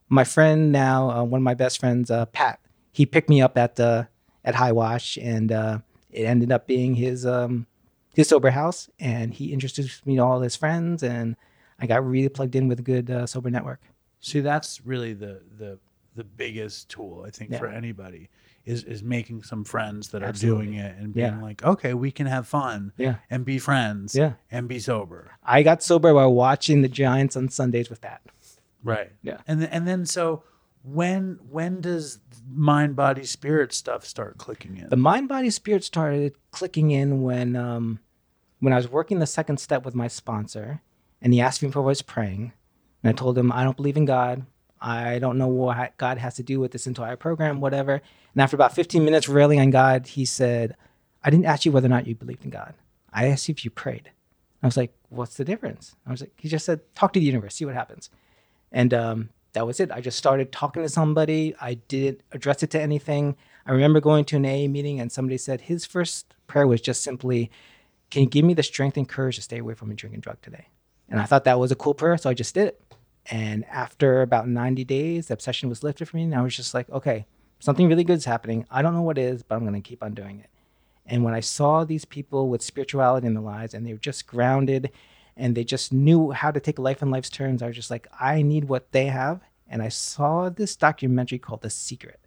my 0.09 0.23
friend 0.23 0.71
now, 0.71 1.09
uh, 1.09 1.23
one 1.23 1.39
of 1.39 1.43
my 1.43 1.53
best 1.53 1.79
friends, 1.79 2.11
uh, 2.11 2.25
Pat, 2.27 2.59
he 2.91 3.05
picked 3.05 3.29
me 3.29 3.41
up 3.41 3.57
at 3.57 3.79
uh, 3.79 4.05
at 4.45 4.55
High 4.55 4.71
Watch, 4.73 5.17
and 5.17 5.51
uh, 5.51 5.79
it 6.11 6.23
ended 6.23 6.51
up 6.51 6.67
being 6.67 6.95
his 6.95 7.25
um, 7.25 7.65
his 8.13 8.27
sober 8.29 8.51
house, 8.51 8.89
and 8.99 9.33
he 9.33 9.53
introduced 9.53 10.05
me 10.05 10.17
to 10.17 10.21
all 10.21 10.41
his 10.41 10.55
friends, 10.55 11.01
and 11.03 11.35
I 11.79 11.87
got 11.87 12.05
really 12.05 12.29
plugged 12.29 12.55
in 12.55 12.67
with 12.67 12.79
a 12.79 12.83
good 12.83 13.09
uh, 13.09 13.25
sober 13.25 13.49
network. 13.49 13.81
See, 14.19 14.41
that's 14.41 14.85
really 14.85 15.13
the 15.13 15.41
the 15.57 15.79
the 16.15 16.23
biggest 16.25 16.89
tool 16.89 17.23
I 17.25 17.31
think 17.31 17.51
Yeah. 17.51 17.59
for 17.59 17.67
anybody 17.67 18.29
is 18.65 18.83
is 18.83 19.01
making 19.03 19.43
some 19.43 19.63
friends 19.63 20.09
that 20.09 20.21
are 20.23 20.31
doing 20.31 20.73
it 20.75 20.95
and 20.97 21.13
being 21.13 21.33
Yeah. 21.33 21.41
like, 21.41 21.63
okay, 21.63 21.93
we 21.93 22.11
can 22.11 22.27
have 22.27 22.47
fun, 22.47 22.91
Yeah. 22.97 23.15
and 23.29 23.43
be 23.45 23.57
friends, 23.59 24.15
Yeah. 24.15 24.33
and 24.51 24.67
be 24.67 24.79
sober, 24.79 25.31
I 25.43 25.63
got 25.63 25.81
sober 25.83 26.13
while 26.13 26.33
watching 26.33 26.81
the 26.81 26.87
Giants 26.89 27.35
on 27.35 27.49
Sundays 27.49 27.89
with 27.89 28.01
Pat. 28.01 28.21
right? 28.83 29.11
Yeah. 29.21 29.37
and 29.47 29.61
then, 29.61 29.69
and 29.69 29.87
then 29.87 30.05
so 30.05 30.43
when 30.83 31.37
when 31.49 31.81
does 31.81 32.19
mind 32.49 32.95
body 32.95 33.23
spirit 33.23 33.71
stuff 33.73 34.03
start 34.05 34.37
clicking 34.39 34.77
in? 34.77 34.89
The 34.89 34.95
mind 34.97 35.29
body 35.29 35.49
spirit 35.51 35.83
started 35.83 36.33
clicking 36.51 36.89
in 36.91 37.21
when 37.21 37.55
um, 37.55 37.99
when 38.59 38.73
I 38.73 38.77
was 38.77 38.89
working 38.89 39.19
the 39.19 39.27
second 39.27 39.57
step 39.59 39.85
with 39.85 39.93
my 39.95 40.07
sponsor, 40.07 40.81
and 41.21 41.33
he 41.33 41.41
asked 41.41 41.61
me 41.61 41.69
if 41.69 41.77
I 41.77 41.81
was 41.81 42.01
praying, 42.01 42.53
and 43.03 43.09
I 43.09 43.13
told 43.13 43.37
him 43.37 43.51
I 43.51 43.63
don't 43.63 43.77
believe 43.77 43.97
in 43.97 44.05
God. 44.05 44.45
I 44.81 45.19
don't 45.19 45.37
know 45.37 45.47
what 45.47 45.95
God 45.97 46.17
has 46.17 46.35
to 46.35 46.43
do 46.43 46.59
with 46.59 46.71
this 46.71 46.87
entire 46.87 47.15
program, 47.15 47.61
whatever. 47.61 48.01
And 48.33 48.41
after 48.41 48.55
about 48.55 48.73
15 48.73 49.05
minutes 49.05 49.29
railing 49.29 49.59
on 49.59 49.69
God, 49.69 50.07
he 50.07 50.25
said, 50.25 50.75
"I 51.23 51.29
didn't 51.29 51.45
ask 51.45 51.65
you 51.65 51.71
whether 51.71 51.85
or 51.85 51.89
not 51.89 52.07
you 52.07 52.15
believed 52.15 52.43
in 52.43 52.49
God. 52.49 52.73
I 53.13 53.27
asked 53.27 53.47
you 53.47 53.53
if 53.53 53.63
you 53.63 53.71
prayed." 53.71 54.11
I 54.63 54.67
was 54.67 54.77
like, 54.77 54.93
"What's 55.09 55.37
the 55.37 55.45
difference?" 55.45 55.95
I 56.05 56.11
was 56.11 56.21
like, 56.21 56.33
"He 56.37 56.49
just 56.49 56.65
said, 56.65 56.81
talk 56.95 57.13
to 57.13 57.19
the 57.19 57.25
universe, 57.25 57.55
see 57.55 57.65
what 57.65 57.75
happens." 57.75 58.09
And 58.71 58.93
um, 58.93 59.29
that 59.53 59.67
was 59.67 59.79
it. 59.79 59.91
I 59.91 60.01
just 60.01 60.17
started 60.17 60.51
talking 60.51 60.81
to 60.81 60.89
somebody. 60.89 61.53
I 61.59 61.75
didn't 61.75 62.21
address 62.31 62.63
it 62.63 62.69
to 62.71 62.81
anything. 62.81 63.35
I 63.65 63.71
remember 63.71 63.99
going 63.99 64.25
to 64.25 64.37
an 64.37 64.45
AA 64.45 64.67
meeting 64.67 64.99
and 64.99 65.11
somebody 65.11 65.37
said 65.37 65.61
his 65.61 65.85
first 65.85 66.33
prayer 66.47 66.67
was 66.67 66.81
just 66.81 67.03
simply, 67.03 67.51
Can 68.09 68.23
you 68.23 68.29
give 68.29 68.45
me 68.45 68.53
the 68.53 68.63
strength 68.63 68.97
and 68.97 69.07
courage 69.07 69.35
to 69.35 69.41
stay 69.41 69.59
away 69.59 69.73
from 69.73 69.91
a 69.91 69.93
drink 69.93 70.13
and 70.13 70.23
drug 70.23 70.41
today? 70.41 70.67
And 71.09 71.19
I 71.19 71.25
thought 71.25 71.43
that 71.43 71.59
was 71.59 71.71
a 71.71 71.75
cool 71.75 71.93
prayer. 71.93 72.17
So 72.17 72.29
I 72.29 72.33
just 72.33 72.55
did 72.55 72.67
it. 72.69 72.81
And 73.29 73.65
after 73.65 74.21
about 74.21 74.47
90 74.47 74.83
days, 74.83 75.27
the 75.27 75.33
obsession 75.33 75.69
was 75.69 75.83
lifted 75.83 76.07
from 76.07 76.19
me. 76.19 76.23
And 76.23 76.35
I 76.35 76.41
was 76.41 76.55
just 76.55 76.73
like, 76.73 76.89
okay, 76.89 77.25
something 77.59 77.87
really 77.87 78.03
good 78.03 78.17
is 78.17 78.25
happening. 78.25 78.65
I 78.71 78.81
don't 78.81 78.93
know 78.93 79.01
what 79.01 79.17
is, 79.17 79.43
but 79.43 79.55
I'm 79.55 79.61
going 79.61 79.73
to 79.73 79.81
keep 79.81 80.03
on 80.03 80.13
doing 80.13 80.39
it. 80.39 80.49
And 81.05 81.23
when 81.23 81.33
I 81.33 81.39
saw 81.39 81.83
these 81.83 82.05
people 82.05 82.49
with 82.49 82.61
spirituality 82.61 83.27
in 83.27 83.33
their 83.33 83.43
lives 83.43 83.73
and 83.73 83.85
they 83.85 83.93
were 83.93 83.99
just 83.99 84.27
grounded 84.27 84.91
and 85.37 85.55
they 85.55 85.63
just 85.63 85.93
knew 85.93 86.31
how 86.31 86.51
to 86.51 86.59
take 86.59 86.79
life 86.79 87.01
and 87.01 87.11
life's 87.11 87.29
turns. 87.29 87.61
I 87.61 87.67
was 87.67 87.75
just 87.75 87.91
like, 87.91 88.07
I 88.19 88.41
need 88.41 88.65
what 88.65 88.91
they 88.91 89.05
have. 89.07 89.41
And 89.67 89.81
I 89.81 89.89
saw 89.89 90.49
this 90.49 90.75
documentary 90.75 91.39
called 91.39 91.61
The 91.61 91.69
Secret. 91.69 92.19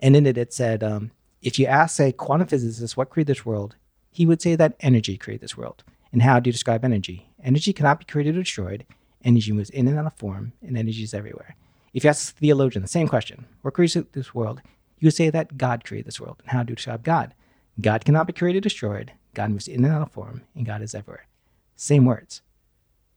And 0.00 0.16
in 0.16 0.26
it, 0.26 0.36
it 0.36 0.52
said, 0.52 0.82
um, 0.82 1.12
if 1.40 1.58
you 1.58 1.66
ask 1.66 2.00
a 2.00 2.12
quantum 2.12 2.48
physicist 2.48 2.96
what 2.96 3.10
created 3.10 3.36
this 3.36 3.46
world, 3.46 3.76
he 4.10 4.26
would 4.26 4.42
say 4.42 4.56
that 4.56 4.76
energy 4.80 5.16
created 5.16 5.42
this 5.42 5.56
world. 5.56 5.84
And 6.12 6.22
how 6.22 6.40
do 6.40 6.48
you 6.48 6.52
describe 6.52 6.84
energy? 6.84 7.30
Energy 7.42 7.72
cannot 7.72 8.00
be 8.00 8.04
created 8.04 8.36
or 8.36 8.42
destroyed. 8.42 8.84
Energy 9.24 9.52
moves 9.52 9.70
in 9.70 9.88
and 9.88 9.98
out 9.98 10.06
of 10.06 10.14
form, 10.14 10.52
and 10.62 10.76
energy 10.76 11.02
is 11.02 11.14
everywhere. 11.14 11.56
If 11.94 12.04
you 12.04 12.10
ask 12.10 12.34
a 12.34 12.40
theologian 12.40 12.82
the 12.82 12.88
same 12.88 13.08
question, 13.08 13.46
what 13.62 13.74
created 13.74 14.12
this 14.12 14.34
world? 14.34 14.62
You 14.98 15.10
say 15.10 15.30
that 15.30 15.58
God 15.58 15.84
created 15.84 16.06
this 16.06 16.20
world. 16.20 16.36
And 16.40 16.50
how 16.50 16.62
do 16.62 16.72
you 16.72 16.76
describe 16.76 17.02
God? 17.02 17.34
God 17.80 18.04
cannot 18.04 18.26
be 18.26 18.32
created 18.32 18.58
or 18.58 18.68
destroyed. 18.68 19.12
God 19.34 19.50
moves 19.50 19.68
in 19.68 19.84
and 19.84 19.94
out 19.94 20.02
of 20.02 20.12
form, 20.12 20.42
and 20.54 20.66
God 20.66 20.82
is 20.82 20.94
everywhere. 20.94 21.26
Same 21.76 22.04
words. 22.04 22.42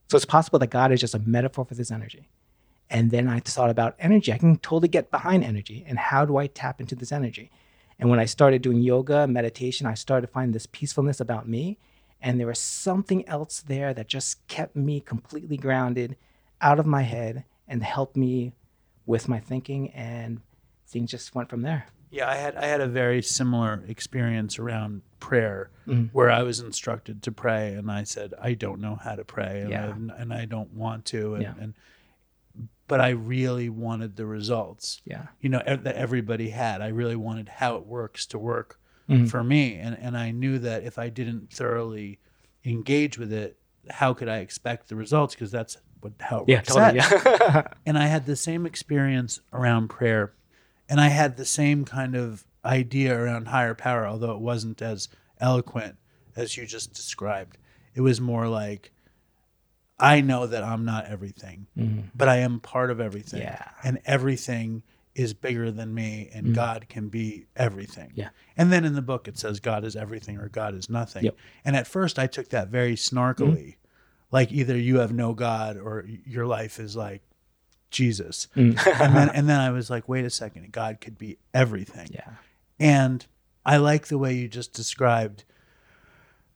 So 0.09 0.15
it's 0.15 0.25
possible 0.25 0.59
that 0.59 0.67
God 0.67 0.91
is 0.91 1.01
just 1.01 1.15
a 1.15 1.19
metaphor 1.19 1.65
for 1.65 1.75
this 1.75 1.91
energy. 1.91 2.29
And 2.89 3.11
then 3.11 3.27
I 3.27 3.39
thought 3.39 3.69
about 3.69 3.95
energy. 3.99 4.31
I 4.31 4.37
can 4.37 4.57
totally 4.57 4.87
get 4.87 5.11
behind 5.11 5.43
energy. 5.43 5.83
And 5.87 5.97
how 5.97 6.25
do 6.25 6.37
I 6.37 6.47
tap 6.47 6.79
into 6.79 6.95
this 6.95 7.11
energy? 7.11 7.49
And 7.97 8.09
when 8.09 8.19
I 8.19 8.25
started 8.25 8.61
doing 8.61 8.81
yoga, 8.81 9.27
meditation, 9.27 9.87
I 9.87 9.95
started 9.95 10.27
to 10.27 10.33
find 10.33 10.53
this 10.53 10.67
peacefulness 10.67 11.19
about 11.19 11.47
me. 11.47 11.77
And 12.25 12.39
there 12.39 12.47
was 12.47 12.59
something 12.59 13.27
else 13.29 13.61
there 13.61 13.93
that 13.93 14.07
just 14.07 14.45
kept 14.47 14.75
me 14.75 14.99
completely 14.99 15.57
grounded 15.57 16.17
out 16.59 16.79
of 16.79 16.87
my 16.87 17.03
head 17.03 17.43
and 17.67 17.83
helped 17.83 18.17
me 18.17 18.53
with 19.05 19.29
my 19.29 19.39
thinking. 19.39 19.91
And 19.91 20.41
things 20.87 21.11
just 21.11 21.35
went 21.35 21.49
from 21.51 21.61
there. 21.61 21.85
Yeah, 22.09 22.27
I 22.27 22.35
had 22.35 22.55
I 22.55 22.65
had 22.65 22.81
a 22.81 22.87
very 22.87 23.21
similar 23.21 23.83
experience 23.87 24.57
around 24.57 25.03
prayer, 25.19 25.69
Mhm. 25.87 26.09
where 26.13 26.31
I 26.31 26.41
was 26.41 26.59
instructed 26.61 27.21
to 27.23 27.31
pray, 27.31 27.73
and 27.75 27.91
I 27.91 28.03
said 28.03 28.33
I 28.41 28.53
don't 28.55 28.79
know 28.81 28.95
how 28.95 29.15
to 29.15 29.23
pray, 29.25 29.61
and, 29.61 29.69
Yeah. 29.69 29.85
I, 29.87 30.21
and 30.21 30.33
I 30.33 30.45
don't 30.45 30.73
want 30.73 31.05
to, 31.05 31.35
and, 31.35 31.43
Yeah. 31.43 31.53
and 31.59 31.73
but 32.87 33.01
I 33.01 33.09
really 33.09 33.69
wanted 33.69 34.15
the 34.15 34.25
results. 34.25 35.01
Yeah. 35.05 35.27
you 35.41 35.49
know 35.49 35.61
that 35.65 35.95
everybody 35.95 36.49
had. 36.49 36.81
I 36.81 36.87
really 36.87 37.15
wanted 37.15 37.49
how 37.49 37.75
it 37.75 37.85
works 37.85 38.25
to 38.27 38.39
work 38.39 38.79
Mhm. 39.09 39.29
for 39.29 39.43
me, 39.43 39.75
and 39.75 39.97
and 39.99 40.17
I 40.17 40.31
knew 40.31 40.57
that 40.59 40.83
if 40.83 40.97
I 40.97 41.09
didn't 41.09 41.51
thoroughly 41.53 42.19
engage 42.63 43.17
with 43.17 43.31
it, 43.31 43.57
how 43.89 44.13
could 44.13 44.27
I 44.27 44.37
expect 44.39 44.89
the 44.89 44.95
results? 44.95 45.35
Because 45.35 45.51
that's 45.51 45.77
what 46.01 46.13
how 46.19 46.39
it 46.39 46.49
Yeah, 46.49 46.61
totally, 46.61 46.97
yeah. 46.97 47.67
and 47.85 47.97
I 47.97 48.07
had 48.07 48.25
the 48.25 48.35
same 48.35 48.65
experience 48.65 49.39
around 49.53 49.89
prayer, 49.89 50.33
and 50.89 50.99
I 50.99 51.09
had 51.09 51.37
the 51.37 51.45
same 51.45 51.85
kind 51.85 52.15
of 52.15 52.45
idea 52.63 53.15
around 53.15 53.47
higher 53.49 53.75
power, 53.75 54.07
although 54.07 54.31
it 54.31 54.39
wasn't 54.41 54.81
as 54.81 55.07
eloquent 55.39 55.97
as 56.35 56.57
you 56.57 56.65
just 56.65 56.93
described. 56.93 57.57
It 57.93 58.01
was 58.01 58.19
more 58.19 58.47
like, 58.47 58.91
I 59.99 60.19
know 60.21 60.47
that 60.47 60.63
I'm 60.63 60.83
not 60.83 61.05
everything, 61.05 61.67
Mhm. 61.77 62.05
but 62.15 62.27
I 62.27 62.37
am 62.37 62.59
part 62.59 62.89
of 62.91 62.99
everything. 62.99 63.41
Yeah. 63.41 63.63
And 63.83 63.99
everything 64.05 64.81
is 65.15 65.33
bigger 65.33 65.71
than 65.71 65.93
me, 65.93 66.29
and 66.33 66.47
Mhm. 66.47 66.55
God 66.55 66.89
can 66.89 67.07
be 67.07 67.45
everything. 67.55 68.11
Yeah. 68.15 68.29
And 68.57 68.71
then 68.71 68.83
in 68.83 68.93
the 68.93 69.01
book, 69.01 69.27
it 69.27 69.37
says 69.37 69.59
God 69.61 69.85
is 69.85 69.95
everything 69.95 70.37
or 70.37 70.49
God 70.49 70.75
is 70.75 70.89
nothing. 70.89 71.23
Yep. 71.23 71.37
And 71.63 71.75
at 71.75 71.87
first, 71.87 72.19
I 72.19 72.27
took 72.27 72.49
that 72.49 72.67
very 72.67 72.95
snarkily, 72.95 73.75
like 74.31 74.51
either 74.51 74.77
you 74.77 74.97
have 74.97 75.13
no 75.13 75.33
God 75.33 75.77
or 75.77 76.05
your 76.25 76.45
life 76.45 76.79
is 76.79 76.95
like 76.97 77.21
Jesus. 77.89 78.49
Mm. 78.57 78.77
and 79.01 79.15
then 79.15 79.29
and 79.29 79.47
then 79.47 79.59
I 79.59 79.71
was 79.71 79.89
like, 79.89 80.09
wait 80.09 80.25
a 80.25 80.29
second, 80.29 80.71
God 80.73 80.99
could 80.99 81.17
be 81.17 81.37
everything. 81.53 82.09
Yeah. 82.11 82.33
And 82.77 83.25
I 83.65 83.77
like 83.77 84.07
the 84.07 84.17
way 84.17 84.33
you 84.33 84.49
just 84.49 84.73
described 84.73 85.45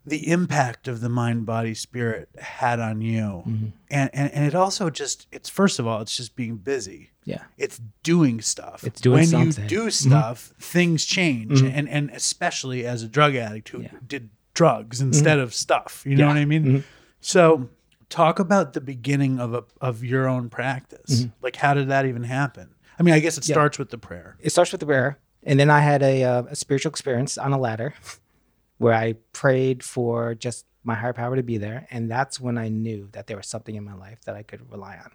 the 0.05 0.29
impact 0.29 0.87
of 0.87 1.01
the 1.01 1.09
mind, 1.09 1.45
body, 1.45 1.73
spirit 1.73 2.29
had 2.39 2.79
on 2.79 3.01
you. 3.01 3.43
Mm-hmm. 3.47 3.65
And, 3.89 4.09
and 4.13 4.31
and 4.33 4.45
it 4.45 4.55
also 4.55 4.89
just 4.89 5.27
it's 5.31 5.47
first 5.49 5.79
of 5.79 5.87
all, 5.87 6.01
it's 6.01 6.17
just 6.17 6.35
being 6.35 6.57
busy. 6.57 7.11
Yeah. 7.29 7.43
It's 7.57 7.79
doing 8.03 8.41
stuff. 8.41 8.83
It's 8.83 8.99
doing 9.01 9.17
when 9.19 9.27
something. 9.27 9.63
you 9.65 9.69
do 9.69 9.85
Mhm. 9.87 9.91
stuff, 9.91 10.53
things 10.59 11.05
change. 11.05 11.61
Mhm. 11.61 11.71
And 11.73 11.89
and 11.89 12.09
especially 12.11 12.85
as 12.85 13.03
a 13.03 13.07
drug 13.07 13.35
addict 13.35 13.69
who 13.69 13.85
did 14.07 14.29
drugs 14.53 14.99
instead 15.01 15.39
of 15.39 15.53
stuff. 15.53 16.03
You 16.05 16.15
know 16.15 16.27
Mm-hmm. 16.27 16.27
Yeah. 16.27 16.27
what 16.27 16.37
I 16.41 16.45
mean? 16.45 16.65
Mhm. 16.65 16.83
So 17.21 17.69
talk 18.09 18.39
about 18.39 18.73
the 18.73 18.81
beginning 18.81 19.39
of 19.39 19.53
a 19.53 19.63
of 19.79 20.03
your 20.03 20.27
own 20.27 20.49
practice. 20.49 21.25
Like 21.41 21.55
how 21.57 21.73
did 21.73 21.87
that 21.89 22.05
even 22.05 22.23
happen? 22.23 22.69
I 22.97 23.03
mean, 23.03 23.13
I 23.13 23.19
guess 23.19 23.37
it 23.37 23.47
Yeah. 23.47 23.53
starts 23.53 23.77
with 23.79 23.89
the 23.91 23.97
prayer. 23.97 24.35
It 24.41 24.49
starts 24.51 24.71
with 24.71 24.79
the 24.81 24.85
prayer, 24.87 25.19
and 25.43 25.57
then 25.59 25.69
I 25.69 25.79
had 25.79 26.01
a, 26.03 26.23
uh, 26.23 26.43
a 26.49 26.55
spiritual 26.55 26.89
experience 26.89 27.37
on 27.37 27.53
a 27.53 27.57
ladder, 27.57 27.93
where 28.77 28.93
I 28.93 29.13
prayed 29.31 29.83
for 29.83 30.35
just 30.35 30.65
my 30.83 30.95
higher 30.95 31.13
power 31.13 31.35
to 31.37 31.43
be 31.43 31.57
there, 31.57 31.87
and 31.91 32.09
that's 32.11 32.39
when 32.41 32.57
I 32.57 32.67
knew 32.69 33.07
that 33.13 33.27
there 33.27 33.37
was 33.37 33.47
something 33.47 33.75
in 33.75 33.83
my 33.85 33.93
life 33.93 34.19
that 34.25 34.35
I 34.35 34.43
could 34.43 34.69
rely 34.71 34.97
on. 34.97 35.11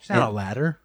It's 0.00 0.08
not 0.08 0.28
a 0.28 0.32
ladder. 0.32 0.78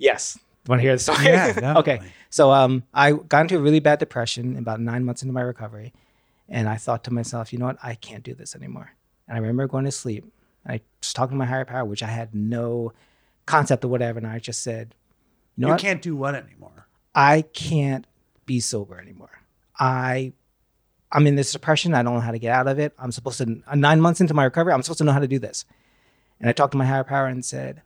Yes. 0.00 0.38
Want 0.66 0.80
to 0.80 0.82
hear 0.82 0.94
the 0.94 0.98
story? 0.98 1.24
Yeah, 1.24 1.74
okay. 1.78 2.00
So 2.30 2.50
um, 2.50 2.82
I 2.92 3.12
got 3.12 3.42
into 3.42 3.56
a 3.56 3.60
really 3.60 3.80
bad 3.80 4.00
depression 4.00 4.56
about 4.56 4.80
nine 4.80 5.04
months 5.04 5.22
into 5.22 5.32
my 5.32 5.42
recovery, 5.42 5.92
and 6.48 6.68
I 6.68 6.76
thought 6.76 7.04
to 7.04 7.12
myself, 7.12 7.52
you 7.52 7.58
know 7.58 7.66
what? 7.66 7.78
I 7.82 7.94
can't 7.94 8.24
do 8.24 8.34
this 8.34 8.56
anymore. 8.56 8.92
And 9.28 9.36
I 9.36 9.40
remember 9.40 9.68
going 9.68 9.84
to 9.84 9.92
sleep. 9.92 10.24
I 10.66 10.80
was 11.00 11.12
talking 11.12 11.34
to 11.34 11.38
my 11.38 11.46
higher 11.46 11.64
power, 11.64 11.84
which 11.84 12.02
I 12.02 12.08
had 12.08 12.34
no 12.34 12.92
concept 13.46 13.84
of 13.84 13.90
whatever, 13.90 14.18
and 14.18 14.26
I 14.26 14.38
just 14.38 14.62
said, 14.62 14.94
you 15.56 15.62
know 15.62 15.68
you 15.68 15.72
what? 15.74 15.80
can't 15.80 16.02
do 16.02 16.16
what 16.16 16.34
anymore? 16.34 16.86
I 17.14 17.42
can't 17.42 18.06
be 18.46 18.60
sober 18.60 18.98
anymore. 18.98 19.42
I 19.78 20.32
I'm 21.12 21.26
in 21.26 21.34
this 21.34 21.52
depression. 21.52 21.94
I 21.94 22.02
don't 22.02 22.14
know 22.14 22.20
how 22.20 22.30
to 22.30 22.38
get 22.38 22.52
out 22.52 22.68
of 22.68 22.78
it. 22.78 22.94
I'm 22.98 23.12
supposed 23.12 23.38
to 23.38 23.62
nine 23.74 24.00
months 24.00 24.20
into 24.20 24.34
my 24.34 24.44
recovery. 24.44 24.72
I'm 24.72 24.82
supposed 24.82 24.98
to 24.98 25.04
know 25.04 25.12
how 25.12 25.18
to 25.18 25.28
do 25.28 25.38
this. 25.38 25.64
And 26.38 26.48
I 26.48 26.52
talked 26.52 26.72
to 26.72 26.78
my 26.78 26.86
higher 26.86 27.04
power 27.04 27.26
and 27.26 27.44
said, 27.44 27.82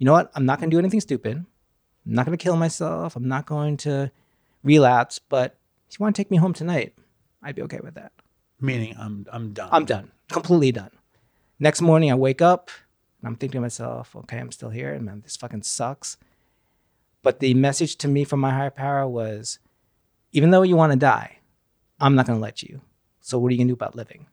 you 0.00 0.06
know 0.06 0.12
what? 0.12 0.32
I'm 0.34 0.46
not 0.46 0.58
going 0.58 0.70
to 0.70 0.74
do 0.74 0.78
anything 0.78 1.00
stupid. 1.00 1.36
I'm 1.36 2.12
not 2.14 2.24
going 2.24 2.36
to 2.36 2.42
kill 2.42 2.56
myself. 2.56 3.14
I'm 3.14 3.28
not 3.28 3.44
going 3.44 3.76
to 3.78 4.10
relapse. 4.64 5.18
But 5.18 5.56
if 5.88 5.98
you 6.00 6.02
want 6.02 6.16
to 6.16 6.20
take 6.20 6.30
me 6.30 6.38
home 6.38 6.54
tonight, 6.54 6.94
I'd 7.42 7.54
be 7.54 7.62
okay 7.62 7.80
with 7.84 7.94
that. 7.94 8.12
Meaning 8.60 8.96
I'm 8.98 9.26
I'm 9.30 9.52
done. 9.52 9.68
I'm 9.70 9.84
done, 9.84 10.10
completely 10.32 10.72
done. 10.72 10.90
Next 11.58 11.82
morning, 11.82 12.10
I 12.10 12.14
wake 12.14 12.40
up 12.40 12.70
and 13.20 13.28
I'm 13.28 13.36
thinking 13.36 13.58
to 13.58 13.62
myself, 13.62 14.16
okay, 14.16 14.38
I'm 14.38 14.50
still 14.50 14.70
here, 14.70 14.92
and 14.94 15.04
man, 15.04 15.20
this 15.20 15.36
fucking 15.36 15.62
sucks. 15.62 16.16
But 17.22 17.40
the 17.40 17.52
message 17.52 17.96
to 17.96 18.08
me 18.08 18.24
from 18.24 18.40
my 18.40 18.50
higher 18.50 18.70
power 18.70 19.06
was, 19.06 19.58
even 20.32 20.50
though 20.50 20.62
you 20.62 20.76
want 20.76 20.92
to 20.92 20.98
die, 20.98 21.38
I'm 22.00 22.14
not 22.14 22.26
going 22.26 22.38
to 22.38 22.42
let 22.42 22.62
you. 22.62 22.80
So 23.20 23.38
what 23.38 23.48
are 23.48 23.52
you 23.52 23.58
going 23.58 23.68
to 23.68 23.72
do 23.72 23.76
about 23.76 23.94
living? 23.94 24.26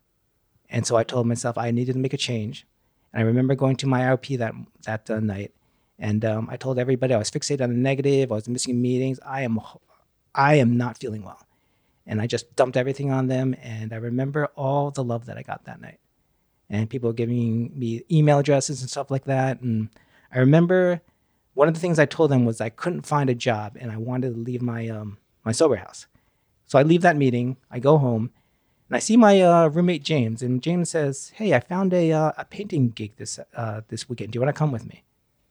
And 0.70 0.86
so 0.86 0.96
I 0.96 1.04
told 1.04 1.26
myself 1.26 1.58
I 1.58 1.70
needed 1.70 1.92
to 1.92 1.98
make 1.98 2.14
a 2.14 2.18
change. 2.18 2.66
And 3.12 3.22
I 3.22 3.26
remember 3.26 3.54
going 3.54 3.76
to 3.76 3.86
my 3.86 4.00
IOP 4.00 4.38
that 4.38 4.54
that 4.84 5.10
uh, 5.10 5.20
night, 5.20 5.52
and 5.98 6.24
um, 6.24 6.48
I 6.50 6.56
told 6.56 6.78
everybody 6.78 7.14
I 7.14 7.18
was 7.18 7.30
fixated 7.30 7.62
on 7.62 7.70
the 7.70 7.76
negative. 7.76 8.30
I 8.30 8.36
was 8.36 8.48
missing 8.48 8.80
meetings. 8.80 9.18
I 9.26 9.42
am, 9.42 9.60
I 10.34 10.56
am 10.56 10.76
not 10.76 10.98
feeling 10.98 11.22
well 11.22 11.48
and 12.08 12.22
I 12.22 12.26
just 12.26 12.56
dumped 12.56 12.76
everything 12.76 13.12
on 13.12 13.28
them. 13.28 13.54
And 13.62 13.92
I 13.92 13.96
remember 13.96 14.46
all 14.56 14.90
the 14.90 15.04
love 15.04 15.26
that 15.26 15.36
I 15.36 15.42
got 15.42 15.64
that 15.66 15.80
night, 15.80 16.00
and 16.68 16.90
people 16.90 17.12
giving 17.12 17.78
me 17.78 18.02
email 18.10 18.38
addresses 18.38 18.80
and 18.80 18.90
stuff 18.90 19.10
like 19.10 19.26
that. 19.26 19.60
And 19.60 19.90
I 20.32 20.38
remember 20.38 21.02
one 21.54 21.68
of 21.68 21.74
the 21.74 21.80
things 21.80 21.98
I 21.98 22.06
told 22.06 22.30
them 22.30 22.44
was 22.44 22.60
I 22.60 22.70
couldn't 22.70 23.02
find 23.06 23.28
a 23.30 23.34
job, 23.34 23.76
and 23.78 23.92
I 23.92 23.98
wanted 23.98 24.34
to 24.34 24.40
leave 24.40 24.62
my 24.62 24.88
um, 24.88 25.18
my 25.44 25.52
sober 25.52 25.76
house. 25.76 26.06
So 26.66 26.78
I 26.78 26.82
leave 26.82 27.02
that 27.02 27.16
meeting, 27.16 27.56
I 27.70 27.78
go 27.78 27.98
home, 27.98 28.30
and 28.88 28.96
I 28.96 28.98
see 28.98 29.16
my 29.16 29.40
uh, 29.40 29.68
roommate 29.68 30.02
James, 30.02 30.42
and 30.42 30.62
James 30.62 30.90
says, 30.90 31.32
"Hey, 31.36 31.54
I 31.54 31.60
found 31.60 31.92
a 31.92 32.10
uh, 32.10 32.32
a 32.38 32.44
painting 32.46 32.88
gig 32.88 33.16
this 33.16 33.38
uh, 33.54 33.82
this 33.88 34.08
weekend. 34.08 34.32
Do 34.32 34.38
you 34.38 34.40
want 34.40 34.54
to 34.54 34.58
come 34.58 34.72
with 34.72 34.86
me?" 34.86 35.04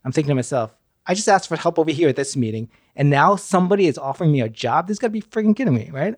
I'm 0.07 0.13
thinking 0.13 0.29
to 0.29 0.35
myself, 0.35 0.73
I 1.05 1.13
just 1.13 1.27
asked 1.27 1.49
for 1.49 1.57
help 1.57 1.77
over 1.77 1.91
here 1.91 2.07
at 2.07 2.15
this 2.15 2.37
meeting, 2.37 2.69
and 2.95 3.09
now 3.09 3.35
somebody 3.35 3.87
is 3.87 3.97
offering 3.97 4.31
me 4.31 4.39
a 4.39 4.47
job. 4.47 4.87
This 4.87 4.99
got 4.99 5.07
to 5.07 5.11
be 5.11 5.21
freaking 5.21 5.53
kidding 5.53 5.73
me, 5.73 5.89
right? 5.91 6.15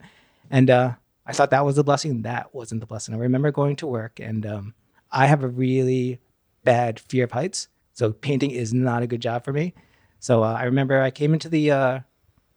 And 0.52 0.70
uh, 0.70 0.94
I 1.26 1.34
thought 1.34 1.50
that 1.50 1.66
was 1.66 1.80
a 1.80 1.84
blessing. 1.84 2.22
That 2.22 2.54
wasn't 2.54 2.82
the 2.82 2.86
blessing. 2.86 3.16
I 3.16 3.18
remember 3.18 3.52
going 3.52 3.78
to 3.78 3.88
work, 3.88 4.20
and 4.20 4.46
um, 4.46 4.76
I 5.12 5.26
have 5.26 5.44
a 5.44 5.48
really 5.48 6.20
bad 6.64 7.00
fear 7.00 7.24
of 7.24 7.32
heights, 7.32 7.68
so 7.94 8.12
painting 8.12 8.52
is 8.52 8.76
not 8.76 9.02
a 9.02 9.08
good 9.08 9.24
job 9.24 9.44
for 9.44 9.54
me. 9.54 9.74
So 10.20 10.44
uh, 10.44 10.54
I 10.54 10.66
remember 10.66 11.02
I 11.02 11.10
came 11.10 11.34
into 11.34 11.50
the 11.50 11.72
uh, 11.72 12.00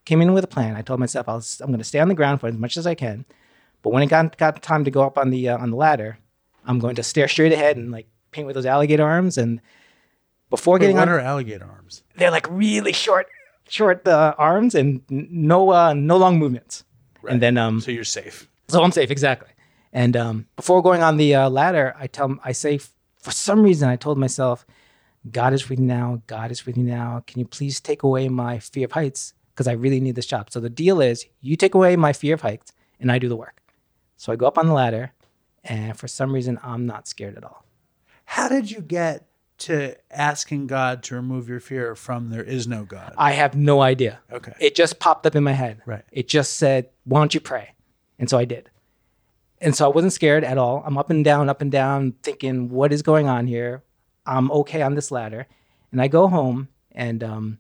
came 0.05 0.21
in 0.21 0.35
with 0.35 0.45
a 0.45 0.49
plan. 0.49 0.77
I 0.77 0.83
told 0.83 1.01
myself 1.01 1.31
I 1.31 1.35
was, 1.35 1.63
I'm 1.63 1.69
going 1.69 1.79
to 1.79 1.85
stay 1.85 2.01
on 2.01 2.09
the 2.09 2.15
ground 2.15 2.41
for 2.41 2.49
as 2.49 2.59
much 2.59 2.77
as 2.77 2.87
I 2.87 2.95
can, 2.95 3.25
but 3.81 3.95
when 3.95 4.03
it 4.03 4.11
got 4.11 4.37
got 4.37 4.63
time 4.63 4.85
to 4.85 4.91
go 4.91 5.03
up 5.03 5.17
on 5.17 5.31
the 5.31 5.49
uh, 5.49 5.57
on 5.57 5.71
the 5.71 5.79
ladder, 5.79 6.19
I'm 6.67 6.79
going 6.79 6.97
to 6.97 7.03
stare 7.03 7.27
straight 7.27 7.55
ahead 7.55 7.79
and 7.79 7.91
like 7.91 8.07
paint 8.33 8.47
with 8.47 8.55
those 8.55 8.67
alligator 8.67 9.05
arms. 9.05 9.39
And 9.39 9.63
before 10.57 10.75
Wait, 10.75 10.81
getting 10.83 10.97
what 10.97 11.09
on, 11.09 11.15
are 11.17 11.21
alligator 11.33 11.65
arms? 11.77 12.03
they're 12.19 12.31
like 12.39 12.47
really 12.51 12.93
short, 12.93 13.27
short 13.69 14.07
uh, 14.07 14.35
arms 14.39 14.75
and 14.75 15.01
n- 15.11 15.29
no 15.31 15.59
uh, 15.81 15.93
no 15.95 16.17
long 16.25 16.39
movements. 16.39 16.85
And 17.29 17.41
then 17.41 17.57
um, 17.65 17.81
So 17.81 17.91
you're 17.91 18.05
safe. 18.21 18.37
so 18.69 18.83
I'm 18.85 18.93
safe, 18.93 19.11
exactly. 19.11 19.49
And 19.93 20.15
um, 20.17 20.37
before 20.57 20.83
going 20.83 21.03
on 21.03 21.17
the 21.17 21.35
uh, 21.35 21.49
ladder, 21.51 21.95
I 21.99 22.07
tell, 22.17 22.29
I 22.45 22.53
say, 22.53 22.79
for 23.27 23.31
some 23.31 23.63
reason, 23.63 23.89
I 23.89 23.97
told 23.97 24.19
myself, 24.19 24.65
God 25.31 25.53
is 25.53 25.69
with 25.69 25.79
you 25.79 25.87
now. 25.87 26.23
God 26.27 26.51
is 26.51 26.67
with 26.67 26.77
you 26.77 26.83
now. 26.83 27.23
Can 27.29 27.39
you 27.41 27.47
please 27.47 27.79
take 27.81 28.03
away 28.03 28.29
my 28.29 28.59
fear 28.59 28.87
of 28.87 28.93
heights? 28.93 29.35
Because 29.53 29.69
I 29.69 29.73
really 29.85 30.01
need 30.01 30.17
this 30.17 30.27
job. 30.27 30.51
So 30.51 30.59
the 30.61 30.71
deal 30.85 31.01
is, 31.01 31.27
you 31.41 31.57
take 31.57 31.75
away 31.75 31.95
my 31.97 32.13
fear 32.13 32.35
of 32.35 32.41
heights, 32.41 32.73
and 33.01 33.13
I 33.13 33.19
do 33.19 33.29
the 33.29 33.37
work. 33.37 33.57
So 34.17 34.33
I 34.33 34.37
go 34.37 34.47
up 34.47 34.59
on 34.59 34.67
the 34.67 34.73
ladder, 34.83 35.13
and 35.65 35.97
for 35.97 36.09
some 36.09 36.33
reason, 36.35 36.59
I'm 36.63 36.85
not 36.87 37.07
scared 37.07 37.37
at 37.37 37.45
all. 37.45 37.65
How 38.25 38.49
did 38.49 38.71
you 38.71 38.81
get 38.81 39.27
to 39.63 39.97
asking 40.11 40.67
God 40.67 41.03
to 41.05 41.15
remove 41.15 41.49
your 41.49 41.61
fear 41.61 41.95
from 41.95 42.31
there 42.31 42.43
is 42.43 42.67
no 42.67 42.85
God? 42.85 43.15
I 43.17 43.33
have 43.33 43.55
no 43.55 43.81
idea. 43.81 44.21
Okay. 44.31 44.53
It 44.61 44.75
just 44.75 44.99
popped 44.99 45.27
up 45.27 45.35
in 45.37 45.45
my 45.45 45.53
head. 45.53 45.83
Right. 45.87 46.05
It 46.11 46.29
just 46.29 46.57
said, 46.57 46.91
"Why 47.05 47.21
don't 47.21 47.35
you 47.35 47.41
pray?" 47.41 47.75
And 48.19 48.29
so 48.29 48.39
I 48.39 48.45
did. 48.45 48.71
And 49.61 49.77
so 49.77 49.85
I 49.85 49.89
wasn't 49.89 50.13
scared 50.13 50.45
at 50.45 50.59
all. 50.59 50.83
I'm 50.85 50.99
up 50.99 51.11
and 51.11 51.25
down, 51.25 51.49
up 51.49 51.63
and 51.63 51.71
down, 51.71 52.15
thinking, 52.23 52.69
"What 52.69 52.93
is 52.93 53.03
going 53.03 53.29
on 53.29 53.47
here?" 53.47 53.83
I'm 54.27 54.51
okay 54.53 54.83
on 54.83 54.95
this 54.95 55.11
ladder, 55.11 55.47
and 55.91 56.01
I 56.01 56.09
go 56.09 56.29
home 56.29 56.69
and 56.93 57.25
um, 57.25 57.59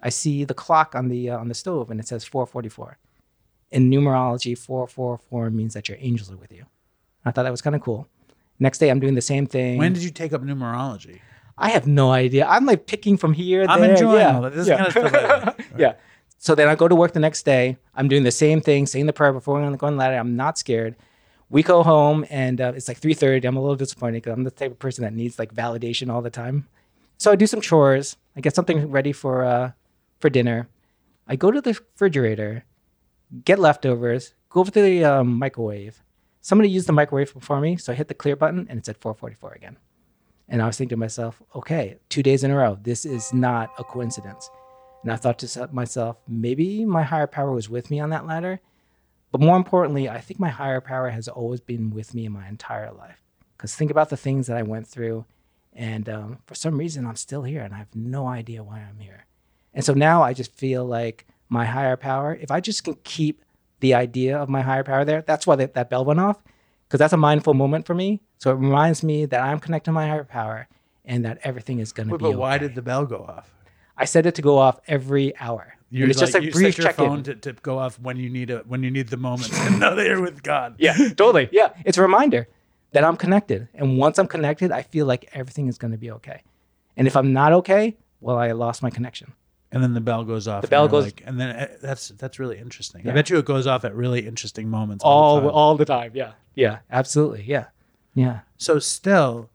I 0.00 0.08
see 0.08 0.44
the 0.44 0.54
clock 0.54 0.94
on 0.94 1.08
the 1.08 1.30
uh, 1.30 1.38
on 1.38 1.48
the 1.48 1.54
stove, 1.54 1.90
and 1.90 1.98
it 2.00 2.06
says 2.06 2.24
4:44. 2.24 2.96
In 3.70 3.90
numerology, 3.90 4.56
444 4.56 5.50
means 5.50 5.74
that 5.74 5.88
your 5.88 5.98
angels 6.00 6.30
are 6.30 6.36
with 6.36 6.52
you. 6.52 6.66
I 7.24 7.32
thought 7.32 7.42
that 7.42 7.50
was 7.50 7.62
kind 7.62 7.74
of 7.74 7.82
cool. 7.82 8.08
Next 8.58 8.78
day, 8.78 8.90
I'm 8.90 9.00
doing 9.00 9.14
the 9.14 9.20
same 9.20 9.46
thing. 9.46 9.78
When 9.78 9.92
did 9.92 10.04
you 10.04 10.10
take 10.10 10.32
up 10.32 10.42
numerology? 10.42 11.20
I 11.58 11.70
have 11.70 11.86
no 11.86 12.12
idea. 12.12 12.46
I'm 12.46 12.66
like 12.66 12.86
picking 12.86 13.16
from 13.16 13.32
here. 13.32 13.64
I'm 13.68 13.80
there. 13.80 13.92
enjoying 13.92 14.20
yeah. 14.20 14.34
all 14.36 14.42
that. 14.42 14.54
This 14.54 14.68
yeah. 14.68 14.86
is 14.86 14.94
kind 14.94 15.06
of 15.06 15.12
stuff. 15.12 15.54
I, 15.58 15.64
yeah. 15.78 15.92
So 16.38 16.54
then 16.54 16.68
I 16.68 16.74
go 16.74 16.86
to 16.86 16.94
work 16.94 17.12
the 17.12 17.20
next 17.20 17.44
day. 17.44 17.78
I'm 17.94 18.08
doing 18.08 18.22
the 18.22 18.30
same 18.30 18.60
thing, 18.60 18.86
saying 18.86 19.06
the 19.06 19.12
prayer 19.12 19.32
before 19.32 19.58
going 19.58 19.66
on 19.66 19.72
the 19.72 19.98
ladder. 19.98 20.16
I'm 20.16 20.36
not 20.36 20.58
scared. 20.58 20.96
We 21.48 21.62
go 21.62 21.82
home 21.82 22.26
and 22.28 22.60
uh, 22.60 22.72
it's 22.76 22.88
like 22.88 23.00
3:30. 23.00 23.44
I'm 23.44 23.56
a 23.56 23.60
little 23.60 23.76
disappointed 23.76 24.22
because 24.22 24.32
I'm 24.36 24.44
the 24.44 24.50
type 24.50 24.72
of 24.72 24.78
person 24.78 25.02
that 25.04 25.14
needs 25.14 25.38
like 25.38 25.54
validation 25.54 26.12
all 26.12 26.22
the 26.22 26.30
time. 26.30 26.68
So 27.18 27.32
I 27.32 27.36
do 27.36 27.46
some 27.46 27.60
chores. 27.60 28.16
I 28.36 28.40
get 28.40 28.54
something 28.54 28.90
ready 28.90 29.12
for 29.12 29.44
uh, 29.44 29.72
for 30.20 30.28
dinner. 30.28 30.68
I 31.26 31.36
go 31.36 31.50
to 31.50 31.60
the 31.60 31.70
refrigerator, 31.70 32.64
get 33.44 33.58
leftovers, 33.58 34.34
go 34.50 34.60
over 34.60 34.70
to 34.70 34.82
the 34.82 35.04
um, 35.04 35.38
microwave. 35.38 36.02
Somebody 36.40 36.70
used 36.70 36.86
the 36.86 36.92
microwave 36.92 37.30
for 37.30 37.60
me, 37.60 37.76
so 37.76 37.92
I 37.92 37.96
hit 37.96 38.06
the 38.08 38.14
clear 38.14 38.36
button 38.36 38.66
and 38.68 38.78
it 38.78 38.86
said 38.86 38.98
444 38.98 39.52
again. 39.54 39.78
And 40.48 40.62
I 40.62 40.66
was 40.66 40.76
thinking 40.76 40.96
to 40.96 41.00
myself, 41.00 41.42
okay, 41.54 41.98
two 42.08 42.22
days 42.22 42.44
in 42.44 42.50
a 42.50 42.56
row, 42.56 42.78
this 42.80 43.04
is 43.04 43.32
not 43.32 43.70
a 43.78 43.84
coincidence. 43.84 44.48
And 45.02 45.12
I 45.12 45.16
thought 45.16 45.38
to 45.40 45.68
myself, 45.72 46.16
maybe 46.28 46.84
my 46.84 47.02
higher 47.02 47.26
power 47.26 47.52
was 47.52 47.68
with 47.68 47.90
me 47.90 48.00
on 48.00 48.10
that 48.10 48.26
ladder. 48.26 48.60
But 49.32 49.40
more 49.40 49.56
importantly, 49.56 50.08
I 50.08 50.20
think 50.20 50.38
my 50.40 50.48
higher 50.48 50.80
power 50.80 51.10
has 51.10 51.28
always 51.28 51.60
been 51.60 51.90
with 51.90 52.14
me 52.14 52.26
in 52.26 52.32
my 52.32 52.48
entire 52.48 52.92
life. 52.92 53.22
Because 53.56 53.74
think 53.74 53.90
about 53.90 54.08
the 54.08 54.16
things 54.16 54.46
that 54.46 54.56
I 54.56 54.62
went 54.62 54.86
through. 54.86 55.24
And 55.72 56.08
um, 56.08 56.38
for 56.46 56.54
some 56.54 56.78
reason, 56.78 57.06
I'm 57.06 57.16
still 57.16 57.42
here 57.42 57.62
and 57.62 57.74
I 57.74 57.78
have 57.78 57.94
no 57.94 58.26
idea 58.26 58.62
why 58.62 58.78
I'm 58.78 58.98
here. 58.98 59.26
And 59.74 59.84
so 59.84 59.94
now 59.94 60.22
I 60.22 60.32
just 60.32 60.52
feel 60.52 60.84
like 60.84 61.26
my 61.48 61.66
higher 61.66 61.96
power, 61.96 62.34
if 62.40 62.50
I 62.50 62.60
just 62.60 62.84
can 62.84 62.96
keep 63.04 63.44
the 63.80 63.94
idea 63.94 64.38
of 64.38 64.48
my 64.48 64.62
higher 64.62 64.84
power 64.84 65.04
there, 65.04 65.22
that's 65.22 65.46
why 65.46 65.56
that, 65.56 65.74
that 65.74 65.90
bell 65.90 66.04
went 66.04 66.20
off. 66.20 66.42
Because 66.86 66.98
that's 66.98 67.12
a 67.12 67.18
mindful 67.18 67.52
moment 67.54 67.84
for 67.84 67.94
me. 67.94 68.22
So 68.38 68.50
it 68.50 68.54
reminds 68.54 69.02
me 69.02 69.24
that 69.26 69.40
I'm 69.40 69.58
connected 69.58 69.86
to 69.86 69.92
my 69.92 70.06
higher 70.06 70.24
power 70.24 70.68
and 71.04 71.24
that 71.24 71.38
everything 71.42 71.78
is 71.78 71.92
going 71.92 72.08
to 72.08 72.16
be 72.18 72.22
but 72.22 72.28
okay. 72.28 72.36
why 72.36 72.58
did 72.58 72.74
the 72.74 72.82
bell 72.82 73.06
go 73.06 73.18
off? 73.18 73.50
I 73.96 74.04
set 74.04 74.26
it 74.26 74.34
to 74.34 74.42
go 74.42 74.58
off 74.58 74.78
every 74.86 75.36
hour. 75.38 75.74
You 75.90 76.02
And 76.02 76.10
it's 76.10 76.20
just 76.20 76.34
like, 76.34 76.42
a 76.42 76.46
you 76.46 76.52
brief 76.52 76.74
set 76.74 76.84
your 76.84 76.92
phone 76.92 77.22
to, 77.22 77.34
to 77.36 77.52
go 77.54 77.78
off 77.78 77.98
when 78.00 78.16
you 78.16 78.28
need 78.28 78.50
a 78.50 78.58
when 78.66 78.82
you 78.82 78.90
need 78.90 79.08
the 79.08 79.16
moment 79.16 79.52
to 79.52 79.70
know 79.70 79.94
that 79.94 80.04
you're 80.04 80.20
with 80.20 80.42
God. 80.42 80.74
Yeah, 80.78 80.94
totally. 81.16 81.48
Yeah, 81.52 81.68
it's 81.84 81.96
a 81.96 82.02
reminder 82.02 82.48
that 82.92 83.04
I'm 83.04 83.16
connected, 83.16 83.68
and 83.74 83.96
once 83.98 84.18
I'm 84.18 84.26
connected, 84.26 84.72
I 84.72 84.82
feel 84.82 85.06
like 85.06 85.28
everything 85.32 85.68
is 85.68 85.78
going 85.78 85.92
to 85.92 85.98
be 85.98 86.10
okay. 86.12 86.42
And 86.96 87.06
if 87.06 87.16
I'm 87.16 87.32
not 87.32 87.52
okay, 87.52 87.96
well, 88.20 88.36
I 88.36 88.52
lost 88.52 88.82
my 88.82 88.90
connection. 88.90 89.32
And 89.70 89.82
then 89.82 89.94
the 89.94 90.00
bell 90.00 90.24
goes 90.24 90.48
off. 90.48 90.62
The 90.62 90.68
bell 90.68 90.82
you're 90.84 90.90
goes- 90.90 91.04
like- 91.04 91.22
and 91.24 91.40
then 91.40 91.50
uh, 91.56 91.68
that's 91.80 92.08
that's 92.10 92.38
really 92.38 92.58
interesting. 92.58 93.08
I 93.08 93.12
bet 93.12 93.30
you 93.30 93.38
it 93.38 93.44
goes 93.44 93.66
off 93.66 93.84
at 93.84 93.94
really 93.94 94.26
interesting 94.26 94.68
moments. 94.68 95.04
All 95.04 95.12
All, 95.22 95.34
the 95.36 95.40
time. 95.42 95.50
all 95.54 95.76
the 95.76 95.84
time. 95.84 96.10
Yeah, 96.14 96.32
yeah, 96.54 96.78
absolutely. 96.90 97.44
Yeah, 97.44 97.66
yeah. 98.16 98.40
So 98.56 98.80
still, 98.80 99.48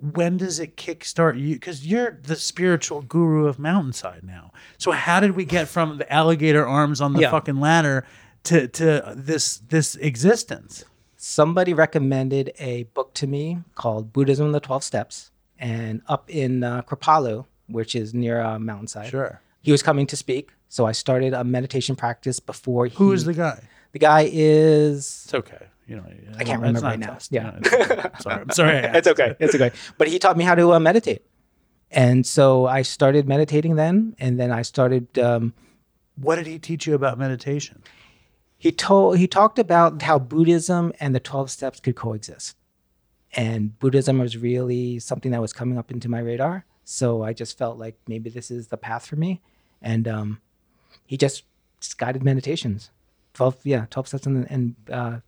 when 0.00 0.36
does 0.36 0.60
it 0.60 0.76
kickstart 0.76 1.40
you? 1.40 1.54
Because 1.54 1.86
you're 1.86 2.20
the 2.22 2.36
spiritual 2.36 3.00
guru 3.02 3.46
of 3.48 3.58
Mountainside 3.58 4.22
now. 4.22 4.52
So 4.78 4.92
how 4.92 5.18
did 5.20 5.32
we 5.34 5.44
get 5.44 5.66
from 5.66 5.98
the 5.98 6.12
alligator 6.12 6.64
arms 6.66 7.00
on 7.00 7.14
the 7.14 7.22
Yeah. 7.22 7.30
fucking 7.30 7.58
ladder 7.58 8.04
to 8.44 8.68
to 8.68 9.14
this 9.16 9.56
this 9.68 9.96
existence? 9.96 10.84
Somebody 11.16 11.72
recommended 11.74 12.52
a 12.58 12.84
book 12.94 13.12
to 13.14 13.26
me 13.26 13.58
called 13.74 14.12
Buddhism 14.12 14.46
and 14.46 14.54
the 14.54 14.60
Twelve 14.60 14.84
Steps, 14.84 15.30
and 15.58 16.02
up 16.06 16.28
in 16.30 16.62
uh, 16.62 16.82
Kripalu, 16.82 17.46
which 17.68 17.96
is 17.96 18.12
near 18.14 18.40
uh, 18.42 18.58
Mountainside. 18.58 19.10
Sure. 19.10 19.40
He 19.62 19.72
was 19.72 19.82
coming 19.82 20.06
to 20.08 20.16
speak, 20.16 20.50
so 20.68 20.86
I 20.86 20.92
started 20.92 21.32
a 21.34 21.42
meditation 21.42 21.96
practice 21.96 22.38
before. 22.38 22.86
Who 22.88 23.08
he, 23.08 23.14
is 23.16 23.24
the 23.24 23.34
guy? 23.34 23.60
The 23.92 23.98
guy 23.98 24.28
is 24.30 25.22
It's 25.24 25.34
okay. 25.34 25.66
You 25.86 25.96
know, 25.96 26.04
I 26.36 26.44
can't 26.44 26.60
remember 26.60 26.80
right 26.80 26.98
now. 26.98 27.12
test. 27.14 27.30
Yeah. 27.30 27.58
No, 27.62 28.10
sorry. 28.20 28.40
I'm 28.42 28.50
sorry. 28.50 28.76
It's 28.98 29.06
okay. 29.06 29.36
It's 29.38 29.54
okay. 29.54 29.70
But 29.98 30.08
he 30.08 30.18
taught 30.18 30.36
me 30.36 30.44
how 30.44 30.54
to 30.56 30.72
uh, 30.72 30.80
meditate. 30.80 31.24
And 31.90 32.26
so 32.26 32.66
I 32.66 32.82
started 32.82 33.28
meditating 33.28 33.76
then. 33.76 34.16
And 34.18 34.38
then 34.40 34.50
I 34.50 34.62
started, 34.62 35.16
um, 35.18 35.54
What 36.16 36.36
did 36.36 36.46
he 36.46 36.58
teach 36.58 36.86
you 36.86 36.94
about 36.94 37.18
meditation? 37.18 37.82
he 38.58 38.72
told, 38.72 39.18
he 39.18 39.28
talked 39.28 39.58
about 39.58 40.00
how 40.02 40.18
Buddhism 40.18 40.92
and 40.98 41.14
the 41.14 41.20
12 41.20 41.50
steps 41.50 41.78
could 41.78 41.94
coexist. 41.94 42.56
And 43.34 43.78
Buddhism 43.78 44.18
was 44.18 44.36
really 44.38 44.98
something 44.98 45.30
that 45.32 45.42
was 45.42 45.52
coming 45.52 45.76
up 45.78 45.90
into 45.90 46.08
my 46.08 46.20
radar. 46.20 46.64
So 46.84 47.22
I 47.22 47.32
just 47.32 47.58
felt 47.58 47.78
like 47.78 47.96
maybe 48.08 48.30
this 48.30 48.50
is 48.50 48.68
the 48.68 48.78
path 48.78 49.06
for 49.06 49.16
me. 49.16 49.42
And 49.82 50.08
um, 50.08 50.40
he 51.04 51.16
just, 51.16 51.44
just 51.80 51.98
guided 51.98 52.24
meditations. 52.24 52.90
12, 53.34 53.58
yeah, 53.64 53.86
12 53.90 54.08
steps 54.08 54.26
and, 54.26 54.50
and 54.50 54.74
uh, 54.90 55.18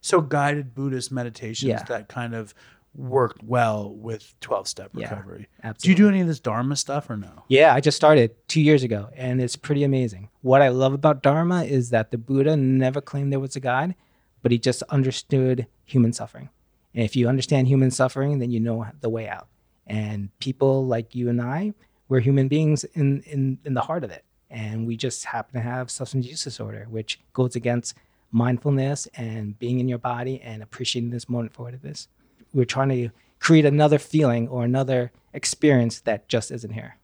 So 0.00 0.20
guided 0.20 0.74
Buddhist 0.74 1.10
meditations 1.12 1.68
Yeah. 1.68 1.82
that 1.84 2.08
kind 2.08 2.34
of 2.34 2.54
worked 2.94 3.42
well 3.42 3.90
with 3.94 4.34
12 4.40 4.68
step 4.68 4.90
Yeah, 4.94 5.08
recovery. 5.08 5.48
Do 5.80 5.88
you 5.88 5.94
do 5.94 6.08
any 6.08 6.20
of 6.20 6.26
this 6.26 6.40
Dharma 6.40 6.76
stuff 6.76 7.08
or 7.08 7.16
no? 7.16 7.44
Yeah, 7.48 7.74
I 7.74 7.80
just 7.80 7.96
started 7.96 8.32
two 8.48 8.60
years 8.60 8.82
ago, 8.82 9.08
and 9.16 9.40
it's 9.40 9.56
pretty 9.56 9.82
amazing. 9.82 10.28
What 10.42 10.60
I 10.60 10.68
love 10.68 10.92
about 10.92 11.22
Dharma 11.22 11.64
is 11.64 11.88
that 11.90 12.10
the 12.10 12.18
Buddha 12.18 12.54
never 12.56 13.00
claimed 13.00 13.32
there 13.32 13.40
was 13.40 13.56
a 13.56 13.60
God, 13.60 13.94
but 14.42 14.52
he 14.52 14.58
just 14.58 14.82
understood 14.90 15.66
human 15.84 16.12
suffering. 16.12 16.50
And 16.94 17.02
if 17.04 17.16
you 17.16 17.28
understand 17.28 17.66
human 17.68 17.90
suffering, 17.90 18.40
then 18.40 18.50
you 18.50 18.60
know 18.60 18.86
the 19.00 19.08
way 19.08 19.26
out. 19.26 19.48
And 19.86 20.28
people 20.38 20.86
like 20.86 21.14
you 21.14 21.30
and 21.30 21.40
I, 21.40 21.72
we're 22.08 22.20
human 22.20 22.48
beings 22.48 22.84
in, 22.84 23.22
in, 23.22 23.58
in 23.64 23.72
the 23.72 23.80
heart 23.80 24.04
of 24.04 24.10
it. 24.10 24.24
And 24.50 24.86
we 24.86 24.96
just 24.98 25.24
happen 25.24 25.54
to 25.54 25.60
have 25.60 25.90
substance 25.90 26.26
use 26.26 26.44
disorder, 26.44 26.86
which 26.90 27.18
goes 27.32 27.56
against 27.56 27.94
mindfulness 28.32 29.06
and 29.14 29.58
being 29.58 29.78
in 29.78 29.88
your 29.88 29.98
body 29.98 30.40
and 30.40 30.62
appreciating 30.62 31.10
this 31.10 31.28
moment 31.28 31.52
for 31.54 31.64
what 31.64 31.74
it 31.74 31.84
is. 31.84 32.08
We're 32.52 32.64
trying 32.64 32.88
to 32.90 33.10
create 33.38 33.64
another 33.64 33.98
feeling 33.98 34.48
or 34.48 34.64
another 34.64 35.12
experience 35.32 36.00
that 36.00 36.28
just 36.28 36.50
isn't 36.50 36.72
here. 36.72 36.96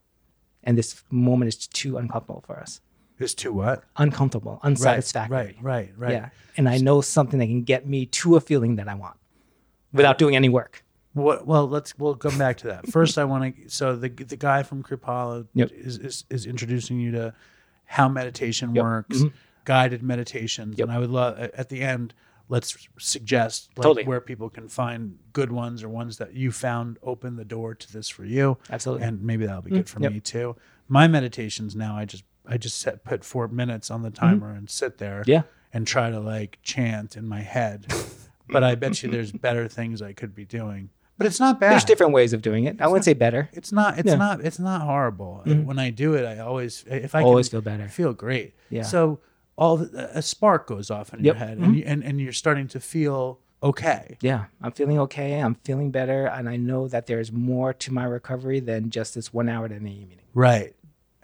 And 0.65 0.77
this 0.77 1.03
moment 1.11 1.49
is 1.49 1.67
too 1.67 1.97
uncomfortable 1.99 2.43
for 2.47 2.59
us. 2.59 2.81
Is 3.19 3.35
too 3.35 3.53
what? 3.53 3.85
Uncomfortable, 3.97 4.61
unsatisfactory. 4.63 5.37
Right, 5.37 5.57
right, 5.61 5.93
right. 5.97 6.13
Yeah. 6.13 6.29
And 6.57 6.69
I 6.69 6.79
know 6.79 7.01
something 7.01 7.39
that 7.41 7.47
can 7.47 7.63
get 7.63 7.87
me 7.87 8.07
to 8.07 8.37
a 8.37 8.41
feeling 8.41 8.77
that 8.77 8.89
I 8.89 8.95
want 8.95 9.17
without 9.93 10.19
doing 10.19 10.37
any 10.37 10.49
work. 10.49 10.85
What, 11.15 11.47
well, 11.47 11.67
let's 11.69 11.99
we'll 11.99 12.15
come 12.15 12.39
back 12.39 12.59
to 12.59 12.69
that. 12.69 12.89
First, 12.91 13.19
I 13.19 13.25
want 13.25 13.57
to. 13.57 13.69
So 13.69 13.97
the 13.97 14.09
the 14.09 14.37
guy 14.37 14.63
from 14.63 14.85
Kripalu 14.85 15.49
Yep. 15.55 15.71
is, 15.73 15.99
is 15.99 16.25
is 16.31 16.47
introducing 16.47 17.01
you 17.01 17.11
to 17.13 17.35
how 17.87 18.09
meditation 18.09 18.75
Yep. 18.75 18.85
works, 18.85 19.19
Mhm. 19.23 19.33
Guided 19.69 20.03
meditations, 20.03 20.81
and 20.81 20.91
I 20.91 20.99
would 20.99 21.11
love 21.11 21.39
at 21.39 21.69
the 21.69 21.83
end. 21.83 22.15
Let's 22.51 22.89
suggest 22.99 23.69
like, 23.77 23.83
Totally. 23.85 24.05
where 24.07 24.23
people 24.23 24.49
can 24.49 24.69
find 24.69 25.19
good 25.35 25.53
ones 25.53 25.83
or 25.85 25.91
ones 25.91 26.17
that 26.17 26.33
you 26.33 26.51
found 26.51 26.97
open 27.03 27.37
the 27.37 27.45
door 27.45 27.75
to 27.75 27.93
this 27.93 28.09
for 28.09 28.25
you. 28.25 28.57
Absolutely. 28.71 29.07
and 29.07 29.23
maybe 29.23 29.45
that'll 29.45 29.61
be 29.61 29.69
good 29.71 29.85
Mm, 29.85 29.89
for 29.91 30.01
yep. 30.01 30.13
me 30.13 30.21
too. 30.21 30.57
My 30.89 31.07
meditations 31.09 31.77
now, 31.77 31.95
I 31.95 32.07
just 32.07 32.25
I 32.47 32.57
just 32.57 32.79
set 32.81 33.05
put 33.05 33.23
four 33.27 33.47
minutes 33.49 33.91
on 33.91 34.01
the 34.01 34.11
timer 34.11 34.51
and 34.55 34.71
sit 34.71 34.97
there, 34.97 35.21
Mm-hmm. 35.21 35.31
Yeah. 35.31 35.43
and 35.75 35.87
try 35.87 36.09
to 36.11 36.19
like 36.21 36.59
chant 36.63 37.15
in 37.19 37.29
my 37.29 37.43
head. 37.43 37.87
but 38.49 38.65
I 38.65 38.75
bet 38.77 39.03
you 39.03 39.11
there's 39.11 39.31
better 39.33 39.69
things 39.69 40.01
I 40.01 40.15
could 40.15 40.35
be 40.35 40.47
doing. 40.47 40.89
But 41.19 41.27
it's 41.27 41.41
not 41.41 41.61
bad. 41.61 41.73
There's 41.73 41.85
different 41.85 42.13
ways 42.15 42.33
of 42.33 42.41
doing 42.41 42.65
it. 42.65 42.81
I 42.81 42.87
wouldn't 42.87 43.05
say 43.05 43.13
better. 43.13 43.51
It's 43.53 43.73
not. 43.73 43.99
It's 43.99 44.09
Yeah. 44.09 44.15
not. 44.15 44.41
It's 44.41 44.59
not 44.71 44.81
horrible. 44.81 45.43
Mhm. 45.45 45.67
When 45.67 45.79
I 45.79 45.91
do 45.91 46.15
it, 46.15 46.25
I 46.25 46.39
always 46.39 46.85
if 46.89 47.15
I 47.15 47.21
Always 47.23 47.49
can, 47.51 47.57
feel 47.57 47.61
better. 47.71 47.83
I 47.85 47.89
feel 47.89 48.15
great. 48.15 48.55
Yeah. 48.71 48.85
So 48.85 49.21
all 49.59 49.77
the, 49.77 50.17
a 50.17 50.23
spark 50.23 50.67
goes 50.69 50.89
off 50.91 51.13
in 51.13 51.19
Yep. 51.25 51.25
your 51.25 51.35
head, 51.35 51.59
Mhm. 51.59 51.65
and, 51.65 51.77
you, 51.77 51.83
and 51.85 52.05
and 52.05 52.21
you're 52.21 52.33
starting 52.33 52.69
to 52.69 52.81
feel 52.81 53.41
okay. 53.63 54.17
Yeah, 54.21 54.45
I'm 54.63 54.71
feeling 54.73 54.99
okay. 55.01 55.41
I'm 55.41 55.57
feeling 55.57 55.91
better. 55.91 56.27
And 56.27 56.49
I 56.49 56.57
know 56.57 56.87
that 56.89 57.07
there's 57.07 57.33
more 57.33 57.73
to 57.75 57.93
my 57.93 58.05
recovery 58.05 58.61
than 58.61 58.89
just 58.91 59.17
this 59.17 59.35
one 59.35 59.49
hour 59.49 59.65
at 59.67 59.73
an 59.73 59.79
AA 59.87 60.07
meeting. 60.07 60.27
Right. 60.33 60.75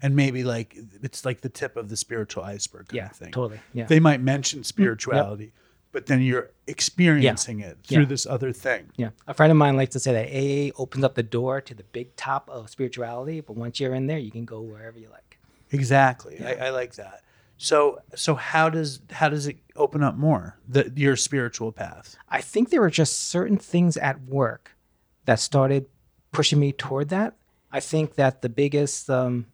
And 0.02 0.16
maybe 0.16 0.43
like 0.43 0.77
it's 1.02 1.24
like 1.24 1.40
the 1.43 1.48
tip 1.48 1.77
of 1.77 1.89
the 1.89 1.97
spiritual 1.97 2.43
iceberg 2.43 2.89
kind 2.89 2.97
Yeah, 2.97 3.06
of 3.06 3.12
thing. 3.16 3.31
totally. 3.32 3.61
Yeah. 3.73 3.86
They 3.86 4.01
might 4.01 4.20
mention 4.20 4.65
spirituality, 4.65 5.52
but 5.93 6.06
then 6.06 6.20
you're 6.20 6.51
experiencing 6.66 7.61
it 7.61 7.78
through 7.85 8.02
Yeah. 8.02 8.09
this 8.09 8.27
other 8.27 8.52
thing. 8.52 8.90
Yeah. 8.97 9.11
A 9.28 9.32
friend 9.35 9.51
of 9.52 9.56
mine 9.56 9.77
likes 9.77 9.93
to 9.93 10.01
say 10.01 10.12
that 10.12 10.27
AA 10.28 10.73
opens 10.77 11.05
up 11.05 11.15
the 11.15 11.23
door 11.23 11.61
to 11.61 11.73
the 11.73 11.85
big 11.85 12.16
top 12.16 12.51
of 12.51 12.69
spirituality, 12.69 13.40
but 13.43 13.55
once 13.56 13.78
you're 13.78 13.94
in 13.94 14.06
there, 14.09 14.19
you 14.19 14.32
can 14.32 14.44
go 14.44 14.61
wherever 14.61 14.98
you 14.98 15.09
like. 15.09 15.39
Exactly. 15.70 16.40
I, 16.44 16.66
I 16.66 16.70
like 16.70 16.94
that. 16.97 17.23
So 17.57 18.01
so 18.15 18.35
how 18.35 18.69
does 18.69 19.01
how 19.11 19.29
does 19.29 19.47
it 19.47 19.59
open 19.77 20.03
up 20.03 20.17
more 20.17 20.59
the 20.69 20.93
your 20.95 21.17
spiritual 21.17 21.73
path? 21.73 22.17
I 22.29 22.41
think 22.41 22.71
there 22.71 22.81
were 22.81 22.91
just 22.91 23.29
certain 23.29 23.59
things 23.59 23.97
at 23.97 24.23
work 24.23 24.77
that 25.25 25.41
started 25.41 25.87
pushing 26.33 26.59
me 26.59 26.73
toward 26.73 27.09
that. 27.11 27.35
I 27.73 27.81
think 27.81 28.15
that 28.17 28.43
the 28.43 28.49
biggest 28.49 29.09
um, 29.09 29.47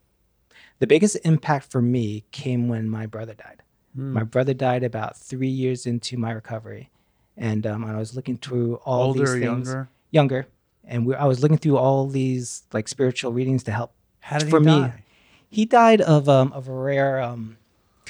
the 0.79 0.87
biggest 0.87 1.17
impact 1.25 1.71
for 1.71 1.83
me 1.83 2.25
came 2.33 2.69
when 2.69 2.89
my 2.89 3.07
brother 3.07 3.35
died. 3.35 3.63
Hmm. 3.95 4.13
My 4.13 4.25
brother 4.25 4.55
died 4.55 4.83
about 4.83 5.17
three 5.17 5.49
years 5.49 5.87
into 5.87 6.17
my 6.17 6.33
recovery, 6.33 6.91
and 7.37 7.67
um, 7.67 7.85
I 7.85 7.97
was 7.97 8.17
looking 8.17 8.37
through 8.37 8.77
all 8.77 9.09
Older 9.09 9.21
these 9.21 9.33
things. 9.33 9.43
younger? 9.43 9.89
Younger, 10.11 10.47
and 10.85 11.07
we, 11.07 11.15
I 11.15 11.27
was 11.27 11.43
looking 11.43 11.59
through 11.59 11.77
all 11.77 12.09
these 12.09 12.65
like 12.73 12.89
spiritual 12.89 13.33
readings 13.33 13.63
to 13.65 13.73
help. 13.73 13.93
How 14.21 14.39
did 14.39 14.47
he 14.47 14.51
for 14.51 14.61
me, 14.61 14.73
die? 14.73 15.05
he 15.49 15.65
died 15.65 16.01
of 16.01 16.29
um, 16.29 16.53
of 16.53 16.69
a 16.69 16.73
rare 16.73 17.21
um, 17.21 17.57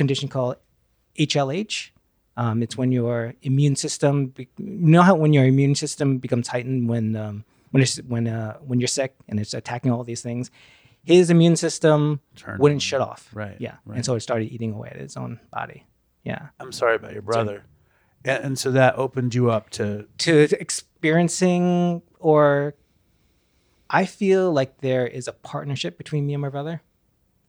condition 0.00 0.28
called 0.28 0.56
HLH. 1.18 1.90
Um, 2.36 2.62
it's 2.64 2.76
when 2.80 2.90
your 2.92 3.34
immune 3.42 3.76
system, 3.76 4.26
be- 4.36 4.48
you 4.58 4.90
know 4.94 5.02
how 5.02 5.14
when 5.14 5.32
your 5.32 5.44
immune 5.44 5.74
system 5.74 6.18
becomes 6.18 6.48
heightened 6.48 6.88
when 6.88 7.14
um, 7.24 7.44
when 7.72 7.82
it's, 7.82 7.96
when 8.12 8.24
uh, 8.26 8.54
when 8.68 8.80
you're 8.80 8.94
sick 9.00 9.12
and 9.28 9.38
it's 9.40 9.52
attacking 9.54 9.90
all 9.92 10.04
these 10.04 10.22
things. 10.22 10.50
His 11.04 11.30
immune 11.30 11.56
system 11.56 12.20
Turned 12.36 12.58
wouldn't 12.60 12.82
on. 12.84 12.90
shut 12.90 13.00
off. 13.00 13.22
Right, 13.32 13.56
Yeah. 13.58 13.76
right. 13.86 13.96
And 13.96 14.04
so 14.04 14.14
it 14.16 14.20
started 14.20 14.52
eating 14.54 14.72
away 14.74 14.88
at 14.94 14.96
its 15.06 15.16
own 15.16 15.40
body. 15.50 15.84
Yeah. 16.24 16.48
I'm 16.60 16.72
sorry 16.72 16.96
about 16.96 17.12
your 17.14 17.22
brother. 17.22 17.64
And, 18.24 18.44
and 18.44 18.58
so 18.58 18.70
that 18.72 18.96
opened 18.98 19.34
you 19.34 19.50
up 19.50 19.70
to 19.78 20.06
to 20.26 20.32
experiencing 20.60 22.02
or 22.18 22.74
I 23.88 24.04
feel 24.06 24.52
like 24.52 24.78
there 24.80 25.06
is 25.06 25.26
a 25.28 25.32
partnership 25.32 25.96
between 25.98 26.26
me 26.26 26.34
and 26.34 26.42
my 26.42 26.48
brother 26.50 26.80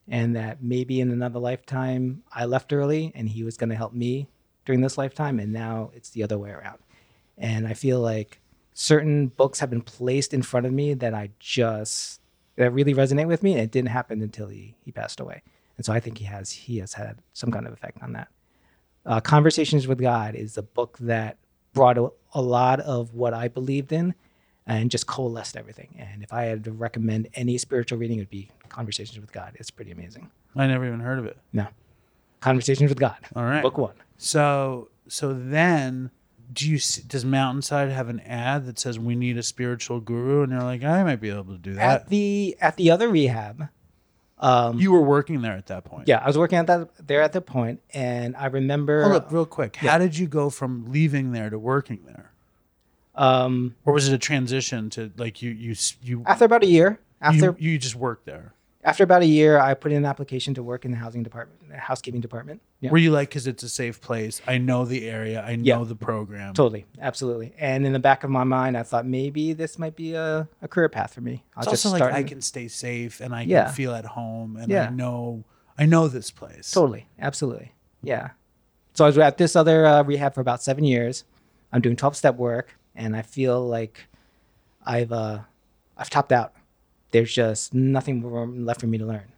and 0.07 0.35
that 0.35 0.63
maybe 0.63 0.99
in 0.99 1.11
another 1.11 1.39
lifetime 1.39 2.23
I 2.31 2.45
left 2.45 2.73
early 2.73 3.11
and 3.15 3.29
he 3.29 3.43
was 3.43 3.57
going 3.57 3.69
to 3.69 3.75
help 3.75 3.93
me 3.93 4.27
during 4.65 4.81
this 4.81 4.97
lifetime 4.97 5.39
and 5.39 5.51
now 5.51 5.91
it's 5.93 6.09
the 6.09 6.23
other 6.23 6.37
way 6.37 6.51
around. 6.51 6.79
And 7.37 7.67
I 7.67 7.73
feel 7.73 7.99
like 7.99 8.39
certain 8.73 9.27
books 9.27 9.59
have 9.59 9.69
been 9.69 9.81
placed 9.81 10.33
in 10.33 10.41
front 10.41 10.65
of 10.65 10.73
me 10.73 10.93
that 10.95 11.13
I 11.13 11.31
just 11.39 12.21
that 12.57 12.71
really 12.71 12.93
resonate 12.93 13.27
with 13.27 13.43
me 13.43 13.53
and 13.53 13.61
it 13.61 13.71
didn't 13.71 13.89
happen 13.89 14.21
until 14.21 14.47
he 14.47 14.75
he 14.83 14.91
passed 14.91 15.19
away. 15.19 15.43
And 15.77 15.85
so 15.85 15.93
I 15.93 15.99
think 15.99 16.17
he 16.17 16.25
has 16.25 16.51
he 16.51 16.77
has 16.79 16.93
had 16.93 17.19
some 17.33 17.51
kind 17.51 17.65
of 17.65 17.73
effect 17.73 18.01
on 18.03 18.13
that 18.13 18.27
uh, 19.05 19.19
Conversations 19.19 19.87
with 19.87 19.99
God 19.99 20.35
is 20.35 20.57
a 20.57 20.63
book 20.63 20.97
that 20.99 21.37
brought 21.73 21.97
a, 21.97 22.09
a 22.33 22.41
lot 22.41 22.79
of 22.81 23.13
what 23.13 23.33
I 23.33 23.47
believed 23.47 23.91
in 23.91 24.13
and 24.71 24.89
just 24.89 25.07
coalesced 25.07 25.57
everything. 25.57 25.95
And 25.99 26.23
if 26.23 26.31
I 26.31 26.43
had 26.43 26.63
to 26.63 26.71
recommend 26.71 27.27
any 27.33 27.57
spiritual 27.57 27.97
reading, 27.97 28.17
it 28.17 28.21
would 28.21 28.29
be 28.29 28.49
Conversations 28.69 29.19
with 29.19 29.33
God. 29.33 29.51
It's 29.55 29.69
pretty 29.69 29.91
amazing. 29.91 30.31
I 30.55 30.65
never 30.65 30.85
even 30.85 31.01
heard 31.01 31.19
of 31.19 31.25
it. 31.25 31.37
No. 31.51 31.67
Conversations 32.39 32.89
with 32.89 32.99
God. 32.99 33.17
All 33.35 33.43
right. 33.43 33.61
Book 33.61 33.77
one. 33.77 33.95
So 34.17 34.89
so 35.09 35.33
then 35.33 36.09
do 36.53 36.69
you 36.69 36.79
does 37.07 37.25
Mountainside 37.25 37.89
have 37.89 38.07
an 38.07 38.21
ad 38.21 38.65
that 38.67 38.79
says 38.79 38.97
we 38.97 39.15
need 39.15 39.37
a 39.37 39.43
spiritual 39.43 39.99
guru 39.99 40.43
and 40.43 40.53
they're 40.53 40.63
like 40.63 40.83
I 40.83 41.03
might 41.03 41.19
be 41.19 41.29
able 41.29 41.43
to 41.45 41.57
do 41.57 41.73
that. 41.73 42.01
At 42.01 42.09
the 42.09 42.55
at 42.61 42.77
the 42.77 42.91
other 42.91 43.09
rehab, 43.09 43.67
um, 44.39 44.79
you 44.79 44.91
were 44.93 45.01
working 45.01 45.41
there 45.41 45.53
at 45.57 45.67
that 45.67 45.83
point. 45.83 46.07
yeah, 46.07 46.19
I 46.23 46.27
was 46.27 46.37
working 46.37 46.57
at 46.57 46.67
that 46.67 47.07
there 47.07 47.21
at 47.21 47.33
the 47.33 47.41
point, 47.41 47.81
and 47.93 48.35
I 48.37 48.47
remember 48.47 49.03
Hold 49.03 49.15
up 49.15 49.31
real 49.31 49.45
quick. 49.45 49.75
How 49.75 49.97
did 49.97 50.17
you 50.17 50.27
go 50.27 50.49
from 50.49 50.85
leaving 50.91 51.33
there 51.33 51.49
to 51.49 51.59
working 51.59 52.03
there? 52.05 52.30
Um, 53.15 53.75
Or 53.85 53.93
was 53.93 54.07
it 54.07 54.13
a 54.13 54.17
transition 54.17 54.89
to 54.91 55.11
like 55.17 55.41
you 55.41 55.51
you 55.51 55.75
you 56.01 56.23
after 56.25 56.45
about 56.45 56.63
a 56.63 56.67
year. 56.67 56.99
After 57.21 57.55
you, 57.59 57.71
you 57.71 57.77
just 57.77 57.95
worked 57.95 58.25
there? 58.25 58.53
after 58.83 59.03
about 59.03 59.21
a 59.21 59.27
year, 59.27 59.59
I 59.59 59.75
put 59.75 59.91
in 59.91 59.99
an 59.99 60.05
application 60.05 60.55
to 60.55 60.63
work 60.63 60.85
in 60.85 60.91
the 60.91 60.97
housing 60.97 61.21
department, 61.21 61.69
the 61.69 61.77
housekeeping 61.77 62.19
department. 62.19 62.61
Yeah. 62.79 62.89
Were 62.89 62.97
you 62.97 63.11
like 63.11 63.29
because 63.29 63.45
it's 63.45 63.61
a 63.61 63.69
safe 63.69 64.01
place? 64.01 64.41
I 64.47 64.57
know 64.57 64.85
the 64.85 65.07
area. 65.07 65.43
I 65.45 65.55
know 65.55 65.63
Yeah. 65.81 65.83
the 65.83 65.95
program. 65.95 66.55
Totally, 66.55 66.87
absolutely. 66.99 67.53
And 67.59 67.85
in 67.85 67.93
the 67.93 67.99
back 67.99 68.23
of 68.23 68.31
my 68.31 68.43
mind, 68.43 68.75
I 68.75 68.81
thought 68.81 69.05
maybe 69.05 69.53
this 69.53 69.77
might 69.77 69.95
be 69.95 70.15
a, 70.15 70.47
a 70.63 70.67
career 70.67 70.89
path 70.89 71.13
for 71.13 71.21
me. 71.21 71.43
I'll 71.55 71.61
It's 71.61 71.71
just 71.73 71.85
also 71.85 71.99
like 71.99 72.11
I 72.11 72.23
can 72.23 72.41
stay 72.41 72.67
safe 72.67 73.21
and 73.21 73.35
I 73.35 73.43
Yeah. 73.43 73.65
can 73.65 73.73
feel 73.75 73.93
at 73.93 74.05
home 74.05 74.55
and. 74.57 74.73
I 74.73 74.89
know 74.89 75.43
I 75.77 75.85
know 75.85 76.07
this 76.07 76.31
place. 76.31 76.71
Totally, 76.71 77.07
absolutely, 77.19 77.73
yeah. 78.01 78.31
So 78.95 79.05
I 79.05 79.07
was 79.07 79.17
at 79.19 79.37
this 79.37 79.55
other 79.55 79.85
uh, 79.85 80.01
rehab 80.03 80.33
for 80.33 80.41
about 80.41 80.63
seven 80.63 80.83
years. 80.83 81.23
I'm 81.71 81.81
doing 81.81 81.95
12 81.95 82.15
step 82.15 82.35
work, 82.35 82.77
and 82.95 83.15
I 83.15 83.21
feel 83.21 83.65
like 83.65 84.07
I've 84.85 85.11
uh, 85.11 85.39
I've 85.97 86.09
topped 86.09 86.31
out. 86.31 86.53
There's 87.11 87.33
just 87.33 87.73
nothing 87.73 88.21
more 88.21 88.47
left 88.47 88.81
for 88.81 88.87
me 88.87 88.97
to 88.97 89.05
learn, 89.05 89.33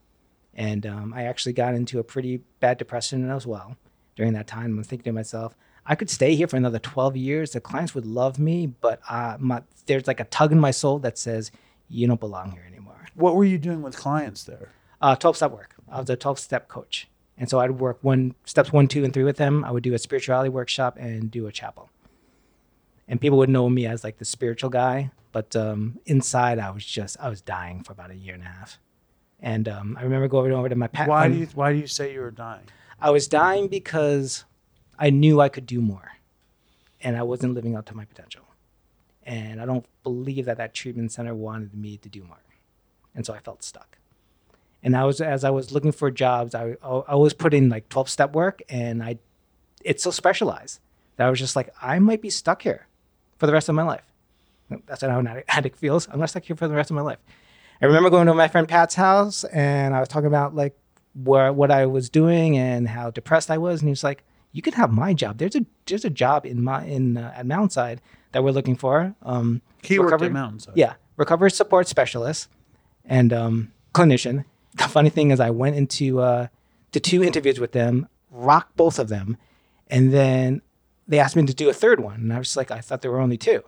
and 0.54 0.86
um, 0.86 1.14
I 1.14 1.24
actually 1.24 1.54
got 1.54 1.74
into 1.74 2.00
a 2.00 2.04
pretty 2.04 2.42
bad 2.60 2.78
depression 2.78 3.30
as 3.30 3.48
well 3.48 3.78
during 4.16 4.34
that 4.34 4.48
time. 4.48 4.78
I'm 4.78 4.84
thinking 4.84 5.06
to 5.06 5.12
myself, 5.12 5.56
I 5.86 5.96
could 5.96 6.10
stay 6.10 6.36
here 6.36 6.48
for 6.48 6.56
another 6.56 6.80
12 6.80 7.18
years. 7.18 7.52
The 7.52 7.60
clients 7.60 7.94
would 7.96 8.06
love 8.06 8.40
me, 8.40 8.68
but 8.68 9.02
uh, 9.10 9.38
my, 9.40 9.64
there's 9.86 10.08
like 10.08 10.20
a 10.20 10.26
tug 10.26 10.52
in 10.52 10.60
my 10.60 10.72
soul 10.72 11.00
that 11.00 11.18
says 11.18 11.52
you 11.90 12.08
don't 12.08 12.20
belong 12.20 12.52
here 12.52 12.64
anymore. 12.68 13.06
What 13.16 13.36
were 13.36 13.44
you 13.44 13.58
doing 13.58 13.82
with 13.82 13.96
clients 13.96 14.44
there? 14.44 14.70
Uh, 15.02 15.16
12 15.16 15.38
step 15.38 15.52
work. 15.52 15.76
I 15.90 16.00
was 16.00 16.10
a 16.10 16.16
12 16.16 16.40
step 16.40 16.68
coach. 16.68 17.08
And 17.38 17.50
so 17.50 17.60
I'd 17.60 17.72
work 17.72 17.98
one 18.02 18.36
steps 18.46 18.72
one, 18.72 18.88
two, 18.88 19.04
and 19.04 19.14
three 19.14 19.24
with 19.24 19.38
them. 19.38 19.64
I 19.66 19.72
would 19.72 19.84
do 19.84 19.94
a 19.94 20.00
spirituality 20.00 20.50
workshop 20.50 20.98
and 21.00 21.30
do 21.30 21.48
a 21.48 21.52
chapel. 21.52 21.90
And 23.08 23.20
people 23.20 23.38
would 23.40 23.50
know 23.50 23.70
me 23.70 23.86
as 23.86 24.04
like 24.04 24.18
the 24.18 24.26
spiritual 24.26 24.70
guy, 24.70 25.12
but 25.32 25.56
um, 25.56 26.00
inside 26.06 26.60
I 26.60 26.70
was 26.72 26.86
just 26.86 27.18
I 27.20 27.28
was 27.28 27.42
dying 27.42 27.84
for 27.84 27.92
about 27.92 28.12
a 28.12 28.16
year 28.16 28.34
and 28.34 28.44
a 28.44 28.48
half. 28.48 28.80
And 29.42 29.68
um, 29.68 29.98
I 30.00 30.04
remember 30.04 30.30
going 30.30 30.54
over 30.54 30.70
to 30.70 30.76
my 30.76 30.88
pat. 30.88 31.10
Why 31.10 31.28
do 31.28 31.36
you 31.36 31.48
why 31.54 31.74
do 31.74 31.80
you 31.80 31.88
say 31.88 32.14
you 32.14 32.22
were 32.22 32.32
dying? 32.32 32.64
I 33.02 33.10
was 33.10 33.28
dying 33.28 33.68
because 33.68 34.46
I 34.98 35.10
knew 35.10 35.42
I 35.42 35.50
could 35.50 35.66
do 35.66 35.82
more, 35.82 36.14
and 37.02 37.18
I 37.18 37.24
wasn't 37.24 37.54
living 37.54 37.76
up 37.76 37.86
to 37.88 37.96
my 37.96 38.06
potential. 38.06 38.44
And 39.26 39.62
I 39.62 39.66
don't 39.66 39.86
believe 40.04 40.46
that 40.46 40.58
that 40.58 40.74
treatment 40.74 41.12
center 41.12 41.36
wanted 41.36 41.74
me 41.76 41.98
to 41.98 42.10
do 42.10 42.24
more, 42.24 42.42
and 43.14 43.26
so 43.26 43.34
I 43.34 43.40
felt 43.40 43.64
stuck. 43.64 43.98
And 44.82 44.96
I 44.96 45.04
was 45.04 45.20
as 45.20 45.44
I 45.44 45.50
was 45.50 45.74
looking 45.74 45.92
for 45.92 46.10
jobs, 46.10 46.56
I 46.56 46.76
I 46.82 47.16
was 47.16 47.34
putting 47.34 47.68
like 47.68 47.90
twelve 47.90 48.10
step 48.10 48.34
work, 48.34 48.62
and 48.70 49.04
I 49.04 49.18
it's 49.84 50.04
so 50.04 50.12
specialized 50.12 50.80
that 51.18 51.28
I 51.28 51.30
was 51.30 51.40
just 51.40 51.58
like 51.58 51.74
I 51.82 52.00
might 52.00 52.22
be 52.22 52.30
stuck 52.30 52.62
here 52.62 52.88
for 53.44 53.48
the 53.48 53.52
rest 53.52 53.68
of 53.68 53.76
my 53.76 53.84
life. 53.84 54.06
That's 54.86 55.02
how 55.02 55.20
an 55.20 55.28
addict- 55.50 55.76
feels. 55.78 56.08
I'm 56.10 56.18
not 56.18 56.30
stuck 56.30 56.44
here 56.46 56.56
for 56.56 56.70
the 56.70 56.76
rest 56.76 56.90
of 56.90 56.96
my 56.96 57.02
life. 57.02 57.18
I 57.82 57.88
remember 57.88 58.10
going 58.10 58.26
to 58.28 58.34
my 58.34 58.48
friend 58.48 58.70
Pat's 58.70 58.96
house 58.96 59.44
and 59.44 59.94
I 59.94 60.00
was 60.00 60.08
talking 60.08 60.28
about 60.28 60.56
like 60.56 60.78
where 61.14 61.52
what 61.52 61.70
I 61.70 61.86
was 61.86 62.10
doing 62.10 62.58
and 62.58 62.88
how 62.88 63.12
depressed 63.12 63.52
I 63.52 63.58
was, 63.58 63.82
and 63.82 63.90
he 63.90 63.92
was 63.92 64.02
like, 64.02 64.24
"You 64.54 64.62
could 64.62 64.76
have 64.76 64.92
my 64.94 65.14
job. 65.14 65.40
There's 65.40 65.58
a 65.58 65.66
there's 65.86 66.06
a 66.06 66.10
job 66.10 66.46
in 66.46 66.64
my 66.64 66.86
in 66.86 67.18
uh, 67.18 67.34
at 67.36 67.46
Mountainside 67.46 68.00
that 68.32 68.46
we're 68.46 68.52
looking 68.52 68.78
for." 68.78 69.14
Um, 69.24 69.62
He 69.84 70.00
worked 70.00 70.14
at 70.14 70.22
recovery- 70.22 70.30
Mountainside. 70.34 70.78
Yeah, 70.78 70.94
recovery 71.18 71.52
support 71.52 71.90
specialist 71.90 72.48
and 73.04 73.34
um, 73.34 73.74
clinician. 73.94 74.46
The 74.78 74.88
funny 74.88 75.10
thing 75.10 75.32
is, 75.32 75.42
I 75.42 75.50
went 75.50 75.76
into 75.76 76.22
uh, 76.22 76.48
to 76.94 77.00
two 77.02 77.22
interviews 77.22 77.60
with 77.60 77.74
them, 77.74 78.08
rocked 78.32 78.78
both 78.78 79.00
of 79.00 79.10
them, 79.10 79.36
and 79.90 80.14
then 80.14 80.62
they 81.08 81.20
asked 81.20 81.36
me 81.36 81.46
to 81.46 81.54
do 81.54 81.70
a 81.70 81.74
third 81.74 82.00
one, 82.00 82.16
and 82.16 82.34
I 82.34 82.40
was 82.40 82.56
like, 82.56 82.72
I 82.72 82.80
thought 82.80 83.02
there 83.02 83.12
were 83.12 83.20
only 83.20 83.38
two. 83.38 83.64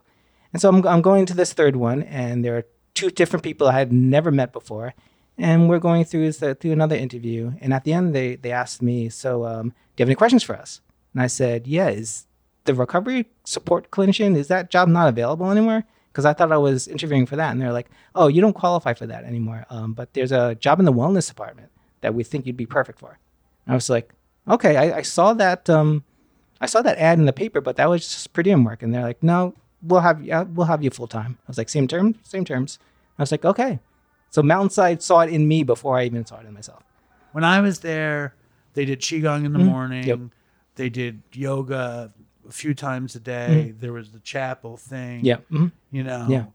And 0.54 0.62
so 0.62 0.70
I'm, 0.70 0.88
I'm 0.88 1.02
going 1.02 1.26
to 1.26 1.34
this 1.34 1.54
third 1.54 1.76
one, 1.76 2.04
and 2.04 2.44
there 2.44 2.58
are 2.58 2.66
two 2.94 3.10
different 3.10 3.44
people 3.44 3.68
I 3.68 3.78
had 3.78 3.92
never 3.92 4.32
met 4.32 4.54
before, 4.54 4.94
and 5.38 5.68
we're 5.68 5.80
going 5.80 6.06
through 6.06 6.32
through 6.32 6.72
another 6.72 6.96
interview. 6.96 7.54
And 7.60 7.74
at 7.74 7.84
the 7.84 7.94
end, 7.94 8.16
they 8.16 8.36
they 8.36 8.52
asked 8.52 8.82
me, 8.82 9.10
"So, 9.10 9.46
um, 9.46 9.70
do 9.70 9.74
you 9.98 10.04
have 10.04 10.10
any 10.10 10.16
questions 10.16 10.44
for 10.44 10.56
us?" 10.56 10.82
And 11.14 11.22
I 11.22 11.28
said, 11.28 11.68
"Yeah, 11.68 11.90
is 11.90 12.26
the 12.64 12.74
recovery 12.74 13.28
support 13.44 13.92
clinician 13.92 14.36
is 14.36 14.48
that 14.48 14.72
job 14.72 14.88
not 14.88 15.10
available 15.10 15.52
anymore?" 15.52 15.84
Because 16.12 16.26
I 16.26 16.32
thought 16.32 16.54
I 16.54 16.58
was 16.58 16.88
interviewing 16.88 17.26
for 17.26 17.36
that, 17.36 17.52
and 17.52 17.62
they're 17.62 17.74
like, 17.74 17.90
"Oh, 18.16 18.28
you 18.28 18.40
don't 18.40 18.54
qualify 18.54 18.94
for 18.94 19.08
that 19.08 19.26
anymore. 19.26 19.66
Um, 19.70 19.94
but 19.94 20.14
there's 20.14 20.32
a 20.32 20.56
job 20.56 20.80
in 20.80 20.86
the 20.86 20.94
wellness 20.94 21.28
department 21.28 21.70
that 22.00 22.16
we 22.16 22.24
think 22.24 22.46
you'd 22.46 22.56
be 22.56 22.66
perfect 22.66 23.00
for." 23.00 23.20
And 23.66 23.74
I 23.74 23.76
was 23.76 23.90
like, 23.90 24.14
"Okay, 24.48 24.78
I, 24.78 25.00
I 25.00 25.02
saw 25.02 25.34
that." 25.34 25.70
Um, 25.70 26.06
I 26.62 26.66
saw 26.68 26.82
that 26.82 26.98
ad 26.98 27.20
in 27.20 27.26
the 27.26 27.34
paper, 27.34 27.62
but 27.62 27.76
that 27.78 27.90
was 27.90 28.02
just 28.08 28.32
per 28.34 28.42
diem 28.44 28.64
work. 28.64 28.82
And 28.84 28.94
they're 28.94 29.02
like, 29.04 29.22
no, 29.22 29.54
we'll 29.84 30.00
have 30.02 30.24
you, 30.24 30.34
uh, 30.34 30.46
we'll 30.46 30.68
have 30.68 30.84
you 30.84 30.90
full 30.90 31.08
time. 31.08 31.38
I 31.42 31.48
was 31.48 31.58
like, 31.58 31.70
same 31.70 31.88
term, 31.88 32.16
same 32.24 32.46
terms. 32.46 32.80
I 33.20 33.22
was 33.22 33.32
like, 33.32 33.46
okay. 33.46 33.80
So 34.30 34.42
Mountainside 34.42 35.02
saw 35.02 35.22
it 35.22 35.30
in 35.30 35.48
me 35.48 35.64
before 35.64 35.98
I 35.98 36.04
even 36.06 36.26
saw 36.26 36.40
it 36.40 36.46
in 36.46 36.54
myself. 36.54 36.84
When 37.34 37.44
I 37.44 37.60
was 37.62 37.80
there, 37.80 38.34
they 38.74 38.86
did 38.86 39.00
qigong 39.02 39.46
in 39.46 39.54
the 39.54 39.60
Mhm. 39.60 39.66
morning. 39.66 40.04
Yep. 40.06 40.20
They 40.76 40.90
did 40.90 41.22
yoga 41.34 42.12
a 42.48 42.52
few 42.52 42.74
times 42.74 43.16
a 43.16 43.20
day. 43.20 43.74
There 43.78 43.94
was 43.94 44.12
the 44.12 44.20
chapel 44.20 44.76
thing. 44.78 45.24
Yeah. 45.24 45.38
Mhm. 45.52 45.72
You 45.92 46.04
know. 46.04 46.28
Yeah. 46.30 46.46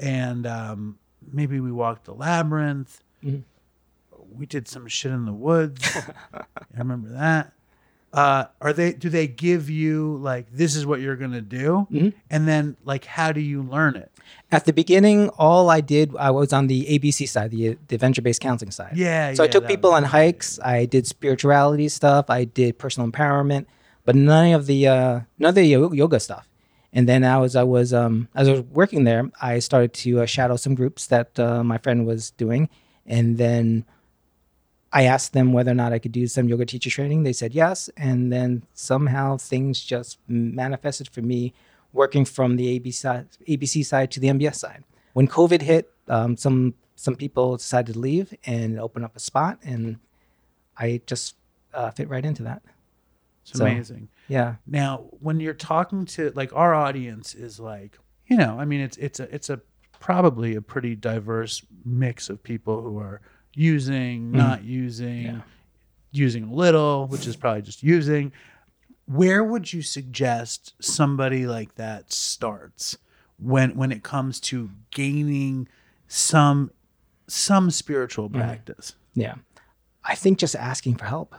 And 0.00 0.46
um, 0.46 0.98
maybe 1.32 1.60
we 1.60 1.70
walked 1.72 2.04
the 2.04 2.14
labyrinth. 2.14 3.02
Mhm. 3.24 3.42
We 4.32 4.46
did 4.46 4.68
some 4.68 4.86
shit 4.88 5.12
in 5.12 5.24
the 5.26 5.32
woods. 5.32 5.82
I 6.34 6.44
remember 6.78 7.08
that. 7.10 7.52
Uh, 8.12 8.44
are 8.60 8.72
they? 8.72 8.92
Do 8.94 9.08
they 9.10 9.26
give 9.26 9.68
you 9.68 10.16
like 10.22 10.46
this 10.52 10.74
is 10.74 10.86
what 10.86 11.00
you're 11.00 11.16
gonna 11.16 11.42
do, 11.42 11.86
Mhm. 11.92 12.14
and 12.30 12.48
then 12.48 12.76
like 12.84 13.04
how 13.04 13.32
do 13.32 13.40
you 13.40 13.62
learn 13.62 13.96
it? 13.96 14.10
At 14.50 14.64
the 14.64 14.72
beginning, 14.72 15.28
all 15.38 15.68
I 15.68 15.80
did, 15.82 16.14
I 16.18 16.30
was 16.30 16.52
on 16.52 16.68
the 16.68 16.86
ABC 16.86 17.26
side, 17.28 17.50
the, 17.50 17.76
the 17.88 17.94
adventure 17.96 18.22
based 18.22 18.40
counseling 18.40 18.70
side. 18.70 18.92
Yeah, 18.96 19.34
So 19.34 19.44
I 19.44 19.46
took 19.46 19.66
people 19.68 19.92
on 19.92 20.04
hikes. 20.04 20.58
I 20.62 20.86
did 20.86 21.06
spirituality 21.06 21.88
stuff. 21.88 22.30
I 22.30 22.44
did 22.44 22.78
personal 22.78 23.10
empowerment, 23.10 23.66
but 24.06 24.14
none 24.16 24.52
of 24.54 24.64
the 24.66 24.86
uh, 24.88 25.20
none 25.38 25.50
of 25.50 25.54
the 25.54 25.64
yoga 25.66 26.18
stuff. 26.20 26.48
And 26.94 27.06
then 27.06 27.24
as 27.24 27.54
I 27.56 27.62
was 27.62 27.92
um, 27.92 28.28
as 28.34 28.48
I 28.48 28.52
was 28.52 28.62
working 28.72 29.04
there, 29.04 29.30
I 29.42 29.58
started 29.58 29.92
to 30.04 30.22
uh, 30.22 30.26
shadow 30.26 30.56
some 30.56 30.74
groups 30.74 31.06
that 31.08 31.38
uh, 31.38 31.62
my 31.62 31.76
friend 31.76 32.06
was 32.06 32.30
doing, 32.32 32.70
and 33.06 33.36
then 33.36 33.84
I 34.92 35.04
asked 35.04 35.32
them 35.34 35.52
whether 35.52 35.70
or 35.70 35.74
not 35.74 35.92
I 35.92 35.98
could 35.98 36.12
do 36.12 36.26
some 36.26 36.48
yoga 36.48 36.64
teacher 36.64 36.90
training. 36.90 37.22
They 37.22 37.32
said 37.32 37.52
yes, 37.54 37.90
and 37.96 38.32
then 38.32 38.64
somehow 38.72 39.36
things 39.36 39.80
just 39.82 40.18
manifested 40.28 41.08
for 41.08 41.20
me, 41.20 41.52
working 41.92 42.24
from 42.24 42.56
the 42.56 42.78
ABC 42.78 42.94
side, 42.94 43.26
ABC 43.46 43.84
side 43.84 44.10
to 44.12 44.20
the 44.20 44.28
MBS 44.28 44.56
side. 44.56 44.84
When 45.12 45.28
COVID 45.28 45.62
hit, 45.62 45.90
um, 46.08 46.36
some 46.36 46.74
some 46.96 47.14
people 47.16 47.56
decided 47.56 47.92
to 47.94 47.98
leave 47.98 48.34
and 48.44 48.80
open 48.80 49.04
up 49.04 49.14
a 49.14 49.20
spot, 49.20 49.58
and 49.62 49.98
I 50.76 51.00
just 51.06 51.36
uh, 51.74 51.90
fit 51.90 52.08
right 52.08 52.24
into 52.24 52.42
that. 52.44 52.62
It's 53.42 53.58
So, 53.58 53.66
amazing. 53.66 54.08
Yeah. 54.26 54.56
Now, 54.66 55.04
when 55.20 55.38
you're 55.40 55.54
talking 55.54 56.06
to 56.06 56.32
like 56.34 56.52
our 56.54 56.74
audience 56.74 57.34
is 57.34 57.60
like, 57.60 57.98
you 58.26 58.36
know, 58.36 58.58
I 58.58 58.64
mean, 58.64 58.80
it's 58.80 58.96
it's 58.96 59.20
a 59.20 59.34
it's 59.34 59.50
a 59.50 59.60
probably 60.00 60.54
a 60.54 60.62
pretty 60.62 60.94
diverse 60.94 61.62
mix 61.84 62.30
of 62.30 62.42
people 62.42 62.82
who 62.82 62.98
are 62.98 63.20
using, 63.58 64.30
Mhm. 64.30 64.36
not 64.36 64.64
using, 64.64 65.22
Yeah. 65.24 65.40
using 66.12 66.44
a 66.44 66.52
little, 66.54 67.06
which 67.08 67.26
is 67.26 67.36
probably 67.36 67.62
just 67.62 67.82
using. 67.82 68.32
Where 69.06 69.42
would 69.42 69.72
you 69.72 69.82
suggest 69.82 70.74
somebody 70.80 71.46
like 71.46 71.74
that 71.74 72.12
starts 72.12 72.96
when 73.38 73.76
when 73.76 73.90
it 73.92 74.02
comes 74.02 74.40
to 74.40 74.70
gaining 74.90 75.68
some 76.06 76.70
some 77.26 77.70
spiritual 77.70 78.30
Mhm. 78.30 78.34
practice? 78.34 78.94
Yeah. 79.14 79.34
I 80.04 80.14
think 80.14 80.38
just 80.38 80.56
asking 80.56 80.96
for 80.96 81.04
help. 81.04 81.34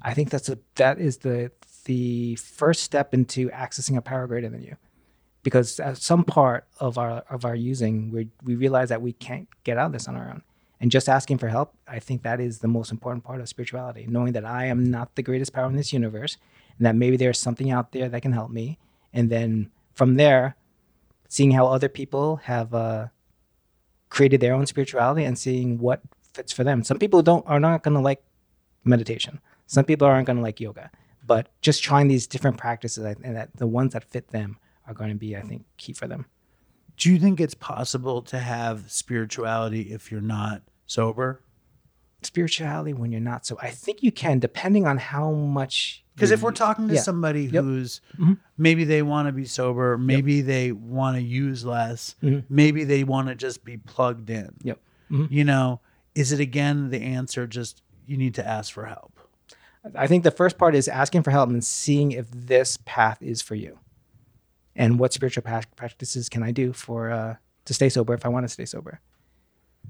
I 0.00 0.14
think 0.14 0.30
that's 0.30 0.48
a 0.48 0.58
that 0.76 0.98
is 0.98 1.18
the 1.18 1.50
the 1.84 2.36
first 2.36 2.82
step 2.82 3.12
into 3.14 3.48
accessing 3.50 3.96
a 3.96 4.02
power 4.02 4.26
greater 4.26 4.48
than 4.48 4.62
you. 4.62 4.76
Because 5.42 5.80
at 5.80 5.96
some 5.98 6.24
part 6.24 6.66
of 6.78 6.98
our 6.98 7.20
of 7.30 7.44
our 7.44 7.54
using, 7.54 8.10
we 8.10 8.28
we 8.42 8.54
realize 8.54 8.88
that 8.90 9.02
we 9.02 9.12
can't 9.12 9.48
get 9.64 9.76
out 9.78 9.86
of 9.86 9.92
this 9.92 10.08
on 10.08 10.16
our 10.16 10.30
own. 10.30 10.42
And 10.80 10.90
just 10.90 11.08
asking 11.08 11.38
for 11.38 11.48
help, 11.48 11.74
I 11.88 11.98
think 11.98 12.22
that 12.22 12.40
is 12.40 12.60
the 12.60 12.68
most 12.68 12.92
important 12.92 13.24
part 13.24 13.40
of 13.40 13.48
spirituality. 13.48 14.06
Knowing 14.08 14.32
that 14.34 14.44
I 14.44 14.66
am 14.66 14.84
not 14.84 15.16
the 15.16 15.22
greatest 15.22 15.52
power 15.52 15.66
in 15.66 15.76
this 15.76 15.92
universe, 15.92 16.36
and 16.78 16.86
that 16.86 16.94
maybe 16.94 17.16
there's 17.16 17.38
something 17.38 17.70
out 17.70 17.92
there 17.92 18.08
that 18.08 18.22
can 18.22 18.32
help 18.32 18.50
me. 18.50 18.78
And 19.12 19.28
then 19.30 19.70
from 19.94 20.16
there, 20.16 20.56
seeing 21.28 21.50
how 21.50 21.66
other 21.66 21.88
people 21.88 22.36
have 22.44 22.72
uh, 22.72 23.08
created 24.08 24.40
their 24.40 24.54
own 24.54 24.66
spirituality 24.66 25.24
and 25.24 25.38
seeing 25.38 25.78
what 25.78 26.00
fits 26.32 26.52
for 26.52 26.64
them. 26.64 26.84
Some 26.84 26.98
people 26.98 27.22
don't 27.22 27.46
are 27.46 27.60
not 27.60 27.82
going 27.82 27.94
to 27.94 28.00
like 28.00 28.22
meditation. 28.84 29.40
Some 29.66 29.84
people 29.84 30.06
aren't 30.06 30.26
going 30.26 30.36
to 30.36 30.42
like 30.42 30.60
yoga. 30.60 30.90
But 31.26 31.48
just 31.60 31.82
trying 31.82 32.08
these 32.08 32.26
different 32.26 32.56
practices 32.56 33.04
and 33.04 33.36
that 33.36 33.54
the 33.56 33.66
ones 33.66 33.92
that 33.92 34.04
fit 34.04 34.28
them 34.28 34.58
are 34.86 34.94
going 34.94 35.10
to 35.10 35.16
be, 35.16 35.36
I 35.36 35.42
think, 35.42 35.64
key 35.76 35.92
for 35.92 36.06
them. 36.06 36.24
Do 36.98 37.12
you 37.12 37.18
think 37.18 37.40
it's 37.40 37.54
possible 37.54 38.22
to 38.22 38.38
have 38.38 38.90
spirituality 38.90 39.92
if 39.92 40.10
you're 40.10 40.20
not 40.20 40.62
sober? 40.86 41.40
Spirituality 42.22 42.92
when 42.92 43.12
you're 43.12 43.20
not 43.20 43.46
so, 43.46 43.56
I 43.62 43.70
think 43.70 44.02
you 44.02 44.10
can, 44.10 44.40
depending 44.40 44.86
on 44.86 44.98
how 44.98 45.30
much. 45.30 46.04
Because 46.16 46.32
if 46.32 46.42
we're 46.42 46.50
talking 46.50 46.88
to 46.88 46.94
Yeah. 46.94 47.00
somebody 47.02 47.44
Yep. 47.44 47.62
who's 47.64 48.00
Mhm. 48.18 48.38
maybe 48.56 48.82
they 48.82 49.02
want 49.02 49.28
to 49.28 49.32
be 49.32 49.44
sober, 49.44 49.96
maybe 49.96 50.40
they 50.40 50.72
want 50.72 51.16
to 51.16 51.22
use 51.22 51.64
less, 51.64 52.16
Mhm. 52.20 52.42
maybe 52.48 52.82
they 52.82 53.04
want 53.04 53.28
to 53.28 53.36
just 53.36 53.64
be 53.64 53.76
plugged 53.76 54.28
in. 54.28 54.56
Yep. 54.64 54.80
Mhm. 55.12 55.30
You 55.30 55.44
know, 55.44 55.80
is 56.16 56.32
it 56.32 56.40
again 56.40 56.90
the 56.90 57.00
answer 57.02 57.46
just 57.46 57.82
you 58.04 58.16
need 58.16 58.34
to 58.34 58.46
ask 58.46 58.72
for 58.72 58.86
help? 58.86 59.12
I 59.94 60.08
think 60.08 60.24
the 60.24 60.32
first 60.32 60.58
part 60.58 60.74
is 60.74 60.88
asking 60.88 61.22
for 61.22 61.30
help 61.30 61.48
and 61.50 61.62
seeing 61.64 62.10
if 62.10 62.28
this 62.32 62.78
path 62.84 63.22
is 63.22 63.40
for 63.40 63.54
you, 63.54 63.78
and 64.78 64.98
what 64.98 65.12
spiritual 65.12 65.42
practices 65.42 66.28
can 66.28 66.42
I 66.42 66.52
do 66.52 66.72
for 66.72 67.10
uh, 67.10 67.36
to 67.66 67.74
stay 67.74 67.88
sober 67.90 68.14
if 68.14 68.24
I 68.24 68.28
want 68.28 68.44
to 68.44 68.48
stay 68.48 68.64
sober. 68.64 69.00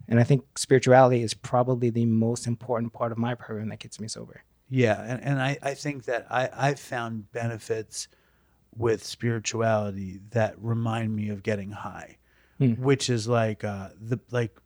And 0.09 0.19
I 0.19 0.25
think 0.25 0.43
spirituality 0.59 1.23
is 1.23 1.35
probably 1.35 1.91
the 1.91 2.07
most 2.07 2.47
important 2.47 2.93
part 2.93 3.13
of 3.13 3.19
my 3.19 3.35
program 3.35 3.69
that 3.69 3.79
gets 3.79 4.01
me 4.01 4.09
sober. 4.09 4.43
Yeah, 4.71 5.01
and, 5.03 5.23
and 5.23 5.41
I, 5.43 5.59
I 5.63 5.75
think 5.75 6.05
that 6.07 6.27
I, 6.31 6.49
I've 6.55 6.81
found 6.81 7.31
benefits 7.33 8.09
with 8.77 9.05
spirituality 9.05 10.21
that 10.31 10.55
remind 10.59 11.15
me 11.15 11.29
of 11.31 11.43
getting 11.43 11.71
high, 11.71 12.17
Hmm. 12.59 12.73
which 12.75 13.09
is 13.11 13.29
like 13.29 13.63
uh, 13.65 13.91
the 14.01 14.19
like 14.31 14.59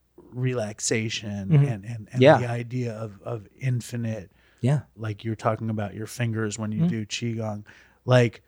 relaxation 0.52 1.48
Mhm. 1.50 1.72
and, 1.72 1.84
and, 1.84 2.08
and 2.12 2.22
Yeah. 2.22 2.38
the 2.38 2.48
idea 2.48 2.92
of, 2.94 3.20
of 3.22 3.46
infinite 3.60 4.30
Yeah. 4.60 4.80
like 4.96 5.24
you're 5.24 5.34
talking 5.36 5.68
about 5.70 5.94
your 5.94 6.06
fingers 6.06 6.58
when 6.58 6.72
you 6.72 6.82
Mhm. 6.84 6.88
do 6.88 7.06
qigong 7.06 7.64
like 8.04 8.42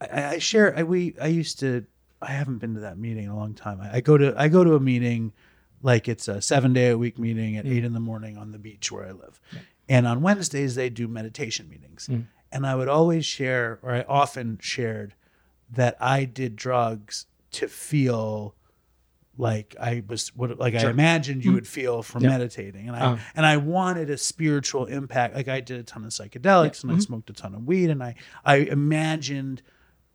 I, 0.00 0.24
I 0.34 0.38
share 0.38 0.76
I, 0.76 0.82
we 0.82 1.14
I 1.20 1.26
used 1.28 1.58
to 1.60 1.84
I 2.20 2.32
haven't 2.32 2.58
been 2.58 2.74
to 2.74 2.80
that 2.80 2.98
meeting 2.98 3.24
in 3.24 3.30
a 3.30 3.36
long 3.36 3.54
time 3.54 3.80
I, 3.80 3.96
I 3.96 4.00
go 4.00 4.16
to 4.18 4.34
I 4.36 4.48
go 4.48 4.64
to 4.64 4.74
a 4.74 4.80
meeting 4.80 5.32
like 5.82 6.08
it's 6.08 6.28
a 6.28 6.40
seven 6.40 6.72
day 6.72 6.88
a 6.90 6.98
week 6.98 7.18
meeting 7.18 7.56
at 7.56 7.66
eight 7.66 7.84
in 7.84 7.92
the 7.92 8.00
morning 8.00 8.36
on 8.36 8.50
the 8.52 8.58
beach 8.58 8.90
where 8.90 9.06
I 9.06 9.12
live 9.12 9.40
and 9.88 10.06
on 10.06 10.22
Wednesdays 10.22 10.74
they 10.74 10.90
do 10.90 11.08
meditation 11.08 11.68
meetings 11.68 12.08
Mm. 12.10 12.26
and 12.52 12.66
I 12.66 12.74
would 12.74 12.88
always 12.88 13.24
share 13.26 13.78
or 13.82 13.92
I 13.92 14.02
often 14.02 14.58
shared 14.60 15.14
that 15.70 15.96
I 16.00 16.24
did 16.24 16.56
drugs 16.56 17.26
to 17.52 17.68
feel 17.68 18.54
like 19.36 19.76
I 19.80 20.02
was 20.08 20.28
what 20.34 20.58
like 20.58 20.74
I 20.74 20.90
imagined 20.90 21.44
you 21.44 21.52
Mm. 21.52 21.54
would 21.54 21.68
feel 21.68 22.02
from 22.02 22.22
Yep. 22.24 22.32
meditating 22.32 22.88
and 22.88 22.96
I 22.96 23.12
Oh. 23.12 23.18
and 23.36 23.46
I 23.46 23.56
wanted 23.56 24.10
a 24.10 24.18
spiritual 24.18 24.86
impact 24.86 25.34
like 25.36 25.46
I 25.48 25.60
did 25.60 25.78
a 25.78 25.82
ton 25.84 26.04
of 26.04 26.10
psychedelics 26.10 26.82
and 26.82 26.90
I 26.90 26.96
Mhm. 26.96 27.02
smoked 27.02 27.30
a 27.30 27.32
ton 27.32 27.54
of 27.54 27.64
weed 27.64 27.90
and 27.90 28.02
I 28.02 28.16
I 28.44 28.56
imagined 28.56 29.62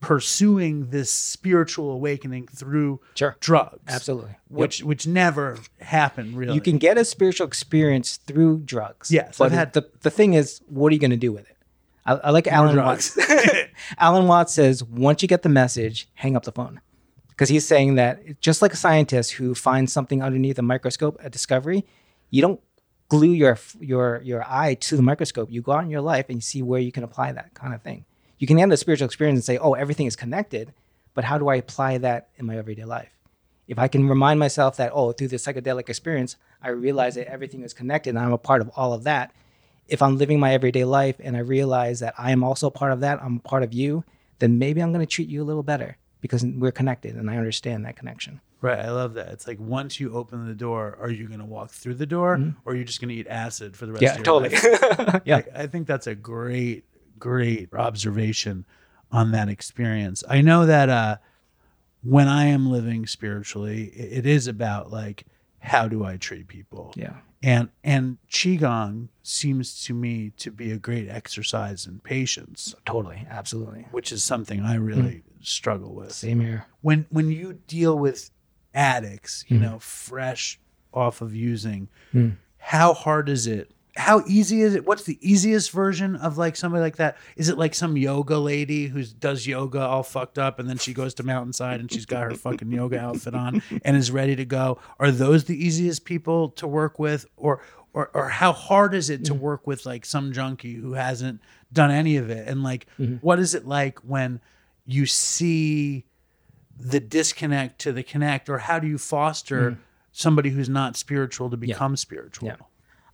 pursuing 0.03 0.89
this 0.89 1.09
spiritual 1.09 1.89
awakening 1.91 2.45
through 2.47 2.99
Sure. 3.15 3.35
drugs 3.39 3.79
Absolutely. 3.87 4.35
which 4.49 4.83
which 4.83 5.07
never 5.07 5.57
happened 5.79 6.35
really 6.37 6.53
You 6.55 6.61
can 6.61 6.77
get 6.77 6.97
a 6.97 7.05
spiritual 7.05 7.47
experience 7.47 8.17
through 8.17 8.59
drugs. 8.65 9.09
Yes, 9.09 9.37
But 9.37 9.51
had- 9.53 9.73
the, 9.73 9.89
the 10.01 10.09
thing 10.11 10.33
is, 10.33 10.61
what 10.67 10.91
are 10.91 10.93
you 10.93 10.99
going 10.99 11.11
to 11.11 11.17
do 11.17 11.31
with 11.31 11.49
it? 11.49 11.55
I, 12.05 12.13
I 12.15 12.29
like 12.31 12.45
More 12.47 12.53
Alan 12.55 12.75
drugs. 12.75 13.15
Watts. 13.17 13.47
Alan 13.97 14.27
Watts 14.27 14.53
says, 14.53 14.83
once 14.83 15.21
you 15.21 15.27
get 15.29 15.41
the 15.41 15.49
message, 15.49 16.09
hang 16.15 16.35
up 16.35 16.43
the 16.43 16.51
phone. 16.51 16.81
Because 17.29 17.47
he's 17.49 17.65
saying 17.65 17.95
that 17.95 18.41
just 18.41 18.61
like 18.61 18.73
a 18.73 18.77
scientist 18.77 19.31
who 19.31 19.55
finds 19.55 19.91
something 19.93 20.21
underneath 20.21 20.59
a 20.59 20.61
microscope, 20.61 21.17
a 21.23 21.29
discovery, 21.29 21.85
you 22.29 22.41
don't 22.41 22.59
glue 23.09 23.31
your 23.31 23.57
your 23.79 24.21
your 24.23 24.43
eye 24.47 24.73
to 24.75 24.95
the 24.97 25.01
microscope. 25.01 25.49
You 25.51 25.61
go 25.61 25.71
out 25.71 25.83
in 25.83 25.89
your 25.89 26.01
life 26.01 26.25
and 26.29 26.37
you 26.37 26.41
see 26.41 26.61
where 26.61 26.79
you 26.79 26.91
can 26.91 27.03
apply 27.03 27.31
that 27.31 27.53
kind 27.53 27.73
of 27.73 27.81
thing. 27.81 28.05
You 28.39 28.47
can 28.47 28.57
have 28.57 28.71
a 28.71 28.77
spiritual 28.77 29.05
experience 29.05 29.37
and 29.37 29.43
say, 29.43 29.57
"Oh, 29.57 29.73
everything 29.73 30.07
is 30.07 30.15
connected," 30.15 30.73
but 31.13 31.23
how 31.23 31.37
do 31.37 31.47
I 31.49 31.55
apply 31.55 31.97
that 31.99 32.29
in 32.37 32.45
my 32.45 32.57
everyday 32.57 32.85
life? 32.85 33.09
If 33.67 33.79
I 33.79 33.87
can 33.87 34.09
remind 34.09 34.39
myself 34.39 34.75
that, 34.77 34.91
oh, 34.93 35.11
through 35.13 35.29
this 35.29 35.45
psychedelic 35.45 35.87
experience, 35.89 36.35
I 36.61 36.69
realize 36.69 37.15
that 37.15 37.27
everything 37.31 37.63
is 37.63 37.73
connected 37.73 38.09
and 38.11 38.19
I'm 38.19 38.33
a 38.33 38.37
part 38.37 38.61
of 38.61 38.69
all 38.75 38.91
of 38.93 39.03
that. 39.05 39.31
If 39.87 40.01
I'm 40.01 40.17
living 40.17 40.39
my 40.39 40.53
everyday 40.53 40.83
life 40.83 41.15
and 41.23 41.37
I 41.37 41.39
realize 41.39 41.99
that 42.01 42.13
I 42.17 42.31
am 42.31 42.43
also 42.43 42.69
part 42.69 42.91
of 42.91 42.99
that, 43.01 43.21
I'm 43.23 43.39
part 43.39 43.63
of 43.63 43.73
you, 43.73 44.03
then 44.39 44.57
maybe 44.59 44.81
I'm 44.81 44.91
going 44.91 45.05
to 45.05 45.09
treat 45.09 45.29
you 45.29 45.41
a 45.41 45.45
little 45.45 45.63
better 45.63 45.97
because 46.19 46.43
we're 46.45 46.71
connected 46.71 47.15
and 47.15 47.29
I 47.29 47.37
understand 47.37 47.85
that 47.85 47.95
connection. 47.95 48.41
Right, 48.61 48.79
I 48.79 48.91
love 48.91 49.13
that. 49.15 49.29
It's 49.29 49.47
like 49.47 49.59
once 49.59 49.99
you 49.99 50.13
open 50.13 50.45
the 50.47 50.53
door, 50.53 50.97
are 50.99 51.09
you 51.11 51.27
going 51.27 51.39
to 51.41 51.45
walk 51.45 51.71
through 51.71 51.95
the 51.95 52.05
door, 52.05 52.37
Mhm. 52.37 52.55
or 52.65 52.73
are 52.73 52.75
you 52.75 52.83
just 52.85 52.99
going 53.01 53.09
to 53.09 53.15
eat 53.15 53.27
acid 53.27 53.75
for 53.77 53.85
the 53.85 53.91
rest 53.93 54.03
Yeah, 54.03 54.11
of 54.11 54.17
your 54.17 54.25
totally. 54.25 54.49
life? 54.49 55.21
Yeah. 55.25 55.35
Like, 55.37 55.49
I 55.55 55.67
think 55.67 55.85
that's 55.87 56.07
a 56.07 56.15
great, 56.15 56.85
great 57.19 57.73
observation 57.73 58.65
on 59.11 59.31
that 59.31 59.49
experience. 59.49 60.23
I 60.27 60.41
know 60.41 60.65
that 60.65 60.89
uh, 60.89 61.17
when 62.01 62.27
I 62.27 62.45
am 62.45 62.69
living 62.71 63.05
spiritually, 63.07 63.85
it 63.95 64.25
is 64.25 64.47
about 64.47 64.91
like 64.91 65.25
how 65.59 65.87
do 65.87 66.03
I 66.03 66.17
treat 66.17 66.47
people? 66.47 66.93
Yeah. 66.97 67.17
and 67.41 67.69
and 67.83 68.17
qigong 68.29 69.07
seems 69.21 69.83
to 69.85 69.93
me 69.93 70.31
to 70.37 70.51
be 70.51 70.71
a 70.71 70.77
great 70.77 71.07
exercise 71.09 71.85
in 71.85 71.99
patience. 71.99 72.75
Totally, 72.85 73.25
absolutely. 73.29 73.87
Which 73.91 74.11
is 74.11 74.23
something 74.23 74.61
I 74.61 74.75
really 74.75 75.23
struggle 75.41 75.93
with. 75.93 76.11
Same 76.13 76.39
here. 76.41 76.65
When 76.81 77.05
when 77.09 77.29
you 77.31 77.59
deal 77.67 77.97
with 77.97 78.29
addicts, 78.73 79.45
you 79.47 79.57
Mhm. 79.57 79.61
know, 79.61 79.79
fresh 79.79 80.59
off 80.93 81.21
of 81.21 81.33
using, 81.35 81.89
Mm. 82.13 82.37
how 82.57 82.93
hard 82.93 83.29
is 83.29 83.47
it? 83.47 83.71
How 83.95 84.23
easy 84.25 84.61
is 84.61 84.73
it? 84.73 84.87
What's 84.87 85.03
the 85.03 85.19
easiest 85.21 85.69
version 85.71 86.15
of 86.15 86.37
like 86.37 86.55
somebody 86.55 86.81
like 86.81 86.95
that? 86.97 87.15
Is 87.35 87.47
it 87.49 87.57
like 87.59 87.75
some 87.75 87.95
yoga 87.95 88.37
lady 88.39 88.87
who 88.87 89.03
does 89.03 89.45
yoga 89.45 89.81
all 89.81 90.01
fucked 90.01 90.39
up 90.39 90.57
and 90.57 90.67
then 90.67 90.77
she 90.79 90.93
goes 90.93 91.13
to 91.15 91.23
Mountainside 91.23 91.79
and 91.79 91.91
she's 91.91 92.05
got 92.07 92.23
her 92.23 92.31
fucking 92.31 92.71
yoga 92.71 92.99
outfit 92.99 93.35
on 93.35 93.61
and 93.85 93.95
is 93.95 94.09
ready 94.09 94.35
to 94.35 94.45
go? 94.45 94.79
Are 94.99 95.11
those 95.11 95.43
the 95.43 95.63
easiest 95.63 96.05
people 96.05 96.49
to 96.51 96.65
work 96.67 96.97
with? 96.97 97.27
Or 97.37 97.61
or 97.93 98.09
or 98.15 98.29
how 98.29 98.51
hard 98.51 98.95
is 98.95 99.11
it 99.11 99.25
to 99.25 99.35
work 99.35 99.67
with 99.67 99.85
like 99.85 100.05
some 100.05 100.33
junkie 100.33 100.73
who 100.73 100.93
hasn't 100.93 101.39
done 101.71 101.91
any 101.91 102.17
of 102.17 102.31
it? 102.31 102.47
And 102.47 102.63
like 102.63 102.87
what 103.21 103.37
is 103.37 103.53
it 103.53 103.67
like 103.67 103.99
when 103.99 104.41
you 104.87 105.05
see 105.05 106.05
the 106.79 106.99
disconnect 106.99 107.77
to 107.81 107.91
the 107.91 108.01
connect 108.01 108.49
or 108.49 108.57
how 108.57 108.79
do 108.79 108.87
you 108.87 108.97
foster 108.97 109.71
Mhm. 109.71 109.77
somebody 110.11 110.49
who's 110.49 110.67
not 110.67 110.97
spiritual 110.97 111.51
to 111.51 111.57
become 111.57 111.95
spiritual 111.95 112.47
Yeah. 112.47 112.55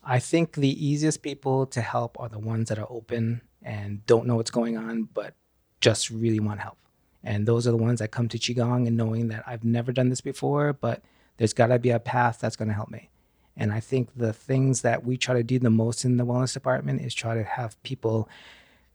I 0.03 0.19
think 0.19 0.53
the 0.53 0.85
easiest 0.85 1.21
people 1.21 1.65
to 1.67 1.81
help 1.81 2.19
are 2.19 2.29
the 2.29 2.39
ones 2.39 2.69
that 2.69 2.79
are 2.79 2.87
open 2.89 3.41
and 3.61 4.05
don't 4.05 4.25
know 4.25 4.35
what's 4.35 4.51
going 4.51 4.77
on, 4.77 5.03
but 5.13 5.33
just 5.81 6.09
really 6.09 6.39
want 6.39 6.61
help. 6.61 6.77
And 7.23 7.45
those 7.45 7.67
are 7.67 7.71
the 7.71 7.77
ones 7.77 7.99
that 7.99 8.11
come 8.11 8.29
to 8.29 8.39
Qigong 8.39 8.87
and 8.87 8.95
knowing 8.95 9.27
that 9.27 9.43
I've 9.45 9.63
never 9.63 9.91
done 9.91 10.09
this 10.09 10.21
before, 10.21 10.73
but 10.73 11.01
there's 11.37 11.53
got 11.53 11.67
to 11.67 11.79
be 11.79 11.89
a 11.89 11.99
path 11.99 12.39
that's 12.39 12.55
going 12.55 12.69
to 12.69 12.73
help 12.73 12.89
me. 12.89 13.09
And 13.57 13.73
I 13.73 13.81
think 13.81 14.15
the 14.15 14.31
things 14.31 14.81
that 14.83 15.03
we 15.03 15.17
try 15.17 15.35
to 15.35 15.43
do 15.43 15.59
the 15.59 15.69
most 15.69 16.05
in 16.05 16.15
the 16.15 16.25
wellness 16.25 16.53
department 16.53 17.01
is 17.01 17.13
try 17.13 17.35
to 17.35 17.43
have 17.43 17.81
people 17.83 18.29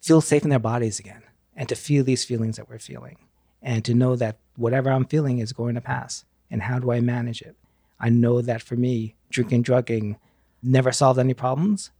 feel 0.00 0.22
safe 0.22 0.42
in 0.42 0.50
their 0.50 0.58
bodies 0.58 0.98
again 0.98 1.22
and 1.54 1.68
to 1.68 1.74
feel 1.74 2.02
these 2.02 2.24
feelings 2.24 2.56
that 2.56 2.68
we're 2.68 2.78
feeling 2.78 3.18
and 3.62 3.84
to 3.84 3.94
know 3.94 4.16
that 4.16 4.38
whatever 4.56 4.90
I'm 4.90 5.04
feeling 5.04 5.38
is 5.38 5.52
going 5.52 5.74
to 5.74 5.80
pass. 5.82 6.24
And 6.50 6.62
how 6.62 6.78
do 6.78 6.92
I 6.92 7.00
manage 7.00 7.42
it? 7.42 7.56
I 8.00 8.08
know 8.08 8.40
that 8.40 8.62
for 8.62 8.76
me, 8.76 9.14
drinking, 9.30 9.62
drugging 9.62 10.16
never 10.64 10.92
solved 10.92 11.18
any 11.18 11.34
problems. 11.34 11.90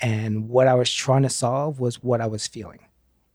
And 0.00 0.48
what 0.48 0.66
I 0.66 0.74
was 0.74 0.92
trying 0.92 1.22
to 1.22 1.30
solve 1.30 1.78
was 1.78 2.02
what 2.02 2.20
I 2.20 2.26
was 2.26 2.46
feeling. 2.46 2.80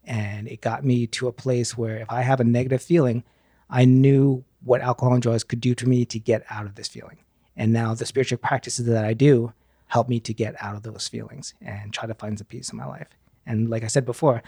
And 0.04 0.48
it 0.48 0.62
got 0.62 0.84
me 0.84 1.08
to 1.08 1.28
a 1.28 1.32
place 1.34 1.78
where 1.78 1.98
if 1.98 2.12
I 2.12 2.22
have 2.22 2.40
a 2.40 2.44
negative 2.44 2.82
feeling, 2.82 3.24
I 3.70 3.86
knew 3.86 4.44
what 4.64 4.82
alcohol 4.82 5.14
and 5.14 5.22
drugs 5.22 5.44
could 5.44 5.62
do 5.62 5.76
to 5.76 5.88
me 5.88 6.06
to 6.06 6.20
get 6.20 6.44
out 6.50 6.66
of 6.66 6.76
this 6.76 6.88
feeling. 6.88 7.20
And 7.56 7.72
now 7.72 7.94
the 7.94 8.06
spiritual 8.06 8.40
practices 8.40 8.86
that 8.88 9.06
I 9.06 9.14
do 9.14 9.54
help 9.88 10.10
me 10.10 10.20
to 10.22 10.34
get 10.34 10.56
out 10.60 10.76
of 10.76 10.84
those 10.84 11.08
feelings 11.08 11.54
and 11.62 11.94
try 11.94 12.08
to 12.08 12.14
find 12.14 12.38
some 12.38 12.48
peace 12.48 12.72
in 12.72 12.78
my 12.78 12.86
life. 12.86 13.08
And 13.46 13.70
like 13.70 13.84
I 13.84 13.88
said 13.88 14.06
before, 14.06 14.42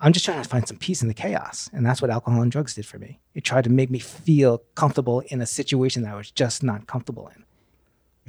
I'm 0.00 0.12
just 0.12 0.24
trying 0.24 0.42
to 0.42 0.48
find 0.48 0.66
some 0.66 0.78
peace 0.78 1.02
in 1.02 1.08
the 1.08 1.14
chaos. 1.14 1.68
And 1.72 1.84
that's 1.84 2.00
what 2.00 2.10
alcohol 2.10 2.42
and 2.42 2.50
drugs 2.50 2.74
did 2.74 2.86
for 2.86 2.98
me. 2.98 3.20
It 3.34 3.44
tried 3.44 3.64
to 3.64 3.70
make 3.70 3.90
me 3.90 3.98
feel 3.98 4.62
comfortable 4.74 5.20
in 5.26 5.40
a 5.40 5.46
situation 5.46 6.02
that 6.02 6.12
I 6.12 6.16
was 6.16 6.30
just 6.30 6.62
not 6.62 6.86
comfortable 6.86 7.30
in. 7.34 7.44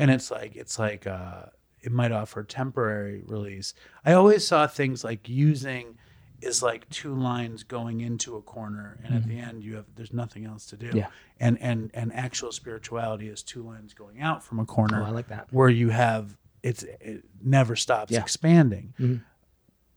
And 0.02 0.12
it's 0.12 0.30
like 0.32 0.56
it's 0.56 0.78
like 0.80 1.06
uh 1.08 1.44
it 1.82 1.92
might 1.92 2.12
offer 2.12 2.44
temporary 2.44 3.22
release 3.26 3.74
i 4.06 4.12
always 4.14 4.46
saw 4.48 4.68
things 4.68 5.04
like 5.04 5.28
using 5.30 5.98
is 6.42 6.62
like 6.64 6.90
two 6.90 7.14
lines 7.16 7.64
going 7.64 8.02
into 8.02 8.36
a 8.36 8.42
corner 8.42 9.00
and 9.04 9.14
at 9.16 9.28
the 9.28 9.38
end 9.40 9.64
you 9.64 9.76
have 9.76 9.86
there's 9.96 10.14
nothing 10.14 10.44
else 10.46 10.66
to 10.66 10.76
do 10.76 10.88
Mm-hmm. 10.88 10.98
Yeah. 10.98 11.08
and 11.40 11.56
and 11.62 11.92
and 11.94 12.12
actual 12.14 12.52
spirituality 12.52 13.28
is 13.30 13.44
two 13.44 13.64
lines 13.64 13.94
going 13.94 14.22
out 14.22 14.44
from 14.44 14.60
a 14.60 14.66
corner 14.66 15.02
Oh, 15.04 15.06
I 15.06 15.12
like 15.12 15.28
that. 15.30 15.48
where 15.52 15.70
you 15.70 15.90
have 15.90 16.36
it's 16.64 16.84
it 16.84 17.24
never 17.44 17.76
stops 17.76 18.12
Yeah. 18.12 18.20
expanding 18.22 18.94
Mhm. 19.00 19.22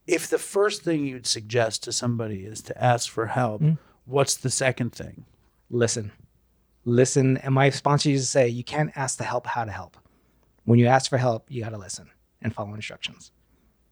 if 0.07 0.29
the 0.29 0.39
first 0.39 0.83
thing 0.83 1.07
you'd 1.07 1.27
suggest 1.27 1.83
to 1.85 1.93
somebody 1.93 2.41
is 2.45 2.61
to 2.63 2.75
ask 2.93 3.11
for 3.11 3.27
help 3.27 3.63
Mm-hmm. 3.63 3.75
what's 4.05 4.35
the 4.37 4.51
second 4.51 4.91
thing 4.93 5.25
listen. 5.71 6.13
Listen. 6.85 7.37
And 7.39 7.55
my 7.55 7.71
sponsor 7.71 8.11
used 8.11 8.25
to 8.25 8.31
say, 8.31 8.49
you 8.49 8.65
can't 8.65 8.93
ask 8.97 9.19
the 9.19 9.25
help 9.25 9.47
how 9.47 9.65
to 9.65 9.71
help. 9.71 9.97
When 10.65 10.79
you 10.79 10.87
ask 10.87 11.11
for 11.11 11.19
help, 11.19 11.51
you 11.51 11.63
got 11.63 11.71
to 11.71 11.79
listen 11.79 12.11
and 12.43 12.55
follow 12.55 12.75
instructions. 12.75 13.33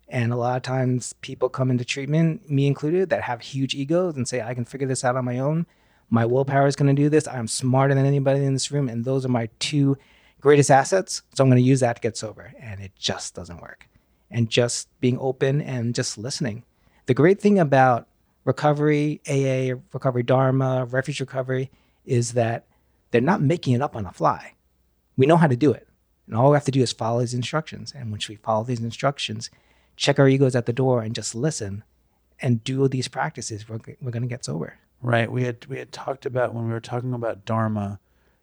And 0.09 0.33
a 0.33 0.37
lot 0.37 0.57
of 0.57 0.63
times 0.63 1.15
people 1.23 1.49
come 1.49 1.71
into 1.71 1.85
treatment, 1.85 2.51
me 2.51 2.67
included, 2.67 3.09
that 3.11 3.23
have 3.23 3.41
huge 3.41 3.75
egos 3.75 4.17
and 4.17 4.29
say, 4.29 4.43
I 4.43 4.53
can 4.55 4.67
figure 4.67 4.87
this 4.87 5.05
out 5.05 5.17
on 5.17 5.25
my 5.25 5.39
own. 5.39 5.67
My 6.11 6.27
willpower 6.27 6.67
is 6.67 6.77
going 6.77 6.95
to 6.95 7.03
do 7.03 7.09
this. 7.09 7.27
I'm 7.27 7.49
smarter 7.49 7.95
than 7.95 8.05
anybody 8.05 8.45
in 8.45 8.53
this 8.53 8.71
room. 8.71 8.91
And 8.91 9.05
those 9.05 9.25
are 9.25 9.31
my 9.31 9.49
two 9.59 9.97
greatest 10.41 10.71
assets. 10.71 11.23
So 11.35 11.43
I'm 11.43 11.49
going 11.49 11.63
to 11.63 11.67
use 11.67 11.81
that 11.81 11.97
to 11.97 12.03
get 12.03 12.19
sober. 12.19 12.53
And 12.61 12.81
it 12.83 12.93
just 12.95 13.35
doesn't 13.35 13.63
work. 13.63 13.89
And 14.31 14.51
just 14.51 14.89
being 15.01 15.19
open 15.19 15.63
and 15.63 15.95
just 15.95 16.19
listening. 16.19 16.65
The 17.07 17.15
great 17.15 17.41
thing 17.41 17.59
about 17.59 18.07
recovery, 18.45 19.23
AA, 19.27 19.81
recovery 19.95 20.23
Dharma, 20.23 20.85
refuge 20.85 21.21
recovery, 21.21 21.71
is 22.05 22.33
that 22.33 22.67
they're 23.13 23.21
not 23.21 23.41
making 23.41 23.75
it 23.75 23.81
up 23.81 23.95
on 23.95 24.05
the 24.05 24.11
fly. 24.11 24.55
We 25.17 25.27
know 25.27 25.37
how 25.37 25.47
to 25.47 25.57
do 25.57 25.73
it. 25.73 25.87
And 26.27 26.37
all 26.37 26.51
we 26.51 26.57
have 26.57 26.65
to 26.65 26.73
do 26.73 26.83
is 26.83 26.93
follow 26.93 27.21
these 27.21 27.35
instructions. 27.35 27.93
And 27.97 28.11
once 28.11 28.29
we 28.29 28.37
follow 28.37 28.65
these 28.65 28.81
instructions, 28.81 29.51
check 29.97 30.19
our 30.19 30.27
egos 30.27 30.57
at 30.57 30.67
the 30.67 30.73
door 30.73 31.03
and 31.03 31.15
just 31.15 31.35
listen 31.35 31.85
and 32.41 32.65
do 32.65 32.89
these 32.89 33.09
practices, 33.09 33.69
we're, 33.69 33.79
we're 34.01 34.11
going 34.11 34.23
to 34.23 34.29
get 34.29 34.45
sober. 34.45 34.79
Right. 35.01 35.31
We 35.31 35.45
had 35.45 35.65
we 35.67 35.79
had 35.79 35.93
talked 35.93 36.27
about 36.27 36.55
when 36.55 36.67
we 36.67 36.73
were 36.73 36.81
talking 36.81 37.13
about 37.13 37.45
Dharma, 37.45 38.01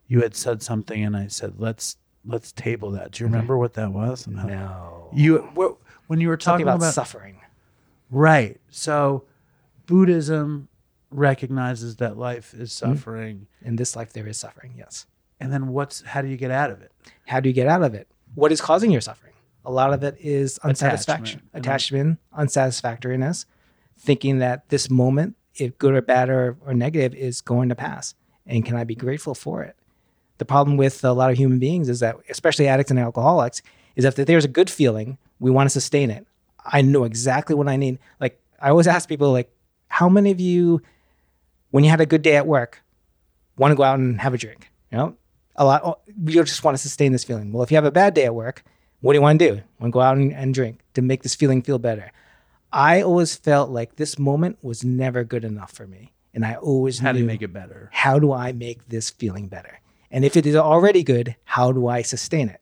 you 0.07 0.21
had 0.21 0.35
said 0.35 0.61
something 0.61 1.03
and 1.03 1.15
I 1.15 1.27
said, 1.27 1.55
let's 1.57 1.97
let's 2.25 2.51
table 2.51 2.91
that. 2.91 3.11
Do 3.11 3.23
you 3.23 3.27
mm-hmm. 3.27 3.33
remember 3.33 3.57
what 3.57 3.73
that 3.73 3.91
was? 3.91 4.27
And 4.27 4.35
No. 4.35 5.09
You 5.13 5.39
wh- 5.55 6.09
when 6.09 6.21
you 6.21 6.27
were 6.27 6.37
Talking 6.37 6.65
talking, 6.65 6.81
about, 6.81 6.93
suffering. 6.93 7.41
Right. 8.09 8.59
So 8.69 9.25
Buddhism 9.85 10.68
recognizes 11.11 11.97
that 11.97 12.17
life 12.17 12.53
is 12.53 12.71
Mm-hmm. 12.71 12.93
suffering. 12.95 13.47
In 13.61 13.75
this 13.75 13.95
life, 13.95 14.13
there 14.13 14.27
is 14.27 14.37
suffering, 14.37 14.73
yes. 14.77 15.05
And 15.39 15.51
then 15.53 15.67
what's 15.69 16.01
how 16.01 16.21
do 16.21 16.27
you 16.27 16.37
get 16.37 16.51
out 16.51 16.69
of 16.71 16.81
it? 16.81 16.91
How 17.27 17.39
do 17.39 17.49
you 17.49 17.53
get 17.53 17.67
out 17.67 17.81
of 17.83 17.93
it? 17.93 18.07
What 18.35 18.51
is 18.51 18.61
causing 18.61 18.91
your 18.91 19.01
suffering? 19.01 19.33
A 19.65 19.71
lot 19.71 19.93
of 19.93 20.03
it 20.03 20.15
is 20.19 20.57
unsatisfaction, 20.63 21.41
Attachment. 21.53 21.65
attachment, 21.65 22.19
unsatisfactoriness, 22.33 23.45
thinking 23.97 24.39
that 24.39 24.67
this 24.69 24.89
moment, 24.89 25.35
if 25.55 25.77
good 25.77 25.93
or 25.93 26.01
bad 26.01 26.29
or, 26.29 26.57
or 26.65 26.73
negative, 26.73 27.13
is 27.17 27.41
going 27.41 27.69
to 27.69 27.75
pass. 27.75 28.15
And 28.45 28.65
can 28.65 28.75
I 28.75 28.83
be 28.83 28.95
grateful 28.95 29.35
for 29.35 29.61
it? 29.63 29.75
The 30.37 30.45
problem 30.45 30.77
with 30.77 31.03
a 31.03 31.11
lot 31.11 31.31
of 31.31 31.37
human 31.37 31.59
beings 31.59 31.89
is 31.89 31.99
that, 31.99 32.15
especially 32.29 32.67
addicts 32.67 32.89
and 32.91 32.99
alcoholics, 32.99 33.61
is 33.95 34.03
that 34.03 34.17
if 34.17 34.25
there's 34.27 34.45
a 34.45 34.49
good 34.49 34.69
feeling, 34.69 35.17
we 35.39 35.51
want 35.51 35.67
to 35.67 35.71
sustain 35.71 36.09
it. 36.09 36.25
I 36.65 36.81
know 36.81 37.03
exactly 37.03 37.55
what 37.55 37.67
I 37.67 37.75
need. 37.75 37.99
Like, 38.19 38.39
I 38.61 38.69
always 38.69 38.87
ask 38.87 39.07
people, 39.09 39.31
like, 39.33 39.51
how 39.89 40.07
many 40.07 40.31
of 40.31 40.39
you, 40.39 40.81
when 41.71 41.83
you 41.83 41.89
had 41.89 42.01
a 42.01 42.05
good 42.05 42.21
day 42.21 42.35
at 42.35 42.47
work, 42.47 42.81
want 43.57 43.71
to 43.71 43.75
go 43.75 43.83
out 43.83 43.99
and 43.99 44.19
have 44.21 44.33
a 44.33 44.37
drink? 44.37 44.69
You 44.91 44.97
know, 44.97 45.15
a 45.55 45.65
lot. 45.65 45.81
oh, 45.83 45.97
You 46.23 46.43
just 46.43 46.63
want 46.63 46.75
to 46.75 46.81
sustain 46.81 47.11
this 47.11 47.23
feeling. 47.23 47.51
Well, 47.51 47.63
if 47.63 47.71
you 47.71 47.75
have 47.77 47.85
a 47.85 47.91
bad 47.91 48.13
day 48.13 48.25
at 48.25 48.35
work, 48.35 48.63
what 49.01 49.13
do 49.13 49.17
you 49.17 49.21
want 49.21 49.39
to 49.39 49.47
do? 49.51 49.53
Want 49.79 49.91
to 49.91 49.93
go 49.93 50.01
out 50.01 50.17
and, 50.17 50.33
and 50.33 50.53
drink 50.53 50.81
to 50.93 51.01
make 51.01 51.23
this 51.23 51.35
feeling 51.35 51.61
feel 51.61 51.79
better? 51.79 52.11
I 52.71 53.01
always 53.01 53.35
felt 53.35 53.69
like 53.69 53.95
this 53.95 54.19
moment 54.19 54.57
was 54.61 54.83
never 54.83 55.23
good 55.23 55.43
enough 55.43 55.71
for 55.71 55.87
me, 55.87 56.13
and 56.33 56.45
I 56.45 56.55
always 56.55 56.99
How 56.99 57.11
do 57.11 57.19
you 57.19 57.23
knew, 57.25 57.31
make 57.31 57.41
it 57.41 57.53
better? 57.53 57.89
How 57.91 58.19
do 58.19 58.31
I 58.31 58.51
make 58.51 58.87
this 58.89 59.09
feeling 59.09 59.47
better? 59.47 59.79
And 60.11 60.23
if 60.25 60.37
it 60.37 60.45
is 60.45 60.55
already 60.55 61.03
good, 61.03 61.35
how 61.45 61.71
do 61.71 61.87
I 61.87 62.01
sustain 62.01 62.49
it? 62.49 62.61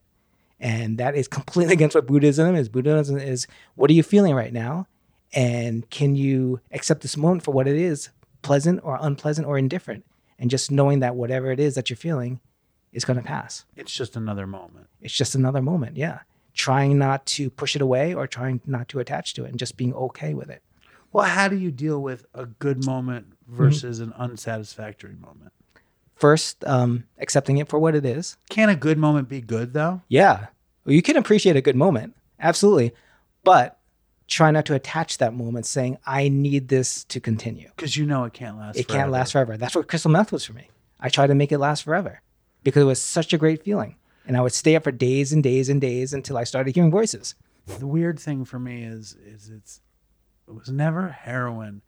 And 0.60 0.98
that 0.98 1.16
is 1.16 1.28
completely 1.28 1.74
against 1.80 1.96
what 1.96 2.08
Buddhism 2.08 2.56
is. 2.56 2.70
Buddhism 2.70 3.18
is 3.18 3.48
what 3.76 3.90
are 3.90 3.94
you 3.94 4.04
feeling 4.04 4.34
right 4.34 4.54
now? 4.54 4.88
And 5.34 5.90
can 5.90 6.16
you 6.16 6.62
accept 6.72 7.02
this 7.02 7.18
moment 7.18 7.44
for 7.44 7.52
what 7.52 7.68
it 7.68 7.76
is, 7.76 8.10
pleasant 8.48 8.80
or 8.84 8.98
unpleasant 9.02 9.48
or 9.48 9.58
indifferent? 9.58 10.06
And 10.40 10.50
just 10.50 10.72
knowing 10.72 11.00
that 11.00 11.16
whatever 11.16 11.52
it 11.52 11.60
is 11.60 11.76
that 11.76 11.90
you're 11.90 11.98
feeling 11.98 12.40
is 12.94 13.04
going 13.06 13.18
to 13.18 13.24
pass. 13.24 13.66
It's 13.76 13.92
just 13.92 14.16
another 14.16 14.48
moment. 14.48 14.88
It's 15.02 15.14
just 15.14 15.36
another 15.36 15.62
moment. 15.62 15.98
Yeah. 15.98 16.20
Trying 16.54 16.98
not 16.98 17.26
to 17.28 17.50
push 17.50 17.76
it 17.76 17.82
away 17.82 18.14
or 18.14 18.28
trying 18.28 18.62
not 18.66 18.88
to 18.90 19.00
attach 19.00 19.34
to 19.36 19.46
it 19.46 19.50
and 19.50 19.60
just 19.60 19.78
being 19.78 19.94
okay 19.94 20.34
with 20.34 20.50
it. 20.50 20.64
Well, 21.12 21.26
how 21.26 21.48
do 21.48 21.56
you 21.56 21.72
deal 21.72 22.02
with 22.02 22.26
a 22.34 22.46
good 22.46 22.86
moment 22.86 23.34
versus 23.48 24.00
an 24.00 24.14
unsatisfactory 24.14 25.16
moment? 25.16 25.52
First, 26.16 26.64
um, 26.66 27.06
accepting 27.20 27.58
it 27.58 27.68
for 27.68 27.80
what 27.80 27.96
it 27.96 28.06
is. 28.06 28.38
Can 28.50 28.70
a 28.70 28.76
good 28.76 28.98
moment 28.98 29.30
be 29.30 29.42
good 29.42 29.74
though? 29.74 30.02
Yeah. 30.08 30.48
Well, 30.84 30.96
you 30.96 31.02
can 31.02 31.18
appreciate 31.18 31.56
a 31.56 31.62
good 31.62 31.76
moment. 31.76 32.16
Absolutely. 32.40 32.94
But 33.44 33.77
try 34.28 34.52
not 34.52 34.66
to 34.66 34.76
attach 34.76 35.18
that 35.18 35.34
moment 35.34 35.66
saying, 35.66 35.98
I 36.06 36.30
need 36.30 36.68
this 36.68 37.04
to 37.06 37.20
continue. 37.20 37.70
Because 37.76 37.98
you 37.98 38.06
know 38.06 38.26
it 38.26 38.34
can't 38.34 38.58
last. 38.58 38.78
It 38.78 38.88
forever. 38.88 39.00
can't 39.00 39.12
last 39.12 39.32
forever. 39.32 39.58
That's 39.58 39.76
what 39.76 39.88
crystal 39.88 40.12
meth 40.12 40.32
was 40.32 40.46
for 40.46 40.54
me. 40.54 40.70
I 41.00 41.10
tried 41.10 41.28
to 41.28 41.36
make 41.36 41.52
it 41.52 41.60
last 41.60 41.84
forever 41.84 42.22
because 42.64 42.82
it 42.82 42.86
was 42.86 43.02
such 43.02 43.34
a 43.34 43.38
great 43.38 43.64
feeling. 43.64 43.96
And 44.26 44.36
I 44.36 44.42
would 44.42 44.54
stay 44.54 44.76
up 44.76 44.84
for 44.84 44.92
days 44.92 45.32
and 45.32 45.42
days 45.42 45.70
and 45.70 45.80
days 45.80 46.14
until 46.14 46.38
I 46.38 46.44
started 46.44 46.76
hearing 46.76 46.92
voices. 46.92 47.36
The 47.80 47.88
weird 47.88 48.20
thing 48.20 48.46
for 48.46 48.60
me 48.60 48.84
is 48.84 49.16
is 49.26 49.50
it's 49.50 49.82
it 50.48 50.54
was 50.54 50.70
never 50.70 51.10
heroin. 51.10 51.82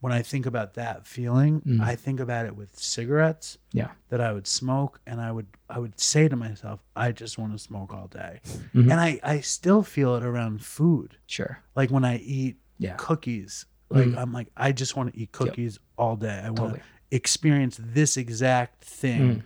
When 0.00 0.12
I 0.14 0.22
think 0.22 0.46
about 0.46 0.74
that 0.74 1.06
feeling, 1.06 1.60
Mm. 1.60 1.80
I 1.82 1.94
think 1.94 2.20
about 2.20 2.46
it 2.46 2.56
with 2.56 2.78
cigarettes. 2.78 3.58
Yeah. 3.72 3.90
That 4.08 4.20
I 4.20 4.32
would 4.32 4.46
smoke 4.46 5.00
and 5.06 5.20
I 5.20 5.30
would 5.30 5.46
I 5.68 5.78
would 5.78 6.00
say 6.00 6.26
to 6.28 6.36
myself, 6.36 6.80
I 6.96 7.12
just 7.12 7.38
want 7.38 7.52
to 7.52 7.58
smoke 7.58 7.92
all 7.92 8.08
day. 8.08 8.40
Mhm. 8.74 8.90
And 8.90 8.94
I 8.94 9.20
I 9.22 9.40
still 9.40 9.82
feel 9.82 10.16
it 10.16 10.24
around 10.24 10.64
food. 10.64 11.16
Sure. 11.26 11.60
Like 11.76 11.90
when 11.90 12.04
I 12.04 12.16
eat 12.16 12.56
Yeah. 12.78 12.94
cookies, 12.96 13.66
like 13.90 14.06
Mhm. 14.06 14.16
I'm 14.18 14.32
like 14.32 14.48
I 14.56 14.72
just 14.72 14.96
want 14.96 15.12
to 15.12 15.20
eat 15.20 15.32
cookies 15.32 15.78
all 15.98 16.16
day. 16.16 16.38
I 16.42 16.46
want 16.48 16.56
Totally. 16.56 16.78
to 16.80 16.84
experience 17.10 17.78
this 17.82 18.16
exact 18.16 18.82
thing. 18.82 19.36
Mhm. 19.36 19.42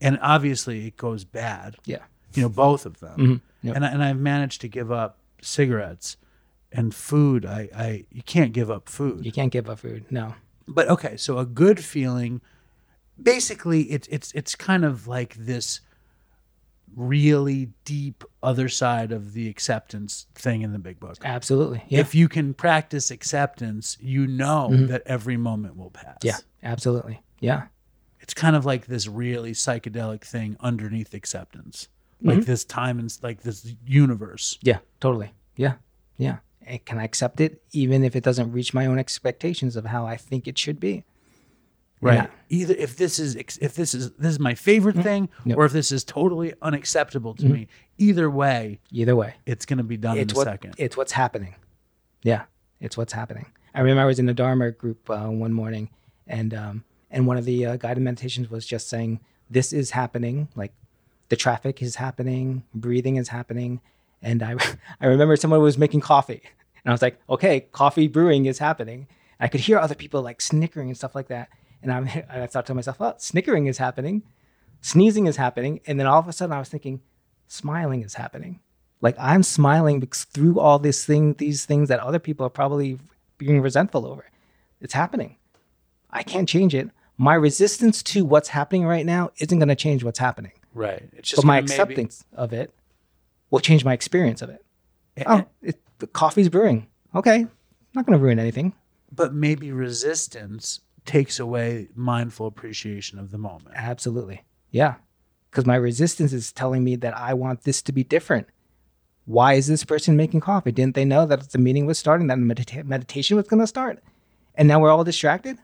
And 0.00 0.18
obviously 0.20 0.86
it 0.88 0.96
goes 0.96 1.24
bad. 1.24 1.76
Yeah. 1.84 2.02
You 2.34 2.42
know, 2.42 2.48
both 2.48 2.86
of 2.86 2.98
them. 2.98 3.18
Mhm. 3.18 3.40
Yep. 3.62 3.76
And 3.76 3.84
I, 3.84 3.88
and 3.92 4.02
I've 4.02 4.18
managed 4.18 4.60
to 4.62 4.68
give 4.68 4.90
up 4.90 5.18
cigarettes 5.40 6.16
and 6.72 6.94
food. 6.94 7.44
I 7.46 7.68
I 7.74 8.04
you 8.10 8.22
can't 8.22 8.52
give 8.52 8.70
up 8.70 8.88
food. 8.88 9.24
You 9.24 9.32
can't 9.32 9.52
give 9.52 9.68
up 9.68 9.78
food. 9.80 10.04
No. 10.10 10.34
But 10.68 10.88
okay, 10.88 11.16
so 11.16 11.38
a 11.38 11.46
good 11.46 11.82
feeling 11.84 12.40
basically 13.22 13.82
it's 13.90 14.08
it's 14.08 14.32
it's 14.32 14.54
kind 14.54 14.84
of 14.84 15.06
like 15.06 15.34
this 15.34 15.80
really 16.94 17.70
deep 17.84 18.22
other 18.42 18.68
side 18.68 19.12
of 19.12 19.32
the 19.32 19.48
acceptance 19.48 20.26
thing 20.34 20.60
in 20.62 20.72
the 20.72 20.78
big 20.78 21.00
book. 21.00 21.16
Absolutely. 21.24 21.82
Yeah. 21.88 22.00
If 22.00 22.14
you 22.14 22.28
can 22.28 22.52
practice 22.52 23.10
acceptance, 23.10 23.96
you 24.00 24.26
know 24.26 24.68
Mhm. 24.70 24.88
that 24.88 25.02
every 25.06 25.36
moment 25.38 25.76
will 25.76 25.90
pass. 25.90 26.18
yeah. 26.22 26.36
Absolutely. 26.62 27.22
Yeah. 27.40 27.66
It's 28.20 28.34
kind 28.34 28.54
of 28.54 28.64
like 28.66 28.86
this 28.86 29.08
really 29.08 29.52
psychedelic 29.52 30.22
thing 30.22 30.56
underneath 30.60 31.14
acceptance. 31.14 31.88
Like 32.20 32.40
Mhm. 32.40 32.44
this 32.44 32.64
time 32.64 32.98
and 32.98 33.18
like 33.22 33.42
this 33.42 33.74
universe. 33.86 34.58
Yeah. 34.62 34.78
Totally. 35.00 35.32
Yeah. 35.56 35.74
Yeah. 36.18 36.38
And 36.66 36.84
can 36.84 36.98
I 36.98 37.04
accept 37.04 37.40
it 37.40 37.62
even 37.72 38.04
if 38.04 38.14
it 38.16 38.22
doesn't 38.24 38.52
reach 38.52 38.72
my 38.72 38.86
own 38.86 38.98
expectations 38.98 39.76
of 39.76 39.86
how 39.86 40.06
I 40.06 40.16
think 40.16 40.46
it 40.46 40.58
should 40.58 40.78
be? 40.80 41.04
Right. 42.00 42.14
Yeah. 42.14 42.26
Either 42.48 42.74
if 42.74 42.96
this 42.96 43.18
is 43.20 43.36
if 43.36 43.74
this 43.74 43.94
is 43.94 44.10
this 44.12 44.32
is 44.32 44.40
my 44.40 44.54
favorite 44.54 44.96
thing, 44.96 45.28
Yep. 45.44 45.56
or 45.56 45.64
if 45.66 45.72
this 45.72 45.92
is 45.92 46.02
totally 46.02 46.52
unacceptable 46.60 47.34
to 47.34 47.44
Mhm. 47.44 47.52
me. 47.52 47.68
Either 47.98 48.28
way, 48.28 48.80
Either 48.90 49.14
way, 49.14 49.34
it's 49.46 49.64
going 49.66 49.76
to 49.78 49.84
be 49.84 49.96
done 49.96 50.18
it's 50.18 50.32
in 50.32 50.36
a 50.36 50.38
what, 50.38 50.44
second. 50.46 50.74
It's 50.78 50.96
what's 50.96 51.12
happening. 51.12 51.54
Yeah, 52.24 52.44
it's 52.80 52.96
what's 52.96 53.12
happening. 53.12 53.46
I 53.74 53.80
remember 53.80 54.02
I 54.02 54.06
was 54.06 54.18
in 54.18 54.28
a 54.28 54.34
Dharma 54.34 54.72
group 54.72 55.08
uh, 55.08 55.28
one 55.28 55.52
morning, 55.52 55.90
and 56.26 56.52
um, 56.52 56.84
and 57.10 57.26
one 57.28 57.36
of 57.36 57.44
the 57.44 57.66
uh, 57.66 57.76
guided 57.76 58.02
meditations 58.02 58.50
was 58.50 58.66
just 58.66 58.88
saying, 58.88 59.20
"This 59.48 59.72
is 59.72 59.90
happening. 59.92 60.48
Like, 60.56 60.72
the 61.28 61.36
traffic 61.36 61.80
is 61.82 61.96
happening, 61.96 62.64
breathing 62.74 63.14
is 63.16 63.28
happening." 63.28 63.80
And 64.22 64.42
I 64.42 64.56
I 65.00 65.06
remember 65.06 65.36
someone 65.36 65.60
was 65.60 65.78
making 65.78 66.00
coffee, 66.00 66.42
and 66.84 66.90
I 66.90 66.92
was 66.92 67.02
like, 67.02 67.18
"Okay, 67.28 67.60
coffee 67.72 68.08
brewing 68.08 68.46
is 68.46 68.58
happening." 68.58 69.08
I 69.40 69.48
could 69.48 69.60
hear 69.60 69.78
other 69.78 69.96
people 69.96 70.22
like 70.22 70.40
snickering 70.40 70.88
and 70.88 70.96
stuff 70.96 71.14
like 71.14 71.28
that, 71.28 71.48
and 71.82 71.92
I'm, 71.92 72.08
I 72.30 72.46
thought 72.46 72.66
to 72.66 72.74
myself, 72.74 72.98
"Oh, 73.00 73.14
snickering 73.18 73.66
is 73.66 73.78
happening, 73.78 74.22
sneezing 74.80 75.26
is 75.26 75.36
happening," 75.36 75.80
and 75.86 75.98
then 75.98 76.06
all 76.06 76.20
of 76.20 76.28
a 76.28 76.32
sudden 76.32 76.54
I 76.54 76.58
was 76.58 76.68
thinking, 76.68 77.00
smiling 77.48 78.02
is 78.02 78.14
happening. 78.14 78.60
Like 79.00 79.16
i'm 79.18 79.42
smiling 79.42 79.98
because 79.98 80.24
through 80.24 80.60
all 80.60 80.78
this 80.78 81.04
thing 81.04 81.34
these 81.34 81.64
things 81.66 81.88
that 81.88 81.98
other 81.98 82.20
people 82.20 82.46
are 82.46 82.50
probably 82.50 82.98
being 83.36 83.60
resentful 83.60 84.06
over. 84.06 84.24
It's 84.80 84.94
happening. 84.94 85.36
I 86.10 86.22
can't 86.22 86.48
change 86.48 86.74
it. 86.74 86.88
My 87.18 87.34
resistance 87.34 88.02
to 88.04 88.24
what's 88.24 88.48
happening 88.48 88.84
right 88.84 89.04
now 89.04 89.30
isn't 89.38 89.58
going 89.58 89.68
to 89.68 89.74
change 89.76 90.04
what's 90.04 90.18
happening. 90.18 90.52
Right. 90.74 91.08
It's 91.12 91.30
just 91.30 91.42
but 91.42 91.46
my 91.46 91.60
maybe- 91.60 91.64
acceptance 91.72 92.24
of 92.32 92.52
it 92.52 92.72
will 93.52 93.60
change 93.60 93.84
my 93.84 93.92
experience 93.92 94.42
of 94.42 94.50
it 94.50 94.64
oh 95.26 95.44
it, 95.62 95.80
the 96.00 96.08
coffee's 96.08 96.48
brewing 96.48 96.88
okay 97.14 97.46
not 97.94 98.04
going 98.06 98.18
to 98.18 98.22
ruin 98.24 98.40
anything 98.40 98.72
but 99.14 99.32
maybe 99.32 99.70
resistance 99.70 100.80
takes 101.04 101.38
away 101.38 101.88
mindful 101.94 102.46
appreciation 102.46 103.18
of 103.18 103.30
the 103.32 103.36
moment. 103.38 103.74
Absolutely. 103.76 104.44
Yeah. 104.70 104.94
Because 105.50 105.66
my 105.66 105.74
resistance 105.74 106.32
is 106.32 106.52
telling 106.52 106.82
me 106.84 106.94
that 106.96 107.14
I 107.16 107.34
want 107.34 107.64
this 107.64 107.82
to 107.82 107.92
be 107.92 108.04
different. 108.04 108.46
Why 109.26 109.54
is 109.54 109.66
this 109.66 109.84
person 109.84 110.16
making 110.16 110.40
coffee? 110.40 110.72
Didn't 110.72 110.94
they 110.94 111.04
know 111.04 111.26
that 111.26 111.50
the 111.50 111.58
meeting 111.58 111.86
was 111.86 111.98
starting, 111.98 112.28
that 112.28 112.38
medita- 112.38 112.84
meditation 112.84 113.36
was 113.36 113.48
going 113.48 113.60
to 113.60 113.66
start? 113.66 114.02
And 114.54 114.66
now 114.68 114.78
we're 114.80 114.90
all 114.92 115.04
distracted? 115.04 115.58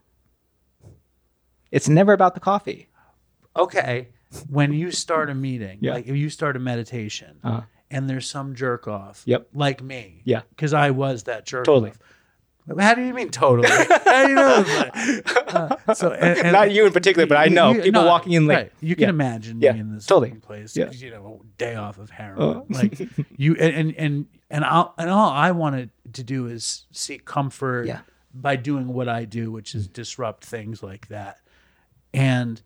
It's 1.71 1.89
never 1.89 2.13
about 2.13 2.35
the 2.35 2.41
coffee. 2.41 2.89
Okay, 3.57 4.09
when 4.49 4.73
you 4.73 4.91
start 4.91 5.31
a 5.31 5.35
meeting, 5.35 5.79
Yeah. 5.81 5.95
like 5.95 6.07
if 6.07 6.17
you 6.17 6.31
start 6.31 6.57
a 6.57 6.59
meditation, 6.61 7.39
Uh-huh. 7.43 7.63
And 7.91 8.09
there's 8.09 8.29
some 8.29 8.55
jerk 8.55 8.87
off, 8.89 9.23
Yep. 9.27 9.49
like 9.55 9.83
me, 9.83 10.23
Yeah. 10.25 10.43
because 10.51 10.75
I 10.75 10.91
was 10.91 11.25
that 11.25 11.47
jerk 11.47 11.65
Totally. 11.65 11.91
off. 11.91 11.99
How 12.79 12.93
do 12.95 13.03
you 13.03 13.15
mean 13.15 13.31
totally? 13.31 13.67
How 13.67 14.25
do 14.25 14.29
you 14.29 14.35
know? 14.35 14.65
Uh, 15.49 15.95
so 15.95 16.13
and, 16.13 16.39
and- 16.41 16.53
Not 16.53 16.71
you 16.71 16.85
in 16.85 16.93
particular, 16.93 17.27
but 17.27 17.39
I 17.39 17.47
know 17.47 17.73
people 17.81 18.05
walking 18.05 18.35
in 18.35 18.47
late. 18.47 18.55
Right. 18.55 18.73
You 18.81 18.95
can 18.95 19.05
Yeah. 19.05 19.09
imagine 19.09 19.61
Yeah. 19.63 19.73
me 19.73 19.81
in 19.81 19.95
this 19.95 20.05
Totally. 20.05 20.33
place. 20.33 20.77
Yeah. 20.77 20.91
You 20.91 21.11
know, 21.11 21.41
day 21.57 21.75
off 21.75 21.97
of 21.99 22.11
heroin. 22.11 22.59
Uh. 22.59 22.63
like 22.69 23.09
you 23.39 23.55
and 23.57 23.95
and 23.97 24.27
and 24.51 24.65
I'll, 24.67 24.93
and 24.99 25.09
all 25.09 25.31
I 25.31 25.53
wanted 25.53 25.89
to 26.13 26.23
do 26.23 26.47
is 26.47 26.85
seek 26.93 27.25
comfort 27.25 27.87
Yeah. 27.87 28.01
by 28.35 28.57
doing 28.57 28.89
what 28.93 29.09
I 29.09 29.25
do, 29.25 29.51
which 29.51 29.75
is 29.75 29.89
disrupt 29.89 30.45
things 30.45 30.83
like 30.83 31.09
that. 31.09 31.39
And 32.13 32.61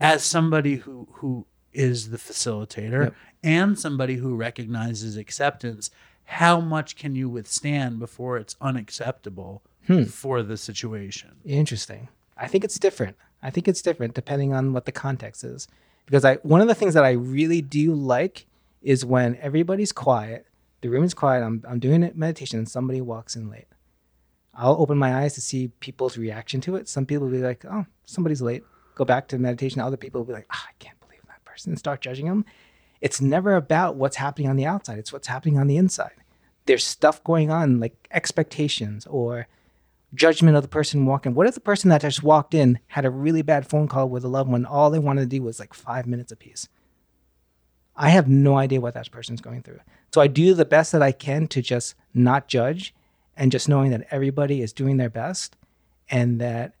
as 0.00 0.24
somebody 0.24 0.76
who 0.76 1.06
who 1.12 1.46
is 1.72 2.10
the 2.10 2.18
facilitator 2.18 3.04
Yep. 3.04 3.14
And 3.44 3.78
somebody 3.78 4.16
who 4.16 4.34
recognizes 4.34 5.16
acceptance, 5.16 5.90
how 6.24 6.60
much 6.60 6.96
can 6.96 7.14
you 7.14 7.28
withstand 7.28 7.98
before 8.00 8.38
it's 8.38 8.56
unacceptable 8.60 9.62
Hmm. 9.86 10.04
for 10.04 10.42
the 10.42 10.56
situation? 10.56 11.36
Interesting. 11.44 12.08
I 12.36 12.48
think 12.48 12.64
it's 12.64 12.78
different. 12.78 13.16
I 13.42 13.50
think 13.50 13.68
it's 13.68 13.82
different 13.82 14.14
depending 14.14 14.52
on 14.54 14.72
what 14.72 14.86
the 14.86 14.92
context 14.92 15.44
is. 15.44 15.68
Because 16.06 16.24
I 16.24 16.36
one 16.36 16.60
of 16.62 16.68
the 16.68 16.74
things 16.74 16.94
that 16.94 17.04
I 17.04 17.12
really 17.12 17.60
do 17.62 17.94
like 17.94 18.46
is 18.82 19.04
when 19.04 19.36
everybody's 19.36 19.92
quiet, 19.92 20.46
the 20.80 20.88
room 20.88 21.04
is 21.04 21.14
quiet, 21.14 21.42
I'm 21.44 21.62
I'm 21.68 21.78
doing 21.78 22.02
it 22.02 22.16
meditation 22.16 22.58
and 22.58 22.68
somebody 22.68 23.00
walks 23.02 23.36
in 23.36 23.50
late. 23.50 23.66
I'll 24.54 24.76
open 24.80 24.96
my 24.98 25.14
eyes 25.16 25.34
to 25.34 25.40
see 25.40 25.68
people's 25.80 26.16
reaction 26.16 26.60
to 26.62 26.76
it. 26.76 26.88
Some 26.88 27.06
people 27.06 27.26
will 27.26 27.32
be 27.38 27.42
like, 27.42 27.64
"Oh, 27.64 27.86
somebody's 28.06 28.42
late." 28.42 28.64
Go 28.94 29.04
back 29.04 29.26
to 29.28 29.38
meditation. 29.38 29.80
Other 29.80 29.96
people 29.96 30.20
will 30.20 30.26
be 30.26 30.32
like, 30.32 30.46
"Ah, 30.50 30.66
"I 30.68 30.72
can't 30.78 30.98
believe 31.00 31.22
that 31.26 31.44
person," 31.44 31.72
and 31.72 31.78
start 31.78 32.00
judging 32.00 32.26
them. 32.26 32.44
It's 33.04 33.20
never 33.20 33.54
about 33.54 33.96
what's 33.96 34.16
happening 34.16 34.48
on 34.48 34.56
the 34.56 34.64
outside. 34.64 34.98
It's 34.98 35.12
what's 35.12 35.28
happening 35.28 35.58
on 35.58 35.66
the 35.66 35.76
inside. 35.76 36.14
There's 36.64 36.82
stuff 36.82 37.22
going 37.22 37.50
on 37.50 37.78
like 37.78 38.08
expectations 38.10 39.06
or 39.06 39.46
judgment 40.14 40.56
of 40.56 40.62
the 40.62 40.70
person 40.70 41.04
walking. 41.04 41.34
What 41.34 41.46
if 41.46 41.52
the 41.52 41.60
person 41.60 41.90
that 41.90 42.00
just 42.00 42.22
walked 42.22 42.54
in 42.54 42.78
had 42.86 43.04
a 43.04 43.10
really 43.10 43.42
bad 43.42 43.68
phone 43.68 43.88
call 43.88 44.08
with 44.08 44.24
a 44.24 44.28
loved 44.28 44.50
one? 44.50 44.64
All 44.64 44.88
they 44.88 44.98
wanted 44.98 45.20
to 45.20 45.36
do 45.36 45.42
was 45.42 45.60
like 45.60 45.74
five 45.74 46.06
minutes 46.06 46.32
apiece. 46.32 46.66
I 47.94 48.08
have 48.08 48.26
no 48.26 48.56
idea 48.56 48.80
what 48.80 48.94
that 48.94 49.10
person's 49.10 49.42
going 49.42 49.60
through. 49.60 49.80
So 50.14 50.22
I 50.22 50.26
do 50.26 50.54
the 50.54 50.64
best 50.64 50.90
that 50.92 51.02
I 51.02 51.12
can 51.12 51.46
to 51.48 51.60
just 51.60 51.94
not 52.14 52.48
judge 52.48 52.94
and 53.36 53.52
just 53.52 53.68
knowing 53.68 53.90
that 53.90 54.06
everybody 54.10 54.62
is 54.62 54.72
doing 54.72 54.96
their 54.96 55.10
best 55.10 55.56
and 56.08 56.40
that 56.40 56.72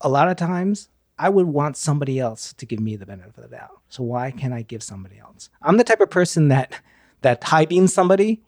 a 0.00 0.08
lot 0.08 0.28
of 0.28 0.38
times 0.38 0.88
I 1.18 1.28
would 1.28 1.46
want 1.46 1.76
somebody 1.76 2.18
else 2.18 2.52
to 2.54 2.66
give 2.66 2.80
me 2.80 2.96
the 2.96 3.06
benefit 3.06 3.36
of 3.36 3.50
the 3.50 3.56
doubt. 3.56 3.80
So 3.88 4.02
why 4.02 4.30
can't 4.30 4.52
I 4.52 4.62
give 4.62 4.82
somebody 4.82 5.18
else? 5.18 5.48
I'm 5.62 5.76
the 5.76 5.84
type 5.84 6.00
of 6.00 6.10
person 6.10 6.48
that 6.48 6.80
that 7.22 7.42
high 7.44 7.64
beams 7.64 7.92
somebody 7.94 8.42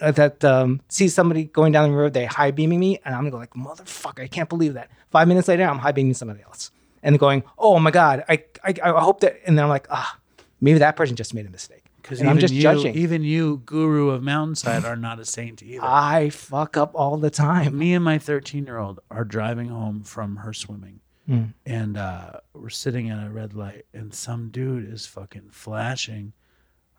uh, 0.00 0.10
that 0.12 0.44
um, 0.44 0.80
sees 0.88 1.14
somebody 1.14 1.44
going 1.44 1.72
down 1.72 1.90
the 1.90 1.96
road, 1.96 2.12
they 2.14 2.24
high 2.24 2.50
beaming 2.50 2.80
me, 2.80 2.98
and 3.04 3.14
I'm 3.14 3.22
gonna 3.22 3.30
go 3.30 3.36
like, 3.38 3.54
motherfucker, 3.54 4.22
I 4.22 4.28
can't 4.28 4.48
believe 4.48 4.74
that. 4.74 4.90
Five 5.10 5.28
minutes 5.28 5.48
later, 5.48 5.64
I'm 5.64 5.78
high 5.78 5.92
beaming 5.92 6.14
somebody 6.14 6.42
else, 6.42 6.70
and 7.02 7.18
going, 7.18 7.42
oh 7.58 7.78
my 7.78 7.90
god, 7.90 8.24
I, 8.28 8.44
I 8.64 8.74
I 8.82 9.00
hope 9.00 9.20
that, 9.20 9.40
and 9.46 9.56
then 9.56 9.64
I'm 9.64 9.68
like, 9.68 9.86
ah, 9.90 10.18
maybe 10.60 10.78
that 10.80 10.96
person 10.96 11.16
just 11.16 11.34
made 11.34 11.46
a 11.46 11.50
mistake, 11.50 11.84
Because 12.02 12.22
I'm 12.22 12.38
just 12.38 12.52
you, 12.52 12.62
judging. 12.62 12.94
Even 12.94 13.22
you, 13.22 13.62
guru 13.64 14.10
of 14.10 14.22
Mountainside, 14.22 14.84
are 14.84 14.96
not 14.96 15.18
a 15.18 15.24
saint 15.24 15.62
either. 15.62 15.84
I 15.84 16.30
fuck 16.30 16.76
up 16.76 16.92
all 16.94 17.16
the 17.16 17.30
time. 17.30 17.78
Me 17.78 17.94
and 17.94 18.04
my 18.04 18.18
13 18.18 18.64
year 18.66 18.78
old 18.78 19.00
are 19.10 19.24
driving 19.24 19.68
home 19.68 20.02
from 20.02 20.36
her 20.36 20.52
swimming, 20.52 21.00
Mm. 21.28 21.54
and 21.64 21.96
uh, 21.96 22.32
we're 22.54 22.68
sitting 22.68 23.10
at 23.10 23.26
a 23.26 23.30
red 23.30 23.52
light, 23.54 23.84
and 23.92 24.14
some 24.14 24.48
dude 24.50 24.88
is 24.92 25.06
fucking 25.06 25.48
flashing 25.50 26.32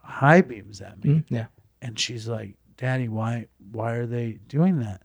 high 0.02 0.42
beams 0.42 0.82
at 0.82 1.02
me. 1.04 1.10
Mm, 1.12 1.24
yeah. 1.30 1.46
And 1.82 1.98
she's 2.00 2.28
like, 2.28 2.56
Daddy, 2.76 3.08
why 3.08 3.48
why 3.72 3.94
are 3.94 4.06
they 4.06 4.40
doing 4.48 4.80
that? 4.80 5.02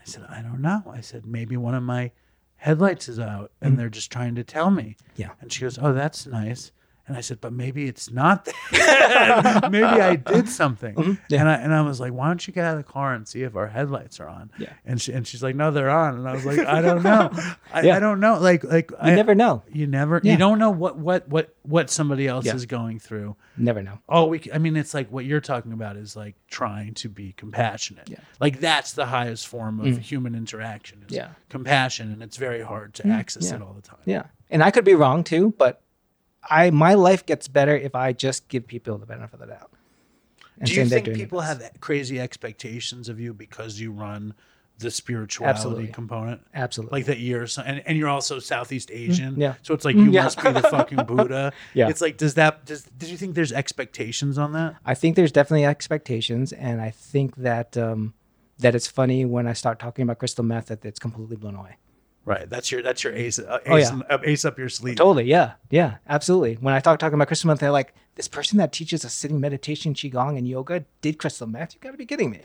I 0.00 0.04
said, 0.04 0.24
I 0.28 0.40
don't 0.40 0.62
know. 0.62 0.82
I 0.90 1.02
said, 1.02 1.26
maybe 1.26 1.56
one 1.58 1.74
of 1.74 1.82
my 1.82 2.12
headlights 2.56 3.08
is 3.08 3.18
out 3.18 3.52
and 3.60 3.74
Mm. 3.74 3.76
they're 3.78 3.88
just 3.90 4.10
trying 4.10 4.34
to 4.36 4.44
tell 4.44 4.70
me. 4.70 4.96
Yeah. 5.16 5.30
And 5.40 5.52
she 5.52 5.60
goes, 5.60 5.78
Oh, 5.78 5.92
that's 5.92 6.26
nice. 6.26 6.72
And 7.10 7.16
I 7.18 7.22
said, 7.22 7.40
but 7.40 7.52
maybe 7.52 7.86
it's 7.88 8.08
not 8.08 8.44
that. 8.44 9.68
maybe 9.72 9.84
I 9.84 10.14
did 10.14 10.48
something. 10.48 10.94
Mhm. 10.94 11.18
Yeah. 11.28 11.40
And 11.40 11.48
I 11.48 11.54
and 11.56 11.74
I 11.74 11.82
was 11.82 11.98
like, 11.98 12.12
why 12.12 12.28
don't 12.28 12.46
you 12.46 12.52
get 12.52 12.64
out 12.64 12.78
of 12.78 12.86
the 12.86 12.92
car 12.92 13.14
and 13.14 13.26
see 13.26 13.42
if 13.42 13.56
our 13.56 13.66
headlights 13.66 14.20
are 14.20 14.28
on? 14.28 14.52
Yeah. 14.58 14.72
And 14.84 15.00
she 15.00 15.12
and 15.12 15.26
she's 15.26 15.42
like, 15.42 15.56
no, 15.56 15.72
they're 15.72 15.90
on. 15.90 16.18
And 16.18 16.28
I 16.28 16.32
was 16.34 16.46
like, 16.46 16.60
I 16.60 16.80
don't 16.80 17.02
know. 17.02 17.30
I, 17.72 17.82
Yeah. 17.82 17.96
I 17.96 17.98
don't 17.98 18.20
know. 18.20 18.38
Like 18.38 18.62
like 18.62 18.92
You 18.92 18.96
I, 19.00 19.14
never 19.16 19.34
know. 19.34 19.64
You 19.72 19.88
never. 19.88 20.20
Yeah. 20.22 20.32
You 20.32 20.38
don't 20.38 20.60
know 20.60 20.70
what 20.70 20.96
what 20.98 21.28
what 21.28 21.52
what 21.62 21.90
somebody 21.90 22.28
else 22.28 22.46
is 22.46 22.64
going 22.66 23.00
through. 23.00 23.34
Never 23.56 23.82
know. 23.82 23.98
Oh, 24.08 24.26
we. 24.26 24.40
I 24.54 24.58
mean, 24.58 24.76
it's 24.76 24.94
like 24.94 25.10
what 25.10 25.24
you're 25.24 25.40
talking 25.40 25.72
about 25.72 25.96
is 25.96 26.14
like 26.14 26.36
trying 26.48 26.94
to 26.94 27.08
be 27.08 27.32
compassionate. 27.36 28.08
Yeah. 28.08 28.18
Like 28.40 28.60
that's 28.60 28.92
the 28.92 29.06
highest 29.06 29.48
form 29.48 29.80
of 29.80 29.86
Mm. 29.86 29.98
human 29.98 30.34
interaction. 30.36 31.04
Is 31.08 31.16
Yeah. 31.16 31.30
Compassion, 31.48 32.12
and 32.12 32.22
it's 32.22 32.36
very 32.36 32.62
hard 32.62 32.94
to 32.94 33.02
Mm, 33.02 33.14
access 33.14 33.50
it 33.50 33.60
all 33.60 33.72
the 33.72 33.82
time. 33.82 33.98
Yeah. 34.04 34.24
And 34.48 34.62
I 34.62 34.70
could 34.70 34.84
be 34.84 34.94
wrong 34.94 35.24
too, 35.24 35.54
but 35.58 35.82
I 36.48 36.70
my 36.70 36.94
life 36.94 37.24
gets 37.26 37.48
better 37.48 37.76
if 37.76 37.94
I 37.94 38.12
just 38.12 38.48
give 38.48 38.66
people 38.66 38.98
the 38.98 39.06
benefit 39.06 39.34
of 39.34 39.40
the 39.40 39.46
doubt. 39.46 39.70
Do 40.62 40.74
you 40.74 40.84
think 40.86 41.06
people 41.14 41.40
have 41.40 41.62
crazy 41.80 42.20
expectations 42.20 43.08
of 43.08 43.18
you 43.18 43.32
because 43.32 43.80
you 43.80 43.92
run 43.92 44.34
the 44.78 44.90
spirituality 44.90 45.56
Absolutely. 45.56 45.86
component? 45.88 46.42
Absolutely. 46.54 46.98
Like 47.00 47.06
that 47.06 47.18
you're, 47.18 47.46
so, 47.46 47.62
and, 47.62 47.82
and 47.86 47.96
you're 47.98 48.08
also 48.08 48.38
Southeast 48.38 48.90
Asian. 48.90 49.38
yeah. 49.40 49.54
So 49.62 49.72
it's 49.74 49.84
like 49.86 49.96
Mm, 49.96 50.04
you 50.06 50.10
yeah. 50.12 50.24
must 50.24 50.42
be 50.42 50.50
the 50.52 50.62
fucking 50.62 51.04
Buddha. 51.04 51.52
Yeah. 51.74 51.88
It's 51.88 52.00
like, 52.02 52.16
does 52.18 52.34
that, 52.34 52.64
does, 52.66 52.82
did 52.84 53.08
you 53.10 53.16
think 53.16 53.34
there's 53.34 53.52
expectations 53.52 54.36
on 54.38 54.52
that? 54.52 54.76
I 54.84 54.94
think 54.94 55.16
there's 55.16 55.32
definitely 55.32 55.64
expectations, 55.66 56.52
and 56.52 56.80
I 56.80 56.90
think 56.90 57.36
that 57.36 57.76
um, 57.78 58.12
that 58.58 58.74
it's 58.74 58.86
funny 58.86 59.24
when 59.24 59.46
I 59.46 59.52
start 59.54 59.78
talking 59.78 60.02
about 60.02 60.18
crystal 60.18 60.44
meth 60.44 60.66
that 60.66 60.84
it's 60.84 60.98
completely 60.98 61.36
blown 61.36 61.54
away. 61.56 61.76
Right. 62.26 62.48
That's 62.48 62.70
your, 62.70 62.82
that's 62.82 63.02
your 63.02 63.14
ace, 63.14 63.38
uh, 63.38 63.58
Oh, 63.66 63.76
ace, 63.76 63.90
yeah. 63.90 64.00
uh, 64.10 64.18
ace 64.24 64.44
up 64.44 64.58
your 64.58 64.68
sleeve. 64.68 64.96
Totally, 64.96 65.24
yeah, 65.24 65.52
yeah, 65.70 65.96
absolutely. 66.08 66.54
When 66.54 66.74
I 66.74 66.78
start 66.78 67.00
talking 67.00 67.14
about 67.14 67.26
crystal 67.28 67.48
meth, 67.48 67.60
they're 67.60 67.70
like, 67.70 67.94
"This 68.14 68.28
person 68.28 68.58
that 68.58 68.72
teaches 68.72 69.04
a 69.04 69.08
sitting 69.08 69.40
meditation, 69.40 69.94
qigong, 69.94 70.36
and 70.36 70.46
yoga 70.46 70.84
did 71.00 71.18
crystal 71.18 71.46
meth? 71.46 71.74
You 71.74 71.80
got 71.80 71.92
to 71.92 71.96
be 71.96 72.04
kidding 72.06 72.30
me!" 72.30 72.42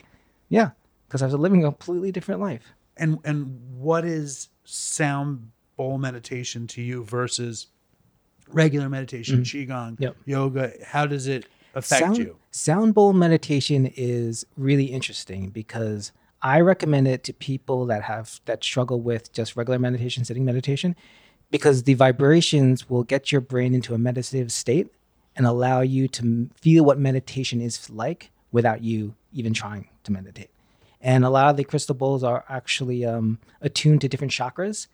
Yeah, 0.50 0.72
because 1.08 1.22
I 1.22 1.26
was 1.26 1.36
living 1.36 1.64
a 1.66 1.68
completely 1.68 2.12
different 2.12 2.40
life. 2.42 2.74
And 2.98 3.20
and 3.26 3.60
what 3.78 4.06
is 4.06 4.48
sound 4.64 5.52
bowl 5.76 5.98
meditation 5.98 6.68
to 6.68 6.82
you 6.82 7.04
versus 7.04 7.68
regular 8.48 8.88
meditation, 8.90 9.42
qigong, 9.44 9.92
Mm-hmm. 9.95 10.04
Yep. 10.04 10.16
yoga? 10.26 10.72
How 10.86 11.06
does 11.06 11.28
it 11.28 11.45
affect 11.74 12.00
sound, 12.00 12.18
you? 12.18 12.38
Sound 12.52 12.94
bowl 12.94 13.12
meditation 13.12 13.92
is 13.98 14.45
really 14.56 14.86
interesting 14.86 15.50
because 15.50 16.14
I 16.45 16.59
recommend 16.59 17.07
it 17.07 17.24
to 17.24 17.33
people 17.33 17.88
that 17.88 18.03
have 18.03 18.40
that 18.45 18.64
struggle 18.64 19.01
with 19.01 19.33
just 19.33 19.56
regular 19.56 19.80
meditation, 19.80 20.24
sitting 20.24 20.45
meditation, 20.45 20.95
because 21.49 21.83
the 21.83 21.95
vibrations 21.95 22.88
will 22.88 23.01
get 23.03 23.32
your 23.32 23.41
brain 23.41 23.74
into 23.74 23.95
a 23.95 23.98
meditative 23.98 24.51
state 24.51 24.93
and 25.35 25.48
allow 25.48 25.82
you 25.82 26.07
to 26.09 26.51
feel 26.61 26.85
what 26.85 26.99
meditation 26.99 27.61
is 27.61 27.90
like 27.90 28.30
without 28.51 28.83
you 28.83 29.15
even 29.33 29.53
trying 29.53 29.90
to 30.03 30.11
meditate. 30.11 30.51
And 31.01 31.25
a 31.25 31.32
lot 31.32 31.49
of 31.49 31.57
the 31.57 31.64
crystal 31.64 31.95
bowls 31.95 32.24
are 32.24 32.45
actually 32.48 33.03
um, 33.03 33.40
attuned 33.59 34.01
to 34.01 34.07
different 34.07 34.32
chakras. 34.32 34.85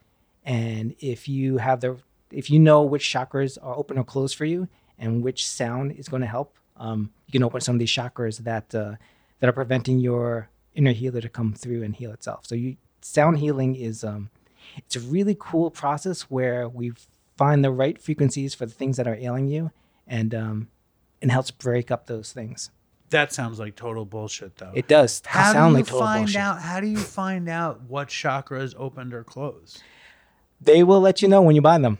And 0.46 0.96
if 1.00 1.28
you 1.28 1.58
have 1.58 1.82
the, 1.82 1.98
if 2.32 2.50
you 2.50 2.62
know 2.62 2.82
which 2.82 3.14
chakras 3.14 3.58
are 3.62 3.76
open 3.76 3.98
or 3.98 4.06
closed 4.06 4.38
for 4.38 4.46
you, 4.46 4.70
and 4.98 5.22
which 5.22 5.46
sound 5.46 5.92
is 5.98 6.08
going 6.08 6.22
to 6.22 6.28
help, 6.28 6.56
um, 6.78 7.12
you 7.28 7.34
can 7.34 7.44
open 7.44 7.60
some 7.60 7.76
of 7.76 7.80
these 7.80 7.92
chakras 7.92 8.38
that 8.38 8.74
uh, 8.74 8.96
that 9.42 9.50
are 9.50 9.54
preventing 9.54 10.00
your 10.00 10.48
inner 10.76 10.92
healer 10.94 11.22
to 11.22 11.30
come 11.30 11.54
through 11.54 11.84
and 11.84 11.96
heal 11.96 12.12
itself. 12.12 12.46
So 12.48 12.56
you 12.56 12.78
sound 13.02 13.40
healing 13.40 13.76
is 13.76 14.04
um, 14.04 14.30
it's 14.78 14.96
a 14.96 15.00
really 15.00 15.36
cool 15.40 15.72
process 15.72 16.24
where 16.24 16.68
we 16.70 16.94
find 17.38 17.64
the 17.64 17.72
right 17.72 18.02
frequencies 18.02 18.54
for 18.54 18.66
the 18.66 18.74
things 18.74 18.98
that 18.98 19.08
are 19.08 19.16
ailing 19.16 19.48
you, 19.48 19.72
and 20.08 20.34
um, 20.36 20.68
and 21.22 21.32
helps 21.32 21.52
break 21.52 21.92
up 21.92 22.08
those 22.08 22.32
things. 22.32 22.72
That 23.10 23.34
sounds 23.34 23.60
like 23.60 23.76
total 23.76 24.06
bullshit, 24.06 24.56
though. 24.56 24.72
It 24.74 24.88
does 24.88 25.22
How 25.26 25.52
sound 25.52 25.74
do 25.74 25.80
you 25.80 25.84
like 25.84 25.86
total 25.88 26.00
find 26.08 26.26
bullshit. 26.26 26.42
out? 26.42 26.62
How 26.62 26.80
do 26.80 26.88
you 26.88 26.98
find 26.98 27.50
out 27.50 27.82
what 27.82 28.08
chakra 28.08 28.62
is 28.62 28.74
opened 28.78 29.14
or 29.14 29.26
closed? 29.26 29.84
They 30.62 30.82
will 30.84 31.02
let 31.02 31.22
you 31.22 31.28
know 31.28 31.42
when 31.42 31.56
you 31.56 31.62
buy 31.62 31.78
them. 31.78 31.98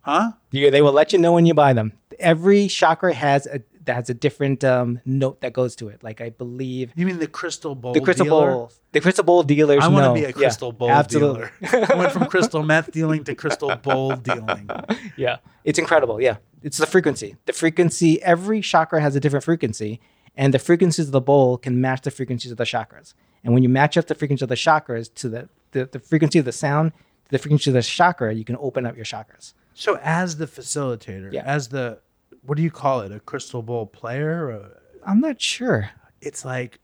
Huh? 0.00 0.32
You, 0.50 0.70
they 0.72 0.82
will 0.82 0.92
let 0.92 1.12
you 1.12 1.18
know 1.20 1.32
when 1.32 1.46
you 1.46 1.54
buy 1.54 1.74
them. 1.74 1.92
Every 2.18 2.66
chakra 2.66 3.14
has 3.14 3.46
a 3.46 3.62
that 3.84 3.94
has 3.96 4.10
a 4.10 4.14
different 4.14 4.62
um, 4.64 5.00
note 5.04 5.40
that 5.40 5.52
goes 5.52 5.74
to 5.76 5.88
it. 5.88 6.02
Like 6.02 6.20
I 6.20 6.30
believe 6.30 6.92
You 6.94 7.06
mean 7.06 7.18
the 7.18 7.26
crystal 7.26 7.74
bowl? 7.74 7.92
the 7.94 8.00
crystal 8.00 8.24
dealer? 8.26 8.52
bowl, 8.52 8.72
the 8.92 9.00
crystal 9.00 9.24
bowl 9.24 9.42
dealers. 9.42 9.82
I 9.82 9.88
want 9.88 10.06
to 10.06 10.12
be 10.14 10.24
a 10.24 10.28
Yeah, 10.28 10.32
crystal 10.32 10.72
bowl 10.72 10.90
absolutely. 10.90 11.48
dealer. 11.70 11.86
I 11.90 11.94
went 11.96 12.12
from 12.12 12.26
crystal 12.26 12.62
meth 12.62 12.92
dealing 12.92 13.24
to 13.24 13.34
crystal 13.34 13.74
bowl 13.76 14.16
dealing. 14.16 14.68
yeah, 15.16 15.38
it's 15.64 15.78
incredible. 15.78 16.20
Yeah, 16.20 16.36
it's 16.62 16.78
the 16.78 16.86
frequency. 16.86 17.36
The 17.46 17.52
frequency. 17.52 18.22
Every 18.22 18.60
chakra 18.60 19.00
has 19.00 19.16
a 19.16 19.20
different 19.20 19.44
frequency, 19.44 20.00
and 20.36 20.54
the 20.54 20.58
frequencies 20.58 21.06
of 21.06 21.12
the 21.12 21.20
bowl 21.20 21.58
can 21.58 21.80
match 21.80 22.02
the 22.02 22.10
frequencies 22.10 22.50
of 22.52 22.58
the 22.58 22.64
chakras. 22.64 23.14
And 23.44 23.52
when 23.54 23.62
you 23.64 23.68
match 23.68 23.96
up 23.96 24.06
the 24.06 24.14
frequency 24.14 24.44
of 24.44 24.48
the 24.48 24.54
chakras 24.54 25.12
to 25.14 25.28
the 25.28 25.48
the, 25.72 25.86
the 25.86 25.98
frequency 25.98 26.38
of 26.38 26.44
the 26.44 26.52
sound 26.52 26.92
to 27.24 27.30
the 27.30 27.38
frequency 27.38 27.70
of 27.70 27.74
the 27.74 27.82
chakra, 27.82 28.32
you 28.34 28.44
can 28.44 28.56
open 28.60 28.86
up 28.86 28.94
your 28.94 29.04
chakras. 29.06 29.54
So, 29.74 29.98
as 30.02 30.36
the 30.36 30.46
facilitator, 30.46 31.32
Yeah. 31.32 31.42
as 31.46 31.68
the 31.68 31.98
what 32.44 32.56
do 32.56 32.62
you 32.62 32.70
call 32.70 33.00
it? 33.00 33.12
A 33.12 33.20
crystal 33.20 33.62
ball 33.62 33.86
player? 33.86 34.46
Or, 34.48 34.80
I'm 35.06 35.20
not 35.20 35.40
sure. 35.40 35.90
it's 36.20 36.44
like, 36.44 36.78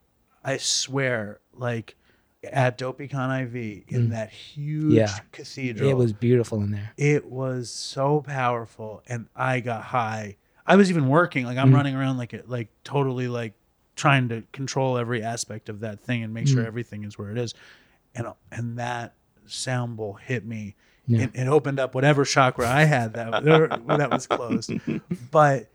I 0.45 0.57
swear, 0.57 1.41
like 1.53 1.97
at 2.45 2.79
DopeyCon 2.79 3.45
IV 3.45 3.85
in 3.89 4.11
that 4.11 4.31
huge 4.31 4.93
Mm. 4.93 4.97
Yeah. 4.97 5.19
cathedral. 5.33 5.91
It 5.91 5.95
was 5.95 6.13
beautiful 6.13 6.61
in 6.63 6.71
there. 6.71 6.93
it 6.97 7.27
was 7.27 7.71
so 7.71 8.21
powerful 8.21 9.03
and 9.09 9.27
i 9.35 9.59
got 9.61 9.83
high 9.83 10.37
i 10.67 10.77
was 10.77 10.89
even 10.91 11.09
working 11.09 11.45
like 11.45 11.59
i'm 11.59 11.71
Mhm. 11.71 11.75
running 11.75 11.95
around 11.97 12.17
like 12.17 12.33
it 12.33 12.49
like 12.49 12.69
totally 12.85 13.27
like 13.29 13.55
trying 13.97 14.29
to 14.29 14.43
control 14.53 14.97
every 14.97 15.21
aspect 15.23 15.69
of 15.69 15.81
that 15.81 15.99
thing 16.01 16.23
and 16.23 16.33
make 16.33 16.47
sure 16.47 16.63
Mhm. 16.63 16.67
everything 16.67 17.05
is 17.05 17.19
where 17.19 17.31
it 17.33 17.39
is 17.39 17.55
and 18.15 18.29
and 18.53 18.79
that 18.79 19.15
sound 19.47 19.97
bowl 19.97 20.15
hit 20.15 20.45
me 20.47 20.75
Yeah. 21.11 21.23
it, 21.25 21.31
it 21.35 21.49
opened 21.49 21.81
up 21.81 21.95
whatever 21.95 22.25
chakra 22.25 22.69
i 22.69 22.85
had 22.85 23.15
that 23.15 23.43
that 23.43 24.11
was 24.11 24.27
closed 24.27 24.71
but 25.31 25.69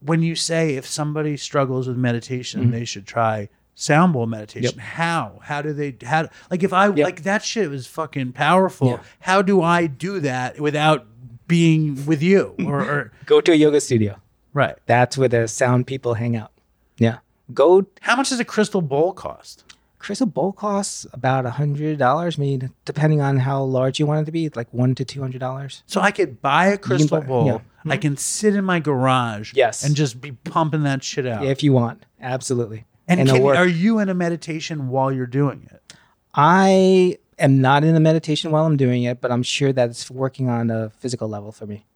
when 0.00 0.22
you 0.22 0.34
say 0.34 0.74
if 0.74 0.86
somebody 0.86 1.36
struggles 1.36 1.86
with 1.88 1.96
meditation 1.96 2.66
Mhm. 2.66 2.70
they 2.72 2.84
should 2.84 3.06
try 3.06 3.48
sound 3.74 4.12
bowl 4.12 4.26
meditation 4.26 4.78
how 4.78 5.38
how 5.42 5.62
do 5.62 5.72
they 5.72 5.96
how 6.04 6.28
like 6.50 6.62
if 6.62 6.72
i 6.72 6.86
like 6.86 7.22
that 7.22 7.42
shit 7.44 7.70
was 7.70 7.86
fucking 7.86 8.32
powerful 8.32 8.88
Yeah. 8.88 9.00
how 9.20 9.40
do 9.40 9.62
i 9.62 9.86
do 9.86 10.20
that 10.20 10.60
without 10.60 11.06
being 11.48 12.04
with 12.06 12.22
you 12.22 12.54
or, 12.66 12.80
or 12.82 13.12
Go 13.26 13.40
to 13.40 13.52
a 13.52 13.54
yoga 13.54 13.80
studio. 13.80 14.16
right 14.52 14.76
That's 14.86 15.16
where 15.16 15.28
the 15.28 15.46
sound 15.48 15.86
people 15.86 16.14
hang 16.14 16.34
out. 16.36 16.50
Yeah. 16.98 17.18
Go. 17.54 17.86
how 18.00 18.16
much 18.16 18.30
does 18.30 18.40
a 18.40 18.44
crystal 18.44 18.80
bowl 18.82 19.12
cost 19.12 19.64
Crystal 20.02 20.26
bowl 20.26 20.52
costs 20.52 21.06
about 21.12 21.46
a 21.46 21.50
hundred 21.50 21.96
dollars. 21.96 22.36
I 22.36 22.40
mean, 22.40 22.72
depending 22.84 23.20
on 23.20 23.36
how 23.36 23.62
large 23.62 24.00
you 24.00 24.06
want 24.06 24.22
it 24.22 24.24
to 24.24 24.32
be, 24.32 24.48
like 24.48 24.66
one 24.74 24.96
to 24.96 25.04
two 25.04 25.20
hundred 25.20 25.38
dollars. 25.38 25.84
so 25.86 26.00
i 26.00 26.10
could 26.10 26.42
buy 26.42 26.66
a 26.66 26.76
crystal 26.76 27.20
buy- 27.20 27.26
bowl 27.26 27.46
yeah. 27.46 27.54
i 27.54 27.58
mm-hmm. 27.58 28.00
can 28.00 28.16
sit 28.16 28.56
in 28.56 28.64
my 28.64 28.80
garage 28.80 29.52
Yes. 29.54 29.84
and 29.84 29.94
just 29.94 30.20
be 30.20 30.32
pumping 30.32 30.82
that 30.82 31.04
shit 31.04 31.24
out 31.24 31.44
If 31.44 31.62
you 31.62 31.72
want, 31.72 32.04
absolutely. 32.20 32.84
and, 33.06 33.20
it'll 33.20 33.36
can, 33.36 33.56
are 33.56 33.66
you 33.66 34.00
in 34.00 34.08
a 34.08 34.14
meditation 34.14 34.88
while 34.88 35.12
you're 35.12 35.26
doing 35.26 35.68
it 35.72 35.94
I 36.34 37.18
am 37.38 37.60
not 37.60 37.84
in 37.84 37.94
a 37.94 38.00
meditation 38.00 38.50
while 38.50 38.64
I'm 38.66 38.76
doing 38.76 39.04
it, 39.04 39.20
but 39.20 39.30
I'm 39.30 39.42
sure 39.42 39.72
that 39.72 39.90
it's 39.90 40.10
working 40.10 40.48
on 40.48 40.70
a 40.70 40.90
physical 40.98 41.28
level 41.28 41.52
for 41.52 41.66
me. 41.66 41.86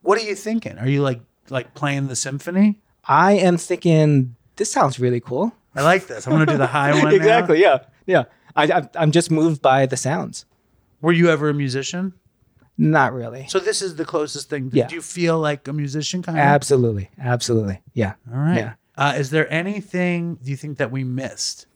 what 0.00 0.18
are 0.18 0.24
you 0.24 0.34
thinking 0.34 0.78
are 0.78 0.88
you 0.88 1.02
like 1.02 1.20
like 1.50 1.74
playing 1.74 2.08
the 2.08 2.16
symphony 2.16 2.80
I 3.04 3.32
am 3.32 3.58
thinking 3.58 4.36
this 4.56 4.70
sounds 4.72 4.98
really 5.00 5.20
cool. 5.20 5.52
I 5.74 5.82
like 5.82 6.06
this 6.06 6.26
i'm 6.26 6.32
gonna 6.32 6.46
do 6.46 6.56
the 6.58 6.66
high 6.78 6.92
one 6.92 7.04
now. 7.04 7.10
exactly. 7.10 7.60
Yeah. 7.60 7.78
Yeah. 8.06 8.24
I, 8.56 8.88
I'm 8.96 9.12
just 9.12 9.30
moved 9.30 9.62
by 9.62 9.86
the 9.86 9.96
sounds. 9.96 10.44
were 11.00 11.12
you 11.12 11.30
ever 11.30 11.48
a 11.48 11.54
musician 11.54 12.12
Not 12.76 13.12
really. 13.12 13.46
So 13.48 13.58
this 13.60 13.82
is 13.82 13.96
the 13.96 14.04
closest 14.04 14.48
thing. 14.50 14.70
Yeah. 14.72 14.86
Do 14.88 14.94
you 14.94 15.02
feel 15.02 15.38
like 15.38 15.68
a 15.68 15.72
musician 15.72 16.22
kind 16.22 16.38
of? 16.38 16.42
Absolutely. 16.42 17.10
Absolutely. 17.20 17.82
Yeah. 17.92 18.14
All 18.32 18.38
right. 18.40 18.56
Yeah. 18.56 18.72
Uh, 18.96 19.12
is 19.16 19.28
there 19.30 19.46
anything 19.52 20.36
do 20.42 20.50
you 20.50 20.56
think 20.56 20.78
that 20.78 20.90
we 20.90 21.04
missed? 21.04 21.66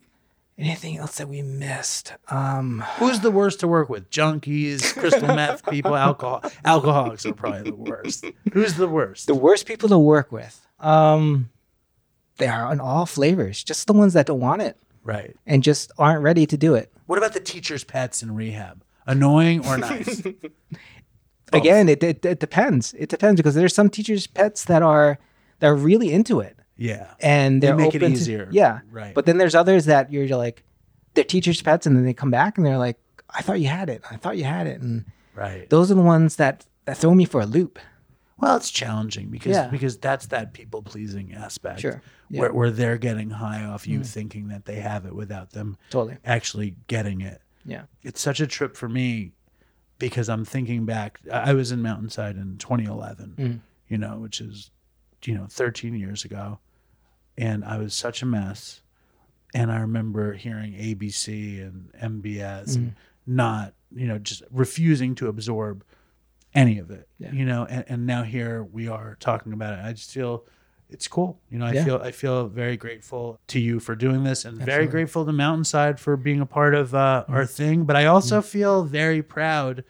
Anything 0.57 0.97
else 0.99 1.17
that 1.19 1.29
we 1.29 1.43
missed? 1.43 2.15
Um, 2.29 2.85
Who's 2.99 3.21
the 3.21 3.31
worst 3.31 3.61
to 3.61 3.69
work 3.69 3.89
with? 3.89 4.09
Junkies, 4.11 4.95
crystal 4.95 5.29
meth 5.41 5.67
people, 5.69 5.95
alcohol. 5.97 6.43
Alcoholics 6.65 7.27
are 7.27 7.35
probably 7.35 7.71
the 7.71 7.75
worst. 7.77 8.25
Who's 8.53 8.75
the 8.75 8.89
worst? 8.89 9.27
the 9.27 9.35
worst 9.35 9.67
people 9.67 9.89
to 9.91 9.99
work 9.99 10.31
with. 10.33 10.67
Um, 10.81 11.51
they 12.39 12.47
are 12.49 12.67
on 12.67 12.81
all 12.81 13.07
flavors. 13.07 13.63
Just 13.65 13.87
the 13.87 13.93
ones 13.93 14.13
that 14.15 14.27
don't 14.27 14.41
want 14.41 14.63
it 14.63 14.77
Right. 15.03 15.37
and 15.47 15.63
just 15.63 15.93
aren't 15.99 16.23
ready 16.23 16.47
to 16.47 16.57
do 16.57 16.75
it. 16.75 16.93
What 17.07 17.19
about 17.19 17.33
the 17.35 17.41
teacher's 17.41 17.85
pets 17.85 18.23
in 18.23 18.35
rehab? 18.35 18.83
Annoying 19.07 19.67
or 19.67 19.77
nice? 19.79 20.23
Again, 21.53 21.89
it, 21.89 22.03
it 22.03 22.25
it 22.25 22.41
depends. 22.41 22.95
It 22.95 23.09
depends 23.11 23.39
because 23.39 23.55
there's 23.55 23.75
some 23.75 23.89
teachers' 23.89 24.27
pets 24.27 24.65
that 24.65 24.83
are 24.83 25.19
that 25.61 25.67
are 25.69 25.77
really 25.77 26.11
into 26.13 26.41
it. 26.41 26.57
yeah. 26.77 27.15
and 27.21 27.63
They 27.63 27.69
they're 27.69 27.77
make 27.77 27.95
it 27.95 27.99
open 28.03 28.13
to- 28.13 28.19
easier. 28.19 28.49
yeah, 28.51 28.81
Right. 28.91 29.15
But 29.15 29.27
then 29.27 29.39
there's 29.39 29.55
others 29.55 29.85
that 29.85 30.11
you're 30.11 30.27
like, 30.37 30.65
they're 31.15 31.23
teachers' 31.23 31.63
pets, 31.63 31.87
and 31.87 31.97
then 31.97 32.05
they 32.05 32.15
come 32.15 32.31
back 32.33 32.57
and 32.59 32.67
they're 32.67 32.79
like, 32.79 32.99
"I 33.31 33.43
thought 33.43 33.61
you 33.61 33.69
had 33.69 33.89
it. 33.89 34.03
I 34.11 34.17
thought 34.17 34.37
you 34.37 34.45
had 34.45 34.67
it." 34.67 34.81
And 34.81 35.05
Right. 35.37 35.69
those 35.71 35.91
are 35.91 35.95
the 35.95 36.01
ones 36.03 36.37
that 36.37 36.67
that 36.87 36.97
throw 36.97 37.15
me 37.15 37.25
for 37.25 37.41
a 37.41 37.47
loop. 37.47 37.79
Well, 38.45 38.57
it's 38.59 38.71
challenging 38.71 39.31
because 39.31 39.57
Yeah. 39.57 39.69
because 39.69 39.97
that's 39.97 40.27
that 40.27 40.53
people 40.53 40.83
pleasing 40.83 41.33
aspect. 41.33 41.81
Sure. 41.81 42.03
Yeah. 42.29 42.41
Where, 42.43 42.53
where 42.53 42.71
they're 42.71 42.99
getting 42.99 43.31
high 43.31 43.65
off 43.65 43.87
you 43.87 44.01
Mm. 44.01 44.07
thinking 44.07 44.49
that 44.49 44.67
they 44.67 44.81
have 44.81 45.07
it 45.07 45.15
without 45.15 45.51
them 45.53 45.79
Totally. 45.89 46.19
actually 46.27 46.77
getting 46.87 47.23
it. 47.23 47.41
Yeah. 47.65 47.85
It's 48.03 48.21
such 48.21 48.41
a 48.41 48.47
trip 48.47 48.77
for 48.77 48.87
me 48.89 49.33
because 49.99 50.29
I'm 50.29 50.45
thinking 50.45 50.85
back. 50.85 51.21
I 51.33 51.51
I 51.51 51.55
was 51.55 51.73
in 51.73 51.81
Mountainside 51.81 52.37
in 52.37 52.59
2011, 52.59 53.35
Mm. 53.39 53.61
you 53.89 53.97
know, 53.97 54.19
which 54.19 54.43
is, 54.43 54.71
you 55.25 55.35
know, 55.35 55.47
13 55.49 55.95
years 55.95 56.25
ago. 56.27 56.59
And 57.39 57.65
I 57.65 57.79
was 57.79 57.95
such 57.95 58.21
a 58.23 58.27
mess. 58.27 58.83
And 59.55 59.73
I 59.73 59.79
remember 59.81 60.35
hearing 60.35 60.75
ABC 60.75 61.61
and 61.63 61.91
MBS 61.95 62.77
and 62.77 62.91
Mm. 62.91 62.95
not, 63.27 63.75
you 63.95 64.07
know, 64.07 64.19
just 64.19 64.43
refusing 64.51 65.15
to 65.15 65.29
absorb 65.29 65.83
any 66.55 66.79
of 66.79 66.91
it, 66.91 67.09
Yeah. 67.19 67.33
you 67.33 67.45
know, 67.45 67.67
and, 67.69 67.85
and 67.89 68.07
now 68.07 68.23
here 68.23 68.63
we 68.65 68.89
are 68.89 69.17
talking 69.21 69.53
about 69.53 69.79
it. 69.79 69.85
I 69.85 69.93
just 69.93 70.13
feel 70.13 70.45
it's 70.91 71.09
cool. 71.09 71.41
You 71.51 71.59
know, 71.59 71.67
I 71.67 71.73
Yeah. 71.73 71.85
feel, 71.85 71.97
I 71.97 72.11
feel 72.13 72.47
very 72.47 72.77
grateful 72.77 73.41
to 73.49 73.59
you 73.59 73.81
for 73.81 73.97
doing 73.97 74.23
this 74.23 74.45
and 74.45 74.59
very 74.61 74.87
grateful 74.87 75.25
to 75.27 75.33
Mountainside 75.33 75.99
for 75.99 76.17
being 76.17 76.41
a 76.41 76.47
part 76.47 76.75
of 76.75 76.95
uh, 76.95 77.25
our 77.29 77.47
thing. 77.47 77.85
But 77.85 77.97
I 77.97 78.07
also 78.07 78.41
feel 78.43 78.85
very 78.85 79.23
proud 79.23 79.83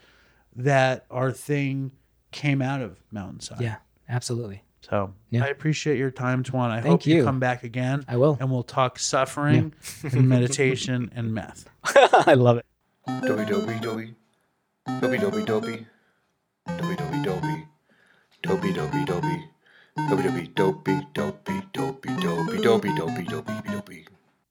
that 0.56 1.04
our 1.10 1.32
thing 1.32 1.92
came 2.30 2.62
out 2.62 2.80
of 2.80 2.98
Mountainside. 3.12 3.60
Yeah. 3.60 3.76
Absolutely. 4.08 4.62
So 4.80 5.12
Yeah. 5.30 5.44
I 5.44 5.48
appreciate 5.48 5.98
your 5.98 6.10
time, 6.10 6.42
Thuan. 6.44 6.70
I 6.70 6.80
Thank 6.80 6.86
hope 6.86 7.06
you. 7.06 7.16
you. 7.16 7.24
come 7.24 7.40
back 7.40 7.64
again. 7.64 8.04
I 8.08 8.16
will. 8.16 8.36
And 8.40 8.50
we'll 8.50 8.62
talk 8.62 8.98
suffering 8.98 9.74
and 10.02 10.28
meditation 10.28 11.10
and 11.14 11.34
meth. 11.34 11.68
I 11.84 12.34
love 12.34 12.58
it. 12.58 12.66
Dopey 13.26 13.44
dopey 13.44 13.78
dopey. 13.80 14.14
Dopey 15.00 15.18
dopey 15.18 15.44
dopey. 15.44 15.86
Dopey 16.66 16.96
dopey 16.96 17.22
dopey. 17.22 17.66
Dopey 18.42 18.72
dopey 18.72 19.04
dopey. 19.04 19.44
Dopey 19.96 20.22
dopey 20.24 20.46
dopey 21.72 22.62
dopey 22.62 22.94
dopey 22.94 23.24
dopey 23.24 23.70
dopey. 23.70 24.06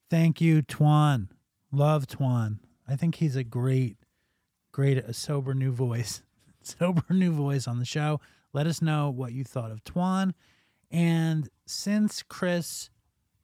Thank 0.09 0.42
you, 0.42 0.61
Thuan. 0.61 1.30
Love 1.72 2.08
Thuan. 2.08 2.59
I 2.88 2.95
think 2.95 3.16
he's 3.16 3.35
a 3.35 3.43
great, 3.43 3.98
great, 4.72 4.98
a 4.98 5.14
sober 5.14 5.53
new 5.53 5.72
voice. 5.72 6.22
Sober 6.61 7.03
new 7.09 7.32
voice 7.32 7.67
on 7.67 7.80
the 7.80 7.85
show. 7.85 8.22
Let 8.53 8.67
us 8.67 8.82
know 8.82 9.09
what 9.09 9.33
you 9.33 9.43
thought 9.43 9.72
of 9.72 9.83
Thuan. 9.83 10.33
And 10.92 11.50
since 11.66 12.24
Chris 12.24 12.90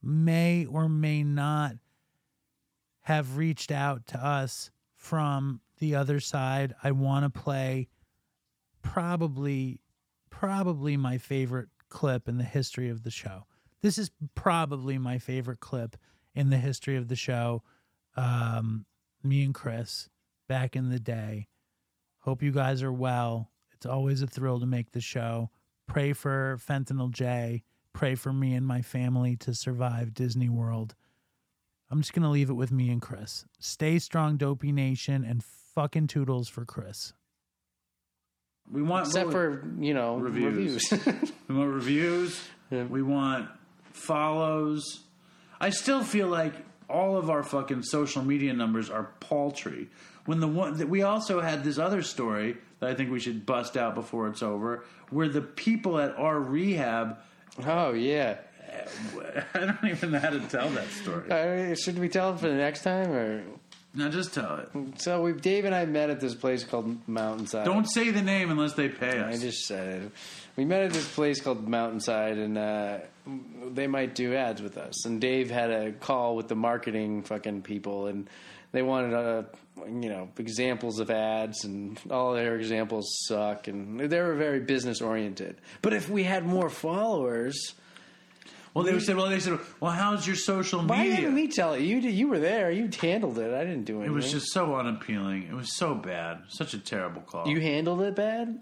may 0.02 0.64
or 0.64 0.88
may 0.88 1.22
not 1.22 1.74
have 3.02 3.36
reached 3.36 3.72
out 3.72 4.06
to 4.06 4.24
us 4.24 4.70
from 4.94 5.60
the 5.78 5.94
other 5.94 6.20
side. 6.20 6.74
I 6.82 6.92
want 6.92 7.24
to 7.24 7.40
play 7.40 7.88
probably 8.82 9.80
probably 10.30 10.96
my 10.96 11.18
favorite 11.18 11.68
clip 11.88 12.28
in 12.28 12.38
the 12.38 12.44
history 12.44 12.88
of 12.88 13.02
the 13.02 13.10
show. 13.10 13.44
This 13.82 13.98
is 13.98 14.10
probably 14.34 14.98
my 14.98 15.18
favorite 15.18 15.60
clip 15.60 15.96
in 16.34 16.50
the 16.50 16.56
history 16.56 16.96
of 16.96 17.08
the 17.08 17.16
show. 17.16 17.62
Um, 18.16 18.86
me 19.22 19.44
and 19.44 19.54
Chris 19.54 20.08
back 20.48 20.76
in 20.76 20.90
the 20.90 21.00
day. 21.00 21.48
Hope 22.20 22.42
you 22.42 22.52
guys 22.52 22.82
are 22.82 22.92
well. 22.92 23.50
It's 23.72 23.86
always 23.86 24.22
a 24.22 24.26
thrill 24.26 24.60
to 24.60 24.66
make 24.66 24.92
the 24.92 25.00
show. 25.00 25.50
Pray 25.86 26.12
for 26.12 26.58
Fentanyl 26.58 27.10
J. 27.10 27.64
Pray 27.92 28.14
for 28.14 28.32
me 28.32 28.54
and 28.54 28.66
my 28.66 28.82
family 28.82 29.36
to 29.36 29.54
survive 29.54 30.14
Disney 30.14 30.48
World. 30.48 30.94
I'm 31.90 32.00
just 32.00 32.12
going 32.12 32.22
to 32.22 32.28
leave 32.28 32.50
it 32.50 32.54
with 32.54 32.70
me 32.70 32.90
and 32.90 33.02
Chris. 33.02 33.44
Stay 33.58 33.98
strong, 33.98 34.36
Dopey 34.36 34.70
Nation, 34.70 35.24
and 35.24 35.42
fucking 35.42 36.06
toodles 36.06 36.48
for 36.48 36.64
Chris. 36.64 37.14
We 38.72 38.82
want 38.82 39.06
Except 39.06 39.30
for, 39.30 39.64
you 39.78 39.94
know, 39.94 40.16
reviews. 40.16 40.90
reviews. 40.92 41.32
we 41.48 41.54
want 41.54 41.70
reviews. 41.72 42.40
We 42.70 43.02
want 43.02 43.48
follows. 43.92 45.00
I 45.60 45.70
still 45.70 46.02
feel 46.04 46.28
like 46.28 46.54
all 46.88 47.16
of 47.16 47.30
our 47.30 47.42
fucking 47.42 47.82
social 47.82 48.22
media 48.22 48.52
numbers 48.52 48.90
are 48.90 49.10
paltry. 49.20 49.88
When 50.24 50.40
the 50.40 50.48
one 50.48 50.78
that 50.78 50.88
we 50.88 51.02
also 51.02 51.40
had 51.40 51.64
this 51.64 51.78
other 51.78 52.02
story 52.02 52.56
that 52.78 52.90
I 52.90 52.94
think 52.94 53.10
we 53.10 53.20
should 53.20 53.44
bust 53.46 53.76
out 53.76 53.94
before 53.94 54.28
it's 54.28 54.42
over, 54.42 54.84
where 55.10 55.28
the 55.28 55.40
people 55.42 55.98
at 55.98 56.16
our 56.16 56.38
rehab. 56.38 57.18
Oh 57.66 57.92
yeah. 57.92 58.38
I 59.54 59.58
don't 59.60 59.84
even 59.84 60.12
know 60.12 60.20
how 60.20 60.30
to 60.30 60.40
tell 60.40 60.68
that 60.70 60.88
story. 60.90 61.30
Uh, 61.30 61.74
should 61.74 61.98
we 61.98 62.08
tell 62.08 62.34
it 62.34 62.38
for 62.40 62.48
the 62.48 62.54
next 62.54 62.82
time, 62.82 63.10
or 63.10 63.42
no? 63.94 64.08
Just 64.08 64.34
tell 64.34 64.56
it. 64.56 65.00
So 65.00 65.22
we, 65.22 65.32
Dave 65.32 65.64
and 65.64 65.74
I 65.74 65.84
met 65.84 66.10
at 66.10 66.20
this 66.20 66.34
place 66.34 66.64
called 66.64 66.96
Mountainside. 67.08 67.64
Don't 67.64 67.90
say 67.90 68.10
the 68.10 68.22
name 68.22 68.50
unless 68.50 68.74
they 68.74 68.88
pay 68.88 69.18
us. 69.18 69.36
I 69.36 69.38
just 69.38 69.66
said 69.66 70.02
it. 70.02 70.12
We 70.56 70.64
met 70.64 70.82
at 70.82 70.92
this 70.92 71.08
place 71.12 71.40
called 71.40 71.66
Mountainside, 71.68 72.38
and 72.38 72.58
uh, 72.58 72.98
they 73.72 73.86
might 73.86 74.14
do 74.14 74.34
ads 74.34 74.62
with 74.62 74.78
us. 74.78 75.06
And 75.06 75.20
Dave 75.20 75.50
had 75.50 75.70
a 75.70 75.92
call 75.92 76.36
with 76.36 76.48
the 76.48 76.54
marketing 76.54 77.22
fucking 77.22 77.62
people, 77.62 78.06
and 78.06 78.28
they 78.72 78.82
wanted 78.82 79.14
uh, 79.14 79.42
you 79.86 80.08
know 80.08 80.28
examples 80.38 81.00
of 81.00 81.10
ads, 81.10 81.64
and 81.64 81.98
all 82.10 82.34
their 82.34 82.56
examples 82.56 83.06
suck, 83.26 83.68
and 83.68 83.98
they 84.00 84.20
were 84.20 84.34
very 84.34 84.60
business 84.60 85.00
oriented. 85.00 85.56
But 85.82 85.94
if 85.94 86.08
we 86.08 86.24
had 86.24 86.44
more 86.44 86.68
followers. 86.70 87.74
Well, 88.72 88.84
they 88.84 88.98
said, 89.00 89.16
well, 89.16 89.28
they 89.28 89.40
said, 89.40 89.58
well, 89.80 89.90
how's 89.90 90.26
your 90.26 90.36
social 90.36 90.82
media 90.82 90.96
Why 90.96 91.02
media? 91.02 91.16
didn't 91.16 91.34
we 91.34 91.48
tell 91.48 91.74
it? 91.74 91.82
You 91.82 92.00
did, 92.00 92.14
you 92.14 92.28
were 92.28 92.38
there. 92.38 92.70
You 92.70 92.88
handled 93.00 93.38
it. 93.38 93.52
I 93.52 93.64
didn't 93.64 93.84
do 93.84 93.96
anything. 93.96 94.12
It 94.12 94.14
was 94.14 94.30
just 94.30 94.52
so 94.52 94.76
unappealing. 94.76 95.48
It 95.50 95.54
was 95.54 95.76
so 95.76 95.94
bad. 95.94 96.42
Such 96.48 96.74
a 96.74 96.78
terrible 96.78 97.22
call. 97.22 97.48
You 97.48 97.60
handled 97.60 98.00
it 98.02 98.14
bad. 98.14 98.60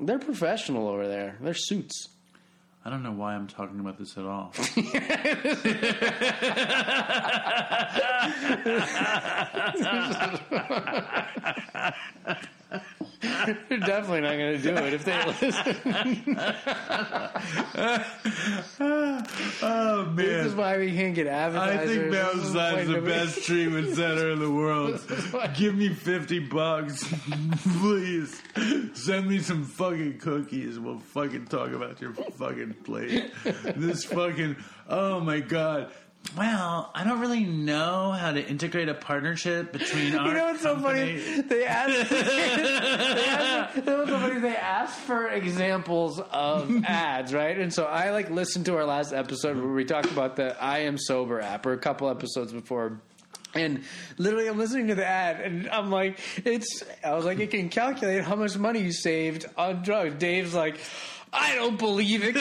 They're 0.00 0.18
professional 0.18 0.88
over 0.88 1.06
there. 1.06 1.36
They're 1.40 1.54
suits. 1.54 2.08
I 2.84 2.90
don't 2.90 3.02
know 3.02 3.12
why 3.12 3.34
I'm 3.34 3.46
talking 3.46 3.80
about 3.80 3.98
this 3.98 4.16
at 4.16 4.24
all. 4.24 4.52
They're 13.20 13.78
definitely 13.78 14.20
not 14.20 14.36
going 14.36 14.56
to 14.56 14.62
do 14.62 14.74
it 14.76 14.92
if 14.92 15.04
they 15.04 15.24
listen. 15.24 16.38
oh 19.62 20.04
man! 20.06 20.16
This 20.16 20.46
is 20.46 20.54
why 20.54 20.78
we 20.78 20.92
can't 20.92 21.14
get 21.14 21.26
I 21.26 21.30
advertisers. 21.30 21.90
think 21.96 22.10
This 22.10 22.14
is 22.14 22.54
Mountainside's 22.54 22.86
the 22.86 22.92
nobody- 22.94 23.12
best 23.12 23.42
treatment 23.44 23.94
center 23.96 24.30
in 24.30 24.38
the 24.40 24.50
world. 24.50 25.00
Give 25.56 25.74
me 25.74 25.88
50 25.90 26.38
bucks, 26.40 27.04
please. 27.78 28.40
Send 28.94 29.28
me 29.28 29.38
some 29.40 29.64
fucking 29.64 30.18
cookies. 30.18 30.78
We'll 30.78 30.98
fucking 31.00 31.46
talk 31.46 31.70
about 31.72 32.00
your 32.00 32.12
fucking 32.12 32.74
plate. 32.84 33.32
This 33.76 34.04
fucking, 34.04 34.56
oh 34.88 35.20
my 35.20 35.40
god. 35.40 35.90
Well, 36.36 36.90
I 36.94 37.04
don't 37.04 37.20
really 37.20 37.44
know 37.44 38.12
how 38.12 38.32
to 38.32 38.46
integrate 38.46 38.88
a 38.88 38.94
partnership 38.94 39.72
between 39.72 40.14
our 40.18 40.28
You 40.28 40.34
know 40.34 40.44
what's 40.46 40.62
so 40.62 40.78
funny? 40.78 41.16
They 41.42 41.64
asked. 41.64 42.10
they 42.10 43.24
asked 43.24 43.76
what's 43.76 43.86
so 43.86 44.18
funny? 44.18 44.40
They 44.40 44.56
asked 44.56 44.98
for 45.00 45.28
examples 45.28 46.20
of 46.20 46.84
ads, 46.84 47.32
right? 47.32 47.58
And 47.58 47.72
so 47.72 47.84
I 47.84 48.10
like 48.10 48.30
listened 48.30 48.66
to 48.66 48.76
our 48.76 48.84
last 48.84 49.12
episode 49.12 49.56
where 49.56 49.72
we 49.72 49.84
talked 49.84 50.10
about 50.10 50.36
the 50.36 50.62
I 50.62 50.80
Am 50.80 50.98
Sober 50.98 51.40
app, 51.40 51.64
or 51.66 51.72
a 51.72 51.78
couple 51.78 52.10
episodes 52.10 52.52
before. 52.52 53.00
And 53.54 53.82
literally, 54.18 54.46
I'm 54.46 54.58
listening 54.58 54.88
to 54.88 54.94
the 54.94 55.06
ad, 55.06 55.40
and 55.40 55.70
I'm 55.70 55.90
like, 55.90 56.20
"It's." 56.44 56.84
I 57.02 57.14
was 57.14 57.24
like, 57.24 57.40
"It 57.40 57.50
can 57.50 57.70
calculate 57.70 58.22
how 58.22 58.36
much 58.36 58.58
money 58.58 58.80
you 58.80 58.92
saved 58.92 59.46
on 59.56 59.82
drugs." 59.82 60.16
Dave's 60.16 60.52
like, 60.52 60.78
"I 61.32 61.54
don't 61.54 61.78
believe 61.78 62.22
it." 62.24 62.34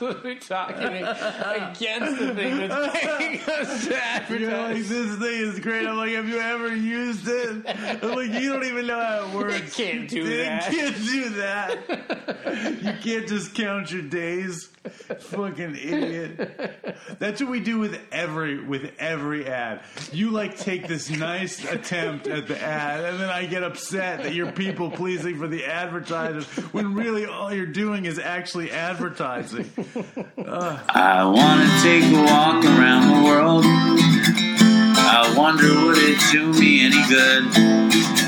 We're 0.00 0.34
talking 0.36 0.76
against 1.02 2.18
the 2.18 2.34
thing 2.34 2.58
that's 2.68 2.98
paying 3.00 3.40
us 3.40 3.86
to 3.86 4.38
You're 4.38 4.50
like, 4.50 4.76
this 4.84 5.16
thing 5.18 5.40
is 5.40 5.60
great. 5.60 5.86
I'm 5.86 5.96
like, 5.96 6.12
have 6.12 6.28
you 6.28 6.38
ever 6.38 6.74
used 6.74 7.26
it? 7.26 7.64
I'm 8.02 8.14
like, 8.14 8.30
you 8.30 8.52
don't 8.52 8.64
even 8.64 8.86
know 8.86 9.00
how 9.00 9.28
it 9.28 9.34
works. 9.34 9.76
They 9.76 9.84
can't 9.84 10.08
do 10.08 10.24
They 10.24 10.36
that. 10.44 10.70
can't 10.70 10.96
do 10.96 11.28
that. 11.30 12.82
You 12.82 12.92
can't 13.02 13.28
just 13.28 13.54
count 13.54 13.90
your 13.90 14.02
days. 14.02 14.68
Fucking 15.18 15.76
idiot. 15.76 16.50
That's 17.18 17.40
what 17.40 17.50
we 17.50 17.60
do 17.60 17.78
with 17.78 17.98
every 18.12 18.62
with 18.62 18.92
every 18.98 19.46
ad. 19.46 19.82
You 20.12 20.30
like 20.30 20.56
take 20.56 20.86
this 20.88 21.10
nice 21.10 21.64
attempt 21.64 22.26
at 22.26 22.48
the 22.48 22.60
ad, 22.60 23.04
and 23.04 23.20
then 23.20 23.28
I 23.28 23.46
get 23.46 23.62
upset 23.62 24.22
that 24.22 24.34
you're 24.34 24.52
people 24.52 24.90
pleasing 24.90 25.38
for 25.38 25.48
the 25.48 25.64
advertisers 25.64 26.46
when 26.72 26.94
really 26.94 27.26
all 27.26 27.52
you're 27.52 27.66
doing 27.66 28.04
is 28.04 28.18
actually 28.18 28.70
advertising. 28.70 29.70
Ugh. 30.38 30.80
I 30.88 31.24
wanna 31.24 31.68
take 31.82 32.04
a 32.04 32.22
walk 32.22 32.64
around 32.64 33.08
the 33.08 33.24
world. 33.24 33.64
I 35.10 35.34
wonder 35.36 35.86
would 35.86 35.98
it 35.98 36.18
do 36.30 36.52
me 36.52 36.84
any 36.84 37.08
good? 37.08 38.27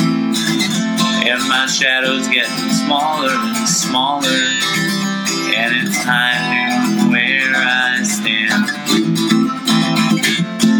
And 1.23 1.47
my 1.47 1.67
shadow's 1.67 2.27
getting 2.27 2.69
smaller 2.73 3.29
and 3.31 3.69
smaller. 3.69 4.27
And 5.55 5.87
it's 5.87 6.03
time 6.03 6.43
to 6.49 7.11
where 7.11 7.53
I 7.55 8.03
stand. 8.03 8.67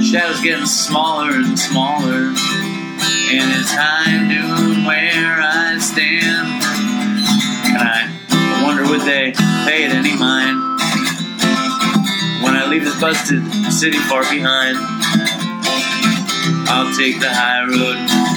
Shadow's 0.04 0.42
getting 0.42 0.66
smaller 0.66 1.32
and 1.32 1.58
smaller. 1.58 2.34
And 3.32 3.52
it's 3.54 3.74
time 3.74 4.30
to 4.30 4.88
where 4.88 5.40
I 5.42 5.78
stand. 5.80 6.64
And 7.78 7.88
I 7.88 8.64
wonder 8.64 8.84
would 8.90 9.02
they 9.02 9.32
pay 9.66 9.86
it 9.86 9.92
any 9.92 10.18
mind 10.18 10.58
when 12.44 12.56
I 12.56 12.66
leave 12.68 12.84
this 12.84 13.00
busted 13.00 13.44
city 13.72 14.00
far 14.00 14.24
behind. 14.24 14.78
I'll 16.68 16.92
take 16.96 17.20
the 17.20 17.30
high 17.30 17.64
road, 17.64 17.98